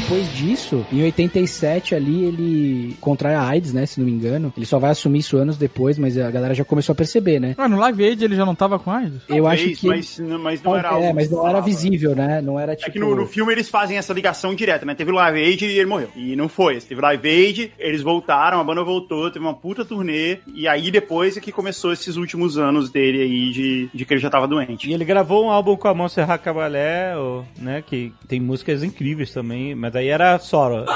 Depois 0.00 0.32
disso, 0.34 0.84
em 0.92 1.02
87 1.02 1.94
ali, 1.94 2.24
ele 2.24 2.96
contrai 3.00 3.34
a 3.34 3.42
AIDS, 3.42 3.72
né, 3.72 3.84
se 3.86 4.00
não 4.00 4.06
me 4.06 4.12
engano. 4.12 4.52
Ele 4.56 4.66
só 4.66 4.78
vai 4.78 4.90
assumir 4.90 5.18
isso 5.20 5.36
anos 5.36 5.56
depois, 5.56 5.98
mas 5.98 6.16
a 6.18 6.30
galera 6.30 6.54
já 6.54 6.64
começou 6.64 6.92
a 6.94 6.96
perceber, 6.96 7.38
né? 7.38 7.54
Ah, 7.58 7.68
no 7.68 7.78
Live 7.78 8.04
Aid 8.04 8.24
ele 8.24 8.34
já 8.34 8.44
não 8.46 8.54
tava 8.54 8.78
com 8.78 8.90
AIDS? 8.90 9.20
Eu 9.28 9.46
acho 9.46 9.58
Talvez, 9.62 9.78
que... 9.78 9.86
Mas, 9.86 10.18
mas 10.40 10.62
não 10.62 10.76
era 10.76 10.98
é, 11.00 11.12
mas 11.12 11.30
não 11.30 11.46
era 11.46 11.60
visível, 11.60 12.16
né? 12.16 12.40
Não 12.40 12.58
era 12.58 12.74
tipo... 12.74 12.88
É 12.88 12.92
que 12.92 12.98
no, 12.98 13.14
no 13.14 13.26
filme 13.26 13.52
eles 13.52 13.68
fazem 13.68 13.98
essa 13.98 14.12
ligação 14.12 14.54
direta, 14.54 14.84
né? 14.86 14.94
Teve 14.94 15.10
o 15.12 15.14
Live 15.14 15.38
Aid 15.38 15.66
e 15.66 15.78
ele 15.78 15.86
morreu. 15.86 16.08
E 16.16 16.34
não 16.34 16.48
foi. 16.48 16.80
Teve 16.80 17.00
Live 17.00 17.28
Aid, 17.28 17.72
eles 17.78 18.00
voltaram, 18.02 18.58
a 18.58 18.64
banda 18.64 18.82
voltou, 18.82 19.30
teve 19.30 19.44
uma 19.44 19.54
puta 19.54 19.84
turnê. 19.84 20.38
E 20.54 20.66
aí 20.66 20.90
depois 20.90 21.36
é 21.36 21.40
que 21.40 21.52
começou 21.52 21.92
esses 21.92 22.16
últimos 22.16 22.56
anos 22.58 22.90
dele 22.90 23.22
aí 23.22 23.50
de, 23.50 23.88
de 23.94 24.04
que 24.04 24.14
ele 24.14 24.20
já 24.20 24.30
tava 24.30 24.48
doente. 24.48 24.88
E 24.88 24.94
ele 24.94 25.04
gravou 25.04 25.44
um 25.44 25.50
álbum 25.50 25.76
com 25.76 25.88
a 25.88 25.94
Montserrat 25.94 26.40
Caballé, 26.42 27.16
o- 27.16 27.44
né, 27.58 27.82
que 27.86 28.12
tem 28.26 28.40
músicas 28.40 28.82
incríveis 28.82 29.30
também, 29.32 29.74
mas 29.74 29.89
aí 29.98 30.08
era 30.08 30.38
solo. 30.38 30.86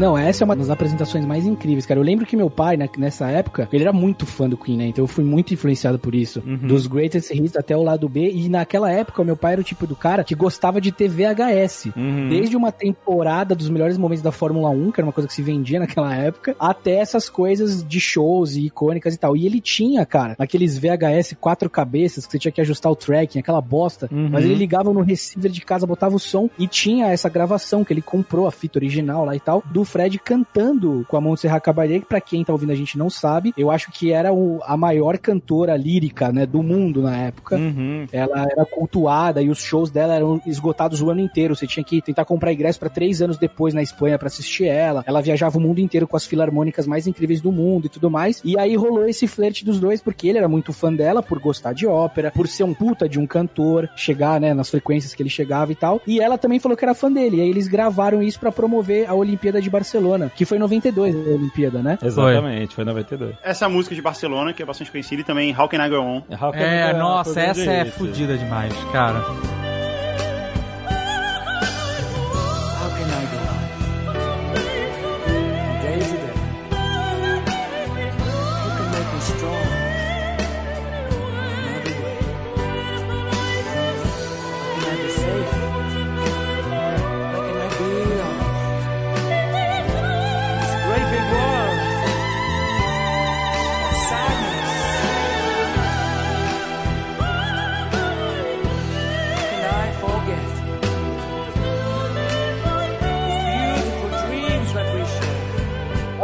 Não, 0.00 0.16
essa 0.16 0.42
é 0.42 0.46
uma 0.46 0.56
das 0.56 0.70
apresentações 0.70 1.26
mais 1.26 1.44
incríveis, 1.44 1.84
cara. 1.84 2.00
Eu 2.00 2.04
lembro 2.04 2.24
que 2.24 2.34
meu 2.34 2.48
pai, 2.48 2.74
né, 2.74 2.88
nessa 2.96 3.28
época, 3.28 3.68
ele 3.70 3.84
era 3.84 3.92
muito 3.92 4.24
fã 4.24 4.48
do 4.48 4.56
Queen, 4.56 4.78
né? 4.78 4.86
Então 4.86 5.04
eu 5.04 5.06
fui 5.06 5.22
muito 5.22 5.52
influenciado 5.52 5.98
por 5.98 6.14
isso. 6.14 6.40
Dos 6.40 6.86
greatest 6.86 7.30
hits 7.30 7.54
até 7.54 7.76
o 7.76 7.82
lado 7.82 8.08
B. 8.08 8.30
E 8.30 8.48
naquela 8.48 8.90
época, 8.90 9.22
meu 9.22 9.36
pai 9.36 9.52
era 9.52 9.60
o 9.60 9.64
tipo 9.64 9.86
do 9.86 9.94
cara 9.94 10.24
que 10.24 10.34
gostava 10.34 10.80
de 10.80 10.90
ter 10.90 11.06
VHS. 11.06 11.92
Desde 12.30 12.56
uma 12.56 12.72
temporada 12.72 13.54
dos 13.54 13.68
melhores 13.68 13.98
momentos 13.98 14.22
da 14.22 14.32
Fórmula 14.32 14.70
1, 14.70 14.90
que 14.90 15.00
era 15.02 15.06
uma 15.06 15.12
coisa 15.12 15.28
que 15.28 15.34
se 15.34 15.42
vendia 15.42 15.78
naquela 15.78 16.16
época, 16.16 16.56
até 16.58 16.92
essas 16.92 17.28
coisas 17.28 17.86
de 17.86 18.00
shows 18.00 18.56
e 18.56 18.64
icônicas 18.64 19.14
e 19.14 19.18
tal. 19.18 19.36
E 19.36 19.44
ele 19.44 19.60
tinha, 19.60 20.06
cara, 20.06 20.34
aqueles 20.38 20.78
VHS 20.78 21.36
quatro 21.38 21.68
cabeças 21.68 22.24
que 22.24 22.32
você 22.32 22.38
tinha 22.38 22.52
que 22.52 22.62
ajustar 22.62 22.90
o 22.90 22.96
tracking, 22.96 23.40
aquela 23.40 23.60
bosta. 23.60 24.08
Mas 24.10 24.46
ele 24.46 24.54
ligava 24.54 24.94
no 24.94 25.02
receiver 25.02 25.50
de 25.50 25.60
casa, 25.60 25.86
botava 25.86 26.16
o 26.16 26.18
som 26.18 26.48
e 26.58 26.66
tinha 26.66 27.08
essa 27.08 27.28
gravação 27.28 27.84
que 27.84 27.92
ele 27.92 28.00
comprou, 28.00 28.46
a 28.46 28.50
fita 28.50 28.78
original 28.78 29.26
lá 29.26 29.36
e 29.36 29.40
tal, 29.40 29.62
do 29.70 29.89
Fred 29.90 30.18
cantando 30.18 31.04
com 31.08 31.16
a 31.16 31.20
Montserrat 31.20 31.62
Caballé, 31.62 31.98
que 32.00 32.06
pra 32.06 32.20
quem 32.20 32.44
tá 32.44 32.52
ouvindo 32.52 32.72
a 32.72 32.76
gente 32.76 32.96
não 32.96 33.10
sabe, 33.10 33.52
eu 33.56 33.70
acho 33.70 33.90
que 33.90 34.12
era 34.12 34.32
o- 34.32 34.60
a 34.64 34.76
maior 34.76 35.18
cantora 35.18 35.76
lírica, 35.76 36.30
né, 36.32 36.46
do 36.46 36.62
mundo 36.62 37.02
na 37.02 37.16
época. 37.16 37.56
Uhum. 37.56 38.06
Ela 38.12 38.46
era 38.50 38.64
cultuada 38.64 39.42
e 39.42 39.48
os 39.50 39.58
shows 39.58 39.90
dela 39.90 40.14
eram 40.14 40.40
esgotados 40.46 41.02
o 41.02 41.10
ano 41.10 41.20
inteiro. 41.20 41.54
Você 41.56 41.66
tinha 41.66 41.84
que 41.84 42.00
tentar 42.00 42.24
comprar 42.24 42.52
ingresso 42.52 42.78
pra 42.78 42.88
três 42.88 43.20
anos 43.20 43.36
depois 43.38 43.74
na 43.74 43.82
Espanha 43.82 44.18
pra 44.18 44.28
assistir 44.28 44.64
ela. 44.66 45.02
Ela 45.06 45.20
viajava 45.20 45.58
o 45.58 45.60
mundo 45.60 45.80
inteiro 45.80 46.06
com 46.06 46.16
as 46.16 46.24
filarmônicas 46.26 46.86
mais 46.86 47.06
incríveis 47.06 47.40
do 47.40 47.50
mundo 47.52 47.86
e 47.86 47.88
tudo 47.88 48.10
mais. 48.10 48.40
E 48.44 48.58
aí 48.58 48.76
rolou 48.76 49.06
esse 49.08 49.26
flerte 49.26 49.64
dos 49.64 49.80
dois, 49.80 50.00
porque 50.00 50.28
ele 50.28 50.38
era 50.38 50.48
muito 50.48 50.72
fã 50.72 50.92
dela, 50.92 51.22
por 51.22 51.38
gostar 51.40 51.72
de 51.72 51.86
ópera, 51.86 52.30
por 52.30 52.46
ser 52.46 52.64
um 52.64 52.72
puta 52.74 53.08
de 53.08 53.18
um 53.18 53.26
cantor, 53.26 53.88
chegar, 53.96 54.40
né, 54.40 54.54
nas 54.54 54.70
frequências 54.70 55.14
que 55.14 55.22
ele 55.22 55.30
chegava 55.30 55.72
e 55.72 55.74
tal. 55.74 56.00
E 56.06 56.20
ela 56.20 56.38
também 56.38 56.58
falou 56.58 56.76
que 56.76 56.84
era 56.84 56.94
fã 56.94 57.10
dele. 57.10 57.38
E 57.38 57.40
aí 57.40 57.48
eles 57.48 57.68
gravaram 57.68 58.22
isso 58.22 58.38
pra 58.38 58.52
promover 58.52 59.08
a 59.08 59.14
Olimpíada 59.14 59.60
de 59.60 59.70
Barcelona, 59.80 60.30
que 60.34 60.44
foi 60.44 60.58
em 60.58 60.60
92 60.60 61.14
a 61.14 61.18
Olimpíada, 61.30 61.82
né? 61.82 61.98
Exatamente, 62.02 62.74
foi 62.74 62.84
92. 62.84 63.34
Essa 63.42 63.68
música 63.68 63.94
de 63.94 64.02
Barcelona, 64.02 64.52
que 64.52 64.62
é 64.62 64.66
bastante 64.66 64.90
conhecida, 64.90 65.22
e 65.22 65.24
também 65.24 65.56
How 65.58 65.68
Can 65.68 65.84
I 65.84 65.88
Go 65.88 65.96
On. 65.96 66.22
É, 66.54 66.92
nossa, 66.92 67.40
essa 67.40 67.70
é 67.70 67.84
fodida 67.86 68.36
demais, 68.36 68.72
cara. 68.92 69.20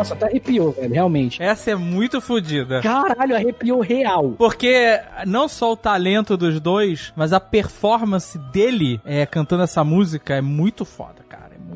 Nossa, 0.06 0.14
até 0.14 0.26
arrepiou, 0.26 0.70
velho, 0.70 0.94
realmente. 0.94 1.42
Essa 1.42 1.72
é 1.72 1.74
muito 1.74 2.20
fodida. 2.20 2.80
Caralho, 2.80 3.34
arrepiou 3.34 3.80
real. 3.80 4.34
Porque 4.38 5.00
não 5.26 5.48
só 5.48 5.72
o 5.72 5.76
talento 5.76 6.36
dos 6.36 6.60
dois, 6.60 7.12
mas 7.16 7.32
a 7.32 7.40
performance 7.40 8.38
dele 8.38 9.00
é, 9.04 9.26
cantando 9.26 9.64
essa 9.64 9.82
música 9.82 10.34
é 10.34 10.40
muito 10.40 10.84
foda, 10.84 11.24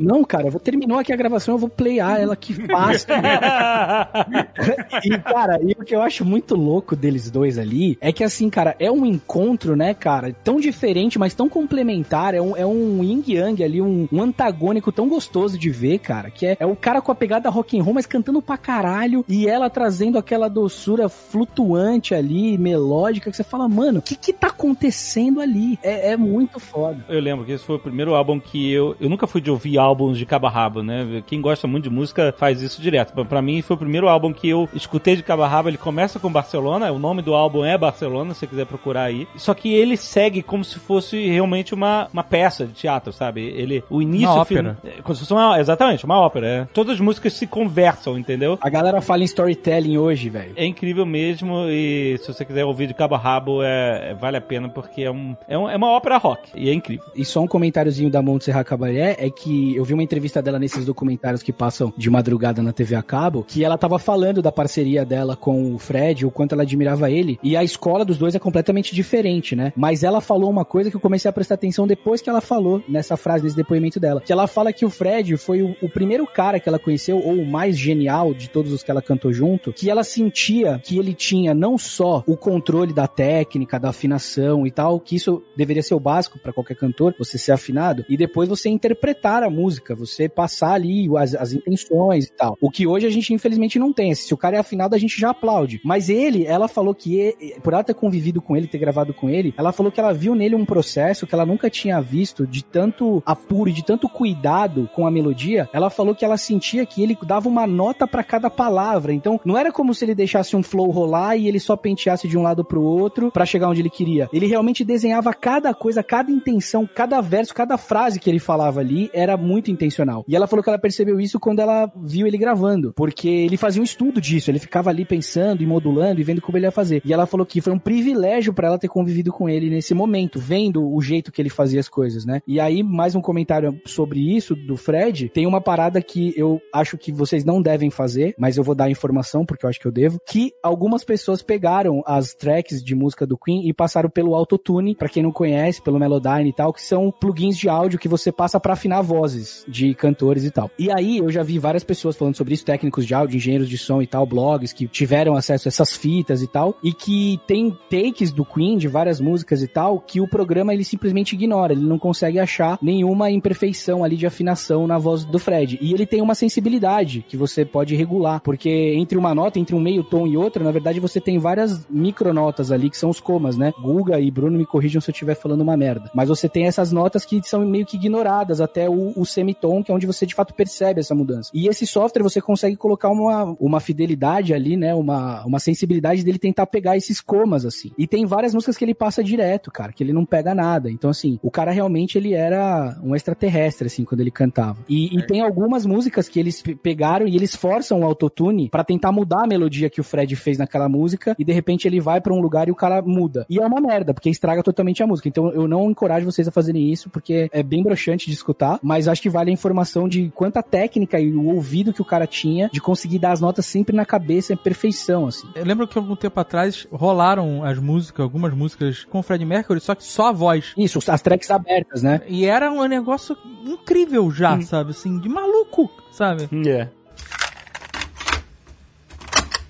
Não, 0.00 0.24
cara, 0.24 0.46
eu 0.46 0.50
vou 0.50 0.60
terminou 0.60 0.98
aqui 0.98 1.12
a 1.12 1.16
gravação, 1.16 1.54
eu 1.54 1.58
vou 1.58 1.68
playar 1.68 2.20
ela 2.20 2.36
que 2.36 2.54
fácil. 2.66 3.08
e, 5.04 5.18
cara, 5.18 5.60
e 5.62 5.72
o 5.72 5.84
que 5.84 5.94
eu 5.94 6.02
acho 6.02 6.24
muito 6.24 6.54
louco 6.54 6.96
deles 6.96 7.30
dois 7.30 7.58
ali 7.58 7.98
é 8.00 8.12
que, 8.12 8.24
assim, 8.24 8.48
cara, 8.50 8.74
é 8.78 8.90
um 8.90 9.04
encontro, 9.04 9.76
né, 9.76 9.94
cara, 9.94 10.34
tão 10.44 10.60
diferente, 10.60 11.18
mas 11.18 11.34
tão 11.34 11.48
complementar. 11.48 12.34
É 12.34 12.40
um, 12.40 12.56
é 12.56 12.66
um 12.66 13.02
yin 13.02 13.22
yang 13.26 13.62
ali, 13.62 13.82
um, 13.82 14.08
um 14.12 14.22
antagônico 14.22 14.90
tão 14.92 15.08
gostoso 15.08 15.58
de 15.58 15.70
ver, 15.70 15.98
cara, 15.98 16.30
que 16.30 16.46
é, 16.46 16.56
é 16.58 16.66
o 16.66 16.76
cara 16.76 17.00
com 17.00 17.12
a 17.12 17.14
pegada 17.14 17.50
rock 17.50 17.78
and 17.78 17.82
roll, 17.82 17.94
mas 17.94 18.06
cantando 18.06 18.40
pra 18.40 18.56
caralho, 18.56 19.24
e 19.28 19.46
ela 19.46 19.68
trazendo 19.68 20.18
aquela 20.18 20.48
doçura 20.48 21.08
flutuante 21.08 22.14
ali, 22.14 22.56
melódica, 22.58 23.30
que 23.30 23.36
você 23.36 23.44
fala, 23.44 23.68
mano, 23.68 23.98
o 23.98 24.02
que 24.02 24.16
que 24.16 24.32
tá 24.32 24.48
acontecendo 24.48 25.40
ali? 25.40 25.78
É, 25.82 26.12
é 26.12 26.16
muito 26.16 26.58
foda. 26.58 27.04
Eu 27.08 27.20
lembro 27.20 27.44
que 27.44 27.52
esse 27.52 27.64
foi 27.64 27.76
o 27.76 27.80
primeiro 27.80 28.14
álbum 28.14 28.38
que 28.38 28.72
eu. 28.72 28.96
Eu 29.00 29.08
nunca 29.08 29.26
fui 29.26 29.40
de 29.40 29.50
ouvir 29.50 29.78
álbuns 29.90 30.16
de 30.18 30.24
cabo 30.26 30.46
a 30.46 30.50
rabo, 30.50 30.82
né? 30.82 31.22
Quem 31.26 31.40
gosta 31.40 31.66
muito 31.66 31.84
de 31.84 31.90
música 31.90 32.32
faz 32.36 32.62
isso 32.62 32.80
direto. 32.80 33.12
Pra- 33.12 33.24
Pra 33.24 33.42
mim, 33.42 33.62
foi 33.62 33.74
o 33.76 33.78
primeiro 33.78 34.08
álbum 34.08 34.32
que 34.32 34.48
eu 34.48 34.68
escutei 34.74 35.14
de 35.16 35.22
cabo 35.22 35.42
a 35.42 35.48
rabo. 35.48 35.68
Ele 35.68 35.76
começa 35.78 36.18
com 36.18 36.30
Barcelona, 36.30 36.90
o 36.92 36.98
nome 36.98 37.22
do 37.22 37.34
álbum 37.34 37.64
é 37.64 37.76
Barcelona, 37.78 38.34
se 38.34 38.40
você 38.40 38.46
quiser 38.46 38.66
procurar 38.66 39.04
aí. 39.04 39.26
Só 39.36 39.54
que 39.54 39.72
ele 39.72 39.96
segue 39.96 40.42
como 40.42 40.64
se 40.64 40.78
fosse 40.78 41.28
realmente 41.28 41.74
uma, 41.74 42.08
uma 42.12 42.22
peça 42.24 42.66
de 42.66 42.72
teatro, 42.72 43.12
sabe? 43.12 43.40
Ele, 43.42 43.82
o 43.90 44.02
início. 44.02 44.28
Uma 44.28 44.40
ópera. 44.40 44.78
é, 44.84 45.02
como 45.02 45.14
se 45.14 45.20
fosse 45.20 45.32
uma, 45.32 45.58
exatamente, 45.60 46.04
uma 46.04 46.18
ópera. 46.18 46.46
É. 46.46 46.64
Todas 46.72 46.94
as 46.94 47.00
músicas 47.00 47.32
se 47.34 47.46
conversam, 47.46 48.18
entendeu? 48.18 48.58
A 48.60 48.68
galera 48.68 49.00
fala 49.00 49.22
em 49.22 49.24
storytelling 49.24 49.96
hoje, 49.98 50.28
velho. 50.28 50.52
É 50.56 50.64
incrível 50.66 51.06
mesmo 51.06 51.66
e 51.68 52.18
se 52.18 52.32
você 52.32 52.44
quiser 52.44 52.64
ouvir 52.64 52.86
de 52.86 52.94
cabo 52.94 53.14
a 53.14 53.18
rabo, 53.18 53.62
é, 53.62 54.10
é- 54.10 54.14
vale 54.14 54.36
a 54.36 54.40
pena 54.40 54.68
porque 54.68 55.02
é, 55.02 55.10
um, 55.10 55.36
é, 55.48 55.56
um- 55.58 55.68
é 55.68 55.76
uma 55.76 55.90
ópera 55.90 56.16
rock 56.18 56.50
e 56.54 56.68
é 56.68 56.74
incrível. 56.74 57.04
E 57.14 57.24
só 57.24 57.40
um 57.40 57.46
comentáriozinho 57.46 58.10
da 58.10 58.20
Montserrat 58.22 58.66
Caballé 58.66 59.16
é 59.18 59.30
que 59.30 59.79
eu 59.80 59.84
vi 59.84 59.94
uma 59.94 60.02
entrevista 60.02 60.42
dela 60.42 60.58
nesses 60.58 60.84
documentários 60.84 61.42
que 61.42 61.52
passam 61.52 61.90
de 61.96 62.10
madrugada 62.10 62.62
na 62.62 62.70
TV 62.70 62.94
a 62.94 63.02
cabo, 63.02 63.42
que 63.42 63.64
ela 63.64 63.78
tava 63.78 63.98
falando 63.98 64.42
da 64.42 64.52
parceria 64.52 65.06
dela 65.06 65.34
com 65.34 65.74
o 65.74 65.78
Fred, 65.78 66.26
o 66.26 66.30
quanto 66.30 66.52
ela 66.52 66.64
admirava 66.64 67.10
ele, 67.10 67.38
e 67.42 67.56
a 67.56 67.64
escola 67.64 68.04
dos 68.04 68.18
dois 68.18 68.34
é 68.34 68.38
completamente 68.38 68.94
diferente, 68.94 69.56
né? 69.56 69.72
Mas 69.74 70.02
ela 70.02 70.20
falou 70.20 70.50
uma 70.50 70.66
coisa 70.66 70.90
que 70.90 70.96
eu 70.96 71.00
comecei 71.00 71.30
a 71.30 71.32
prestar 71.32 71.54
atenção 71.54 71.86
depois 71.86 72.20
que 72.20 72.28
ela 72.28 72.42
falou 72.42 72.82
nessa 72.86 73.16
frase, 73.16 73.44
nesse 73.44 73.56
depoimento 73.56 73.98
dela, 73.98 74.20
que 74.20 74.32
ela 74.32 74.46
fala 74.46 74.70
que 74.70 74.84
o 74.84 74.90
Fred 74.90 75.34
foi 75.38 75.62
o, 75.62 75.74
o 75.80 75.88
primeiro 75.88 76.26
cara 76.26 76.60
que 76.60 76.68
ela 76.68 76.78
conheceu, 76.78 77.16
ou 77.18 77.36
o 77.36 77.46
mais 77.46 77.78
genial 77.78 78.34
de 78.34 78.50
todos 78.50 78.74
os 78.74 78.82
que 78.82 78.90
ela 78.90 79.00
cantou 79.00 79.32
junto, 79.32 79.72
que 79.72 79.88
ela 79.88 80.04
sentia 80.04 80.78
que 80.84 80.98
ele 80.98 81.14
tinha 81.14 81.54
não 81.54 81.78
só 81.78 82.22
o 82.26 82.36
controle 82.36 82.92
da 82.92 83.06
técnica, 83.06 83.80
da 83.80 83.88
afinação 83.88 84.66
e 84.66 84.70
tal, 84.70 85.00
que 85.00 85.16
isso 85.16 85.42
deveria 85.56 85.82
ser 85.82 85.94
o 85.94 86.00
básico 86.00 86.38
para 86.38 86.52
qualquer 86.52 86.76
cantor, 86.76 87.14
você 87.18 87.38
ser 87.38 87.52
afinado, 87.52 88.04
e 88.10 88.16
depois 88.16 88.46
você 88.46 88.68
interpretar 88.68 89.42
a 89.42 89.48
música, 89.48 89.59
você 89.96 90.28
passar 90.28 90.72
ali 90.72 91.08
as, 91.16 91.34
as 91.34 91.52
intenções 91.52 92.26
e 92.26 92.32
tal. 92.32 92.56
O 92.60 92.70
que 92.70 92.86
hoje 92.86 93.06
a 93.06 93.10
gente 93.10 93.34
infelizmente 93.34 93.78
não 93.78 93.92
tem. 93.92 94.14
Se 94.14 94.32
o 94.32 94.36
cara 94.36 94.56
é 94.56 94.60
afinado, 94.60 94.94
a 94.94 94.98
gente 94.98 95.20
já 95.20 95.30
aplaude. 95.30 95.80
Mas 95.84 96.08
ele, 96.08 96.44
ela 96.44 96.68
falou 96.68 96.94
que, 96.94 97.34
por 97.62 97.72
ela 97.72 97.84
ter 97.84 97.94
convivido 97.94 98.40
com 98.40 98.56
ele, 98.56 98.66
ter 98.66 98.78
gravado 98.78 99.12
com 99.12 99.28
ele, 99.28 99.54
ela 99.56 99.72
falou 99.72 99.90
que 99.90 100.00
ela 100.00 100.12
viu 100.12 100.34
nele 100.34 100.54
um 100.54 100.64
processo 100.64 101.26
que 101.26 101.34
ela 101.34 101.46
nunca 101.46 101.68
tinha 101.68 102.00
visto 102.00 102.46
de 102.46 102.64
tanto 102.64 103.22
apuro 103.26 103.72
de 103.72 103.84
tanto 103.84 104.08
cuidado 104.08 104.88
com 104.94 105.06
a 105.06 105.10
melodia. 105.10 105.68
Ela 105.72 105.90
falou 105.90 106.14
que 106.14 106.24
ela 106.24 106.36
sentia 106.36 106.86
que 106.86 107.02
ele 107.02 107.16
dava 107.26 107.48
uma 107.48 107.66
nota 107.66 108.06
para 108.06 108.24
cada 108.24 108.48
palavra. 108.50 109.12
Então, 109.12 109.40
não 109.44 109.56
era 109.56 109.72
como 109.72 109.94
se 109.94 110.04
ele 110.04 110.14
deixasse 110.14 110.56
um 110.56 110.62
flow 110.62 110.90
rolar 110.90 111.36
e 111.36 111.48
ele 111.48 111.60
só 111.60 111.76
penteasse 111.76 112.28
de 112.28 112.36
um 112.36 112.42
lado 112.42 112.64
pro 112.64 112.82
outro 112.82 113.30
para 113.30 113.46
chegar 113.46 113.68
onde 113.68 113.80
ele 113.80 113.90
queria. 113.90 114.28
Ele 114.32 114.46
realmente 114.46 114.84
desenhava 114.84 115.32
cada 115.32 115.72
coisa, 115.74 116.02
cada 116.02 116.30
intenção, 116.30 116.88
cada 116.92 117.20
verso, 117.20 117.54
cada 117.54 117.76
frase 117.76 118.18
que 118.18 118.28
ele 118.28 118.38
falava 118.38 118.80
ali 118.80 119.10
era 119.12 119.36
muito 119.36 119.49
intencional. 119.58 120.24
E 120.28 120.36
ela 120.36 120.46
falou 120.46 120.62
que 120.62 120.68
ela 120.68 120.78
percebeu 120.78 121.20
isso 121.20 121.40
quando 121.40 121.60
ela 121.60 121.90
viu 121.96 122.26
ele 122.26 122.38
gravando, 122.38 122.92
porque 122.94 123.28
ele 123.28 123.56
fazia 123.56 123.80
um 123.80 123.84
estudo 123.84 124.20
disso, 124.20 124.50
ele 124.50 124.58
ficava 124.58 124.90
ali 124.90 125.04
pensando 125.04 125.62
e 125.62 125.66
modulando 125.66 126.20
e 126.20 126.24
vendo 126.24 126.40
como 126.40 126.58
ele 126.58 126.66
ia 126.66 126.70
fazer. 126.70 127.02
E 127.04 127.12
ela 127.12 127.26
falou 127.26 127.46
que 127.46 127.60
foi 127.60 127.72
um 127.72 127.78
privilégio 127.78 128.52
para 128.52 128.68
ela 128.68 128.78
ter 128.78 128.88
convivido 128.88 129.32
com 129.32 129.48
ele 129.48 129.70
nesse 129.70 129.94
momento, 129.94 130.38
vendo 130.38 130.88
o 130.92 131.00
jeito 131.00 131.32
que 131.32 131.40
ele 131.40 131.48
fazia 131.48 131.80
as 131.80 131.88
coisas, 131.88 132.24
né? 132.24 132.40
E 132.46 132.60
aí, 132.60 132.82
mais 132.82 133.14
um 133.14 133.20
comentário 133.20 133.80
sobre 133.84 134.20
isso 134.34 134.54
do 134.54 134.76
Fred, 134.76 135.28
tem 135.30 135.46
uma 135.46 135.60
parada 135.60 136.00
que 136.02 136.32
eu 136.36 136.60
acho 136.72 136.96
que 136.96 137.12
vocês 137.12 137.44
não 137.44 137.60
devem 137.60 137.90
fazer, 137.90 138.34
mas 138.38 138.56
eu 138.56 138.64
vou 138.64 138.74
dar 138.74 138.90
informação 138.90 139.44
porque 139.44 139.64
eu 139.64 139.70
acho 139.70 139.80
que 139.80 139.86
eu 139.86 139.92
devo, 139.92 140.20
que 140.26 140.52
algumas 140.62 141.04
pessoas 141.04 141.42
pegaram 141.42 142.02
as 142.06 142.34
tracks 142.34 142.82
de 142.82 142.94
música 142.94 143.26
do 143.26 143.38
Queen 143.38 143.68
e 143.68 143.72
passaram 143.72 144.10
pelo 144.10 144.34
autotune, 144.34 144.94
para 144.94 145.08
quem 145.08 145.22
não 145.22 145.32
conhece, 145.32 145.82
pelo 145.82 145.98
Melodyne 145.98 146.50
e 146.50 146.52
tal, 146.52 146.72
que 146.72 146.82
são 146.82 147.10
plugins 147.10 147.56
de 147.56 147.68
áudio 147.68 147.98
que 147.98 148.08
você 148.08 148.30
passa 148.30 148.60
para 148.60 148.74
afinar 148.74 149.02
vozes 149.02 149.39
de 149.66 149.94
cantores 149.94 150.44
e 150.44 150.50
tal. 150.50 150.70
E 150.78 150.90
aí 150.90 151.18
eu 151.18 151.30
já 151.30 151.42
vi 151.42 151.58
várias 151.58 151.84
pessoas 151.84 152.16
falando 152.16 152.36
sobre 152.36 152.54
isso, 152.54 152.64
técnicos 152.64 153.06
de 153.06 153.14
áudio, 153.14 153.36
engenheiros 153.36 153.68
de 153.68 153.78
som 153.78 154.02
e 154.02 154.06
tal, 154.06 154.26
blogs 154.26 154.72
que 154.72 154.86
tiveram 154.86 155.34
acesso 155.34 155.68
a 155.68 155.70
essas 155.70 155.96
fitas 155.96 156.42
e 156.42 156.46
tal, 156.46 156.76
e 156.82 156.92
que 156.92 157.40
tem 157.46 157.76
takes 157.90 158.32
do 158.32 158.44
Queen 158.44 158.78
de 158.78 158.88
várias 158.88 159.20
músicas 159.20 159.62
e 159.62 159.68
tal, 159.68 160.00
que 160.00 160.20
o 160.20 160.28
programa 160.28 160.72
ele 160.72 160.84
simplesmente 160.84 161.34
ignora, 161.34 161.72
ele 161.72 161.84
não 161.84 161.98
consegue 161.98 162.38
achar 162.38 162.78
nenhuma 162.82 163.30
imperfeição 163.30 164.04
ali 164.04 164.16
de 164.16 164.26
afinação 164.26 164.86
na 164.86 164.98
voz 164.98 165.24
do 165.24 165.38
Fred. 165.38 165.78
E 165.80 165.92
ele 165.92 166.06
tem 166.06 166.20
uma 166.20 166.34
sensibilidade 166.34 167.24
que 167.28 167.36
você 167.36 167.64
pode 167.64 167.94
regular, 167.94 168.40
porque 168.40 168.94
entre 168.96 169.18
uma 169.18 169.34
nota, 169.34 169.58
entre 169.58 169.74
um 169.74 169.80
meio 169.80 170.04
tom 170.04 170.26
e 170.26 170.36
outra, 170.36 170.62
na 170.62 170.70
verdade 170.70 171.00
você 171.00 171.20
tem 171.20 171.38
várias 171.38 171.86
micronotas 171.88 172.70
ali 172.72 172.90
que 172.90 172.96
são 172.96 173.10
os 173.10 173.20
comas, 173.20 173.56
né? 173.56 173.72
Guga 173.80 174.20
e 174.20 174.30
Bruno 174.30 174.58
me 174.58 174.66
corrijam 174.66 175.00
se 175.00 175.10
eu 175.10 175.12
estiver 175.12 175.34
falando 175.34 175.60
uma 175.60 175.76
merda. 175.76 176.10
Mas 176.14 176.28
você 176.28 176.48
tem 176.48 176.66
essas 176.66 176.92
notas 176.92 177.24
que 177.24 177.40
são 177.42 177.64
meio 177.66 177.86
que 177.86 177.96
ignoradas 177.96 178.60
até 178.60 178.88
o, 178.88 179.12
o 179.16 179.24
semitom, 179.30 179.82
que 179.82 179.90
é 179.90 179.94
onde 179.94 180.06
você 180.06 180.26
de 180.26 180.34
fato 180.34 180.54
percebe 180.54 181.00
essa 181.00 181.14
mudança. 181.14 181.50
E 181.54 181.68
esse 181.68 181.86
software 181.86 182.22
você 182.22 182.40
consegue 182.40 182.76
colocar 182.76 183.08
uma, 183.10 183.56
uma 183.58 183.80
fidelidade 183.80 184.52
ali, 184.54 184.76
né? 184.76 184.94
Uma, 184.94 185.44
uma 185.44 185.58
sensibilidade 185.58 186.24
dele 186.24 186.38
tentar 186.38 186.66
pegar 186.66 186.96
esses 186.96 187.20
comas, 187.20 187.64
assim. 187.64 187.90
E 187.98 188.06
tem 188.06 188.26
várias 188.26 188.54
músicas 188.54 188.76
que 188.76 188.84
ele 188.84 188.94
passa 188.94 189.22
direto, 189.22 189.70
cara, 189.70 189.92
que 189.92 190.02
ele 190.02 190.12
não 190.12 190.24
pega 190.24 190.54
nada. 190.54 190.90
Então, 190.90 191.10
assim, 191.10 191.38
o 191.42 191.50
cara 191.50 191.70
realmente 191.70 192.18
ele 192.18 192.34
era 192.34 192.98
um 193.02 193.14
extraterrestre, 193.14 193.86
assim, 193.86 194.04
quando 194.04 194.20
ele 194.20 194.30
cantava. 194.30 194.78
E, 194.88 195.16
e 195.16 195.26
tem 195.26 195.40
algumas 195.40 195.84
músicas 195.86 196.28
que 196.28 196.38
eles 196.38 196.62
pe- 196.62 196.74
pegaram 196.74 197.26
e 197.26 197.36
eles 197.36 197.54
forçam 197.54 198.00
o 198.00 198.04
autotune 198.04 198.68
pra 198.68 198.84
tentar 198.84 199.12
mudar 199.12 199.44
a 199.44 199.46
melodia 199.46 199.90
que 199.90 200.00
o 200.00 200.04
Fred 200.04 200.34
fez 200.36 200.58
naquela 200.58 200.88
música 200.88 201.34
e 201.38 201.44
de 201.44 201.52
repente 201.52 201.86
ele 201.86 202.00
vai 202.00 202.20
pra 202.20 202.32
um 202.32 202.40
lugar 202.40 202.68
e 202.68 202.70
o 202.70 202.74
cara 202.74 203.02
muda. 203.02 203.46
E 203.48 203.58
é 203.58 203.66
uma 203.66 203.80
merda, 203.80 204.12
porque 204.14 204.30
estraga 204.30 204.62
totalmente 204.62 205.02
a 205.02 205.06
música. 205.06 205.28
Então 205.28 205.50
eu 205.52 205.66
não 205.68 205.90
encorajo 205.90 206.24
vocês 206.26 206.46
a 206.48 206.50
fazerem 206.50 206.90
isso, 206.90 207.10
porque 207.10 207.48
é 207.52 207.62
bem 207.62 207.82
broxante 207.82 208.26
de 208.26 208.32
escutar, 208.32 208.78
mas 208.82 209.08
acho 209.08 209.19
que 209.20 209.30
vale 209.30 209.50
a 209.50 209.52
informação 209.52 210.08
de 210.08 210.30
quanta 210.34 210.62
técnica 210.62 211.20
e 211.20 211.32
o 211.32 211.46
ouvido 211.46 211.92
que 211.92 212.02
o 212.02 212.04
cara 212.04 212.26
tinha 212.26 212.68
de 212.72 212.80
conseguir 212.80 213.18
dar 213.18 213.32
as 213.32 213.40
notas 213.40 213.66
sempre 213.66 213.94
na 213.94 214.04
cabeça 214.04 214.52
em 214.52 214.56
perfeição, 214.56 215.26
assim. 215.26 215.48
Eu 215.54 215.64
lembro 215.64 215.86
que 215.86 215.98
algum 215.98 216.16
tempo 216.16 216.38
atrás 216.40 216.86
rolaram 216.90 217.64
as 217.64 217.78
músicas, 217.78 218.22
algumas 218.22 218.54
músicas 218.54 219.04
com 219.04 219.18
o 219.20 219.22
Fred 219.22 219.44
Mercury, 219.44 219.80
só 219.80 219.94
que 219.94 220.04
só 220.04 220.28
a 220.28 220.32
voz. 220.32 220.72
Isso, 220.76 220.98
as 221.06 221.22
tracks 221.22 221.50
abertas, 221.50 222.02
né? 222.02 222.20
E 222.26 222.46
era 222.46 222.70
um 222.70 222.84
negócio 222.86 223.36
incrível 223.64 224.30
já, 224.30 224.60
sabe? 224.62 224.90
Assim, 224.90 225.18
de 225.18 225.28
maluco, 225.28 225.90
sabe? 226.12 226.48
É. 226.66 226.88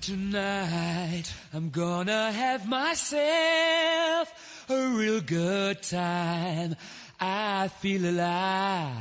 Tonight 0.01 1.31
I'm 1.53 1.69
gonna 1.69 2.31
have 2.31 2.67
myself 2.67 4.33
a 4.67 4.97
real 4.97 5.21
good 5.21 5.81
time. 5.83 6.75
I 7.23 7.67
feel 7.67 8.09
alive. 8.09 8.91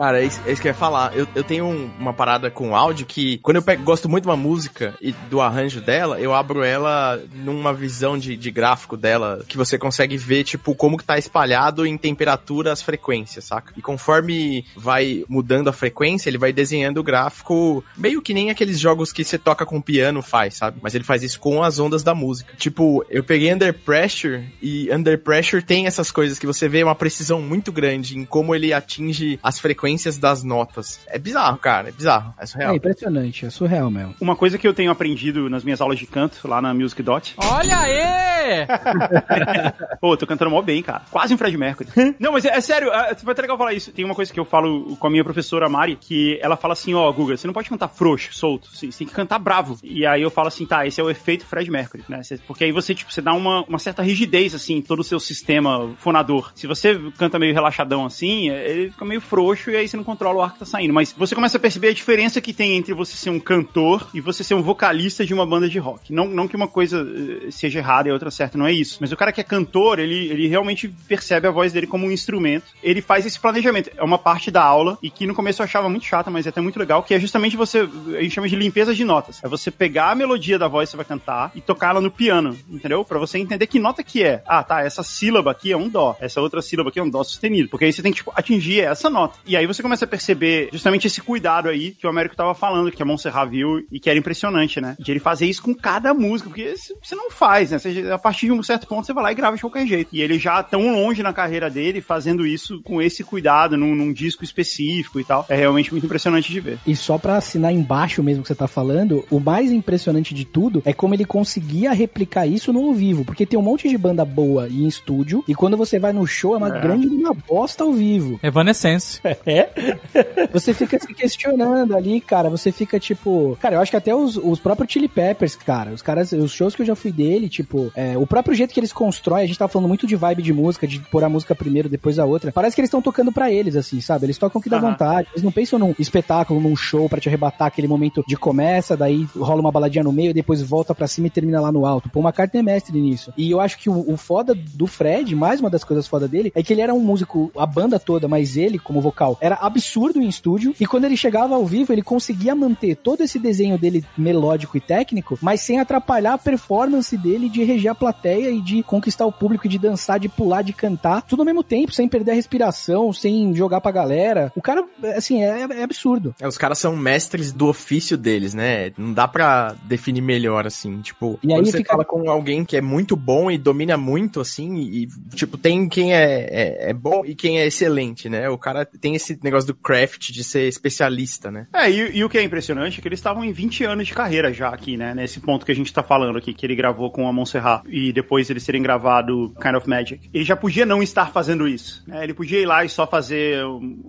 Cara, 0.00 0.22
é 0.22 0.24
isso, 0.24 0.40
é 0.46 0.52
isso 0.52 0.62
que 0.62 0.66
eu 0.68 0.70
ia 0.70 0.74
falar. 0.74 1.14
Eu, 1.14 1.28
eu 1.34 1.44
tenho 1.44 1.66
um- 1.66 1.90
uma 1.98 2.14
parada 2.14 2.50
com 2.50 2.74
áudio 2.74 3.04
que, 3.04 3.36
quando 3.42 3.56
eu 3.56 3.62
pego- 3.62 3.82
gosto 3.82 4.08
muito 4.08 4.22
de 4.24 4.30
uma 4.30 4.36
música 4.36 4.94
e 4.98 5.12
do 5.28 5.42
arranjo 5.42 5.78
dela, 5.82 6.18
eu 6.18 6.32
abro 6.32 6.64
ela 6.64 7.22
numa 7.34 7.74
visão 7.74 8.16
de, 8.16 8.34
de 8.34 8.50
gráfico 8.50 8.96
dela, 8.96 9.44
que 9.46 9.58
você 9.58 9.76
consegue 9.76 10.16
ver, 10.16 10.44
tipo, 10.44 10.74
como 10.74 10.96
que 10.96 11.04
tá 11.04 11.18
espalhado 11.18 11.84
em 11.84 11.98
temperatura 11.98 12.72
as 12.72 12.80
frequências, 12.80 13.44
saca? 13.44 13.74
E 13.76 13.82
conforme 13.82 14.64
vai 14.74 15.22
mudando 15.28 15.68
a 15.68 15.72
frequência, 15.72 16.30
ele 16.30 16.38
vai 16.38 16.50
desenhando 16.50 16.96
o 16.96 17.02
gráfico 17.04 17.84
meio 17.94 18.22
que 18.22 18.32
nem 18.32 18.48
aqueles 18.48 18.80
jogos 18.80 19.12
que 19.12 19.22
você 19.22 19.36
toca 19.36 19.66
com 19.66 19.82
piano 19.82 20.22
faz, 20.22 20.54
sabe? 20.54 20.78
Mas 20.80 20.94
ele 20.94 21.04
faz 21.04 21.22
isso 21.22 21.38
com 21.38 21.62
as 21.62 21.78
ondas 21.78 22.02
da 22.02 22.14
música. 22.14 22.54
Tipo, 22.56 23.04
eu 23.10 23.22
peguei 23.22 23.52
Under 23.52 23.74
Pressure 23.74 24.44
e 24.62 24.88
Under 24.90 25.18
Pressure 25.22 25.62
tem 25.62 25.86
essas 25.86 26.10
coisas 26.10 26.38
que 26.38 26.46
você 26.46 26.70
vê 26.70 26.82
uma 26.82 26.94
precisão 26.94 27.42
muito 27.42 27.70
grande 27.70 28.16
em 28.16 28.24
como 28.24 28.54
ele 28.54 28.72
atinge 28.72 29.38
as 29.42 29.60
frequências 29.60 29.89
das 30.18 30.42
notas. 30.42 31.00
É 31.06 31.18
bizarro, 31.18 31.58
cara, 31.58 31.88
é 31.88 31.92
bizarro, 31.92 32.34
é 32.38 32.46
surreal. 32.46 32.72
É 32.72 32.76
impressionante, 32.76 33.46
é 33.46 33.50
surreal 33.50 33.90
mesmo. 33.90 34.14
Uma 34.20 34.36
coisa 34.36 34.58
que 34.58 34.66
eu 34.66 34.74
tenho 34.74 34.90
aprendido 34.90 35.48
nas 35.48 35.64
minhas 35.64 35.80
aulas 35.80 35.98
de 35.98 36.06
canto, 36.06 36.46
lá 36.46 36.60
na 36.60 36.72
Music 36.74 37.02
Dot. 37.02 37.34
Olha 37.38 37.78
aí! 37.78 38.66
Pô, 40.00 40.16
tô 40.16 40.26
cantando 40.26 40.50
mó 40.50 40.62
bem, 40.62 40.82
cara. 40.82 41.02
Quase 41.10 41.34
um 41.34 41.38
Fred 41.38 41.56
Mercury. 41.56 41.88
Não, 42.18 42.32
mas 42.32 42.44
é, 42.44 42.56
é 42.56 42.60
sério, 42.60 42.90
é, 42.90 43.14
foi 43.14 43.32
até 43.32 43.42
legal 43.42 43.58
falar 43.58 43.72
isso. 43.72 43.92
Tem 43.92 44.04
uma 44.04 44.14
coisa 44.14 44.32
que 44.32 44.40
eu 44.40 44.44
falo 44.44 44.96
com 44.96 45.06
a 45.06 45.10
minha 45.10 45.24
professora 45.24 45.68
Mari, 45.68 45.96
que 45.96 46.38
ela 46.42 46.56
fala 46.56 46.72
assim, 46.72 46.94
ó, 46.94 47.10
Guga, 47.12 47.36
você 47.36 47.46
não 47.46 47.54
pode 47.54 47.68
cantar 47.68 47.88
frouxo, 47.88 48.32
solto, 48.32 48.68
você, 48.72 48.88
tem 48.88 49.06
que 49.06 49.14
cantar 49.14 49.38
bravo. 49.38 49.78
E 49.82 50.06
aí 50.06 50.22
eu 50.22 50.30
falo 50.30 50.48
assim, 50.48 50.66
tá, 50.66 50.86
esse 50.86 51.00
é 51.00 51.04
o 51.04 51.10
efeito 51.10 51.46
Fred 51.46 51.70
Mercury, 51.70 52.04
né? 52.08 52.20
Porque 52.46 52.64
aí 52.64 52.72
você, 52.72 52.94
tipo, 52.94 53.12
você 53.12 53.20
dá 53.20 53.32
uma, 53.32 53.64
uma 53.64 53.78
certa 53.78 54.02
rigidez, 54.02 54.54
assim, 54.54 54.76
em 54.76 54.82
todo 54.82 55.00
o 55.00 55.04
seu 55.04 55.20
sistema 55.20 55.94
fonador. 55.98 56.52
Se 56.54 56.66
você 56.66 56.98
canta 57.18 57.38
meio 57.38 57.54
relaxadão 57.54 58.04
assim, 58.04 58.50
é, 58.50 58.70
ele 58.70 58.90
fica 58.90 59.04
meio 59.04 59.20
frouxo 59.20 59.70
e 59.70 59.76
aí 59.80 59.88
você 59.88 59.96
não 59.96 60.04
controla 60.04 60.38
o 60.38 60.42
ar 60.42 60.52
que 60.52 60.60
tá 60.60 60.64
saindo. 60.64 60.94
Mas 60.94 61.12
você 61.16 61.34
começa 61.34 61.56
a 61.56 61.60
perceber 61.60 61.88
a 61.88 61.92
diferença 61.92 62.40
que 62.40 62.52
tem 62.52 62.76
entre 62.76 62.94
você 62.94 63.16
ser 63.16 63.30
um 63.30 63.40
cantor 63.40 64.08
e 64.14 64.20
você 64.20 64.44
ser 64.44 64.54
um 64.54 64.62
vocalista 64.62 65.24
de 65.24 65.34
uma 65.34 65.46
banda 65.46 65.68
de 65.68 65.78
rock. 65.78 66.12
Não, 66.12 66.28
não 66.28 66.46
que 66.46 66.56
uma 66.56 66.68
coisa 66.68 67.00
eh, 67.00 67.50
seja 67.50 67.78
errada 67.78 68.08
e 68.08 68.10
a 68.10 68.14
outra 68.14 68.30
certa, 68.30 68.56
não 68.56 68.66
é 68.66 68.72
isso. 68.72 68.98
Mas 69.00 69.12
o 69.12 69.16
cara 69.16 69.32
que 69.32 69.40
é 69.40 69.44
cantor, 69.44 69.98
ele, 69.98 70.28
ele 70.28 70.46
realmente 70.48 70.88
percebe 71.08 71.46
a 71.46 71.50
voz 71.50 71.72
dele 71.72 71.86
como 71.86 72.06
um 72.06 72.12
instrumento. 72.12 72.66
Ele 72.82 73.00
faz 73.00 73.26
esse 73.26 73.38
planejamento. 73.38 73.90
É 73.96 74.02
uma 74.02 74.18
parte 74.18 74.50
da 74.50 74.62
aula 74.62 74.98
e 75.02 75.10
que 75.10 75.26
no 75.26 75.34
começo 75.34 75.62
eu 75.62 75.64
achava 75.64 75.88
muito 75.88 76.06
chata, 76.06 76.30
mas 76.30 76.46
é 76.46 76.50
até 76.50 76.60
muito 76.60 76.78
legal, 76.78 77.02
que 77.02 77.14
é 77.14 77.20
justamente 77.20 77.56
você, 77.56 77.80
a 77.80 78.22
gente 78.22 78.30
chama 78.30 78.48
de 78.48 78.56
limpeza 78.56 78.94
de 78.94 79.04
notas. 79.04 79.42
É 79.42 79.48
você 79.48 79.70
pegar 79.70 80.10
a 80.10 80.14
melodia 80.14 80.58
da 80.58 80.68
voz 80.68 80.88
que 80.88 80.90
você 80.92 80.96
vai 80.96 81.06
cantar 81.06 81.52
e 81.54 81.60
tocar 81.60 81.90
ela 81.90 82.00
no 82.00 82.10
piano, 82.10 82.56
entendeu? 82.68 83.04
Pra 83.04 83.18
você 83.18 83.38
entender 83.38 83.66
que 83.66 83.78
nota 83.78 84.02
que 84.02 84.22
é. 84.22 84.42
Ah, 84.46 84.62
tá, 84.62 84.82
essa 84.82 85.02
sílaba 85.02 85.50
aqui 85.50 85.72
é 85.72 85.76
um 85.76 85.88
dó, 85.88 86.16
essa 86.20 86.40
outra 86.40 86.62
sílaba 86.62 86.90
aqui 86.90 86.98
é 86.98 87.02
um 87.02 87.10
dó 87.10 87.22
sustenido. 87.22 87.68
Porque 87.68 87.84
aí 87.84 87.92
você 87.92 88.02
tem 88.02 88.12
que, 88.12 88.18
tipo, 88.18 88.32
atingir 88.34 88.80
essa 88.80 89.08
nota. 89.08 89.38
E 89.46 89.56
aí 89.56 89.59
você 89.66 89.82
começa 89.82 90.04
a 90.04 90.08
perceber 90.08 90.68
justamente 90.72 91.06
esse 91.06 91.20
cuidado 91.20 91.68
aí 91.68 91.92
que 91.92 92.06
o 92.06 92.10
Américo 92.10 92.36
tava 92.36 92.54
falando, 92.54 92.90
que 92.90 93.02
a 93.02 93.06
Montserrat 93.06 93.48
viu 93.50 93.84
e 93.90 93.98
que 94.00 94.08
era 94.10 94.18
impressionante, 94.18 94.80
né? 94.80 94.96
De 94.98 95.10
ele 95.10 95.20
fazer 95.20 95.46
isso 95.46 95.62
com 95.62 95.74
cada 95.74 96.12
música, 96.14 96.48
porque 96.48 96.76
você 96.76 96.94
você 97.02 97.14
não 97.14 97.30
faz, 97.30 97.70
né? 97.70 97.78
Você, 97.78 98.10
a 98.12 98.18
partir 98.18 98.46
de 98.46 98.52
um 98.52 98.62
certo 98.62 98.86
ponto 98.86 99.06
você 99.06 99.12
vai 99.12 99.24
lá 99.24 99.32
e 99.32 99.34
grava 99.34 99.56
de 99.56 99.62
qualquer 99.62 99.86
jeito. 99.86 100.08
E 100.12 100.20
ele 100.20 100.38
já 100.38 100.62
tão 100.62 100.92
longe 100.92 101.22
na 101.22 101.32
carreira 101.32 101.68
dele, 101.70 102.00
fazendo 102.00 102.46
isso 102.46 102.80
com 102.82 103.00
esse 103.02 103.24
cuidado, 103.24 103.76
num, 103.76 103.94
num 103.94 104.12
disco 104.12 104.44
específico 104.44 105.18
e 105.18 105.24
tal. 105.24 105.44
É 105.48 105.56
realmente 105.56 105.90
muito 105.92 106.04
impressionante 106.06 106.52
de 106.52 106.60
ver. 106.60 106.78
E 106.86 106.94
só 106.94 107.18
pra 107.18 107.36
assinar 107.36 107.72
embaixo 107.72 108.22
mesmo 108.22 108.42
que 108.42 108.48
você 108.48 108.54
tá 108.54 108.68
falando, 108.68 109.24
o 109.30 109.40
mais 109.40 109.70
impressionante 109.72 110.34
de 110.34 110.44
tudo 110.44 110.82
é 110.84 110.92
como 110.92 111.14
ele 111.14 111.24
conseguia 111.24 111.92
replicar 111.92 112.46
isso 112.46 112.72
no 112.72 112.86
ao 112.86 112.94
vivo, 112.94 113.24
porque 113.24 113.46
tem 113.46 113.58
um 113.58 113.62
monte 113.62 113.88
de 113.88 113.98
banda 113.98 114.24
boa 114.24 114.68
em 114.68 114.86
estúdio, 114.86 115.44
e 115.48 115.54
quando 115.54 115.76
você 115.76 115.98
vai 115.98 116.12
no 116.12 116.26
show 116.26 116.54
é 116.54 116.58
uma 116.58 116.76
É. 116.76 116.80
grande 116.80 117.06
uma 117.08 117.34
bosta 117.34 117.84
ao 117.84 117.92
vivo. 117.92 118.38
Evanescence. 118.42 119.20
É? 119.24 119.36
Você 120.52 120.74
fica 120.74 120.98
se 120.98 121.14
questionando 121.14 121.96
ali, 121.96 122.20
cara, 122.20 122.48
você 122.48 122.72
fica 122.72 122.98
tipo... 122.98 123.56
Cara, 123.60 123.76
eu 123.76 123.80
acho 123.80 123.90
que 123.90 123.96
até 123.96 124.14
os, 124.14 124.36
os 124.36 124.58
próprios 124.58 124.92
Chili 124.92 125.08
Peppers, 125.08 125.54
cara, 125.56 125.92
os 125.92 126.02
caras, 126.02 126.32
os 126.32 126.52
shows 126.52 126.74
que 126.74 126.82
eu 126.82 126.86
já 126.86 126.94
fui 126.94 127.12
dele, 127.12 127.48
tipo, 127.48 127.90
é, 127.94 128.18
o 128.18 128.26
próprio 128.26 128.54
jeito 128.54 128.74
que 128.74 128.80
eles 128.80 128.92
constroem, 128.92 129.44
a 129.44 129.46
gente 129.46 129.58
tava 129.58 129.70
falando 129.70 129.88
muito 129.88 130.06
de 130.06 130.16
vibe 130.16 130.42
de 130.42 130.52
música, 130.52 130.86
de 130.86 130.98
pôr 130.98 131.22
a 131.22 131.28
música 131.28 131.54
primeiro, 131.54 131.88
depois 131.88 132.18
a 132.18 132.24
outra, 132.24 132.52
parece 132.52 132.74
que 132.74 132.80
eles 132.80 132.88
estão 132.88 133.02
tocando 133.02 133.32
pra 133.32 133.50
eles, 133.50 133.76
assim, 133.76 134.00
sabe? 134.00 134.26
Eles 134.26 134.38
tocam 134.38 134.58
o 134.58 134.62
que 134.62 134.68
dá 134.70 134.78
vontade, 134.78 135.28
eles 135.32 135.42
não 135.42 135.52
pensam 135.52 135.78
num 135.78 135.94
espetáculo, 135.98 136.60
num 136.60 136.76
show 136.76 137.08
pra 137.08 137.20
te 137.20 137.28
arrebatar 137.28 137.68
aquele 137.68 137.88
momento 137.88 138.24
de 138.26 138.36
começa, 138.36 138.96
daí 138.96 139.26
rola 139.36 139.60
uma 139.60 139.72
baladinha 139.72 140.04
no 140.04 140.12
meio, 140.12 140.34
depois 140.34 140.62
volta 140.62 140.94
pra 140.94 141.06
cima 141.06 141.26
e 141.26 141.30
termina 141.30 141.60
lá 141.60 141.70
no 141.70 141.86
alto. 141.86 142.08
Pô, 142.08 142.20
uma 142.20 142.32
carta 142.32 142.58
é 142.58 142.62
mestre 142.62 143.00
nisso. 143.00 143.32
E 143.36 143.50
eu 143.50 143.60
acho 143.60 143.78
que 143.78 143.88
o, 143.88 144.12
o 144.12 144.16
foda 144.16 144.54
do 144.54 144.86
Fred, 144.86 145.34
mais 145.34 145.60
uma 145.60 145.70
das 145.70 145.84
coisas 145.84 146.06
foda 146.06 146.26
dele, 146.26 146.52
é 146.54 146.62
que 146.62 146.72
ele 146.72 146.80
era 146.80 146.94
um 146.94 147.00
músico, 147.00 147.50
a 147.56 147.66
banda 147.66 147.98
toda, 147.98 148.28
mas 148.28 148.56
ele, 148.56 148.78
como 148.78 149.00
vocal, 149.00 149.38
era 149.40 149.56
absurdo 149.56 150.20
em 150.20 150.28
estúdio, 150.28 150.74
e 150.78 150.86
quando 150.86 151.04
ele 151.04 151.16
chegava 151.16 151.54
ao 151.54 151.64
vivo, 151.66 151.92
ele 151.92 152.02
conseguia 152.02 152.54
manter 152.54 152.96
todo 152.96 153.22
esse 153.22 153.38
desenho 153.38 153.78
dele 153.78 154.04
melódico 154.16 154.76
e 154.76 154.80
técnico, 154.80 155.38
mas 155.40 155.60
sem 155.60 155.80
atrapalhar 155.80 156.34
a 156.34 156.38
performance 156.38 157.16
dele 157.16 157.48
de 157.48 157.62
reger 157.64 157.90
a 157.92 157.94
plateia 157.94 158.50
e 158.50 158.60
de 158.60 158.82
conquistar 158.82 159.26
o 159.26 159.32
público, 159.32 159.68
de 159.68 159.78
dançar, 159.78 160.18
de 160.18 160.28
pular, 160.28 160.62
de 160.62 160.72
cantar, 160.72 161.22
tudo 161.22 161.40
ao 161.40 161.46
mesmo 161.46 161.62
tempo, 161.62 161.92
sem 161.92 162.08
perder 162.08 162.32
a 162.32 162.34
respiração, 162.34 163.12
sem 163.12 163.54
jogar 163.54 163.80
pra 163.80 163.90
galera. 163.90 164.52
O 164.56 164.60
cara, 164.62 164.84
assim, 165.16 165.42
é, 165.42 165.60
é 165.62 165.82
absurdo. 165.82 166.34
É, 166.40 166.46
os 166.46 166.58
caras 166.58 166.78
são 166.78 166.96
mestres 166.96 167.52
do 167.52 167.66
ofício 167.68 168.16
deles, 168.16 168.54
né? 168.54 168.92
Não 168.98 169.12
dá 169.12 169.26
pra 169.26 169.74
definir 169.84 170.20
melhor, 170.20 170.66
assim. 170.66 171.00
Tipo, 171.00 171.38
E 171.42 171.52
aí 171.52 171.58
quando 171.58 171.66
você 171.70 171.78
fica- 171.78 171.92
fala 171.92 172.04
com 172.04 172.30
alguém 172.30 172.64
que 172.64 172.76
é 172.76 172.80
muito 172.80 173.16
bom 173.16 173.50
e 173.50 173.56
domina 173.58 173.96
muito, 173.96 174.40
assim, 174.40 174.76
e, 174.78 175.08
tipo, 175.34 175.56
tem 175.56 175.88
quem 175.88 176.12
é, 176.14 176.24
é, 176.50 176.90
é 176.90 176.92
bom 176.92 177.22
e 177.24 177.34
quem 177.34 177.58
é 177.60 177.66
excelente, 177.66 178.28
né? 178.28 178.48
O 178.48 178.58
cara 178.58 178.84
tem 178.84 179.14
esse 179.14 179.29
negócio 179.42 179.66
do 179.68 179.74
craft 179.74 180.30
de 180.30 180.44
ser 180.44 180.68
especialista, 180.68 181.50
né? 181.50 181.66
É, 181.72 181.90
e, 181.90 182.18
e 182.18 182.24
o 182.24 182.28
que 182.28 182.38
é 182.38 182.42
impressionante 182.42 182.98
é 182.98 183.02
que 183.02 183.08
eles 183.08 183.18
estavam 183.18 183.44
em 183.44 183.52
20 183.52 183.84
anos 183.84 184.06
de 184.06 184.14
carreira 184.14 184.52
já 184.52 184.68
aqui, 184.68 184.96
né? 184.96 185.14
Nesse 185.14 185.40
ponto 185.40 185.64
que 185.64 185.72
a 185.72 185.74
gente 185.74 185.92
tá 185.92 186.02
falando 186.02 186.38
aqui, 186.38 186.52
que 186.52 186.66
ele 186.66 186.74
gravou 186.74 187.10
com 187.10 187.28
a 187.28 187.32
Montserrat 187.32 187.82
e 187.88 188.12
depois 188.12 188.48
eles 188.50 188.64
terem 188.64 188.82
gravado 188.82 189.54
Kind 189.60 189.74
of 189.74 189.88
Magic. 189.88 190.30
Ele 190.32 190.44
já 190.44 190.56
podia 190.56 190.86
não 190.86 191.02
estar 191.02 191.30
fazendo 191.32 191.68
isso, 191.68 192.02
né? 192.06 192.22
Ele 192.22 192.34
podia 192.34 192.60
ir 192.60 192.66
lá 192.66 192.84
e 192.84 192.88
só 192.88 193.06
fazer 193.06 193.64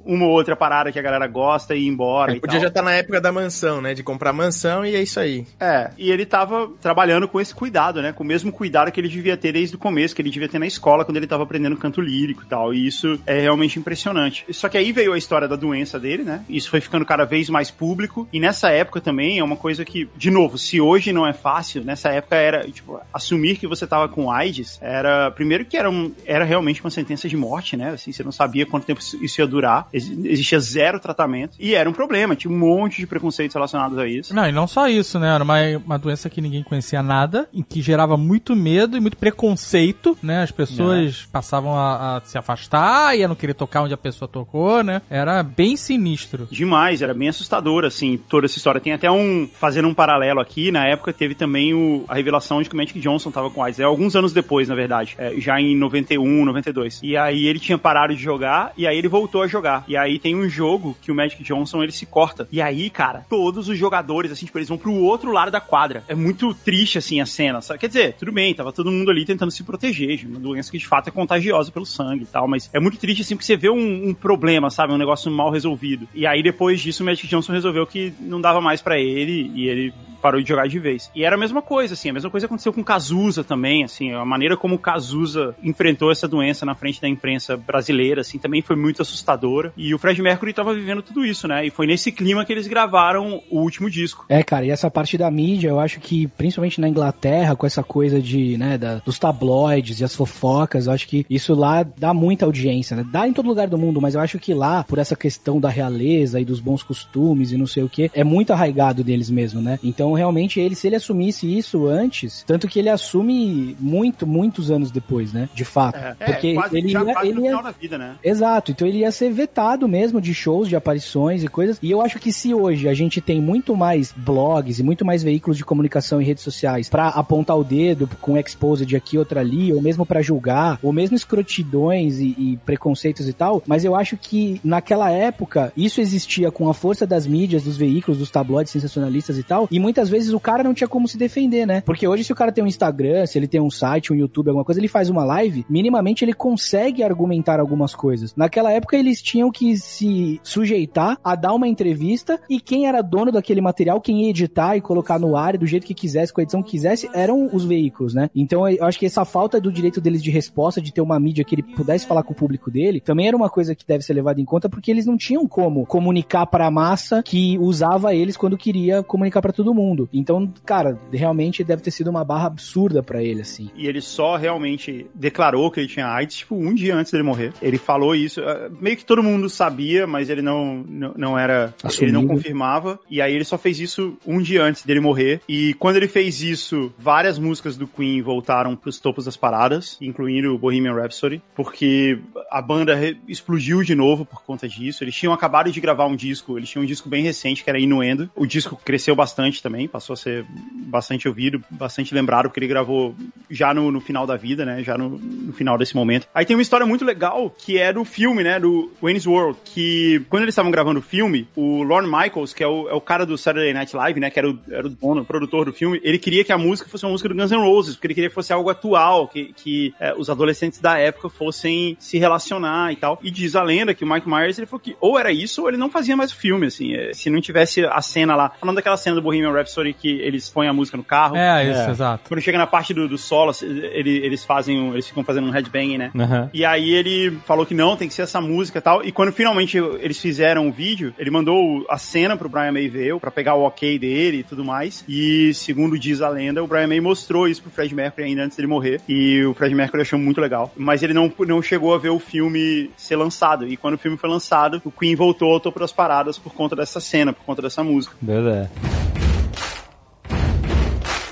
uma 0.05 0.25
ou 0.25 0.31
outra 0.31 0.55
parada 0.55 0.91
que 0.91 0.99
a 0.99 1.01
galera 1.01 1.27
gosta 1.27 1.75
e 1.75 1.83
ir 1.83 1.87
embora 1.87 2.31
Ele 2.31 2.37
e 2.37 2.41
podia 2.41 2.59
tal. 2.59 2.61
já 2.63 2.67
estar 2.67 2.81
na 2.81 2.93
época 2.93 3.21
da 3.21 3.31
mansão, 3.31 3.81
né? 3.81 3.93
De 3.93 4.03
comprar 4.03 4.33
mansão 4.33 4.85
e 4.85 4.95
é 4.95 5.01
isso 5.01 5.19
aí. 5.19 5.45
É, 5.59 5.91
e 5.97 6.11
ele 6.11 6.25
tava 6.25 6.71
trabalhando 6.81 7.27
com 7.27 7.39
esse 7.39 7.53
cuidado, 7.53 8.01
né? 8.01 8.11
Com 8.11 8.23
o 8.23 8.27
mesmo 8.27 8.51
cuidado 8.51 8.91
que 8.91 8.99
ele 8.99 9.07
devia 9.07 9.37
ter 9.37 9.51
desde 9.51 9.75
o 9.75 9.79
começo, 9.79 10.15
que 10.15 10.21
ele 10.21 10.29
devia 10.29 10.49
ter 10.49 10.59
na 10.59 10.67
escola 10.67 11.05
quando 11.05 11.17
ele 11.17 11.27
tava 11.27 11.43
aprendendo 11.43 11.77
canto 11.77 12.01
lírico 12.01 12.43
e 12.43 12.47
tal. 12.47 12.73
E 12.73 12.87
isso 12.87 13.19
é 13.25 13.39
realmente 13.39 13.79
impressionante. 13.79 14.45
Só 14.51 14.69
que 14.69 14.77
aí 14.77 14.91
veio 14.91 15.10
a 15.13 15.17
história 15.17 15.47
da 15.47 15.55
doença 15.55 15.99
dele, 15.99 16.23
né? 16.23 16.43
Isso 16.49 16.69
foi 16.69 16.81
ficando 16.81 17.05
cada 17.05 17.25
vez 17.25 17.49
mais 17.49 17.69
público. 17.71 18.27
E 18.31 18.39
nessa 18.39 18.69
época 18.69 18.99
também 19.01 19.39
é 19.39 19.43
uma 19.43 19.55
coisa 19.55 19.83
que, 19.85 20.09
de 20.15 20.29
novo, 20.31 20.57
se 20.57 20.79
hoje 20.81 21.11
não 21.13 21.25
é 21.27 21.33
fácil, 21.33 21.83
nessa 21.83 22.09
época 22.09 22.35
era, 22.35 22.63
tipo, 22.69 22.99
assumir 23.13 23.57
que 23.57 23.67
você 23.67 23.85
tava 23.87 24.07
com 24.09 24.31
AIDS, 24.31 24.77
era. 24.81 25.31
Primeiro 25.31 25.65
que 25.65 25.77
era, 25.77 25.89
um, 25.89 26.11
era 26.25 26.43
realmente 26.45 26.81
uma 26.81 26.89
sentença 26.89 27.27
de 27.27 27.35
morte, 27.37 27.75
né? 27.77 27.91
Assim, 27.91 28.11
você 28.11 28.23
não 28.23 28.31
sabia 28.31 28.65
quanto 28.65 28.85
tempo 28.85 28.99
isso 28.99 29.41
ia 29.41 29.47
durar. 29.47 29.87
Ex- 29.93 30.09
Existia 30.23 30.59
zero 30.59 30.99
tratamento. 30.99 31.55
E 31.59 31.73
era 31.75 31.89
um 31.89 31.93
problema, 31.93 32.35
tinha 32.35 32.51
um 32.53 32.57
monte 32.57 32.97
de 32.99 33.07
preconceitos 33.07 33.53
relacionados 33.53 33.97
a 33.97 34.07
isso. 34.07 34.33
Não, 34.35 34.47
e 34.47 34.51
não 34.51 34.67
só 34.67 34.87
isso, 34.87 35.19
né? 35.19 35.33
Era 35.33 35.43
uma, 35.43 35.57
uma 35.85 35.97
doença 35.99 36.29
que 36.29 36.41
ninguém 36.41 36.63
conhecia 36.63 37.01
nada, 37.03 37.47
em 37.53 37.61
que 37.63 37.81
gerava 37.81 38.15
muito 38.17 38.55
medo 38.55 38.97
e 38.97 38.99
muito 38.99 39.17
preconceito, 39.17 40.17
né? 40.21 40.43
As 40.43 40.51
pessoas 40.51 41.25
passavam 41.31 41.75
a, 41.77 42.17
a 42.17 42.21
se 42.21 42.37
afastar 42.37 43.17
e 43.17 43.23
a 43.23 43.27
não 43.27 43.35
querer 43.35 43.53
tocar 43.53 43.81
onde 43.81 43.93
a 43.93 43.97
pessoa 43.97 44.27
tocou, 44.27 44.83
né? 44.83 45.00
Era 45.09 45.41
bem 45.43 45.75
sinistro. 45.75 46.47
Demais, 46.51 47.01
era 47.01 47.13
bem 47.13 47.29
assustador, 47.29 47.85
assim, 47.85 48.17
toda 48.17 48.45
essa 48.45 48.57
história. 48.57 48.81
Tem 48.81 48.93
até 48.93 49.09
um, 49.09 49.47
fazendo 49.47 49.87
um 49.87 49.93
paralelo 49.93 50.39
aqui, 50.39 50.71
na 50.71 50.85
época 50.87 51.13
teve 51.13 51.35
também 51.35 51.73
o, 51.73 52.05
a 52.07 52.15
revelação 52.15 52.61
de 52.61 52.69
que 52.69 52.75
o 52.75 52.77
Magic 52.77 52.99
Johnson 52.99 53.31
tava 53.31 53.49
com 53.49 53.63
AIDS. 53.63 53.79
É 53.79 53.83
alguns 53.83 54.15
anos 54.15 54.33
depois, 54.33 54.67
na 54.67 54.75
verdade. 54.75 55.15
É, 55.17 55.33
já 55.37 55.59
em 55.59 55.75
91, 55.75 56.45
92. 56.45 56.99
E 57.03 57.17
aí 57.17 57.45
ele 57.45 57.59
tinha 57.59 57.77
parado 57.77 58.15
de 58.15 58.21
jogar, 58.21 58.73
e 58.77 58.87
aí 58.87 58.97
ele 58.97 59.07
voltou 59.07 59.41
a 59.41 59.47
jogar. 59.47 59.83
E 59.87 59.97
aí 59.97 60.19
tem 60.19 60.35
um 60.35 60.47
jogo 60.49 60.95
que 61.01 61.11
o 61.11 61.15
Magic 61.15 61.43
Johnson, 61.43 61.83
ele 61.83 61.91
se 61.91 62.05
corta. 62.05 62.47
E 62.51 62.61
aí, 62.61 62.89
cara, 62.89 63.25
todos 63.29 63.67
os 63.67 63.77
jogadores, 63.77 64.31
assim, 64.31 64.45
tipo, 64.45 64.57
eles 64.57 64.69
vão 64.69 64.77
pro 64.77 64.93
outro 64.93 65.31
lado 65.31 65.51
da 65.51 65.61
quadra. 65.61 66.03
É 66.07 66.15
muito 66.15 66.53
triste, 66.53 66.97
assim, 66.97 67.19
a 67.19 67.25
cena. 67.25 67.61
sabe? 67.61 67.79
Quer 67.79 67.87
dizer, 67.87 68.13
tudo 68.13 68.31
bem, 68.31 68.53
tava 68.53 68.71
todo 68.71 68.91
mundo 68.91 69.11
ali 69.11 69.25
tentando 69.25 69.51
se 69.51 69.63
proteger 69.63 70.17
de 70.17 70.27
uma 70.27 70.39
doença 70.39 70.71
que 70.71 70.77
de 70.77 70.87
fato 70.87 71.07
é 71.07 71.11
contagiosa 71.11 71.71
pelo 71.71 71.85
sangue 71.85 72.23
e 72.23 72.27
tal, 72.27 72.47
mas 72.47 72.69
é 72.73 72.79
muito 72.79 72.97
triste, 72.97 73.21
assim, 73.21 73.35
porque 73.35 73.45
você 73.45 73.57
vê 73.57 73.69
um, 73.69 74.09
um 74.09 74.13
problema, 74.13 74.69
sabe? 74.69 74.90
Um 74.93 74.97
negócio 74.97 75.31
mal 75.31 75.49
resolvido. 75.49 76.07
E 76.13 76.25
aí, 76.25 76.43
depois 76.43 76.79
disso, 76.81 77.03
o 77.03 77.05
Magic 77.05 77.27
Johnson 77.27 77.53
resolveu 77.53 77.85
que 77.85 78.13
não 78.19 78.41
dava 78.41 78.61
mais 78.61 78.81
pra 78.81 78.99
ele 78.99 79.51
e 79.55 79.67
ele 79.67 79.93
parou 80.21 80.41
de 80.41 80.47
jogar 80.47 80.67
de 80.67 80.79
vez. 80.79 81.09
E 81.15 81.23
era 81.23 81.35
a 81.35 81.39
mesma 81.39 81.61
coisa, 81.61 81.93
assim, 81.93 82.09
a 82.09 82.13
mesma 82.13 82.29
coisa 82.29 82.45
aconteceu 82.45 82.71
com 82.71 82.81
o 82.81 82.83
Cazuza 82.85 83.43
também, 83.43 83.83
assim, 83.83 84.11
a 84.13 84.23
maneira 84.25 84.55
como 84.55 84.75
o 84.75 84.79
Cazuza 84.79 85.55
enfrentou 85.63 86.11
essa 86.11 86.27
doença 86.27 86.65
na 86.65 86.75
frente 86.75 87.01
da 87.01 87.07
imprensa 87.07 87.57
brasileira, 87.57 88.21
assim, 88.21 88.37
também 88.37 88.61
foi 88.61 88.75
muito 88.75 89.01
assustadora. 89.01 89.73
E 89.75 89.93
o 89.93 89.97
Fred 89.99 90.21
Mercury 90.21 90.53
tava 90.53 90.73
vivendo 90.73 91.01
tudo 91.01 91.25
isso, 91.25 91.47
né? 91.47 91.65
E 91.65 91.69
foi 91.69 91.87
nesse 91.87 92.11
clima 92.11 92.45
que 92.45 92.51
eles 92.53 92.67
gravaram 92.67 93.41
o 93.49 93.59
último 93.59 93.89
disco. 93.89 94.25
É, 94.29 94.43
cara, 94.43 94.65
e 94.65 94.69
essa 94.69 94.89
parte 94.91 95.17
da 95.17 95.29
mídia, 95.31 95.69
eu 95.69 95.79
acho 95.79 95.99
que, 95.99 96.27
principalmente 96.27 96.79
na 96.79 96.87
Inglaterra, 96.87 97.55
com 97.55 97.65
essa 97.65 97.83
coisa 97.83 98.21
de, 98.21 98.57
né, 98.57 98.77
da- 98.77 98.97
dos 98.99 99.17
tabloides 99.17 99.99
e 99.99 100.03
as 100.03 100.15
fofocas, 100.15 100.85
eu 100.87 100.93
acho 100.93 101.07
que 101.07 101.25
isso 101.29 101.53
lá 101.53 101.83
dá 101.83 102.13
muita 102.13 102.45
audiência, 102.45 102.95
né? 102.95 103.05
Dá 103.11 103.27
em 103.27 103.33
todo 103.33 103.47
lugar 103.47 103.67
do 103.67 103.77
mundo, 103.77 103.99
mas 104.01 104.15
eu 104.15 104.21
acho 104.21 104.37
que 104.39 104.53
lá, 104.53 104.83
por 104.83 104.97
essa 104.99 105.15
questão 105.15 105.59
da 105.59 105.69
realeza 105.69 106.39
e 106.39 106.45
dos 106.45 106.59
bons 106.59 106.83
costumes 106.83 107.51
e 107.51 107.57
não 107.57 107.67
sei 107.67 107.83
o 107.83 107.89
que, 107.89 108.11
é 108.13 108.23
muito 108.23 108.51
arraigado 108.53 109.03
deles 109.03 109.29
mesmo, 109.29 109.61
né? 109.61 109.79
Então, 109.83 110.10
realmente, 110.13 110.59
ele, 110.59 110.75
se 110.75 110.87
ele 110.87 110.95
assumisse 110.95 111.57
isso 111.57 111.87
antes, 111.87 112.43
tanto 112.45 112.67
que 112.67 112.79
ele 112.79 112.89
assume 112.89 113.75
muito, 113.79 114.25
muitos 114.27 114.71
anos 114.71 114.91
depois, 114.91 115.33
né? 115.33 115.49
De 115.53 115.65
fato. 115.65 115.99
Porque 116.23 116.47
é, 116.47 116.53
quase, 116.53 116.77
ele 116.77 116.89
já 116.89 117.03
ia, 117.03 117.15
ele 117.25 117.41
ia, 117.41 117.61
da 117.61 117.71
vida, 117.71 117.97
né? 117.97 118.15
Exato, 118.23 118.71
então 118.71 118.87
ele 118.87 118.99
ia 118.99 119.11
ser 119.11 119.31
vetado 119.31 119.87
mesmo 119.87 120.21
de 120.21 120.33
shows, 120.33 120.67
de 120.67 120.75
aparições 120.75 121.43
e 121.43 121.47
coisas. 121.47 121.77
E 121.81 121.91
eu 121.91 122.01
acho 122.01 122.19
que 122.19 122.31
se 122.31 122.53
hoje 122.53 122.87
a 122.87 122.93
gente 122.93 123.21
tem 123.21 123.41
muito 123.41 123.75
mais 123.75 124.13
blogs 124.15 124.79
e 124.79 124.83
muito 124.83 125.05
mais 125.05 125.23
veículos 125.23 125.57
de 125.57 125.65
comunicação 125.65 126.21
e 126.21 126.25
redes 126.25 126.43
sociais 126.43 126.89
pra 126.89 127.09
apontar 127.09 127.57
o 127.57 127.63
dedo 127.63 128.09
com 128.19 128.37
expose 128.37 128.85
de 128.85 128.95
aqui 128.95 129.17
outra 129.17 129.39
ali, 129.39 129.73
ou 129.73 129.81
mesmo 129.81 130.05
pra 130.05 130.21
julgar, 130.21 130.79
ou 130.81 130.91
mesmo 130.91 131.15
escrotidões 131.15 132.19
e, 132.19 132.35
e 132.37 132.59
preconceitos 132.65 133.27
e 133.27 133.33
tal, 133.33 133.63
mas 133.65 133.85
eu 133.85 133.95
acho 133.95 134.17
que 134.17 134.59
naquela 134.63 135.09
época 135.09 135.71
isso 135.75 136.01
existia 136.01 136.51
com 136.51 136.69
a 136.69 136.73
força 136.73 137.05
das 137.05 137.25
mídias, 137.27 137.63
dos 137.63 137.77
veículos, 137.77 138.17
dos 138.17 138.29
tabloides 138.29 138.71
sensacionalistas 138.71 139.37
e 139.37 139.43
tal, 139.43 139.67
e 139.71 139.79
muitas 139.79 140.00
vezes 140.09 140.33
o 140.33 140.39
cara 140.39 140.63
não 140.63 140.73
tinha 140.73 140.87
como 140.87 141.07
se 141.07 141.17
defender, 141.17 141.65
né? 141.65 141.81
Porque 141.81 142.07
hoje 142.07 142.23
se 142.23 142.31
o 142.31 142.35
cara 142.35 142.51
tem 142.51 142.63
um 142.63 142.67
Instagram, 142.67 143.25
se 143.25 143.37
ele 143.37 143.47
tem 143.47 143.61
um 143.61 143.69
site, 143.69 144.11
um 144.11 144.15
YouTube, 144.15 144.49
alguma 144.49 144.65
coisa, 144.65 144.79
ele 144.79 144.87
faz 144.87 145.09
uma 145.09 145.23
live, 145.23 145.65
minimamente 145.69 146.23
ele 146.23 146.33
consegue 146.33 147.03
argumentar 147.03 147.59
algumas 147.59 147.95
coisas. 147.95 148.35
Naquela 148.35 148.71
época 148.71 148.97
eles 148.97 149.21
tinham 149.21 149.51
que 149.51 149.77
se 149.77 150.39
sujeitar 150.43 151.17
a 151.23 151.35
dar 151.35 151.53
uma 151.53 151.67
entrevista 151.67 152.39
e 152.49 152.59
quem 152.59 152.87
era 152.87 153.01
dono 153.01 153.31
daquele 153.31 153.61
material, 153.61 154.01
quem 154.01 154.23
ia 154.23 154.29
editar 154.29 154.75
e 154.75 154.81
colocar 154.81 155.19
no 155.19 155.35
ar 155.35 155.57
do 155.57 155.65
jeito 155.65 155.85
que 155.85 155.93
quisesse, 155.93 156.33
com 156.33 156.41
a 156.41 156.43
edição 156.43 156.63
que 156.63 156.71
quisesse, 156.71 157.09
eram 157.13 157.49
os 157.51 157.65
veículos, 157.65 158.13
né? 158.13 158.29
Então 158.35 158.67
eu 158.67 158.85
acho 158.85 158.99
que 158.99 159.05
essa 159.05 159.25
falta 159.25 159.59
do 159.59 159.71
direito 159.71 160.01
deles 160.01 160.23
de 160.23 160.31
resposta, 160.31 160.81
de 160.81 160.93
ter 160.93 161.01
uma 161.01 161.19
mídia 161.19 161.43
que 161.43 161.55
ele 161.55 161.63
pudesse 161.63 162.05
falar 162.05 162.23
com 162.23 162.33
o 162.33 162.35
público 162.35 162.71
dele, 162.71 162.99
também 162.99 163.27
era 163.27 163.37
uma 163.37 163.49
coisa 163.49 163.75
que 163.75 163.85
deve 163.85 164.03
ser 164.03 164.13
levada 164.13 164.39
em 164.39 164.45
conta 164.45 164.69
porque 164.69 164.91
eles 164.91 165.05
não 165.05 165.17
tinham 165.17 165.47
como 165.47 165.85
comunicar 165.85 166.45
para 166.45 166.67
a 166.67 166.71
massa 166.71 167.21
que 167.23 167.57
usava 167.59 168.13
eles 168.15 168.37
quando 168.37 168.57
queria 168.57 169.03
comunicar 169.03 169.41
para 169.41 169.51
todo 169.51 169.73
mundo. 169.73 169.90
Então, 170.13 170.51
cara, 170.65 170.99
realmente 171.11 171.63
deve 171.63 171.81
ter 171.81 171.91
sido 171.91 172.09
uma 172.09 172.23
barra 172.23 172.47
absurda 172.47 173.01
para 173.03 173.23
ele 173.23 173.41
assim. 173.41 173.69
E 173.75 173.87
ele 173.87 174.01
só 174.01 174.35
realmente 174.35 175.05
declarou 175.13 175.69
que 175.71 175.79
ele 175.79 175.87
tinha 175.87 176.07
AIDS, 176.07 176.37
tipo, 176.37 176.55
um 176.55 176.73
dia 176.73 176.95
antes 176.95 177.11
dele 177.11 177.23
morrer. 177.23 177.53
Ele 177.61 177.77
falou 177.77 178.15
isso, 178.15 178.41
eh, 178.41 178.69
meio 178.79 178.97
que 178.97 179.05
todo 179.05 179.23
mundo 179.23 179.49
sabia, 179.49 180.05
mas 180.07 180.29
ele 180.29 180.41
não, 180.41 180.83
não, 180.87 181.13
não 181.17 181.39
era. 181.39 181.73
Ele 181.99 182.11
não 182.11 182.21
Assumido. 182.21 182.27
confirmava. 182.27 182.99
E 183.09 183.21
aí 183.21 183.33
ele 183.33 183.43
só 183.43 183.57
fez 183.57 183.79
isso 183.79 184.17
um 184.25 184.41
dia 184.41 184.63
antes 184.63 184.85
dele 184.85 184.99
morrer. 184.99 185.41
E 185.47 185.73
quando 185.75 185.97
ele 185.97 186.07
fez 186.07 186.41
isso, 186.41 186.93
várias 186.97 187.37
músicas 187.37 187.77
do 187.77 187.87
Queen 187.87 188.21
voltaram 188.21 188.75
pros 188.75 188.99
topos 188.99 189.25
das 189.25 189.37
paradas, 189.37 189.97
incluindo 190.01 190.53
o 190.53 190.57
Bohemian 190.57 190.93
Rhapsody, 190.93 191.41
porque 191.55 192.19
a 192.49 192.61
banda 192.61 192.97
explodiu 193.27 193.83
de 193.83 193.95
novo 193.95 194.25
por 194.25 194.43
conta 194.43 194.67
disso. 194.67 195.03
Eles 195.03 195.15
tinham 195.15 195.33
acabado 195.33 195.71
de 195.71 195.79
gravar 195.81 196.05
um 196.05 196.15
disco, 196.15 196.57
eles 196.57 196.69
tinham 196.69 196.83
um 196.83 196.87
disco 196.87 197.09
bem 197.09 197.23
recente 197.23 197.63
que 197.63 197.69
era 197.69 197.79
Inuendo. 197.79 198.29
O 198.35 198.45
disco 198.45 198.79
cresceu 198.83 199.15
bastante 199.15 199.61
também, 199.61 199.80
passou 199.87 200.13
a 200.13 200.17
ser 200.17 200.45
bastante 200.87 201.27
ouvido, 201.27 201.63
bastante 201.69 202.13
lembrado, 202.13 202.45
porque 202.45 202.59
ele 202.59 202.67
gravou 202.67 203.15
já 203.49 203.73
no, 203.73 203.91
no 203.91 204.01
final 204.01 204.25
da 204.25 204.35
vida, 204.35 204.65
né? 204.65 204.83
Já 204.83 204.97
no, 204.97 205.17
no 205.17 205.53
final 205.53 205.77
desse 205.77 205.95
momento. 205.95 206.27
Aí 206.33 206.45
tem 206.45 206.55
uma 206.55 206.61
história 206.61 206.85
muito 206.85 207.05
legal 207.05 207.49
que 207.49 207.77
é 207.77 207.91
do 207.91 208.03
filme, 208.03 208.43
né? 208.43 208.59
Do 208.59 208.91
Wayne's 209.01 209.25
World, 209.25 209.59
que 209.65 210.23
quando 210.29 210.43
eles 210.43 210.53
estavam 210.53 210.71
gravando 210.71 210.99
o 210.99 211.03
filme, 211.03 211.47
o 211.55 211.83
Lorne 211.83 212.07
Michaels, 212.07 212.53
que 212.53 212.63
é 212.63 212.67
o, 212.67 212.89
é 212.89 212.93
o 212.93 213.01
cara 213.01 213.25
do 213.25 213.37
Saturday 213.37 213.73
Night 213.73 213.95
Live, 213.95 214.19
né? 214.19 214.29
Que 214.29 214.39
era 214.39 214.49
o, 214.49 214.59
era 214.69 214.87
o 214.87 214.89
dono, 214.89 215.21
o 215.21 215.25
produtor 215.25 215.65
do 215.65 215.73
filme, 215.73 215.99
ele 216.03 216.17
queria 216.17 216.43
que 216.43 216.51
a 216.51 216.57
música 216.57 216.89
fosse 216.89 217.05
uma 217.05 217.11
música 217.11 217.29
do 217.29 217.35
Guns 217.35 217.51
N' 217.51 217.57
Roses, 217.57 217.95
porque 217.95 218.07
ele 218.07 218.13
queria 218.15 218.29
que 218.29 218.35
fosse 218.35 218.53
algo 218.53 218.69
atual, 218.69 219.27
que, 219.27 219.53
que 219.53 219.93
é, 219.99 220.13
os 220.15 220.29
adolescentes 220.29 220.79
da 220.79 220.97
época 220.97 221.29
fossem 221.29 221.95
se 221.99 222.17
relacionar 222.17 222.91
e 222.91 222.95
tal. 222.95 223.19
E 223.21 223.31
diz 223.31 223.55
a 223.55 223.63
lenda 223.63 223.93
que 223.93 224.03
o 224.03 224.07
Mike 224.07 224.27
Myers, 224.27 224.57
ele 224.57 224.67
falou 224.67 224.79
que 224.79 224.95
ou 224.99 225.17
era 225.17 225.31
isso 225.31 225.61
ou 225.61 225.69
ele 225.69 225.77
não 225.77 225.89
fazia 225.89 226.15
mais 226.15 226.31
o 226.31 226.35
filme, 226.35 226.67
assim. 226.67 226.93
é, 226.93 227.13
se 227.13 227.29
não 227.29 227.41
tivesse 227.41 227.85
a 227.85 228.01
cena 228.01 228.35
lá, 228.35 228.51
falando 228.59 228.75
daquela 228.75 228.97
cena 228.97 229.15
do 229.15 229.21
Bohemian 229.21 229.51
Rhapsody 229.51 229.70
que 229.93 230.09
eles 230.21 230.49
põem 230.49 230.67
a 230.67 230.73
música 230.73 230.97
no 230.97 231.03
carro. 231.03 231.35
É, 231.35 231.69
isso, 231.69 231.89
exato. 231.91 232.23
Quando 232.27 232.41
chega 232.41 232.57
na 232.57 232.67
parte 232.67 232.93
do, 232.93 233.07
do 233.07 233.17
solo, 233.17 233.51
ele- 233.61 234.17
eles 234.25 234.43
fazem, 234.45 234.79
um- 234.79 234.93
eles 234.93 235.07
ficam 235.07 235.23
fazendo 235.23 235.47
um 235.47 235.51
headbang, 235.51 235.97
né? 235.97 236.11
Aham. 236.17 236.49
E 236.53 236.63
aí 236.65 236.91
ele 236.91 237.37
falou 237.45 237.65
que 237.65 237.73
não, 237.73 237.95
tem 237.95 238.07
que 238.07 238.13
ser 238.13 238.23
essa 238.23 238.41
música 238.41 238.79
e 238.79 238.81
tal. 238.81 239.03
E 239.05 239.11
quando 239.11 239.31
finalmente 239.31 239.77
eles 239.77 240.19
fizeram 240.19 240.67
o 240.67 240.71
vídeo, 240.71 241.13
ele 241.17 241.29
mandou 241.31 241.85
a 241.89 241.97
cena 241.97 242.35
pro 242.37 242.49
Brian 242.49 242.71
May 242.71 242.87
ver, 242.87 243.17
pra 243.19 243.31
pegar 243.31 243.55
o 243.55 243.63
ok 243.63 243.97
dele 243.99 244.37
e 244.39 244.43
tudo 244.43 244.63
mais. 244.63 245.03
E 245.07 245.53
segundo 245.53 245.97
diz 245.97 246.21
a 246.21 246.29
lenda, 246.29 246.63
o 246.63 246.67
Brian 246.67 246.87
May 246.87 246.99
mostrou 246.99 247.47
isso 247.47 247.61
pro 247.61 247.71
Fred 247.71 247.93
Mercury 247.93 248.27
ainda 248.27 248.43
antes 248.43 248.57
dele 248.57 248.67
morrer. 248.67 249.01
E 249.07 249.43
o 249.45 249.53
Fred 249.53 249.73
Mercury 249.75 250.01
achou 250.01 250.19
muito 250.19 250.39
legal. 250.41 250.71
Mas 250.75 251.03
ele 251.03 251.13
não, 251.13 251.31
não 251.47 251.61
chegou 251.61 251.93
a 251.93 251.97
ver 251.97 252.09
o 252.09 252.19
filme 252.19 252.89
ser 252.97 253.15
lançado. 253.15 253.67
E 253.67 253.75
quando 253.77 253.95
o 253.95 253.97
filme 253.97 254.17
foi 254.17 254.29
lançado, 254.29 254.81
o 254.85 254.91
Queen 254.91 255.15
voltou 255.15 255.51
ao 255.53 255.59
topo 255.59 255.79
das 255.79 255.91
paradas 255.91 256.37
por 256.37 256.53
conta 256.53 256.75
dessa 256.75 256.99
cena, 256.99 257.33
por 257.33 257.43
conta 257.45 257.61
dessa 257.61 257.83
música. 257.83 258.15
Verdade. 258.21 258.69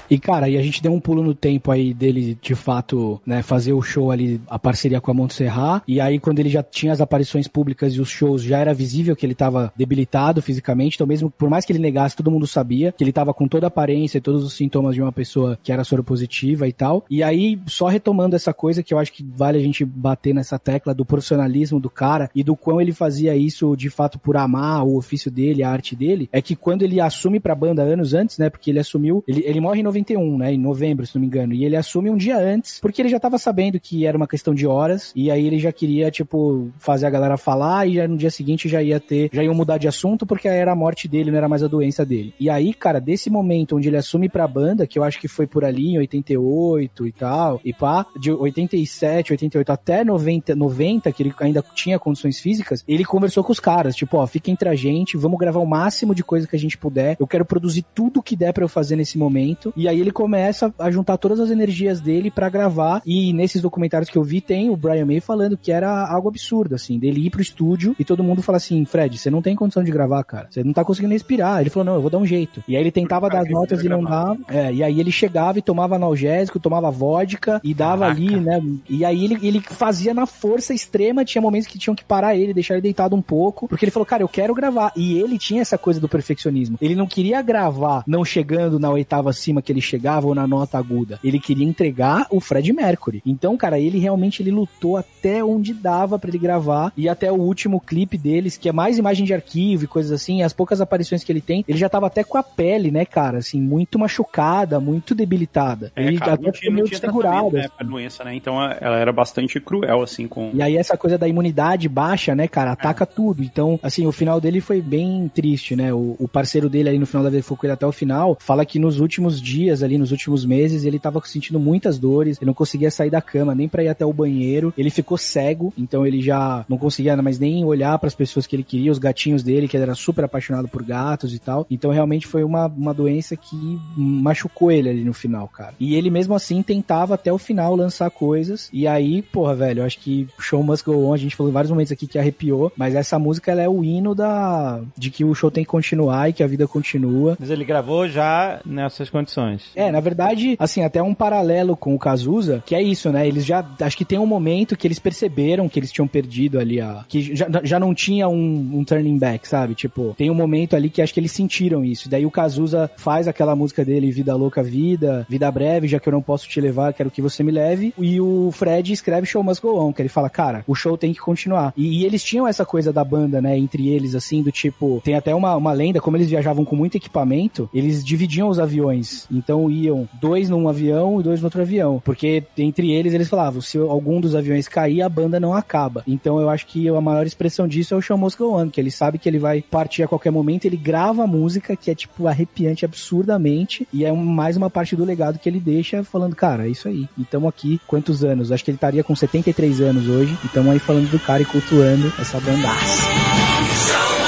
E, 0.10 0.18
cara, 0.18 0.49
e 0.49 0.57
a 0.57 0.61
gente 0.61 0.81
deu 0.81 0.91
um 0.91 0.99
pulo 0.99 1.23
no 1.23 1.34
tempo 1.34 1.72
aí 1.72 1.94
dele, 1.94 2.38
de 2.41 2.56
fato, 2.56 3.22
né, 3.26 3.41
fazer 3.41 3.73
o 3.73 3.81
show 3.81 4.11
ali, 4.11 4.41
a 4.48 4.57
parceria 4.57 4.99
com 4.99 5.11
a 5.11 5.14
Montserrat. 5.14 5.84
E 5.88 6.02
aí, 6.02 6.19
quando 6.19 6.40
ele 6.40 6.49
já 6.49 6.64
tinha 6.64 6.91
as 6.91 7.02
aparições 7.02 7.48
públicas 7.48 7.94
e 7.94 8.02
os 8.02 8.10
shows, 8.10 8.41
já 8.41 8.57
era 8.57 8.73
visível 8.73 9.15
que 9.15 9.26
ele 9.26 9.36
tava 9.36 9.72
debilitado 9.76 10.41
fisicamente. 10.41 10.95
Então, 10.95 11.07
mesmo 11.07 11.30
por 11.30 11.49
mais 11.49 11.65
que 11.65 11.72
ele 11.72 11.80
negasse, 11.80 12.15
todo 12.15 12.31
mundo 12.31 12.48
sabia 12.48 12.91
que 12.91 13.03
ele 13.03 13.11
tava 13.11 13.34
com 13.34 13.48
toda 13.48 13.68
a 13.68 13.69
aparência 13.69 14.18
e 14.18 14.22
todos 14.22 14.44
os 14.44 14.53
sintomas 14.53 14.95
de 14.95 15.02
uma 15.02 15.11
pessoa 15.11 15.57
que 15.61 15.72
era 15.72 15.84
soropositiva 15.84 16.68
e 16.68 16.73
tal. 16.73 17.06
E 17.10 17.22
aí, 17.22 17.60
só 17.68 17.88
retomando 17.88 18.36
essa 18.36 18.53
coisa 18.53 18.81
que 18.81 18.94
eu 18.94 18.99
acho 18.99 19.14
que 19.14 19.23
vale 19.23 19.57
a 19.57 19.61
gente 19.61 19.86
bater 19.86 20.34
nessa 20.34 20.57
tecla 20.57 20.94
do 20.94 21.06
profissionalismo 21.06 21.80
do 21.80 21.90
cara 21.90 22.30
e 22.34 22.44
do 22.44 22.56
quão 22.56 22.81
ele 22.81 22.91
fazia 22.91 23.36
isso 23.36 23.76
de 23.76 23.90
fato 23.90 24.18
por 24.18 24.38
amar 24.38 24.84
o 24.86 24.98
ofício 24.98 25.30
dele, 25.30 25.64
a 25.64 25.69
arte 25.69 25.95
dele, 25.95 26.30
é 26.31 26.41
que 26.41 26.56
quando 26.56 26.84
ele 26.84 26.99
assume 26.99 27.40
pra 27.40 27.56
banda 27.56 27.81
anos 27.81 28.14
antes, 28.14 28.38
né, 28.38 28.49
porque 28.49 28.69
ele 28.69 28.80
assumiu, 28.80 29.23
ele, 29.27 29.44
ele 29.45 29.60
morre 29.60 29.80
em 29.80 29.84
91, 30.00 30.38
né, 30.38 30.54
em 30.54 30.58
novembro, 30.58 31.06
se 31.06 31.16
não 31.16 31.22
me 31.22 31.28
engano, 31.28 31.54
e 31.54 31.66
ele 31.66 31.76
assume 31.76 32.10
um 32.10 32.18
dia 32.18 32.38
antes, 32.38 32.80
porque 32.80 33.02
ele 33.02 33.10
já 33.10 33.20
tava 33.20 33.38
sabendo 33.38 33.80
que 33.80 34.06
era 34.06 34.18
uma 34.18 34.28
questão 34.28 34.54
de 34.54 34.66
horas, 34.66 35.12
e 35.16 35.30
aí 35.30 35.46
ele 35.46 35.60
já 35.60 35.72
queria, 35.72 36.10
tipo, 36.10 36.70
fazer 36.78 37.06
a 37.06 37.10
galera 37.10 37.38
falar, 37.38 37.88
e 37.88 37.96
já 37.96 38.08
no 38.08 38.18
dia 38.18 38.32
seguinte 38.32 38.70
já 38.70 38.82
ia 38.82 39.00
ter, 39.00 39.30
já 39.34 39.44
iam 39.44 39.54
mudar 39.54 39.78
de 39.78 39.88
assunto, 39.88 40.26
porque 40.26 40.48
era 40.48 40.72
a 40.72 40.76
morte 40.76 41.08
dele, 41.08 41.32
não 41.32 41.38
era 41.38 41.50
mais 41.50 41.64
a 41.64 41.68
doença 41.68 42.06
dele. 42.06 42.34
E 42.40 42.50
aí, 42.50 42.74
cara, 42.74 43.00
desse 43.00 43.30
momento 43.30 43.76
onde 43.76 43.88
ele 43.88 43.98
assume 43.98 44.30
pra 44.30 44.48
banda, 44.48 44.88
que 44.88 44.98
eu 44.98 45.04
acho 45.04 45.20
que 45.20 45.28
foi 45.28 45.48
por 45.48 45.64
ali 45.64 45.90
em 45.90 45.98
88 45.98 47.08
e 47.08 47.12
tal, 47.12 47.60
e 47.64 47.74
pá, 47.74 48.06
de 48.20 48.32
87, 48.32 49.34
88 49.34 49.72
até 49.72 50.04
90, 50.04 50.56
90, 50.56 51.12
que 51.12 51.24
ele 51.24 51.34
ainda 51.40 51.64
tinha 51.74 52.00
condições 52.00 52.40
físicas, 52.40 52.84
ele 52.88 53.04
conversou 53.04 53.44
com 53.44 53.52
os 53.52 53.60
caras, 53.60 53.96
tipo, 53.96 54.18
ó, 54.18 54.28
fica 54.28 54.52
entre 54.52 54.70
a 54.70 54.76
gente, 54.76 55.18
vamos 55.18 55.40
gravar 55.40 55.60
o 55.60 55.66
máximo 55.66 56.16
de 56.16 56.24
coisa 56.24 56.48
que 56.48 56.56
a 56.56 56.60
gente 56.60 56.78
puder, 56.78 57.18
eu 57.20 57.28
quero 57.28 57.46
produzir 57.46 57.86
tudo 57.94 58.24
que 58.24 58.36
der 58.36 58.54
pra 58.54 58.64
eu 58.64 58.70
fazer 58.70 58.96
nesse 58.96 59.18
momento, 59.18 59.74
e 59.76 59.88
aí 59.90 59.99
ele 59.99 60.11
começa 60.11 60.74
a 60.80 60.90
juntar 60.90 61.18
todas 61.18 61.40
as 61.40 61.49
energias 61.49 61.99
dele 61.99 62.32
pra 62.32 62.49
gravar. 62.49 63.02
E 63.06 63.34
nesses 63.34 63.61
documentários 63.61 64.10
que 64.10 64.18
eu 64.18 64.24
vi, 64.24 64.41
tem 64.41 64.70
o 64.70 64.78
Brian 64.78 65.06
May 65.06 65.20
falando 65.20 65.57
que 65.57 65.72
era 65.72 66.07
algo 66.07 66.30
absurdo, 66.30 66.76
assim, 66.76 66.98
dele 66.98 67.26
ir 67.26 67.30
pro 67.30 67.41
estúdio 67.41 67.95
e 67.99 68.06
todo 68.06 68.24
mundo 68.24 68.41
fala 68.41 68.57
assim: 68.57 68.86
Fred, 68.86 69.18
você 69.18 69.30
não 69.30 69.41
tem 69.41 69.56
condição 69.56 69.84
de 69.84 69.91
gravar, 69.91 70.24
cara. 70.24 70.48
Você 70.49 70.64
não 70.64 70.74
tá 70.74 70.84
conseguindo 70.84 71.14
respirar. 71.14 71.61
Ele 71.61 71.70
falou: 71.70 71.86
não, 71.86 71.95
eu 71.95 72.02
vou 72.02 72.10
dar 72.10 72.18
um 72.18 72.26
jeito. 72.26 72.64
E 72.68 72.76
aí 72.76 72.82
ele 72.82 72.91
tentava 72.91 73.30
dar 73.30 73.41
as 73.41 73.49
notas 73.49 73.84
e 73.84 73.90
não 73.90 74.03
dava. 74.03 74.38
É, 74.48 74.74
e 74.74 74.84
aí 74.84 74.99
ele 74.99 75.11
chegava 75.11 75.60
e 75.60 75.61
tomava 75.61 75.95
analgésico, 75.95 76.60
tomava 76.60 76.90
vodka 76.91 77.60
e 77.64 77.74
dava 77.74 78.06
ali, 78.06 78.40
né? 78.40 78.61
E 78.90 79.03
aí 79.03 79.24
ele, 79.24 79.38
ele 79.41 79.60
fazia 79.61 80.14
na 80.14 80.26
força 80.26 80.74
extrema. 80.74 81.26
Tinha 81.26 81.41
momentos 81.41 81.68
que 81.68 81.80
tinham 81.80 81.95
que 81.95 82.03
parar 82.03 82.36
ele, 82.36 82.53
deixar 82.53 82.76
ele 82.76 82.82
deitado 82.82 83.16
um 83.16 83.22
pouco, 83.22 83.68
porque 83.68 83.86
ele 83.86 83.91
falou: 83.91 84.06
cara, 84.06 84.24
eu 84.24 84.30
quero 84.30 84.53
gravar. 84.53 84.91
E 84.95 85.18
ele 85.18 85.38
tinha 85.38 85.61
essa 85.61 85.78
coisa 85.78 85.99
do 85.99 86.10
perfeccionismo. 86.10 86.78
Ele 86.82 86.95
não 86.95 87.07
queria 87.07 87.41
gravar 87.41 88.03
não 88.07 88.24
chegando 88.24 88.80
na 88.80 88.90
oitava 88.90 89.30
acima 89.30 89.61
que 89.61 89.72
ele 89.72 89.79
chegava 89.82 90.28
ou 90.28 90.36
na 90.36 90.48
nota 90.48 90.78
aguda. 90.78 91.20
Ele 91.24 91.40
queria 91.40 91.66
entregar 91.66 92.28
o 92.30 92.40
Fred 92.40 92.72
Mercury. 92.74 93.22
Então, 93.26 93.56
cara, 93.58 93.80
ele 93.80 94.00
realmente 94.00 94.42
ele 94.42 94.52
lutou 94.52 94.98
até 94.98 95.44
onde 95.44 95.74
dava 95.74 96.18
pra 96.20 96.30
ele 96.30 96.38
gravar 96.38 96.92
e 96.98 97.08
até 97.10 97.32
o 97.32 97.36
último 97.36 97.80
clipe 97.80 98.18
deles, 98.18 98.58
que 98.58 98.70
é 98.70 98.72
mais 98.72 98.98
imagem 98.98 99.26
de 99.26 99.34
arquivo 99.34 99.84
e 99.84 99.88
coisas 99.88 100.12
assim, 100.12 100.42
as 100.44 100.54
poucas 100.54 100.82
aparições 100.82 101.24
que 101.24 101.32
ele 101.32 101.42
tem, 101.42 101.64
ele 101.68 101.78
já 101.78 101.90
tava 101.90 102.08
até 102.08 102.24
com 102.24 102.38
a 102.38 102.44
pele, 102.44 102.92
né, 102.92 103.06
cara, 103.06 103.38
assim, 103.40 103.60
muito 103.62 103.98
machucada, 104.00 104.80
muito 104.80 105.16
debilitada. 105.16 105.92
É, 105.96 106.04
ele 106.06 106.18
cara, 106.18 106.34
até 106.34 106.52
ficou 106.52 106.74
meio 106.74 106.88
desfigurado. 106.88 107.52
né, 107.52 107.68
pra 107.76 107.86
doença, 107.86 108.24
né? 108.24 108.36
Então 108.36 108.60
a- 108.60 108.78
ela 108.80 108.98
era 108.98 109.12
bastante 109.12 109.60
cruel, 109.60 110.02
assim, 110.02 110.28
com... 110.28 110.52
E 110.54 110.62
aí 110.62 110.76
essa 110.78 110.98
coisa 110.98 111.18
da 111.18 111.28
imunidade 111.28 111.88
baixa, 111.88 112.36
né, 112.36 112.48
cara, 112.48 112.72
É. 112.72 112.74
ataca 112.74 113.06
tudo. 113.06 113.44
Então, 113.44 113.80
assim, 113.82 114.06
o 114.06 114.12
final 114.12 114.40
dele 114.42 114.62
foi 114.62 114.82
bem 114.82 115.30
triste, 115.34 115.76
né? 115.76 115.94
O, 115.94 116.16
o 116.20 116.28
parceiro 116.28 116.70
dele 116.70 116.90
ali 116.90 117.00
no 117.00 117.06
final 117.06 117.24
da 117.24 117.30
vida 117.30 117.44
foi 117.44 117.56
com 117.58 117.66
ele 117.66 117.74
até 117.74 117.86
o 117.86 117.92
final, 117.92 118.38
fala 118.40 118.66
que 118.66 118.80
nos 118.80 119.00
últimos 119.00 119.42
dias 119.42 119.69
ali, 119.84 119.98
nos 119.98 120.12
últimos 120.12 120.46
meses, 120.46 120.86
ele 120.86 121.00
tava 121.00 121.22
sentindo 121.26 121.60
muitas 121.60 121.98
dores, 121.98 122.38
ele 122.38 122.48
não 122.48 122.54
conseguia 122.54 122.91
sair 122.91 123.10
da 123.10 123.22
cama, 123.22 123.56
nem 123.56 123.68
pra 123.68 123.84
ir 123.84 123.88
até 123.88 124.06
o 124.06 124.14
banheiro. 124.14 124.74
Ele 124.78 124.90
ficou 124.90 125.18
cego, 125.18 125.74
então 125.78 126.06
ele 126.06 126.22
já 126.22 126.66
não 126.68 126.78
conseguia 126.78 127.16
mais 127.22 127.40
nem 127.40 127.64
olhar 127.66 127.98
pras 128.00 128.16
pessoas 128.16 128.48
que 128.48 128.56
ele 128.56 128.64
queria, 128.64 128.91
os 128.91 129.00
gatinhos 129.00 129.44
dele, 129.44 129.68
que 129.68 129.76
ele 129.76 129.84
era 129.84 129.96
super 129.96 130.24
apaixonado 130.24 130.68
por 130.68 130.84
gatos 130.84 131.34
e 131.34 131.40
tal. 131.40 131.66
Então, 131.70 131.91
realmente 131.91 132.28
foi 132.28 132.44
uma, 132.44 132.68
uma 132.68 132.94
doença 132.94 133.36
que 133.36 133.80
machucou 133.96 134.72
ele 134.72 134.90
ali 134.90 135.04
no 135.04 135.14
final, 135.14 135.48
cara. 135.48 135.74
E 135.80 135.96
ele 135.96 136.10
mesmo 136.10 136.34
assim 136.34 136.62
tentava 136.62 137.16
até 137.16 137.32
o 137.32 137.38
final 137.38 137.76
lançar 137.76 138.10
coisas. 138.10 138.70
E 138.72 138.88
aí, 138.88 139.22
porra, 139.22 139.56
velho, 139.56 139.82
eu 139.82 139.86
acho 139.86 140.00
que 140.00 140.28
Show 140.40 140.64
Must 140.64 140.86
Go 140.86 141.06
On, 141.06 141.14
a 141.14 141.18
gente 141.18 141.36
falou 141.36 141.50
em 141.50 141.54
vários 141.54 141.72
momentos 141.72 141.91
aqui 141.91 142.08
que 142.08 142.18
arrepiou, 142.18 142.72
mas 142.76 142.96
essa 142.96 143.20
música 143.20 143.52
ela 143.52 143.62
é 143.62 143.70
o 143.70 143.84
hino 143.84 144.16
da 144.16 144.82
de 144.98 145.10
que 145.10 145.24
o 145.24 145.34
show 145.34 145.52
tem 145.52 145.64
que 145.64 145.70
continuar 145.70 146.30
e 146.30 146.34
que 146.34 146.44
a 146.44 146.48
vida 146.48 146.68
continua. 146.68 147.38
Mas 147.40 147.50
ele 147.50 147.66
gravou 147.66 148.08
já 148.08 148.62
nessas 148.66 149.10
condições. 149.10 149.59
É, 149.76 149.91
na 149.91 149.99
verdade, 149.99 150.56
assim, 150.60 150.84
até 150.84 151.02
um 151.02 151.14
paralelo 151.14 151.76
com 151.76 151.95
o 151.95 151.99
Cazuza, 151.99 152.64
que 152.65 152.76
é 152.76 152.81
isso, 152.81 153.11
né? 153.11 153.27
Eles 153.27 153.45
já, 153.45 153.65
acho 153.81 153.98
que 153.98 154.06
tem 154.06 154.19
um 154.19 154.26
momento 154.26 154.76
que 154.76 154.88
eles 154.88 154.99
perceberam 154.99 155.69
que 155.69 155.80
eles 155.80 155.91
tinham 155.91 156.07
perdido 156.07 156.60
ali 156.60 156.80
a, 156.81 157.06
que 157.07 157.36
já, 157.36 157.48
já 157.64 157.80
não 157.80 157.94
tinha 157.94 158.27
um, 158.27 158.69
um 158.73 158.84
turning 158.84 159.18
back, 159.18 159.48
sabe? 159.48 159.76
Tipo, 159.76 160.14
tem 160.18 160.30
um 160.30 160.36
momento 160.36 160.76
ali 160.76 160.90
que 160.90 161.02
acho 161.02 161.14
que 161.14 161.19
eles 161.19 161.31
sentiram 161.31 161.84
isso. 161.84 162.10
Daí 162.10 162.26
o 162.26 162.31
Cazuza 162.31 162.90
faz 162.98 163.27
aquela 163.27 163.56
música 163.56 163.84
dele, 163.84 164.11
Vida 164.11 164.36
Louca 164.36 164.64
Vida, 164.64 165.26
Vida 165.30 165.52
Breve, 165.52 165.88
já 165.88 165.99
que 165.99 166.07
eu 166.07 166.14
não 166.14 166.22
posso 166.22 166.48
te 166.48 166.60
levar, 166.60 166.94
quero 166.94 167.11
que 167.11 167.22
você 167.22 167.44
me 167.44 167.52
leve. 167.52 167.94
E 167.98 168.19
o 168.22 168.52
Fred 168.52 168.94
escreve 168.94 169.26
Show 169.26 169.44
Must 169.44 169.61
Go 169.61 169.80
On, 169.80 169.94
que 169.94 170.02
ele 170.02 170.10
fala, 170.10 170.30
cara, 170.30 170.64
o 170.68 170.76
show 170.76 170.98
tem 170.98 171.14
que 171.14 171.19
continuar. 171.19 171.73
E, 171.76 172.02
e 172.02 172.06
eles 172.06 172.23
tinham 172.23 172.48
essa 172.48 172.65
coisa 172.65 172.91
da 172.91 173.03
banda, 173.03 173.41
né, 173.41 173.57
entre 173.57 173.90
eles, 173.90 174.15
assim, 174.15 174.41
do 174.41 174.52
tipo, 174.52 175.02
tem 175.03 175.15
até 175.15 175.34
uma, 175.34 175.56
uma 175.56 175.73
lenda, 175.73 175.99
como 175.99 176.18
eles 176.18 176.30
viajavam 176.30 176.65
com 176.65 176.76
muito 176.76 176.95
equipamento, 176.95 177.69
eles 177.73 178.03
dividiam 178.03 178.49
os 178.49 178.60
aviões. 178.60 179.27
Então 179.31 179.49
iam 179.70 180.08
dois 180.22 180.50
num 180.50 180.68
avião 180.68 181.20
e 181.20 181.24
dois 181.24 181.40
no 181.40 181.48
outro 181.48 181.62
avião. 181.62 182.02
Porque 182.04 182.44
entre 182.58 182.92
eles, 182.92 183.14
eles 183.14 183.30
falavam, 183.30 183.62
se 183.62 183.78
algum 183.78 184.20
dos 184.20 184.36
aviões 184.36 184.68
cair, 184.68 185.02
a 185.02 185.10
banda 185.10 185.40
não 185.40 185.54
acaba. 185.54 186.04
Então 186.08 186.40
eu 186.40 186.50
acho 186.50 186.68
que 186.68 186.88
a 186.88 187.02
maior 187.02 187.26
expressão 187.26 187.68
disso 187.68 187.94
é 187.94 187.98
o 187.98 188.02
Show 188.02 188.18
Must 188.18 188.38
Go 188.38 188.56
On, 188.56 188.70
que 188.70 188.80
ele 188.80 188.92
sabe 188.92 189.18
que 189.18 189.28
ele 189.28 189.40
vai 189.40 189.62
partir 189.62 190.04
a 190.04 190.08
qualquer 190.08 190.32
momento, 190.32 190.66
ele 190.66 190.78
grava 190.78 191.24
a 191.24 191.28
música, 191.28 191.76
que 191.76 191.90
é, 191.90 191.96
tipo, 191.96 192.28
arrepiante 192.28 192.86
absurdamente, 192.86 193.88
e 193.94 194.06
é 194.06 194.12
mais 194.12 194.58
uma 194.58 194.70
parte 194.70 194.96
do 194.96 195.06
legado 195.06 195.40
que 195.40 195.48
ele 195.48 195.60
deixa, 195.60 196.04
falando, 196.04 196.36
cara, 196.36 196.68
é 196.68 196.70
isso 196.70 196.88
aí. 196.88 197.08
E 197.18 197.24
tamo 197.24 197.48
aqui, 197.48 197.80
quantos 197.88 198.24
anos? 198.24 198.52
Acho 198.52 198.64
que 198.64 198.72
ele 198.72 198.78
estaria 198.78 199.04
com 199.04 199.16
73 199.16 199.82
anos 199.82 200.08
hoje, 200.08 200.38
e 200.44 200.48
tamo 200.50 200.72
aí 200.72 200.80
falando 200.80 201.10
do 201.10 201.20
cara 201.20 201.42
e 201.42 201.46
cultuando 201.46 202.12
essa 202.20 202.40
bandaça. 202.40 204.19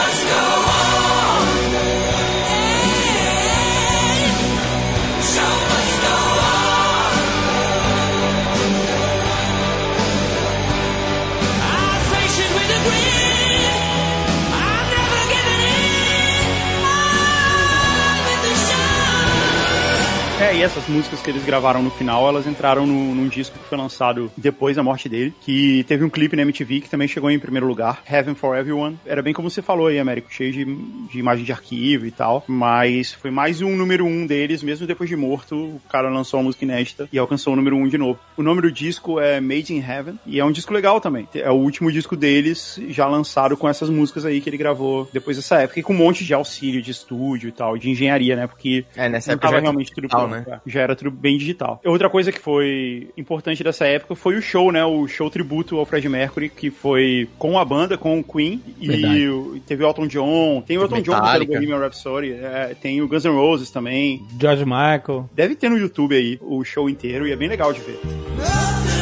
É, 20.61 20.65
essas 20.65 20.87
músicas 20.87 21.19
que 21.21 21.29
eles 21.29 21.43
gravaram 21.43 21.81
no 21.81 21.89
final, 21.89 22.27
elas 22.27 22.45
entraram 22.45 22.85
no- 22.85 23.15
num 23.15 23.27
disco 23.27 23.57
que 23.57 23.65
foi 23.65 23.77
lançado 23.77 24.31
depois 24.37 24.75
da 24.75 24.83
morte 24.83 25.09
dele, 25.09 25.33
que 25.41 25.83
teve 25.87 26.03
um 26.05 26.09
clipe 26.09 26.35
na 26.35 26.43
MTV 26.43 26.81
que 26.81 26.89
também 26.89 27.07
chegou 27.07 27.31
em 27.31 27.39
primeiro 27.39 27.65
lugar, 27.65 28.03
Heaven 28.09 28.35
for 28.35 28.55
Everyone. 28.55 28.97
Era 29.05 29.21
bem 29.23 29.33
como 29.33 29.49
você 29.49 29.61
falou 29.61 29.87
aí, 29.87 29.97
Américo, 29.99 30.31
cheio 30.31 30.51
de, 30.53 30.63
de 30.63 31.19
imagem 31.19 31.43
de 31.43 31.51
arquivo 31.51 32.05
e 32.05 32.11
tal, 32.11 32.43
mas 32.47 33.11
foi 33.11 33.31
mais 33.31 33.59
um 33.61 33.75
número 33.75 34.05
um 34.05 34.25
deles, 34.27 34.61
mesmo 34.61 34.85
depois 34.85 35.09
de 35.09 35.15
morto, 35.15 35.55
o 35.55 35.81
cara 35.89 36.09
lançou 36.09 36.39
uma 36.39 36.45
música 36.45 36.63
inédita 36.63 37.09
e 37.11 37.17
alcançou 37.17 37.53
o 37.53 37.55
número 37.55 37.75
um 37.75 37.87
de 37.87 37.97
novo. 37.97 38.19
O 38.37 38.43
nome 38.43 38.61
do 38.61 38.71
disco 38.71 39.19
é 39.19 39.41
Made 39.41 39.73
in 39.73 39.79
Heaven, 39.79 40.19
e 40.27 40.39
é 40.39 40.45
um 40.45 40.51
disco 40.51 40.73
legal 40.73 41.01
também. 41.01 41.27
É 41.33 41.49
o 41.49 41.55
último 41.55 41.91
disco 41.91 42.15
deles, 42.15 42.79
já 42.89 43.07
lançado 43.07 43.57
com 43.57 43.67
essas 43.67 43.89
músicas 43.89 44.25
aí 44.25 44.39
que 44.39 44.47
ele 44.49 44.57
gravou 44.57 45.09
depois 45.11 45.37
dessa 45.37 45.59
época, 45.59 45.79
e 45.79 45.83
com 45.83 45.93
um 45.93 45.97
monte 45.97 46.23
de 46.23 46.33
auxílio 46.35 46.81
de 46.83 46.91
estúdio 46.91 47.49
e 47.49 47.51
tal, 47.51 47.77
de 47.77 47.89
engenharia, 47.89 48.35
né, 48.35 48.45
porque 48.47 48.85
É, 48.95 49.09
nessa 49.09 49.31
época 49.31 49.47
tava 49.47 49.55
era 49.57 49.63
realmente 49.63 49.91
tudo 49.91 50.07
pronto, 50.07 50.27
né? 50.29 50.50
Já 50.65 50.81
era 50.81 50.95
tudo 50.95 51.11
bem 51.11 51.37
digital. 51.37 51.79
Outra 51.85 52.09
coisa 52.09 52.31
que 52.31 52.39
foi 52.39 53.09
importante 53.17 53.63
dessa 53.63 53.85
época 53.85 54.15
foi 54.15 54.35
o 54.35 54.41
show, 54.41 54.71
né? 54.71 54.83
O 54.83 55.07
show 55.07 55.29
tributo 55.29 55.77
ao 55.77 55.85
Fred 55.85 56.07
Mercury, 56.09 56.49
que 56.49 56.69
foi 56.69 57.29
com 57.37 57.57
a 57.59 57.65
banda, 57.65 57.97
com 57.97 58.19
o 58.19 58.23
Queen, 58.23 58.61
Verdade. 58.79 59.29
e 59.55 59.59
teve 59.61 59.83
o 59.83 59.87
Elton 59.87 60.07
John, 60.07 60.63
tem 60.65 60.77
o 60.77 60.81
Elton 60.81 61.01
John 61.01 61.13
Metallica. 61.13 61.51
pelo 61.51 61.59
Bohemian 61.59 61.79
Rhapsody, 61.79 62.31
é, 62.33 62.75
tem 62.79 63.01
o 63.01 63.07
Guns 63.07 63.23
N' 63.25 63.31
Roses 63.31 63.69
também. 63.71 64.23
George 64.39 64.65
Michael. 64.65 65.29
Deve 65.33 65.55
ter 65.55 65.69
no 65.69 65.77
YouTube 65.77 66.15
aí 66.15 66.37
o 66.41 66.63
show 66.63 66.89
inteiro 66.89 67.27
e 67.27 67.31
é 67.31 67.35
bem 67.35 67.47
legal 67.47 67.71
de 67.73 67.79
ver. 67.81 69.00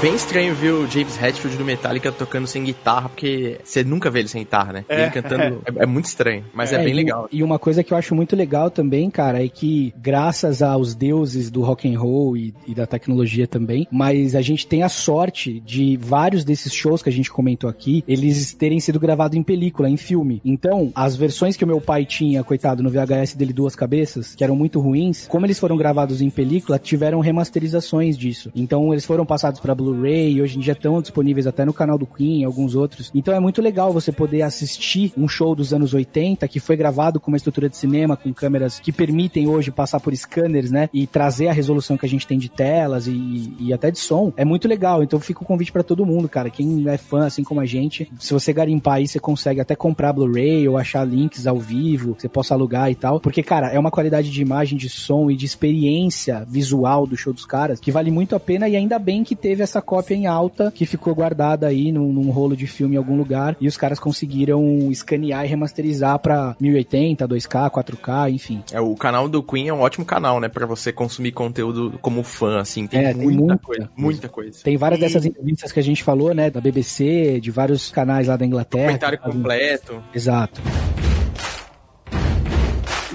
Bem 0.00 0.14
estranho 0.14 0.54
ver 0.54 0.70
o 0.72 0.86
James 0.86 1.20
Hetfield 1.22 1.58
do 1.58 1.64
Metallica 1.64 2.10
tocando 2.10 2.46
sem 2.46 2.64
guitarra, 2.64 3.10
porque 3.10 3.58
você 3.62 3.84
nunca 3.84 4.10
vê 4.10 4.20
ele 4.20 4.28
sem 4.28 4.42
guitarra, 4.42 4.72
né? 4.72 4.84
É, 4.88 5.02
ele 5.02 5.10
cantando. 5.10 5.40
É, 5.70 5.82
é 5.82 5.86
muito 5.86 6.06
estranho, 6.06 6.44
mas 6.54 6.72
é, 6.72 6.78
bem 6.78 6.92
e- 6.92 6.96
legal. 6.96 7.28
E 7.30 7.42
uma 7.42 7.58
coisa 7.58 7.82
que 7.82 7.92
eu 7.92 7.96
acho 7.96 8.14
muito 8.14 8.34
legal 8.34 8.70
também, 8.70 9.10
cara, 9.10 9.44
é 9.44 9.48
que 9.48 9.92
graças 9.96 10.62
aos 10.62 10.94
deuses 10.94 11.50
do 11.50 11.62
rock 11.62 11.92
and 11.92 11.98
roll 11.98 12.36
e, 12.36 12.54
e 12.66 12.74
da 12.74 12.86
tecnologia 12.86 13.46
também, 13.46 13.86
mas 13.90 14.34
a 14.34 14.40
gente 14.40 14.66
tem 14.66 14.82
a 14.82 14.88
sorte 14.88 15.60
de 15.60 15.96
vários 15.96 16.44
desses 16.44 16.72
shows 16.72 17.02
que 17.02 17.08
a 17.08 17.12
gente 17.12 17.30
comentou 17.30 17.68
aqui, 17.68 18.02
eles 18.08 18.54
terem 18.54 18.80
sido 18.80 18.98
gravados 18.98 19.36
em 19.36 19.42
película, 19.42 19.88
em 19.88 19.96
filme. 19.96 20.40
Então, 20.44 20.90
as 20.94 21.14
versões 21.16 21.56
que 21.56 21.64
o 21.64 21.66
meu 21.66 21.80
pai 21.80 22.04
tinha, 22.06 22.42
coitado, 22.42 22.82
no 22.82 22.90
VHS 22.90 23.34
dele 23.34 23.52
duas 23.52 23.76
cabeças, 23.76 24.34
que 24.34 24.44
eram 24.44 24.56
muito 24.56 24.80
ruins, 24.80 25.26
como 25.28 25.46
eles 25.46 25.58
foram 25.58 25.76
gravados 25.76 26.22
em 26.22 26.30
película, 26.30 26.78
tiveram 26.78 27.20
remasterizações 27.20 28.16
disso. 28.16 28.50
Então, 28.54 28.92
eles 28.92 29.04
foram 29.04 29.26
passados 29.26 29.60
pra 29.60 29.74
Blu-ray 29.92 30.40
hoje 30.40 30.56
em 30.56 30.60
dia 30.60 30.72
estão 30.72 31.00
disponíveis 31.00 31.46
até 31.46 31.64
no 31.64 31.72
canal 31.72 31.98
do 31.98 32.06
Queen 32.06 32.40
e 32.40 32.44
alguns 32.44 32.74
outros. 32.74 33.10
Então, 33.14 33.34
é 33.34 33.40
muito 33.40 33.60
legal 33.60 33.92
você 33.92 34.12
poder 34.12 34.42
assistir 34.42 35.12
um 35.16 35.28
show 35.28 35.54
dos 35.54 35.72
anos 35.72 35.92
80 35.92 36.46
que 36.48 36.60
foi 36.60 36.76
gravado 36.76 37.18
com 37.18 37.30
uma 37.30 37.36
estrutura 37.36 37.68
de 37.68 37.76
cinema, 37.76 38.16
com 38.16 38.32
câmeras 38.32 38.78
que 38.78 38.92
permitem 38.92 39.48
hoje 39.48 39.70
passar 39.70 40.00
por 40.00 40.14
scanners, 40.14 40.70
né? 40.70 40.88
E 40.92 41.06
trazer 41.06 41.48
a 41.48 41.52
resolução 41.52 41.96
que 41.96 42.06
a 42.06 42.08
gente 42.08 42.26
tem 42.26 42.38
de 42.38 42.48
telas 42.48 43.06
e, 43.06 43.54
e 43.58 43.72
até 43.72 43.90
de 43.90 43.98
som. 43.98 44.32
É 44.36 44.44
muito 44.44 44.68
legal. 44.68 45.02
Então, 45.02 45.18
fica 45.18 45.42
o 45.42 45.46
convite 45.46 45.72
pra 45.72 45.82
todo 45.82 46.06
mundo, 46.06 46.28
cara. 46.28 46.50
Quem 46.50 46.88
é 46.88 46.96
fã, 46.96 47.26
assim 47.26 47.42
como 47.42 47.60
a 47.60 47.66
gente, 47.66 48.10
se 48.18 48.32
você 48.32 48.52
garimpar 48.52 48.94
aí, 48.94 49.08
você 49.08 49.18
consegue 49.18 49.60
até 49.60 49.74
comprar 49.74 50.12
Blu-ray 50.12 50.68
ou 50.68 50.78
achar 50.78 51.04
links 51.04 51.46
ao 51.46 51.58
vivo, 51.58 52.16
você 52.18 52.28
possa 52.28 52.54
alugar 52.54 52.90
e 52.90 52.94
tal. 52.94 53.20
Porque, 53.20 53.42
cara, 53.42 53.68
é 53.68 53.78
uma 53.78 53.90
qualidade 53.90 54.30
de 54.30 54.42
imagem, 54.42 54.78
de 54.78 54.88
som 54.88 55.30
e 55.30 55.36
de 55.36 55.46
experiência 55.46 56.46
visual 56.48 57.06
do 57.06 57.16
show 57.16 57.32
dos 57.32 57.44
caras 57.44 57.80
que 57.80 57.90
vale 57.90 58.10
muito 58.10 58.34
a 58.36 58.40
pena 58.40 58.68
e 58.68 58.76
ainda 58.76 58.98
bem 58.98 59.24
que 59.24 59.34
teve 59.34 59.62
essa 59.62 59.79
cópia 59.80 60.00
cópia 60.00 60.14
em 60.14 60.26
alta 60.26 60.70
que 60.74 60.86
ficou 60.86 61.14
guardada 61.14 61.66
aí 61.66 61.92
num, 61.92 62.10
num 62.10 62.30
rolo 62.30 62.56
de 62.56 62.66
filme 62.66 62.94
em 62.94 62.98
algum 62.98 63.16
lugar 63.18 63.54
e 63.60 63.68
os 63.68 63.76
caras 63.76 63.98
conseguiram 64.00 64.90
escanear 64.90 65.44
e 65.44 65.48
remasterizar 65.48 66.18
pra 66.18 66.56
1080, 66.58 67.28
2K, 67.28 67.70
4K, 67.70 68.30
enfim. 68.32 68.62
É, 68.72 68.80
o 68.80 68.94
canal 68.94 69.28
do 69.28 69.42
Queen 69.42 69.68
é 69.68 69.74
um 69.74 69.80
ótimo 69.80 70.06
canal, 70.06 70.40
né? 70.40 70.48
Pra 70.48 70.64
você 70.64 70.90
consumir 70.92 71.32
conteúdo 71.32 71.98
como 72.00 72.22
fã, 72.22 72.60
assim. 72.60 72.86
Tem 72.86 73.00
É, 73.04 73.12
tem 73.12 73.22
muita 73.22 73.40
muita 73.40 73.58
coisa. 73.58 73.90
Muita 73.96 74.28
coisa. 74.28 74.58
Tem 74.64 74.76
várias 74.76 74.98
E- 75.00 75.02
dessas 75.02 75.26
entrevistas 75.26 75.70
que 75.70 75.80
a 75.80 75.82
gente 75.82 76.02
falou, 76.02 76.32
né, 76.34 76.50
da 76.50 76.60
BBC, 76.60 77.38
de 77.40 77.50
vários 77.50 77.90
canais 77.90 78.26
lá 78.28 78.36
da 78.36 78.46
Inglaterra. 78.46 78.86
Comentário 78.86 79.18
completo. 79.18 80.02
Exato. 80.14 80.62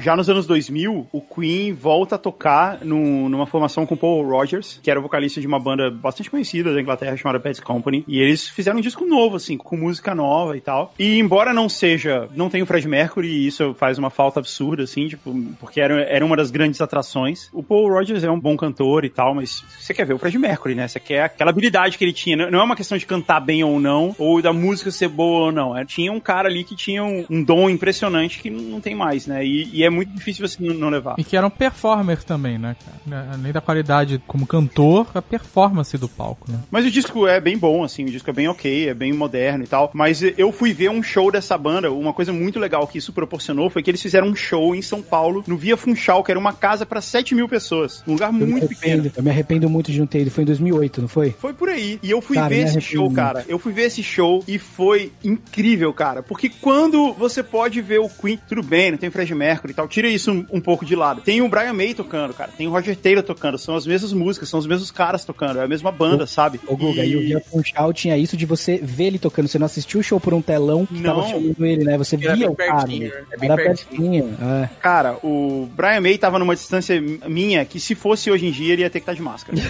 Já 0.06 0.16
nos 0.16 0.30
anos 0.30 0.46
2000, 0.46 1.08
o 1.12 1.20
Queen 1.20 1.74
volta 1.74 2.14
a 2.14 2.18
tocar 2.20 2.86
num- 2.86 3.28
numa 3.28 3.48
formação 3.48 3.88
com 3.88 3.98
Paul 3.98 4.24
Rogers, 4.24 4.80
que 4.84 4.92
era 4.92 5.00
o 5.00 5.02
vocalista 5.02 5.42
de 5.42 5.48
uma 5.48 5.60
banda 5.60 5.90
bastante 5.90 6.30
conhecida 6.30 6.72
da 6.72 6.80
Inglaterra 6.80 7.18
chamada 7.18 7.40
Bad 7.40 7.60
Company. 7.64 8.04
E 8.08 8.20
eles 8.20 8.48
fizeram 8.48 8.78
um 8.78 8.82
disco 8.82 9.04
novo, 9.04 9.38
assim, 9.38 9.58
com 9.58 9.76
música 9.76 10.14
nova 10.14 10.56
e 10.56 10.62
tal. 10.62 10.94
E 11.00 11.18
embora 11.18 11.56
não 11.56 11.68
seja, 11.68 12.30
não 12.36 12.52
tenha 12.52 12.64
o 12.64 12.68
Fred 12.68 12.88
Mercury, 12.88 13.30
e 13.30 13.48
isso 13.48 13.74
faz 13.80 13.98
uma 13.98 14.12
falta 14.12 14.40
absurda, 14.40 14.84
assim, 14.84 15.08
tipo, 15.08 15.34
porque 15.60 15.82
era, 15.82 16.00
era 16.04 16.24
uma 16.24 16.38
das 16.38 16.52
grandes 16.52 16.82
atrações. 16.82 17.50
O 17.52 17.64
Paul 17.64 17.90
Rogers 17.90 18.24
é 18.24 18.30
um 18.30 18.40
bom 18.40 18.56
cantor 18.56 19.06
e 19.06 19.10
tal, 19.10 19.34
mas 19.34 19.64
você 19.80 19.92
quer 19.92 20.06
ver 20.06 20.14
o 20.14 20.20
Fred 20.20 20.38
Mercury, 20.38 20.76
né? 20.76 20.88
Você 20.88 21.00
quer 21.00 21.24
aquela 21.24 21.50
habilidade 21.50 21.98
que 21.98 22.04
ele 22.06 22.14
tinha. 22.14 22.38
Não 22.38 22.52
não 22.52 22.60
é 22.60 22.64
uma 22.64 22.76
questão 22.76 22.96
de 22.96 23.08
cantar 23.08 23.40
bem 23.40 23.64
ou 23.64 23.80
não, 23.80 24.16
ou 24.20 24.40
da 24.40 24.54
música 24.54 24.92
ser 24.92 25.08
boa 25.08 25.46
ou 25.48 25.52
não. 25.52 25.76
É, 25.76 25.84
tinha 25.84 26.12
um 26.12 26.20
cara 26.20 26.48
ali 26.48 26.64
que 26.64 26.76
tinha 26.76 27.04
um, 27.04 27.26
um 27.28 27.44
dom 27.44 27.68
impressionante 27.72 28.38
que 28.40 28.52
não 28.52 28.80
tem 28.80 28.94
mais, 28.94 29.26
né? 29.26 29.44
E, 29.44 29.68
e 29.74 29.84
é 29.84 29.95
muito 29.96 30.14
difícil 30.14 30.48
você 30.48 30.58
não, 30.62 30.74
não 30.74 30.90
levar. 30.90 31.16
E 31.18 31.24
que 31.24 31.36
eram 31.38 31.50
performers 31.50 32.24
também, 32.24 32.58
né, 32.58 32.76
cara? 33.08 33.28
Além 33.34 33.52
da 33.52 33.62
qualidade 33.62 34.22
como 34.28 34.46
cantor, 34.46 35.08
a 35.14 35.22
performance 35.22 35.98
do 35.98 36.08
palco, 36.10 36.52
né? 36.52 36.60
Mas 36.70 36.86
o 36.86 36.92
disco 36.92 37.28
é 37.28 37.40
bem 37.40 37.58
bom, 37.58 37.84
assim, 37.84 38.04
o 38.06 38.10
disco 38.10 38.30
é 38.30 38.34
bem 38.34 38.48
ok, 38.48 38.90
é 38.90 38.94
bem 38.94 39.14
moderno 39.14 39.64
e 39.64 39.68
tal. 39.68 39.92
Mas 39.94 40.22
eu 40.22 40.52
fui 40.52 40.74
ver 40.74 40.90
um 40.90 41.02
show 41.02 41.32
dessa 41.32 41.58
banda, 41.58 41.92
uma 41.92 42.14
coisa 42.14 42.32
muito 42.34 42.60
legal 42.60 42.88
que 42.88 42.98
isso 42.98 43.14
proporcionou 43.14 43.70
foi 43.70 43.82
que 43.82 43.90
eles 43.90 44.02
fizeram 44.02 44.28
um 44.28 44.36
show 44.36 44.76
em 44.76 44.82
São 44.82 45.02
Paulo, 45.02 45.44
no 45.48 45.58
Via 45.58 45.78
Funchal, 45.78 46.24
que 46.24 46.32
era 46.32 46.40
uma 46.40 46.54
casa 46.54 46.86
pra 46.86 47.02
7 47.02 47.34
mil 47.36 47.48
pessoas. 47.48 48.04
Um 48.08 48.14
lugar 48.14 48.28
Eu 48.34 48.48
muito 48.48 48.68
pequeno. 48.68 49.12
eu 49.16 49.24
me 49.24 49.30
arrependo 49.30 49.70
muito 49.70 49.92
de 49.92 50.00
não 50.00 50.08
ter 50.08 50.22
ido. 50.22 50.32
Foi 50.32 50.44
em 50.44 50.48
2008, 50.48 51.02
não 51.02 51.08
foi? 51.08 51.32
Foi 51.32 51.54
por 51.54 51.70
aí. 51.70 52.00
E 52.04 52.10
eu 52.12 52.22
fui 52.22 52.36
Cara, 52.36 52.50
ver 52.50 52.66
esse 52.66 52.82
show, 52.82 53.12
cara. 53.12 53.46
Eu 53.48 53.58
fui 53.60 53.72
ver 53.72 53.84
esse 53.84 54.04
show 54.04 54.44
e 54.48 54.58
foi 54.58 55.12
incrível, 55.24 55.94
cara. 55.94 56.24
Porque 56.24 56.50
quando 56.50 57.14
você 57.14 57.44
pode 57.44 57.82
ver 57.82 58.00
o 58.00 58.10
Queen, 58.10 58.40
tudo 58.48 58.64
bem, 58.64 58.92
não 58.92 58.98
tem 58.98 59.10
Fred 59.10 59.34
Mercury 59.34 59.72
e 59.72 59.76
tal, 59.76 59.85
tira 59.88 60.08
isso 60.08 60.32
um, 60.32 60.46
um 60.54 60.62
pouco 60.62 60.86
de 60.86 60.96
lado. 60.96 61.22
Tem 61.22 61.42
o 61.42 61.48
Brian 61.50 61.74
May 61.74 61.94
tocando, 61.94 62.34
cara. 62.34 62.52
Tem 62.58 62.68
o 62.68 62.72
Roger 62.72 62.96
Taylor 62.96 63.24
tocando. 63.24 63.58
São 63.58 63.76
as 63.76 63.86
mesmas 63.88 64.14
músicas, 64.14 64.50
são 64.50 64.60
os 64.60 64.68
mesmos 64.68 64.92
caras 64.92 65.24
tocando. 65.26 65.60
É 65.60 65.64
a 65.64 65.68
mesma 65.68 65.92
banda, 65.92 66.26
sabe? 66.28 66.60
Ô, 66.68 66.76
Guga, 66.76 67.04
e, 67.06 67.16
o 67.16 67.20
Via 67.22 67.40
Funchal 67.42 67.94
tinha 67.94 68.18
isso 68.18 68.36
de 68.38 68.46
você 68.46 68.78
ver 68.82 69.06
ele 69.06 69.20
tocando. 69.20 69.48
Você 69.48 69.60
não 69.60 69.66
assistiu 69.66 70.00
o 70.00 70.04
show 70.04 70.20
por 70.20 70.34
um 70.34 70.42
telão 70.42 70.86
que 70.86 70.94
Não. 70.96 71.16
tava 71.16 71.28
filmando 71.28 71.66
ele, 71.66 71.84
né? 71.84 71.98
Você 71.98 72.16
Era 72.22 72.36
via 72.36 72.50
o 72.50 72.56
cara. 72.56 72.74
pertinho, 72.86 73.10
né? 73.10 73.24
é 73.32 73.38
bem 73.38 73.50
Era 73.52 73.64
pertinho. 73.64 74.24
pertinho. 74.24 74.38
É. 74.64 74.70
Cara, 74.82 75.18
o 75.24 75.68
Brian 75.76 76.02
May 76.02 76.18
tava 76.18 76.40
numa 76.40 76.56
distância 76.56 77.00
minha 77.28 77.64
que 77.66 77.80
se 77.80 77.96
fosse 77.96 78.30
hoje 78.32 78.46
em 78.48 78.52
dia 78.52 78.74
ele 78.74 78.82
ia 78.82 78.90
ter 78.90 79.00
que 79.00 79.04
estar 79.04 79.14
de 79.14 79.22
máscara. 79.22 79.58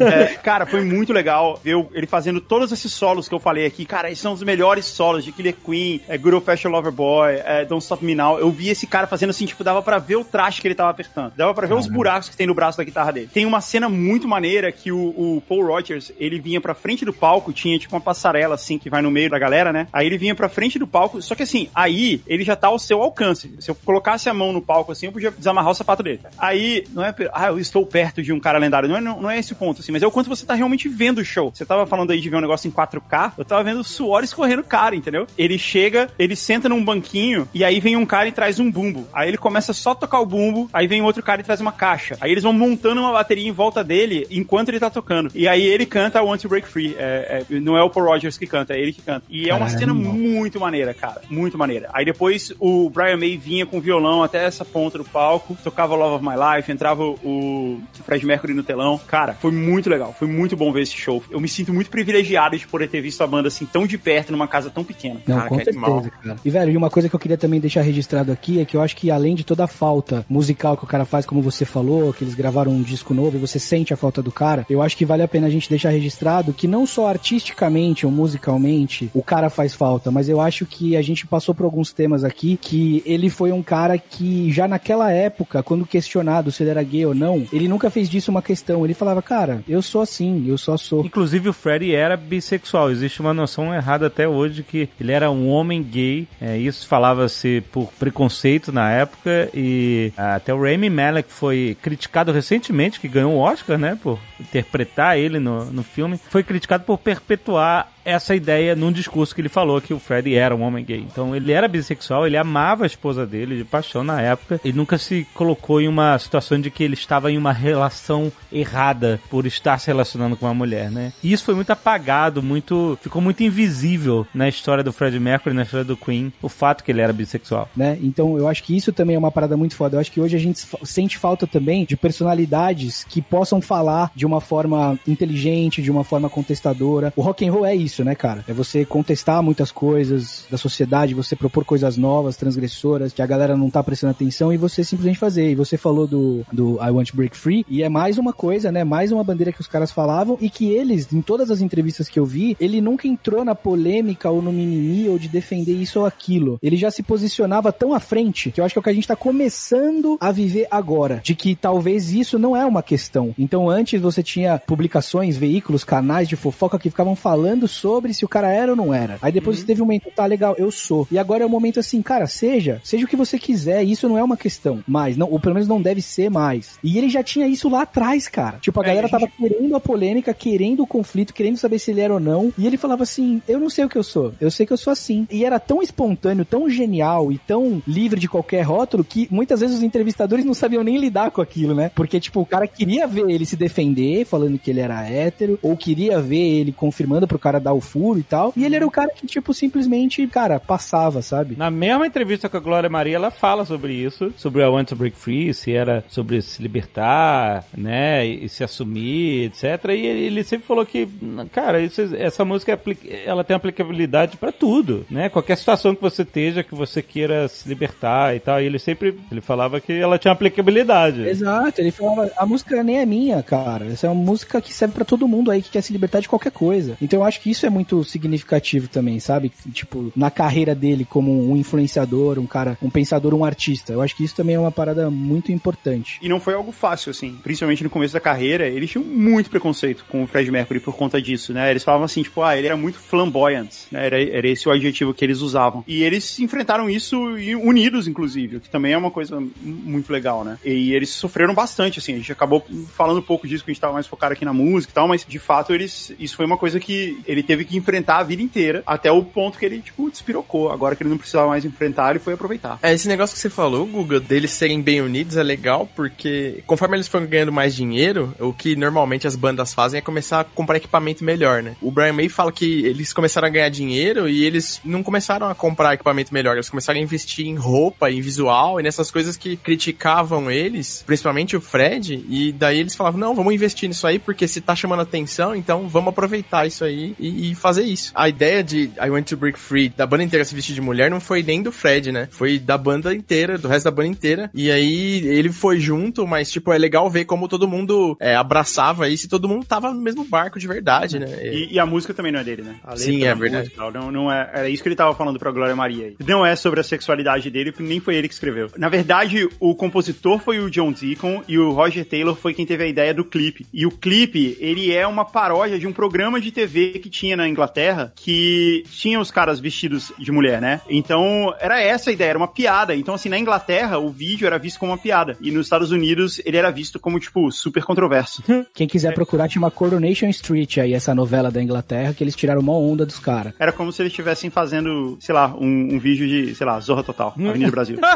É, 0.00 0.26
cara, 0.42 0.66
foi 0.66 0.82
muito 0.84 1.12
legal 1.12 1.60
ver 1.62 1.74
o- 1.76 1.88
ele 1.92 2.06
fazendo 2.06 2.40
todos 2.40 2.70
esses 2.72 2.92
solos 2.92 3.28
que 3.28 3.34
eu 3.34 3.38
falei 3.40 3.66
aqui. 3.66 3.84
Cara, 3.84 4.10
esses 4.10 4.20
são 4.22 4.32
os 4.32 4.42
melhores 4.42 4.84
solos 4.86 5.24
de 5.24 5.32
Killer 5.32 5.54
Queen, 5.64 6.00
é, 6.08 6.16
Good 6.16 6.34
Old 6.36 6.46
Fashioned 6.46 6.74
Lover 6.76 6.92
Boy, 6.92 7.37
é, 7.44 7.64
Don't 7.64 7.82
Stop 7.82 8.04
Me 8.04 8.14
Now. 8.14 8.38
Eu 8.38 8.50
vi 8.50 8.68
esse 8.68 8.86
cara 8.86 9.06
fazendo 9.06 9.30
assim, 9.30 9.46
tipo, 9.46 9.62
dava 9.64 9.82
pra 9.82 9.98
ver 9.98 10.16
o 10.16 10.24
traje 10.24 10.60
que 10.60 10.68
ele 10.68 10.74
tava 10.74 10.90
apertando. 10.90 11.32
Dava 11.36 11.54
pra 11.54 11.66
ver 11.66 11.74
os 11.74 11.86
buracos 11.86 12.28
que 12.28 12.36
tem 12.36 12.46
no 12.46 12.54
braço 12.54 12.78
da 12.78 12.84
guitarra 12.84 13.12
dele. 13.12 13.30
Tem 13.32 13.46
uma 13.46 13.60
cena 13.60 13.88
muito 13.88 14.28
maneira 14.28 14.70
que 14.72 14.92
o, 14.92 14.98
o 14.98 15.42
Paul 15.48 15.66
Rogers, 15.66 16.12
ele 16.18 16.38
vinha 16.40 16.60
pra 16.60 16.74
frente 16.74 17.04
do 17.04 17.12
palco, 17.12 17.52
tinha 17.52 17.78
tipo 17.78 17.94
uma 17.94 18.00
passarela 18.00 18.54
assim 18.54 18.78
que 18.78 18.90
vai 18.90 19.02
no 19.02 19.10
meio 19.10 19.30
da 19.30 19.38
galera, 19.38 19.72
né? 19.72 19.86
Aí 19.92 20.06
ele 20.06 20.18
vinha 20.18 20.34
pra 20.34 20.48
frente 20.48 20.78
do 20.78 20.86
palco, 20.86 21.20
só 21.22 21.34
que 21.34 21.42
assim, 21.42 21.68
aí 21.74 22.22
ele 22.26 22.44
já 22.44 22.56
tá 22.56 22.68
ao 22.68 22.78
seu 22.78 23.02
alcance. 23.02 23.54
Se 23.60 23.70
eu 23.70 23.74
colocasse 23.74 24.28
a 24.28 24.34
mão 24.34 24.52
no 24.52 24.62
palco 24.62 24.92
assim, 24.92 25.06
eu 25.06 25.12
podia 25.12 25.30
desamarrar 25.30 25.70
o 25.70 25.74
sapato 25.74 26.02
dele. 26.02 26.20
Aí, 26.38 26.84
não 26.92 27.04
é, 27.04 27.14
ah, 27.32 27.48
eu 27.48 27.58
estou 27.58 27.84
perto 27.84 28.22
de 28.22 28.32
um 28.32 28.40
cara 28.40 28.58
lendário. 28.58 28.88
Não 28.88 28.96
é, 28.96 29.00
não, 29.00 29.20
não 29.22 29.30
é 29.30 29.38
esse 29.38 29.52
o 29.52 29.56
ponto, 29.56 29.80
assim, 29.80 29.92
mas 29.92 30.02
é 30.02 30.06
o 30.06 30.10
quanto 30.10 30.28
você 30.28 30.46
tá 30.46 30.54
realmente 30.54 30.88
vendo 30.88 31.18
o 31.18 31.24
show. 31.24 31.50
Você 31.54 31.64
tava 31.64 31.86
falando 31.86 32.10
aí 32.10 32.20
de 32.20 32.28
ver 32.28 32.36
um 32.36 32.40
negócio 32.40 32.68
em 32.68 32.70
4K, 32.70 33.32
eu 33.36 33.44
tava 33.44 33.62
vendo 33.64 33.80
o 33.80 33.84
suor 33.84 34.22
escorrendo 34.24 34.62
o 34.62 34.64
cara, 34.64 34.96
entendeu? 34.96 35.26
Ele 35.36 35.58
chega, 35.58 36.08
ele 36.18 36.36
senta 36.36 36.68
num 36.68 36.84
banquinho, 36.84 37.27
e 37.54 37.64
aí 37.64 37.80
vem 37.80 37.96
um 37.96 38.06
cara 38.06 38.28
e 38.28 38.32
traz 38.32 38.58
um 38.60 38.70
bumbo. 38.70 39.06
Aí 39.12 39.28
ele 39.28 39.38
começa 39.38 39.72
só 39.72 39.92
a 39.92 39.94
tocar 39.94 40.20
o 40.20 40.26
bumbo, 40.26 40.68
aí 40.72 40.86
vem 40.86 41.02
outro 41.02 41.22
cara 41.22 41.40
e 41.40 41.44
traz 41.44 41.60
uma 41.60 41.72
caixa. 41.72 42.16
Aí 42.20 42.30
eles 42.30 42.42
vão 42.42 42.52
montando 42.52 43.00
uma 43.00 43.12
bateria 43.12 43.48
em 43.48 43.52
volta 43.52 43.82
dele 43.82 44.26
enquanto 44.30 44.68
ele 44.68 44.80
tá 44.80 44.90
tocando. 44.90 45.30
E 45.34 45.46
aí 45.46 45.64
ele 45.64 45.86
canta 45.86 46.22
Want 46.22 46.42
to 46.42 46.48
Break 46.48 46.68
Free. 46.68 46.94
É, 46.98 47.44
é, 47.50 47.60
não 47.60 47.76
é 47.76 47.82
o 47.82 47.90
Paul 47.90 48.06
Rogers 48.06 48.38
que 48.38 48.46
canta, 48.46 48.74
é 48.74 48.80
ele 48.80 48.92
que 48.92 49.02
canta. 49.02 49.24
E 49.28 49.48
é 49.48 49.54
uma 49.54 49.68
cena 49.68 49.94
muito 49.94 50.60
maneira, 50.60 50.94
cara. 50.94 51.22
Muito 51.28 51.58
maneira. 51.58 51.88
Aí 51.92 52.04
depois 52.04 52.52
o 52.58 52.90
Brian 52.90 53.16
May 53.16 53.36
vinha 53.36 53.66
com 53.66 53.78
o 53.78 53.80
violão 53.80 54.22
até 54.22 54.44
essa 54.44 54.64
ponta 54.64 54.98
do 54.98 55.04
palco, 55.04 55.56
tocava 55.62 55.94
Love 55.94 56.16
of 56.16 56.24
My 56.24 56.56
Life, 56.56 56.70
entrava 56.70 57.02
o 57.04 57.80
Fred 58.04 58.24
Mercury 58.24 58.54
no 58.54 58.62
telão. 58.62 58.98
Cara, 59.06 59.34
foi 59.34 59.50
muito 59.50 59.88
legal. 59.88 60.14
Foi 60.18 60.28
muito 60.28 60.56
bom 60.56 60.72
ver 60.72 60.82
esse 60.82 60.96
show. 60.96 61.22
Eu 61.30 61.40
me 61.40 61.48
sinto 61.48 61.72
muito 61.72 61.90
privilegiado 61.90 62.56
de 62.56 62.66
poder 62.66 62.88
ter 62.88 63.00
visto 63.00 63.22
a 63.22 63.26
banda 63.26 63.48
assim 63.48 63.66
tão 63.66 63.86
de 63.86 63.98
perto 63.98 64.32
numa 64.32 64.48
casa 64.48 64.70
tão 64.70 64.84
pequena. 64.84 65.20
Não, 65.26 65.36
Cara, 65.36 65.48
com 65.48 65.58
que 65.58 65.64
certeza, 65.64 66.10
cara. 66.22 66.36
E, 66.44 66.50
velho, 66.50 66.72
e 66.72 66.76
uma 66.76 66.90
coisa 66.90 67.07
que 67.08 67.16
eu 67.16 67.20
queria 67.20 67.38
também 67.38 67.60
deixar 67.60 67.82
registrado 67.82 68.32
aqui 68.32 68.60
é 68.60 68.64
que 68.64 68.76
eu 68.76 68.82
acho 68.82 68.96
que 68.96 69.10
além 69.10 69.34
de 69.34 69.44
toda 69.44 69.64
a 69.64 69.68
falta 69.68 70.24
musical 70.28 70.76
que 70.76 70.84
o 70.84 70.86
cara 70.86 71.04
faz, 71.04 71.26
como 71.26 71.42
você 71.42 71.64
falou, 71.64 72.12
que 72.12 72.24
eles 72.24 72.34
gravaram 72.34 72.72
um 72.72 72.82
disco 72.82 73.14
novo 73.14 73.36
e 73.36 73.40
você 73.40 73.58
sente 73.58 73.92
a 73.92 73.96
falta 73.96 74.22
do 74.22 74.32
cara, 74.32 74.66
eu 74.68 74.82
acho 74.82 74.96
que 74.96 75.04
vale 75.04 75.22
a 75.22 75.28
pena 75.28 75.46
a 75.46 75.50
gente 75.50 75.68
deixar 75.68 75.90
registrado 75.90 76.52
que 76.52 76.66
não 76.66 76.86
só 76.86 77.08
artisticamente 77.08 78.06
ou 78.06 78.12
musicalmente 78.12 79.10
o 79.14 79.22
cara 79.22 79.50
faz 79.50 79.74
falta, 79.74 80.10
mas 80.10 80.28
eu 80.28 80.40
acho 80.40 80.66
que 80.66 80.96
a 80.96 81.02
gente 81.02 81.26
passou 81.26 81.54
por 81.54 81.64
alguns 81.64 81.92
temas 81.92 82.24
aqui 82.24 82.58
que 82.60 83.02
ele 83.04 83.30
foi 83.30 83.52
um 83.52 83.62
cara 83.62 83.98
que 83.98 84.50
já 84.52 84.66
naquela 84.68 85.10
época, 85.12 85.62
quando 85.62 85.86
questionado 85.86 86.50
se 86.50 86.62
ele 86.62 86.70
era 86.70 86.82
gay 86.82 87.06
ou 87.06 87.14
não, 87.14 87.46
ele 87.52 87.68
nunca 87.68 87.90
fez 87.90 88.08
disso 88.08 88.30
uma 88.30 88.42
questão. 88.42 88.84
Ele 88.84 88.94
falava, 88.94 89.22
cara, 89.22 89.62
eu 89.68 89.82
sou 89.82 90.00
assim, 90.00 90.46
eu 90.48 90.58
só 90.58 90.76
sou. 90.76 91.04
Inclusive 91.04 91.48
o 91.48 91.52
Freddy 91.52 91.94
era 91.94 92.16
bissexual. 92.16 92.90
Existe 92.90 93.20
uma 93.20 93.34
noção 93.34 93.74
errada 93.74 94.06
até 94.06 94.28
hoje 94.28 94.62
que 94.62 94.88
ele 95.00 95.12
era 95.12 95.30
um 95.30 95.48
homem 95.48 95.82
gay. 95.82 96.26
É, 96.40 96.56
isso 96.56 96.86
falava-se 96.98 97.62
por 97.70 97.92
preconceito 97.92 98.72
na 98.72 98.90
época 98.90 99.48
e 99.54 100.12
ah, 100.16 100.34
até 100.34 100.52
o 100.52 100.60
Rami 100.60 100.90
Malek 100.90 101.32
foi 101.32 101.76
criticado 101.80 102.32
recentemente, 102.32 102.98
que 102.98 103.06
ganhou 103.06 103.32
um 103.32 103.38
Oscar, 103.38 103.78
né, 103.78 103.96
por 104.02 104.18
interpretar 104.40 105.18
ele 105.18 105.38
no, 105.38 105.64
no 105.66 105.82
filme. 105.82 106.18
Foi 106.28 106.42
criticado 106.42 106.84
por 106.84 106.98
perpetuar 106.98 107.92
essa 108.04 108.34
ideia 108.34 108.74
num 108.74 108.90
discurso 108.90 109.34
que 109.34 109.40
ele 109.40 109.50
falou 109.50 109.80
que 109.82 109.92
o 109.92 109.98
Freddy 109.98 110.34
era 110.34 110.56
um 110.56 110.62
homem 110.62 110.82
gay. 110.82 111.00
Então 111.00 111.36
ele 111.36 111.52
era 111.52 111.68
bissexual, 111.68 112.26
ele 112.26 112.38
amava 112.38 112.84
a 112.84 112.86
esposa 112.86 113.26
dele 113.26 113.58
de 113.58 113.64
paixão 113.64 114.02
na 114.02 114.20
época. 114.22 114.58
Ele 114.64 114.76
nunca 114.76 114.96
se 114.96 115.26
colocou 115.34 115.78
em 115.80 115.88
uma 115.88 116.18
situação 116.18 116.58
de 116.58 116.70
que 116.70 116.82
ele 116.82 116.94
estava 116.94 117.30
em 117.30 117.36
uma 117.36 117.52
relação 117.52 118.32
errada 118.50 119.20
por 119.28 119.44
estar 119.46 119.78
se 119.78 119.88
relacionando 119.88 120.36
com 120.36 120.46
uma 120.46 120.54
mulher, 120.54 120.90
né? 120.90 121.12
E 121.22 121.32
isso 121.32 121.44
foi 121.44 121.54
muito 121.54 121.70
apagado, 121.70 122.42
muito 122.42 122.98
ficou 123.02 123.20
muito 123.20 123.42
invisível 123.42 124.26
na 124.32 124.48
história 124.48 124.82
do 124.82 124.92
Freddie 124.92 125.20
Mercury, 125.20 125.54
na 125.54 125.62
história 125.62 125.84
do 125.84 125.96
Queen, 125.96 126.32
o 126.40 126.48
fato 126.48 126.82
que 126.82 126.90
ele 126.90 127.02
era 127.02 127.12
bissexual. 127.12 127.68
né? 127.76 127.98
Então 128.00 128.38
eu 128.38 128.48
acho 128.48 128.62
que 128.62 128.74
isso 128.74 128.90
também 128.90 129.16
é 129.16 129.18
uma 129.18 129.30
parada 129.30 129.56
muito 129.56 129.74
foda. 129.76 129.96
Eu 129.96 130.00
acho 130.00 130.10
que 130.10 130.20
hoje 130.20 130.34
a 130.34 130.40
gente 130.40 130.66
sente 130.84 131.18
falta 131.18 131.46
também 131.46 131.84
de 131.84 131.96
personalidades 131.96 133.04
que 133.04 133.20
possam 133.20 133.60
falar 133.60 134.10
de 134.14 134.24
uma 134.28 134.40
forma 134.40 134.98
inteligente, 135.06 135.82
de 135.82 135.90
uma 135.90 136.04
forma 136.04 136.28
contestadora. 136.28 137.12
O 137.16 137.22
rock 137.22 137.46
and 137.46 137.52
roll 137.52 137.66
é 137.66 137.74
isso, 137.74 138.04
né, 138.04 138.14
cara? 138.14 138.44
É 138.46 138.52
você 138.52 138.84
contestar 138.84 139.42
muitas 139.42 139.72
coisas 139.72 140.46
da 140.50 140.56
sociedade, 140.56 141.14
você 141.14 141.34
propor 141.34 141.64
coisas 141.64 141.96
novas, 141.96 142.36
transgressoras, 142.36 143.12
que 143.12 143.22
a 143.22 143.26
galera 143.26 143.56
não 143.56 143.70
tá 143.70 143.82
prestando 143.82 144.12
atenção 144.12 144.52
e 144.52 144.56
você 144.56 144.84
simplesmente 144.84 145.18
fazer. 145.18 145.50
E 145.50 145.54
você 145.54 145.76
falou 145.76 146.06
do, 146.06 146.44
do 146.52 146.78
I 146.82 146.90
Want 146.90 147.10
to 147.10 147.16
Break 147.16 147.36
Free, 147.36 147.64
e 147.68 147.82
é 147.82 147.88
mais 147.88 148.18
uma 148.18 148.32
coisa, 148.32 148.70
né? 148.70 148.84
Mais 148.84 149.10
uma 149.10 149.24
bandeira 149.24 149.52
que 149.52 149.60
os 149.60 149.66
caras 149.66 149.90
falavam 149.90 150.36
e 150.40 150.48
que 150.48 150.70
eles, 150.70 151.12
em 151.12 151.22
todas 151.22 151.50
as 151.50 151.60
entrevistas 151.60 152.08
que 152.08 152.18
eu 152.18 152.24
vi, 152.24 152.56
ele 152.60 152.80
nunca 152.80 153.08
entrou 153.08 153.44
na 153.44 153.54
polêmica 153.54 154.30
ou 154.30 154.42
no 154.42 154.52
mimimi 154.52 155.08
ou 155.08 155.18
de 155.18 155.28
defender 155.28 155.72
isso 155.72 156.00
ou 156.00 156.06
aquilo. 156.06 156.58
Ele 156.62 156.76
já 156.76 156.90
se 156.90 157.02
posicionava 157.02 157.72
tão 157.72 157.94
à 157.94 158.00
frente 158.00 158.50
que 158.50 158.60
eu 158.60 158.64
acho 158.64 158.74
que 158.74 158.78
é 158.78 158.80
o 158.80 158.82
que 158.82 158.90
a 158.90 158.94
gente 158.94 159.08
tá 159.08 159.16
começando 159.16 160.16
a 160.20 160.30
viver 160.30 160.66
agora. 160.70 161.20
De 161.22 161.34
que 161.34 161.54
talvez 161.54 162.12
isso 162.12 162.38
não 162.38 162.56
é 162.56 162.64
uma 162.64 162.82
questão. 162.82 163.34
Então 163.38 163.68
antes 163.68 164.00
você 164.00 164.17
tinha 164.22 164.58
publicações, 164.58 165.36
veículos, 165.36 165.84
canais 165.84 166.28
de 166.28 166.36
fofoca 166.36 166.78
que 166.78 166.90
ficavam 166.90 167.14
falando 167.16 167.66
sobre 167.68 168.14
se 168.14 168.24
o 168.24 168.28
cara 168.28 168.50
era 168.50 168.72
ou 168.72 168.76
não 168.76 168.92
era. 168.94 169.18
Aí 169.22 169.32
depois 169.32 169.58
você 169.58 169.64
teve 169.64 169.82
um 169.82 169.84
momento, 169.84 170.10
tá 170.14 170.26
legal, 170.26 170.54
eu 170.58 170.70
sou. 170.70 171.06
E 171.10 171.18
agora 171.18 171.42
é 171.42 171.46
o 171.46 171.50
momento 171.50 171.80
assim, 171.80 172.00
cara, 172.02 172.26
seja, 172.26 172.80
seja 172.84 173.04
o 173.04 173.08
que 173.08 173.16
você 173.16 173.38
quiser, 173.38 173.82
isso 173.84 174.08
não 174.08 174.18
é 174.18 174.22
uma 174.22 174.36
questão. 174.36 174.82
Mas, 174.86 175.16
não, 175.16 175.30
ou 175.30 175.40
pelo 175.40 175.54
menos 175.54 175.68
não 175.68 175.80
deve 175.80 176.00
ser 176.02 176.30
mais. 176.30 176.78
E 176.82 176.96
ele 176.98 177.08
já 177.08 177.22
tinha 177.22 177.46
isso 177.46 177.68
lá 177.68 177.82
atrás, 177.82 178.28
cara. 178.28 178.58
Tipo, 178.60 178.80
a 178.80 178.84
É, 178.84 178.86
galera 178.88 179.08
gente- 179.08 179.20
tava 179.20 179.28
querendo 179.36 179.74
a 179.76 179.80
polêmica, 179.80 180.32
querendo 180.34 180.82
o 180.82 180.86
conflito, 180.86 181.34
querendo 181.34 181.56
saber 181.56 181.78
se 181.78 181.90
ele 181.90 182.00
era 182.00 182.14
ou 182.14 182.20
não. 182.20 182.52
E 182.58 182.66
ele 182.66 182.76
falava 182.76 183.02
assim: 183.02 183.40
Eu 183.48 183.58
não 183.60 183.70
sei 183.70 183.84
o 183.84 183.88
que 183.88 183.96
eu 183.98 184.02
sou, 184.02 184.32
eu 184.40 184.50
sei 184.50 184.66
que 184.66 184.72
eu 184.72 184.76
sou 184.76 184.92
assim. 184.92 185.26
E 185.30 185.44
era 185.44 185.58
tão 185.58 185.82
espontâneo, 185.82 186.44
tão 186.44 186.68
genial 186.68 187.30
e 187.32 187.38
tão 187.38 187.82
livre 187.86 188.20
de 188.20 188.28
qualquer 188.28 188.62
rótulo 188.62 189.04
que 189.04 189.28
muitas 189.30 189.60
vezes 189.60 189.76
os 189.76 189.82
entrevistadores 189.82 190.44
não 190.44 190.54
sabiam 190.54 190.82
nem 190.84 190.96
lidar 190.98 191.30
com 191.30 191.40
aquilo, 191.40 191.74
né? 191.74 191.90
Porque, 191.94 192.20
tipo, 192.20 192.40
o 192.40 192.46
cara 192.46 192.66
queria 192.66 193.06
ver 193.06 193.28
ele 193.30 193.46
se 193.46 193.56
defender 193.56 194.07
falando 194.24 194.58
que 194.58 194.70
ele 194.70 194.80
era 194.80 195.08
hétero, 195.08 195.58
ou 195.62 195.76
queria 195.76 196.20
ver 196.20 196.60
ele 196.60 196.72
confirmando 196.72 197.26
pro 197.26 197.38
cara 197.38 197.58
dar 197.60 197.72
o 197.72 197.80
furo 197.80 198.18
e 198.18 198.22
tal. 198.22 198.52
E 198.56 198.64
ele 198.64 198.76
era 198.76 198.86
o 198.86 198.90
cara 198.90 199.10
que, 199.14 199.26
tipo, 199.26 199.52
simplesmente, 199.54 200.26
cara, 200.26 200.58
passava, 200.60 201.22
sabe? 201.22 201.56
Na 201.56 201.70
mesma 201.70 202.06
entrevista 202.06 202.48
com 202.48 202.56
a 202.56 202.60
Glória 202.60 202.88
Maria, 202.90 203.16
ela 203.16 203.30
fala 203.30 203.64
sobre 203.64 203.92
isso, 203.94 204.32
sobre 204.36 204.62
I 204.62 204.66
Want 204.66 204.88
to 204.88 204.96
Break 204.96 205.16
Free, 205.16 205.52
se 205.54 205.72
era 205.72 206.04
sobre 206.08 206.40
se 206.42 206.62
libertar, 206.62 207.64
né, 207.76 208.26
e 208.26 208.48
se 208.48 208.64
assumir, 208.64 209.46
etc. 209.46 209.84
E 209.90 210.06
ele, 210.06 210.42
sempre 210.44 210.66
falou 210.66 210.84
que, 210.84 211.08
cara, 211.52 211.80
isso- 211.80 212.14
essa 212.16 212.44
música 212.44 212.72
é 212.72 212.78
ela 213.26 213.44
tem 213.44 213.54
aplicabilidade 213.56 214.36
pra 214.36 214.50
tudo, 214.52 215.04
né? 215.10 215.28
Qualquer 215.28 215.56
situação 215.56 215.94
que 215.94 216.00
você 216.00 216.22
esteja, 216.22 216.62
que 216.62 216.74
você 216.74 217.02
queira 217.02 217.46
se 217.48 217.68
libertar 217.68 218.34
e 218.34 218.40
tal. 218.40 218.60
E 218.60 218.66
ele 218.66 218.78
sempre 218.78 219.18
ele 219.30 219.40
falava 219.40 219.80
que 219.80 219.92
ela 219.92 220.18
tinha 220.18 220.32
aplicabilidade. 220.32 221.22
Exato, 221.28 221.80
ele 221.80 221.90
falava, 221.90 222.30
a 222.36 222.46
música 222.46 222.82
nem 222.82 222.98
é 222.98 223.06
minha, 223.06 223.42
cara. 223.42 223.84
Essa 223.98 224.06
é 224.06 224.10
uma 224.10 224.22
música 224.22 224.60
que 224.60 224.72
serve 224.72 224.94
pra 224.94 225.04
todo 225.04 225.26
mundo 225.26 225.50
aí 225.50 225.60
que 225.60 225.70
quer 225.70 225.80
se 225.80 225.92
libertar 225.92 226.20
de 226.20 226.28
qualquer 226.28 226.52
coisa. 226.52 226.96
Então 227.02 227.18
eu 227.18 227.24
acho 227.24 227.40
que 227.40 227.50
isso 227.50 227.66
é 227.66 227.70
muito 227.70 228.04
significativo 228.04 228.86
também, 228.86 229.18
sabe? 229.18 229.50
Tipo, 229.72 230.12
na 230.14 230.30
carreira 230.30 230.72
dele 230.72 231.04
como 231.04 231.50
um 231.50 231.56
influenciador, 231.56 232.38
um 232.38 232.46
cara, 232.46 232.78
um 232.80 232.88
pensador, 232.88 233.34
um 233.34 233.44
artista. 233.44 233.92
Eu 233.92 234.00
acho 234.00 234.14
que 234.14 234.22
isso 234.22 234.36
também 234.36 234.54
é 234.54 234.58
uma 234.58 234.70
parada 234.70 235.10
muito 235.10 235.50
importante. 235.50 236.20
E 236.22 236.28
não 236.28 236.38
foi 236.38 236.54
algo 236.54 236.70
fácil, 236.70 237.10
assim. 237.10 237.40
Principalmente 237.42 237.82
no 237.82 237.90
começo 237.90 238.14
da 238.14 238.20
carreira, 238.20 238.68
eles 238.68 238.88
tinham 238.88 239.04
muito 239.04 239.50
preconceito 239.50 240.04
com 240.08 240.22
o 240.22 240.28
Fred 240.28 240.48
Mercury 240.48 240.78
por 240.78 240.94
conta 240.94 241.20
disso, 241.20 241.52
né? 241.52 241.68
Eles 241.68 241.82
falavam 241.82 242.04
assim, 242.04 242.22
tipo, 242.22 242.40
ah, 242.40 242.56
ele 242.56 242.68
era 242.68 242.76
muito 242.76 243.00
flamboyant, 243.00 243.70
né? 243.90 244.06
Era, 244.06 244.22
era 244.22 244.48
esse 244.48 244.68
o 244.68 244.70
adjetivo 244.70 245.12
que 245.12 245.24
eles 245.24 245.40
usavam. 245.40 245.82
E 245.88 246.04
eles 246.04 246.38
enfrentaram 246.38 246.88
isso 246.88 247.18
unidos, 247.20 248.06
inclusive, 248.06 248.58
o 248.58 248.60
que 248.60 248.70
também 248.70 248.92
é 248.92 248.98
uma 248.98 249.10
coisa 249.10 249.42
muito 249.60 250.12
legal, 250.12 250.44
né? 250.44 250.56
E 250.64 250.94
eles 250.94 251.10
sofreram 251.10 251.52
bastante, 251.52 251.98
assim. 251.98 252.14
A 252.14 252.18
gente 252.18 252.30
acabou 252.30 252.64
falando 252.94 253.18
um 253.18 253.22
pouco 253.22 253.48
disso, 253.48 253.64
que 253.64 253.72
a 253.72 253.74
gente 253.74 253.80
tava 253.88 253.94
mais 253.94 254.06
focado 254.06 254.32
aqui 254.32 254.44
na 254.44 254.52
música 254.52 254.90
e 254.90 254.94
tal, 254.94 255.08
mas 255.08 255.24
de 255.26 255.38
fato 255.38 255.74
eles. 255.74 256.12
Isso 256.18 256.36
foi 256.36 256.46
uma 256.46 256.56
coisa 256.56 256.78
que 256.78 257.20
ele 257.26 257.42
teve 257.42 257.64
que 257.64 257.76
enfrentar 257.76 258.18
a 258.18 258.22
vida 258.22 258.42
inteira, 258.42 258.82
até 258.86 259.10
o 259.10 259.24
ponto 259.24 259.58
que 259.58 259.64
ele, 259.64 259.80
tipo, 259.80 260.10
despirocou. 260.10 260.70
Agora 260.70 260.94
que 260.94 261.02
ele 261.02 261.10
não 261.10 261.18
precisava 261.18 261.48
mais 261.48 261.64
enfrentar, 261.64 262.10
ele 262.10 262.18
foi 262.18 262.34
aproveitar. 262.34 262.78
É, 262.82 262.92
esse 262.92 263.08
negócio 263.08 263.34
que 263.34 263.40
você 263.40 263.50
falou, 263.50 263.86
Guga, 263.86 264.20
deles 264.20 264.50
serem 264.50 264.80
bem 264.80 265.00
unidos 265.00 265.36
é 265.36 265.42
legal, 265.42 265.88
porque 265.96 266.62
conforme 266.66 266.96
eles 266.96 267.08
foram 267.08 267.26
ganhando 267.26 267.52
mais 267.52 267.74
dinheiro, 267.74 268.34
o 268.38 268.52
que 268.52 268.76
normalmente 268.76 269.26
as 269.26 269.36
bandas 269.36 269.74
fazem 269.74 269.98
é 269.98 270.00
começar 270.00 270.40
a 270.40 270.44
comprar 270.44 270.76
equipamento 270.76 271.24
melhor, 271.24 271.62
né? 271.62 271.76
O 271.80 271.90
Brian 271.90 272.12
May 272.12 272.28
fala 272.28 272.52
que 272.52 272.84
eles 272.84 273.12
começaram 273.12 273.48
a 273.48 273.50
ganhar 273.50 273.68
dinheiro 273.68 274.28
e 274.28 274.44
eles 274.44 274.80
não 274.84 275.02
começaram 275.02 275.48
a 275.48 275.54
comprar 275.54 275.94
equipamento 275.94 276.32
melhor, 276.32 276.54
eles 276.54 276.70
começaram 276.70 276.98
a 276.98 277.02
investir 277.02 277.46
em 277.46 277.56
roupa, 277.56 278.10
em 278.10 278.20
visual 278.20 278.78
e 278.78 278.82
nessas 278.82 279.10
coisas 279.10 279.36
que 279.36 279.56
criticavam 279.56 280.50
eles, 280.50 281.02
principalmente 281.06 281.56
o 281.56 281.60
Fred, 281.60 282.24
e 282.28 282.52
daí 282.52 282.78
eles 282.78 282.94
falavam, 282.94 283.20
não, 283.20 283.34
vamos 283.34 283.54
investir 283.54 283.67
nisso 283.88 284.06
aí, 284.06 284.18
porque 284.18 284.46
se 284.48 284.60
tá 284.60 284.74
chamando 284.74 285.00
atenção, 285.00 285.54
então 285.54 285.88
vamos 285.88 286.08
aproveitar 286.10 286.66
isso 286.66 286.84
aí 286.84 287.14
e, 287.18 287.50
e 287.50 287.54
fazer 287.54 287.82
isso. 287.82 288.12
A 288.14 288.28
ideia 288.28 288.62
de 288.62 288.90
I 289.02 289.10
Want 289.10 289.28
to 289.28 289.36
Break 289.36 289.58
Free, 289.58 289.88
da 289.88 290.06
banda 290.06 290.22
inteira 290.24 290.44
se 290.44 290.54
vestir 290.54 290.74
de 290.74 290.80
mulher, 290.80 291.10
não 291.10 291.20
foi 291.20 291.42
nem 291.42 291.62
do 291.62 291.72
Fred, 291.72 292.12
né? 292.12 292.28
Foi 292.30 292.58
da 292.58 292.78
banda 292.78 293.14
inteira, 293.14 293.58
do 293.58 293.68
resto 293.68 293.84
da 293.84 293.90
banda 293.90 294.08
inteira. 294.08 294.50
E 294.54 294.70
aí 294.70 295.26
ele 295.26 295.52
foi 295.52 295.78
junto, 295.78 296.26
mas, 296.26 296.50
tipo, 296.50 296.72
é 296.72 296.78
legal 296.78 297.08
ver 297.10 297.24
como 297.24 297.48
todo 297.48 297.68
mundo 297.68 298.16
é, 298.20 298.34
abraçava 298.34 299.08
isso 299.08 299.26
e 299.26 299.28
todo 299.28 299.48
mundo 299.48 299.64
tava 299.66 299.92
no 299.92 300.00
mesmo 300.00 300.24
barco 300.24 300.58
de 300.58 300.66
verdade, 300.66 301.18
né? 301.18 301.26
E, 301.42 301.74
e 301.74 301.78
a 301.78 301.86
música 301.86 302.14
também 302.14 302.32
não 302.32 302.40
é 302.40 302.44
dele, 302.44 302.62
né? 302.62 302.76
A 302.84 302.90
letra 302.90 303.04
Sim, 303.04 303.24
é 303.24 303.28
da 303.28 303.34
verdade. 303.34 303.68
música, 303.76 303.90
não, 303.90 304.10
não 304.10 304.32
é, 304.32 304.50
era 304.52 304.68
isso 304.68 304.82
que 304.82 304.88
ele 304.88 304.96
tava 304.96 305.14
falando 305.14 305.38
pra 305.38 305.50
Glória 305.50 305.74
Maria. 305.76 306.06
aí. 306.06 306.16
Não 306.26 306.44
é 306.44 306.54
sobre 306.56 306.80
a 306.80 306.82
sexualidade 306.84 307.50
dele, 307.50 307.72
porque 307.72 307.84
nem 307.88 308.00
foi 308.00 308.16
ele 308.16 308.28
que 308.28 308.34
escreveu. 308.34 308.68
Na 308.76 308.88
verdade, 308.88 309.48
o 309.60 309.74
compositor 309.74 310.38
foi 310.38 310.58
o 310.58 310.70
John 310.70 310.92
Deacon 310.92 311.42
e 311.48 311.58
o 311.58 311.72
Roger 311.72 312.04
Taylor 312.04 312.34
foi 312.34 312.54
quem 312.54 312.66
teve 312.66 312.84
a 312.84 312.86
ideia 312.86 313.14
do 313.14 313.24
clipe. 313.24 313.57
E 313.72 313.86
o 313.86 313.90
clipe, 313.90 314.56
ele 314.60 314.92
é 314.92 315.06
uma 315.06 315.24
paródia 315.24 315.78
de 315.78 315.86
um 315.86 315.92
programa 315.92 316.40
de 316.40 316.50
TV 316.50 316.98
que 316.98 317.10
tinha 317.10 317.36
na 317.36 317.48
Inglaterra, 317.48 318.12
que 318.14 318.84
tinha 318.90 319.20
os 319.20 319.30
caras 319.30 319.60
vestidos 319.60 320.12
de 320.18 320.30
mulher, 320.32 320.60
né? 320.60 320.80
Então, 320.88 321.54
era 321.60 321.80
essa 321.80 322.10
a 322.10 322.12
ideia, 322.12 322.30
era 322.30 322.38
uma 322.38 322.48
piada. 322.48 322.94
Então, 322.94 323.14
assim, 323.14 323.28
na 323.28 323.38
Inglaterra, 323.38 323.98
o 323.98 324.10
vídeo 324.10 324.46
era 324.46 324.58
visto 324.58 324.78
como 324.78 324.92
uma 324.92 324.98
piada. 324.98 325.36
E 325.40 325.50
nos 325.50 325.66
Estados 325.66 325.90
Unidos, 325.90 326.40
ele 326.44 326.56
era 326.56 326.70
visto 326.70 326.98
como, 326.98 327.18
tipo, 327.18 327.50
super 327.50 327.84
controverso. 327.84 328.42
Quem 328.74 328.86
quiser 328.86 329.14
procurar, 329.14 329.48
tinha 329.48 329.62
uma 329.62 329.70
Coronation 329.70 330.28
Street 330.28 330.78
aí, 330.78 330.94
essa 330.94 331.14
novela 331.14 331.50
da 331.50 331.62
Inglaterra, 331.62 332.14
que 332.14 332.22
eles 332.24 332.36
tiraram 332.36 332.60
uma 332.60 332.76
onda 332.76 333.04
dos 333.04 333.18
caras. 333.18 333.54
Era 333.58 333.72
como 333.72 333.92
se 333.92 334.02
eles 334.02 334.12
estivessem 334.12 334.50
fazendo, 334.50 335.16
sei 335.20 335.34
lá, 335.34 335.54
um, 335.54 335.94
um 335.94 335.98
vídeo 335.98 336.26
de, 336.26 336.54
sei 336.54 336.66
lá, 336.66 336.78
Zorra 336.80 337.02
Total, 337.02 337.34
Avenida 337.38 337.70
Brasil. 337.70 337.98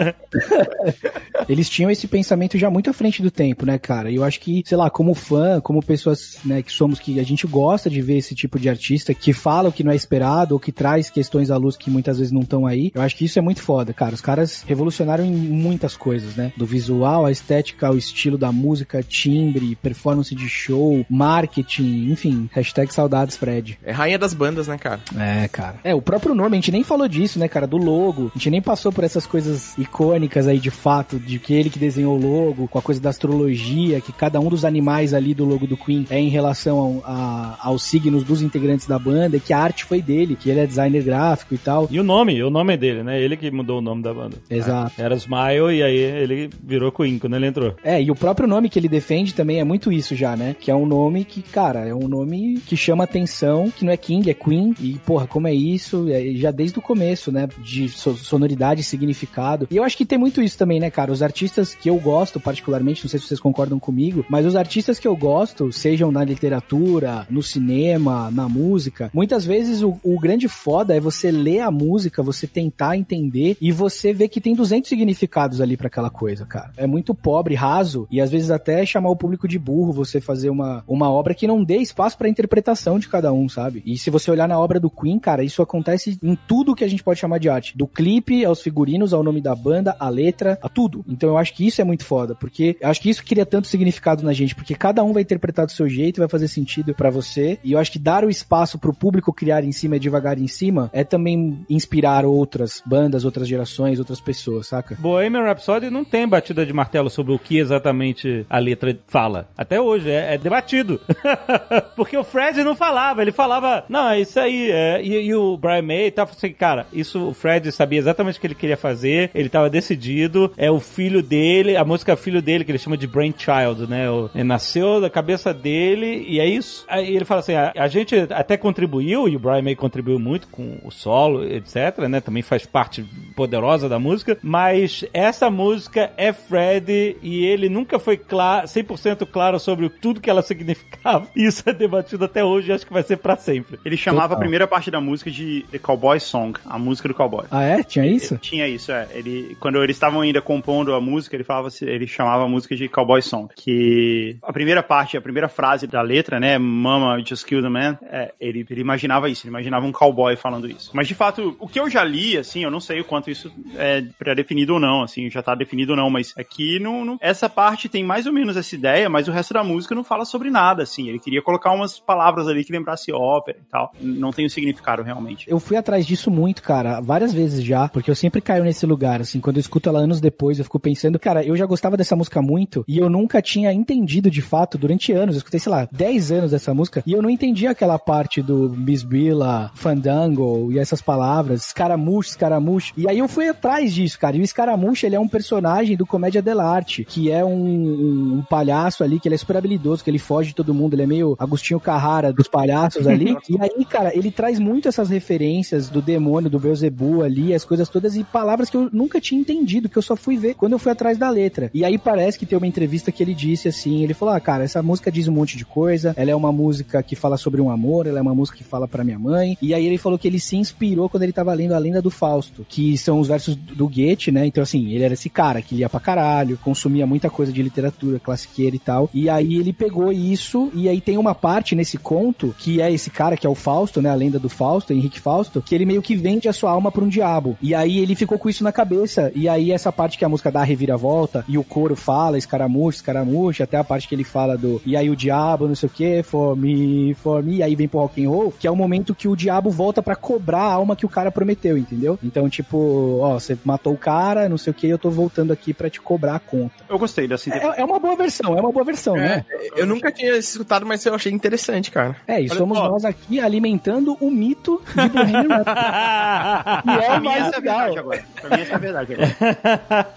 Eles 1.48 1.68
tinham 1.68 1.90
esse 1.90 2.06
pensamento 2.06 2.56
já 2.58 2.70
muito 2.70 2.90
à 2.90 2.92
frente 2.92 3.22
do 3.22 3.30
tempo, 3.30 3.49
né, 3.64 3.78
cara? 3.78 4.10
E 4.10 4.16
eu 4.16 4.24
acho 4.24 4.40
que, 4.40 4.62
sei 4.66 4.76
lá, 4.76 4.90
como 4.90 5.14
fã, 5.14 5.60
como 5.60 5.82
pessoas, 5.82 6.38
né, 6.44 6.62
que 6.62 6.72
somos, 6.72 6.98
que 6.98 7.18
a 7.18 7.24
gente 7.24 7.46
gosta 7.46 7.88
de 7.88 8.00
ver 8.00 8.18
esse 8.18 8.34
tipo 8.34 8.58
de 8.58 8.68
artista 8.68 9.14
que 9.14 9.32
fala 9.32 9.68
o 9.68 9.72
que 9.72 9.84
não 9.84 9.92
é 9.92 9.96
esperado 9.96 10.54
ou 10.54 10.60
que 10.60 10.72
traz 10.72 11.10
questões 11.10 11.50
à 11.50 11.56
luz 11.56 11.76
que 11.76 11.90
muitas 11.90 12.18
vezes 12.18 12.32
não 12.32 12.42
estão 12.42 12.66
aí. 12.66 12.90
Eu 12.94 13.02
acho 13.02 13.16
que 13.16 13.24
isso 13.24 13.38
é 13.38 13.42
muito 13.42 13.62
foda, 13.62 13.92
cara. 13.92 14.14
Os 14.14 14.20
caras 14.20 14.64
revolucionaram 14.66 15.24
em 15.24 15.32
muitas 15.32 15.96
coisas, 15.96 16.36
né? 16.36 16.52
Do 16.56 16.66
visual, 16.66 17.26
a 17.26 17.30
estética, 17.30 17.88
ao 17.88 17.96
estilo 17.96 18.38
da 18.38 18.52
música, 18.52 19.02
timbre, 19.02 19.76
performance 19.76 20.34
de 20.34 20.48
show, 20.48 21.04
marketing, 21.08 22.10
enfim. 22.10 22.48
Hashtag 22.52 22.92
saudades, 22.92 23.36
Fred. 23.36 23.78
É 23.82 23.92
rainha 23.92 24.18
das 24.18 24.34
bandas, 24.34 24.68
né, 24.68 24.78
cara? 24.78 25.00
É, 25.16 25.48
cara. 25.48 25.80
É, 25.84 25.94
o 25.94 26.02
próprio 26.02 26.34
nome, 26.34 26.56
a 26.56 26.60
gente 26.60 26.72
nem 26.72 26.84
falou 26.84 27.08
disso, 27.08 27.38
né, 27.38 27.48
cara? 27.48 27.66
Do 27.66 27.76
logo. 27.76 28.30
A 28.34 28.38
gente 28.38 28.50
nem 28.50 28.62
passou 28.62 28.92
por 28.92 29.04
essas 29.04 29.26
coisas 29.26 29.76
icônicas 29.78 30.46
aí 30.46 30.58
de 30.58 30.70
fato, 30.70 31.18
de 31.18 31.38
que 31.38 31.54
ele 31.54 31.70
que 31.70 31.78
desenhou 31.78 32.16
o 32.16 32.20
logo, 32.20 32.68
com 32.68 32.78
a 32.78 32.82
coisa 32.82 33.00
da 33.00 33.10
astrologia, 33.10 33.39
que 33.48 34.12
cada 34.12 34.38
um 34.40 34.48
dos 34.48 34.64
animais 34.64 35.14
ali 35.14 35.34
do 35.34 35.44
logo 35.44 35.66
do 35.66 35.76
Queen 35.76 36.06
é 36.10 36.18
em 36.18 36.28
relação 36.28 36.78
ao- 36.78 37.02
a- 37.04 37.58
aos 37.62 37.82
signos 37.82 38.22
dos 38.24 38.42
integrantes 38.42 38.86
da 38.86 38.98
banda, 38.98 39.36
e 39.36 39.40
que 39.40 39.52
a 39.52 39.58
arte 39.58 39.84
foi 39.84 40.00
dele, 40.02 40.36
que 40.36 40.50
ele 40.50 40.60
é 40.60 40.66
designer 40.66 41.02
gráfico 41.02 41.54
e 41.54 41.58
tal. 41.58 41.88
E 41.90 41.98
o 41.98 42.04
nome, 42.04 42.42
o 42.42 42.50
nome 42.50 42.74
é 42.74 42.76
dele, 42.76 43.02
né? 43.02 43.20
Ele 43.20 43.36
que 43.36 43.50
mudou 43.50 43.78
o 43.78 43.80
nome 43.82 44.02
da 44.02 44.12
banda. 44.12 44.36
Exato. 44.48 44.92
Era 44.98 45.14
Smile 45.16 45.76
e 45.78 45.82
aí 45.82 45.96
ele 45.96 46.50
virou 46.62 46.90
Queen 46.92 47.18
quando 47.18 47.36
ele 47.36 47.46
entrou. 47.46 47.74
É, 47.82 48.02
e 48.02 48.10
o 48.10 48.14
próprio 48.14 48.48
nome 48.48 48.68
que 48.68 48.78
ele 48.78 48.88
defende 48.88 49.34
também 49.34 49.60
é 49.60 49.64
muito 49.64 49.92
isso 49.92 50.14
já, 50.14 50.36
né? 50.36 50.54
Que 50.58 50.70
é 50.70 50.74
um 50.74 50.86
nome 50.86 51.24
que, 51.24 51.42
cara, 51.42 51.80
é 51.86 51.94
um 51.94 52.08
nome 52.08 52.60
que 52.66 52.76
chama 52.76 53.04
atenção, 53.04 53.70
que 53.70 53.84
não 53.84 53.92
é 53.92 53.96
King, 53.96 54.28
é 54.30 54.34
Queen. 54.34 54.74
E, 54.80 54.94
porra, 55.06 55.26
como 55.26 55.46
é 55.48 55.54
isso? 55.54 56.06
É, 56.08 56.32
já 56.34 56.50
desde 56.50 56.78
o 56.78 56.82
começo, 56.82 57.30
né? 57.32 57.48
De 57.58 57.88
so- 57.88 58.16
sonoridade 58.16 58.80
e 58.80 58.84
significado. 58.84 59.66
E 59.70 59.76
eu 59.76 59.84
acho 59.84 59.96
que 59.96 60.04
tem 60.04 60.18
muito 60.18 60.42
isso 60.42 60.56
também, 60.58 60.80
né, 60.80 60.90
cara? 60.90 61.12
Os 61.12 61.22
artistas 61.22 61.74
que 61.74 61.88
eu 61.90 61.96
gosto, 61.96 62.40
particularmente, 62.40 63.04
não 63.04 63.08
sei 63.10 63.18
se 63.20 63.26
vocês 63.30 63.40
concordam 63.40 63.78
comigo, 63.78 64.24
mas 64.28 64.44
os 64.44 64.56
artistas 64.56 64.98
que 64.98 65.06
eu 65.06 65.16
gosto, 65.16 65.72
sejam 65.72 66.10
na 66.10 66.24
literatura, 66.24 67.26
no 67.30 67.42
cinema, 67.42 68.30
na 68.30 68.48
música, 68.48 69.10
muitas 69.14 69.44
vezes 69.44 69.82
o, 69.82 69.98
o 70.02 70.18
grande 70.18 70.48
foda 70.48 70.96
é 70.96 71.00
você 71.00 71.30
ler 71.30 71.60
a 71.60 71.70
música, 71.70 72.22
você 72.22 72.46
tentar 72.46 72.96
entender 72.96 73.56
e 73.60 73.70
você 73.70 74.12
ver 74.12 74.28
que 74.28 74.40
tem 74.40 74.54
200 74.54 74.88
significados 74.88 75.60
ali 75.60 75.76
pra 75.76 75.86
aquela 75.86 76.10
coisa, 76.10 76.44
cara. 76.44 76.72
É 76.76 76.86
muito 76.86 77.14
pobre, 77.14 77.54
raso 77.54 78.06
e 78.10 78.20
às 78.20 78.30
vezes 78.30 78.50
até 78.50 78.84
chamar 78.84 79.10
o 79.10 79.16
público 79.16 79.46
de 79.46 79.58
burro, 79.58 79.92
você 79.92 80.20
fazer 80.20 80.50
uma, 80.50 80.82
uma 80.88 81.10
obra 81.10 81.34
que 81.34 81.46
não 81.46 81.62
dê 81.62 81.76
espaço 81.76 82.18
pra 82.18 82.28
interpretação 82.28 82.98
de 82.98 83.08
cada 83.08 83.32
um, 83.32 83.48
sabe? 83.48 83.82
E 83.86 83.96
se 83.96 84.10
você 84.10 84.30
olhar 84.30 84.48
na 84.48 84.58
obra 84.58 84.80
do 84.80 84.90
Queen, 84.90 85.18
cara, 85.18 85.44
isso 85.44 85.62
acontece 85.62 86.18
em 86.22 86.36
tudo 86.48 86.74
que 86.74 86.84
a 86.84 86.88
gente 86.88 87.04
pode 87.04 87.20
chamar 87.20 87.38
de 87.38 87.48
arte, 87.48 87.76
do 87.76 87.86
clipe 87.86 88.44
aos 88.44 88.60
figurinos, 88.60 89.14
ao 89.14 89.22
nome 89.22 89.40
da 89.40 89.54
banda, 89.54 89.94
a 90.00 90.08
letra, 90.08 90.58
a 90.60 90.68
tudo. 90.68 91.04
Então 91.06 91.28
eu 91.28 91.38
acho 91.38 91.54
que 91.54 91.66
isso 91.66 91.80
é 91.80 91.84
muito 91.84 92.04
foda, 92.04 92.34
porque 92.34 92.76
eu 92.80 92.88
acho 92.88 93.00
que 93.00 93.10
isso 93.10 93.19
cria 93.24 93.46
tanto 93.46 93.68
significado 93.68 94.22
na 94.22 94.32
gente, 94.32 94.54
porque 94.54 94.74
cada 94.74 95.02
um 95.02 95.12
vai 95.12 95.22
interpretar 95.22 95.66
do 95.66 95.72
seu 95.72 95.88
jeito, 95.88 96.20
vai 96.20 96.28
fazer 96.28 96.48
sentido 96.48 96.94
pra 96.94 97.10
você. 97.10 97.58
E 97.62 97.72
eu 97.72 97.78
acho 97.78 97.92
que 97.92 97.98
dar 97.98 98.24
o 98.24 98.30
espaço 98.30 98.78
pro 98.78 98.94
público 98.94 99.32
criar 99.32 99.64
em 99.64 99.72
cima 99.72 99.98
devagar 99.98 100.38
em 100.38 100.48
cima 100.48 100.90
é 100.92 101.04
também 101.04 101.64
inspirar 101.68 102.24
outras 102.24 102.82
bandas, 102.84 103.24
outras 103.24 103.46
gerações, 103.48 103.98
outras 103.98 104.20
pessoas, 104.20 104.68
saca? 104.68 104.96
Bohemian 104.98 105.42
Rhapsody 105.42 105.90
não 105.90 106.04
tem 106.04 106.26
batida 106.26 106.64
de 106.64 106.72
martelo 106.72 107.10
sobre 107.10 107.32
o 107.32 107.38
que 107.38 107.58
exatamente 107.58 108.46
a 108.48 108.58
letra 108.58 108.96
fala. 109.06 109.48
Até 109.56 109.80
hoje, 109.80 110.10
é, 110.10 110.34
é 110.34 110.38
debatido. 110.38 111.00
Porque 111.96 112.16
o 112.16 112.24
Fred 112.24 112.62
não 112.64 112.74
falava, 112.74 113.22
ele 113.22 113.32
falava, 113.32 113.84
não, 113.88 114.10
é 114.10 114.20
isso 114.20 114.38
aí. 114.38 114.70
é", 114.70 115.02
e, 115.02 115.26
e 115.26 115.34
o 115.34 115.56
Brian 115.56 115.82
May 115.82 116.10
tava 116.10 116.30
assim, 116.30 116.52
cara, 116.52 116.86
isso 116.92 117.28
o 117.28 117.34
Fred 117.34 117.70
sabia 117.72 117.98
exatamente 117.98 118.38
o 118.38 118.40
que 118.40 118.46
ele 118.46 118.54
queria 118.54 118.76
fazer, 118.76 119.30
ele 119.34 119.48
tava 119.48 119.68
decidido, 119.68 120.52
é 120.56 120.70
o 120.70 120.80
filho 120.80 121.22
dele, 121.22 121.76
a 121.76 121.84
música 121.84 122.12
é 122.12 122.16
filho 122.20 122.40
dele, 122.40 122.64
que 122.64 122.70
ele 122.70 122.78
chama 122.78 122.96
de 122.96 123.06
Brainchild, 123.10 123.86
né? 123.88 124.10
O- 124.10 124.30
Ele 124.34 124.44
nasceu 124.44 125.00
da 125.00 125.10
cabeça 125.10 125.52
dele 125.52 126.24
e 126.28 126.40
é 126.40 126.46
isso. 126.46 126.84
Aí 126.88 127.14
ele 127.14 127.24
fala 127.24 127.40
assim, 127.40 127.54
a, 127.54 127.72
a 127.76 127.88
gente 127.88 128.14
até 128.30 128.56
contribuiu, 128.56 129.28
e 129.28 129.36
o 129.36 129.38
Brian 129.38 129.62
May 129.62 129.74
contribuiu 129.76 130.18
muito 130.18 130.48
com 130.48 130.78
o 130.84 130.90
solo, 130.90 131.44
etc, 131.44 131.98
né? 132.08 132.20
Também 132.20 132.42
faz 132.42 132.64
parte 132.66 133.04
poderosa 133.34 133.88
da 133.88 133.98
música, 133.98 134.38
mas 134.42 135.04
essa 135.12 135.50
música 135.50 136.10
é 136.16 136.32
Fred 136.32 137.16
e 137.22 137.44
ele 137.44 137.68
nunca 137.68 137.98
foi 137.98 138.16
claro, 138.16 138.66
100% 138.66 139.26
claro 139.26 139.58
sobre 139.58 139.88
tudo 139.88 140.20
que 140.20 140.30
ela 140.30 140.42
significava. 140.42 141.26
Isso 141.34 141.62
é 141.68 141.72
debatido 141.72 142.24
até 142.24 142.44
hoje 142.44 142.70
e 142.70 142.72
acho 142.72 142.86
que 142.86 142.92
vai 142.92 143.02
ser 143.02 143.16
pra 143.16 143.36
sempre. 143.36 143.78
Ele 143.84 143.96
chamava 143.96 144.28
Total. 144.28 144.36
a 144.36 144.40
primeira 144.40 144.66
parte 144.66 144.90
da 144.90 145.00
música 145.00 145.30
de 145.30 145.64
The 145.70 145.78
Cowboy 145.78 146.20
Song, 146.20 146.58
a 146.66 146.78
música 146.78 147.08
do 147.08 147.14
cowboy. 147.14 147.44
Ah, 147.50 147.62
é? 147.62 147.82
Tinha 147.82 148.06
isso? 148.06 148.36
Tinha 148.38 148.66
isso, 148.68 148.92
é. 148.92 149.08
Ele, 149.14 149.56
quando 149.60 149.82
eles 149.82 149.96
estavam 149.96 150.20
ainda 150.20 150.40
compondo 150.40 150.94
a 150.94 151.00
música, 151.00 151.36
ele 151.36 151.44
falava, 151.44 151.68
ele 151.82 152.06
chamava 152.06 152.44
a 152.44 152.48
música 152.48 152.76
de 152.76 152.88
Cowboy 152.88 152.99
Song, 153.22 153.48
que 153.54 154.36
a 154.42 154.52
primeira 154.52 154.82
parte, 154.82 155.16
a 155.16 155.20
primeira 155.20 155.48
frase 155.48 155.86
da 155.86 156.00
letra, 156.02 156.38
né, 156.40 156.58
Mama 156.58 157.18
Just 157.24 157.44
Killed 157.46 157.66
a 157.66 157.70
Man, 157.70 157.98
é, 158.02 158.32
ele, 158.40 158.66
ele 158.68 158.80
imaginava 158.80 159.28
isso, 159.28 159.44
ele 159.46 159.50
imaginava 159.50 159.86
um 159.86 159.92
cowboy 159.92 160.36
falando 160.36 160.68
isso. 160.68 160.90
Mas 160.94 161.08
de 161.08 161.14
fato, 161.14 161.56
o 161.58 161.68
que 161.68 161.78
eu 161.80 161.88
já 161.90 162.02
li, 162.04 162.36
assim, 162.36 162.62
eu 162.64 162.70
não 162.70 162.80
sei 162.80 163.00
o 163.00 163.04
quanto 163.04 163.30
isso 163.30 163.52
é 163.76 164.02
pré-definido 164.18 164.74
ou 164.74 164.80
não, 164.80 165.02
assim, 165.02 165.30
já 165.30 165.42
tá 165.42 165.54
definido 165.54 165.92
ou 165.92 165.96
não, 165.96 166.10
mas 166.10 166.32
aqui 166.36 166.78
não, 166.78 167.04
não- 167.04 167.18
essa 167.20 167.48
parte 167.48 167.88
tem 167.88 168.04
mais 168.04 168.26
ou 168.26 168.32
menos 168.32 168.56
essa 168.56 168.74
ideia, 168.74 169.08
mas 169.08 169.28
o 169.28 169.32
resto 169.32 169.54
da 169.54 169.62
música 169.64 169.94
não 169.94 170.04
fala 170.04 170.24
sobre 170.24 170.50
nada, 170.50 170.82
assim. 170.82 171.08
Ele 171.08 171.18
queria 171.18 171.42
colocar 171.42 171.72
umas 171.72 171.98
palavras 171.98 172.46
ali 172.48 172.64
que 172.64 172.72
lembrasse 172.72 173.12
ópera 173.12 173.58
e 173.60 173.70
tal. 173.70 173.92
Não 174.00 174.30
tem 174.32 174.46
o 174.46 174.50
significado 174.50 175.02
realmente. 175.02 175.48
Eu 175.48 175.58
fui 175.60 175.76
atrás 175.76 176.06
disso 176.06 176.30
muito, 176.30 176.62
cara, 176.62 177.00
várias 177.00 177.32
vezes 177.32 177.64
já, 177.64 177.88
porque 177.88 178.10
eu 178.10 178.14
sempre 178.14 178.40
caio 178.40 178.64
nesse 178.64 178.86
lugar, 178.86 179.20
assim, 179.20 179.40
quando 179.40 179.56
eu 179.56 179.60
escuto 179.60 179.88
ela 179.88 179.98
anos 180.00 180.20
depois, 180.20 180.58
eu 180.58 180.64
fico 180.64 180.78
pensando, 180.78 181.18
cara, 181.18 181.44
eu 181.44 181.56
já 181.56 181.66
gostava 181.66 181.96
dessa 181.96 182.16
música 182.16 182.40
muito, 182.42 182.84
e 182.90 182.98
eu 182.98 183.08
nunca 183.08 183.40
tinha 183.40 183.72
entendido 183.72 184.28
de 184.28 184.42
fato 184.42 184.76
durante 184.76 185.12
anos, 185.12 185.36
eu 185.36 185.38
escutei, 185.38 185.60
sei 185.60 185.70
lá, 185.70 185.88
10 185.92 186.32
anos 186.32 186.50
dessa 186.50 186.74
música, 186.74 187.04
e 187.06 187.12
eu 187.12 187.22
não 187.22 187.30
entendia 187.30 187.70
aquela 187.70 188.00
parte 188.00 188.42
do 188.42 188.68
Bisbilla, 188.68 189.70
Fandango, 189.76 190.72
e 190.72 190.78
essas 190.78 191.00
palavras, 191.00 191.66
Scaramouche, 191.66 192.32
Scaramouche, 192.32 192.92
e 192.96 193.08
aí 193.08 193.20
eu 193.20 193.28
fui 193.28 193.48
atrás 193.48 193.94
disso, 193.94 194.18
cara, 194.18 194.36
e 194.36 194.40
o 194.40 194.46
Scaramouche, 194.46 195.06
ele 195.06 195.14
é 195.14 195.20
um 195.20 195.28
personagem 195.28 195.96
do 195.96 196.04
Comédia 196.04 196.42
dell'arte, 196.42 197.04
que 197.04 197.30
é 197.30 197.44
um, 197.44 197.64
um, 197.64 198.38
um 198.38 198.42
palhaço 198.42 199.04
ali, 199.04 199.20
que 199.20 199.28
ele 199.28 199.36
é 199.36 199.38
super 199.38 199.56
habilidoso, 199.56 200.02
que 200.02 200.10
ele 200.10 200.18
foge 200.18 200.48
de 200.48 200.56
todo 200.56 200.74
mundo, 200.74 200.94
ele 200.94 201.02
é 201.02 201.06
meio 201.06 201.36
Agostinho 201.38 201.78
Carrara 201.78 202.32
dos 202.32 202.48
palhaços 202.48 203.06
ali, 203.06 203.36
e 203.48 203.56
aí, 203.60 203.84
cara, 203.84 204.12
ele 204.16 204.32
traz 204.32 204.58
muito 204.58 204.88
essas 204.88 205.08
referências 205.08 205.88
do 205.88 206.02
demônio, 206.02 206.50
do 206.50 206.58
Beelzebub 206.58 207.22
ali, 207.22 207.54
as 207.54 207.64
coisas 207.64 207.88
todas, 207.88 208.16
e 208.16 208.24
palavras 208.24 208.68
que 208.68 208.76
eu 208.76 208.90
nunca 208.92 209.20
tinha 209.20 209.40
entendido, 209.40 209.88
que 209.88 209.96
eu 209.96 210.02
só 210.02 210.16
fui 210.16 210.36
ver 210.36 210.54
quando 210.54 210.72
eu 210.72 210.78
fui 210.80 210.90
atrás 210.90 211.16
da 211.16 211.30
letra. 211.30 211.70
E 211.72 211.84
aí 211.84 211.96
parece 211.96 212.36
que 212.36 212.44
tem 212.44 212.58
uma 212.58 212.66
entrevista 212.70 213.12
que 213.12 213.22
ele 213.22 213.34
disse 213.34 213.68
assim, 213.68 214.02
ele 214.02 214.14
falou, 214.14 214.34
ah, 214.34 214.40
cara, 214.40 214.64
essa 214.64 214.82
música 214.82 215.10
diz 215.12 215.28
um 215.28 215.32
monte 215.32 215.56
de 215.56 215.64
coisa, 215.64 216.14
ela 216.16 216.30
é 216.30 216.34
uma 216.34 216.52
música 216.52 217.02
que 217.02 217.14
fala 217.14 217.36
sobre 217.36 217.60
um 217.60 217.70
amor, 217.70 218.06
ela 218.06 218.18
é 218.18 218.22
uma 218.22 218.34
música 218.34 218.56
que 218.56 218.64
fala 218.64 218.88
pra 218.88 219.04
minha 219.04 219.18
mãe, 219.18 219.58
e 219.60 219.74
aí 219.74 219.86
ele 219.86 219.98
falou 219.98 220.18
que 220.18 220.28
ele 220.28 220.40
se 220.40 220.56
inspirou 220.56 221.08
quando 221.08 221.24
ele 221.24 221.32
tava 221.32 221.52
lendo 221.52 221.74
a 221.74 221.78
Lenda 221.78 222.00
do 222.00 222.10
Fausto, 222.10 222.64
que 222.68 222.96
são 222.96 223.20
os 223.20 223.28
versos 223.28 223.54
do 223.54 223.88
Goethe, 223.88 224.30
né, 224.30 224.46
então 224.46 224.62
assim, 224.62 224.92
ele 224.92 225.04
era 225.04 225.14
esse 225.14 225.28
cara 225.28 225.60
que 225.60 225.74
lia 225.74 225.88
pra 225.88 226.00
caralho, 226.00 226.58
consumia 226.62 227.06
muita 227.06 227.28
coisa 227.28 227.52
de 227.52 227.62
literatura 227.62 228.18
classiqueira 228.18 228.76
e 228.76 228.78
tal, 228.78 229.10
e 229.12 229.28
aí 229.28 229.56
ele 229.56 229.72
pegou 229.72 230.12
isso, 230.12 230.70
e 230.74 230.88
aí 230.88 231.00
tem 231.00 231.18
uma 231.18 231.34
parte 231.34 231.74
nesse 231.74 231.98
conto, 231.98 232.54
que 232.58 232.80
é 232.80 232.90
esse 232.92 233.10
cara 233.10 233.36
que 233.36 233.46
é 233.46 233.50
o 233.50 233.54
Fausto, 233.54 234.00
né, 234.00 234.10
a 234.10 234.14
lenda 234.14 234.38
do 234.38 234.48
Fausto, 234.48 234.92
Henrique 234.92 235.20
Fausto, 235.20 235.60
que 235.60 235.74
ele 235.74 235.84
meio 235.84 236.02
que 236.02 236.16
vende 236.16 236.48
a 236.48 236.52
sua 236.52 236.70
alma 236.70 236.90
pra 236.90 237.04
um 237.04 237.08
diabo, 237.08 237.56
e 237.60 237.74
aí 237.74 237.98
ele 237.98 238.14
ficou 238.14 238.38
com 238.38 238.48
isso 238.48 238.64
na 238.64 238.72
cabeça, 238.72 239.32
e 239.34 239.48
aí 239.48 239.72
essa 239.72 239.92
parte 239.92 240.16
que 240.16 240.24
a 240.24 240.28
música 240.28 240.50
dá 240.50 240.60
a 240.60 240.64
reviravolta, 240.64 241.44
e 241.48 241.58
o 241.58 241.64
coro 241.64 241.96
fala, 241.96 242.38
escaramuche, 242.60 242.96
escaramuche, 242.98 243.62
até 243.62 243.76
a 243.76 243.84
parte 243.84 244.08
que 244.08 244.14
ele 244.14 244.24
fala 244.24 244.56
do, 244.56 244.80
e 244.84 244.96
aí 244.96 245.08
o 245.08 245.16
diabo, 245.16 245.66
não 245.66 245.74
sei 245.74 245.88
o 245.88 245.92
que, 245.92 246.22
for 246.22 246.56
me, 246.56 247.14
for 247.14 247.42
me, 247.42 247.56
e 247.56 247.62
aí 247.62 247.74
vem 247.74 247.88
pro 247.88 248.00
rock 248.00 248.24
and 248.24 248.28
roll, 248.28 248.52
que 248.58 248.66
é 248.66 248.70
o 248.70 248.76
momento 248.76 249.14
que 249.14 249.28
o 249.28 249.36
diabo 249.36 249.70
volta 249.70 250.02
pra 250.02 250.16
cobrar 250.16 250.62
a 250.62 250.72
alma 250.72 250.96
que 250.96 251.06
o 251.06 251.08
cara 251.08 251.30
prometeu, 251.30 251.76
entendeu? 251.78 252.18
Então, 252.22 252.48
tipo, 252.48 253.18
ó, 253.20 253.34
você 253.38 253.56
matou 253.64 253.92
o 253.94 253.98
cara, 253.98 254.48
não 254.48 254.58
sei 254.58 254.70
o 254.70 254.74
que, 254.74 254.88
eu 254.88 254.98
tô 254.98 255.10
voltando 255.10 255.52
aqui 255.52 255.72
pra 255.72 255.88
te 255.88 256.00
cobrar 256.00 256.36
a 256.36 256.38
conta. 256.40 256.74
Eu 256.88 256.98
gostei 256.98 257.26
dessa 257.26 257.50
É, 257.50 257.80
é 257.80 257.84
uma 257.84 257.98
boa 257.98 258.16
versão, 258.16 258.56
é 258.56 258.60
uma 258.60 258.72
boa 258.72 258.84
versão, 258.84 259.16
né? 259.16 259.44
Eu 259.76 259.86
nunca 259.86 260.10
tinha 260.12 260.36
escutado, 260.36 260.84
mas 260.84 261.04
eu 261.04 261.14
achei 261.14 261.32
interessante, 261.32 261.90
cara. 261.90 262.16
É, 262.26 262.40
e 262.40 262.48
Olha 262.48 262.58
somos 262.58 262.78
só. 262.78 262.88
nós 262.88 263.04
aqui 263.04 263.40
alimentando 263.40 264.16
o 264.20 264.30
mito 264.30 264.80
de 264.94 265.08
Bohemian 265.08 265.62
Rhapsody. 265.64 266.90
E 266.90 267.04
é 267.04 267.12
o 267.12 267.20
mim, 267.20 267.24
mais 267.28 267.42
é 267.52 267.56
legal. 267.56 267.60
verdade 267.60 267.98
agora. 267.98 268.24
Pra 268.40 268.56
mim, 268.56 268.62
essa 268.62 268.72
é 268.72 268.74
a 268.74 268.78
verdade 268.78 269.12
agora. 269.14 269.30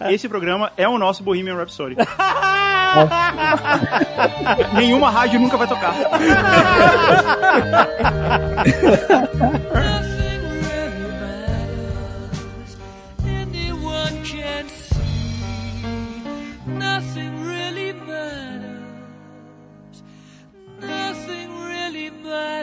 Esse 0.13 0.27
programa 0.29 0.71
é 0.77 0.87
o 0.87 0.97
nosso 0.97 1.23
Bohemian 1.23 1.55
Rhapsody. 1.55 1.95
Nenhuma 4.73 5.09
rádio 5.09 5.39
nunca 5.39 5.57
vai 5.57 5.67
tocar. 5.67 5.93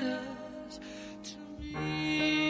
Matters 0.00 0.80
to 1.22 1.74
me. 1.74 2.49